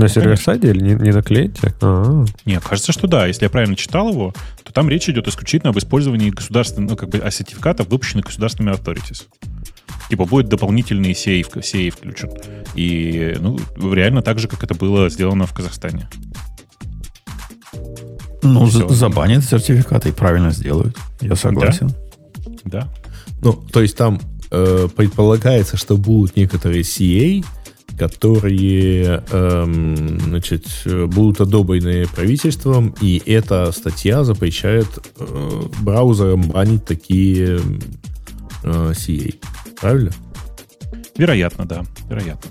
На 0.01 0.09
сервер-сайде 0.09 0.71
или 0.71 0.81
не, 0.81 0.95
не 0.95 1.11
на 1.13 1.23
клиенте? 1.23 1.75
А, 1.83 2.25
Не, 2.47 2.59
кажется, 2.61 2.93
что 2.93 3.07
да. 3.07 3.27
Если 3.27 3.45
я 3.45 3.51
правильно 3.51 3.77
читал 3.77 4.09
его, 4.11 4.33
то 4.65 4.73
там 4.73 4.89
речь 4.89 5.09
идет 5.11 5.29
исключительно 5.29 5.71
об 5.71 5.79
использовании 5.79 6.31
государственных, 6.31 6.91
ну, 6.91 6.97
как 6.97 7.11
бы, 7.11 7.19
сертификатов, 7.31 7.89
выпущенных 7.89 8.27
государственными 8.27 8.75
authorities. 8.75 9.25
Типа 10.09 10.25
будет 10.25 10.49
дополнительный 10.49 11.13
CA, 11.13 11.43
в- 11.43 11.57
CA 11.57 11.91
включен. 11.91 12.31
И, 12.75 13.37
ну, 13.41 13.59
реально 13.93 14.23
так 14.23 14.39
же, 14.39 14.49
как 14.49 14.65
это 14.65 14.75
было 14.75 15.11
сделано 15.11 15.47
в 15.47 15.53
Казахстане. 15.53 16.09
Ну, 18.43 18.67
всё. 18.67 18.89
забанят 18.89 19.45
сертификаты 19.45 20.09
и 20.09 20.13
правильно 20.13 20.51
сделают. 20.51 20.97
Я 21.21 21.37
согласен. 21.37 21.93
Да. 22.65 22.89
Ну, 23.43 23.53
то 23.53 23.83
есть 23.83 23.97
там 23.97 24.21
э, 24.51 24.89
предполагается, 24.95 25.77
что 25.77 25.97
будут 25.97 26.37
некоторые 26.37 26.83
CA, 26.83 27.45
которые 27.99 29.25
эм, 29.31 30.21
значит, 30.21 30.67
э, 30.85 31.07
будут 31.07 31.41
одобрены 31.41 32.07
правительством, 32.07 32.95
и 33.01 33.21
эта 33.27 33.73
статья 33.73 34.25
запрещает 34.25 34.87
э, 35.19 35.63
браузерам 35.81 36.43
банить 36.43 36.85
такие 36.85 37.61
э, 38.63 38.93
CA. 38.93 39.35
Правильно? 39.81 40.13
Вероятно, 41.17 41.67
да. 41.67 41.85
Вероятно. 42.09 42.51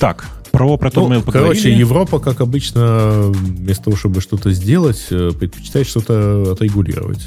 Так, 0.00 0.26
про 0.56 0.76
Proton 0.76 1.08
Ну, 1.08 1.14
Mail 1.14 1.22
короче, 1.22 1.22
поговорили. 1.22 1.78
Европа, 1.78 2.18
как 2.18 2.40
обычно, 2.40 3.30
вместо 3.30 3.84
того, 3.84 3.96
чтобы 3.96 4.22
что-то 4.22 4.50
сделать, 4.52 5.06
э, 5.10 5.32
предпочитает 5.38 5.86
что-то 5.86 6.52
отрегулировать. 6.52 7.26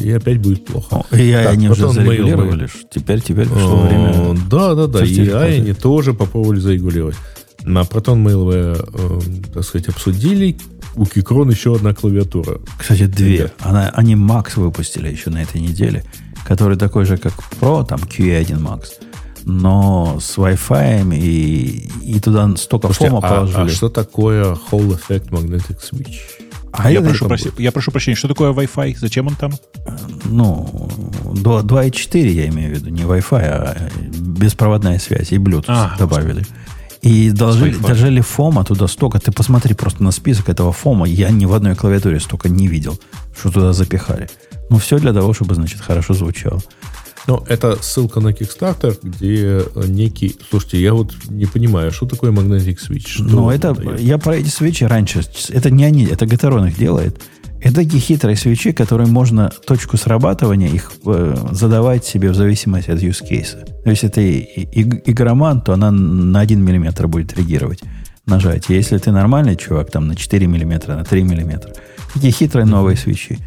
И 0.00 0.10
опять 0.10 0.38
будет 0.38 0.64
плохо. 0.64 1.04
И 1.12 1.32
Так, 1.32 1.52
они 1.52 1.68
уже 1.68 1.84
Mail 1.84 1.92
зарегулировали. 1.92 2.68
Теперь, 2.90 3.20
теперь 3.20 3.48
пришло 3.48 3.82
О, 3.82 3.86
время. 3.86 4.38
Да, 4.50 4.74
да, 4.74 4.86
да. 4.86 5.04
И. 5.04 5.26
AI 5.26 5.60
они 5.60 5.72
тоже 5.72 6.14
попробовали 6.14 6.60
зарегулировать. 6.60 7.16
На 7.62 7.82
Proton 7.82 8.24
Mail 8.24 8.50
э, 8.52 9.50
так 9.52 9.64
сказать, 9.64 9.88
обсудили. 9.88 10.56
У 10.96 11.04
Keychron 11.04 11.50
еще 11.50 11.76
одна 11.76 11.94
клавиатура. 11.94 12.60
Кстати, 12.78 13.06
две. 13.06 13.52
Она, 13.60 13.90
они 13.90 14.14
Max 14.14 14.58
выпустили 14.58 15.08
еще 15.08 15.30
на 15.30 15.42
этой 15.42 15.60
неделе, 15.60 16.04
который 16.46 16.76
такой 16.76 17.04
же, 17.04 17.16
как 17.16 17.32
Pro, 17.60 17.86
там 17.86 18.00
QE1 18.00 18.58
Max, 18.60 18.86
но 19.44 20.18
с 20.20 20.36
Wi-Fi 20.36 21.16
и, 21.16 21.88
и 22.02 22.20
туда 22.20 22.48
столько 22.56 22.88
Слушайте, 22.88 23.10
фома 23.10 23.28
а, 23.28 23.36
положили. 23.36 23.60
а 23.60 23.68
что 23.68 23.88
такое 23.88 24.44
Hall 24.70 24.98
Effect 24.98 25.28
Magnetic 25.30 25.78
Switch? 25.80 26.18
А 26.72 26.90
я, 26.90 27.00
прошу 27.00 27.26
проси- 27.26 27.52
я 27.58 27.72
прошу 27.72 27.90
прощения, 27.90 28.16
что 28.16 28.28
такое 28.28 28.52
Wi-Fi? 28.52 28.96
Зачем 28.98 29.26
он 29.26 29.34
там? 29.34 29.52
Ну, 30.24 30.88
2 31.34 31.62
2.4 31.62 32.28
я 32.28 32.48
имею 32.48 32.70
в 32.70 32.78
виду, 32.78 32.90
не 32.90 33.02
Wi-Fi, 33.02 33.42
а 33.42 33.76
беспроводная 34.38 34.98
связь 34.98 35.32
и 35.32 35.36
Bluetooth 35.38 35.64
А, 35.68 35.96
добавили. 35.98 36.44
И 37.02 37.30
доложили, 37.30 37.74
Wi-Fi. 37.78 37.88
дожали 37.88 38.20
фома 38.20 38.64
туда 38.64 38.86
столько. 38.86 39.18
Ты 39.18 39.32
посмотри 39.32 39.74
просто 39.74 40.02
на 40.04 40.10
список 40.12 40.48
этого 40.48 40.72
фома. 40.72 41.06
Я 41.06 41.30
ни 41.30 41.46
в 41.46 41.54
одной 41.54 41.74
клавиатуре 41.74 42.20
столько 42.20 42.48
не 42.48 42.68
видел, 42.68 42.98
что 43.36 43.50
туда 43.50 43.72
запихали. 43.72 44.28
Ну, 44.68 44.78
все 44.78 44.98
для 44.98 45.12
того, 45.12 45.32
чтобы, 45.32 45.54
значит, 45.54 45.80
хорошо 45.80 46.14
звучало. 46.14 46.60
Ну, 47.26 47.44
это 47.48 47.76
ссылка 47.82 48.20
на 48.20 48.28
Kickstarter, 48.28 48.98
где 49.02 49.62
э, 49.74 49.84
некий... 49.88 50.36
Слушайте, 50.50 50.80
я 50.80 50.94
вот 50.94 51.14
не 51.28 51.46
понимаю, 51.46 51.92
что 51.92 52.06
такое 52.06 52.32
Magnetic 52.32 52.78
Switch? 52.88 53.06
Что 53.08 53.24
Но 53.24 53.44
он 53.46 53.54
это, 53.54 53.74
дает? 53.74 54.00
я 54.00 54.18
про 54.18 54.36
эти 54.36 54.48
свечи 54.48 54.84
раньше, 54.84 55.22
это 55.50 55.70
не 55.70 55.84
они, 55.84 56.04
это 56.06 56.26
Гатерон 56.26 56.66
их 56.66 56.78
делает. 56.78 57.20
Это 57.62 57.74
такие 57.74 58.00
хитрые 58.00 58.36
свечи, 58.36 58.72
которые 58.72 59.06
можно 59.06 59.50
точку 59.66 59.98
срабатывания 59.98 60.68
их 60.70 60.92
э, 61.04 61.36
задавать 61.52 62.06
себе 62.06 62.30
в 62.30 62.34
зависимости 62.34 62.90
от 62.90 63.02
use 63.02 63.20
case. 63.22 63.82
То 63.84 63.90
есть 63.90 64.02
это 64.04 64.22
и- 64.22 64.38
и- 64.38 65.10
игроман, 65.10 65.60
то 65.60 65.74
она 65.74 65.90
на 65.90 66.40
1 66.40 66.64
миллиметр 66.64 67.06
будет 67.06 67.36
реагировать 67.36 67.80
нажатие. 68.24 68.78
Если 68.78 68.96
ты 68.96 69.12
нормальный 69.12 69.56
чувак, 69.56 69.90
там 69.90 70.08
на 70.08 70.16
4 70.16 70.46
миллиметра, 70.46 70.94
на 70.96 71.04
3 71.04 71.22
миллиметра. 71.22 71.74
Такие 72.14 72.32
хитрые 72.32 72.64
новые 72.64 72.96
свечи. 72.96 73.38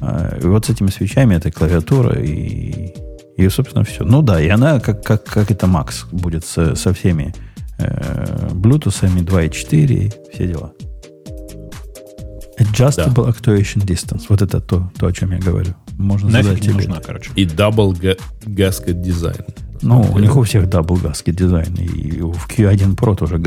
А, 0.00 0.38
и 0.42 0.46
вот 0.46 0.66
с 0.66 0.70
этими 0.70 0.88
свечами 0.88 1.34
это 1.34 1.50
клавиатура 1.50 2.18
и, 2.20 2.94
и 3.36 3.48
собственно, 3.48 3.84
все. 3.84 4.04
Ну 4.04 4.22
да, 4.22 4.40
и 4.40 4.48
она, 4.48 4.80
как, 4.80 5.04
как, 5.04 5.24
как 5.24 5.50
это 5.50 5.66
Max, 5.66 6.06
будет 6.10 6.44
со, 6.44 6.74
со 6.74 6.92
всеми 6.92 7.34
э, 7.78 8.48
Bluetooth 8.52 9.02
2.4, 9.02 10.14
все 10.32 10.46
дела. 10.46 10.72
Adjustable 12.58 13.26
Actuation 13.28 13.84
Distance. 13.84 14.24
Вот 14.28 14.42
это 14.42 14.60
то, 14.60 14.90
то, 14.98 15.06
о 15.06 15.12
чем 15.12 15.32
я 15.32 15.38
говорю. 15.38 15.74
Можно 15.96 16.30
задать 16.30 16.46
Нафиг 16.46 16.62
не 16.62 16.68
тебе. 16.68 16.74
нужна, 16.74 17.00
короче. 17.00 17.30
И 17.34 17.46
Double 17.46 17.92
ga- 17.92 18.18
Gasket 18.44 19.02
Design. 19.02 19.44
Ну, 19.82 20.02
у 20.12 20.18
них 20.18 20.36
у 20.36 20.42
всех 20.42 20.68
double 20.68 20.96
gasket 20.96 21.30
design. 21.30 21.74
И 21.74 22.20
в 22.20 22.46
Q1 22.48 22.96
Pro 22.96 23.16
тоже 23.16 23.40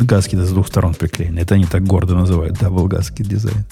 gasket 0.00 0.34
с 0.34 0.50
двух 0.50 0.66
сторон 0.66 0.94
приклеены. 0.94 1.38
Это 1.38 1.54
они 1.54 1.64
так 1.64 1.84
гордо 1.84 2.16
называют 2.16 2.58
double 2.58 2.88
gasket 2.88 3.22
design. 3.22 3.64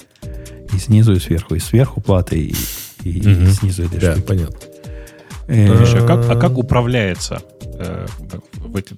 И 0.73 0.77
снизу, 0.77 1.13
и 1.13 1.19
сверху. 1.19 1.55
И 1.55 1.59
сверху 1.59 2.01
платы, 2.01 2.37
и, 2.39 2.55
и- 3.03 3.19
и 3.19 3.27
Мгм. 3.27 3.47
снизу 3.47 3.83
этой 3.83 3.99
Да, 3.99 4.11
штуки. 4.13 4.25
понятно. 4.27 4.57
Э, 5.47 5.77
Слушай, 5.77 6.01
а 6.03 6.07
как, 6.07 6.29
а 6.29 6.35
как 6.35 6.57
управляется? 6.57 7.39
э, 7.77 8.07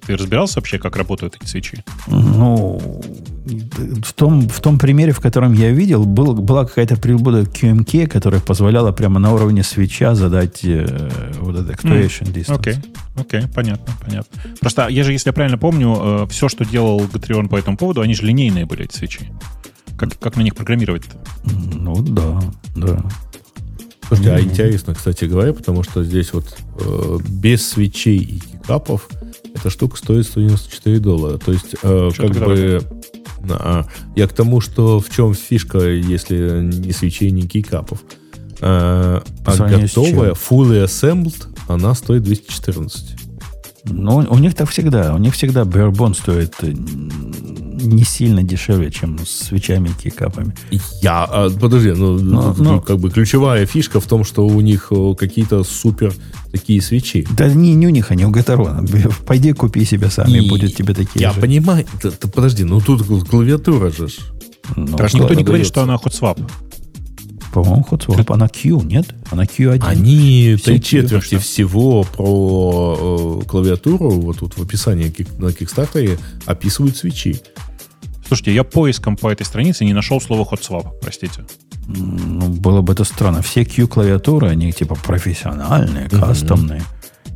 ты 0.06 0.16
разбирался 0.16 0.60
вообще, 0.60 0.78
как 0.78 0.96
работают 0.96 1.36
эти 1.40 1.46
свечи? 1.50 1.84
Ну, 2.06 2.80
в 4.04 4.12
том, 4.14 4.48
в 4.48 4.60
том 4.60 4.78
примере, 4.78 5.12
в 5.12 5.20
котором 5.20 5.52
я 5.52 5.70
видел, 5.72 6.04
был, 6.04 6.32
была 6.34 6.64
какая-то 6.64 6.96
прибуда 6.96 7.42
QMK, 7.42 8.06
которая 8.06 8.40
позволяла 8.40 8.92
прямо 8.92 9.18
на 9.18 9.34
уровне 9.34 9.62
свеча 9.62 10.14
задать 10.14 10.60
э, 10.64 11.10
вот 11.40 11.56
этот 11.56 11.70
actuation 11.76 12.32
distance. 12.32 12.54
Окей, 12.58 12.74
окей, 13.16 13.42
понятно, 13.54 13.92
понятно. 14.02 14.40
Просто 14.60 14.86
я 14.88 15.02
же, 15.04 15.12
если 15.12 15.28
я 15.30 15.32
правильно 15.34 15.58
помню, 15.58 16.26
все, 16.30 16.48
что 16.48 16.64
делал 16.64 17.00
Gatreon 17.00 17.48
по 17.48 17.56
этому 17.56 17.76
поводу, 17.76 18.00
они 18.00 18.14
же 18.14 18.22
линейные 18.24 18.64
были, 18.64 18.84
эти 18.84 18.96
свечи. 18.96 19.32
Как, 19.98 20.18
как 20.18 20.36
на 20.36 20.42
них 20.42 20.54
программировать-то? 20.54 21.16
Ну 21.74 22.00
да, 22.02 22.40
да. 22.76 23.04
Слушайте, 24.06 24.32
а 24.32 24.40
интересно, 24.40 24.94
кстати 24.94 25.26
говоря, 25.26 25.52
потому 25.52 25.82
что 25.82 26.02
здесь 26.02 26.32
вот 26.32 26.56
э, 26.80 27.18
без 27.28 27.68
свечей 27.68 28.18
и 28.18 28.38
кикапов 28.38 29.08
эта 29.54 29.68
штука 29.68 29.98
стоит 29.98 30.26
194 30.26 30.98
доллара. 31.00 31.36
То 31.36 31.52
есть, 31.52 31.74
э, 31.82 32.10
как 32.16 32.30
бы... 32.30 32.82
а, 33.50 33.86
я 34.16 34.28
к 34.28 34.32
тому, 34.32 34.60
что 34.60 35.00
в 35.00 35.10
чем 35.10 35.34
фишка, 35.34 35.80
если 35.80 36.62
не 36.62 36.92
свечей, 36.92 37.30
не 37.32 37.42
кикапов. 37.42 38.02
Э, 38.60 39.20
а 39.44 39.56
готовая, 39.56 40.32
fully 40.32 40.84
assembled, 40.84 41.46
она 41.66 41.94
стоит 41.94 42.22
214. 42.22 43.27
Ну, 43.84 44.26
у 44.28 44.38
них 44.38 44.54
так 44.54 44.68
всегда. 44.68 45.14
У 45.14 45.18
них 45.18 45.34
всегда 45.34 45.62
Barebone 45.62 46.14
стоит 46.14 46.54
э, 46.62 46.72
не 46.72 48.04
сильно 48.04 48.42
дешевле, 48.42 48.90
чем 48.90 49.18
с 49.24 49.30
свечами 49.46 49.90
и 50.04 50.10
капами. 50.10 50.54
Я, 51.02 51.24
а, 51.24 51.50
подожди, 51.50 51.92
ну, 51.92 52.18
Ну, 52.18 52.42
тут 52.54 52.58
ну. 52.58 52.80
как 52.80 52.98
бы 52.98 53.10
ключевая 53.10 53.66
фишка 53.66 54.00
в 54.00 54.06
том, 54.06 54.24
что 54.24 54.46
у 54.46 54.60
них 54.60 54.88
э, 54.90 55.14
какие-то 55.16 55.62
супер 55.64 56.12
такие 56.52 56.82
свечи. 56.82 57.26
Да 57.36 57.48
не, 57.48 57.74
не 57.74 57.86
у 57.86 57.90
них, 57.90 58.10
они 58.10 58.24
у 58.26 58.30
Гаторона. 58.30 58.84
Пойди 59.26 59.52
купи 59.52 59.84
себе 59.84 60.10
сам, 60.10 60.28
и 60.28 60.38
И 60.38 60.48
будет 60.48 60.74
тебе 60.76 60.92
такие 60.94 61.20
Я 61.22 61.32
же. 61.32 61.40
понимаю, 61.40 61.86
Т- 62.02 62.10
т- 62.10 62.28
подожди, 62.28 62.64
ну 62.64 62.80
тут 62.80 63.02
клавиатура 63.28 63.90
же. 63.90 64.08
Ну, 64.76 64.98
что 65.08 65.18
никто 65.18 65.34
не 65.34 65.44
говорит, 65.44 65.66
что 65.66 65.82
она 65.82 65.94
HotSwap. 65.94 66.38
По-моему, 67.62 67.86
HotSwap, 67.90 68.32
она 68.34 68.48
Q, 68.48 68.82
нет? 68.82 69.14
Она 69.30 69.44
Q1. 69.44 69.82
Они 69.84 70.54
Все 70.56 70.64
три 70.64 70.78
Q, 70.78 70.84
четверти 70.84 71.26
что? 71.26 71.38
всего 71.40 72.04
про 72.04 73.40
э, 73.42 73.44
клавиатуру, 73.46 74.10
вот 74.10 74.38
тут 74.38 74.56
в 74.58 74.62
описании 74.62 75.12
на 75.38 75.52
Кикстартере 75.52 76.18
описывают 76.46 76.96
свечи. 76.96 77.40
Слушайте, 78.26 78.54
я 78.54 78.62
поиском 78.64 79.16
по 79.16 79.30
этой 79.32 79.44
странице 79.46 79.84
не 79.84 79.92
нашел 79.94 80.20
слова 80.20 80.42
HotSwap, 80.50 80.86
простите. 81.00 81.44
Ну, 81.86 82.48
было 82.48 82.82
бы 82.82 82.92
это 82.92 83.04
странно. 83.04 83.40
Все 83.40 83.64
Q-клавиатуры, 83.64 84.48
они 84.48 84.70
типа 84.72 84.94
профессиональные, 84.94 86.08
кастомные. 86.10 86.82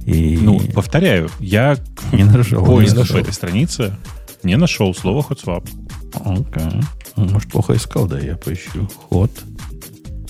И 0.04 0.36
Ну, 0.40 0.60
повторяю, 0.74 1.30
я 1.40 1.76
не 2.12 2.24
нашел. 2.24 2.64
поиск 2.64 2.90
не 2.92 2.94
по 2.96 3.00
нашел. 3.00 3.16
этой 3.16 3.32
странице 3.32 3.96
не 4.42 4.56
нашел 4.56 4.94
слова 4.94 5.24
HotSwap. 5.28 5.66
Окей. 6.14 6.80
Ну, 7.16 7.24
Может, 7.30 7.50
плохо 7.50 7.74
искал, 7.74 8.06
да, 8.06 8.18
я 8.18 8.36
поищу. 8.36 8.88
Ход. 9.08 9.30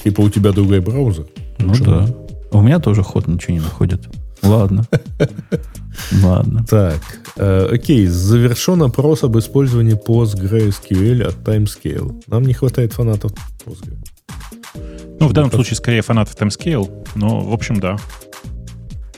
Типа 0.02 0.20
у 0.22 0.30
тебя 0.30 0.52
другой 0.52 0.80
браузер. 0.80 1.26
Ну 1.58 1.74
да. 1.76 2.08
У 2.50 2.60
меня 2.60 2.78
тоже 2.80 3.02
ход 3.02 3.28
ничего 3.28 3.54
не 3.54 3.60
находит. 3.60 4.08
Ладно. 4.42 4.84
Ладно. 6.22 6.64
Так, 6.68 7.00
э, 7.36 7.68
окей, 7.72 8.06
завершен 8.06 8.82
опрос 8.82 9.22
об 9.22 9.38
использовании 9.38 9.94
PostgreSQL 9.94 11.22
от 11.22 11.36
Timescale. 11.48 12.22
Нам 12.26 12.42
не 12.44 12.52
хватает 12.54 12.92
фанатов 12.92 13.32
Postgre. 13.64 13.96
Ну, 15.20 15.28
в 15.28 15.32
данном 15.32 15.50
как- 15.50 15.58
случае 15.58 15.76
скорее 15.76 16.02
фанатов 16.02 16.34
Timescale, 16.36 16.90
но, 17.14 17.40
в 17.40 17.52
общем, 17.52 17.78
да. 17.78 17.96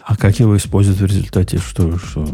А 0.03 0.17
как 0.17 0.39
его 0.39 0.55
используют 0.57 1.01
в 1.01 1.07
результате? 1.07 1.57
Что, 1.59 1.97
что 1.97 2.27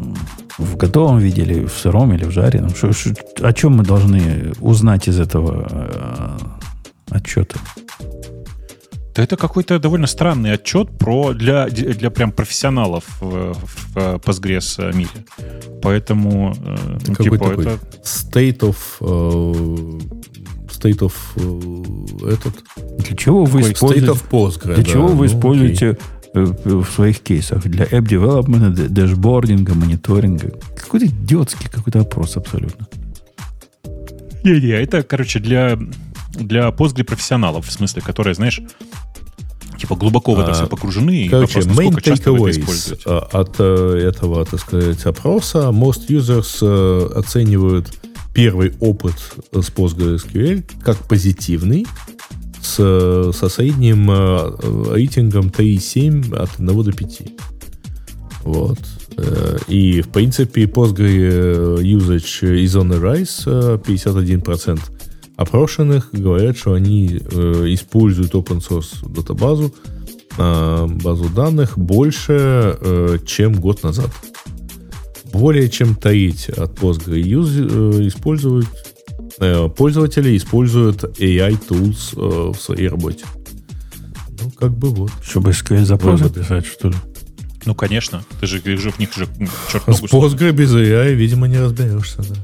в 0.58 0.76
готовом 0.76 1.18
виде 1.18 1.42
или 1.42 1.64
в 1.66 1.72
сыром, 1.72 2.12
или 2.12 2.24
в 2.24 2.32
жареном? 2.32 2.74
Что, 2.74 2.92
что- 2.92 3.14
о 3.42 3.52
чем 3.52 3.76
мы 3.76 3.84
должны 3.84 4.52
узнать 4.60 5.06
из 5.06 5.20
этого 5.20 5.68
э, 5.70 6.38
отчета? 7.10 7.56
Да 9.20 9.24
это 9.24 9.36
какой-то 9.36 9.78
довольно 9.78 10.06
странный 10.06 10.54
отчет 10.54 10.96
про 10.96 11.34
для, 11.34 11.68
для 11.68 12.08
прям 12.08 12.32
профессионалов 12.32 13.04
в, 13.20 13.52
в 13.52 13.96
Postgres 13.96 14.96
мире. 14.96 15.10
Поэтому, 15.82 16.54
э, 16.56 16.98
ну, 17.06 17.14
какой 17.14 17.24
типа, 17.24 17.50
такой? 17.50 17.66
это... 17.66 17.78
State 18.02 18.60
of... 18.60 18.76
э, 19.00 19.98
state 20.70 21.00
of... 21.00 21.12
э, 21.36 22.32
этот... 22.32 22.64
Для 23.04 23.14
чего 23.14 23.44
вы 23.44 23.60
Какой? 23.60 23.72
State 23.72 23.74
используете? 23.74 24.12
of 24.12 24.30
Postgre, 24.30 24.74
Для 24.76 24.84
да, 24.84 24.90
чего 24.90 25.08
вы 25.08 25.14
ну, 25.14 25.22
окей. 25.24 25.36
используете 25.36 25.98
э, 26.32 26.40
в 26.64 26.86
своих 26.86 27.20
кейсах? 27.20 27.62
Для 27.64 27.84
app 27.84 28.06
development, 28.08 28.88
дэшбординга, 28.88 29.74
мониторинга? 29.74 30.54
Какой-то 30.78 31.04
идиотский 31.04 31.68
какой-то 31.68 32.00
опрос 32.00 32.38
абсолютно. 32.38 32.88
Не-не, 34.44 34.82
это, 34.82 35.02
короче, 35.02 35.40
для, 35.40 35.78
для 36.30 36.70
Postgre 36.70 37.04
профессионалов, 37.04 37.66
в 37.66 37.70
смысле, 37.70 38.00
которые, 38.00 38.32
знаешь, 38.32 38.62
типа 39.80 39.96
глубоко 39.96 40.34
в 40.34 40.40
это 40.40 40.50
А, 40.50 40.54
все 40.54 40.66
погружены. 40.66 41.28
Короче, 41.28 41.60
main 41.60 41.94
takeaways 41.94 43.00
э, 43.04 43.18
от 43.32 43.56
э, 43.58 44.08
этого, 44.08 44.44
так 44.44 44.60
сказать, 44.60 45.04
опроса. 45.06 45.70
Most 45.72 46.08
users 46.08 46.58
э, 46.60 47.18
оценивают 47.18 47.88
первый 48.34 48.74
опыт 48.80 49.14
с 49.52 49.70
PostgreSQL 49.70 50.64
как 50.82 50.98
позитивный, 51.08 51.86
с, 52.60 53.32
со 53.32 53.48
средним 53.48 54.10
э, 54.10 54.92
рейтингом 54.92 55.48
3,7 55.48 56.36
от 56.36 56.50
1 56.58 56.66
до 56.66 56.92
5. 56.92 57.22
Вот. 58.44 58.78
И, 59.68 60.00
в 60.00 60.08
принципе, 60.08 60.64
Postgre 60.64 61.82
usage 61.82 62.42
is 62.42 62.74
on 62.74 62.88
the 62.88 63.00
rise, 63.00 63.42
э, 63.46 63.78
51%, 63.78 64.80
опрошенных 65.40 66.10
говорят, 66.12 66.56
что 66.58 66.74
они 66.74 67.18
э, 67.20 67.64
используют 67.68 68.34
open 68.34 68.60
source 68.60 69.08
датабазу, 69.08 69.74
э, 70.36 70.86
базу 71.02 71.28
данных 71.30 71.78
больше, 71.78 72.76
э, 72.80 73.18
чем 73.26 73.54
год 73.54 73.82
назад. 73.82 74.10
Более 75.32 75.68
чем 75.70 75.94
треть 75.94 76.48
от 76.50 76.78
Postgre 76.78 77.20
юз- 77.20 77.56
э, 77.56 78.06
используют 78.08 78.66
э, 79.38 79.68
пользователи 79.74 80.36
используют 80.36 81.04
AI 81.18 81.58
tools 81.68 82.14
э, 82.16 82.52
в 82.52 82.60
своей 82.60 82.88
работе. 82.88 83.24
Ну, 84.42 84.50
как 84.50 84.72
бы 84.76 84.88
вот. 84.90 85.10
Чтобы 85.22 85.50
SQL 85.50 85.84
запросы 85.84 86.24
Выводы. 86.24 86.40
писать, 86.40 86.66
что 86.66 86.88
ли? 86.88 86.96
Ну, 87.64 87.74
конечно. 87.74 88.22
Ты 88.40 88.46
же, 88.46 88.58
их 88.58 88.80
же 88.80 88.90
в 88.90 88.98
них 88.98 89.12
же 89.14 89.26
черт 89.70 89.84
с. 89.86 90.02
Postgre 90.02 90.52
без 90.52 90.74
AI, 90.74 91.12
видимо, 91.14 91.46
не 91.48 91.58
разберешься. 91.58 92.18
Да. 92.18 92.34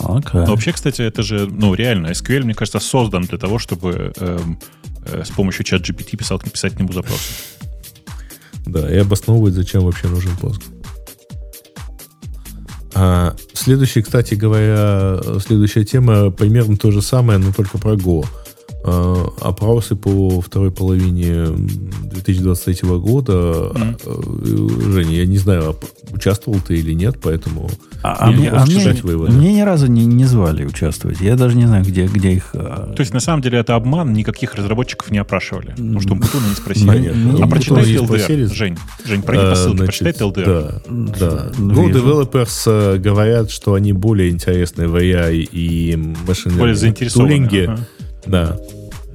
Окей. 0.00 0.40
Но 0.40 0.46
вообще, 0.46 0.72
кстати, 0.72 1.02
это 1.02 1.22
же, 1.22 1.46
ну, 1.46 1.74
реально, 1.74 2.08
SQL, 2.08 2.44
мне 2.44 2.54
кажется, 2.54 2.80
создан 2.80 3.22
для 3.22 3.38
того, 3.38 3.58
чтобы 3.58 4.12
эм, 4.16 4.58
э, 5.06 5.24
с 5.24 5.30
помощью 5.30 5.64
чат 5.64 5.82
GPT 5.82 6.16
писал, 6.16 6.38
писать 6.38 6.74
к 6.74 6.78
нему 6.78 6.92
запросы. 6.92 7.32
Да, 8.66 8.92
и 8.92 8.98
обосновывать, 8.98 9.54
зачем 9.54 9.82
вообще 9.82 10.08
нужен 10.08 10.32
Postgre. 10.40 10.78
А, 12.94 13.36
следующий, 13.52 14.02
кстати 14.02 14.34
говоря, 14.34 15.20
следующая 15.40 15.84
тема 15.84 16.30
примерно 16.30 16.76
то 16.76 16.90
же 16.90 17.00
самое, 17.00 17.38
но 17.38 17.52
только 17.52 17.78
про 17.78 17.94
Go. 17.94 18.26
А, 18.90 19.28
опросы 19.40 19.96
по 19.96 20.40
второй 20.40 20.70
половине 20.70 21.46
2023 21.48 22.88
года. 22.98 23.70
А, 23.72 23.94
Женя, 24.92 25.16
я 25.16 25.26
не 25.26 25.38
знаю, 25.38 25.76
участвовал 26.10 26.58
ты 26.66 26.76
или 26.76 26.92
нет, 26.94 27.18
поэтому 27.22 27.68
А, 28.02 28.16
а 28.28 28.30
мне, 28.30 28.48
а 28.48 28.56
просто 28.64 28.74
мне- 28.90 29.02
выводы. 29.02 29.32
мне 29.32 29.52
ни 29.54 29.60
разу 29.60 29.86
не, 29.88 30.06
не 30.06 30.24
звали 30.24 30.64
участвовать. 30.64 31.20
Я 31.20 31.36
даже 31.36 31.56
не 31.56 31.66
знаю, 31.66 31.84
где, 31.84 32.06
где 32.06 32.32
их... 32.32 32.50
а, 32.54 32.92
То 32.94 33.00
есть, 33.02 33.12
на 33.12 33.20
самом 33.20 33.42
деле, 33.42 33.58
это 33.58 33.74
обман, 33.74 34.12
никаких 34.12 34.54
разработчиков 34.54 35.10
не 35.10 35.18
опрашивали. 35.18 35.70
Потому 35.72 36.00
что 36.00 36.14
Путуна 36.16 36.46
не 36.48 36.54
спросили. 36.54 36.86
Понятно. 36.86 37.30
А 37.30 37.38
Ну, 37.40 37.48
прочитай 37.48 37.84
не. 37.86 37.94
LDR, 37.96 38.54
Жень. 38.54 38.78
Жень, 39.04 39.22
пройди 39.22 39.44
по 39.44 39.52
А, 39.52 39.56
ссылке, 39.56 39.84
почитай 39.84 40.12
LDR. 40.12 40.82
Да. 41.18 41.50
Ну. 41.58 41.88
Developers 41.90 42.62
э, 42.66 42.98
говорят, 42.98 43.50
что 43.50 43.74
они 43.74 43.92
более 43.92 44.30
интересны 44.30 44.88
в 44.88 44.96
AI 44.96 45.36
и 45.52 45.96
машинном 46.26 46.58
Более 46.58 46.74
заинтересованы. 46.76 47.28
тулинге, 47.28 47.64
ага. 47.66 47.78
да, 48.26 48.42
А, 48.58 48.60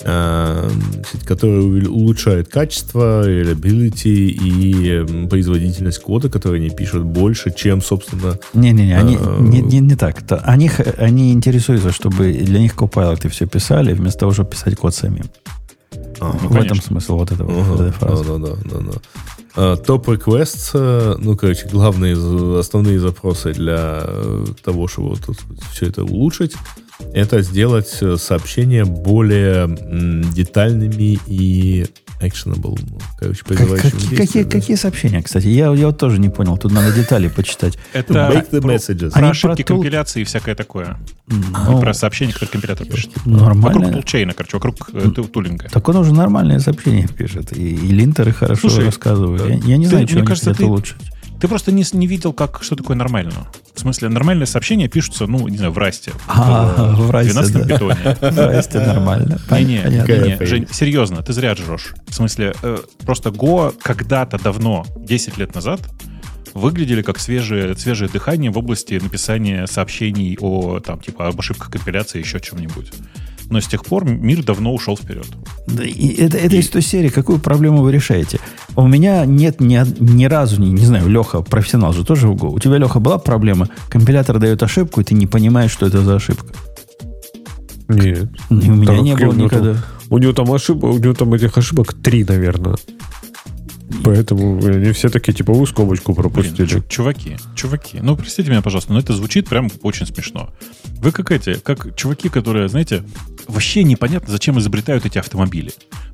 которые 0.03 1.61
увел- 1.64 1.88
улучшают 1.90 2.49
качество, 2.49 3.27
reliability 3.27 4.27
и 4.27 4.90
м, 4.91 5.30
производительность 5.30 5.99
кода, 6.01 6.30
который 6.30 6.59
они 6.59 6.69
пишут 6.69 7.03
больше, 7.03 7.53
чем, 7.56 7.82
собственно, 7.82 8.38
Не-не-не, 8.53 8.98
они, 8.98 9.17
А, 9.19 9.40
не, 9.40 9.61
не, 9.61 9.80
не 9.80 9.95
так. 9.95 10.22
То 10.25 10.38
Они, 10.43 10.69
они 10.98 11.32
интересуются, 11.33 11.91
чтобы 11.91 12.32
для 12.33 12.59
них 12.59 12.75
копайлоты 12.75 13.30
все 13.30 13.45
писали, 13.48 13.93
вместо 13.93 14.19
того, 14.19 14.33
чтобы 14.33 14.49
писать 14.51 14.75
код 14.75 14.93
самим. 14.93 15.25
а, 16.19 16.32
в 16.32 16.48
конечно. 16.48 16.59
этом 16.65 16.82
смысл 16.82 17.17
вот 17.17 17.32
этого, 17.32 17.51
Ага, 17.51 17.64
вот 17.72 17.80
этой 17.82 17.91
фразы. 17.91 18.23
да, 18.25 18.38
да, 18.38 18.56
да, 18.65 18.80
да. 18.91 18.91
А, 19.56 19.75
Топ 19.77 20.09
requests, 20.09 20.72
э, 20.73 21.15
ну, 21.19 21.35
короче, 21.35 21.67
главные, 21.72 22.15
основные 22.59 22.99
запросы 22.99 23.53
для 23.53 24.01
э, 24.03 24.45
того, 24.64 24.88
чтобы 24.88 25.09
вот 25.09 25.19
все 25.72 25.88
это 25.88 26.03
улучшить, 26.03 26.56
это 27.13 27.41
сделать 27.41 27.97
э, 28.01 28.17
сообщения 28.17 28.85
более 28.85 29.67
детальными 30.33 31.19
и 31.27 31.85
actionable. 32.22 32.80
Ну, 32.89 32.97
короче, 33.19 33.39
Как- 33.39 33.47
призывающими 33.57 33.89
какие, 33.91 34.09
действия, 34.09 34.25
какие, 34.25 34.43
да. 34.43 34.49
какие 34.49 34.75
сообщения, 34.77 35.22
кстати? 35.22 35.47
Я, 35.47 35.73
я 35.73 35.88
вот 35.88 35.97
тоже 35.97 36.19
не 36.19 36.30
понял. 36.30 36.57
Тут 36.57 36.72
надо 36.72 36.93
детали 36.93 37.27
почитать. 37.27 37.77
Это 37.91 38.13
Make 38.13 38.49
the 38.51 38.61
про, 38.61 38.73
messages. 38.75 39.11
про 39.11 39.30
ошибки 39.30 39.63
про 39.63 39.75
компиляции 39.75 40.22
и 40.22 40.23
всякое 40.23 40.55
такое. 40.55 40.97
Ну, 41.27 41.81
про 41.81 41.93
сообщения, 41.93 42.31
которые 42.31 42.51
компилятор 42.51 42.88
пишет. 42.88 43.11
Вокруг 43.25 43.55
нормально. 43.57 43.91
тулчейна, 43.93 44.33
короче, 44.33 44.55
вокруг 44.57 44.89
э, 44.93 45.09
ту- 45.13 45.23
тулинга. 45.25 45.67
Так 45.69 45.88
он 45.89 45.97
уже 45.97 46.13
нормальные 46.13 46.59
сообщения 46.61 47.07
пишет. 47.07 47.51
И, 47.57 47.75
и 47.75 47.88
линтеры 47.89 48.31
хорошо 48.31 48.69
Слушай, 48.69 48.85
рассказывают. 48.85 49.41
э, 49.41 49.49
Я, 49.49 49.55
я 49.65 49.77
не 49.77 49.83
ты- 49.85 49.89
знаю, 49.89 50.07
что 50.07 50.13
мне 50.15 50.22
они 50.22 50.27
кажется, 50.27 50.49
хотят 50.51 50.57
ты- 50.59 50.65
улучшить. 50.65 50.97
Ты 51.43 51.49
просто 51.49 51.73
не, 51.73 51.83
не 51.91 52.07
видел, 52.07 52.31
как, 52.31 52.63
что 52.63 52.77
такое 52.77 52.95
нормально. 52.95 53.49
В 53.75 53.80
смысле, 53.81 54.07
нормальные 54.07 54.47
сообщения 54.47 54.88
пишутся, 54.88 55.27
ну, 55.27 55.45
не 55.49 55.57
знаю, 55.57 55.73
в 55.73 55.77
расте. 55.77 56.13
А, 56.25 56.95
в 56.95 57.11
Расте, 57.11 57.33
12 57.33 57.53
да. 57.53 57.65
питоне. 57.65 58.17
Здрасте, 58.31 58.80
нормально. 58.80 59.41
Не-не, 59.51 59.81
Какая 59.99 60.45
Жень, 60.45 60.69
серьезно, 60.72 61.22
ты 61.22 61.33
зря 61.33 61.53
жрешь. 61.53 61.95
В 62.07 62.13
смысле, 62.13 62.53
э, 62.63 62.77
просто 63.05 63.27
Go 63.27 63.75
когда-то 63.81 64.41
давно, 64.41 64.85
10 64.95 65.38
лет 65.38 65.53
назад, 65.53 65.81
выглядели 66.53 67.01
как 67.01 67.19
свежее, 67.19 67.75
свежее 67.75 68.09
дыхание 68.09 68.49
в 68.49 68.57
области 68.57 68.93
написания 68.93 69.67
сообщений 69.67 70.38
о, 70.39 70.80
там, 70.80 71.01
типа, 71.01 71.27
об 71.27 71.38
ошибках 71.38 71.69
компиляции, 71.72 72.19
еще 72.19 72.39
чем-нибудь. 72.39 72.93
Но 73.53 73.61
с 73.61 73.67
тех 73.67 73.85
пор 73.85 74.03
мир 74.06 74.43
давно 74.43 74.73
ушел 74.73 74.98
вперед. 74.98 75.27
Да, 75.67 75.83
и 75.83 76.07
это, 76.15 76.38
это 76.40 76.56
из 76.56 76.69
той 76.69 76.82
серии, 76.82 77.09
какую 77.09 77.38
проблему 77.38 77.83
вы 77.83 77.91
решаете? 77.91 78.40
У 78.75 78.88
меня 78.88 79.25
нет 79.25 79.61
ни, 79.61 79.80
ни 79.99 80.25
разу, 80.25 80.59
не, 80.59 80.72
не 80.72 80.83
знаю, 80.88 81.07
Леха, 81.07 81.41
профессионал 81.41 81.93
же 81.93 82.03
тоже 82.03 82.27
в 82.27 82.33
Go. 82.33 82.49
У 82.49 82.57
тебя, 82.59 82.77
Леха, 82.80 82.99
была 82.99 83.19
проблема? 83.19 83.69
Компилятор 83.90 84.40
дает 84.40 84.64
ошибку, 84.64 85.01
и 85.01 85.03
ты 85.03 85.14
не 85.14 85.27
понимаешь, 85.27 85.69
что 85.69 85.85
это 85.85 86.01
за 86.01 86.15
ошибка. 86.15 86.48
Нет. 87.90 88.27
И 88.49 88.53
у 88.72 88.75
меня 88.75 88.88
Так, 88.88 89.01
не 89.03 89.15
было 89.15 89.33
никогда. 89.33 89.73
там- 89.73 89.83
У 90.09 90.17
него 90.17 90.33
там 90.33 90.51
ошибок, 90.51 90.95
у 90.95 90.98
него 90.98 91.14
там 91.14 91.32
этих 91.35 91.56
ошибок 91.56 91.93
три, 91.93 92.23
наверное. 92.23 92.75
Поэтому 94.03 94.63
они 94.65 94.91
все 94.91 95.09
такие, 95.09 95.33
типа, 95.33 95.53
вы 95.53 95.67
скобочку 95.67 96.13
Блин, 96.13 96.23
пропустили. 96.31 96.65
чу- 96.67 96.83
чуваки, 96.87 97.37
чуваки, 97.55 97.99
ну, 98.01 98.15
простите 98.15 98.49
меня, 98.49 98.61
пожалуйста, 98.61 98.93
но 98.93 98.99
это 98.99 99.13
звучит 99.13 99.47
прям 99.47 99.69
очень 99.81 100.05
смешно. 100.07 100.49
Вы 100.99 101.11
как 101.11 101.31
эти, 101.31 101.55
как 101.55 101.95
чуваки, 101.95 102.29
которые, 102.29 102.69
знаете, 102.69 103.03
вообще 103.47 103.83
непонятно, 103.83 104.31
зачем 104.31 104.57
изобретают 104.59 105.05
эти 105.05 105.17
автомобили. 105.17 105.71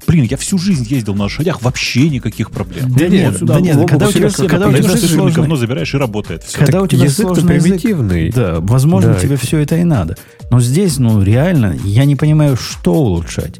Блин, 0.08 0.26
я 0.30 0.38
всю 0.38 0.58
жизнь 0.58 0.86
ездил 0.90 1.14
на 1.16 1.24
лошадях, 1.24 1.62
вообще 1.62 2.10
никаких 2.10 2.52
проблем. 2.52 2.92
Да 2.94 3.08
нет, 3.08 3.38
сюда, 3.38 3.56
да 3.56 3.60
нет, 3.62 3.76
в 3.78 3.86
когда 3.86 4.08
у 4.08 4.12
тебя, 4.12 4.30
когда 4.30 4.68
у 4.68 4.74
тебя 4.74 4.90
Ты 4.90 4.98
сложный- 5.08 5.32
говно 5.34 5.56
забираешь 5.56 5.94
и 5.94 5.98
работает. 5.98 6.44
Все. 6.44 6.58
когда 6.58 6.82
у 6.82 6.88
тебя 6.88 7.08
сложный 7.10 7.56
язык, 7.56 7.64
примитивный. 7.70 8.32
да, 8.32 8.60
возможно, 8.60 9.14
Да. 9.14 9.20
тебе 9.20 9.36
все 9.38 9.60
это 9.60 9.78
и 9.78 9.84
надо. 9.84 10.18
Но 10.52 10.60
здесь, 10.60 10.98
ну, 10.98 11.22
реально, 11.22 11.78
я 11.84 12.06
не 12.06 12.16
понимаю, 12.16 12.58
что 12.58 12.94
улучшать. 12.94 13.60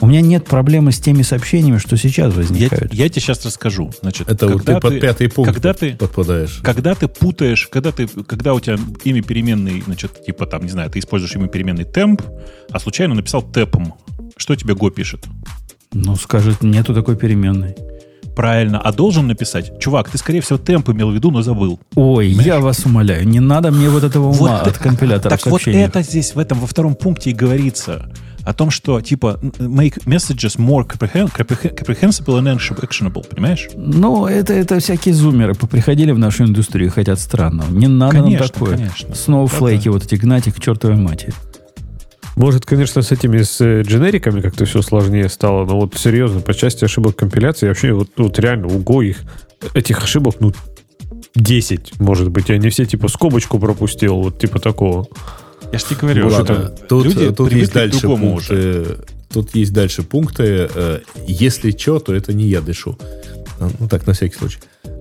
У 0.00 0.06
меня 0.06 0.22
нет 0.22 0.46
проблемы 0.46 0.92
с 0.92 0.98
теми 0.98 1.22
сообщениями, 1.22 1.78
что 1.78 1.96
сейчас 1.96 2.32
Я, 2.32 2.38
возникают. 2.38 2.94
я 2.94 3.08
тебе 3.08 3.20
сейчас 3.20 3.44
расскажу. 3.44 3.90
Значит, 4.00 4.30
Это 4.30 4.48
вот 4.48 4.64
когда 4.64 4.74
ты 4.74 4.80
под 4.80 5.00
пятый 5.00 5.28
пункт 5.28 5.52
когда 5.52 5.74
ты, 5.74 5.94
подпадаешь. 5.94 6.60
когда 6.62 6.94
ты 6.94 7.06
путаешь, 7.06 7.68
когда 7.68 7.92
ты, 7.92 8.06
когда 8.08 8.54
у 8.54 8.60
тебя 8.60 8.78
имя 9.04 9.22
переменный, 9.22 9.82
значит, 9.82 10.24
типа 10.24 10.46
там, 10.46 10.62
не 10.62 10.70
знаю, 10.70 10.90
ты 10.90 10.98
используешь 10.98 11.34
имя 11.36 11.48
переменный 11.48 11.84
темп, 11.84 12.22
а 12.70 12.80
случайно 12.80 13.14
написал 13.14 13.42
тэпом, 13.42 13.94
что 14.36 14.56
тебе 14.56 14.74
Go 14.74 14.90
пишет? 14.90 15.26
Ну, 15.92 16.16
скажет, 16.16 16.62
нету 16.62 16.94
такой 16.94 17.16
переменной. 17.16 17.74
Правильно, 18.34 18.80
а 18.80 18.92
должен 18.92 19.26
написать, 19.26 19.78
чувак, 19.80 20.08
ты, 20.08 20.16
скорее 20.16 20.40
всего, 20.40 20.56
темп 20.56 20.90
имел 20.90 21.10
в 21.10 21.14
виду, 21.14 21.30
но 21.30 21.42
забыл. 21.42 21.80
Ой, 21.94 22.28
я 22.28 22.60
вас 22.60 22.86
умоляю, 22.86 23.26
не 23.28 23.40
надо 23.40 23.70
мне 23.70 23.90
вот 23.90 24.04
этого 24.04 24.28
ума 24.28 24.62
Вот 24.62 24.66
от 24.68 24.78
компилятора 24.78 25.36
Так 25.36 25.46
вот 25.46 25.66
это 25.66 26.02
здесь, 26.02 26.34
в 26.34 26.38
этом, 26.38 26.58
во 26.60 26.66
втором 26.66 26.94
пункте 26.94 27.30
и 27.30 27.32
говорится. 27.34 28.10
О 28.44 28.52
том, 28.54 28.70
что, 28.70 29.00
типа, 29.00 29.38
make 29.58 30.02
messages 30.06 30.56
more 30.58 30.86
comprehen- 30.86 31.30
comprehen- 31.30 31.74
comprehensible 31.76 32.40
and 32.40 32.58
actionable, 32.58 33.26
понимаешь? 33.28 33.68
Ну, 33.74 34.26
это, 34.26 34.52
это 34.54 34.80
всякие 34.80 35.14
зумеры 35.14 35.54
поприходили 35.54 36.10
в 36.12 36.18
нашу 36.18 36.44
индустрию 36.44 36.88
и 36.88 36.90
хотят 36.90 37.20
странного. 37.20 37.70
Не 37.70 37.86
надо 37.86 38.16
Конечно, 38.22 38.38
нам 38.40 38.48
такое. 38.48 38.76
конечно. 38.76 39.14
Сноуфлейки 39.14 39.84
Да-да. 39.84 39.90
вот 39.92 40.04
эти 40.04 40.14
гнать 40.14 40.46
их 40.46 40.56
к 40.56 40.60
чертовой 40.60 40.96
матери. 40.96 41.32
Может, 42.36 42.64
конечно, 42.64 43.02
с 43.02 43.12
этими 43.12 43.42
с 43.42 43.60
э, 43.60 43.82
дженериками 43.82 44.40
как-то 44.40 44.64
все 44.64 44.80
сложнее 44.80 45.28
стало, 45.28 45.66
но 45.66 45.78
вот 45.80 45.96
серьезно, 45.98 46.40
по 46.40 46.54
части 46.54 46.84
ошибок 46.84 47.16
компиляции, 47.16 47.68
вообще 47.68 47.92
вот, 47.92 48.08
вот 48.16 48.38
реально 48.38 48.68
у 48.68 48.78
Go 48.80 49.04
их, 49.04 49.18
этих 49.74 50.02
ошибок, 50.02 50.36
ну, 50.40 50.52
10, 51.34 52.00
может 52.00 52.30
быть, 52.30 52.48
я 52.48 52.56
не 52.58 52.70
все 52.70 52.86
типа 52.86 53.08
скобочку 53.08 53.58
пропустил, 53.58 54.16
вот 54.16 54.38
типа 54.38 54.58
такого. 54.58 55.06
Я 55.72 55.78
же 55.78 55.84
тебе 55.84 55.96
говорю, 56.00 56.28
что 56.30 56.38
ладно, 56.38 56.54
там 56.68 56.86
тут, 56.88 57.04
люди 57.06 57.30
тут 57.32 57.52
есть 57.52 57.72
дальше 57.72 58.06
пункты. 58.06 58.32
уже. 58.34 58.96
Тут 59.32 59.54
есть 59.54 59.72
дальше 59.72 60.02
пункты. 60.02 60.68
э, 60.74 61.00
Если 61.26 61.70
что, 61.70 62.00
то 62.00 62.12
это 62.14 62.32
не 62.32 62.44
я 62.48 62.60
дышу. 62.60 62.98
А, 63.60 63.70
Ну 63.78 63.88
так, 63.88 64.06
на 64.06 64.12
всякий 64.12 64.36
случай. 64.36 64.58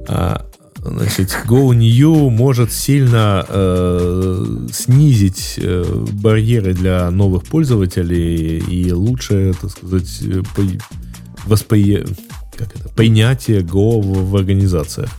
А, 0.07 0.45
Значит, 0.81 1.35
Go 1.45 1.75
New 1.75 2.30
может 2.30 2.72
сильно 2.72 3.45
э, 3.49 4.67
снизить 4.72 5.56
э, 5.57 5.83
барьеры 6.14 6.73
для 6.73 7.11
новых 7.11 7.43
пользователей 7.43 8.59
и 8.59 8.91
лучше, 8.93 9.53
так 9.59 9.72
сказать, 9.72 10.22
по- 10.56 11.49
воспри- 11.53 12.07
как 12.56 12.73
это, 12.75 12.88
принятие 12.95 13.59
Go 13.61 13.99
в, 14.01 14.30
в 14.30 14.35
организациях. 14.38 15.09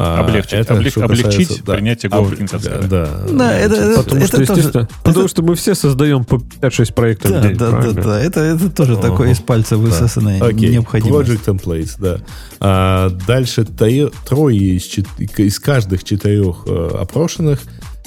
А, 0.00 0.20
Облегчить, 0.20 0.52
это 0.52 0.74
облег- 0.74 1.02
облегчить 1.02 1.24
касается, 1.48 1.64
да, 1.64 1.74
принятие 1.74 2.10
Go 2.10 2.14
в 2.14 2.18
об- 2.18 2.28
организациях, 2.28 2.88
Да, 2.88 3.06
да. 3.06 3.06
да. 3.26 3.32
Да, 3.32 3.58
это, 3.58 3.74
это, 3.74 4.02
Потому 4.04 4.26
что, 4.26 4.36
это 4.36 4.46
тоже- 4.46 4.60
естественно, 4.60 4.88
потому 5.04 5.28
что 5.28 5.42
мы 5.42 5.54
все 5.56 5.74
создаем 5.74 6.24
по 6.24 6.36
5-6 6.36 6.94
проектов 6.94 7.30
Да, 7.32 7.40
в 7.40 7.42
день, 7.42 7.56
да, 7.56 7.70
да, 7.70 7.76
правильно? 7.78 8.02
да. 8.04 8.20
Это, 8.20 8.40
это 8.40 8.70
тоже 8.70 8.96
такое 8.96 9.32
из 9.32 9.40
пальца 9.40 9.76
высосанное 9.76 10.40
Окей, 10.40 10.70
необходимость. 10.70 11.30
Project 11.30 11.44
templates, 11.44 11.94
да. 11.98 12.18
А, 12.60 13.10
дальше 13.26 13.64
трое 13.64 14.76
из, 14.76 14.88
из 15.36 15.58
каждых 15.58 16.04
четырех 16.04 16.62
э, 16.66 16.90
опрошенных 17.00 17.60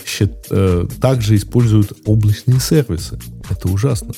счит- 0.05 0.47
э, 0.49 0.87
также 1.01 1.35
используют 1.35 1.91
облачные 2.05 2.59
сервисы. 2.59 3.19
Это 3.49 3.67
ужасно. 3.67 4.13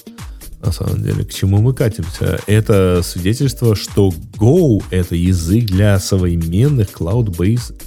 На 0.64 0.72
самом 0.72 1.04
деле, 1.04 1.26
к 1.26 1.34
чему 1.34 1.60
мы 1.62 1.74
катимся? 1.74 2.40
Это 2.48 3.02
свидетельство, 3.04 3.76
что 3.76 4.14
Go— 4.38 4.82
это 4.92 5.16
язык 5.16 5.66
для 5.66 6.00
современных 6.00 6.90
cloud-based 6.94 7.82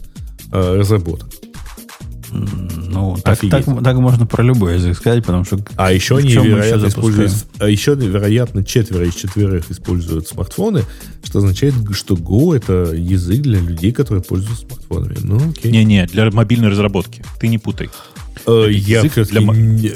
э, 0.52 0.76
разработок. 0.76 1.28
Ну, 2.30 3.16
так, 3.22 3.38
так, 3.40 3.64
так 3.64 3.96
можно 3.96 4.26
про 4.26 4.42
любой 4.42 4.74
язык 4.74 4.96
сказать, 4.96 5.24
потому 5.24 5.44
что... 5.44 5.58
А 5.76 5.92
еще 5.92 6.18
они, 6.18 6.32
вероятно, 6.32 6.86
еще 6.86 6.88
используют, 6.88 7.32
а 7.58 7.68
еще, 7.68 7.94
вероятно, 7.94 8.64
четверо 8.64 9.06
из 9.06 9.14
четверых 9.14 9.70
используют 9.70 10.28
смартфоны, 10.28 10.82
что 11.22 11.38
означает, 11.38 11.74
что 11.92 12.14
Go— 12.14 12.54
это 12.56 12.92
язык 12.94 13.42
для 13.42 13.60
людей, 13.60 13.92
которые 13.92 14.22
пользуются 14.22 14.66
смартфонами. 14.66 15.16
Ну, 15.22 15.50
окей. 15.50 15.72
Не-не, 15.72 16.06
для 16.06 16.30
мобильной 16.30 16.68
разработки. 16.68 17.24
Ты 17.40 17.48
не 17.48 17.58
путай. 17.58 17.88
Э, 18.46 18.66
Я 18.70 19.02
для 19.02 19.40
мо- 19.40 19.54
не- 19.54 19.88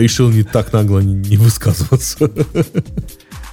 решил 0.00 0.30
не 0.30 0.42
так 0.42 0.72
нагло 0.72 1.00
не 1.00 1.14
не 1.14 1.36
высказываться. 1.36 2.30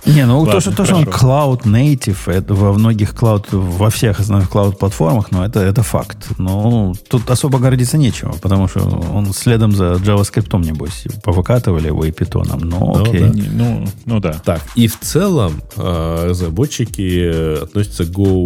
Не, 0.07 0.25
ну 0.27 0.37
Ладно, 0.41 0.53
то, 0.53 0.59
что, 0.61 0.71
то, 0.71 0.85
что 0.85 0.95
он 0.97 1.05
cloud 1.05 1.63
native, 1.63 2.31
это 2.31 2.53
во 2.53 2.73
многих 2.73 3.15
cloud, 3.15 3.47
во 3.51 3.89
всех 3.89 4.19
основных 4.19 4.51
cloud 4.51 4.77
платформах, 4.77 5.31
ну, 5.31 5.41
это, 5.41 5.61
это 5.61 5.81
факт. 5.81 6.27
Ну, 6.37 6.93
тут 7.09 7.31
особо 7.31 7.57
гордиться 7.57 7.97
нечего, 7.97 8.33
потому 8.39 8.67
что 8.67 8.81
он 8.81 9.33
следом 9.33 9.71
за 9.71 9.93
JavaScript, 9.93 10.63
небось, 10.63 11.05
повыкатывали 11.23 11.87
его 11.87 12.05
и 12.05 12.11
питоном. 12.11 12.59
Ну, 12.59 12.79
Ну, 12.95 13.01
окей. 13.01 13.21
да. 13.21 13.29
Не, 13.29 13.47
Ну, 13.51 13.87
ну 14.05 14.19
да. 14.19 14.33
Так, 14.45 14.61
и 14.75 14.87
в 14.87 14.99
целом 14.99 15.53
э, 15.75 16.27
разработчики 16.29 17.31
э, 17.33 17.63
относятся 17.63 18.05
к 18.05 18.09
Go 18.09 18.45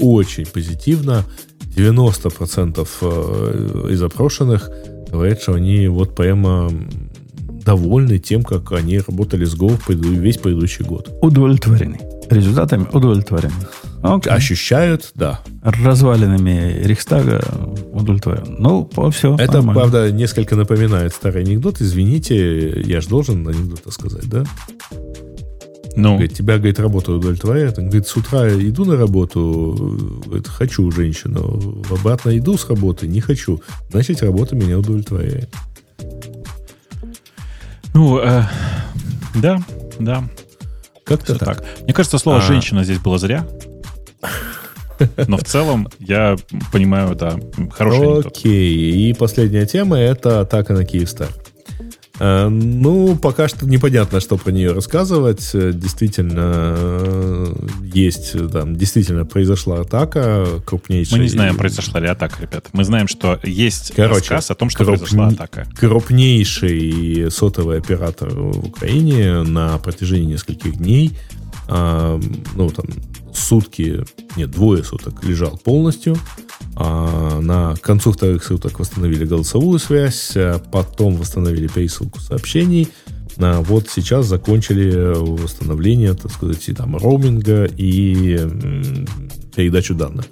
очень 0.00 0.46
позитивно. 0.46 1.24
90% 1.76 2.88
э, 3.00 3.88
из 3.90 4.00
опрошенных 4.02 4.70
говорят, 5.10 5.40
что 5.40 5.54
они 5.54 5.88
вот 5.88 6.14
прямо 6.14 6.70
довольны 7.64 8.18
тем, 8.18 8.42
как 8.42 8.72
они 8.72 8.98
работали 8.98 9.44
с 9.44 9.54
Go 9.54 9.78
весь 9.88 10.38
предыдущий 10.38 10.84
год. 10.84 11.10
Удовлетворены. 11.22 12.00
Результатами 12.30 12.86
удовлетворены. 12.92 13.54
Окей. 14.02 14.32
Ощущают, 14.32 15.10
да. 15.14 15.40
Развалинами 15.62 16.80
Рейхстага 16.84 17.42
удовлетворен. 17.92 18.56
Ну, 18.58 18.88
все. 19.10 19.36
Это, 19.36 19.62
правда, 19.62 20.10
несколько 20.10 20.56
напоминает 20.56 21.12
старый 21.12 21.42
анекдот. 21.42 21.80
Извините, 21.80 22.80
я 22.82 23.00
же 23.00 23.08
должен 23.08 23.46
анекдот 23.46 23.80
сказать, 23.92 24.28
да? 24.28 24.44
Ну, 25.96 26.12
Говорит, 26.12 26.34
тебя, 26.34 26.56
говорит, 26.56 26.78
работа 26.78 27.12
удовлетворяет. 27.12 27.78
Он 27.78 27.86
говорит, 27.86 28.06
с 28.06 28.16
утра 28.16 28.48
иду 28.48 28.84
на 28.84 28.96
работу, 28.96 30.20
говорит, 30.24 30.46
хочу 30.46 30.90
женщину. 30.90 31.82
Обратно 31.90 32.36
иду 32.38 32.56
с 32.56 32.68
работы, 32.68 33.08
не 33.08 33.20
хочу. 33.20 33.60
Значит, 33.90 34.22
работа 34.22 34.54
меня 34.54 34.78
удовлетворяет. 34.78 35.50
ну 37.92 38.18
э, 38.18 38.44
да, 39.34 39.60
да. 39.98 40.24
Как-то 41.04 41.36
так. 41.36 41.58
так. 41.58 41.66
Мне 41.82 41.92
кажется, 41.92 42.18
слово 42.18 42.38
А. 42.38 42.42
«женщина» 42.42 42.84
здесь 42.84 42.98
было 42.98 43.18
зря. 43.18 43.46
Но 45.26 45.38
в 45.38 45.44
целом 45.44 45.88
я 45.98 46.36
понимаю, 46.72 47.16
да, 47.16 47.38
хороший. 47.72 48.28
Окей. 48.28 49.10
И 49.10 49.14
последняя 49.14 49.66
тема– 49.66 49.98
это 49.98 50.40
атака 50.40 50.72
на 50.74 50.84
Киевстар. 50.84 51.28
Э, 52.20 52.48
Ну, 52.48 53.16
пока 53.16 53.48
что 53.48 53.66
непонятно, 53.66 54.20
что 54.20 54.36
про 54.36 54.52
нее 54.52 54.72
рассказывать. 54.72 55.50
Э, 55.54 55.72
Действительно, 55.72 56.74
э, 56.78 57.54
есть, 57.94 58.34
там, 58.52 58.76
действительно 58.76 59.24
произошла 59.24 59.80
атака 59.80 60.46
крупнейшая. 60.66 61.18
Мы 61.18 61.24
не 61.24 61.30
знаем, 61.30 61.56
произошла 61.56 61.98
ли 62.00 62.06
атака, 62.08 62.42
ребят. 62.42 62.66
Мы 62.72 62.84
знаем, 62.84 63.08
что 63.08 63.40
есть 63.42 63.92
Короче, 63.96 64.18
рассказ 64.20 64.50
о 64.50 64.54
том, 64.54 64.68
что 64.70 64.84
крупни- 64.84 64.98
произошла 64.98 65.28
атака. 65.28 65.66
крупнейший 65.78 67.30
сотовый 67.30 67.78
оператор 67.78 68.28
в 68.30 68.66
Украине 68.66 69.42
на 69.42 69.78
протяжении 69.78 70.26
нескольких 70.32 70.76
дней, 70.76 71.12
а, 71.68 72.20
ну, 72.54 72.70
там, 72.70 72.84
сутки, 73.40 74.04
нет, 74.36 74.50
двое 74.50 74.84
суток 74.84 75.24
лежал 75.24 75.58
полностью, 75.58 76.16
а 76.76 77.40
на 77.40 77.74
концу 77.80 78.12
вторых 78.12 78.44
суток 78.44 78.78
восстановили 78.78 79.24
голосовую 79.24 79.78
связь, 79.78 80.32
а 80.36 80.58
потом 80.58 81.16
восстановили 81.16 81.66
пересылку 81.66 82.20
сообщений, 82.20 82.88
а 83.38 83.60
вот 83.62 83.88
сейчас 83.88 84.26
закончили 84.26 85.14
восстановление, 85.14 86.14
так 86.14 86.30
сказать, 86.30 86.68
и 86.68 86.74
там 86.74 86.96
роуминга 86.96 87.64
и 87.64 88.38
передачу 89.54 89.94
данных. 89.94 90.26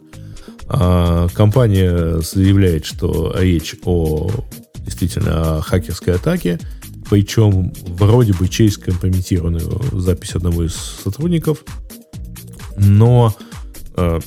А, 0.69 1.29
компания 1.29 2.21
заявляет, 2.21 2.85
что 2.85 3.35
речь 3.39 3.75
о 3.85 4.31
действительно 4.77 5.59
о 5.59 5.61
хакерской 5.63 6.15
атаке, 6.15 6.59
причем 7.09 7.73
вроде 7.87 8.35
бы 8.35 8.49
через 8.49 8.77
компрометированную 8.77 10.01
запись 10.01 10.35
одного 10.35 10.65
из 10.65 10.75
сотрудников, 10.75 11.65
но 12.79 13.35
э, 13.97 14.21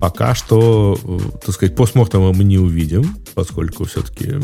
пока 0.00 0.34
что, 0.34 0.98
э, 1.02 1.18
так 1.44 1.54
сказать, 1.54 1.76
постмортома 1.76 2.32
мы 2.32 2.44
не 2.44 2.58
увидим, 2.58 3.16
поскольку 3.34 3.84
все-таки, 3.84 4.34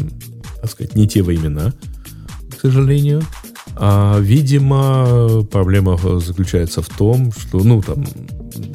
так 0.60 0.70
сказать, 0.70 0.94
не 0.94 1.08
те 1.08 1.22
времена, 1.22 1.72
к 2.56 2.60
сожалению. 2.60 3.22
А, 3.76 4.18
видимо, 4.20 5.44
проблема 5.50 5.98
заключается 6.20 6.82
в 6.82 6.88
том, 6.88 7.32
что, 7.32 7.58
ну, 7.58 7.82
там, 7.82 8.04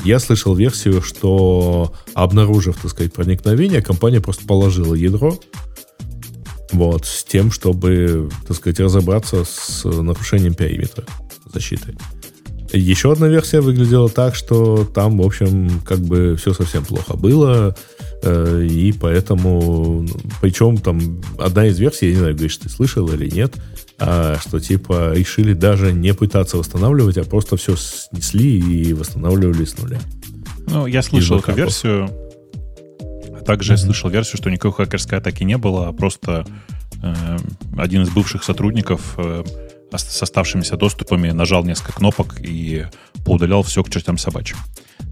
я 0.04 0.20
слышал 0.20 0.56
версию, 0.56 1.02
что 1.02 1.94
обнаружив, 2.14 2.78
так 2.82 2.92
сказать, 2.92 3.14
проникновение, 3.14 3.82
компания 3.82 4.20
просто 4.20 4.46
положила 4.46 4.94
ядро, 4.94 5.40
вот, 6.72 7.06
с 7.06 7.24
тем, 7.24 7.52
чтобы, 7.52 8.30
так 8.48 8.58
сказать, 8.58 8.80
разобраться 8.80 9.44
с 9.46 9.86
нарушением 9.86 10.54
периметра 10.54 11.06
защиты. 11.52 11.96
Еще 12.72 13.12
одна 13.12 13.28
версия 13.28 13.62
выглядела 13.62 14.10
так, 14.10 14.36
что 14.36 14.86
там, 14.86 15.18
в 15.18 15.26
общем, 15.26 15.82
как 15.86 16.00
бы 16.00 16.36
все 16.36 16.54
совсем 16.54 16.86
плохо 16.86 17.16
было, 17.18 17.76
э, 18.22 18.68
и 18.70 18.92
поэтому, 18.92 20.04
ну, 20.04 20.20
причем 20.42 20.78
там 20.78 21.22
одна 21.40 21.66
из 21.66 21.80
версий, 21.80 22.08
я 22.08 22.12
не 22.12 22.20
знаю, 22.20 22.36
говоришь, 22.36 22.58
ты 22.58 22.70
слышал 22.70 23.08
или 23.12 23.30
нет, 23.30 23.56
а, 23.98 24.38
что 24.40 24.60
типа 24.60 25.14
решили 25.14 25.54
даже 25.54 25.92
не 25.92 26.14
пытаться 26.14 26.58
восстанавливать, 26.58 27.18
а 27.18 27.24
просто 27.24 27.58
все 27.58 27.76
снесли 27.76 28.60
и 28.60 28.94
восстанавливали 28.94 29.66
с 29.66 29.78
нуля. 29.78 30.00
Ну, 30.68 30.86
я 30.86 31.02
слышал 31.02 31.40
эту 31.40 31.52
версию. 31.54 32.10
А 33.34 33.44
также 33.44 33.74
я 33.74 33.78
слышал 33.78 34.10
версию, 34.10 34.38
что 34.38 34.50
никакой 34.50 34.86
хакерской 34.86 35.18
атаки 35.18 35.44
не 35.44 35.58
было, 35.58 35.88
а 35.88 35.94
просто 35.94 36.46
э, 37.02 37.38
один 37.78 38.04
из 38.04 38.10
бывших 38.10 38.44
сотрудников 38.44 39.16
э, 39.18 39.44
с 39.98 40.24
оставшимися 40.24 40.76
доступами 40.76 41.32
нажал 41.32 41.64
несколько 41.66 41.94
кнопок 41.94 42.36
и 42.42 42.86
поудалял 43.26 43.62
все 43.64 43.84
к 43.84 43.90
чертям 43.90 44.18
собачьим. 44.18 44.58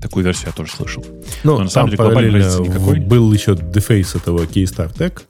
Такую 0.02 0.26
версию 0.26 0.48
я 0.48 0.54
тоже 0.54 0.72
слышал. 0.72 1.04
Ну, 1.44 1.58
Но 1.58 1.64
на 1.64 1.70
самом 1.70 1.90
деле 1.90 2.04
глобальной 2.04 2.42
разницы 2.44 2.62
никакой. 2.70 3.00
был 3.00 3.34
еще 3.34 3.56
дефейс 3.56 4.16
этого 4.16 4.44
Keystar 4.44 4.94
Tech. 4.96 5.22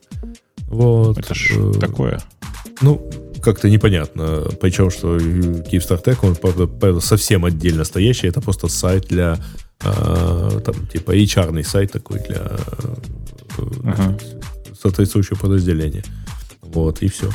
Вот. 0.67 1.17
Это 1.17 1.33
ж 1.33 1.51
Э, 1.55 1.79
такое. 1.79 2.19
Ну, 2.81 3.09
как-то 3.41 3.69
непонятно. 3.69 4.43
Причем, 4.61 4.91
что 4.91 5.17
Kyivstar 5.17 6.03
Tech, 6.03 6.17
он 6.23 6.35
правда, 6.35 6.99
совсем 6.99 7.45
отдельно 7.45 7.85
стоящий. 7.85 8.27
Это 8.27 8.41
просто 8.41 8.67
сайт 8.67 9.05
для 9.09 9.37
э, 9.83 10.61
там, 10.65 10.87
типа 10.87 11.15
HR 11.15 11.63
сайт 11.63 11.91
такой 11.91 12.19
для 12.27 12.41
э, 12.41 13.63
Ага. 13.85 14.17
соответствующего 14.81 15.37
подразделения. 15.37 16.03
Вот, 16.61 17.01
и 17.03 17.07
все. 17.07 17.29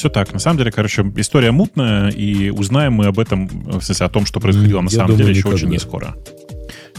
Все 0.00 0.08
так. 0.08 0.32
На 0.32 0.38
самом 0.38 0.56
деле, 0.56 0.72
короче, 0.72 1.12
история 1.16 1.50
мутная, 1.50 2.08
и 2.08 2.48
узнаем 2.48 2.94
мы 2.94 3.04
об 3.08 3.18
этом, 3.18 3.46
в 3.48 3.82
смысле, 3.82 4.06
о 4.06 4.08
том, 4.08 4.24
что 4.24 4.40
происходило 4.40 4.80
на 4.80 4.88
Я 4.88 4.96
самом 4.96 5.08
думаю, 5.08 5.18
деле, 5.18 5.30
еще 5.32 5.40
никогда. 5.40 5.56
очень 5.56 5.68
не 5.68 5.78
скоро. 5.78 6.16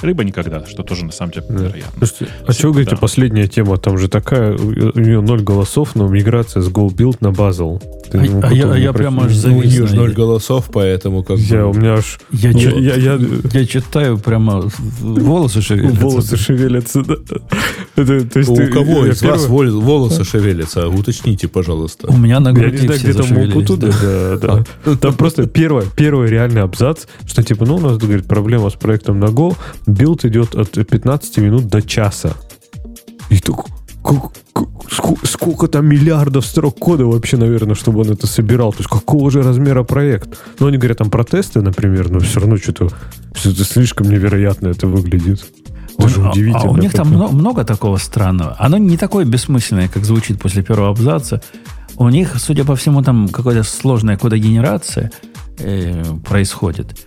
Рыба 0.01 0.23
никогда, 0.23 0.65
что 0.65 0.83
тоже 0.83 1.05
на 1.05 1.11
самом 1.11 1.31
деле 1.33 1.45
Да. 1.49 1.55
вероятно. 1.65 2.05
Слушайте, 2.07 2.33
а 2.47 2.51
что 2.53 2.67
вы 2.67 2.71
говорите, 2.73 2.91
Да. 2.91 2.97
последняя 2.97 3.47
тема, 3.47 3.77
там 3.77 3.97
же 3.97 4.07
такая, 4.07 4.53
у 4.57 4.71
у 4.95 4.99
нее 4.99 5.21
ноль 5.21 5.41
голосов, 5.41 5.95
но 5.95 6.07
миграция 6.07 6.61
с 6.61 6.69
GoBuild 6.69 7.17
на. 7.19 7.31
Ты, 7.31 8.17
А- 8.17 8.21
ну, 8.23 8.41
а 8.43 8.53
я- 8.53 8.71
а 8.73 8.77
я 8.77 8.91
прямо 8.93 9.23
аж 9.25 9.31
Ну, 9.31 9.38
у 9.38 9.41
завис 9.41 9.71
нее 9.73 9.88
же 9.88 9.95
на- 9.95 10.01
ноль 10.01 10.13
голосов, 10.13 10.69
поэтому 10.73 11.23
как 11.23 11.38
Я, 11.39 11.65
у 11.67 11.71
бы... 11.73 11.80
меня 11.80 11.93
аж 11.95 12.19
Я, 12.31 12.49
Я- 12.51 12.59
чё- 12.59 12.77
я- 12.80 12.95
я- 12.95 13.19
я 13.53 13.65
читаю 13.65 14.17
прямо 14.17 14.69
волосы 14.99 15.61
шевелятся. 15.61 16.01
волосы 16.01 16.38
шевелятся. 16.38 17.03
да. 17.03 17.15
Это, 17.95 18.25
то 18.25 18.39
есть 18.39 18.49
У 18.49 18.55
ты- 18.55 18.67
кого 18.67 19.05
я 19.05 19.11
из 19.13 19.21
вас 19.21 19.41
первый- 19.43 19.71
вол- 19.71 19.81
волосы 19.81 20.23
шевелятся? 20.25 20.88
Уточните, 20.89 21.47
пожалуйста. 21.47 22.07
У 22.11 22.17
меня 22.17 22.39
на 22.39 22.49
Я 22.49 22.53
не 22.55 22.59
груди 22.61 22.77
знаю, 22.80 22.99
все 22.99 23.11
где 23.11 23.17
там 23.21 23.27
Мукуту, 23.38 23.77
да. 23.77 23.88
да, 24.41 24.63
да. 24.85 24.95
Там 24.97 25.13
просто 25.13 25.47
первый, 25.47 25.85
первый 25.95 26.30
реальный 26.30 26.61
абзац, 26.61 27.05
что 27.25 27.43
типа, 27.43 27.65
ну, 27.65 27.75
у 27.75 27.80
нас, 27.80 27.97
говорит, 27.97 28.25
проблема 28.27 28.69
с 28.69 28.73
проектом 28.73 29.19
на 29.19 29.25
Go, 29.25 29.55
build 29.91 30.25
идет 30.25 30.55
от 30.55 30.71
15 30.71 31.37
минут 31.37 31.67
до 31.67 31.81
часа. 31.81 32.33
И 33.29 33.39
так, 33.39 33.55
как- 34.03 34.31
ску- 34.89 35.19
сколько 35.25 35.67
там 35.67 35.87
миллиардов 35.87 36.45
строк 36.45 36.77
кода 36.77 37.05
вообще, 37.05 37.37
наверное, 37.37 37.75
чтобы 37.75 38.01
он 38.01 38.09
это 38.11 38.27
собирал? 38.27 38.71
То 38.73 38.79
есть 38.79 38.89
какого 38.89 39.31
же 39.31 39.41
размера 39.43 39.83
проект? 39.83 40.37
Ну, 40.59 40.67
они 40.67 40.77
говорят 40.77 40.97
там 40.97 41.09
про 41.09 41.23
тесты, 41.23 41.61
например, 41.61 42.09
но 42.09 42.19
все 42.19 42.39
равно 42.39 42.57
что-то, 42.57 42.89
что-то 43.33 43.63
слишком 43.63 44.09
невероятно 44.09 44.67
это 44.69 44.87
выглядит. 44.87 45.45
Это 45.97 46.09
же 46.09 46.21
а- 46.21 46.27
а 46.27 46.31
удивительно. 46.31 46.71
у 46.71 46.77
них 46.77 46.93
там 46.93 47.07
много, 47.09 47.33
много 47.35 47.63
такого 47.63 47.97
странного. 47.97 48.55
Оно 48.59 48.77
не 48.77 48.97
такое 48.97 49.23
бессмысленное, 49.25 49.87
как 49.87 50.03
звучит 50.05 50.39
после 50.41 50.63
первого 50.63 50.89
абзаца. 50.89 51.41
У 51.97 52.09
них, 52.09 52.35
судя 52.39 52.65
по 52.65 52.75
всему, 52.75 53.03
там 53.03 53.29
какая-то 53.29 53.63
сложная 53.63 54.17
кодогенерация 54.17 55.11
э, 55.59 56.03
происходит. 56.27 56.97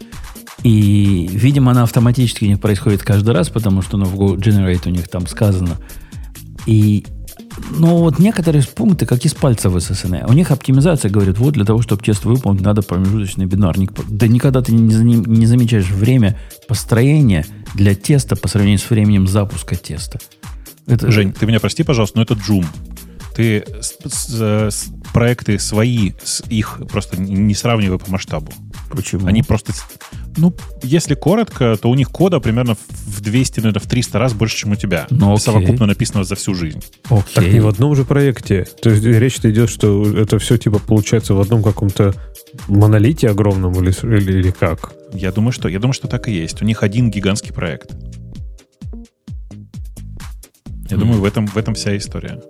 И, 0.65 1.28
видимо, 1.31 1.73
она 1.73 1.83
автоматически 1.83 2.44
у 2.44 2.49
них 2.49 2.59
происходит 2.59 3.02
каждый 3.02 3.34
раз, 3.34 3.51
потому 3.51 3.83
что 3.83 3.99
ну, 3.99 4.07
в 4.07 4.18
Go 4.18 4.36
Generate 4.36 4.89
у 4.89 4.91
них 4.91 5.09
там 5.09 5.26
сказано. 5.26 5.76
И 6.67 7.05
ну, 7.70 7.99
вот 7.99 8.18
некоторые 8.18 8.65
пункты, 8.65 9.05
как 9.05 9.25
из 9.26 9.34
пальца 9.34 9.68
высосаны. 9.68 10.25
У 10.26 10.33
них 10.33 10.51
оптимизация 10.51 11.10
говорит, 11.10 11.39
вот 11.39 11.52
для 11.52 11.67
того, 11.67 11.83
чтобы 11.83 12.02
тест 12.02 12.25
выполнить, 12.25 12.62
надо 12.62 12.81
промежуточный 12.81 13.44
бинарник. 13.44 13.93
Да 14.09 14.26
никогда 14.26 14.62
ты 14.62 14.73
не, 14.73 15.17
не 15.17 15.47
замечаешь 15.47 15.91
время 15.91 16.39
построения 16.67 17.44
для 17.75 17.94
теста 17.94 18.34
по 18.34 18.49
сравнению 18.49 18.78
с 18.78 18.89
временем 18.89 19.28
запуска 19.28 19.76
теста. 19.76 20.18
Это, 20.86 21.10
Жень, 21.10 21.33
ты 21.33 21.44
меня 21.44 21.60
прости, 21.60 21.83
пожалуйста, 21.83 22.18
но 22.18 22.23
это 22.25 22.34
джум. 22.34 22.65
Ты 23.34 23.64
с- 23.80 23.96
с- 24.08 24.70
с- 24.70 24.86
проекты 25.12 25.58
свои, 25.58 26.12
с 26.22 26.42
их 26.48 26.80
просто 26.90 27.20
не 27.20 27.54
сравнивай 27.54 27.98
по 27.98 28.10
масштабу. 28.10 28.52
Почему? 28.90 29.26
Они 29.26 29.42
просто... 29.42 29.72
Ну, 30.36 30.52
если 30.82 31.14
коротко, 31.14 31.76
то 31.80 31.88
у 31.90 31.94
них 31.94 32.10
кода 32.10 32.40
примерно 32.40 32.74
в 33.06 33.20
200, 33.20 33.60
наверное, 33.60 33.80
в 33.80 33.86
300 33.86 34.18
раз 34.18 34.32
больше, 34.34 34.56
чем 34.56 34.72
у 34.72 34.76
тебя. 34.76 35.06
Ну, 35.10 35.32
окей. 35.32 35.44
Совокупно 35.44 35.86
написано 35.86 36.24
за 36.24 36.34
всю 36.34 36.54
жизнь. 36.54 36.82
Окей. 37.08 37.22
Так 37.34 37.44
не 37.46 37.60
в 37.60 37.68
одном 37.68 37.94
же 37.94 38.04
проекте. 38.04 38.66
То 38.82 38.90
есть 38.90 39.04
речь-то 39.04 39.50
идет, 39.50 39.70
что 39.70 40.04
это 40.16 40.38
все 40.38 40.56
типа 40.56 40.78
получается 40.80 41.34
в 41.34 41.40
одном 41.40 41.62
каком-то 41.62 42.14
монолите 42.68 43.28
огромном 43.30 43.72
или, 43.82 43.92
или, 44.16 44.38
или 44.40 44.50
как? 44.50 44.92
Я 45.12 45.30
думаю, 45.32 45.52
что, 45.52 45.68
я 45.68 45.78
думаю, 45.78 45.94
что 45.94 46.08
так 46.08 46.28
и 46.28 46.32
есть. 46.32 46.62
У 46.62 46.64
них 46.64 46.82
один 46.82 47.10
гигантский 47.10 47.52
проект. 47.52 47.92
Я 50.90 50.96
думаю, 50.96 51.20
в 51.20 51.24
этом, 51.24 51.46
в 51.46 51.56
этом 51.56 51.74
вся 51.74 51.96
история. 51.96 52.40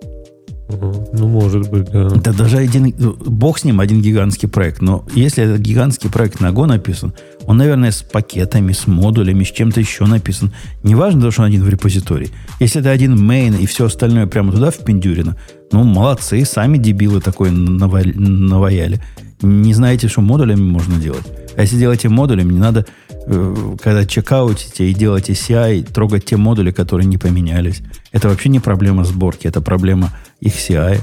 Ну, 0.67 1.27
может 1.27 1.69
быть, 1.69 1.89
да. 1.91 2.09
Да 2.09 2.33
даже 2.33 2.57
один, 2.57 2.91
бог 2.91 3.59
с 3.59 3.63
ним, 3.63 3.79
один 3.79 4.01
гигантский 4.01 4.49
проект. 4.49 4.81
Но 4.81 5.05
если 5.13 5.43
этот 5.43 5.61
гигантский 5.61 6.09
проект 6.09 6.39
на 6.39 6.47
Go 6.47 6.65
написан, 6.65 7.13
он, 7.45 7.57
наверное, 7.57 7.91
с 7.91 8.01
пакетами, 8.01 8.71
с 8.71 8.87
модулями, 8.87 9.43
с 9.43 9.51
чем-то 9.51 9.79
еще 9.79 10.05
написан. 10.05 10.51
Неважно, 10.81 11.21
то, 11.21 11.31
что 11.31 11.43
он 11.43 11.49
один 11.49 11.63
в 11.63 11.69
репозитории. 11.69 12.31
Если 12.59 12.81
это 12.81 12.89
один 12.89 13.15
main 13.15 13.59
и 13.59 13.67
все 13.67 13.85
остальное 13.85 14.25
прямо 14.25 14.51
туда 14.51 14.71
впендюрено, 14.71 15.37
ну, 15.71 15.83
молодцы, 15.83 16.45
сами 16.45 16.77
дебилы 16.77 17.19
наваль- 17.19 18.17
наваяли. 18.17 19.01
Не 19.41 19.73
знаете, 19.73 20.07
что 20.07 20.21
модулями 20.21 20.61
можно 20.61 20.95
делать. 20.95 21.25
А 21.57 21.61
если 21.61 21.77
делаете 21.77 22.09
модулями, 22.09 22.53
не 22.53 22.59
надо, 22.59 22.85
э, 23.27 23.75
когда 23.81 24.05
чекаутите 24.05 24.89
и 24.89 24.93
делаете 24.93 25.33
CI, 25.33 25.83
трогать 25.91 26.25
те 26.25 26.37
модули, 26.37 26.71
которые 26.71 27.05
не 27.07 27.17
поменялись. 27.17 27.81
Это 28.11 28.29
вообще 28.29 28.49
не 28.49 28.59
проблема 28.59 29.03
сборки, 29.03 29.47
это 29.47 29.61
проблема 29.61 30.11
их 30.39 30.53
CI. 30.55 30.99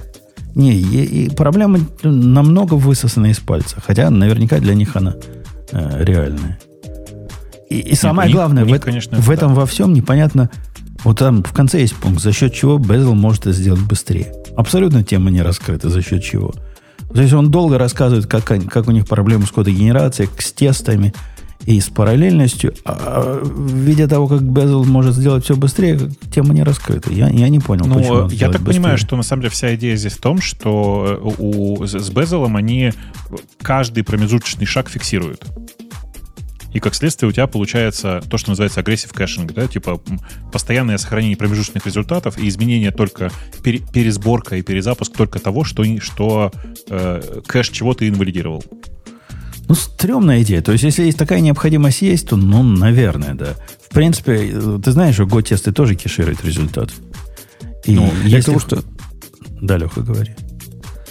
Не, 0.55 0.75
и, 0.75 1.25
и 1.25 1.31
проблема 1.31 1.81
намного 2.03 2.75
высосана 2.75 3.27
из 3.27 3.39
пальца. 3.39 3.77
Хотя 3.85 4.11
наверняка 4.11 4.59
для 4.59 4.75
них 4.75 4.97
она 4.97 5.17
э, 5.71 6.05
реальная. 6.05 6.59
И, 7.71 7.79
и 7.79 7.95
самое 7.95 8.31
главное, 8.31 8.65
в, 8.65 8.67
них, 8.67 8.77
эт- 8.77 8.81
конечно, 8.85 9.17
в 9.17 9.27
да. 9.27 9.35
этом 9.35 9.55
во 9.55 9.65
всем 9.65 9.95
непонятно. 9.95 10.51
Вот 11.05 11.19
там 11.19 11.43
в 11.43 11.53
конце 11.53 11.81
есть 11.81 11.97
пункт, 11.97 12.21
за 12.21 12.33
счет 12.33 12.55
чего 12.55 12.79
Безл 12.79 13.15
может 13.15 13.43
это 13.43 13.53
сделать 13.53 13.81
быстрее. 13.83 14.33
Абсолютно 14.57 15.03
тема 15.03 15.31
не 15.31 15.43
раскрыта, 15.43 15.89
за 15.89 16.03
счет 16.03 16.23
чего. 16.23 16.53
То 17.13 17.21
есть 17.21 17.33
он 17.33 17.51
долго 17.51 17.79
рассказывает, 17.79 18.27
как, 18.27 18.45
как 18.45 18.89
у 18.89 18.91
них 18.93 19.07
проблемы 19.07 19.47
с 19.47 19.51
кодогенерацией, 19.51 20.31
с 20.39 20.53
тестами 20.53 21.13
и 21.67 21.81
с 21.81 21.89
параллельностью. 21.89 22.75
А 22.85 23.41
видя 23.45 24.09
того, 24.09 24.27
как 24.29 24.43
Безл 24.43 24.85
может 24.85 25.15
сделать 25.15 25.45
все 25.45 25.57
быстрее, 25.57 25.99
тема 26.33 26.55
не 26.55 26.63
раскрыта. 26.63 27.13
Я, 27.13 27.29
я 27.29 27.49
не 27.49 27.59
понял, 27.61 27.85
почему 27.85 28.15
Ну, 28.15 28.25
он 28.25 28.31
я 28.31 28.49
так 28.51 28.63
понимаю, 28.65 28.95
быстрее. 28.95 28.97
что 28.97 29.17
на 29.17 29.23
самом 29.23 29.43
деле 29.43 29.51
вся 29.53 29.75
идея 29.75 29.97
здесь 29.97 30.15
в 30.15 30.21
том, 30.21 30.41
что 30.41 31.21
э, 31.23 31.33
у, 31.39 31.85
с 31.87 31.95
с 31.95 32.11
Безелом 32.11 32.57
они 32.57 32.93
каждый 33.61 34.03
промежуточный 34.05 34.67
шаг 34.67 34.89
фиксируют. 34.89 35.45
И 36.73 36.81
как 36.81 36.95
следствие 36.95 37.29
у 37.29 37.33
тебя 37.33 37.47
получается 37.47 38.23
то, 38.31 38.39
что 38.39 38.51
называется 38.51 38.81
aggressive 38.81 39.13
caching, 39.13 39.53
да, 39.53 39.67
типа 39.67 40.01
постоянное 40.51 40.97
сохранение 40.99 41.37
промежуточных 41.37 41.85
результатов 41.87 42.39
и 42.39 42.49
изменение 42.49 42.91
только 42.91 43.31
пере- 43.63 43.81
пересборка 43.93 44.57
и 44.57 44.63
перезапуск 44.63 45.15
только 45.17 45.39
того, 45.39 45.65
что, 45.65 45.85
что 46.01 46.51
э, 46.89 47.41
кэш 47.47 47.69
чего 47.69 47.93
ты 47.95 48.09
инвалидировал. 48.09 48.65
Ну, 49.69 49.75
стрёмная 49.75 50.43
идея. 50.43 50.61
То 50.63 50.73
есть, 50.73 50.85
если 50.85 51.05
есть 51.05 51.19
такая 51.19 51.41
необходимость 51.41 52.03
есть, 52.03 52.29
то, 52.29 52.37
ну, 52.37 52.63
наверное, 52.63 53.35
да. 53.35 53.55
В 53.89 53.95
принципе, 53.95 54.53
ты 54.83 54.93
знаешь, 54.93 55.15
что 55.15 55.25
Go-тесты 55.25 55.73
тоже 55.73 55.95
кешируют 55.95 56.45
результат. 56.45 56.91
И 57.85 57.95
Ну, 57.95 58.11
если... 58.25 58.47
тому, 58.47 58.59
что- 58.61 58.83
Да, 59.61 59.77
Леха, 59.77 60.01
говори. 60.01 60.33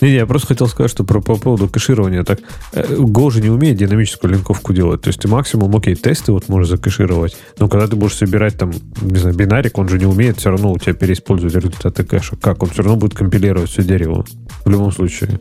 Не, 0.01 0.09
не, 0.09 0.15
я 0.15 0.25
просто 0.25 0.47
хотел 0.47 0.67
сказать, 0.67 0.91
что 0.91 1.03
про, 1.03 1.21
по 1.21 1.35
поводу 1.35 1.69
кэширования. 1.69 2.23
Так, 2.23 2.39
э, 2.73 2.95
Go 2.95 3.31
же 3.31 3.41
не 3.41 3.49
умеет 3.49 3.77
динамическую 3.77 4.33
линковку 4.33 4.73
делать. 4.73 5.01
То 5.01 5.09
есть 5.09 5.19
ты 5.21 5.27
максимум, 5.27 5.75
окей, 5.75 5.95
тесты 5.95 6.31
вот 6.31 6.49
можешь 6.49 6.69
закэшировать, 6.69 7.37
но 7.59 7.67
когда 7.67 7.87
ты 7.87 7.95
будешь 7.95 8.15
собирать 8.15 8.57
там, 8.57 8.71
не 9.01 9.19
знаю, 9.19 9.35
бинарик, 9.35 9.77
он 9.77 9.87
же 9.87 9.99
не 9.99 10.05
умеет 10.05 10.37
все 10.37 10.49
равно 10.49 10.71
у 10.71 10.77
тебя 10.79 10.93
переиспользовать 10.93 11.53
результаты 11.55 12.03
кэша. 12.03 12.35
Как? 12.35 12.63
Он 12.63 12.69
все 12.69 12.81
равно 12.83 12.97
будет 12.97 13.13
компилировать 13.13 13.69
все 13.69 13.83
дерево. 13.83 14.25
В 14.65 14.69
любом 14.69 14.91
случае. 14.91 15.39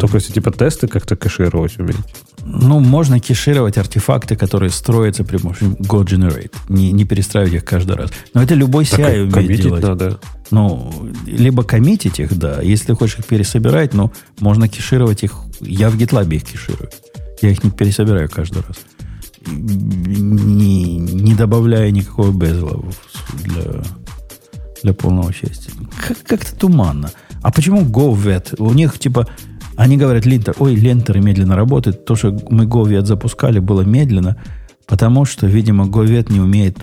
Только 0.00 0.16
если 0.16 0.32
типа 0.32 0.50
тесты 0.50 0.86
как-то 0.86 1.16
кэшировать 1.16 1.78
уметь. 1.78 1.96
Ну, 2.46 2.80
можно 2.80 3.20
кешировать 3.20 3.78
артефакты, 3.78 4.36
которые 4.36 4.70
строятся 4.70 5.24
при 5.24 5.36
помощи 5.36 5.62
Go 5.62 6.04
Generate. 6.04 6.52
Не, 6.68 6.92
не 6.92 7.04
перестраивать 7.04 7.54
их 7.54 7.64
каждый 7.64 7.96
раз. 7.96 8.10
Но 8.32 8.42
это 8.42 8.54
любой 8.54 8.86
Так, 8.86 9.00
CI 9.00 9.30
а 9.32 9.38
умеет 9.38 9.60
делать. 9.60 9.82
надо. 9.82 10.18
Ну, 10.50 10.92
либо 11.26 11.62
коммитить 11.62 12.20
их, 12.20 12.36
да. 12.38 12.60
Если 12.60 12.92
хочешь 12.92 13.18
их 13.18 13.26
пересобирать, 13.26 13.94
ну, 13.94 14.12
можно 14.40 14.68
кешировать 14.68 15.22
их. 15.22 15.34
Я 15.60 15.90
в 15.90 15.96
GitLab 15.96 16.32
их 16.34 16.44
кеширую. 16.44 16.90
Я 17.42 17.50
их 17.50 17.64
не 17.64 17.70
пересобираю 17.70 18.28
каждый 18.28 18.62
раз. 18.62 18.78
Не, 19.46 20.96
не 20.96 21.34
добавляя 21.34 21.90
никакого 21.90 22.32
безла 22.32 22.82
для, 23.42 23.82
для 24.82 24.94
полного 24.94 25.32
счастья. 25.32 25.72
Как, 26.06 26.22
как-то 26.24 26.56
туманно. 26.56 27.10
А 27.42 27.52
почему 27.52 27.82
GoVet? 27.82 28.54
У 28.58 28.72
них, 28.72 28.98
типа, 28.98 29.28
они 29.76 29.96
говорят, 29.96 30.24
линтер, 30.24 30.54
ой, 30.58 30.74
лентеры 30.74 31.20
медленно 31.20 31.56
работают. 31.56 32.04
То, 32.04 32.16
что 32.16 32.38
мы 32.48 32.64
GoVet 32.64 33.04
запускали, 33.04 33.58
было 33.58 33.82
медленно, 33.82 34.36
потому 34.86 35.24
что, 35.24 35.46
видимо, 35.46 35.84
GoVet 35.84 36.32
не 36.32 36.40
умеет, 36.40 36.78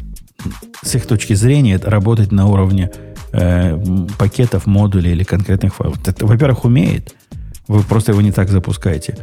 с 0.82 0.96
их 0.96 1.06
точки 1.06 1.34
зрения, 1.34 1.78
работать 1.78 2.32
на 2.32 2.48
уровне 2.48 2.92
э, 3.34 3.78
пакетов, 4.18 4.66
модулей 4.66 5.12
или 5.12 5.24
конкретных 5.24 5.76
файлов. 5.76 6.08
Это, 6.08 6.26
во-первых, 6.26 6.66
умеет. 6.66 7.16
Вы 7.68 7.84
просто 7.84 8.12
его 8.12 8.22
не 8.22 8.32
так 8.32 8.50
запускаете. 8.50 9.18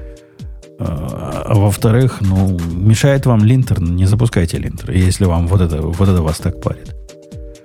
А, 0.81 1.45
а 1.47 1.55
во-вторых, 1.55 2.19
ну, 2.21 2.59
мешает 2.73 3.27
вам 3.27 3.45
линтер, 3.45 3.81
не 3.81 4.07
запускайте 4.07 4.59
линтер, 4.59 4.93
если 4.93 5.25
вам 5.25 5.49
вот 5.49 5.61
это, 5.61 5.83
вот 5.83 6.09
это 6.09 6.23
вас 6.23 6.39
так 6.39 6.61
парит. 6.63 6.95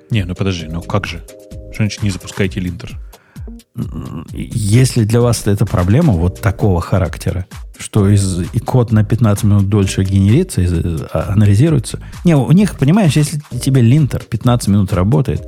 Не, 0.09 0.25
ну 0.25 0.35
подожди, 0.35 0.67
ну 0.67 0.81
как 0.81 1.05
же? 1.05 1.23
Что 1.71 1.83
значит 1.83 2.03
не 2.03 2.09
запускайте 2.09 2.59
линтер? 2.59 2.99
Если 4.33 5.03
для 5.03 5.19
вас 5.21 5.47
это 5.47 5.65
проблема 5.65 6.13
вот 6.13 6.39
такого 6.41 6.79
характера, 6.79 7.45
что 7.77 8.07
из, 8.09 8.41
и 8.53 8.59
код 8.59 8.91
на 8.91 9.03
15 9.03 9.43
минут 9.45 9.69
дольше 9.69 10.03
генерится, 10.03 10.61
из- 10.61 10.73
а- 11.11 11.31
анализируется. 11.33 11.99
Не, 12.23 12.35
у 12.35 12.51
них, 12.51 12.77
понимаешь, 12.77 13.15
если 13.15 13.41
тебе 13.59 13.81
линтер 13.81 14.23
15 14.29 14.67
минут 14.67 14.93
работает, 14.93 15.41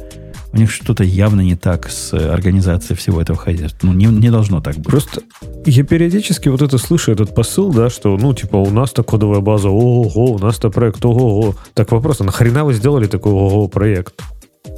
у 0.54 0.58
них 0.58 0.72
что-то 0.72 1.04
явно 1.04 1.42
не 1.42 1.56
так 1.56 1.90
с 1.90 2.14
организацией 2.14 2.96
всего 2.98 3.22
этого 3.22 3.38
хозяйства. 3.38 3.88
Ну, 3.88 3.94
не, 3.94 4.06
не 4.06 4.30
должно 4.32 4.62
так 4.62 4.76
быть. 4.78 4.86
Просто 4.86 5.22
я 5.66 5.84
периодически 5.84 6.48
вот 6.48 6.62
это 6.62 6.78
слышу, 6.78 7.12
этот 7.12 7.36
посыл, 7.36 7.74
да, 7.74 7.90
что, 7.90 8.16
ну, 8.18 8.34
типа, 8.34 8.56
у 8.56 8.70
нас-то 8.70 9.04
кодовая 9.04 9.42
база, 9.42 9.68
ого, 9.70 10.32
у 10.34 10.40
нас-то 10.40 10.70
проект, 10.70 11.04
ого. 11.04 11.56
Так 11.74 11.92
вопрос, 11.92 12.22
а 12.22 12.24
нахрена 12.24 12.64
вы 12.64 12.74
сделали 12.74 13.06
такой 13.08 13.34
ого 13.34 13.68
проект? 13.68 14.14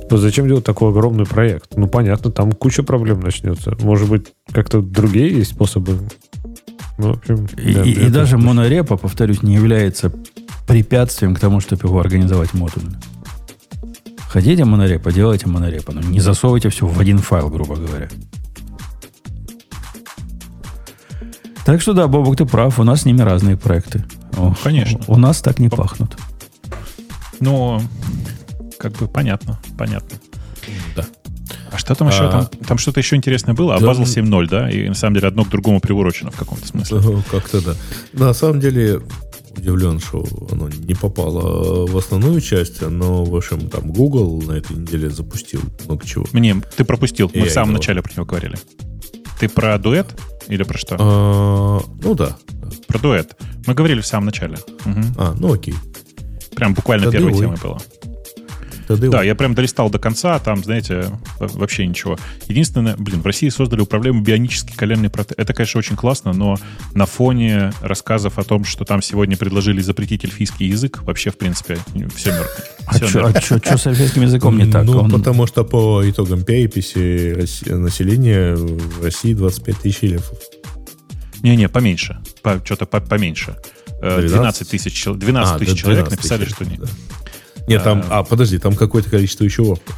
Вот 0.09 0.19
зачем 0.19 0.47
делать 0.47 0.63
такой 0.63 0.89
огромный 0.91 1.25
проект? 1.25 1.75
Ну, 1.75 1.87
понятно, 1.87 2.31
там 2.31 2.51
куча 2.53 2.81
проблем 2.83 3.19
начнется. 3.19 3.75
Может 3.81 4.09
быть, 4.09 4.27
как-то 4.51 4.81
другие 4.81 5.29
есть 5.37 5.51
способы? 5.51 5.99
Ну, 6.97 7.13
в 7.13 7.17
общем, 7.17 7.45
И, 7.57 7.73
да, 7.73 7.83
и- 7.83 7.91
и 7.91 8.09
даже 8.09 8.37
монорепа, 8.37 8.95
повторюсь, 8.97 9.43
не 9.43 9.53
является 9.55 10.11
препятствием 10.65 11.35
к 11.35 11.39
тому, 11.39 11.59
чтобы 11.59 11.87
его 11.87 11.99
организовать 11.99 12.53
модульно. 12.53 12.99
Хотите 14.29 14.65
монорепа, 14.65 15.11
делайте 15.11 15.47
монорепа. 15.47 15.91
Но 15.93 16.01
не 16.01 16.19
засовывайте 16.19 16.69
все 16.69 16.85
в 16.87 16.99
один 16.99 17.17
файл, 17.19 17.49
грубо 17.49 17.75
говоря. 17.75 18.09
Так 21.65 21.81
что 21.81 21.93
да, 21.93 22.07
Бобок, 22.07 22.37
ты 22.37 22.45
прав, 22.45 22.79
у 22.79 22.83
нас 22.83 23.01
с 23.01 23.05
ними 23.05 23.21
разные 23.21 23.57
проекты. 23.57 24.03
О, 24.37 24.53
Конечно. 24.63 24.99
У 25.07 25.17
нас 25.17 25.41
так 25.41 25.59
не 25.59 25.67
пахнут. 25.69 26.15
Ну, 27.39 27.81
как 28.79 28.93
бы 28.93 29.07
понятно, 29.07 29.59
понятно. 29.77 30.17
Да. 30.95 31.05
А 31.71 31.77
что 31.77 31.95
там 31.95 32.09
еще? 32.09 32.23
А, 32.25 32.31
Там, 32.31 32.45
там 32.65 32.77
что-то 32.77 32.99
еще 32.99 33.15
интересное 33.15 33.53
было? 33.53 33.75
А 33.75 33.79
да, 33.79 33.87
Базл 33.87 34.01
м. 34.01 34.07
7.0, 34.07 34.47
да? 34.49 34.69
И 34.69 34.87
на 34.89 34.95
самом 34.95 35.15
деле 35.15 35.27
одно 35.29 35.45
к 35.45 35.49
другому 35.49 35.79
приурочено 35.79 36.31
в 36.31 36.35
каком-то 36.35 36.67
смысле. 36.67 36.99
Ну, 37.01 37.23
Как-то 37.31 37.61
да. 37.63 37.75
На 38.13 38.33
самом 38.33 38.59
деле, 38.59 39.01
удивлен, 39.55 39.99
что 39.99 40.25
оно 40.51 40.67
не 40.69 40.93
попало 40.93 41.85
в 41.87 41.97
основную 41.97 42.41
часть, 42.41 42.81
но, 42.81 43.23
в 43.23 43.35
общем, 43.35 43.69
там 43.69 43.91
Google 43.91 44.41
на 44.41 44.53
этой 44.53 44.75
неделе 44.75 45.09
запустил 45.09 45.61
много 45.85 46.05
чего. 46.05 46.25
Мне, 46.33 46.55
ты 46.75 46.83
пропустил, 46.83 47.31
мы 47.33 47.41
Я 47.41 47.45
в 47.47 47.51
самом 47.51 47.69
его. 47.69 47.77
начале 47.79 48.01
про 48.01 48.11
него 48.13 48.25
говорили. 48.25 48.57
Ты 49.39 49.47
про 49.49 49.77
дуэт 49.77 50.07
или 50.47 50.63
про 50.63 50.77
что? 50.77 50.97
А, 50.99 51.79
ну 52.03 52.13
да. 52.15 52.35
Про 52.87 52.99
дуэт. 52.99 53.37
Мы 53.65 53.73
говорили 53.73 54.01
в 54.01 54.07
самом 54.07 54.25
начале. 54.27 54.57
Мгм. 54.85 55.15
А, 55.17 55.33
ну 55.37 55.53
окей. 55.53 55.75
Прям 56.55 56.73
буквально 56.73 57.05
Тогда 57.05 57.19
первой 57.19 57.33
ой. 57.33 57.39
темой 57.39 57.57
было. 57.61 57.79
Тогда 58.87 59.09
Да, 59.09 59.17
вот. 59.17 59.23
я 59.23 59.35
прям 59.35 59.53
долистал 59.53 59.89
до 59.89 59.99
конца, 59.99 60.35
а 60.35 60.39
там, 60.39 60.63
знаете, 60.63 61.11
во- 61.39 61.47
вообще 61.47 61.85
ничего. 61.85 62.17
Единственное, 62.47 62.95
блин, 62.95 63.21
в 63.21 63.25
России 63.25 63.49
создали 63.49 63.81
управляемый 63.81 64.23
бионический 64.23 64.73
коленный 64.75 65.09
протез. 65.09 65.35
Это, 65.37 65.53
конечно, 65.53 65.79
очень 65.79 65.95
классно, 65.97 66.31
но 66.33 66.55
на 66.93 67.05
фоне 67.05 67.73
рассказов 67.81 68.39
о 68.39 68.43
том, 68.43 68.63
что 68.63 68.85
там 68.85 69.01
сегодня 69.01 69.35
предложили 69.35 69.81
запретить 69.81 70.23
эльфийский 70.23 70.67
язык, 70.67 71.01
вообще, 71.03 71.31
в 71.31 71.37
принципе, 71.37 71.77
все 72.15 72.31
мертво. 72.31 72.47
А 72.85 73.41
что 73.41 73.77
с 73.77 73.85
эльфийским 73.87 74.21
языком 74.21 74.57
не 74.57 74.71
так? 74.71 74.85
Ну, 74.85 74.99
Он- 74.99 75.11
потому 75.11 75.45
что 75.47 75.63
по 75.65 76.01
итогам 76.09 76.43
переписи 76.43 77.35
населения 77.69 78.55
в 78.55 79.03
России 79.03 79.33
25 79.33 79.77
тысяч 79.81 80.03
эльфов. 80.03 80.37
Не-не, 81.43 81.69
поменьше. 81.69 82.17
По, 82.41 82.61
что-то 82.63 82.85
по- 82.85 82.99
поменьше. 83.01 83.57
Э, 84.01 84.17
12? 84.19 84.31
12 84.31 84.69
тысяч, 84.69 84.93
чел- 84.93 85.15
12 85.15 85.55
А, 85.55 85.59
тысяч 85.59 85.71
да, 85.73 85.77
человек 85.77 86.05
12 86.05 86.17
написали, 86.17 86.43
тысяч, 86.45 86.55
что 86.55 86.65
не. 86.65 86.79
Нет, 87.67 87.83
там, 87.83 88.03
а, 88.09 88.23
подожди, 88.23 88.57
там 88.59 88.75
какое-то 88.75 89.09
количество 89.09 89.43
еще 89.43 89.61
орков. 89.63 89.95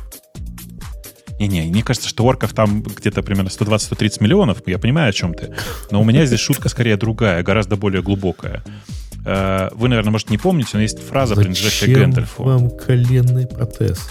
Не-не, 1.39 1.61
мне 1.69 1.83
кажется, 1.83 2.09
что 2.09 2.25
орков 2.25 2.53
там 2.53 2.81
где-то 2.81 3.23
примерно 3.23 3.47
120-130 3.49 4.21
миллионов. 4.21 4.57
Я 4.65 4.77
понимаю, 4.77 5.09
о 5.09 5.13
чем 5.13 5.33
ты. 5.33 5.53
Но 5.89 6.01
у 6.01 6.03
меня 6.03 6.25
здесь 6.25 6.41
шутка 6.41 6.67
скорее 6.67 6.97
другая, 6.97 7.41
гораздо 7.43 7.77
более 7.77 8.01
глубокая. 8.01 8.61
Э, 9.25 9.69
Вы, 9.73 9.87
наверное, 9.87 10.11
может, 10.11 10.29
не 10.29 10.37
помните, 10.37 10.71
но 10.73 10.81
есть 10.81 10.99
фраза, 11.01 11.35
принадлежащая 11.35 11.93
Гэндальфу. 11.93 12.43
вам 12.43 12.69
коленный 12.71 13.47
протез? 13.47 14.09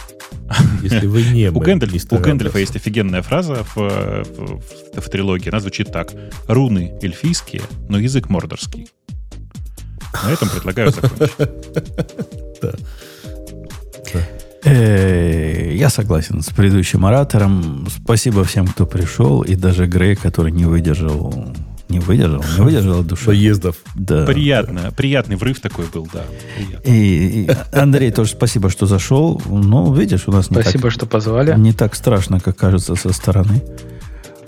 Если 0.82 1.06
вы 1.06 1.22
не 1.24 1.48
У, 1.50 1.60
Гэндальф- 1.60 2.06
у 2.10 2.18
Гэндальфа 2.18 2.58
есть 2.58 2.76
офигенная 2.76 3.20
фраза 3.20 3.62
в, 3.74 3.76
э, 3.78 4.22
в- 4.24 4.60
в- 4.96 5.00
в 5.00 5.10
трилогии. 5.10 5.50
Она 5.50 5.60
звучит 5.60 5.92
так. 5.92 6.10
Руны 6.46 6.94
эльфийские, 7.02 7.60
но 7.90 7.98
язык 7.98 8.30
мордорский. 8.30 8.88
На 10.24 10.30
этом 10.32 10.48
предлагаю 10.48 10.90
закончить. 10.92 11.32
Э, 14.64 15.72
Я 15.74 15.88
согласен 15.90 16.42
с 16.42 16.48
предыдущим 16.48 17.06
оратором. 17.06 17.86
Спасибо 18.02 18.44
всем, 18.44 18.66
кто 18.66 18.86
пришел, 18.86 19.42
и 19.42 19.54
даже 19.54 19.86
Грей, 19.86 20.16
который 20.16 20.50
не 20.52 20.64
выдержал, 20.64 21.32
не 21.88 22.00
выдержал, 22.00 22.42
не 22.56 22.64
выдержал 22.64 23.02
души. 23.02 23.26
Поездов. 23.26 23.76
Да. 23.94 24.26
Приятно. 24.26 24.92
Приятный 24.96 25.36
врыв 25.36 25.60
такой 25.60 25.86
был, 25.86 26.08
да. 26.12 26.24
Приятно. 26.56 26.88
И, 26.90 27.44
и 27.44 27.50
Андрей 27.72 28.10
тоже 28.10 28.30
спасибо, 28.32 28.68
что 28.70 28.86
зашел. 28.86 29.40
Ну, 29.46 29.92
видишь, 29.94 30.24
у 30.26 30.32
нас 30.32 30.50
не 30.50 30.60
Спасибо, 30.60 30.82
так, 30.84 30.92
что 30.92 31.06
позвали. 31.06 31.54
не 31.58 31.72
так 31.72 31.94
страшно, 31.94 32.40
как 32.40 32.56
кажется 32.56 32.94
со 32.96 33.12
стороны. 33.12 33.62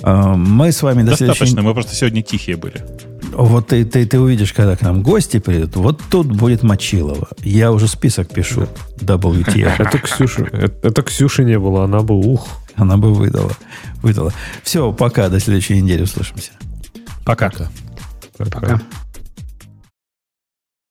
А, 0.02 0.34
Мы 0.34 0.72
с 0.72 0.82
вами 0.82 1.02
до 1.02 1.10
Достаточно, 1.10 1.46
следующей... 1.46 1.66
мы 1.66 1.72
просто 1.74 1.94
сегодня 1.94 2.22
тихие 2.22 2.56
были. 2.56 2.84
Вот 3.32 3.68
ты, 3.68 3.84
ты, 3.84 4.06
ты 4.06 4.18
увидишь, 4.18 4.52
когда 4.52 4.76
к 4.76 4.82
нам 4.82 5.02
гости 5.02 5.38
придут, 5.38 5.76
вот 5.76 6.00
тут 6.10 6.26
будет 6.26 6.62
Мочилова. 6.62 7.28
Я 7.42 7.72
уже 7.72 7.88
список 7.88 8.28
пишу. 8.28 8.68
WTF. 8.98 9.74
Это 9.78 9.98
Ксюша. 9.98 10.42
Это, 10.52 10.88
это 10.88 11.02
Ксюши 11.02 11.44
не 11.44 11.58
было, 11.58 11.84
она 11.84 12.00
бы 12.00 12.14
ух. 12.14 12.48
Она 12.76 12.96
бы 12.96 13.12
выдала. 13.12 13.52
выдала. 14.02 14.32
Все, 14.62 14.92
пока. 14.92 15.28
До 15.28 15.40
следующей 15.40 15.80
недели 15.80 16.02
услышимся. 16.02 16.52
Пока. 17.24 17.50
Пока. 18.38 18.80